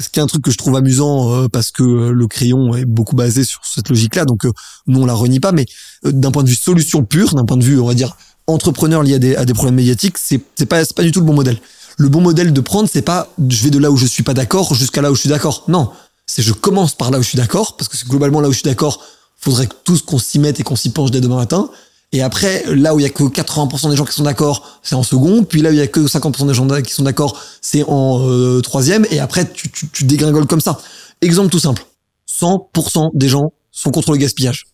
Ce 0.00 0.08
qui 0.08 0.18
est 0.18 0.22
un 0.22 0.26
truc 0.26 0.42
que 0.42 0.50
je 0.50 0.56
trouve 0.56 0.76
amusant 0.76 1.32
euh, 1.32 1.48
parce 1.48 1.70
que 1.70 1.82
euh, 1.82 2.10
le 2.10 2.26
crayon 2.26 2.74
est 2.74 2.86
beaucoup 2.86 3.14
basé 3.14 3.44
sur 3.44 3.60
cette 3.64 3.88
logique-là, 3.88 4.24
donc 4.24 4.46
euh, 4.46 4.52
nous 4.86 5.02
on 5.02 5.06
la 5.06 5.14
renie 5.14 5.40
pas, 5.40 5.52
mais 5.52 5.66
d'un 6.04 6.30
point 6.30 6.42
de 6.42 6.48
vue 6.48 6.56
solution 6.56 7.04
pure, 7.04 7.34
d'un 7.34 7.44
point 7.44 7.58
de 7.58 7.64
vue 7.64 7.78
on 7.78 7.86
va 7.86 7.94
dire 7.94 8.16
entrepreneur 8.46 9.02
lié 9.02 9.14
à 9.14 9.18
des, 9.18 9.36
des 9.44 9.54
problèmes 9.54 9.74
médiatiques, 9.76 10.16
c'est 10.18 10.40
c'est 10.56 10.66
pas 10.66 10.84
c'est 10.84 10.96
pas 10.96 11.02
du 11.02 11.12
tout 11.12 11.20
le 11.20 11.26
bon 11.26 11.34
modèle 11.34 11.60
le 12.00 12.08
bon 12.08 12.22
modèle 12.22 12.52
de 12.52 12.60
prendre, 12.60 12.88
c'est 12.90 13.02
pas 13.02 13.28
je 13.48 13.62
vais 13.62 13.70
de 13.70 13.78
là 13.78 13.90
où 13.90 13.96
je 13.96 14.06
suis 14.06 14.22
pas 14.22 14.32
d'accord 14.32 14.74
jusqu'à 14.74 15.02
là 15.02 15.12
où 15.12 15.14
je 15.14 15.20
suis 15.20 15.28
d'accord. 15.28 15.64
Non, 15.68 15.90
c'est 16.26 16.42
je 16.42 16.52
commence 16.52 16.94
par 16.94 17.10
là 17.10 17.18
où 17.18 17.22
je 17.22 17.28
suis 17.28 17.36
d'accord, 17.36 17.76
parce 17.76 17.88
que 17.88 18.08
globalement 18.08 18.40
là 18.40 18.48
où 18.48 18.52
je 18.52 18.58
suis 18.58 18.64
d'accord, 18.64 19.04
faudrait 19.36 19.66
que 19.66 19.74
tous 19.84 20.00
qu'on 20.00 20.18
s'y 20.18 20.38
mette 20.38 20.58
et 20.60 20.62
qu'on 20.62 20.76
s'y 20.76 20.90
penche 20.90 21.10
dès 21.10 21.20
demain 21.20 21.36
matin. 21.36 21.68
Et 22.12 22.22
après, 22.22 22.64
là 22.74 22.94
où 22.94 22.98
il 22.98 23.04
y 23.04 23.06
a 23.06 23.10
que 23.10 23.22
80% 23.22 23.90
des 23.90 23.96
gens 23.96 24.04
qui 24.04 24.14
sont 24.14 24.24
d'accord, 24.24 24.80
c'est 24.82 24.96
en 24.96 25.04
second. 25.04 25.44
Puis 25.44 25.62
là 25.62 25.70
où 25.70 25.72
il 25.72 25.78
y 25.78 25.82
a 25.82 25.86
que 25.86 26.00
50% 26.00 26.46
des 26.46 26.54
gens 26.54 26.66
qui 26.82 26.92
sont 26.92 27.04
d'accord, 27.04 27.40
c'est 27.60 27.84
en 27.84 28.26
euh, 28.28 28.60
troisième. 28.60 29.06
Et 29.10 29.20
après, 29.20 29.50
tu, 29.50 29.70
tu, 29.70 29.88
tu 29.88 30.04
dégringoles 30.04 30.46
comme 30.46 30.60
ça. 30.60 30.80
Exemple 31.20 31.50
tout 31.50 31.60
simple. 31.60 31.84
100% 32.28 33.10
des 33.14 33.28
gens 33.28 33.52
sont 33.70 33.90
contre 33.92 34.12
le 34.12 34.18
gaspillage. 34.18 34.66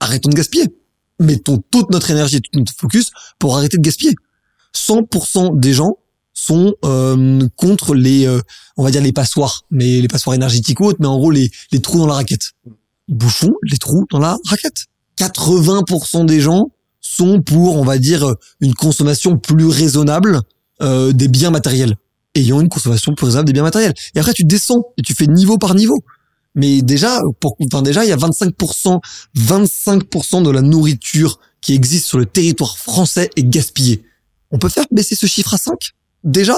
Arrêtons 0.00 0.30
de 0.30 0.34
gaspiller. 0.34 0.66
Mettons 1.20 1.62
toute 1.70 1.90
notre 1.90 2.10
énergie 2.10 2.36
et 2.36 2.40
tout 2.40 2.58
notre 2.58 2.72
focus 2.76 3.10
pour 3.38 3.56
arrêter 3.56 3.76
de 3.76 3.82
gaspiller. 3.82 4.14
100% 4.74 5.60
des 5.60 5.72
gens 5.72 5.96
sont 6.32 6.74
euh, 6.84 7.46
contre 7.56 7.94
les, 7.94 8.26
euh, 8.26 8.40
on 8.76 8.82
va 8.82 8.90
dire 8.90 9.02
les 9.02 9.12
passoires, 9.12 9.64
mais 9.70 10.00
les 10.00 10.08
passoires 10.08 10.34
énergétiques 10.34 10.80
ou 10.80 10.86
autres, 10.86 10.98
mais 11.00 11.06
en 11.06 11.18
gros 11.18 11.30
les, 11.30 11.50
les 11.70 11.80
trous 11.80 11.98
dans 11.98 12.06
la 12.06 12.14
raquette. 12.14 12.52
Bouchons 13.08 13.52
les 13.62 13.76
trous 13.76 14.06
dans 14.10 14.18
la 14.18 14.38
raquette. 14.46 14.86
80% 15.18 16.24
des 16.24 16.40
gens 16.40 16.70
sont 17.10 17.42
pour, 17.42 17.76
on 17.76 17.84
va 17.84 17.98
dire, 17.98 18.34
une 18.60 18.74
consommation 18.74 19.36
plus 19.36 19.66
raisonnable 19.66 20.40
euh, 20.82 21.12
des 21.12 21.28
biens 21.28 21.50
matériels, 21.50 21.96
ayant 22.34 22.60
une 22.60 22.68
consommation 22.68 23.14
plus 23.14 23.26
raisonnable 23.26 23.46
des 23.46 23.52
biens 23.52 23.62
matériels. 23.62 23.94
Et 24.14 24.20
après 24.20 24.32
tu 24.32 24.44
descends 24.44 24.84
et 24.96 25.02
tu 25.02 25.14
fais 25.14 25.26
niveau 25.26 25.58
par 25.58 25.74
niveau. 25.74 25.98
Mais 26.54 26.82
déjà, 26.82 27.20
pour, 27.38 27.56
enfin 27.64 27.82
déjà, 27.82 28.04
il 28.04 28.08
y 28.08 28.12
a 28.12 28.16
25%, 28.16 29.00
25% 29.36 30.42
de 30.42 30.50
la 30.50 30.62
nourriture 30.62 31.38
qui 31.60 31.74
existe 31.74 32.06
sur 32.06 32.18
le 32.18 32.26
territoire 32.26 32.76
français 32.76 33.30
est 33.36 33.44
gaspillée. 33.44 34.02
On 34.50 34.58
peut 34.58 34.68
faire 34.68 34.86
baisser 34.90 35.14
ce 35.14 35.26
chiffre 35.26 35.54
à 35.54 35.58
5 35.58 35.74
déjà 36.24 36.56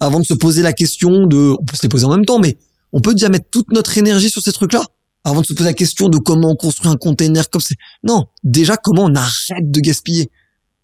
avant 0.00 0.20
de 0.20 0.24
se 0.24 0.34
poser 0.34 0.62
la 0.62 0.72
question 0.72 1.26
de 1.26 1.56
on 1.58 1.64
peut 1.64 1.76
se 1.76 1.82
les 1.82 1.88
poser 1.88 2.04
en 2.04 2.10
même 2.10 2.24
temps 2.24 2.38
mais 2.40 2.56
on 2.92 3.00
peut 3.00 3.14
déjà 3.14 3.28
mettre 3.28 3.46
toute 3.50 3.70
notre 3.70 3.96
énergie 3.96 4.30
sur 4.30 4.42
ces 4.42 4.52
trucs-là 4.52 4.84
avant 5.24 5.40
de 5.40 5.46
se 5.46 5.52
poser 5.52 5.68
la 5.68 5.74
question 5.74 6.08
de 6.08 6.18
comment 6.18 6.50
on 6.50 6.56
construit 6.56 6.90
un 6.90 6.96
container 6.96 7.48
comme 7.50 7.60
c'est 7.60 7.76
non 8.02 8.26
déjà 8.42 8.76
comment 8.76 9.04
on 9.04 9.14
arrête 9.14 9.70
de 9.70 9.80
gaspiller? 9.80 10.30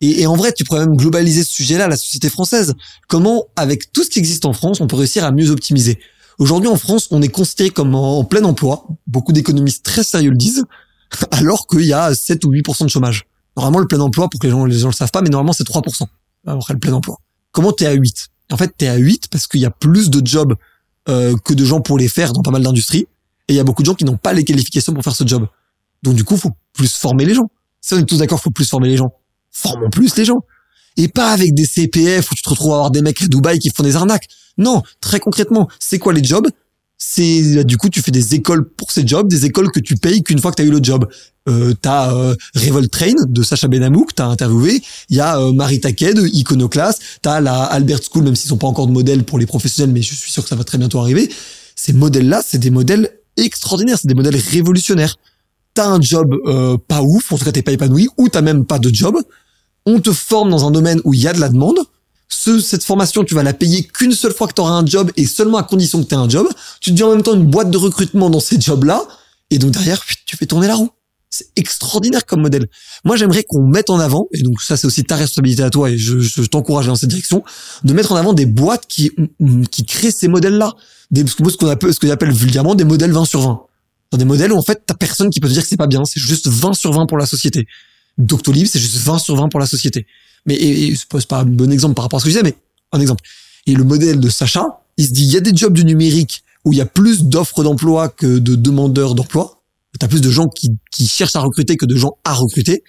Et, 0.01 0.23
et 0.23 0.27
en 0.27 0.35
vrai 0.35 0.53
tu 0.53 0.65
pourrais 0.65 0.81
même 0.81 0.97
globaliser 0.97 1.45
ce 1.45 1.53
sujet-là 1.53 1.89
la 1.89 1.97
société 1.97 2.29
française. 2.29 2.75
Comment 3.09 3.47
avec 3.57 3.93
tout 3.93 4.03
ce 4.03 4.11
qui 4.11 4.19
existe 4.19 4.45
en 4.47 4.53
France 4.53 4.81
on 4.81 4.87
peut 4.87 4.97
réussir 4.97 5.25
à 5.25 5.33
mieux 5.33 5.51
optimiser? 5.51 5.99
Aujourd'hui 6.39 6.69
en 6.69 6.77
France 6.77 7.09
on 7.11 7.23
est 7.23 7.29
considéré 7.29 7.71
comme 7.71 7.95
en, 7.95 8.19
en 8.19 8.25
plein 8.25 8.45
emploi. 8.45 8.87
Beaucoup 9.07 9.33
d'économistes 9.33 9.85
très 9.85 10.03
sérieux 10.03 10.31
le 10.31 10.37
disent 10.37 10.65
alors 11.31 11.67
qu'il 11.67 11.83
y 11.83 11.93
a 11.93 12.15
7 12.15 12.45
ou 12.45 12.53
8% 12.53 12.85
de 12.85 12.89
chômage. 12.89 13.27
Normalement 13.57 13.79
le 13.79 13.87
plein 13.87 14.01
emploi 14.01 14.29
pour 14.29 14.41
que 14.41 14.47
les 14.47 14.51
gens 14.51 14.65
les 14.65 14.79
gens 14.79 14.89
le 14.89 14.95
savent 14.95 15.11
pas 15.11 15.23
mais 15.23 15.29
normalement 15.29 15.53
c'est 15.53 15.69
3% 15.69 16.07
après 16.47 16.75
le 16.75 16.81
plein 16.81 16.93
emploi. 16.93 17.19
Comment 17.53 17.73
t'es 17.73 17.87
à 17.87 17.93
8 17.93 18.29
En 18.53 18.57
fait, 18.57 18.73
t'es 18.77 18.89
à 18.89 18.97
8 18.97 19.29
parce 19.31 19.47
qu'il 19.47 19.61
y 19.61 19.67
a 19.67 19.71
plus 19.71 20.11
de 20.11 20.25
jobs 20.25 20.55
euh, 21.09 21.37
que 21.45 21.55
de 21.55 21.65
gens 21.65 21.81
pour 21.81 21.99
les 21.99 22.09
faire 22.09 22.33
dans 22.33 22.43
pas 22.43 22.51
mal 22.51 22.62
d'industries. 22.62 23.07
Et 23.51 23.55
il 23.55 23.57
y 23.57 23.61
a 23.61 23.65
beaucoup 23.65 23.83
de 23.83 23.87
gens 23.87 23.95
qui 23.95 24.05
n'ont 24.05 24.17
pas 24.17 24.33
les 24.33 24.45
qualifications 24.45 24.95
pour 24.95 25.03
faire 25.03 25.17
ce 25.17 25.27
job. 25.27 25.49
Donc 26.05 26.15
du 26.15 26.23
coup, 26.23 26.37
faut 26.37 26.53
plus 26.73 26.95
former 26.95 27.25
les 27.25 27.35
gens. 27.35 27.51
Si 27.81 27.95
on 27.95 27.99
est 27.99 28.05
tous 28.05 28.19
d'accord, 28.19 28.41
faut 28.41 28.53
plus 28.53 28.69
former 28.69 28.89
les 28.89 28.97
gens. 28.97 29.13
Formons 29.51 29.91
plus 29.91 30.17
les 30.17 30.25
gens. 30.25 30.45
Et 30.97 31.09
pas 31.09 31.33
avec 31.33 31.53
des 31.53 31.67
CPF 31.67 32.31
où 32.31 32.37
tu 32.37 32.43
te 32.43 32.49
retrouves 32.49 32.71
à 32.71 32.75
avoir 32.77 32.91
des 32.93 33.03
mecs 33.03 33.21
à 33.21 33.27
Dubaï 33.27 33.59
qui 33.59 33.71
font 33.71 33.83
des 33.83 33.97
arnaques. 33.97 34.29
Non, 34.57 34.85
très 35.01 35.19
concrètement, 35.19 35.69
c'est 35.81 35.99
quoi 35.99 36.13
les 36.13 36.23
jobs? 36.23 36.47
C'est 36.97 37.65
du 37.65 37.77
coup 37.77 37.89
tu 37.89 38.03
fais 38.03 38.13
des 38.13 38.37
écoles 38.37 38.69
pour 38.69 38.93
ces 38.93 39.05
jobs, 39.05 39.27
des 39.27 39.47
écoles 39.47 39.73
que 39.73 39.81
tu 39.81 39.97
payes 39.97 40.23
qu'une 40.23 40.39
fois 40.39 40.53
que 40.53 40.57
tu 40.57 40.63
as 40.63 40.67
eu 40.67 40.71
le 40.71 40.81
job. 40.81 41.09
Euh, 41.49 41.75
t'as 41.75 42.15
euh, 42.15 42.37
Revolt 42.55 42.89
Train 42.89 43.15
de 43.27 43.43
Sacha 43.43 43.67
Benamouk, 43.67 44.15
t'as 44.15 44.27
interviewé. 44.27 44.81
Il 45.09 45.17
y 45.17 45.21
a 45.21 45.41
euh, 45.41 45.53
Marie 45.53 45.81
Taquet 45.81 46.15
de 46.15 46.25
Iconoclast. 46.25 47.03
T'as 47.23 47.41
la 47.41 47.65
Albert 47.65 47.99
School, 48.09 48.23
même 48.23 48.37
s'ils 48.37 48.49
sont 48.49 48.59
pas 48.59 48.69
encore 48.69 48.87
de 48.87 48.93
modèles 48.93 49.25
pour 49.25 49.41
les 49.41 49.47
professionnels, 49.47 49.93
mais 49.93 50.03
je 50.03 50.15
suis 50.15 50.31
sûr 50.31 50.45
que 50.45 50.49
ça 50.49 50.55
va 50.55 50.63
très 50.63 50.79
bientôt 50.79 51.01
arriver. 51.01 51.33
Ces 51.75 51.95
modèles-là, 51.95 52.43
c'est 52.47 52.59
des 52.59 52.71
modèles 52.71 53.11
extraordinaires, 53.36 53.98
c'est 54.01 54.09
des 54.09 54.15
modèles 54.15 54.36
révolutionnaires. 54.36 55.16
t'as 55.74 55.86
un 55.86 56.01
job 56.01 56.35
euh, 56.47 56.77
pas 56.77 57.02
ouf, 57.02 57.32
en 57.32 57.39
tout 57.39 57.44
cas 57.44 57.52
t'es 57.52 57.62
pas 57.62 57.73
épanoui, 57.73 58.09
ou 58.16 58.28
t'as 58.28 58.43
même 58.43 58.65
pas 58.66 58.78
de 58.78 58.93
job. 58.93 59.16
On 59.86 60.01
te 60.01 60.12
forme 60.12 60.51
dans 60.51 60.66
un 60.66 60.70
domaine 60.70 61.01
où 61.05 61.15
il 61.15 61.20
y 61.20 61.28
a 61.28 61.32
de 61.32 61.40
la 61.40 61.48
demande. 61.48 61.78
Ce, 62.28 62.61
cette 62.61 62.85
formation, 62.85 63.24
tu 63.24 63.35
vas 63.35 63.43
la 63.43 63.52
payer 63.52 63.82
qu'une 63.85 64.12
seule 64.12 64.32
fois 64.32 64.47
que 64.47 64.55
tu 64.55 64.61
auras 64.61 64.73
un 64.73 64.86
job 64.86 65.11
et 65.16 65.27
seulement 65.27 65.59
à 65.59 65.62
condition 65.62 66.02
que 66.02 66.09
tu 66.09 66.15
aies 66.15 66.19
un 66.19 66.28
job. 66.28 66.47
Tu 66.81 66.93
deviens 66.93 67.07
en 67.07 67.11
même 67.11 67.23
temps 67.23 67.35
une 67.35 67.47
boîte 67.47 67.70
de 67.70 67.77
recrutement 67.77 68.31
dans 68.31 68.40
ces 68.40 68.61
jobs-là. 68.61 69.02
Et 69.51 69.59
donc 69.59 69.73
derrière, 69.73 70.05
tu 70.27 70.36
fais 70.36 70.47
tourner 70.47 70.69
la 70.69 70.77
roue. 70.77 70.90
C'est 71.31 71.47
extraordinaire 71.55 72.27
comme 72.27 72.43
modèle. 72.43 72.66
Moi, 73.05 73.16
j'aimerais 73.16 73.44
qu'on 73.44 73.65
mette 73.65 73.89
en 73.89 74.01
avant, 74.01 74.27
et 74.32 74.43
donc 74.43 74.61
ça 74.61 74.77
c'est 74.77 74.86
aussi 74.86 75.05
ta 75.05 75.15
responsabilité 75.15 75.62
à 75.62 75.70
toi, 75.70 75.89
et 75.89 75.97
je, 75.97 76.19
je 76.19 76.43
t'encourage 76.43 76.86
dans 76.86 76.97
cette 76.97 77.11
direction, 77.11 77.44
de 77.85 77.93
mettre 77.93 78.11
en 78.11 78.16
avant 78.16 78.32
des 78.32 78.47
boîtes 78.47 78.86
qui 78.89 79.12
qui 79.70 79.85
créent 79.85 80.11
ces 80.11 80.27
modèles-là, 80.27 80.74
des 81.12 81.24
ce 81.27 81.36
qu'on 81.57 81.69
appelle 81.69 81.94
ce 81.94 82.01
que 82.01 82.09
j'appelle 82.09 82.32
vulgairement 82.32 82.74
des 82.74 82.85
modèles 82.85 83.12
20 83.12 83.24
sur 83.24 83.40
20. 83.43 83.61
Dans 84.11 84.19
des 84.19 84.24
modèles 84.24 84.52
où 84.52 84.57
en 84.57 84.62
fait 84.62 84.82
t'as 84.85 84.94
personne 84.94 85.31
qui 85.31 85.39
peut 85.39 85.47
te 85.47 85.52
dire 85.52 85.62
que 85.62 85.69
c'est 85.69 85.77
pas 85.77 85.86
bien, 85.86 86.05
c'est 86.05 86.20
juste 86.20 86.48
20 86.48 86.74
sur 86.74 86.93
20 86.93 87.07
pour 87.07 87.16
la 87.16 87.27
société. 87.27 87.69
Doctolib, 88.19 88.66
c'est 88.66 88.81
juste 88.81 88.97
20 88.97 89.19
sur 89.19 89.36
20 89.36 89.48
pour 89.51 89.61
la 89.61 89.66
société. 89.66 90.07
Mais 90.47 90.55
et, 90.55 90.89
et 90.89 90.97
c'est 90.97 91.27
pas 91.27 91.40
un 91.40 91.44
bon 91.44 91.70
exemple 91.70 91.94
par 91.94 92.05
rapport 92.05 92.16
à 92.16 92.20
ce 92.20 92.24
que 92.24 92.31
je 92.31 92.39
disais, 92.39 92.43
mais 92.43 92.57
un 92.93 93.01
exemple. 93.01 93.23
Et 93.66 93.74
le 93.74 93.85
modèle 93.85 94.19
de 94.19 94.28
Sacha, 94.28 94.66
il 94.97 95.07
se 95.07 95.12
dit 95.12 95.24
il 95.24 95.31
y 95.31 95.36
a 95.36 95.40
des 95.40 95.55
jobs 95.55 95.73
du 95.73 95.85
numérique 95.85 96.43
où 96.65 96.73
il 96.73 96.78
y 96.78 96.82
a 96.82 96.86
plus 96.86 97.23
d'offres 97.23 97.62
d'emploi 97.62 98.09
que 98.09 98.39
de 98.39 98.57
demandeurs 98.57 99.15
d'emploi 99.15 99.60
t'as 99.99 100.09
plus 100.09 100.21
de 100.21 100.31
gens 100.31 100.49
qui, 100.49 100.79
cherchent 101.07 101.37
à 101.37 101.41
recruter 101.41 101.77
que 101.77 101.87
de 101.87 101.97
gens 101.97 102.19
à 102.25 102.35
recruter, 102.35 102.85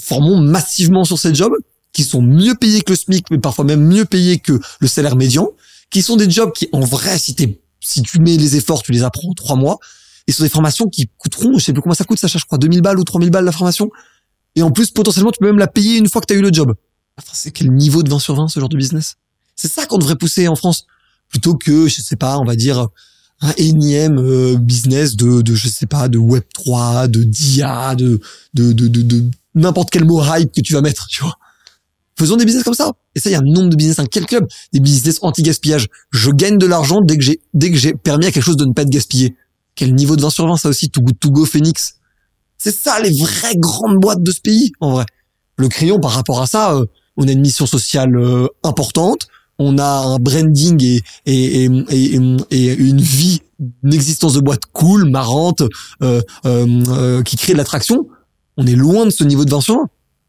formons 0.00 0.38
massivement 0.38 1.04
sur 1.04 1.18
ces 1.18 1.34
jobs 1.34 1.52
qui 1.92 2.04
sont 2.04 2.22
mieux 2.22 2.54
payés 2.54 2.82
que 2.82 2.92
le 2.92 2.96
SMIC, 2.96 3.30
mais 3.30 3.38
parfois 3.38 3.64
même 3.64 3.84
mieux 3.84 4.04
payés 4.04 4.38
que 4.38 4.60
le 4.80 4.88
salaire 4.88 5.16
médian, 5.16 5.50
qui 5.90 6.02
sont 6.02 6.16
des 6.16 6.30
jobs 6.30 6.52
qui, 6.52 6.68
en 6.72 6.80
vrai, 6.80 7.18
si 7.18 7.34
si 7.80 8.02
tu 8.02 8.18
mets 8.18 8.36
les 8.36 8.56
efforts, 8.56 8.82
tu 8.82 8.92
les 8.92 9.02
apprends 9.02 9.30
en 9.30 9.34
trois 9.34 9.56
mois, 9.56 9.78
et 10.26 10.32
sont 10.32 10.42
des 10.42 10.50
formations 10.50 10.88
qui 10.88 11.10
coûteront, 11.16 11.58
je 11.58 11.64
sais 11.64 11.72
plus 11.72 11.80
comment 11.80 11.94
ça 11.94 12.04
coûte, 12.04 12.18
ça 12.18 12.28
je 12.28 12.44
crois, 12.44 12.58
2000 12.58 12.82
balles 12.82 12.98
ou 12.98 13.04
3000 13.04 13.30
balles 13.30 13.46
la 13.46 13.52
formation. 13.52 13.90
Et 14.54 14.62
en 14.62 14.70
plus, 14.70 14.90
potentiellement, 14.90 15.30
tu 15.30 15.38
peux 15.38 15.46
même 15.46 15.58
la 15.58 15.68
payer 15.68 15.96
une 15.96 16.08
fois 16.08 16.20
que 16.20 16.26
tu 16.26 16.34
as 16.34 16.36
eu 16.36 16.42
le 16.42 16.52
job. 16.52 16.74
C'est 17.32 17.50
quel 17.50 17.72
niveau 17.72 18.02
de 18.02 18.10
20 18.10 18.18
sur 18.18 18.34
20, 18.34 18.48
ce 18.48 18.60
genre 18.60 18.68
de 18.68 18.76
business? 18.76 19.16
C'est 19.56 19.68
ça 19.68 19.86
qu'on 19.86 19.98
devrait 19.98 20.16
pousser 20.16 20.46
en 20.46 20.54
France. 20.54 20.86
Plutôt 21.28 21.54
que, 21.54 21.88
je 21.88 22.00
sais 22.00 22.16
pas, 22.16 22.38
on 22.38 22.44
va 22.44 22.56
dire, 22.56 22.88
un 23.40 23.52
énième 23.56 24.18
euh, 24.18 24.56
business 24.56 25.16
de, 25.16 25.42
de 25.42 25.54
je 25.54 25.68
sais 25.68 25.86
pas 25.86 26.08
de 26.08 26.18
Web 26.18 26.42
3, 26.52 27.08
de 27.08 27.22
DIA, 27.22 27.94
de 27.94 28.20
de 28.54 28.72
de 28.72 28.88
de, 28.88 29.24
n'importe 29.54 29.90
quel 29.90 30.04
mot 30.04 30.22
hype 30.24 30.52
que 30.52 30.60
tu 30.60 30.72
vas 30.72 30.80
mettre, 30.80 31.06
tu 31.08 31.22
vois. 31.22 31.36
Faisons 32.18 32.36
des 32.36 32.44
business 32.44 32.64
comme 32.64 32.74
ça. 32.74 32.92
Et 33.14 33.20
ça, 33.20 33.30
il 33.30 33.32
y 33.32 33.36
a 33.36 33.38
un 33.38 33.42
nombre 33.42 33.68
de 33.68 33.76
business, 33.76 34.00
un 34.00 34.06
quel 34.06 34.26
club, 34.26 34.46
des 34.72 34.80
business 34.80 35.18
anti-gaspillage. 35.22 35.86
Je 36.10 36.30
gagne 36.30 36.58
de 36.58 36.66
l'argent 36.66 37.00
dès 37.00 37.16
que 37.16 37.22
j'ai 37.22 37.40
dès 37.54 37.70
que 37.70 37.76
j'ai 37.76 37.94
permis 37.94 38.26
à 38.26 38.32
quelque 38.32 38.42
chose 38.42 38.56
de 38.56 38.64
ne 38.64 38.72
pas 38.72 38.82
être 38.82 38.90
gaspillé. 38.90 39.36
Quel 39.76 39.94
niveau 39.94 40.16
de 40.16 40.22
20 40.22 40.30
sur 40.30 40.46
20 40.48 40.56
ça 40.56 40.68
aussi, 40.68 40.88
Good 40.88 41.20
To 41.20 41.30
Go, 41.30 41.44
Phoenix. 41.44 41.94
C'est 42.56 42.74
ça 42.74 43.00
les 43.00 43.10
vraies 43.10 43.54
grandes 43.56 43.98
boîtes 43.98 44.22
de 44.22 44.32
ce 44.32 44.40
pays, 44.40 44.72
en 44.80 44.90
vrai. 44.90 45.06
Le 45.56 45.68
crayon, 45.68 46.00
par 46.00 46.10
rapport 46.10 46.42
à 46.42 46.48
ça, 46.48 46.74
euh, 46.74 46.86
on 47.16 47.28
a 47.28 47.30
une 47.30 47.40
mission 47.40 47.66
sociale 47.66 48.16
euh, 48.16 48.48
importante 48.64 49.28
on 49.58 49.78
a 49.78 49.84
un 49.84 50.18
branding 50.18 50.82
et, 50.82 51.02
et, 51.26 51.64
et, 51.64 52.20
et, 52.50 52.74
une 52.74 53.00
vie, 53.00 53.42
une 53.82 53.92
existence 53.94 54.34
de 54.34 54.40
boîte 54.40 54.62
cool, 54.72 55.10
marrante, 55.10 55.62
euh, 56.02 56.22
euh, 56.46 56.82
euh, 56.88 57.22
qui 57.22 57.36
crée 57.36 57.52
de 57.54 57.58
l'attraction, 57.58 58.06
on 58.56 58.66
est 58.66 58.76
loin 58.76 59.04
de 59.04 59.10
ce 59.10 59.24
niveau 59.24 59.44
de 59.44 59.50
20 59.50 59.60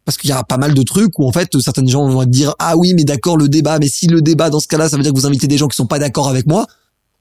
Parce 0.05 0.17
qu'il 0.17 0.29
y 0.29 0.33
a 0.33 0.43
pas 0.43 0.57
mal 0.57 0.73
de 0.73 0.81
trucs 0.81 1.17
où 1.19 1.27
en 1.27 1.31
fait 1.31 1.49
certaines 1.59 1.87
gens 1.87 2.07
vont 2.07 2.25
dire 2.25 2.53
ah 2.59 2.75
oui 2.75 2.93
mais 2.95 3.03
d'accord 3.03 3.37
le 3.37 3.47
débat 3.47 3.79
mais 3.79 3.87
si 3.87 4.07
le 4.07 4.21
débat 4.21 4.49
dans 4.49 4.59
ce 4.59 4.67
cas-là 4.67 4.89
ça 4.89 4.97
veut 4.97 5.03
dire 5.03 5.13
que 5.13 5.17
vous 5.17 5.25
invitez 5.25 5.47
des 5.47 5.57
gens 5.57 5.67
qui 5.67 5.75
sont 5.75 5.87
pas 5.87 5.99
d'accord 5.99 6.27
avec 6.27 6.45
moi 6.45 6.67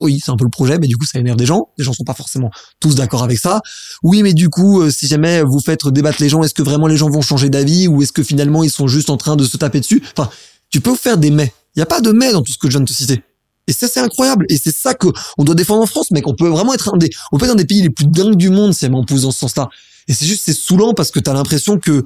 oui 0.00 0.20
c'est 0.22 0.30
un 0.30 0.36
peu 0.36 0.44
le 0.44 0.50
projet 0.50 0.78
mais 0.78 0.86
du 0.86 0.96
coup 0.96 1.06
ça 1.06 1.18
énerve 1.18 1.36
des 1.38 1.46
gens. 1.46 1.68
Les 1.78 1.84
gens 1.84 1.92
sont 1.92 2.04
pas 2.04 2.14
forcément 2.14 2.50
tous 2.80 2.94
d'accord 2.94 3.22
avec 3.22 3.38
ça. 3.38 3.60
Oui 4.02 4.22
mais 4.22 4.34
du 4.34 4.48
coup 4.48 4.90
si 4.90 5.06
jamais 5.06 5.42
vous 5.42 5.60
faites 5.60 5.86
débattre 5.88 6.20
les 6.20 6.28
gens 6.28 6.42
est-ce 6.42 6.54
que 6.54 6.62
vraiment 6.62 6.86
les 6.86 6.96
gens 6.96 7.10
vont 7.10 7.22
changer 7.22 7.50
d'avis 7.50 7.88
ou 7.88 8.02
est-ce 8.02 8.12
que 8.12 8.22
finalement 8.22 8.62
ils 8.62 8.70
sont 8.70 8.86
juste 8.86 9.10
en 9.10 9.16
train 9.16 9.36
de 9.36 9.44
se 9.44 9.56
taper 9.56 9.80
dessus? 9.80 10.02
Enfin 10.16 10.30
tu 10.70 10.80
peux 10.80 10.94
faire 10.94 11.16
des 11.16 11.30
mais 11.30 11.52
il 11.78 11.82
n'y 11.82 11.84
a 11.84 11.86
pas 11.86 12.00
de 12.00 12.10
mais 12.10 12.32
dans 12.32 12.42
tout 12.42 12.50
ce 12.50 12.58
que 12.58 12.66
je 12.66 12.72
viens 12.72 12.80
de 12.80 12.86
te 12.86 12.92
citer. 12.92 13.22
Et 13.68 13.72
ça, 13.72 13.86
c'est 13.86 14.00
incroyable. 14.00 14.46
Et 14.48 14.58
c'est 14.58 14.74
ça 14.74 14.94
que 14.94 15.06
on 15.36 15.44
doit 15.44 15.54
défendre 15.54 15.80
en 15.80 15.86
France, 15.86 16.10
mec. 16.10 16.26
On 16.26 16.34
peut 16.34 16.48
vraiment 16.48 16.74
être 16.74 16.92
un 16.92 16.96
des, 16.96 17.08
on 17.30 17.38
peut 17.38 17.44
être 17.44 17.52
un 17.52 17.54
des 17.54 17.66
pays 17.66 17.82
les 17.82 17.90
plus 17.90 18.06
dingues 18.06 18.34
du 18.34 18.50
monde 18.50 18.74
si 18.74 18.86
on 18.86 19.04
pousse 19.04 19.22
dans 19.22 19.30
ce 19.30 19.38
sens-là. 19.38 19.68
Et 20.08 20.12
c'est 20.12 20.26
juste, 20.26 20.42
c'est 20.44 20.54
saoulant 20.54 20.92
parce 20.92 21.12
que 21.12 21.20
t'as 21.20 21.34
l'impression 21.34 21.78
que, 21.78 22.04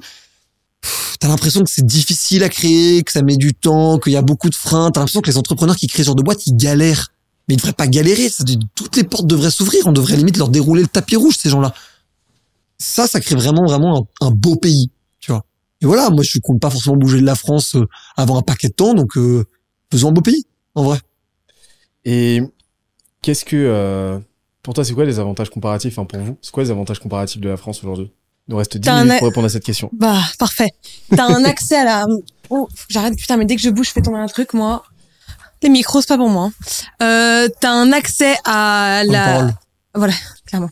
t'as 1.19 1.27
l'impression 1.27 1.63
que 1.63 1.71
c'est 1.71 1.87
difficile 1.87 2.43
à 2.43 2.49
créer, 2.49 3.01
que 3.01 3.11
ça 3.11 3.23
met 3.23 3.35
du 3.35 3.55
temps, 3.55 3.97
qu'il 3.97 4.13
y 4.13 4.15
a 4.15 4.21
beaucoup 4.21 4.51
de 4.51 4.55
freins. 4.55 4.91
T'as 4.91 4.99
l'impression 4.99 5.21
que 5.21 5.31
les 5.31 5.37
entrepreneurs 5.37 5.75
qui 5.75 5.87
créent 5.87 6.03
ce 6.03 6.07
genre 6.07 6.15
de 6.15 6.21
boîte, 6.21 6.45
ils 6.45 6.55
galèrent. 6.55 7.11
Mais 7.47 7.55
ils 7.55 7.57
devraient 7.57 7.73
pas 7.73 7.87
galérer. 7.87 8.29
Toutes 8.75 8.95
les 8.95 9.03
portes 9.03 9.25
devraient 9.25 9.49
s'ouvrir. 9.49 9.87
On 9.87 9.91
devrait 9.91 10.17
limite 10.17 10.37
leur 10.37 10.49
dérouler 10.49 10.83
le 10.83 10.87
tapis 10.87 11.15
rouge, 11.15 11.35
ces 11.39 11.49
gens-là. 11.49 11.73
Ça, 12.77 13.07
ça 13.07 13.19
crée 13.19 13.35
vraiment, 13.35 13.65
vraiment 13.65 14.07
un, 14.21 14.29
beau 14.29 14.55
pays. 14.55 14.91
Tu 15.19 15.31
vois. 15.31 15.45
Et 15.81 15.85
voilà, 15.87 16.11
moi, 16.11 16.23
je 16.23 16.37
compte 16.39 16.59
pas 16.59 16.69
forcément 16.69 16.95
bouger 16.95 17.21
de 17.21 17.25
la 17.25 17.35
France 17.35 17.75
euh, 17.75 17.87
avant 18.15 18.37
un 18.37 18.41
paquet 18.43 18.67
de 18.67 18.73
temps, 18.73 18.93
donc, 18.93 19.17
euh, 19.17 19.45
faisons 19.93 20.09
un 20.09 20.11
beau 20.11 20.21
pays, 20.21 20.45
en 20.75 20.83
vrai. 20.83 20.99
Et 22.05 22.41
qu'est-ce 23.21 23.45
que, 23.45 23.55
euh, 23.55 24.19
pour 24.61 24.73
toi, 24.73 24.83
c'est 24.83 24.93
quoi 24.93 25.05
les 25.05 25.19
avantages 25.19 25.49
comparatifs, 25.49 25.97
enfin 25.97 26.05
pour 26.05 26.19
vous, 26.19 26.37
c'est 26.41 26.51
quoi 26.51 26.63
les 26.63 26.71
avantages 26.71 26.99
comparatifs 26.99 27.41
de 27.41 27.49
la 27.49 27.57
France 27.57 27.83
aujourd'hui? 27.83 28.11
Il 28.47 28.51
nous 28.51 28.57
reste 28.57 28.77
10 28.77 28.89
minutes 28.89 29.19
pour 29.19 29.27
répondre 29.29 29.45
à 29.45 29.49
cette 29.49 29.63
question. 29.63 29.89
Bah, 29.93 30.19
parfait. 30.37 30.71
T'as 31.15 31.27
un 31.27 31.45
accès 31.45 31.77
à 31.77 31.85
la... 31.85 32.05
Oh, 32.49 32.67
j'arrête, 32.89 33.15
putain, 33.15 33.37
mais 33.37 33.45
dès 33.45 33.55
que 33.55 33.61
je 33.61 33.69
bouge, 33.69 33.87
je 33.87 33.91
fais 33.93 34.01
tomber 34.01 34.17
un 34.17 34.27
truc, 34.27 34.53
moi. 34.53 34.83
Les 35.61 35.69
micros, 35.69 36.01
c'est 36.01 36.07
pas 36.07 36.17
pour 36.17 36.29
moi. 36.29 36.51
Euh, 37.01 37.47
t'as 37.61 37.71
un 37.71 37.93
accès 37.93 38.35
à 38.43 39.03
la... 39.05 39.49
Voilà, 39.95 40.13
clairement. 40.45 40.71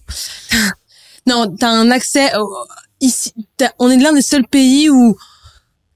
non, 1.27 1.56
t'as 1.57 1.69
un 1.69 1.91
accès... 1.91 2.30
Ici, 2.99 3.34
on 3.80 3.89
est 3.89 3.98
l'un 3.98 4.14
des 4.14 4.22
seuls 4.22 4.45
pays 4.45 4.89
où 4.89 5.18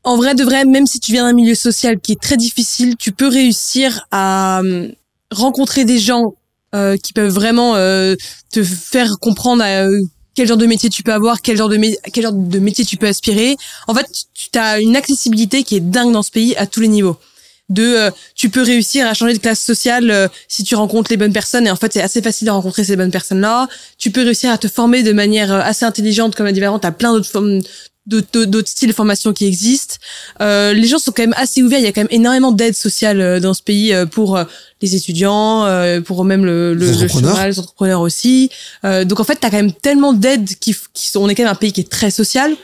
en 0.05 0.17
vrai 0.17 0.35
de 0.35 0.43
vrai, 0.43 0.65
même 0.65 0.85
si 0.85 0.99
tu 0.99 1.11
viens 1.11 1.25
d'un 1.25 1.33
milieu 1.33 1.55
social 1.55 1.99
qui 1.99 2.13
est 2.13 2.21
très 2.21 2.37
difficile, 2.37 2.95
tu 2.95 3.11
peux 3.11 3.27
réussir 3.27 4.05
à 4.11 4.61
euh, 4.61 4.87
rencontrer 5.31 5.83
des 5.83 5.97
gens 5.97 6.35
euh, 6.75 6.95
qui 6.95 7.11
peuvent 7.11 7.33
vraiment 7.33 7.75
euh, 7.75 8.15
te 8.51 8.63
faire 8.63 9.17
comprendre 9.19 9.63
quel 10.35 10.47
genre 10.47 10.57
de 10.57 10.67
métier 10.67 10.91
tu 10.91 11.01
peux 11.01 11.13
avoir, 11.13 11.41
quel 11.41 11.57
genre 11.57 11.69
de 11.69 11.79
quel 12.13 12.23
genre 12.23 12.33
de 12.33 12.59
métier 12.59 12.85
tu 12.85 12.97
peux 12.97 13.07
aspirer. 13.07 13.57
En 13.87 13.95
fait, 13.95 14.05
tu 14.33 14.59
as 14.59 14.79
une 14.79 14.95
accessibilité 14.95 15.63
qui 15.63 15.75
est 15.75 15.79
dingue 15.79 16.13
dans 16.13 16.23
ce 16.23 16.31
pays 16.31 16.55
à 16.55 16.67
tous 16.67 16.81
les 16.81 16.87
niveaux. 16.87 17.17
De, 17.69 18.11
tu 18.35 18.49
peux 18.49 18.61
réussir 18.61 19.07
à 19.07 19.15
changer 19.15 19.33
de 19.33 19.39
classe 19.39 19.59
sociale 19.59 20.29
si 20.47 20.63
tu 20.63 20.75
rencontres 20.75 21.09
les 21.09 21.17
bonnes 21.17 21.33
personnes 21.33 21.65
et 21.65 21.71
en 21.71 21.75
fait 21.75 21.91
c'est 21.93 22.01
assez 22.01 22.21
facile 22.21 22.45
de 22.45 22.51
rencontrer 22.51 22.83
ces 22.83 22.95
bonnes 22.95 23.09
personnes 23.09 23.41
là. 23.41 23.67
Tu 23.97 24.11
peux 24.11 24.21
réussir 24.21 24.51
à 24.51 24.59
te 24.59 24.67
former 24.67 25.01
de 25.01 25.13
manière 25.13 25.51
assez 25.51 25.83
intelligente 25.83 26.35
comme 26.35 26.45
a 26.45 26.51
dit 26.51 26.59
Valérie, 26.59 26.79
t'as 26.79 26.91
plein 26.91 27.11
d'autres 27.11 27.27
formes 27.27 27.61
d'autres 28.07 28.67
styles 28.67 28.89
de 28.89 28.93
formation 28.93 29.33
qui 29.33 29.45
existent. 29.45 29.95
Euh, 30.41 30.73
les 30.73 30.87
gens 30.87 30.99
sont 30.99 31.11
quand 31.11 31.23
même 31.23 31.35
assez 31.37 31.63
ouverts. 31.63 31.79
Il 31.79 31.85
y 31.85 31.87
a 31.87 31.91
quand 31.91 32.01
même 32.01 32.07
énormément 32.11 32.51
d'aide 32.51 32.75
sociale 32.75 33.19
euh, 33.19 33.39
dans 33.39 33.53
ce 33.53 33.63
pays 33.63 33.93
euh, 33.93 34.05
pour 34.05 34.39
les 34.81 34.95
étudiants, 34.95 35.65
pour 36.05 36.25
même 36.25 36.45
le, 36.45 36.73
le, 36.73 36.85
les, 36.85 37.03
entrepreneurs. 37.03 37.47
les 37.47 37.59
entrepreneurs 37.59 38.01
aussi. 38.01 38.51
donc 38.83 39.19
en 39.19 39.23
fait, 39.23 39.39
tu 39.39 39.47
as 39.47 39.49
quand 39.49 39.57
même 39.57 39.73
tellement 39.73 40.13
d'aides 40.13 40.49
qui, 40.59 40.75
qui 40.93 41.09
sont. 41.09 41.21
On 41.21 41.29
est 41.29 41.35
quand 41.35 41.43
même 41.43 41.51
un 41.51 41.55
pays 41.55 41.71
qui 41.71 41.81
est 41.81 41.89
très 41.89 42.11
social. 42.11 42.55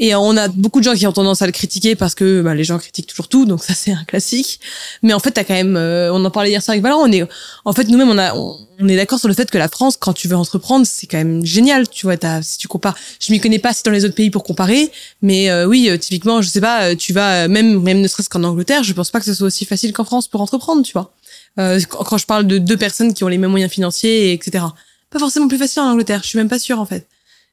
Et 0.00 0.14
on 0.14 0.36
a 0.36 0.46
beaucoup 0.46 0.78
de 0.78 0.84
gens 0.84 0.94
qui 0.94 1.06
ont 1.08 1.12
tendance 1.12 1.42
à 1.42 1.46
le 1.46 1.52
critiquer 1.52 1.96
parce 1.96 2.14
que 2.14 2.40
bah, 2.40 2.54
les 2.54 2.62
gens 2.62 2.78
critiquent 2.78 3.08
toujours 3.08 3.26
tout, 3.26 3.46
donc 3.46 3.64
ça 3.64 3.74
c'est 3.74 3.90
un 3.90 4.04
classique. 4.04 4.60
Mais 5.02 5.12
en 5.12 5.18
fait, 5.18 5.32
t'as 5.32 5.42
quand 5.42 5.54
même, 5.54 5.76
euh, 5.76 6.12
on 6.12 6.24
en 6.24 6.30
parlait 6.30 6.50
hier 6.50 6.62
soir 6.62 6.74
avec 6.74 6.82
Valent, 6.84 6.98
on 7.00 7.10
est, 7.10 7.26
en 7.64 7.72
fait 7.72 7.88
nous-mêmes 7.88 8.10
on 8.10 8.58
on, 8.80 8.88
est 8.88 8.94
d'accord 8.94 9.18
sur 9.18 9.26
le 9.26 9.34
fait 9.34 9.50
que 9.50 9.58
la 9.58 9.68
France, 9.68 9.96
quand 9.96 10.12
tu 10.12 10.28
veux 10.28 10.36
entreprendre, 10.36 10.86
c'est 10.86 11.08
quand 11.08 11.18
même 11.18 11.44
génial. 11.44 11.88
Tu 11.88 12.06
vois, 12.06 12.14
as, 12.22 12.42
si 12.42 12.58
tu 12.58 12.68
compares, 12.68 12.96
je 13.18 13.32
m'y 13.32 13.40
connais 13.40 13.58
pas 13.58 13.72
c'est 13.72 13.84
dans 13.84 13.90
les 13.90 14.04
autres 14.04 14.14
pays 14.14 14.30
pour 14.30 14.44
comparer, 14.44 14.92
mais 15.20 15.50
euh, 15.50 15.66
oui, 15.66 15.88
euh, 15.90 15.96
typiquement, 15.96 16.42
je 16.42 16.48
sais 16.48 16.60
pas, 16.60 16.94
tu 16.94 17.12
vas 17.12 17.48
même, 17.48 17.82
même 17.82 18.00
ne 18.00 18.06
serait-ce 18.06 18.28
qu'en 18.28 18.44
Angleterre, 18.44 18.84
je 18.84 18.92
pense 18.92 19.10
pas 19.10 19.18
que 19.18 19.26
ce 19.26 19.34
soit 19.34 19.48
aussi 19.48 19.64
facile 19.64 19.92
qu'en 19.92 20.04
France 20.04 20.28
pour 20.28 20.40
entreprendre, 20.40 20.82
tu 20.84 20.92
vois. 20.92 21.12
quand 21.56 22.18
je 22.18 22.26
parle 22.26 22.46
de 22.46 22.58
deux 22.58 22.76
personnes 22.76 23.14
qui 23.14 23.24
ont 23.24 23.28
les 23.28 23.38
mêmes 23.38 23.50
moyens 23.50 23.72
financiers, 23.72 24.32
etc. 24.32 24.64
Pas 25.10 25.18
forcément 25.18 25.48
plus 25.48 25.58
facile 25.58 25.82
en 25.82 25.90
Angleterre. 25.90 26.20
Je 26.22 26.28
suis 26.28 26.38
même 26.38 26.48
pas 26.48 26.60
sûre 26.60 26.78
en 26.78 26.86
fait. 26.86 27.06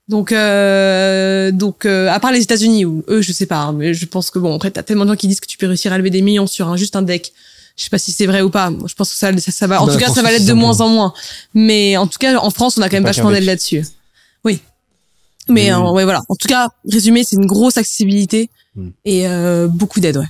Donc, 0.07 0.31
euh, 0.31 1.51
donc 1.51 1.85
euh, 1.85 2.09
à 2.09 2.19
part 2.19 2.31
les 2.31 2.41
États-Unis 2.41 2.85
où 2.85 3.03
eux, 3.07 3.21
je 3.21 3.31
sais 3.31 3.47
pas, 3.47 3.57
hein, 3.57 3.73
mais 3.73 3.93
je 3.93 4.05
pense 4.05 4.29
que 4.29 4.37
bon, 4.37 4.55
après 4.55 4.69
t'as 4.69 4.83
tellement 4.83 5.05
de 5.05 5.09
gens 5.09 5.15
qui 5.15 5.27
disent 5.27 5.39
que 5.39 5.47
tu 5.47 5.57
peux 5.57 5.65
réussir 5.65 5.91
à 5.93 5.97
lever 5.97 6.11
des 6.11 6.21
millions 6.21 6.45
sur 6.45 6.67
un 6.69 6.77
juste 6.77 6.95
un 6.95 7.01
deck. 7.01 7.33
Je 7.75 7.83
sais 7.83 7.89
pas 7.89 7.97
si 7.97 8.11
c'est 8.11 8.27
vrai 8.27 8.41
ou 8.41 8.49
pas. 8.49 8.71
je 8.85 8.93
pense 8.93 9.11
que 9.11 9.17
ça, 9.17 9.31
ça, 9.37 9.67
va. 9.67 9.81
En 9.81 9.87
bah, 9.87 9.93
tout 9.93 9.99
cas, 9.99 10.09
ça 10.09 10.21
va 10.21 10.31
l'être 10.31 10.45
de 10.45 10.53
moins 10.53 10.79
en 10.79 10.87
moins. 10.87 11.13
Mais 11.53 11.97
en 11.97 12.07
tout 12.07 12.19
cas, 12.19 12.37
en 12.37 12.49
France, 12.49 12.77
on 12.77 12.81
a 12.81 12.87
quand 12.87 12.95
même 12.95 13.03
vachement 13.03 13.31
d'aide 13.31 13.43
là-dessus. 13.43 13.85
Oui. 14.45 14.61
Mais 15.49 15.73
euh, 15.73 15.91
ouais, 15.91 16.05
voilà. 16.05 16.21
En 16.29 16.35
tout 16.35 16.47
cas, 16.47 16.69
résumé, 16.89 17.25
c'est 17.25 17.35
une 17.35 17.47
grosse 17.47 17.77
accessibilité 17.77 18.49
hmm. 18.75 18.89
et 19.03 19.27
euh, 19.27 19.67
beaucoup 19.67 19.99
d'aide, 19.99 20.17
ouais. 20.17 20.25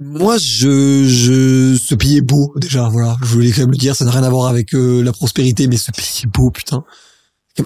Moi, 0.00 0.38
je, 0.38 1.08
je, 1.08 1.76
ce 1.76 1.96
pays 1.96 2.18
est 2.18 2.20
beau 2.20 2.52
déjà. 2.54 2.88
Voilà, 2.88 3.16
je 3.20 3.26
voulais 3.26 3.50
quand 3.50 3.62
même 3.62 3.72
le 3.72 3.76
dire. 3.76 3.96
Ça 3.96 4.04
n'a 4.04 4.12
rien 4.12 4.22
à 4.22 4.30
voir 4.30 4.46
avec 4.46 4.68
la 4.72 5.12
prospérité, 5.12 5.66
mais 5.66 5.76
ce 5.76 5.90
pays 5.90 6.20
est 6.22 6.28
beau, 6.28 6.52
putain 6.52 6.84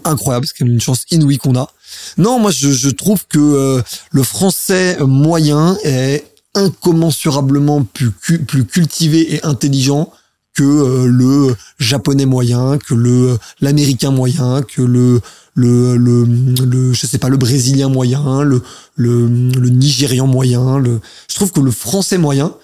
incroyable, 0.04 0.46
c'est 0.46 0.56
quand 0.58 0.64
même 0.64 0.74
une 0.74 0.80
chance 0.80 1.04
inouïe 1.10 1.38
qu'on 1.38 1.56
a. 1.56 1.70
Non, 2.18 2.38
moi 2.38 2.50
je, 2.50 2.70
je 2.70 2.90
trouve 2.90 3.26
que 3.28 3.38
euh, 3.38 3.82
le 4.10 4.22
français 4.22 4.96
moyen 5.00 5.76
est 5.84 6.24
incommensurablement 6.54 7.82
plus, 7.82 8.10
plus 8.10 8.64
cultivé 8.64 9.34
et 9.34 9.44
intelligent 9.44 10.12
que 10.54 10.62
euh, 10.62 11.06
le 11.06 11.56
japonais 11.78 12.26
moyen, 12.26 12.78
que 12.78 12.94
le 12.94 13.38
l'américain 13.60 14.10
moyen, 14.10 14.62
que 14.62 14.82
le 14.82 15.20
le 15.54 15.96
le 15.96 16.92
je 16.92 17.06
sais 17.06 17.18
pas 17.18 17.28
le 17.28 17.36
brésilien 17.38 17.88
moyen, 17.88 18.42
le 18.42 18.62
le 18.96 19.26
le 19.26 19.68
nigérian 19.70 20.26
moyen, 20.26 20.78
le 20.78 21.00
je 21.28 21.34
trouve 21.36 21.52
que 21.52 21.60
le 21.60 21.70
français 21.70 22.18
moyen 22.18 22.54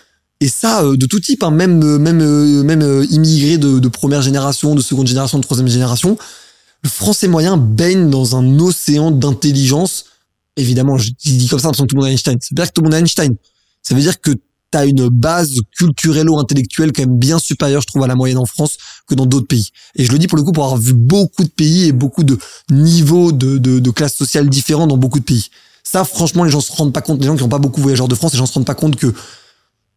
et 0.40 0.48
ça 0.48 0.82
euh, 0.82 0.96
de 0.96 1.06
tout 1.06 1.20
type 1.20 1.42
hein, 1.42 1.50
même 1.50 1.98
même 1.98 2.62
même 2.62 3.06
immigré 3.10 3.56
de 3.56 3.88
première 3.88 4.20
génération, 4.20 4.74
de 4.74 4.82
seconde 4.82 5.06
génération, 5.06 5.38
de 5.38 5.44
troisième 5.44 5.68
génération, 5.68 6.18
le 6.82 6.88
français 6.88 7.28
moyen 7.28 7.56
baigne 7.56 8.10
dans 8.10 8.36
un 8.36 8.58
océan 8.58 9.10
d'intelligence. 9.10 10.06
Évidemment, 10.56 10.98
je 10.98 11.10
dis 11.24 11.48
comme 11.48 11.58
ça 11.58 11.68
parce 11.68 11.78
que 11.78 11.84
tout 11.84 11.96
le 11.96 12.00
monde 12.00 12.08
est 12.08 12.12
Einstein. 12.12 12.38
C'est 12.40 12.54
dire 12.54 12.66
que 12.66 12.72
tout 12.72 12.82
le 12.82 12.86
monde 12.86 12.94
est 12.94 13.00
Einstein. 13.00 13.34
Ça 13.82 13.94
veut 13.94 14.00
dire 14.00 14.20
que 14.20 14.32
t'as 14.70 14.86
une 14.86 15.08
base 15.08 15.60
culturelle 15.76 16.28
ou 16.28 16.38
intellectuelle 16.38 16.92
quand 16.92 17.02
même 17.02 17.18
bien 17.18 17.38
supérieure, 17.38 17.80
je 17.80 17.86
trouve, 17.86 18.02
à 18.02 18.06
la 18.06 18.14
moyenne 18.14 18.38
en 18.38 18.44
France 18.44 18.76
que 19.06 19.14
dans 19.14 19.24
d'autres 19.26 19.46
pays. 19.46 19.68
Et 19.94 20.04
je 20.04 20.12
le 20.12 20.18
dis 20.18 20.26
pour 20.26 20.36
le 20.36 20.44
coup 20.44 20.52
pour 20.52 20.64
avoir 20.64 20.78
vu 20.78 20.92
beaucoup 20.92 21.44
de 21.44 21.48
pays 21.48 21.86
et 21.86 21.92
beaucoup 21.92 22.22
de 22.22 22.38
niveaux 22.70 23.32
de, 23.32 23.58
de, 23.58 23.78
de 23.78 23.90
classes 23.90 24.14
sociales 24.14 24.48
différents 24.48 24.86
dans 24.86 24.98
beaucoup 24.98 25.20
de 25.20 25.24
pays. 25.24 25.48
Ça, 25.82 26.04
franchement, 26.04 26.44
les 26.44 26.50
gens 26.50 26.60
se 26.60 26.70
rendent 26.70 26.92
pas 26.92 27.00
compte, 27.00 27.20
les 27.20 27.26
gens 27.26 27.34
qui 27.34 27.42
n'ont 27.42 27.48
pas 27.48 27.58
beaucoup 27.58 27.80
voyagé 27.80 28.06
de 28.06 28.14
France, 28.14 28.32
les 28.32 28.38
gens 28.38 28.46
se 28.46 28.52
rendent 28.52 28.66
pas 28.66 28.74
compte 28.74 28.96
que 28.96 29.14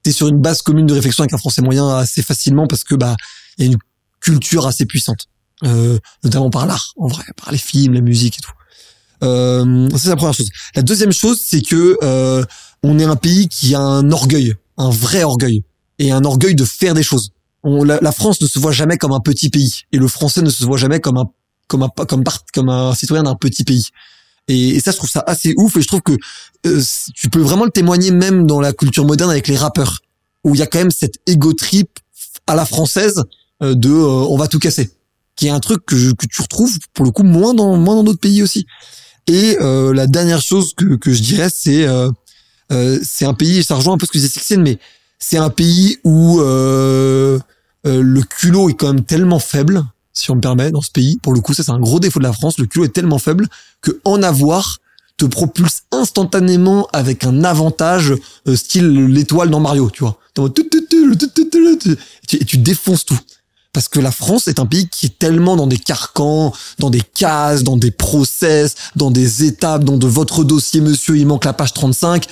t'es 0.04 0.14
sur 0.14 0.30
une 0.30 0.40
base 0.40 0.62
commune 0.62 0.86
de 0.86 0.94
réflexion 0.94 1.24
avec 1.24 1.34
un 1.34 1.38
français 1.38 1.62
moyen 1.62 1.90
assez 1.98 2.22
facilement 2.22 2.66
parce 2.66 2.86
que, 2.86 2.96
bah, 2.96 3.16
il 3.58 3.66
y 3.66 3.68
a 3.68 3.72
une 3.72 3.78
culture 4.22 4.66
assez 4.68 4.86
puissante. 4.86 5.28
Euh, 5.64 6.00
notamment 6.24 6.50
par 6.50 6.66
l'art, 6.66 6.94
en 6.98 7.08
vrai, 7.08 7.24
par 7.38 7.52
les 7.52 7.58
films, 7.58 7.94
la 7.94 8.02
musique 8.02 8.38
et 8.38 8.42
tout. 8.42 8.52
Euh, 9.24 9.90
c'est 9.96 10.10
la 10.10 10.16
première 10.16 10.34
chose. 10.34 10.50
La 10.76 10.82
deuxième 10.82 11.12
chose, 11.12 11.40
c'est 11.40 11.62
que 11.62 11.98
euh, 12.02 12.44
on 12.82 12.98
est 12.98 13.04
un 13.04 13.16
pays 13.16 13.48
qui 13.48 13.76
a 13.76 13.80
un 13.80 14.12
orgueil 14.12 14.56
un 14.82 14.90
vrai 14.90 15.24
orgueil 15.24 15.64
et 16.00 16.12
un 16.12 16.24
orgueil 16.26 16.56
de 16.56 16.66
faire 16.66 16.94
des 16.94 17.04
choses. 17.04 17.32
La, 17.64 18.12
France 18.12 18.42
ne 18.42 18.48
se 18.48 18.58
voit 18.58 18.72
jamais 18.72 18.98
comme 18.98 19.12
un 19.12 19.20
petit 19.20 19.50
pays 19.50 19.82
et 19.92 19.98
le 19.98 20.08
français 20.08 20.42
ne 20.42 20.50
se 20.50 20.66
voit 20.66 20.78
jamais 20.78 21.00
comme 21.00 21.18
un 21.18 21.30
comme 21.68 21.84
un 21.84 21.90
comme 22.54 22.70
un 22.70 22.96
citoyen 22.96 23.24
d'un 23.24 23.36
petit 23.36 23.64
pays. 23.64 23.88
Et, 24.48 24.80
ça, 24.80 24.92
je 24.92 24.98
trouve 24.98 25.10
ça 25.10 25.24
assez 25.28 25.54
ouf 25.58 25.78
et 25.78 25.82
je 25.82 25.88
trouve 25.88 26.02
que 26.02 26.18
euh, 26.66 26.82
tu 27.16 27.30
peux 27.30 27.40
vraiment 27.40 27.66
le 27.66 27.72
témoigner 27.72 28.12
même 28.12 28.48
dans 28.48 28.60
la 28.60 28.74
culture 28.74 29.06
moderne 29.06 29.30
avec 29.30 29.48
les 29.48 29.56
rappeurs 29.56 30.00
où 30.44 30.56
il 30.56 30.60
y 30.60 30.64
a 30.64 30.68
quand 30.68 30.80
même 30.80 30.92
cette 30.92 31.20
ego 31.28 31.54
trip 31.54 32.00
à 32.48 32.56
la 32.56 32.66
française 32.66 33.22
euh, 33.62 33.76
de 33.76 33.90
euh, 33.90 34.26
on 34.28 34.38
va 34.38 34.48
tout 34.48 34.60
casser, 34.60 34.90
qui 35.36 35.48
est 35.48 35.52
un 35.52 35.60
truc 35.60 35.86
que, 35.86 36.12
que 36.14 36.26
tu 36.28 36.42
retrouves 36.42 36.78
pour 36.94 37.06
le 37.06 37.12
coup 37.12 37.24
moins 37.24 37.54
dans 37.54 37.78
moins 37.78 37.96
dans 37.96 38.04
d'autres 38.04 38.20
pays 38.20 38.44
aussi. 38.44 38.66
Et 39.28 39.58
la 39.60 40.08
dernière 40.08 40.42
chose 40.42 40.74
que, 40.76 40.96
que 40.96 41.14
je 41.14 41.22
dirais, 41.22 41.50
c'est 41.54 41.88
euh, 42.72 43.00
c'est 43.04 43.26
un 43.26 43.34
pays, 43.34 43.64
ça 43.64 43.76
rejoint 43.76 43.94
un 43.94 43.98
peu 43.98 44.06
ce 44.06 44.12
que 44.12 44.18
disait 44.18 44.30
Sixtine, 44.30 44.62
mais 44.62 44.80
c'est 45.20 45.38
un 45.38 45.50
pays 45.50 45.98
où 46.04 46.40
euh, 46.40 47.38
euh, 47.86 48.02
le 48.02 48.22
culot 48.22 48.70
est 48.70 48.74
quand 48.74 48.88
même 48.88 49.04
tellement 49.04 49.40
faible, 49.40 49.84
si 50.14 50.32
on 50.32 50.36
me 50.36 50.42
permet, 50.42 50.72
dans 50.72 50.82
ce 50.82 50.92
pays. 50.92 51.18
Pour 51.22 51.34
le 51.34 51.42
coup, 51.42 51.54
ça 51.54 51.64
c'est 51.64 51.72
un 51.72 51.80
gros 51.80 52.00
défaut 52.00 52.20
de 52.20 52.24
la 52.24 52.34
France. 52.34 52.58
Le 52.58 52.66
culot 52.66 52.86
est 52.86 52.94
tellement 52.94 53.20
faible 53.20 53.48
que 53.82 54.00
en 54.06 54.24
avoir 54.24 54.78
te 55.18 55.26
propulse 55.26 55.84
instantanément 55.92 56.88
avec 56.94 57.26
un 57.26 57.44
avantage 57.44 58.16
style 58.56 58.88
l'étoile 59.08 59.50
dans 59.50 59.60
Mario, 59.60 59.90
tu 59.92 60.04
vois. 60.04 60.18
Et 62.32 62.46
tu 62.46 62.58
défonces 62.58 63.06
tout. 63.06 63.20
Parce 63.74 63.88
que 63.88 64.00
la 64.00 64.12
France 64.12 64.48
est 64.48 64.60
un 64.60 64.66
pays 64.66 64.90
qui 64.90 65.06
est 65.06 65.18
tellement 65.18 65.56
dans 65.56 65.68
des 65.68 65.78
carcans, 65.78 66.54
dans 66.80 66.90
des 66.90 67.02
cases, 67.02 67.64
dans 67.64 67.78
des 67.78 67.92
process, 67.92 68.76
dans 68.96 69.12
des 69.12 69.46
étapes, 69.46 69.84
dans 69.86 69.98
de 69.98 70.08
votre 70.08 70.44
dossier, 70.44 70.82
monsieur, 70.82 71.18
il 71.18 71.26
manque 71.26 71.46
la 71.46 71.54
page 71.54 71.74
35 71.74 72.28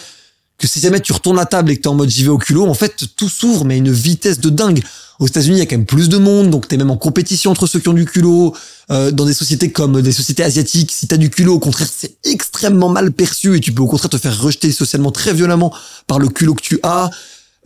que 0.60 0.68
si 0.68 0.80
jamais 0.80 1.00
tu 1.00 1.14
retournes 1.14 1.38
la 1.38 1.46
table 1.46 1.72
et 1.72 1.78
que 1.78 1.82
t'es 1.82 1.88
en 1.88 1.96
mode 1.96 2.10
j'y 2.10 2.24
vais 2.24 2.30
au 2.30 2.38
culot, 2.38 2.68
en 2.68 2.74
fait, 2.74 3.06
tout 3.16 3.30
s'ouvre, 3.30 3.66
mais 3.66 3.76
à 3.76 3.78
une 3.78 3.92
vitesse 3.92 4.40
de 4.40 4.50
dingue. 4.50 4.84
Aux 5.20 5.28
États-Unis, 5.28 5.58
il 5.58 5.60
y 5.60 5.62
a 5.62 5.66
quand 5.66 5.78
même 5.78 5.86
plus 5.86 6.08
de 6.08 6.18
monde, 6.18 6.50
donc 6.50 6.68
t'es 6.68 6.78
même 6.78 6.92
en 6.92 6.98
compétition 6.98 7.52
entre 7.52 7.66
ceux 7.66 7.80
qui 7.80 7.90
ont 7.90 7.94
du 7.94 8.06
culot. 8.06 8.56
Euh, 8.92 9.12
dans 9.12 9.26
des 9.26 9.34
sociétés 9.34 9.72
comme 9.72 10.02
des 10.02 10.12
sociétés 10.12 10.44
asiatiques, 10.44 10.92
si 10.92 11.08
t'as 11.08 11.18
du 11.18 11.30
culot, 11.30 11.56
au 11.56 11.60
contraire, 11.60 11.88
c'est 11.94 12.18
extrêmement 12.24 12.90
mal 12.90 13.12
perçu 13.12 13.56
et 13.56 13.60
tu 13.60 13.72
peux 13.72 13.82
au 13.82 13.88
contraire 13.88 14.10
te 14.10 14.18
faire 14.18 14.40
rejeter 14.42 14.72
socialement 14.72 15.12
très 15.12 15.34
violemment 15.34 15.74
par 16.08 16.20
le 16.20 16.28
culot 16.28 16.54
que 16.56 16.62
tu 16.62 16.80
as. 16.84 17.10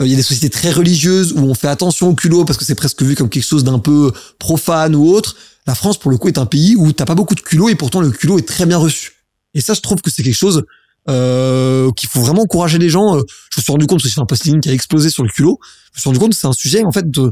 Euh, 0.01 0.05
il 0.05 0.11
y 0.11 0.13
a 0.13 0.17
des 0.17 0.23
sociétés 0.23 0.49
très 0.49 0.71
religieuses 0.71 1.33
où 1.33 1.39
on 1.39 1.53
fait 1.53 1.67
attention 1.67 2.09
au 2.09 2.15
culot 2.15 2.45
parce 2.45 2.57
que 2.57 2.65
c'est 2.65 2.75
presque 2.75 3.01
vu 3.03 3.15
comme 3.15 3.29
quelque 3.29 3.45
chose 3.45 3.63
d'un 3.63 3.79
peu 3.79 4.11
profane 4.39 4.95
ou 4.95 5.07
autre. 5.07 5.35
La 5.65 5.75
France, 5.75 5.97
pour 5.97 6.11
le 6.11 6.17
coup, 6.17 6.27
est 6.27 6.37
un 6.37 6.45
pays 6.45 6.75
où 6.75 6.91
t'as 6.91 7.05
pas 7.05 7.15
beaucoup 7.15 7.35
de 7.35 7.41
culot 7.41 7.69
et 7.69 7.75
pourtant 7.75 8.01
le 8.01 8.11
culot 8.11 8.37
est 8.37 8.47
très 8.47 8.65
bien 8.65 8.77
reçu. 8.77 9.11
Et 9.53 9.61
ça, 9.61 9.73
je 9.73 9.81
trouve 9.81 10.01
que 10.01 10.09
c'est 10.09 10.23
quelque 10.23 10.33
chose 10.33 10.63
euh, 11.09 11.91
qu'il 11.91 12.09
faut 12.09 12.21
vraiment 12.21 12.41
encourager 12.41 12.79
les 12.79 12.89
gens. 12.89 13.15
Euh, 13.15 13.21
je 13.51 13.59
me 13.59 13.63
suis 13.63 13.71
rendu 13.71 13.87
compte 13.87 14.01
que 14.01 14.09
c'est 14.09 14.19
un 14.19 14.25
posting 14.25 14.59
qui 14.61 14.69
a 14.69 14.73
explosé 14.73 15.09
sur 15.09 15.23
le 15.23 15.29
culot. 15.29 15.59
Je 15.93 15.99
me 15.99 16.01
suis 16.01 16.09
rendu 16.09 16.19
compte 16.19 16.31
que 16.31 16.37
c'est 16.37 16.47
un 16.47 16.53
sujet 16.53 16.83
en 16.83 16.91
fait 16.91 17.09
de, 17.09 17.31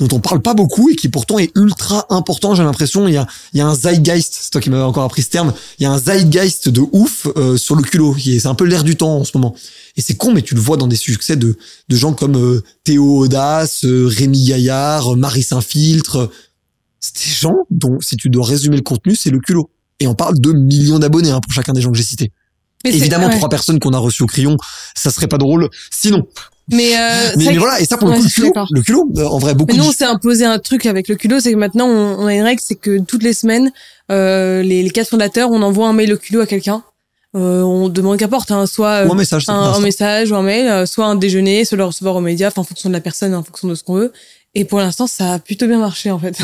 dont 0.00 0.08
on 0.16 0.20
parle 0.20 0.40
pas 0.40 0.54
beaucoup 0.54 0.88
et 0.88 0.96
qui 0.96 1.08
pourtant 1.08 1.38
est 1.38 1.52
ultra 1.54 2.06
important. 2.10 2.54
J'ai 2.54 2.62
l'impression 2.62 3.06
il 3.06 3.14
y 3.14 3.16
a 3.16 3.26
il 3.52 3.58
y 3.58 3.60
a 3.60 3.66
un 3.66 3.74
zeitgeist. 3.74 4.38
C'est 4.40 4.50
toi 4.50 4.60
qui 4.60 4.70
m'avais 4.70 4.82
encore 4.82 5.04
appris 5.04 5.22
ce 5.22 5.28
terme. 5.28 5.52
Il 5.78 5.84
y 5.84 5.86
a 5.86 5.92
un 5.92 5.98
zeitgeist 5.98 6.68
de 6.68 6.82
ouf 6.92 7.28
euh, 7.36 7.56
sur 7.56 7.76
le 7.76 7.82
culot. 7.82 8.16
C'est 8.18 8.46
un 8.46 8.54
peu 8.54 8.64
l'air 8.64 8.82
du 8.82 8.96
temps 8.96 9.18
en 9.18 9.24
ce 9.24 9.36
moment. 9.36 9.54
Et 9.96 10.02
c'est 10.02 10.14
con, 10.14 10.32
mais 10.32 10.42
tu 10.42 10.54
le 10.54 10.60
vois 10.60 10.76
dans 10.76 10.88
des 10.88 10.96
succès 10.96 11.36
de 11.36 11.56
de 11.88 11.96
gens 11.96 12.14
comme 12.14 12.36
euh, 12.36 12.64
Théo 12.84 13.18
Audace, 13.18 13.84
Rémi 13.84 14.44
Gaillard, 14.44 15.16
Marie 15.16 15.42
Saint-Filtre. 15.42 16.30
C'est 16.98 17.16
des 17.16 17.32
gens 17.32 17.56
dont 17.70 17.98
si 18.00 18.16
tu 18.16 18.30
dois 18.30 18.44
résumer 18.44 18.76
le 18.76 18.82
contenu, 18.82 19.14
c'est 19.14 19.30
le 19.30 19.38
culot. 19.38 19.70
Et 20.00 20.06
on 20.06 20.14
parle 20.14 20.40
de 20.40 20.52
millions 20.52 20.98
d'abonnés 20.98 21.30
hein, 21.30 21.40
pour 21.40 21.52
chacun 21.52 21.72
des 21.72 21.82
gens 21.82 21.92
que 21.92 21.98
j'ai 21.98 22.04
cités. 22.04 22.32
Évidemment, 22.84 23.28
trois 23.28 23.50
personnes 23.50 23.78
qu'on 23.78 23.92
a 23.92 23.98
reçues 23.98 24.22
au 24.22 24.26
crayon, 24.26 24.56
ça 24.94 25.10
serait 25.10 25.28
pas 25.28 25.38
drôle. 25.38 25.68
Sinon. 25.90 26.26
Mais, 26.72 26.96
euh, 26.96 27.32
mais, 27.36 27.56
voilà, 27.56 27.80
et 27.80 27.84
ça 27.84 27.96
pour 27.96 28.08
le 28.08 28.16
coup, 28.16 28.22
le 28.22 28.30
culot, 28.30 28.52
le 28.70 28.82
culot, 28.82 29.12
euh, 29.16 29.24
en 29.24 29.38
vrai, 29.38 29.54
beaucoup. 29.54 29.72
Mais 29.72 29.78
nous, 29.78 29.88
on 29.88 29.92
s'est 29.92 30.04
imposé 30.04 30.44
un 30.44 30.58
truc 30.58 30.86
avec 30.86 31.08
le 31.08 31.16
culot, 31.16 31.40
c'est 31.40 31.52
que 31.52 31.56
maintenant, 31.56 31.86
on, 31.86 32.26
a 32.26 32.34
une 32.34 32.42
règle, 32.42 32.60
c'est 32.64 32.76
que 32.76 33.00
toutes 33.00 33.22
les 33.22 33.34
semaines, 33.34 33.72
euh, 34.10 34.62
les, 34.62 34.82
les 34.82 34.90
quatre 34.90 35.08
fondateurs, 35.08 35.50
on 35.50 35.62
envoie 35.62 35.88
un 35.88 35.92
mail 35.92 36.12
au 36.12 36.16
culot 36.16 36.40
à 36.40 36.46
quelqu'un. 36.46 36.82
Euh, 37.36 37.62
on 37.62 37.88
demande 37.88 38.18
qu'apporte, 38.18 38.50
hein, 38.50 38.66
soit 38.66 38.98
un 38.98 39.14
message, 39.14 39.44
un, 39.48 39.54
un 39.54 39.80
message 39.80 40.32
ou 40.32 40.34
un 40.34 40.42
mail, 40.42 40.66
euh, 40.66 40.84
soit 40.84 41.06
un 41.06 41.14
déjeuner, 41.14 41.64
soit 41.64 41.78
le 41.78 41.84
recevoir 41.84 42.16
aux 42.16 42.20
médias, 42.20 42.50
en 42.56 42.64
fonction 42.64 42.88
de 42.88 42.94
la 42.94 43.00
personne, 43.00 43.34
en 43.34 43.44
fonction 43.44 43.68
de 43.68 43.76
ce 43.76 43.84
qu'on 43.84 43.94
veut. 43.94 44.12
Et 44.56 44.64
pour 44.64 44.80
l'instant, 44.80 45.06
ça 45.06 45.34
a 45.34 45.38
plutôt 45.38 45.68
bien 45.68 45.78
marché, 45.78 46.10
en 46.10 46.18
fait. 46.18 46.36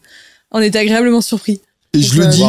on 0.50 0.60
était 0.60 0.78
agréablement 0.78 1.22
surpris. 1.22 1.62
Et 1.94 2.02
je 2.02 2.20
le 2.20 2.26
dis. 2.26 2.42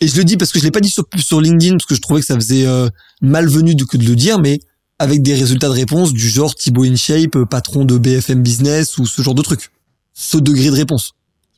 Et 0.00 0.08
je 0.08 0.16
le 0.16 0.24
dis 0.24 0.36
parce 0.38 0.50
que 0.50 0.58
je 0.58 0.64
l'ai 0.64 0.70
pas 0.70 0.80
dit 0.80 0.88
sur, 0.88 1.04
sur 1.18 1.40
LinkedIn 1.40 1.76
parce 1.76 1.86
que 1.86 1.94
je 1.94 2.00
trouvais 2.00 2.20
que 2.20 2.26
ça 2.26 2.36
faisait 2.36 2.66
euh, 2.66 2.88
malvenu 3.20 3.74
de, 3.74 3.84
de 3.84 4.06
le 4.06 4.14
dire, 4.14 4.38
mais 4.38 4.60
avec 4.98 5.22
des 5.22 5.34
résultats 5.34 5.68
de 5.68 5.72
réponse 5.72 6.12
du 6.12 6.28
genre 6.28 6.54
Thibaut 6.54 6.84
InShape, 6.84 7.44
patron 7.50 7.84
de 7.84 7.98
BFM 7.98 8.42
Business 8.42 8.98
ou 8.98 9.06
ce 9.06 9.22
genre 9.22 9.34
de 9.34 9.42
truc. 9.42 9.70
Ce 10.14 10.36
degré 10.38 10.70
de 10.70 10.76
réponse. 10.76 11.12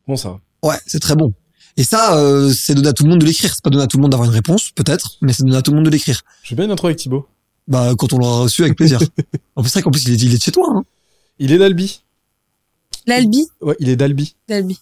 Bon 0.06 0.16
ça. 0.16 0.38
Ouais, 0.62 0.76
c'est 0.86 1.00
très 1.00 1.14
bon. 1.14 1.32
Et 1.76 1.84
ça, 1.84 2.16
euh, 2.16 2.52
c'est 2.52 2.74
donné 2.74 2.88
à 2.88 2.92
tout 2.92 3.04
le 3.04 3.10
monde 3.10 3.20
de 3.20 3.24
l'écrire. 3.24 3.54
C'est 3.54 3.62
pas 3.62 3.70
donné 3.70 3.84
à 3.84 3.86
tout 3.86 3.98
le 3.98 4.02
monde 4.02 4.10
d'avoir 4.10 4.28
une 4.28 4.34
réponse, 4.34 4.72
peut-être, 4.72 5.16
mais 5.22 5.32
c'est 5.32 5.44
donné 5.44 5.56
à 5.56 5.62
tout 5.62 5.70
le 5.70 5.76
monde 5.76 5.84
de 5.84 5.90
l'écrire. 5.90 6.22
Je 6.42 6.50
vais 6.50 6.56
bien 6.56 6.64
une 6.64 6.72
intro 6.72 6.88
avec 6.88 6.98
Thibaut. 6.98 7.28
Bah, 7.68 7.94
quand 7.96 8.12
on 8.12 8.18
l'aura 8.18 8.40
reçu, 8.40 8.64
avec 8.64 8.76
plaisir. 8.76 8.98
en 9.56 9.62
plus, 9.62 9.70
c'est 9.70 9.78
vrai 9.78 9.82
qu'en 9.82 9.92
plus, 9.92 10.04
il 10.06 10.14
est, 10.14 10.22
il 10.22 10.34
est 10.34 10.38
de 10.38 10.42
chez 10.42 10.50
toi. 10.50 10.66
Hein. 10.74 10.82
Il 11.38 11.52
est 11.52 11.58
d'Albi. 11.58 12.02
L'Albi? 13.06 13.46
Ouais, 13.60 13.76
il 13.78 13.88
est 13.88 13.96
d'Albi. 13.96 14.34
D'Albi. 14.48 14.80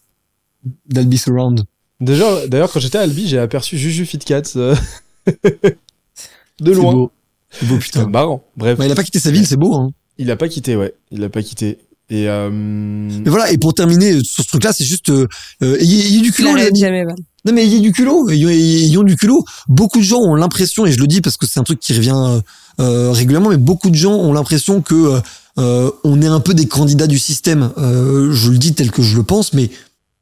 D'Albi 0.89 1.19
Surround. 1.19 1.65
Déjà, 2.01 2.47
d'ailleurs, 2.47 2.73
quand 2.73 2.81
j'étais 2.81 2.99
à 2.99 3.03
Albi, 3.03 3.29
j'ai 3.29 3.39
aperçu 3.39 3.77
Juju 3.77 4.07
Fitcats 4.07 4.57
euh, 4.57 4.75
de 6.61 6.73
loin. 6.73 6.93
Beau. 6.93 7.13
C'est 7.59 7.67
beau, 7.67 7.77
putain. 7.79 8.07
marrant. 8.07 8.45
Bref. 8.57 8.79
Bah, 8.79 8.87
il 8.87 8.93
a 8.93 8.95
pas 8.95 9.05
quitté 9.05 9.19
sa 9.19 9.31
ville, 9.31 9.47
c'est 9.47 9.57
beau. 9.57 9.75
Hein. 9.75 9.91
Il 10.19 10.31
a 10.31 10.37
pas 10.37 10.49
quitté, 10.49 10.77
ouais. 10.77 10.95
Il 11.11 11.23
a 11.25 11.29
pas 11.29 11.43
quitté. 11.43 11.79
Et 12.09 12.29
euh... 12.29 12.51
Mais 12.51 13.31
voilà. 13.31 13.51
Et 13.51 13.59
pour 13.59 13.75
terminer 13.75 14.23
sur 14.23 14.45
ce 14.45 14.49
truc-là, 14.49 14.73
c'est 14.73 14.85
juste 14.85 15.11
euh, 15.11 15.27
euh 15.63 15.77
ayez, 15.81 16.21
du 16.21 16.33
culot. 16.33 16.55
Les 16.55 16.71
jamais, 16.75 17.05
non 17.45 17.53
mais 17.53 17.65
ayez 17.65 17.81
du 17.81 17.93
culot. 17.93 18.29
Ayons, 18.31 19.03
du 19.03 19.17
culot. 19.17 19.45
Beaucoup 19.69 19.99
de 19.99 20.05
gens 20.05 20.21
ont 20.21 20.35
l'impression, 20.35 20.87
et 20.87 20.93
je 20.93 21.01
le 21.01 21.07
dis 21.07 21.21
parce 21.21 21.37
que 21.37 21.47
c'est 21.47 21.61
un 21.61 21.65
truc 21.65 21.81
qui 21.81 21.95
revient 21.95 22.41
euh, 22.81 23.13
régulièrement, 23.13 23.51
mais 23.51 23.57
beaucoup 23.57 23.91
de 23.91 23.97
gens 23.97 24.15
ont 24.15 24.33
l'impression 24.33 24.83
que 24.83 25.21
euh, 25.59 25.91
on 26.05 26.23
est 26.23 26.27
un 26.27 26.41
peu 26.41 26.55
des 26.55 26.67
candidats 26.67 27.07
du 27.07 27.19
système. 27.19 27.73
je 27.77 28.51
le 28.51 28.59
dis 28.59 28.75
tel 28.75 28.91
que 28.91 29.03
je 29.03 29.17
le 29.17 29.23
pense, 29.23 29.53
mais 29.53 29.71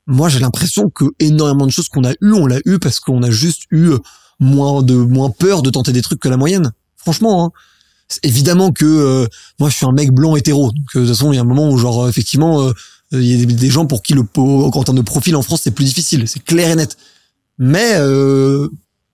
moi 0.06 0.28
j'ai 0.28 0.38
l'impression 0.38 0.90
que 0.90 1.04
énormément 1.18 1.66
de 1.66 1.70
choses 1.70 1.88
qu'on 1.88 2.04
a 2.04 2.12
eu, 2.20 2.32
on 2.32 2.46
l'a 2.46 2.58
eu 2.64 2.78
parce 2.78 3.00
qu'on 3.00 3.22
a 3.22 3.30
juste 3.30 3.62
eu 3.70 3.90
euh, 3.90 3.98
moins 4.40 4.82
de 4.82 4.94
moins 4.94 5.30
peur 5.30 5.62
de 5.62 5.70
tenter 5.70 5.92
des 5.92 6.02
trucs 6.02 6.20
que 6.20 6.28
la 6.28 6.36
moyenne. 6.36 6.72
Franchement, 7.04 7.46
hein. 7.46 7.50
évidemment 8.22 8.72
que 8.72 8.84
euh, 8.84 9.26
moi 9.60 9.68
je 9.68 9.76
suis 9.76 9.86
un 9.86 9.92
mec 9.92 10.10
blanc 10.10 10.36
hétéro, 10.36 10.68
euh, 10.68 10.70
de 10.70 11.06
toute 11.06 11.08
façon 11.08 11.32
il 11.32 11.36
y 11.36 11.38
a 11.38 11.42
un 11.42 11.46
moment 11.46 11.70
où 11.70 11.78
genre 11.78 12.08
effectivement 12.08 12.72
il 13.12 13.22
y 13.22 13.42
a 13.42 13.46
des, 13.46 13.70
gens 13.70 13.86
pour 13.86 14.02
qui 14.02 14.14
le 14.14 14.24
en 14.36 14.82
termes 14.82 14.96
de 14.96 15.02
profil 15.02 15.36
en 15.36 15.42
France 15.42 15.60
c'est 15.62 15.70
plus 15.70 15.84
difficile, 15.84 16.26
c'est 16.26 16.42
clair 16.42 16.70
et 16.70 16.76
net. 16.76 16.96
Mais 17.58 17.98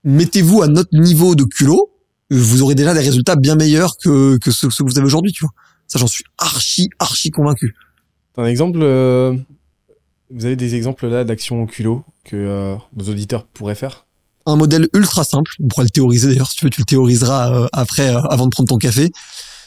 mettez-vous 0.03 0.63
à 0.63 0.67
notre 0.67 0.97
niveau 0.97 1.35
de 1.35 1.43
culot, 1.43 1.91
vous 2.31 2.61
aurez 2.63 2.75
déjà 2.75 2.93
des 2.93 3.01
résultats 3.01 3.35
bien 3.35 3.55
meilleurs 3.55 3.97
que 3.97 4.37
que 4.37 4.51
ceux, 4.51 4.69
que 4.69 4.83
vous 4.83 4.97
avez 4.97 5.05
aujourd'hui, 5.05 5.31
tu 5.31 5.43
vois. 5.43 5.53
Ça 5.87 5.99
j'en 5.99 6.07
suis 6.07 6.23
archi 6.37 6.89
archi 6.99 7.29
convaincu. 7.29 7.75
un 8.37 8.45
exemple 8.45 8.79
vous 10.33 10.45
avez 10.45 10.55
des 10.55 10.75
exemples 10.75 11.07
là 11.07 11.23
d'actions 11.23 11.61
au 11.61 11.65
culot 11.65 12.03
que 12.23 12.35
euh, 12.35 12.75
nos 12.95 13.09
auditeurs 13.09 13.45
pourraient 13.45 13.75
faire? 13.75 14.05
Un 14.51 14.57
modèle 14.57 14.87
ultra 14.93 15.23
simple, 15.23 15.51
on 15.63 15.67
pourra 15.67 15.83
le 15.83 15.89
théoriser 15.89 16.27
d'ailleurs, 16.27 16.49
si 16.49 16.57
tu 16.57 16.65
veux, 16.65 16.69
tu 16.69 16.81
le 16.81 16.85
théoriseras 16.85 17.53
euh, 17.53 17.67
après, 17.73 18.13
euh, 18.13 18.21
avant 18.29 18.45
de 18.45 18.51
prendre 18.51 18.69
ton 18.69 18.77
café. 18.77 19.11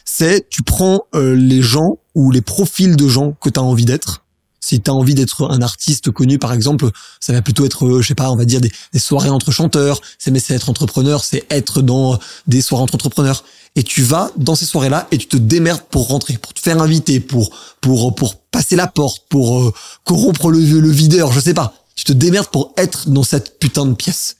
C'est 0.05 0.49
tu 0.51 0.63
prends 0.63 1.07
les 1.15 1.63
gens 1.63 1.99
ou 2.15 2.31
les 2.31 2.43
profils 2.43 2.95
de 2.95 3.09
gens 3.09 3.33
que 3.41 3.49
tu 3.49 3.59
as 3.59 3.63
envie 3.63 3.87
d'être. 3.87 4.25
Si 4.65 4.81
t'as 4.81 4.93
envie 4.93 5.15
d'être 5.15 5.51
un 5.51 5.61
artiste 5.61 6.11
connu, 6.11 6.39
par 6.39 6.55
exemple, 6.55 6.89
ça 7.21 7.35
va 7.35 7.43
plutôt 7.43 7.67
être, 7.67 7.85
euh, 7.85 8.01
je 8.01 8.09
sais 8.09 8.15
pas, 8.15 8.31
on 8.31 8.37
va 8.37 8.47
dire 8.47 8.63
des, 8.63 8.73
soirées 8.99 9.29
entre 9.29 9.51
chanteurs. 9.51 10.01
C'est 10.19 10.31
mais 10.31 10.41
c'est 10.41 10.55
être 10.55 10.71
entrepreneur, 10.71 11.23
c'est 11.23 11.45
être 11.51 11.83
dans 11.83 12.19
des 12.47 12.63
soirées 12.63 12.85
entre 12.85 12.95
entrepreneurs. 12.95 13.45
Et 13.77 13.83
tu 13.83 14.01
vas 14.01 14.31
dans 14.39 14.55
ces 14.55 14.65
soirées-là 14.65 15.07
et 15.11 15.19
tu 15.19 15.27
te 15.27 15.37
démerdes 15.37 15.83
pour 15.91 16.09
rentrer, 16.09 16.39
pour 16.39 16.55
te 16.55 16.61
faire 16.61 16.81
inviter, 16.81 17.21
pour 17.21 17.51
pour 17.83 18.15
pour 18.15 18.37
passer 18.37 18.75
la 18.75 18.87
porte, 18.87 19.25
pour 19.29 19.61
euh, 19.61 19.75
corrompre 20.05 20.49
le, 20.49 20.59
le 20.61 20.91
videur, 20.91 21.31
je 21.31 21.41
sais 21.41 21.53
pas. 21.53 21.75
Tu 21.95 22.05
te 22.05 22.15
démerdes 22.15 22.49
pour 22.49 22.73
être 22.79 23.11
dans 23.11 23.23
cette 23.23 23.59
putain 23.59 23.85
de 23.85 23.93
pièce. 23.93 24.37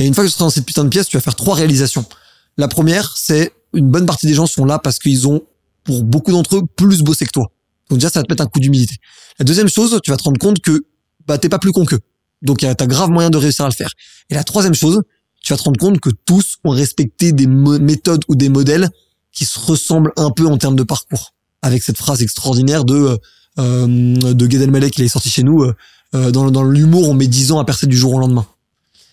Et 0.00 0.06
une 0.06 0.14
fois 0.14 0.24
que 0.24 0.28
tu 0.28 0.32
seras 0.32 0.46
dans 0.46 0.50
cette 0.50 0.64
putain 0.64 0.82
de 0.82 0.88
pièce, 0.88 1.08
tu 1.08 1.16
vas 1.18 1.20
faire 1.20 1.36
trois 1.36 1.54
réalisations. 1.54 2.06
La 2.56 2.68
première, 2.68 3.16
c'est 3.16 3.52
une 3.74 3.90
bonne 3.90 4.06
partie 4.06 4.26
des 4.26 4.32
gens 4.32 4.46
sont 4.46 4.64
là 4.64 4.78
parce 4.78 4.98
qu'ils 4.98 5.28
ont, 5.28 5.42
pour 5.84 6.02
beaucoup 6.02 6.32
d'entre 6.32 6.56
eux, 6.56 6.62
plus 6.74 7.02
bossé 7.02 7.26
que 7.26 7.30
toi. 7.30 7.52
Donc 7.90 7.98
déjà, 7.98 8.08
ça 8.08 8.20
va 8.20 8.24
te 8.24 8.32
mettre 8.32 8.42
un 8.42 8.46
coup 8.46 8.60
d'humilité. 8.60 8.96
La 9.38 9.44
deuxième 9.44 9.68
chose, 9.68 10.00
tu 10.02 10.10
vas 10.10 10.16
te 10.16 10.22
rendre 10.22 10.38
compte 10.38 10.60
que 10.60 10.84
bah 11.26 11.36
t'es 11.36 11.50
pas 11.50 11.58
plus 11.58 11.70
con 11.70 11.84
qu'eux. 11.84 12.00
Donc 12.40 12.60
t'as 12.60 12.86
grave 12.86 13.10
moyen 13.10 13.28
de 13.28 13.36
réussir 13.36 13.66
à 13.66 13.68
le 13.68 13.74
faire. 13.74 13.90
Et 14.30 14.34
la 14.34 14.42
troisième 14.42 14.74
chose, 14.74 15.02
tu 15.42 15.52
vas 15.52 15.58
te 15.58 15.64
rendre 15.64 15.78
compte 15.78 16.00
que 16.00 16.10
tous 16.24 16.56
ont 16.64 16.70
respecté 16.70 17.32
des 17.32 17.46
méthodes 17.46 18.22
ou 18.28 18.36
des 18.36 18.48
modèles 18.48 18.88
qui 19.32 19.44
se 19.44 19.58
ressemblent 19.58 20.12
un 20.16 20.30
peu 20.30 20.46
en 20.46 20.56
termes 20.56 20.76
de 20.76 20.82
parcours. 20.82 21.34
Avec 21.60 21.82
cette 21.82 21.98
phrase 21.98 22.22
extraordinaire 22.22 22.84
de 22.84 23.18
euh, 23.58 23.86
de 24.32 24.46
Gad 24.46 24.90
qui 24.90 25.02
est 25.02 25.08
sorti 25.08 25.28
chez 25.28 25.42
nous, 25.42 25.62
euh, 26.14 26.30
dans, 26.30 26.50
dans 26.50 26.62
l'humour, 26.62 27.08
on 27.10 27.14
met 27.14 27.26
10 27.26 27.52
ans 27.52 27.58
à 27.58 27.66
percer 27.66 27.86
du 27.86 27.96
jour 27.98 28.14
au 28.14 28.18
lendemain. 28.18 28.46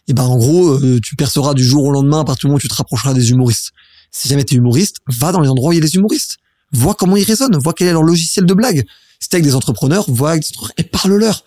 Et 0.07 0.13
ben 0.13 0.23
en 0.23 0.37
gros, 0.37 0.69
euh, 0.69 0.99
tu 1.03 1.15
perceras 1.15 1.53
du 1.53 1.63
jour 1.63 1.83
au 1.83 1.91
lendemain 1.91 2.21
à 2.21 2.25
partir 2.25 2.41
du 2.41 2.47
moment 2.47 2.57
où 2.57 2.61
tu 2.61 2.69
te 2.69 2.75
rapprocheras 2.75 3.13
des 3.13 3.31
humoristes. 3.31 3.71
Si 4.11 4.27
jamais 4.29 4.43
t'es 4.43 4.55
humoriste, 4.55 4.97
va 5.07 5.31
dans 5.31 5.41
les 5.41 5.49
endroits 5.49 5.69
où 5.69 5.73
il 5.73 5.75
y 5.75 5.79
a 5.79 5.81
des 5.81 5.95
humoristes. 5.95 6.37
Vois 6.71 6.95
comment 6.95 7.17
ils 7.17 7.23
résonnent, 7.23 7.57
vois 7.57 7.73
quel 7.73 7.87
est 7.87 7.91
leur 7.91 8.03
logiciel 8.03 8.45
de 8.45 8.53
blague. 8.53 8.85
Si 9.19 9.29
t'es 9.29 9.35
avec 9.35 9.45
des 9.45 9.55
entrepreneurs, 9.55 10.05
vois 10.09 10.31
avec 10.31 10.43
des 10.43 10.49
entrepreneurs 10.49 10.75
et 10.77 10.83
parle-leur. 10.83 11.43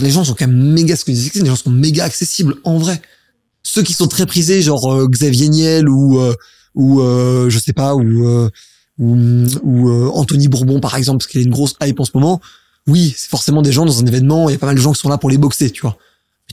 les 0.00 0.10
gens 0.10 0.24
sont 0.24 0.34
quand 0.34 0.46
même 0.46 0.72
méga, 0.72 0.96
ce 0.96 1.04
que 1.04 1.10
les 1.10 1.46
gens 1.46 1.56
sont 1.56 1.70
méga 1.70 2.04
accessibles, 2.04 2.56
en 2.64 2.78
vrai. 2.78 3.00
Ceux 3.62 3.82
qui 3.82 3.92
sont 3.92 4.06
très 4.06 4.26
prisés, 4.26 4.62
genre 4.62 4.92
euh, 4.92 5.08
Xavier 5.08 5.48
Niel 5.48 5.88
ou, 5.88 6.20
euh, 6.20 6.34
ou 6.74 7.00
euh, 7.00 7.50
je 7.50 7.58
sais 7.58 7.72
pas, 7.72 7.94
ou, 7.94 8.48
ou, 8.98 9.16
ou 9.62 10.10
Anthony 10.10 10.48
Bourbon, 10.48 10.80
par 10.80 10.96
exemple, 10.96 11.18
parce 11.18 11.30
qu'il 11.30 11.40
a 11.40 11.44
une 11.44 11.50
grosse 11.50 11.74
hype 11.82 11.98
en 12.00 12.04
ce 12.04 12.12
moment. 12.14 12.40
Oui, 12.86 13.14
c'est 13.16 13.28
forcément 13.28 13.62
des 13.62 13.72
gens 13.72 13.84
dans 13.84 14.00
un 14.00 14.06
événement, 14.06 14.48
il 14.48 14.52
y 14.52 14.56
a 14.56 14.58
pas 14.58 14.66
mal 14.66 14.76
de 14.76 14.80
gens 14.80 14.92
qui 14.92 15.00
sont 15.00 15.08
là 15.08 15.18
pour 15.18 15.30
les 15.30 15.38
boxer, 15.38 15.70
tu 15.70 15.82
vois. 15.82 15.98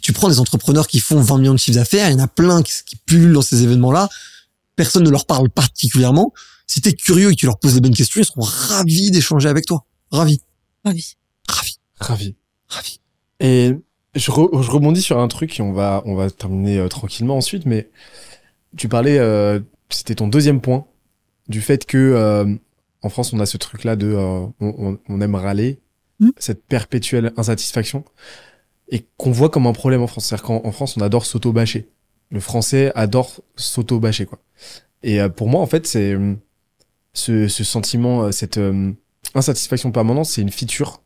Tu 0.05 0.13
prends 0.13 0.29
des 0.29 0.39
entrepreneurs 0.39 0.85
qui 0.85 0.99
font 0.99 1.19
20 1.19 1.39
millions 1.39 1.53
de 1.53 1.57
chiffres 1.57 1.79
d'affaires, 1.79 2.07
il 2.11 2.13
y 2.13 2.15
en 2.15 2.23
a 2.23 2.27
plein 2.27 2.61
qui, 2.61 2.73
qui 2.85 2.95
pullulent 2.95 3.33
dans 3.33 3.41
ces 3.41 3.63
événements-là 3.63 4.07
personne 4.75 5.03
ne 5.03 5.09
leur 5.09 5.25
parle 5.25 5.49
particulièrement. 5.49 6.31
Si 6.67 6.79
t'es 6.79 6.93
curieux 6.93 7.31
et 7.31 7.31
que 7.31 7.39
tu 7.39 7.47
leur 7.47 7.57
poses 7.57 7.73
des 7.73 7.81
bonnes 7.81 7.95
questions, 7.95 8.21
ils 8.21 8.25
seront 8.25 8.41
ravis 8.41 9.09
d'échanger 9.09 9.49
avec 9.49 9.65
toi. 9.65 9.83
Ravis. 10.11 10.41
Ravis. 10.83 11.15
Ravis. 11.47 11.79
Ravi. 11.99 12.35
Ravis. 12.67 12.99
Et 13.39 13.73
je, 14.13 14.21
je 14.21 14.29
rebondis 14.71 15.01
sur 15.01 15.17
un 15.17 15.27
truc 15.27 15.59
et 15.59 15.63
on 15.63 15.73
va, 15.73 16.03
on 16.05 16.13
va 16.13 16.29
terminer 16.29 16.77
euh, 16.77 16.87
tranquillement 16.87 17.37
ensuite, 17.37 17.65
mais 17.65 17.89
tu 18.77 18.87
parlais, 18.87 19.17
euh, 19.17 19.59
c'était 19.89 20.13
ton 20.13 20.27
deuxième 20.27 20.61
point, 20.61 20.85
du 21.47 21.61
fait 21.61 21.87
que 21.87 21.97
euh, 21.97 22.53
en 23.01 23.09
France 23.09 23.33
on 23.33 23.39
a 23.39 23.47
ce 23.47 23.57
truc-là 23.57 23.95
de 23.95 24.13
euh, 24.13 24.45
on, 24.59 24.99
on, 25.09 25.21
aime 25.21 25.33
râler, 25.33 25.79
Mm. 26.19 26.29
cette 26.37 26.63
perpétuelle 26.65 27.33
insatisfaction, 27.35 28.05
et 28.89 29.05
qu'on 29.17 29.31
voit 29.31 29.49
comme 29.49 29.67
un 29.67 29.73
problème 29.73 30.01
en 30.01 30.07
France. 30.07 30.25
C'est-à-dire 30.27 30.45
qu'en 30.45 30.61
en 30.63 30.71
France 30.71 30.95
on 30.97 31.01
adore 31.01 31.25
s'auto-bâcher. 31.25 31.89
Le 32.31 32.39
français 32.39 32.91
adore 32.95 33.31
s'auto-bâcher, 33.55 34.25
quoi. 34.25 34.39
Et 35.03 35.21
euh, 35.21 35.29
pour 35.29 35.47
moi, 35.47 35.61
en 35.61 35.67
fait, 35.67 35.85
c'est 35.85 36.13
euh, 36.13 36.33
ce, 37.13 37.47
ce 37.47 37.63
sentiment, 37.63 38.23
euh, 38.23 38.31
cette 38.31 38.57
euh, 38.57 38.91
insatisfaction 39.35 39.91
permanente, 39.91 40.25
c'est 40.25 40.41
une 40.41 40.49
feature. 40.49 41.01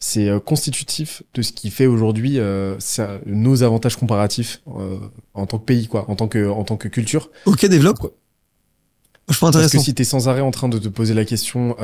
C'est 0.00 0.28
euh, 0.28 0.40
constitutif 0.40 1.22
de 1.34 1.42
ce 1.42 1.52
qui 1.52 1.70
fait 1.70 1.86
aujourd'hui 1.86 2.38
euh, 2.38 2.76
nos 3.26 3.62
avantages 3.62 3.96
comparatifs 3.96 4.62
euh, 4.76 4.98
en 5.34 5.46
tant 5.46 5.58
que 5.58 5.64
pays, 5.64 5.86
quoi, 5.86 6.10
en 6.10 6.16
tant 6.16 6.26
que, 6.26 6.48
en 6.48 6.64
tant 6.64 6.76
que 6.76 6.88
culture. 6.88 7.30
Ok, 7.46 7.64
développe. 7.66 7.98
Quoi. 8.00 8.10
Je 9.28 9.36
trouve 9.36 9.50
Parce 9.52 9.56
intéressant. 9.56 9.78
que 9.78 9.84
si 9.84 9.94
t'es 9.94 10.04
sans 10.04 10.28
arrêt 10.28 10.40
en 10.40 10.50
train 10.50 10.68
de 10.68 10.78
te 10.78 10.88
poser 10.88 11.14
la 11.14 11.24
question, 11.24 11.76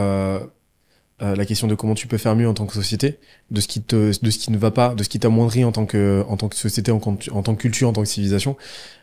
euh, 1.23 1.35
la 1.35 1.47
question 1.47 1.67
de 1.67 1.75
comment 1.75 1.95
tu 1.95 2.07
peux 2.07 2.19
faire 2.19 2.37
mieux 2.37 2.49
en 2.49 2.55
tant 2.55 2.67
que 2.67 2.75
société, 2.75 3.19
de 3.51 3.61
ce 3.61 3.69
qui 3.69 3.83
te, 3.83 4.13
de 4.23 4.31
ce 4.31 4.39
qui 4.39 4.51
ne 4.51 4.59
va 4.59 4.71
pas, 4.71 4.95
de 4.95 5.03
ce 5.03 5.09
qui 5.09 5.19
t'amoindrit 5.19 5.65
en 5.65 5.73
tant 5.73 5.87
que, 5.87 6.25
en 6.29 6.37
tant 6.37 6.49
que 6.49 6.57
société, 6.57 6.93
en, 6.93 6.97
en 6.99 7.43
tant 7.43 7.55
que 7.55 7.61
culture, 7.61 7.89
en 7.89 7.93
tant 7.93 8.03
que 8.03 8.09
civilisation, 8.09 8.57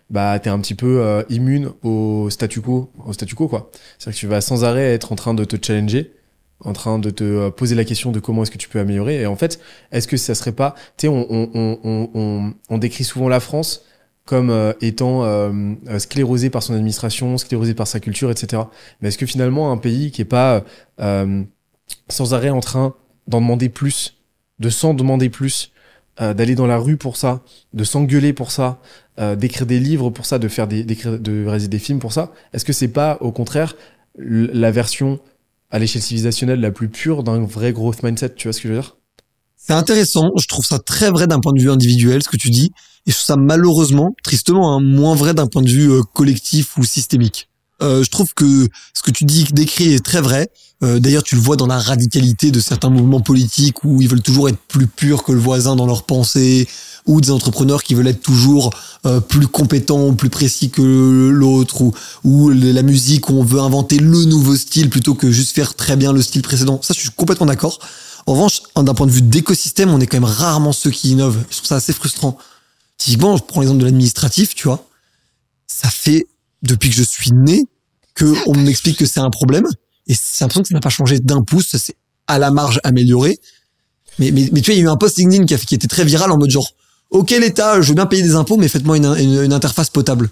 bah 0.10 0.38
t'es 0.40 0.50
un 0.50 0.60
petit 0.60 0.76
peu 0.76 1.02
euh, 1.02 1.24
immune 1.30 1.72
au 1.82 2.30
statu 2.30 2.62
quo, 2.62 2.92
au 3.06 3.14
statu 3.14 3.36
quo 3.36 3.48
quoi. 3.48 3.72
C'est-à-dire 3.98 4.16
que 4.16 4.20
tu 4.20 4.28
vas 4.28 4.42
sans 4.42 4.64
arrêt 4.64 4.94
être 4.94 5.12
en 5.12 5.16
train 5.16 5.34
de 5.34 5.44
te 5.44 5.56
challenger, 5.64 6.14
en 6.60 6.74
train 6.74 7.00
de 7.00 7.10
te 7.10 7.24
euh, 7.24 7.50
poser 7.50 7.76
la 7.76 7.86
question 7.86 8.12
de 8.12 8.20
comment 8.20 8.44
est-ce 8.44 8.52
que 8.52 8.58
tu 8.58 8.70
peux 8.70 8.80
améliorer. 8.80 9.22
Et 9.22 9.26
en 9.26 9.36
fait, 9.36 9.60
est-ce 9.92 10.08
que 10.08 10.18
ça 10.18 10.36
serait 10.36 10.52
pas, 10.52 10.76
tu 10.98 11.04
sais, 11.04 11.08
on, 11.08 11.26
on, 11.30 11.50
on, 11.54 12.10
on, 12.14 12.54
on, 12.70 12.78
décrit 12.78 13.04
souvent 13.04 13.28
la 13.28 13.40
France 13.40 13.84
comme 14.26 14.50
euh, 14.50 14.74
étant 14.82 15.26
euh, 15.26 15.52
euh, 15.88 16.50
par 16.50 16.64
son 16.64 16.74
administration, 16.74 17.38
sclérosé 17.38 17.74
par 17.74 17.88
sa 17.88 18.00
culture, 18.00 18.32
etc. 18.32 18.64
Mais 19.02 19.10
est-ce 19.10 19.18
que 19.18 19.26
finalement 19.26 19.72
un 19.72 19.78
pays 19.78 20.12
qui 20.12 20.22
est 20.22 20.26
pas 20.26 20.64
euh, 21.02 21.44
sans 22.10 22.34
arrêt 22.34 22.50
en 22.50 22.60
train 22.60 22.94
d'en 23.28 23.42
demander 23.42 23.70
plus, 23.70 24.16
de 24.60 24.70
s'en 24.70 24.94
demander 24.94 25.30
plus, 25.30 25.72
euh, 26.22 26.34
d'aller 26.34 26.56
dans 26.56 26.68
la 26.68 26.78
rue 26.78 26.98
pour 26.98 27.18
ça, 27.18 27.42
de 27.74 27.84
s'engueuler 27.84 28.34
pour 28.34 28.52
ça, 28.52 28.80
euh, 29.20 29.36
d'écrire 29.36 29.66
des 29.66 29.80
livres 29.80 30.10
pour 30.10 30.26
ça, 30.26 30.40
de 30.40 30.48
faire 30.48 30.68
des, 30.68 30.84
de 30.84 31.46
réaliser 31.46 31.70
des 31.70 31.80
films 31.80 32.00
pour 32.00 32.14
ça, 32.14 32.32
est-ce 32.54 32.66
que 32.66 32.74
c'est 32.74 32.88
pas 32.88 33.18
au 33.22 33.32
contraire 33.32 33.76
la 34.18 34.70
version 34.70 35.20
à 35.72 35.80
l'échelle 35.80 36.04
civilisationnelle 36.04 36.60
la 36.60 36.70
plus 36.70 36.88
pure 36.88 37.24
d'un 37.24 37.44
vrai 37.44 37.74
growth 37.74 38.04
mindset, 38.04 38.36
tu 38.36 38.48
vois 38.48 38.54
ce 38.54 38.62
que 38.62 38.68
je 38.68 38.74
veux 38.74 38.80
dire? 38.80 38.96
C'est 39.66 39.74
intéressant. 39.74 40.30
Je 40.38 40.46
trouve 40.48 40.66
ça 40.66 40.78
très 40.78 41.10
vrai 41.10 41.26
d'un 41.26 41.40
point 41.40 41.54
de 41.54 41.62
vue 41.62 41.72
individuel, 41.72 42.22
ce 42.22 42.28
que 42.28 42.38
tu 42.38 42.50
dis. 42.50 42.72
Et 43.06 43.12
je 43.12 43.16
trouve 43.16 43.26
ça 43.26 43.36
malheureusement, 43.38 44.14
tristement, 44.22 44.76
hein, 44.76 44.82
moins 44.82 45.16
vrai 45.16 45.34
d'un 45.34 45.48
point 45.48 45.62
de 45.62 45.70
vue 45.70 45.90
euh, 45.90 46.02
collectif 46.14 46.78
ou 46.78 46.84
systémique. 46.84 47.50
Euh, 47.84 48.04
je 48.04 48.10
trouve 48.10 48.34
que 48.34 48.68
ce 48.94 49.02
que 49.02 49.12
tu 49.12 49.26
dis, 49.26 49.46
décrit 49.52 49.94
est 49.94 50.04
très 50.04 50.22
vrai. 50.22 50.50
Euh, 50.84 51.00
D'ailleurs, 51.00 51.24
tu 51.24 51.36
le 51.36 51.42
vois 51.42 51.56
dans 51.56 51.68
la 51.68 51.80
radicalité 51.80 52.52
de 52.52 52.60
certains 52.60 52.90
mouvements 52.90 53.22
politiques 53.22 53.84
où 53.84 54.02
ils 54.02 54.08
veulent 54.08 54.22
toujours 54.22 54.50
être 54.50 54.60
plus 54.68 54.88
purs 54.88 55.24
que 55.24 55.32
le 55.32 55.40
voisin 55.40 55.76
dans 55.76 55.86
leurs 55.86 56.04
pensées, 56.04 56.68
ou 57.06 57.20
des 57.20 57.32
entrepreneurs 57.32 57.84
qui 57.84 57.96
veulent 57.96 58.08
être 58.08 58.22
toujours 58.22 58.72
euh, 59.06 59.20
plus 59.20 59.48
compétents, 59.48 60.14
plus 60.14 60.30
précis 60.30 60.70
que 60.70 61.30
l'autre, 61.30 61.82
ou, 61.82 61.94
ou 62.24 62.50
la 62.50 62.82
musique 62.82 63.30
où 63.30 63.34
on 63.34 63.44
veut 63.44 63.60
inventer 63.60 63.98
le 63.98 64.26
nouveau 64.26 64.56
style 64.56 64.90
plutôt 64.90 65.14
que 65.14 65.32
juste 65.32 65.54
faire 65.54 65.76
très 65.76 65.98
bien 65.98 66.14
le 66.14 66.22
style 66.22 66.42
précédent. 66.42 66.80
Ça, 66.82 66.94
je 66.94 67.02
suis 67.02 67.10
complètement 67.10 67.46
d'accord. 67.46 67.80
En 68.26 68.34
revanche, 68.34 68.62
d'un 68.78 68.94
point 68.94 69.06
de 69.06 69.12
vue 69.12 69.22
d'écosystème, 69.22 69.90
on 69.90 70.00
est 70.00 70.08
quand 70.08 70.18
même 70.18 70.24
rarement 70.24 70.72
ceux 70.72 70.92
qui 70.92 71.12
innovent. 71.12 71.44
Je 71.50 71.58
trouve 71.58 71.68
ça 71.68 71.76
assez 71.76 71.92
frustrant. 71.92 72.38
Typiquement, 72.98 73.36
je 73.36 73.44
prends 73.44 73.60
l'exemple 73.60 73.82
de 73.82 73.86
l'administratif, 73.86 74.56
tu 74.56 74.70
vois. 74.70 74.88
Ça 75.68 75.90
fait, 75.90 76.26
depuis 76.62 76.90
que 76.90 76.96
je 76.96 77.04
suis 77.04 77.32
né, 77.34 77.66
que 78.16 78.34
on 78.48 78.56
m'explique 78.58 78.98
que 78.98 79.06
c'est 79.06 79.20
un 79.20 79.30
problème. 79.30 79.66
Et 80.08 80.14
c'est 80.14 80.44
l'impression 80.44 80.62
que 80.64 80.68
ça 80.70 80.74
n'a 80.74 80.82
pas 80.82 80.90
changé 80.90 81.20
d'un 81.20 81.42
pouce. 81.44 81.70
Ça 81.70 81.80
s'est 81.80 81.96
à 82.28 82.40
la 82.40 82.52
marge 82.52 82.80
amélioré. 82.84 83.38
Mais, 84.20 84.32
mais, 84.32 84.50
mais 84.52 84.62
tu 84.62 84.72
vois, 84.72 84.76
il 84.76 84.80
y 84.80 84.82
a 84.82 84.86
eu 84.86 84.90
un 84.90 84.98
post 84.98 85.18
LinkedIn 85.18 85.46
qui, 85.46 85.54
a, 85.54 85.58
qui 85.58 85.76
était 85.76 85.88
très 85.88 86.06
viral 86.06 86.32
en 86.32 86.38
mode 86.38 86.50
genre, 86.50 86.70
OK, 87.10 87.32
l'État, 87.32 87.82
je 87.82 87.90
veux 87.90 87.96
bien 87.96 88.06
payer 88.06 88.24
des 88.24 88.36
impôts, 88.36 88.58
mais 88.58 88.68
faites-moi 88.68 88.98
une, 88.98 89.06
une, 89.06 89.44
une 89.44 89.54
interface 89.54 89.90
potable. 89.90 90.30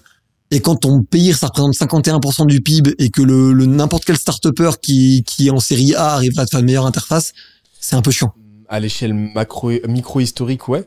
Et 0.50 0.60
quand 0.60 0.76
ton 0.76 1.02
pays, 1.02 1.32
ça 1.32 1.46
représente 1.46 1.74
51% 1.74 2.46
du 2.46 2.60
PIB 2.60 2.94
et 2.98 3.10
que 3.10 3.22
le, 3.22 3.52
le 3.52 3.66
n'importe 3.66 4.04
quel 4.04 4.16
start-upper 4.16 4.72
qui, 4.82 5.24
qui 5.26 5.46
est 5.46 5.50
en 5.50 5.60
série 5.60 5.94
A 5.94 6.14
arriverait 6.14 6.42
à 6.42 6.44
te 6.44 6.50
faire 6.50 6.60
une 6.60 6.66
meilleure 6.66 6.86
interface, 6.86 7.32
c'est 7.80 7.96
un 7.96 8.02
peu 8.02 8.10
chiant. 8.10 8.34
À 8.68 8.78
l'échelle 8.78 9.14
macro, 9.14 9.70
micro-historique, 9.88 10.68
ouais. 10.68 10.86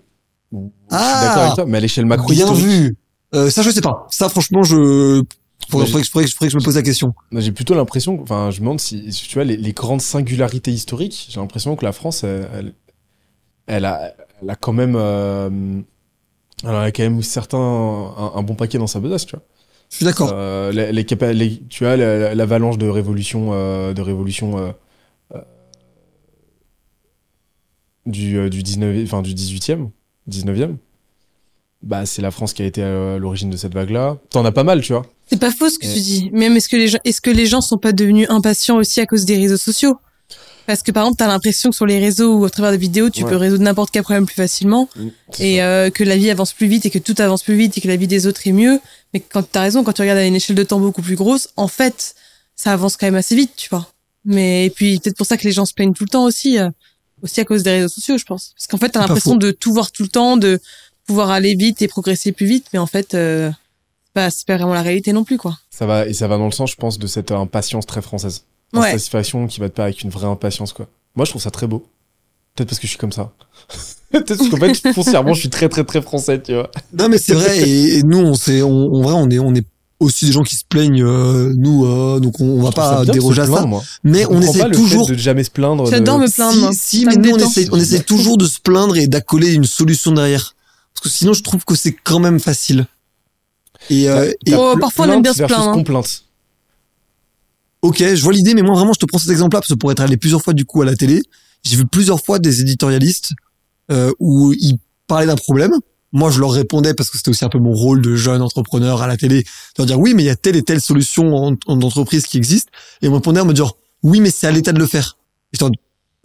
Je 0.52 0.58
suis 0.58 0.70
Ah 0.92 1.22
d'accord 1.24 1.44
avec 1.44 1.56
toi, 1.56 1.66
mais 1.68 1.78
à 1.78 1.82
l'échelle 1.82 2.06
Bien 2.06 2.16
macro-historique, 2.16 2.64
vu. 2.64 2.98
Euh, 3.34 3.50
ça, 3.50 3.64
je 3.64 3.72
sais 3.72 3.82
pas. 3.82 4.08
Ça, 4.12 4.30
franchement, 4.30 4.64
je 4.64 5.24
faudrait, 5.70 5.88
faudrait 5.88 6.02
que, 6.04 6.08
faudrait 6.10 6.26
que- 6.26 6.32
faudrait 6.32 6.48
que 6.48 6.52
je 6.52 6.58
me 6.58 6.64
pose 6.64 6.76
la 6.76 6.82
question. 6.84 7.14
J'ai 7.32 7.52
plutôt 7.52 7.74
l'impression, 7.76 8.22
enfin, 8.22 8.52
je 8.52 8.58
me 8.60 8.66
demande 8.66 8.80
si, 8.80 9.10
tu 9.10 9.34
vois, 9.36 9.44
les, 9.44 9.58
les 9.58 9.74
grandes 9.74 10.02
singularités 10.02 10.72
historiques, 10.72 11.28
j'ai 11.30 11.40
l'impression 11.40 11.76
que 11.76 11.86
la 11.86 11.92
France, 11.92 12.24
elle, 12.24 12.50
elle, 12.54 12.74
elle 13.68 13.86
a, 13.86 14.14
elle 14.42 14.50
a 14.50 14.56
quand 14.56 14.74
même, 14.74 14.96
euh, 14.96 15.50
elle 16.64 16.76
a 16.76 16.92
quand 16.92 17.04
même 17.04 17.22
certains, 17.22 17.58
un, 17.58 18.32
un 18.36 18.44
bon 18.44 18.56
paquet 18.56 18.78
dans 18.78 18.88
sa 18.88 19.00
besace, 19.00 19.26
tu 19.26 19.36
vois. 19.36 19.44
Je 19.90 19.98
suis 19.98 20.06
d'accord. 20.06 20.32
Euh, 20.34 20.72
les, 20.72 20.92
les 20.92 21.04
capa- 21.06 21.32
les- 21.34 21.60
tu 21.68 21.84
vois, 21.84 21.96
la- 21.96 22.18
la- 22.18 22.36
l'avalanche 22.36 22.78
de 22.78 22.88
révolution, 22.88 23.50
euh, 23.54 23.94
de 23.94 24.02
révolution 24.02 24.58
euh, 24.58 24.72
du, 28.06 28.50
du 28.50 28.62
19, 28.64 29.04
enfin, 29.04 29.22
du 29.22 29.34
18e, 29.34 29.90
19e. 30.28 30.78
Bah, 31.82 32.06
c'est 32.06 32.22
la 32.22 32.32
France 32.32 32.54
qui 32.54 32.62
a 32.62 32.66
été 32.66 32.82
à 32.84 33.18
l'origine 33.18 33.50
de 33.50 33.58
cette 33.58 33.74
vague-là. 33.74 34.18
T'en 34.30 34.46
as 34.46 34.52
pas 34.52 34.64
mal, 34.64 34.82
tu 34.82 34.94
vois. 34.94 35.06
C'est 35.30 35.40
pas 35.40 35.52
faux 35.52 35.70
ce 35.70 35.80
que 35.80 35.86
tu 35.88 36.00
dis. 36.00 36.30
Même 36.34 36.56
est-ce 36.56 36.70
que 36.70 36.76
les 36.78 36.88
gens, 36.88 37.00
est-ce 37.04 37.22
que 37.22 37.30
les 37.32 37.46
gens 37.46 37.62
sont 37.62 37.78
pas 37.78 37.92
devenus 37.92 38.28
impatients 38.30 38.78
aussi 38.78 39.02
à 39.02 39.06
cause 39.06 39.26
des 39.26 39.38
réseaux 39.38 39.58
sociaux? 39.58 39.98
Parce 40.68 40.82
que 40.82 40.92
par 40.92 41.04
exemple, 41.04 41.18
t'as 41.18 41.28
l'impression 41.28 41.70
que 41.70 41.76
sur 41.76 41.86
les 41.86 42.00
réseaux 42.00 42.38
ou 42.38 42.46
à 42.46 42.50
travers 42.50 42.72
des 42.72 42.78
vidéos, 42.78 43.10
tu 43.12 43.24
Ouais. 43.24 43.30
peux 43.30 43.36
résoudre 43.36 43.64
n'importe 43.64 43.92
quel 43.92 44.02
problème 44.04 44.26
plus 44.26 44.36
facilement 44.36 44.90
C'est 45.32 45.48
et 45.54 45.62
euh, 45.64 45.90
que 45.92 46.04
la 46.04 46.18
vie 46.18 46.30
avance 46.32 46.54
plus 46.54 46.66
vite 46.68 46.86
et 46.88 46.90
que 46.90 46.98
tout 47.00 47.14
avance 47.20 47.44
plus 47.44 47.56
vite 47.56 47.78
et 47.78 47.82
que 47.82 47.88
la 47.88 47.96
vie 47.96 48.08
des 48.08 48.26
autres 48.28 48.48
est 48.48 48.52
mieux. 48.52 48.80
Mais 49.14 49.20
quand 49.20 49.44
t'as 49.44 49.62
raison, 49.62 49.84
quand 49.84 49.94
tu 49.94 50.02
regardes 50.02 50.18
à 50.20 50.26
une 50.26 50.36
échelle 50.36 50.56
de 50.56 50.64
temps 50.64 50.80
beaucoup 50.80 51.04
plus 51.04 51.16
grosse, 51.16 51.50
en 51.56 51.68
fait, 51.68 52.16
ça 52.56 52.72
avance 52.74 52.98
quand 52.98 53.06
même 53.06 53.16
assez 53.16 53.36
vite, 53.36 53.52
tu 53.56 53.70
vois. 53.70 53.88
Mais 54.26 54.66
et 54.66 54.70
puis 54.72 55.00
peut-être 55.00 55.18
pour 55.18 55.28
ça 55.28 55.38
que 55.38 55.44
les 55.44 55.52
gens 55.52 55.66
se 55.66 55.74
plaignent 55.76 55.94
tout 55.94 56.04
le 56.06 56.10
temps 56.10 56.24
aussi. 56.24 56.58
euh. 56.58 56.70
aussi 57.22 57.40
à 57.42 57.46
cause 57.46 57.62
des 57.64 57.70
réseaux 57.72 57.88
sociaux, 57.88 58.18
je 58.18 58.26
pense. 58.26 58.54
Parce 58.58 58.66
qu'en 58.68 58.78
fait, 58.78 58.90
t'as 58.90 59.02
l'impression 59.02 59.36
de 59.36 59.52
tout 59.52 59.72
voir 59.72 59.92
tout 59.92 60.02
le 60.04 60.10
temps, 60.10 60.36
de 60.36 60.60
pouvoir 61.06 61.30
aller 61.30 61.54
vite 61.56 61.82
et 61.84 61.88
progresser 61.88 62.32
plus 62.32 62.48
vite, 62.48 62.66
mais 62.74 62.80
en 62.80 62.88
fait, 62.88 63.14
euh, 63.14 63.52
pas, 64.16 64.32
c'est 64.32 64.48
pas 64.48 64.58
vraiment 64.58 64.74
la 64.74 64.82
réalité 64.82 65.14
non 65.14 65.24
plus, 65.24 65.38
quoi. 65.38 65.56
Ça 65.70 65.86
va, 65.86 66.08
et 66.08 66.14
ça 66.14 66.28
va 66.28 66.38
dans 66.40 66.46
le 66.46 66.52
sens, 66.52 66.72
je 66.72 66.76
pense, 66.78 66.98
de 66.98 67.06
cette 67.06 67.30
euh, 67.32 67.38
impatience 67.38 67.86
très 67.86 68.02
française. 68.02 68.46
Une 68.74 68.80
Ouais. 68.80 68.92
satisfaction 68.94 69.46
qui 69.46 69.60
va 69.60 69.70
te 69.70 69.76
pair 69.76 69.86
avec 69.86 70.02
une 70.02 70.10
vraie 70.10 70.26
impatience, 70.28 70.74
quoi. 70.74 70.88
Moi, 71.16 71.26
je 71.26 71.30
trouve 71.32 71.42
ça 71.42 71.52
très 71.52 71.68
beau. 71.68 71.86
Peut-être 72.56 72.70
parce 72.70 72.80
que 72.80 72.88
je 72.88 72.92
suis 72.92 72.98
comme 73.00 73.12
ça. 73.12 73.32
Peut-être 74.12 74.38
parce 74.38 74.50
qu'en 74.50 74.58
fait, 74.58 74.94
foncièrement, 74.94 75.34
je 75.34 75.42
suis 75.42 75.50
très, 75.50 75.70
très, 75.70 75.84
très 75.84 76.02
français, 76.02 76.42
tu 76.42 76.54
vois. 76.54 76.72
Non 76.98 77.10
mais 77.10 77.18
c'est 77.18 77.34
vrai 77.34 77.60
et, 77.70 77.98
et 77.98 78.04
nous 78.04 78.18
on 78.20 78.34
sait 78.34 78.62
on, 78.62 78.94
en 78.96 79.02
vrai 79.02 79.14
on 79.14 79.30
est 79.30 79.40
on 79.40 79.54
est 79.54 79.66
aussi 80.00 80.26
des 80.26 80.32
gens 80.32 80.44
qui 80.44 80.56
se 80.56 80.64
plaignent 80.64 81.04
euh, 81.04 81.52
nous 81.58 81.86
euh, 81.86 82.20
donc 82.22 82.40
on, 82.40 82.46
on 82.46 82.62
va 82.64 82.72
pas 82.72 83.04
de 83.04 83.12
déroger 83.12 83.42
à 83.42 83.46
ça 83.46 83.52
plaindre, 83.52 83.68
moi. 83.68 83.84
mais 84.04 84.22
Je 84.24 84.28
on 84.30 84.42
essaie 84.42 84.70
toujours 84.72 85.08
de 85.08 85.16
jamais 85.16 85.44
se 85.44 85.50
plaindre. 85.52 85.84
de- 85.86 85.90
J'adore 85.92 86.20
me 86.20 86.28
plaindre, 86.30 86.54
si, 86.54 86.60
moi. 86.60 86.70
si 86.74 87.06
mais 87.06 87.16
nous 87.18 87.32
on 87.32 87.38
essaie 87.38 87.68
on 87.74 87.78
essaie 87.78 88.04
toujours 88.04 88.38
de 88.38 88.46
se 88.46 88.60
plaindre 88.62 88.96
et 88.98 89.08
d'accoler 89.08 89.54
une 89.54 89.64
solution 89.66 90.12
derrière 90.14 90.56
parce 90.94 91.04
que 91.04 91.10
sinon 91.10 91.34
je 91.34 91.44
trouve 91.44 91.66
que 91.66 91.76
c'est 91.76 91.94
quand 91.94 92.20
même 92.20 92.40
facile 92.40 92.88
et, 93.90 94.10
euh, 94.10 94.32
et 94.46 94.54
Oh, 94.56 94.76
parfois, 94.80 95.08
on 95.08 95.14
aime 95.14 95.22
bien 95.22 95.34
se 95.34 95.44
plaindre, 95.44 95.70
hein. 95.70 95.74
complainte. 95.74 96.24
ok 97.82 97.98
je 98.16 98.22
vois 98.24 98.34
l'idée 98.34 98.54
mais 98.54 98.62
moi 98.62 98.76
vraiment 98.76 98.94
je 98.94 99.00
te 99.00 99.06
prends 99.06 99.20
cet 99.20 99.30
exemple 99.32 99.56
là 99.56 99.62
parce 99.62 99.70
que 99.70 99.76
pour 99.76 99.92
être 99.92 100.00
allé 100.02 100.18
plusieurs 100.18 100.42
fois 100.42 100.54
du 100.54 100.66
coup 100.66 100.82
à 100.82 100.86
la 100.86 100.96
télé. 100.96 101.22
J'ai 101.64 101.78
vu 101.78 101.86
plusieurs 101.88 102.24
fois 102.24 102.38
des 102.40 102.62
éditorialistes 102.62 103.32
euh, 103.92 104.12
où 104.20 104.54
ils 104.54 104.78
parlaient 105.08 105.26
d'un 105.26 105.36
problème. 105.36 105.72
Moi 106.12 106.30
je 106.32 106.40
leur 106.40 106.52
répondais 106.52 106.94
parce 106.94 107.10
que 107.10 107.18
c'était 107.18 107.30
aussi 107.30 107.44
un 107.44 107.50
peu 107.50 107.58
mon 107.60 107.74
rôle 107.74 108.02
de 108.02 108.16
jeune 108.16 108.42
entrepreneur 108.42 109.02
à 109.02 109.08
la 109.08 109.18
télé 109.18 109.42
de 109.42 109.48
leur 109.80 109.86
dire 109.88 110.00
oui 110.00 110.14
mais 110.14 110.24
il 110.24 110.28
y 110.28 110.30
a 110.30 110.36
telle 110.36 110.56
et 110.56 110.64
telle 110.64 110.80
solution 110.82 111.36
en, 111.36 111.56
en 111.68 111.82
entreprise 111.82 112.26
qui 112.26 112.38
existe. 112.38 112.70
Et 113.02 113.08
ils 113.08 113.10
me 113.10 113.16
répondaient 113.16 113.42
en 113.42 113.46
me 113.46 113.54
disant 113.54 113.72
oui 114.04 114.20
mais 114.22 114.30
c'est 114.32 114.48
à 114.48 114.52
l'État 114.52 114.72
de 114.74 114.80
le 114.80 114.86
faire. 114.88 115.18
Et 115.52 115.58
j'étais 115.58 115.64
en 115.64 115.68
mode, 115.68 115.78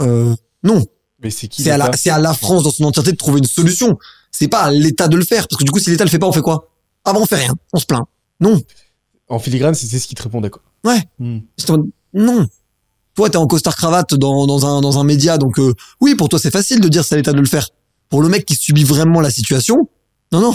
euh, 0.03 0.35
non. 0.63 0.85
Mais 1.23 1.31
c'est 1.31 1.49
qui 1.49 1.63
c'est 1.63 1.71
à 1.71 1.77
la 1.79 1.91
à 1.91 2.19
la 2.19 2.35
France 2.35 2.63
dans 2.63 2.71
son 2.71 2.85
entièreté 2.85 3.13
de 3.13 3.17
trouver 3.17 3.39
une 3.39 3.47
solution. 3.47 3.99
C'est 4.31 4.49
pas 4.49 4.61
à 4.63 4.71
l'État 4.71 5.09
de 5.09 5.17
le 5.17 5.25
faire 5.25 5.49
parce 5.49 5.59
que 5.59 5.65
du 5.65 5.71
coup 5.71 5.79
si 5.81 5.91
l'État 5.91 6.05
le 6.05 6.11
fait 6.11 6.19
pas 6.19 6.27
on 6.29 6.33
fait 6.33 6.41
quoi? 6.41 6.70
Ah 7.05 7.13
bah 7.13 7.19
on 7.21 7.27
fait 7.27 7.37
rien 7.37 7.55
on 7.73 7.79
se 7.79 7.87
plaint 7.87 8.05
non 8.41 8.61
En 9.29 9.39
filigrane, 9.39 9.75
c'était 9.75 9.99
ce 9.99 10.07
qui 10.09 10.15
te 10.15 10.23
répondait, 10.23 10.51
quoi. 10.51 10.63
Ouais. 10.85 11.03
Hmm. 11.19 11.39
Non. 12.15 12.47
Toi, 13.15 13.29
t'es 13.31 13.37
en 13.37 13.47
costard 13.47 13.77
cravate 13.77 14.15
dans, 14.15 14.47
dans 14.47 14.65
un, 14.67 14.81
dans 14.81 14.99
un 14.99 15.05
média, 15.05 15.37
donc 15.39 15.59
euh, 15.59 15.75
oui, 16.01 16.15
pour 16.15 16.29
toi, 16.29 16.39
c'est 16.39 16.51
facile 16.51 16.81
de 16.81 16.89
dire 16.89 17.05
c'est 17.05 17.15
à 17.15 17.19
l'État 17.19 17.33
de 17.33 17.39
le 17.41 17.47
faire. 17.47 17.69
Pour 18.09 18.23
le 18.23 18.29
mec 18.29 18.45
qui 18.47 18.57
subit 18.57 18.83
vraiment 18.85 19.21
la 19.21 19.31
situation, 19.31 19.77
non, 20.33 20.41
non. 20.41 20.55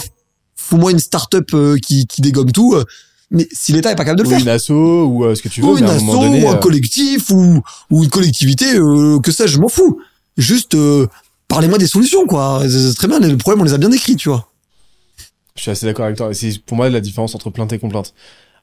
Fous-moi 0.56 0.90
une 0.90 0.98
start-up 0.98 1.48
euh, 1.54 1.76
qui, 1.78 2.06
qui 2.06 2.20
dégomme 2.22 2.50
tout. 2.50 2.74
euh, 2.74 2.84
mais 3.30 3.46
si 3.52 3.72
l'État 3.72 3.90
est 3.92 3.96
pas 3.96 4.04
capable 4.04 4.18
de 4.18 4.22
le 4.24 4.28
Ou 4.28 4.32
faire, 4.32 4.40
une 4.42 4.48
asso, 4.48 4.70
ou 4.70 5.24
euh, 5.24 5.34
ce 5.34 5.42
que 5.42 5.48
tu 5.48 5.60
veux, 5.60 5.66
ou 5.68 5.78
une 5.78 5.84
asso, 5.84 6.04
donné. 6.04 6.44
ou 6.44 6.48
un 6.48 6.56
collectif, 6.56 7.30
ou, 7.30 7.62
ou 7.90 8.02
une 8.04 8.10
collectivité, 8.10 8.74
euh, 8.76 9.20
que 9.20 9.30
sais-je, 9.32 9.52
je 9.54 9.58
m'en 9.58 9.68
fous. 9.68 10.00
Juste, 10.36 10.74
euh, 10.74 11.06
parlez-moi 11.48 11.78
des 11.78 11.86
solutions, 11.86 12.26
quoi. 12.26 12.62
C'est 12.62 12.88
c'est 12.88 12.94
très 12.94 13.08
bien, 13.08 13.18
les 13.20 13.36
problèmes, 13.36 13.60
on 13.62 13.64
les 13.64 13.74
a 13.74 13.78
bien 13.78 13.88
décrits, 13.90 14.16
tu 14.16 14.28
vois. 14.28 14.48
Je 15.56 15.62
suis 15.62 15.70
assez 15.70 15.86
d'accord 15.86 16.04
avec 16.04 16.16
toi. 16.16 16.32
C'est 16.32 16.58
pour 16.62 16.76
moi 16.76 16.88
la 16.88 17.00
différence 17.00 17.34
entre 17.34 17.50
plainte 17.50 17.72
et 17.72 17.78
complainte. 17.78 18.14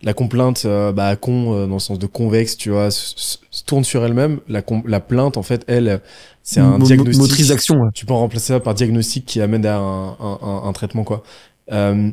La 0.01 0.13
complainte, 0.13 0.63
euh, 0.65 0.91
bah, 0.91 1.15
con, 1.15 1.53
euh, 1.53 1.65
dans 1.65 1.75
le 1.75 1.79
sens 1.79 1.97
de 1.97 2.07
convexe, 2.07 2.57
tu 2.57 2.69
vois, 2.71 2.91
se, 2.91 3.37
tourne 3.65 3.83
sur 3.85 4.03
elle-même. 4.03 4.41
La, 4.47 4.61
plainte, 4.99 5.37
en 5.37 5.43
fait, 5.43 5.63
elle, 5.67 6.01
c'est 6.43 6.59
un 6.59 6.77
Mo- 6.77 6.85
diagnostic. 6.85 7.21
Motrice 7.21 7.47
d'action, 7.47 7.79
ouais. 7.81 7.89
Tu 7.93 8.05
peux 8.05 8.13
remplacer 8.13 8.47
ça 8.47 8.59
par 8.59 8.73
diagnostic 8.73 9.25
qui 9.25 9.39
amène 9.41 9.65
à 9.65 9.77
un, 9.77 10.09
un, 10.11 10.39
un- 10.41 10.63
un 10.65 10.73
traitement, 10.73 11.03
quoi. 11.05 11.23
Euh, 11.71 12.11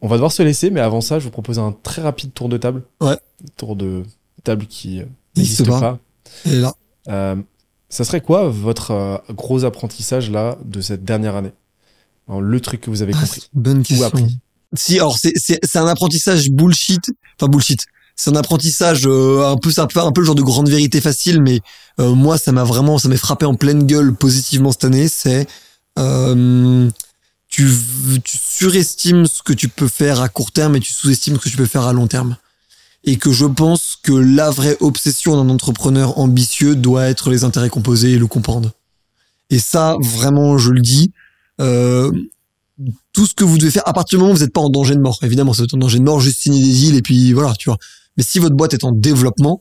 on 0.00 0.08
va 0.08 0.16
devoir 0.16 0.32
se 0.32 0.42
laisser, 0.42 0.70
mais 0.70 0.80
avant 0.80 1.00
ça, 1.00 1.18
je 1.18 1.24
vous 1.24 1.30
propose 1.30 1.58
un 1.58 1.72
très 1.82 2.02
rapide 2.02 2.32
tour 2.32 2.48
de 2.48 2.56
table. 2.56 2.82
Ouais. 3.00 3.18
Tour 3.56 3.74
de 3.76 4.04
table 4.44 4.66
qui 4.66 5.00
euh, 5.00 5.04
n'existe 5.36 5.66
pas. 5.66 5.80
pas. 5.80 5.98
Et 6.46 6.54
là. 6.54 6.74
Euh, 7.08 7.36
ça 7.88 8.04
serait 8.04 8.20
quoi 8.20 8.48
votre 8.48 9.22
gros 9.30 9.64
apprentissage 9.64 10.30
là 10.30 10.56
de 10.64 10.80
cette 10.80 11.04
dernière 11.04 11.34
année? 11.34 11.50
Alors, 12.30 12.40
Le 12.42 12.60
truc 12.60 12.80
que 12.80 12.90
vous 12.90 13.02
avez 13.02 13.12
Ah, 13.14 13.20
compris. 13.20 13.48
une 13.54 13.62
bonne 13.62 13.82
question. 13.82 14.06
appris. 14.06 14.38
Si, 14.74 14.94
alors 14.98 15.18
c'est 15.18 15.32
c'est 15.36 15.58
c'est 15.64 15.78
un 15.78 15.86
apprentissage 15.88 16.48
bullshit, 16.50 17.10
enfin 17.38 17.50
bullshit. 17.50 17.84
C'est 18.14 18.30
un 18.30 18.36
apprentissage 18.36 19.02
euh, 19.06 19.44
un 19.50 19.56
peu 19.56 19.70
c'est 19.72 19.80
un 19.80 19.86
peu 19.88 19.98
un 20.00 20.12
peu 20.12 20.20
le 20.20 20.26
genre 20.26 20.34
de 20.36 20.42
grande 20.42 20.68
vérité 20.68 21.00
facile, 21.00 21.42
mais 21.42 21.60
euh, 21.98 22.14
moi 22.14 22.38
ça 22.38 22.52
m'a 22.52 22.62
vraiment 22.64 22.96
ça 22.98 23.08
m'est 23.08 23.16
frappé 23.16 23.46
en 23.46 23.54
pleine 23.56 23.84
gueule 23.84 24.14
positivement 24.14 24.70
cette 24.70 24.84
année. 24.84 25.08
C'est 25.08 25.48
euh, 25.98 26.88
tu 27.48 27.68
tu 28.22 28.38
surestimes 28.40 29.26
ce 29.26 29.42
que 29.42 29.52
tu 29.52 29.68
peux 29.68 29.88
faire 29.88 30.20
à 30.20 30.28
court 30.28 30.52
terme 30.52 30.76
et 30.76 30.80
tu 30.80 30.92
sous-estimes 30.92 31.34
ce 31.36 31.40
que 31.40 31.48
tu 31.48 31.56
peux 31.56 31.66
faire 31.66 31.82
à 31.86 31.92
long 31.92 32.06
terme. 32.06 32.36
Et 33.02 33.16
que 33.16 33.32
je 33.32 33.46
pense 33.46 33.96
que 34.00 34.12
la 34.12 34.50
vraie 34.50 34.76
obsession 34.80 35.34
d'un 35.42 35.50
entrepreneur 35.50 36.18
ambitieux 36.18 36.76
doit 36.76 37.06
être 37.08 37.30
les 37.30 37.42
intérêts 37.44 37.70
composés 37.70 38.12
et 38.12 38.18
le 38.18 38.26
comprendre. 38.26 38.70
Et 39.48 39.58
ça, 39.58 39.96
vraiment, 40.02 40.58
je 40.58 40.70
le 40.70 40.80
dis. 40.82 41.10
Euh, 41.60 42.10
tout 43.12 43.26
ce 43.26 43.34
que 43.34 43.44
vous 43.44 43.58
devez 43.58 43.70
faire, 43.70 43.86
à 43.86 43.92
partir 43.92 44.18
du 44.18 44.22
moment 44.22 44.32
où 44.32 44.36
vous 44.36 44.42
n'êtes 44.42 44.52
pas 44.52 44.60
en 44.60 44.70
danger 44.70 44.94
de 44.94 45.00
mort, 45.00 45.18
évidemment, 45.22 45.52
c'est 45.52 45.72
en 45.74 45.76
danger 45.76 45.98
de 45.98 46.04
mort, 46.04 46.20
juste 46.20 46.40
signer 46.40 46.62
des 46.62 46.72
deals 46.72 46.96
et 46.96 47.02
puis 47.02 47.32
voilà, 47.32 47.54
tu 47.54 47.68
vois. 47.68 47.78
Mais 48.16 48.22
si 48.22 48.38
votre 48.38 48.56
boîte 48.56 48.74
est 48.74 48.84
en 48.84 48.92
développement, 48.92 49.60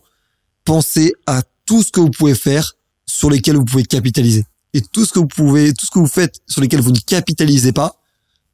pensez 0.63 1.13
à 1.27 1.43
tout 1.65 1.83
ce 1.83 1.91
que 1.91 1.99
vous 1.99 2.11
pouvez 2.11 2.35
faire 2.35 2.75
sur 3.05 3.29
lesquels 3.29 3.57
vous 3.57 3.65
pouvez 3.65 3.83
capitaliser. 3.83 4.45
Et 4.73 4.81
tout 4.81 5.05
ce 5.05 5.13
que 5.13 5.19
vous 5.19 5.27
pouvez, 5.27 5.73
tout 5.73 5.85
ce 5.85 5.91
que 5.91 5.99
vous 5.99 6.07
faites 6.07 6.39
sur 6.47 6.61
lesquels 6.61 6.81
vous 6.81 6.91
ne 6.91 6.99
capitalisez 6.99 7.73
pas, 7.73 7.95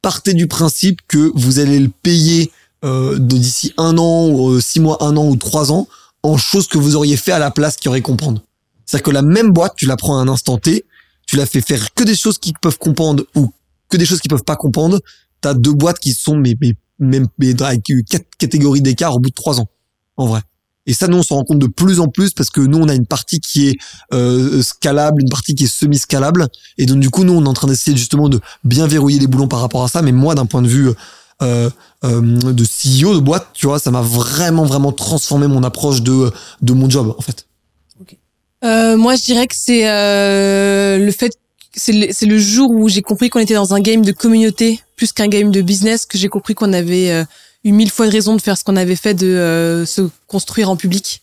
partez 0.01 0.33
du 0.33 0.47
principe 0.47 1.01
que 1.07 1.31
vous 1.35 1.59
allez 1.59 1.79
le 1.79 1.89
payer 1.89 2.51
euh, 2.83 3.17
d'ici 3.19 3.73
un 3.77 3.97
an, 3.97 4.27
ou 4.27 4.51
euh, 4.51 4.61
six 4.61 4.79
mois, 4.79 5.03
un 5.03 5.17
an 5.17 5.27
ou 5.27 5.35
trois 5.35 5.71
ans 5.71 5.87
en 6.23 6.37
choses 6.37 6.67
que 6.67 6.77
vous 6.77 6.95
auriez 6.95 7.17
fait 7.17 7.31
à 7.31 7.39
la 7.39 7.51
place 7.51 7.77
qui 7.77 7.87
auraient 7.89 8.01
comprendre. 8.01 8.41
C'est-à-dire 8.85 9.03
que 9.03 9.11
la 9.11 9.21
même 9.21 9.51
boîte, 9.51 9.73
tu 9.75 9.85
la 9.85 9.97
prends 9.97 10.17
à 10.17 10.21
un 10.21 10.27
instant 10.27 10.57
T, 10.57 10.85
tu 11.25 11.35
la 11.35 11.45
fais 11.45 11.61
faire 11.61 11.93
que 11.93 12.03
des 12.03 12.15
choses 12.15 12.37
qui 12.37 12.53
peuvent 12.61 12.77
comprendre 12.77 13.23
ou 13.35 13.51
que 13.89 13.97
des 13.97 14.05
choses 14.05 14.19
qui 14.19 14.27
peuvent 14.27 14.43
pas 14.43 14.55
comprendre, 14.55 14.99
t'as 15.41 15.53
deux 15.53 15.73
boîtes 15.73 15.99
qui 15.99 16.13
sont 16.13 16.37
mais, 16.37 16.55
mais 16.61 16.73
même 16.99 17.27
mais 17.37 17.61
avec 17.61 17.83
quatre 18.09 18.27
catégories 18.37 18.81
d'écart 18.81 19.15
au 19.15 19.19
bout 19.19 19.29
de 19.29 19.35
trois 19.35 19.59
ans, 19.59 19.67
en 20.17 20.27
vrai. 20.27 20.41
Et 20.87 20.93
ça, 20.93 21.07
nous, 21.07 21.17
on 21.17 21.23
s'en 21.23 21.35
rend 21.35 21.43
compte 21.43 21.59
de 21.59 21.67
plus 21.67 21.99
en 21.99 22.07
plus 22.07 22.31
parce 22.31 22.49
que 22.49 22.61
nous, 22.61 22.77
on 22.77 22.87
a 22.87 22.93
une 22.93 23.07
partie 23.07 23.39
qui 23.39 23.69
est 23.69 23.77
euh, 24.13 24.61
scalable, 24.61 25.21
une 25.21 25.29
partie 25.29 25.55
qui 25.55 25.63
est 25.63 25.67
semi-scalable. 25.67 26.47
Et 26.77 26.85
donc, 26.85 26.99
du 26.99 27.09
coup, 27.09 27.23
nous, 27.23 27.33
on 27.33 27.43
est 27.43 27.47
en 27.47 27.53
train 27.53 27.67
d'essayer 27.67 27.97
justement 27.97 28.29
de 28.29 28.39
bien 28.63 28.85
verrouiller 28.85 29.19
les 29.19 29.27
boulons 29.27 29.47
par 29.47 29.61
rapport 29.61 29.83
à 29.83 29.87
ça. 29.87 30.01
Mais 30.03 30.11
moi, 30.11 30.35
d'un 30.35 30.45
point 30.45 30.61
de 30.61 30.67
vue 30.67 30.89
euh, 31.41 31.69
euh, 32.03 32.21
de 32.21 32.63
CEO 32.63 33.15
de 33.15 33.19
boîte, 33.19 33.47
tu 33.53 33.65
vois, 33.65 33.79
ça 33.79 33.89
m'a 33.89 34.01
vraiment, 34.01 34.65
vraiment 34.65 34.91
transformé 34.91 35.47
mon 35.47 35.63
approche 35.63 36.01
de, 36.01 36.31
de 36.61 36.73
mon 36.73 36.89
job, 36.89 37.15
en 37.17 37.21
fait. 37.21 37.47
Euh, 38.65 38.97
moi, 38.97 39.15
je 39.15 39.23
dirais 39.23 39.47
que 39.47 39.55
c'est 39.55 39.87
euh, 39.87 40.97
le 40.97 41.11
fait, 41.11 41.31
c'est 41.75 41.91
le, 41.93 42.07
le 42.27 42.37
jour 42.37 42.71
où 42.71 42.89
j'ai 42.89 43.01
compris 43.01 43.29
qu'on 43.29 43.39
était 43.39 43.53
dans 43.53 43.73
un 43.73 43.79
game 43.79 44.03
de 44.03 44.11
communauté 44.11 44.81
plus 44.95 45.11
qu'un 45.11 45.27
game 45.27 45.51
de 45.51 45.61
business, 45.61 46.05
que 46.05 46.17
j'ai 46.17 46.29
compris 46.29 46.55
qu'on 46.55 46.73
avait 46.73 47.11
euh, 47.11 47.23
eu 47.63 47.71
mille 47.73 47.91
fois 47.91 48.07
de 48.07 48.11
raison 48.11 48.35
de 48.35 48.41
faire 48.41 48.57
ce 48.57 48.63
qu'on 48.63 48.75
avait 48.75 48.95
fait, 48.95 49.13
de 49.13 49.27
euh, 49.27 49.85
se 49.85 50.01
construire 50.27 50.69
en 50.69 50.77
public. 50.77 51.21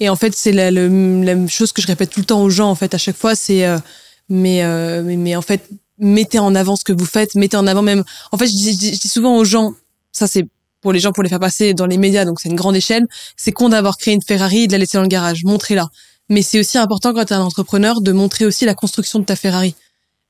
Et 0.00 0.08
en 0.08 0.16
fait, 0.16 0.34
c'est 0.36 0.52
la, 0.52 0.70
la 0.70 1.46
chose 1.46 1.72
que 1.72 1.80
je 1.80 1.86
répète 1.86 2.10
tout 2.10 2.20
le 2.20 2.26
temps 2.26 2.42
aux 2.42 2.50
gens, 2.50 2.68
en 2.68 2.74
fait, 2.74 2.92
à 2.94 2.98
chaque 2.98 3.16
fois, 3.16 3.34
c'est 3.34 3.64
euh, 3.64 3.78
mais, 4.28 4.62
mais 5.02 5.16
mais 5.16 5.36
en 5.36 5.42
fait, 5.42 5.62
mettez 5.98 6.38
en 6.40 6.54
avant 6.54 6.76
ce 6.76 6.84
que 6.84 6.92
vous 6.92 7.06
faites, 7.06 7.34
mettez 7.36 7.56
en 7.56 7.66
avant 7.66 7.82
même. 7.82 8.02
En 8.32 8.38
fait, 8.38 8.46
je 8.46 8.52
dis- 8.52 8.94
je 8.94 9.00
dis 9.00 9.08
souvent 9.08 9.36
aux 9.36 9.44
gens, 9.44 9.74
ça 10.10 10.26
c'est 10.26 10.44
pour 10.80 10.92
les 10.92 10.98
gens 10.98 11.12
pour 11.12 11.22
les 11.22 11.28
faire 11.28 11.38
passer 11.38 11.74
dans 11.74 11.86
les 11.86 11.98
médias, 11.98 12.24
donc 12.24 12.40
c'est 12.40 12.48
une 12.48 12.56
grande 12.56 12.74
échelle. 12.74 13.06
C'est 13.36 13.52
con 13.52 13.68
d'avoir 13.68 13.96
créé 13.96 14.14
une 14.14 14.22
Ferrari 14.22 14.64
et 14.64 14.66
de 14.66 14.72
la 14.72 14.78
laisser 14.78 14.98
dans 14.98 15.02
le 15.02 15.08
garage, 15.08 15.44
montrez-la 15.44 15.88
mais 16.28 16.42
c'est 16.42 16.58
aussi 16.58 16.78
important 16.78 17.12
quand 17.12 17.24
tu 17.24 17.32
es 17.32 17.36
un 17.36 17.42
entrepreneur 17.42 18.00
de 18.00 18.12
montrer 18.12 18.44
aussi 18.44 18.64
la 18.64 18.74
construction 18.74 19.18
de 19.18 19.24
ta 19.24 19.36
Ferrari. 19.36 19.74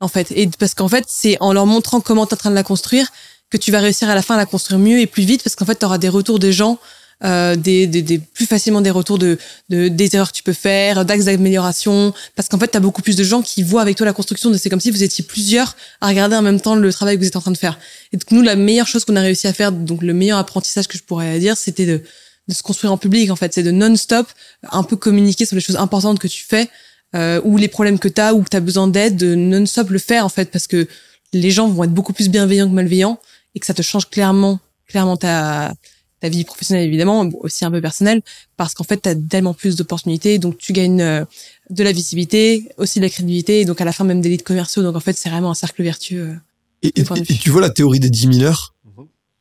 En 0.00 0.08
fait. 0.08 0.32
Et 0.32 0.48
parce 0.58 0.74
qu'en 0.74 0.88
fait 0.88 1.04
c'est 1.08 1.36
en 1.40 1.52
leur 1.52 1.66
montrant 1.66 2.00
comment 2.00 2.26
tu 2.26 2.30
es 2.30 2.34
en 2.34 2.38
train 2.38 2.50
de 2.50 2.56
la 2.56 2.64
construire 2.64 3.12
que 3.50 3.56
tu 3.56 3.70
vas 3.70 3.80
réussir 3.80 4.08
à 4.08 4.14
la 4.14 4.22
fin 4.22 4.34
à 4.34 4.38
la 4.38 4.46
construire 4.46 4.80
mieux 4.80 4.98
et 4.98 5.06
plus 5.06 5.24
vite 5.24 5.44
parce 5.44 5.54
qu'en 5.54 5.64
fait 5.64 5.78
tu 5.78 5.84
auras 5.84 5.98
des 5.98 6.08
retours 6.08 6.38
des 6.38 6.52
gens 6.52 6.78
euh, 7.24 7.54
des, 7.54 7.86
des, 7.86 8.02
des 8.02 8.18
plus 8.18 8.46
facilement 8.46 8.80
des 8.80 8.90
retours 8.90 9.16
de, 9.16 9.38
de 9.68 9.86
des 9.86 10.16
erreurs 10.16 10.32
que 10.32 10.36
tu 10.36 10.42
peux 10.42 10.52
faire 10.52 11.04
d'axes 11.04 11.26
d'amélioration. 11.26 12.12
Parce 12.34 12.48
qu'en 12.48 12.58
fait 12.58 12.68
tu 12.68 12.76
as 12.76 12.80
beaucoup 12.80 13.00
plus 13.02 13.14
de 13.14 13.22
gens 13.22 13.42
qui 13.42 13.62
voient 13.62 13.82
avec 13.82 13.96
toi 13.96 14.06
la 14.06 14.12
construction 14.12 14.50
de 14.50 14.56
c'est 14.56 14.68
comme 14.68 14.80
si 14.80 14.90
vous 14.90 15.04
étiez 15.04 15.22
plusieurs 15.22 15.76
à 16.00 16.08
regarder 16.08 16.34
en 16.34 16.42
même 16.42 16.60
temps 16.60 16.74
le 16.74 16.92
travail 16.92 17.14
que 17.16 17.20
vous 17.20 17.28
êtes 17.28 17.36
en 17.36 17.40
train 17.40 17.52
de 17.52 17.56
faire. 17.56 17.78
Et 18.12 18.16
donc 18.16 18.28
nous 18.32 18.42
la 18.42 18.56
meilleure 18.56 18.88
chose 18.88 19.04
qu'on 19.04 19.14
a 19.14 19.20
réussi 19.20 19.46
à 19.46 19.52
faire 19.52 19.70
donc 19.70 20.02
le 20.02 20.14
meilleur 20.14 20.38
apprentissage 20.38 20.88
que 20.88 20.98
je 20.98 21.04
pourrais 21.04 21.38
dire 21.38 21.56
c'était 21.56 21.86
de 21.86 22.02
de 22.48 22.54
se 22.54 22.62
construire 22.62 22.92
en 22.92 22.98
public 22.98 23.30
en 23.30 23.36
fait 23.36 23.54
c'est 23.54 23.62
de 23.62 23.70
non-stop 23.70 24.26
un 24.70 24.82
peu 24.82 24.96
communiquer 24.96 25.46
sur 25.46 25.54
les 25.54 25.60
choses 25.60 25.76
importantes 25.76 26.18
que 26.18 26.28
tu 26.28 26.44
fais 26.44 26.68
euh, 27.14 27.40
ou 27.44 27.56
les 27.56 27.68
problèmes 27.68 27.98
que 27.98 28.08
tu 28.08 28.20
as 28.20 28.34
ou 28.34 28.42
que 28.42 28.48
tu 28.48 28.56
as 28.56 28.60
besoin 28.60 28.88
d'aide 28.88 29.16
de 29.16 29.34
non-stop 29.34 29.90
le 29.90 29.98
faire 29.98 30.24
en 30.24 30.28
fait 30.28 30.50
parce 30.50 30.66
que 30.66 30.88
les 31.32 31.50
gens 31.50 31.68
vont 31.68 31.84
être 31.84 31.94
beaucoup 31.94 32.12
plus 32.12 32.28
bienveillants 32.28 32.68
que 32.68 32.74
malveillants 32.74 33.20
et 33.54 33.60
que 33.60 33.66
ça 33.66 33.74
te 33.74 33.82
change 33.82 34.08
clairement 34.10 34.58
clairement 34.88 35.16
ta 35.16 35.74
ta 36.20 36.28
vie 36.28 36.44
professionnelle 36.44 36.86
évidemment 36.86 37.28
aussi 37.40 37.64
un 37.64 37.70
peu 37.70 37.80
personnelle 37.80 38.22
parce 38.56 38.74
qu'en 38.74 38.84
fait 38.84 39.00
tu 39.02 39.08
as 39.08 39.14
tellement 39.14 39.54
plus 39.54 39.76
d'opportunités 39.76 40.38
donc 40.38 40.58
tu 40.58 40.72
gagnes 40.72 41.00
euh, 41.00 41.24
de 41.70 41.84
la 41.84 41.92
visibilité 41.92 42.68
aussi 42.76 42.98
de 42.98 43.04
la 43.04 43.10
crédibilité 43.10 43.60
et 43.60 43.64
donc 43.64 43.80
à 43.80 43.84
la 43.84 43.92
fin 43.92 44.04
même 44.04 44.20
des 44.20 44.28
leads 44.28 44.44
commerciaux 44.44 44.82
donc 44.82 44.96
en 44.96 45.00
fait 45.00 45.16
c'est 45.16 45.30
vraiment 45.30 45.50
un 45.50 45.54
cercle 45.54 45.82
vertueux 45.82 46.28
euh. 46.28 46.36
Et, 46.82 46.92
tu 46.92 47.50
vois 47.50 47.60
la 47.60 47.70
théorie 47.70 48.00
des 48.00 48.10
10 48.10 48.38
000 48.38 48.42
heures? 48.42 48.74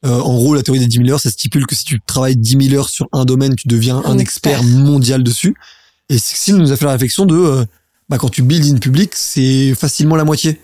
Euh, 0.05 0.19
En 0.19 0.35
gros, 0.35 0.55
la 0.55 0.63
théorie 0.63 0.79
des 0.79 0.87
10 0.87 0.97
000 0.97 1.09
heures, 1.09 1.19
ça 1.19 1.29
stipule 1.29 1.65
que 1.67 1.75
si 1.75 1.83
tu 1.83 1.99
travailles 2.05 2.35
10 2.35 2.69
000 2.69 2.75
heures 2.75 2.89
sur 2.89 3.07
un 3.11 3.25
domaine, 3.25 3.55
tu 3.55 3.67
deviens 3.67 3.97
un, 3.97 4.11
Un 4.11 4.17
expert. 4.17 4.59
expert. 4.59 4.77
mondial 4.79 5.23
dessus. 5.23 5.55
Et 6.09 6.17
Cécile 6.17 6.55
nous 6.55 6.71
a 6.71 6.77
fait 6.77 6.85
la 6.85 6.93
réflexion 6.93 7.25
de, 7.25 7.35
euh, 7.35 7.65
bah 8.09 8.17
quand 8.17 8.29
tu 8.29 8.41
build 8.41 8.65
in 8.65 8.77
public, 8.79 9.11
c'est 9.15 9.73
facilement 9.75 10.15
la 10.15 10.23
moitié. 10.25 10.59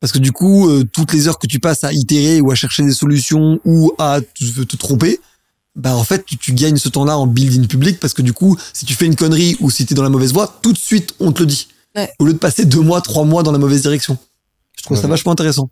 Parce 0.00 0.12
que 0.12 0.18
du 0.18 0.30
coup, 0.32 0.68
euh, 0.68 0.84
toutes 0.92 1.12
les 1.12 1.26
heures 1.26 1.38
que 1.38 1.46
tu 1.46 1.58
passes 1.58 1.82
à 1.84 1.92
itérer 1.92 2.40
ou 2.40 2.50
à 2.50 2.54
chercher 2.54 2.82
des 2.84 2.92
solutions 2.92 3.58
ou 3.64 3.92
à 3.98 4.20
te, 4.20 4.62
te 4.62 4.76
tromper, 4.76 5.20
bah 5.74 5.94
en 5.96 6.04
fait, 6.04 6.24
tu, 6.24 6.36
tu 6.38 6.52
gagnes 6.52 6.76
ce 6.76 6.88
temps-là 6.88 7.18
en 7.18 7.26
build 7.26 7.58
in 7.62 7.66
public 7.66 7.98
parce 7.98 8.14
que 8.14 8.22
du 8.22 8.32
coup, 8.32 8.56
si 8.72 8.86
tu 8.86 8.94
fais 8.94 9.06
une 9.06 9.16
connerie 9.16 9.56
ou 9.60 9.70
si 9.70 9.84
t'es 9.84 9.94
dans 9.94 10.02
la 10.02 10.08
mauvaise 10.10 10.32
voie, 10.32 10.58
tout 10.62 10.72
de 10.72 10.78
suite, 10.78 11.14
on 11.18 11.32
te 11.32 11.40
le 11.40 11.46
dit. 11.46 11.68
Ouais. 11.96 12.10
Au 12.18 12.24
lieu 12.26 12.32
de 12.34 12.38
passer 12.38 12.64
deux 12.66 12.80
mois, 12.80 13.00
trois 13.00 13.24
mois 13.24 13.42
dans 13.42 13.52
la 13.52 13.58
mauvaise 13.58 13.82
direction. 13.82 14.16
Je 14.78 14.82
trouve 14.84 15.00
ça 15.00 15.06
vachement 15.08 15.32
intéressant. 15.32 15.70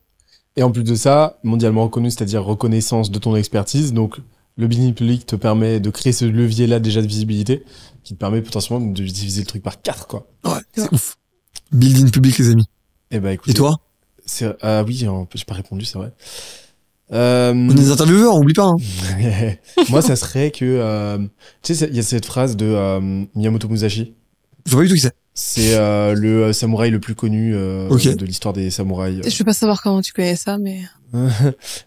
Et 0.57 0.63
en 0.63 0.71
plus 0.71 0.85
de 0.85 0.95
ça, 0.95 1.39
mondialement 1.43 1.85
reconnu, 1.85 2.11
c'est-à-dire 2.11 2.45
reconnaissance 2.45 3.11
de 3.11 3.19
ton 3.19 3.35
expertise. 3.35 3.93
Donc, 3.93 4.19
le 4.57 4.69
building 4.69 4.95
public 4.95 5.27
te 5.27 5.35
permet 5.37 5.81
de 5.81 5.91
créer 5.91 6.13
ce 6.13 6.25
levier-là 6.25 6.79
déjà 6.79 7.03
de 7.03 7.07
visibilité, 7.09 7.65
qui 8.05 8.15
te 8.15 8.19
permet 8.19 8.41
potentiellement 8.41 8.87
de 8.87 8.93
diviser 9.03 9.41
le 9.43 9.47
truc 9.47 9.63
par 9.63 9.83
quatre, 9.83 10.07
quoi. 10.07 10.29
Ouais, 10.45 10.61
c'est 10.77 10.93
ouf. 10.93 11.17
Build 11.73 12.07
in 12.07 12.11
public, 12.11 12.39
les 12.39 12.51
amis. 12.51 12.67
Et 13.11 13.19
bah, 13.19 13.33
écoute. 13.33 13.49
Et 13.51 13.55
toi? 13.55 13.77
c'est, 14.27 14.47
ah 14.63 14.85
oui, 14.87 15.07
en- 15.09 15.27
j'ai 15.35 15.45
pas 15.45 15.55
répondu, 15.55 15.85
c'est 15.85 15.99
vrai. 15.99 16.13
Euh, 17.13 17.53
On 17.53 17.71
est 17.71 17.75
des 17.75 17.91
intervieweurs, 17.91 18.35
on 18.35 18.41
oublie 18.41 18.55
pas. 18.55 18.67
Hein. 18.69 18.77
moi, 19.91 20.03
ça 20.03 20.17
serait 20.17 20.51
que, 20.51 20.65
euh, 20.65 21.19
tu 21.63 21.75
sais, 21.75 21.89
il 21.91 21.97
y 21.97 21.99
a 21.99 22.03
cette 22.03 22.25
phrase 22.27 22.57
de 22.57 22.65
euh, 22.65 23.25
Miyamoto 23.35 23.69
Musashi. 23.69 24.15
Je 24.65 24.71
vois 24.71 24.81
pas 24.81 24.85
du 24.85 24.89
tout 24.91 24.95
qui 24.95 25.01
c'est. 25.03 25.13
C'est 25.37 25.75
euh, 25.75 26.15
le 26.15 26.45
euh, 26.45 26.53
samouraï 26.53 26.91
le 26.91 27.01
plus 27.01 27.17
connu 27.17 27.55
euh, 27.57 27.89
de 27.89 28.25
l'histoire 28.25 28.55
des 28.55 28.71
samouraïs. 28.71 29.29
Je 29.29 29.37
veux 29.37 29.45
pas 29.45 29.53
savoir 29.53 29.83
comment 29.83 30.01
tu 30.01 30.13
connais 30.13 30.37
ça, 30.37 30.59
mais. 30.59 30.81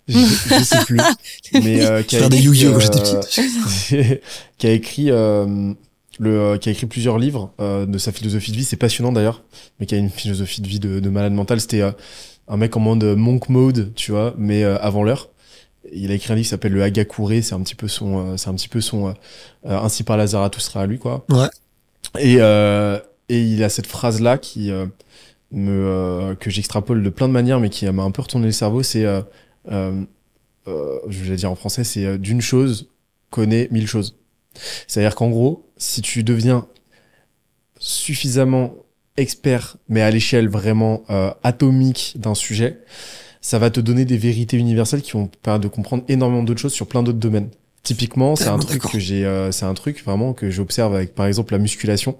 je, 0.08 0.18
je 0.18 0.64
sais 0.64 0.84
plus. 0.86 1.00
Mais 1.54 1.86
euh, 1.86 2.02
qui 2.02 2.16
a 2.16 2.20
Faire 2.20 2.30
des 2.30 2.38
écrit, 2.38 2.48
Yu-Gi-Oh 2.48 2.74
quand 2.74 2.80
j'étais 2.80 3.00
euh, 3.00 3.20
petite. 3.20 4.22
qui 4.58 4.68
a 4.68 4.72
écrit 4.72 5.12
euh, 5.12 5.74
le 6.20 6.40
euh, 6.40 6.58
qui 6.58 6.70
a 6.70 6.72
écrit 6.72 6.88
plusieurs 6.88 7.18
livres 7.18 7.52
euh, 7.60 7.86
de 7.86 7.98
sa 7.98 8.12
philosophie 8.12 8.52
de 8.52 8.58
vie. 8.58 8.64
C'est 8.64 8.78
passionnant 8.78 9.12
d'ailleurs, 9.12 9.44
mais 9.80 9.86
qui 9.86 9.96
a 9.96 9.98
une 9.98 10.10
philosophie 10.10 10.62
de 10.62 10.68
vie 10.68 10.80
de, 10.80 11.00
de 11.00 11.10
malade 11.10 11.34
mental. 11.34 11.60
C'était 11.62 11.82
euh, 11.82 11.92
un 12.48 12.58
mec 12.58 12.76
en 12.76 12.80
mode 12.80 13.04
monk 13.04 13.50
mode, 13.50 13.94
tu 13.96 14.12
vois, 14.12 14.34
mais 14.38 14.64
euh, 14.64 14.78
avant 14.80 15.04
l'heure. 15.04 15.30
Il 15.94 16.12
a 16.12 16.16
écrit 16.16 16.34
un 16.34 16.36
livre 16.36 16.46
qui 16.46 16.50
s'appelle 16.50 16.74
le 16.74 16.84
Hagakure. 16.84 17.32
C'est 17.42 17.54
un 17.54 17.62
petit 17.62 17.76
peu 17.76 17.88
son, 17.88 18.34
euh, 18.34 18.38
c'est 18.38 18.50
un 18.50 18.56
petit 18.56 18.68
peu 18.70 18.82
son 18.82 19.08
euh, 19.08 19.14
ainsi 19.66 20.04
par 20.04 20.18
la 20.18 20.28
Zarathustra 20.28 20.82
à 20.82 20.86
lui, 20.86 21.00
quoi. 21.00 21.26
Ouais. 21.30 21.48
Et 22.20 22.38
euh, 22.40 23.00
et 23.30 23.42
il 23.42 23.64
a 23.64 23.70
cette 23.70 23.88
phrase 23.88 24.22
là 24.22 24.38
qui 24.38 24.72
euh, 24.72 24.86
me 25.52 25.72
euh, 25.72 26.36
que 26.36 26.50
j'extrapole 26.50 27.04
de 27.04 27.10
plein 27.10 27.28
de 27.28 27.34
manières, 27.34 27.60
mais 27.60 27.70
qui 27.70 27.86
m'a 27.90 28.04
un 28.04 28.12
peu 28.12 28.22
retourné 28.22 28.48
le 28.48 28.52
cerveau. 28.52 28.84
C'est 28.84 29.06
euh, 29.06 29.22
euh, 29.72 30.04
euh, 30.68 31.00
je 31.08 31.24
vais 31.24 31.36
dire 31.36 31.52
en 31.52 31.56
français, 31.56 31.84
c'est 31.84 32.06
euh, 32.06 32.18
d'une 32.18 32.42
chose 32.42 32.90
connaît 33.30 33.68
mille 33.72 33.88
choses. 33.88 34.18
C'est-à-dire 34.88 35.16
qu'en 35.16 35.30
gros, 35.30 35.70
si 35.78 36.02
tu 36.02 36.24
deviens 36.24 36.68
suffisamment 37.80 38.74
expert, 39.18 39.78
mais 39.90 40.02
à 40.02 40.12
l'échelle 40.12 40.48
vraiment 40.48 41.04
euh, 41.10 41.32
atomique 41.44 42.14
d'un 42.18 42.36
sujet, 42.36 42.80
ça 43.42 43.60
va 43.60 43.70
te 43.70 43.80
donner 43.80 44.06
des 44.06 44.18
vérités 44.18 44.58
universelles 44.58 45.02
qui 45.02 45.12
vont 45.12 45.28
permettre 45.42 45.64
de 45.64 45.68
comprendre 45.70 46.04
énormément 46.08 46.44
d'autres 46.44 46.62
choses 46.62 46.74
sur 46.74 46.88
plein 46.88 47.04
d'autres 47.04 47.20
domaines. 47.20 47.50
Typiquement, 47.84 48.36
c'est 48.36 48.48
un 48.48 48.60
truc 48.60 48.82
que 48.82 49.00
j'ai, 49.00 49.26
euh, 49.26 49.52
c'est 49.52 49.66
un 49.66 49.74
truc 49.74 50.04
vraiment 50.04 50.34
que 50.34 50.50
j'observe 50.50 50.94
avec, 50.96 51.16
par 51.16 51.26
exemple, 51.26 51.54
la 51.54 51.60
musculation. 51.60 52.18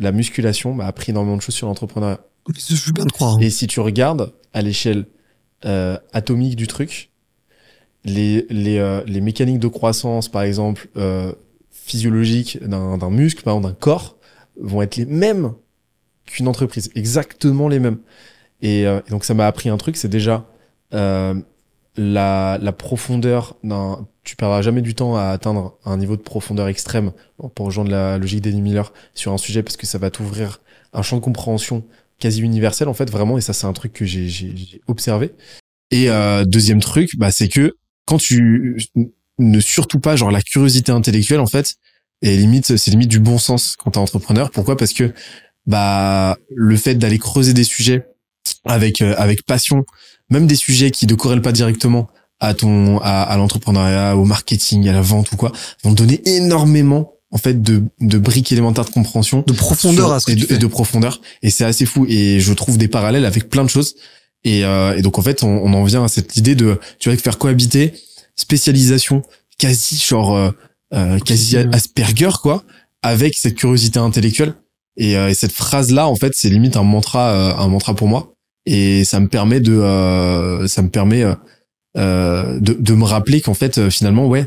La 0.00 0.12
musculation 0.12 0.74
m'a 0.74 0.86
appris 0.86 1.10
énormément 1.12 1.36
de 1.36 1.42
choses 1.42 1.54
sur 1.54 1.66
l'entrepreneuriat. 1.68 2.20
Je 2.48 2.92
bien 2.92 3.04
croire. 3.04 3.34
hein. 3.34 3.38
Et 3.40 3.50
si 3.50 3.66
tu 3.66 3.80
regardes 3.80 4.32
à 4.52 4.62
l'échelle 4.62 5.06
euh, 5.64 5.96
atomique 6.12 6.56
du 6.56 6.66
truc, 6.66 7.10
les, 8.04 8.46
les, 8.48 8.78
euh, 8.78 9.02
les 9.06 9.20
mécaniques 9.20 9.58
de 9.58 9.68
croissance, 9.68 10.28
par 10.28 10.42
exemple, 10.42 10.88
euh, 10.96 11.32
physiologiques 11.70 12.58
d'un 12.66 12.96
d'un 12.98 13.10
muscle, 13.10 13.42
par 13.42 13.54
exemple 13.54 13.72
d'un 13.74 13.78
corps, 13.78 14.16
vont 14.58 14.80
être 14.82 14.96
les 14.96 15.06
mêmes 15.06 15.52
qu'une 16.26 16.48
entreprise, 16.48 16.90
exactement 16.94 17.68
les 17.68 17.78
mêmes. 17.78 17.98
Et, 18.62 18.86
euh, 18.86 19.00
et 19.06 19.10
donc 19.10 19.24
ça 19.24 19.34
m'a 19.34 19.46
appris 19.46 19.68
un 19.68 19.76
truc, 19.76 19.96
c'est 19.96 20.08
déjà 20.08 20.46
euh, 20.94 21.34
la, 21.96 22.58
la 22.60 22.72
profondeur 22.72 23.56
d'un... 23.64 24.06
Tu 24.22 24.36
perdras 24.36 24.62
jamais 24.62 24.82
du 24.82 24.94
temps 24.94 25.16
à 25.16 25.24
atteindre 25.24 25.78
un 25.84 25.96
niveau 25.96 26.16
de 26.16 26.22
profondeur 26.22 26.68
extrême 26.68 27.12
pour 27.54 27.66
rejoindre 27.66 27.90
la 27.90 28.18
logique 28.18 28.42
d'Eddie 28.42 28.60
Miller 28.60 28.92
sur 29.14 29.32
un 29.32 29.38
sujet, 29.38 29.62
parce 29.62 29.76
que 29.76 29.86
ça 29.86 29.98
va 29.98 30.10
t'ouvrir 30.10 30.60
un 30.92 31.02
champ 31.02 31.16
de 31.16 31.22
compréhension 31.22 31.84
quasi 32.18 32.42
universel 32.42 32.86
en 32.88 32.94
fait 32.94 33.10
vraiment 33.10 33.38
et 33.38 33.40
ça 33.40 33.52
c'est 33.52 33.66
un 33.66 33.72
truc 33.72 33.92
que 33.92 34.04
j'ai 34.04 34.80
observé. 34.86 35.32
Et 35.90 36.10
euh, 36.10 36.44
deuxième 36.44 36.80
truc 36.80 37.16
bah 37.16 37.30
c'est 37.30 37.48
que 37.48 37.74
quand 38.04 38.18
tu 38.18 38.76
ne 39.38 39.60
surtout 39.60 39.98
pas 39.98 40.16
genre 40.16 40.30
la 40.30 40.42
curiosité 40.42 40.92
intellectuelle 40.92 41.40
en 41.40 41.46
fait 41.46 41.76
et 42.22 42.36
limite 42.36 42.76
c'est 42.76 42.90
limite 42.90 43.08
du 43.08 43.20
bon 43.20 43.38
sens 43.38 43.74
quand 43.76 43.92
t'es 43.92 43.98
entrepreneur. 43.98 44.50
Pourquoi? 44.50 44.76
Parce 44.76 44.92
que 44.92 45.12
bah 45.66 46.36
le 46.54 46.76
fait 46.76 46.94
d'aller 46.94 47.18
creuser 47.18 47.54
des 47.54 47.64
sujets 47.64 48.06
avec 48.66 49.00
euh, 49.00 49.14
avec 49.16 49.44
passion 49.44 49.84
même 50.30 50.46
des 50.46 50.56
sujets 50.56 50.90
qui 50.90 51.06
ne 51.06 51.14
corrèlent 51.14 51.42
pas 51.42 51.52
directement 51.52 52.08
à 52.40 52.54
ton 52.54 52.98
à, 53.00 53.22
à 53.22 53.36
l'entrepreneuriat 53.36 54.16
au 54.16 54.24
marketing 54.24 54.88
à 54.88 54.92
la 54.92 55.02
vente 55.02 55.30
ou 55.32 55.36
quoi 55.36 55.52
vont 55.84 55.92
donner 55.92 56.22
énormément 56.26 57.12
en 57.32 57.38
fait 57.38 57.60
de 57.62 57.82
de 58.00 58.18
briques 58.18 58.50
élémentaires 58.50 58.84
de 58.86 58.90
compréhension 58.90 59.44
De 59.46 59.52
profondeur 59.52 60.06
sur- 60.06 60.14
à 60.14 60.20
ce 60.20 60.26
que 60.26 60.32
et 60.32 60.36
de, 60.36 60.46
fais. 60.46 60.54
et 60.54 60.58
de 60.58 60.66
profondeur. 60.66 61.20
Et 61.42 61.50
c'est 61.50 61.64
assez 61.64 61.86
fou. 61.86 62.06
Et 62.08 62.40
je 62.40 62.52
trouve 62.54 62.78
des 62.78 62.88
parallèles 62.88 63.24
avec 63.26 63.48
plein 63.50 63.62
de 63.62 63.68
choses. 63.68 63.94
Et, 64.42 64.64
euh, 64.64 64.96
et 64.96 65.02
donc 65.02 65.18
en 65.18 65.22
fait 65.22 65.42
on, 65.42 65.48
on 65.48 65.72
en 65.74 65.84
vient 65.84 66.02
à 66.02 66.08
cette 66.08 66.36
idée 66.36 66.54
de 66.54 66.78
tu 66.98 67.08
vois 67.10 67.18
faire 67.18 67.36
cohabiter 67.38 67.92
spécialisation 68.36 69.22
quasi 69.58 69.96
genre 69.98 70.34
euh, 70.34 70.50
euh, 70.94 71.18
quasi. 71.20 71.56
Asperger 71.58 72.30
quoi 72.42 72.64
avec 73.02 73.34
cette 73.36 73.54
curiosité 73.54 73.98
intellectuelle. 73.98 74.54
Et, 74.96 75.16
euh, 75.16 75.28
et 75.30 75.34
cette 75.34 75.52
phrase 75.52 75.92
là 75.92 76.08
en 76.08 76.16
fait 76.16 76.32
c'est 76.34 76.48
limite 76.48 76.76
un 76.76 76.82
mantra 76.82 77.30
euh, 77.30 77.54
un 77.62 77.68
mantra 77.68 77.94
pour 77.94 78.08
moi 78.08 78.34
et 78.66 79.04
ça 79.04 79.20
me 79.20 79.28
permet 79.28 79.60
de 79.60 79.72
euh, 79.72 80.66
ça 80.68 80.82
me 80.82 80.88
permet 80.90 81.22
euh, 81.22 81.34
euh, 81.96 82.58
de, 82.60 82.74
de 82.74 82.94
me 82.94 83.04
rappeler 83.04 83.40
qu'en 83.40 83.54
fait 83.54 83.78
euh, 83.78 83.90
finalement 83.90 84.26
ouais 84.28 84.46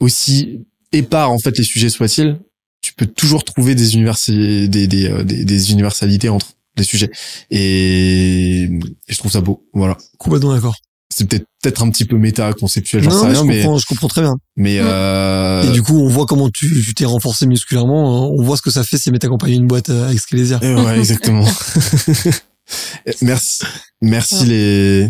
aussi 0.00 0.66
épars 0.92 1.30
en 1.30 1.38
fait 1.38 1.56
les 1.58 1.64
sujets 1.64 1.88
soient-ils 1.88 2.38
tu 2.82 2.92
peux 2.94 3.06
toujours 3.06 3.44
trouver 3.44 3.74
des 3.74 3.94
universi 3.96 4.68
des, 4.68 4.86
des, 4.86 5.08
euh, 5.10 5.24
des, 5.24 5.44
des 5.44 5.72
universalités 5.72 6.28
entre 6.28 6.48
les 6.76 6.84
sujets 6.84 7.10
et, 7.50 8.62
et 8.64 8.70
je 9.08 9.18
trouve 9.18 9.32
ça 9.32 9.40
beau 9.40 9.66
voilà 9.72 9.96
Complètement 10.18 10.52
d'accord. 10.54 10.74
c'est 11.12 11.26
peut-être 11.26 11.46
peut-être 11.62 11.82
un 11.82 11.90
petit 11.90 12.04
peu 12.04 12.16
méta 12.18 12.52
conceptuel 12.52 13.02
j'en 13.02 13.10
sais 13.10 13.26
mais 13.26 13.32
rien 13.32 13.40
je 13.42 13.46
mais 13.46 13.62
comprends, 13.62 13.78
je 13.78 13.86
comprends 13.86 14.08
très 14.08 14.20
bien. 14.20 14.34
mais 14.56 14.76
euh, 14.80 15.62
Et 15.64 15.72
du 15.72 15.82
coup, 15.82 15.98
on 15.98 16.06
voit 16.08 16.26
comment 16.26 16.48
tu 16.50 16.68
tu 16.84 16.94
t'es 16.94 17.06
renforcé 17.06 17.46
musculairement. 17.46 18.26
hein. 18.26 18.30
On 18.38 18.42
voit 18.42 18.56
ce 18.56 18.62
que 18.62 18.70
ça 18.70 18.84
fait 18.84 18.98
si 18.98 19.10
t'as 19.10 19.26
accompagné 19.26 19.56
une 19.56 19.66
boîte 19.66 19.88
avec 19.90 20.20
euh, 20.62 20.84
ouais 20.84 20.98
exactement 20.98 21.44
merci 23.22 23.64
merci 24.02 24.44
les 24.46 25.08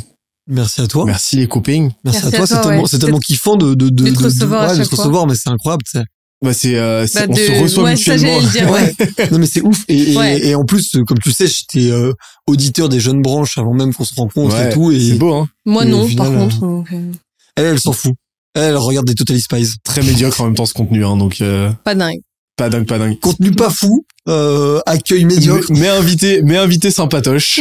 Merci 0.48 0.80
à 0.80 0.86
toi. 0.86 1.04
merci 1.06 1.36
les 1.36 1.48
copains 1.48 1.88
Merci, 2.04 2.20
Merci 2.22 2.26
à 2.26 2.30
toi. 2.30 2.38
toi, 2.38 2.46
C'est 2.46 2.60
tellement, 2.62 2.82
ouais. 2.82 2.88
c'est 2.88 2.98
tellement 3.00 3.18
kiffant 3.18 3.56
de 3.56 3.74
de 3.74 3.88
de 3.88 4.04
De 4.04 4.10
te 4.14 4.22
recevoir 4.22 4.62
à 4.62 4.68
ouais, 4.72 4.78
de 4.78 4.84
recevoir, 4.88 5.26
mais 5.26 5.34
c'est 5.34 5.48
incroyable. 5.48 5.82
tu 5.84 5.98
sais. 5.98 6.04
bah 6.44 6.52
c'est 6.54 6.76
euh, 6.76 7.04
c'est- 7.08 7.26
Bah, 7.26 7.26
on 7.30 7.34
de- 7.34 7.40
se 7.40 7.62
reçoit 7.62 7.82
ouais, 7.84 7.96
ça, 7.96 8.14
mutuellement 8.14 8.40
le 8.40 8.50
dire, 8.52 8.70
ouais. 8.70 8.94
non 9.32 9.38
mais 9.38 9.46
c'est 9.46 9.62
ouf. 9.62 9.84
Et, 9.88 10.12
et, 10.12 10.16
Ouais. 10.16 10.46
et 10.46 10.54
en 10.54 10.64
plus, 10.64 10.94
euh, 10.94 11.02
comme 11.02 11.18
tu 11.18 11.32
sais, 11.32 11.48
j'étais 11.48 11.90
euh, 11.90 12.12
auditeur 12.46 12.88
des 12.88 13.00
jeunes 13.00 13.22
branches 13.22 13.58
avant 13.58 13.74
même 13.74 13.92
qu'on 13.92 14.04
se 14.04 14.14
rencontre 14.14 14.54
Ouais, 14.56 14.70
et 14.70 14.72
tout. 14.72 14.92
c'est 14.92 14.98
Et 14.98 15.14
beau 15.14 15.34
hein 15.34 15.48
Moi 15.64 15.84
non, 15.84 16.06
final, 16.06 16.26
par 16.28 16.36
euh, 16.36 16.38
contre. 16.44 16.60
donc, 16.60 16.92
euh, 16.92 17.12
elle, 17.56 17.64
elle 17.64 17.80
s'en 17.80 17.92
fout. 17.92 18.14
Elle, 18.54 18.62
elle 18.70 18.76
regarde 18.76 19.06
des 19.06 19.14
Totally 19.14 19.40
Spies. 19.40 19.72
très 19.82 20.02
médiocre 20.02 20.40
en 20.40 20.44
même 20.44 20.54
temps 20.54 20.64
ce 20.66 20.74
contenu 20.74 21.04
hein 21.04 21.16
donc 21.16 21.40
euh, 21.40 21.72
pas 21.84 21.96
dingue. 21.96 22.20
Pas 22.56 22.70
dingue 22.70 22.86
pas 22.86 22.98
dingue 22.98 23.18
Contenu 23.20 23.52
pas 23.52 23.70
fou, 23.70 24.04
euh, 24.28 24.80
accueil 24.86 25.24
médiocre. 25.24 25.70
Mais, 25.70 25.80
mais 25.80 25.88
invité, 25.88 26.42
mais 26.42 26.56
invité 26.56 26.90
sympatoche. 26.90 27.60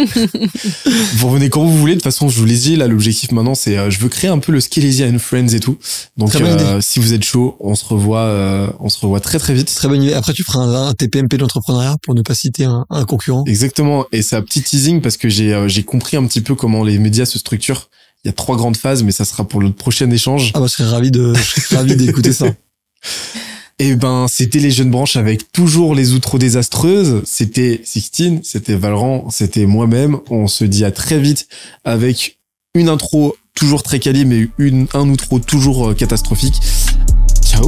vous 1.16 1.28
revenez 1.28 1.50
quand 1.50 1.64
vous 1.64 1.78
voulez. 1.78 1.94
De 1.94 2.00
toute 2.00 2.04
façon, 2.04 2.30
je 2.30 2.40
vous 2.40 2.46
l'ai 2.46 2.56
dit, 2.56 2.76
là, 2.76 2.88
l'objectif 2.88 3.32
maintenant, 3.32 3.56
c'est, 3.56 3.78
euh, 3.78 3.90
je 3.90 4.00
veux 4.00 4.10
créer 4.10 4.30
un 4.30 4.40
peu 4.40 4.52
le 4.52 4.60
Skelesia 4.60 5.08
and 5.08 5.20
Friends 5.20 5.50
et 5.50 5.60
tout. 5.60 5.78
Donc, 6.18 6.36
euh, 6.36 6.80
si 6.82 7.00
vous 7.00 7.14
êtes 7.14 7.24
chaud, 7.24 7.56
on 7.60 7.76
se 7.76 7.86
revoit, 7.86 8.22
euh, 8.22 8.68
on 8.80 8.90
se 8.90 9.00
revoit 9.00 9.20
très 9.20 9.38
très 9.38 9.54
vite. 9.54 9.74
Très 9.74 9.88
bonne 9.88 10.02
idée. 10.02 10.14
Après, 10.14 10.34
tu 10.34 10.44
feras 10.44 10.60
un, 10.60 10.88
un 10.88 10.94
TPMP 10.94 11.38
d'entrepreneuriat 11.38 11.98
pour 12.02 12.16
ne 12.16 12.22
pas 12.22 12.34
citer 12.34 12.66
un, 12.66 12.86
un 12.90 13.06
concurrent. 13.06 13.44
Exactement. 13.46 14.06
Et 14.12 14.22
c'est 14.22 14.36
un 14.36 14.42
petit 14.42 14.62
teasing 14.62 15.02
parce 15.02 15.18
que 15.18 15.30
j'ai, 15.30 15.54
euh, 15.54 15.68
j'ai 15.68 15.84
compris 15.84 16.18
un 16.18 16.26
petit 16.26 16.42
peu 16.42 16.56
comment 16.56 16.84
les 16.84 16.98
médias 17.00 17.26
se 17.26 17.38
structurent. 17.38 17.90
Il 18.24 18.30
y 18.30 18.30
a 18.30 18.34
trois 18.34 18.58
grandes 18.58 18.78
phases, 18.78 19.04
mais 19.04 19.12
ça 19.12 19.24
sera 19.26 19.48
pour 19.48 19.62
le 19.62 19.72
prochain 19.72 20.10
échange. 20.10 20.52
Ah 20.56 20.60
bah, 20.60 20.66
je 20.68 20.74
serais 20.74 20.90
ravi 20.90 21.12
de, 21.12 21.34
je 21.36 21.62
serais 21.62 21.76
ravi 21.76 21.96
d'écouter 21.96 22.34
ça. 22.34 22.48
Et 23.78 23.96
ben, 23.96 24.28
c'était 24.30 24.60
les 24.60 24.72
jeunes 24.72 24.90
branches 24.90 25.18
avec 25.18 25.52
toujours 25.52 25.96
les 25.96 26.14
outros 26.14 26.38
désastreuses. 26.38 27.22
C'était 27.26 27.82
Sixteen, 27.84 28.40
c'était 28.42 28.76
Valran, 28.76 29.30
c'était 29.30 29.66
moi-même. 29.66 30.20
On 30.30 30.48
se 30.48 30.64
dit 30.64 30.86
à 30.86 30.92
très 30.92 31.20
vite 31.20 31.48
avec 31.84 32.40
une 32.74 32.88
intro 32.88 33.36
toujours 33.54 33.84
très 33.84 34.00
quali, 34.00 34.26
mais 34.26 34.48
une, 34.58 34.88
un 34.94 35.10
outro 35.10 35.40
toujours 35.40 35.90
euh, 35.90 35.94
catastrophique. 35.94 36.56
Ciao 37.44 37.68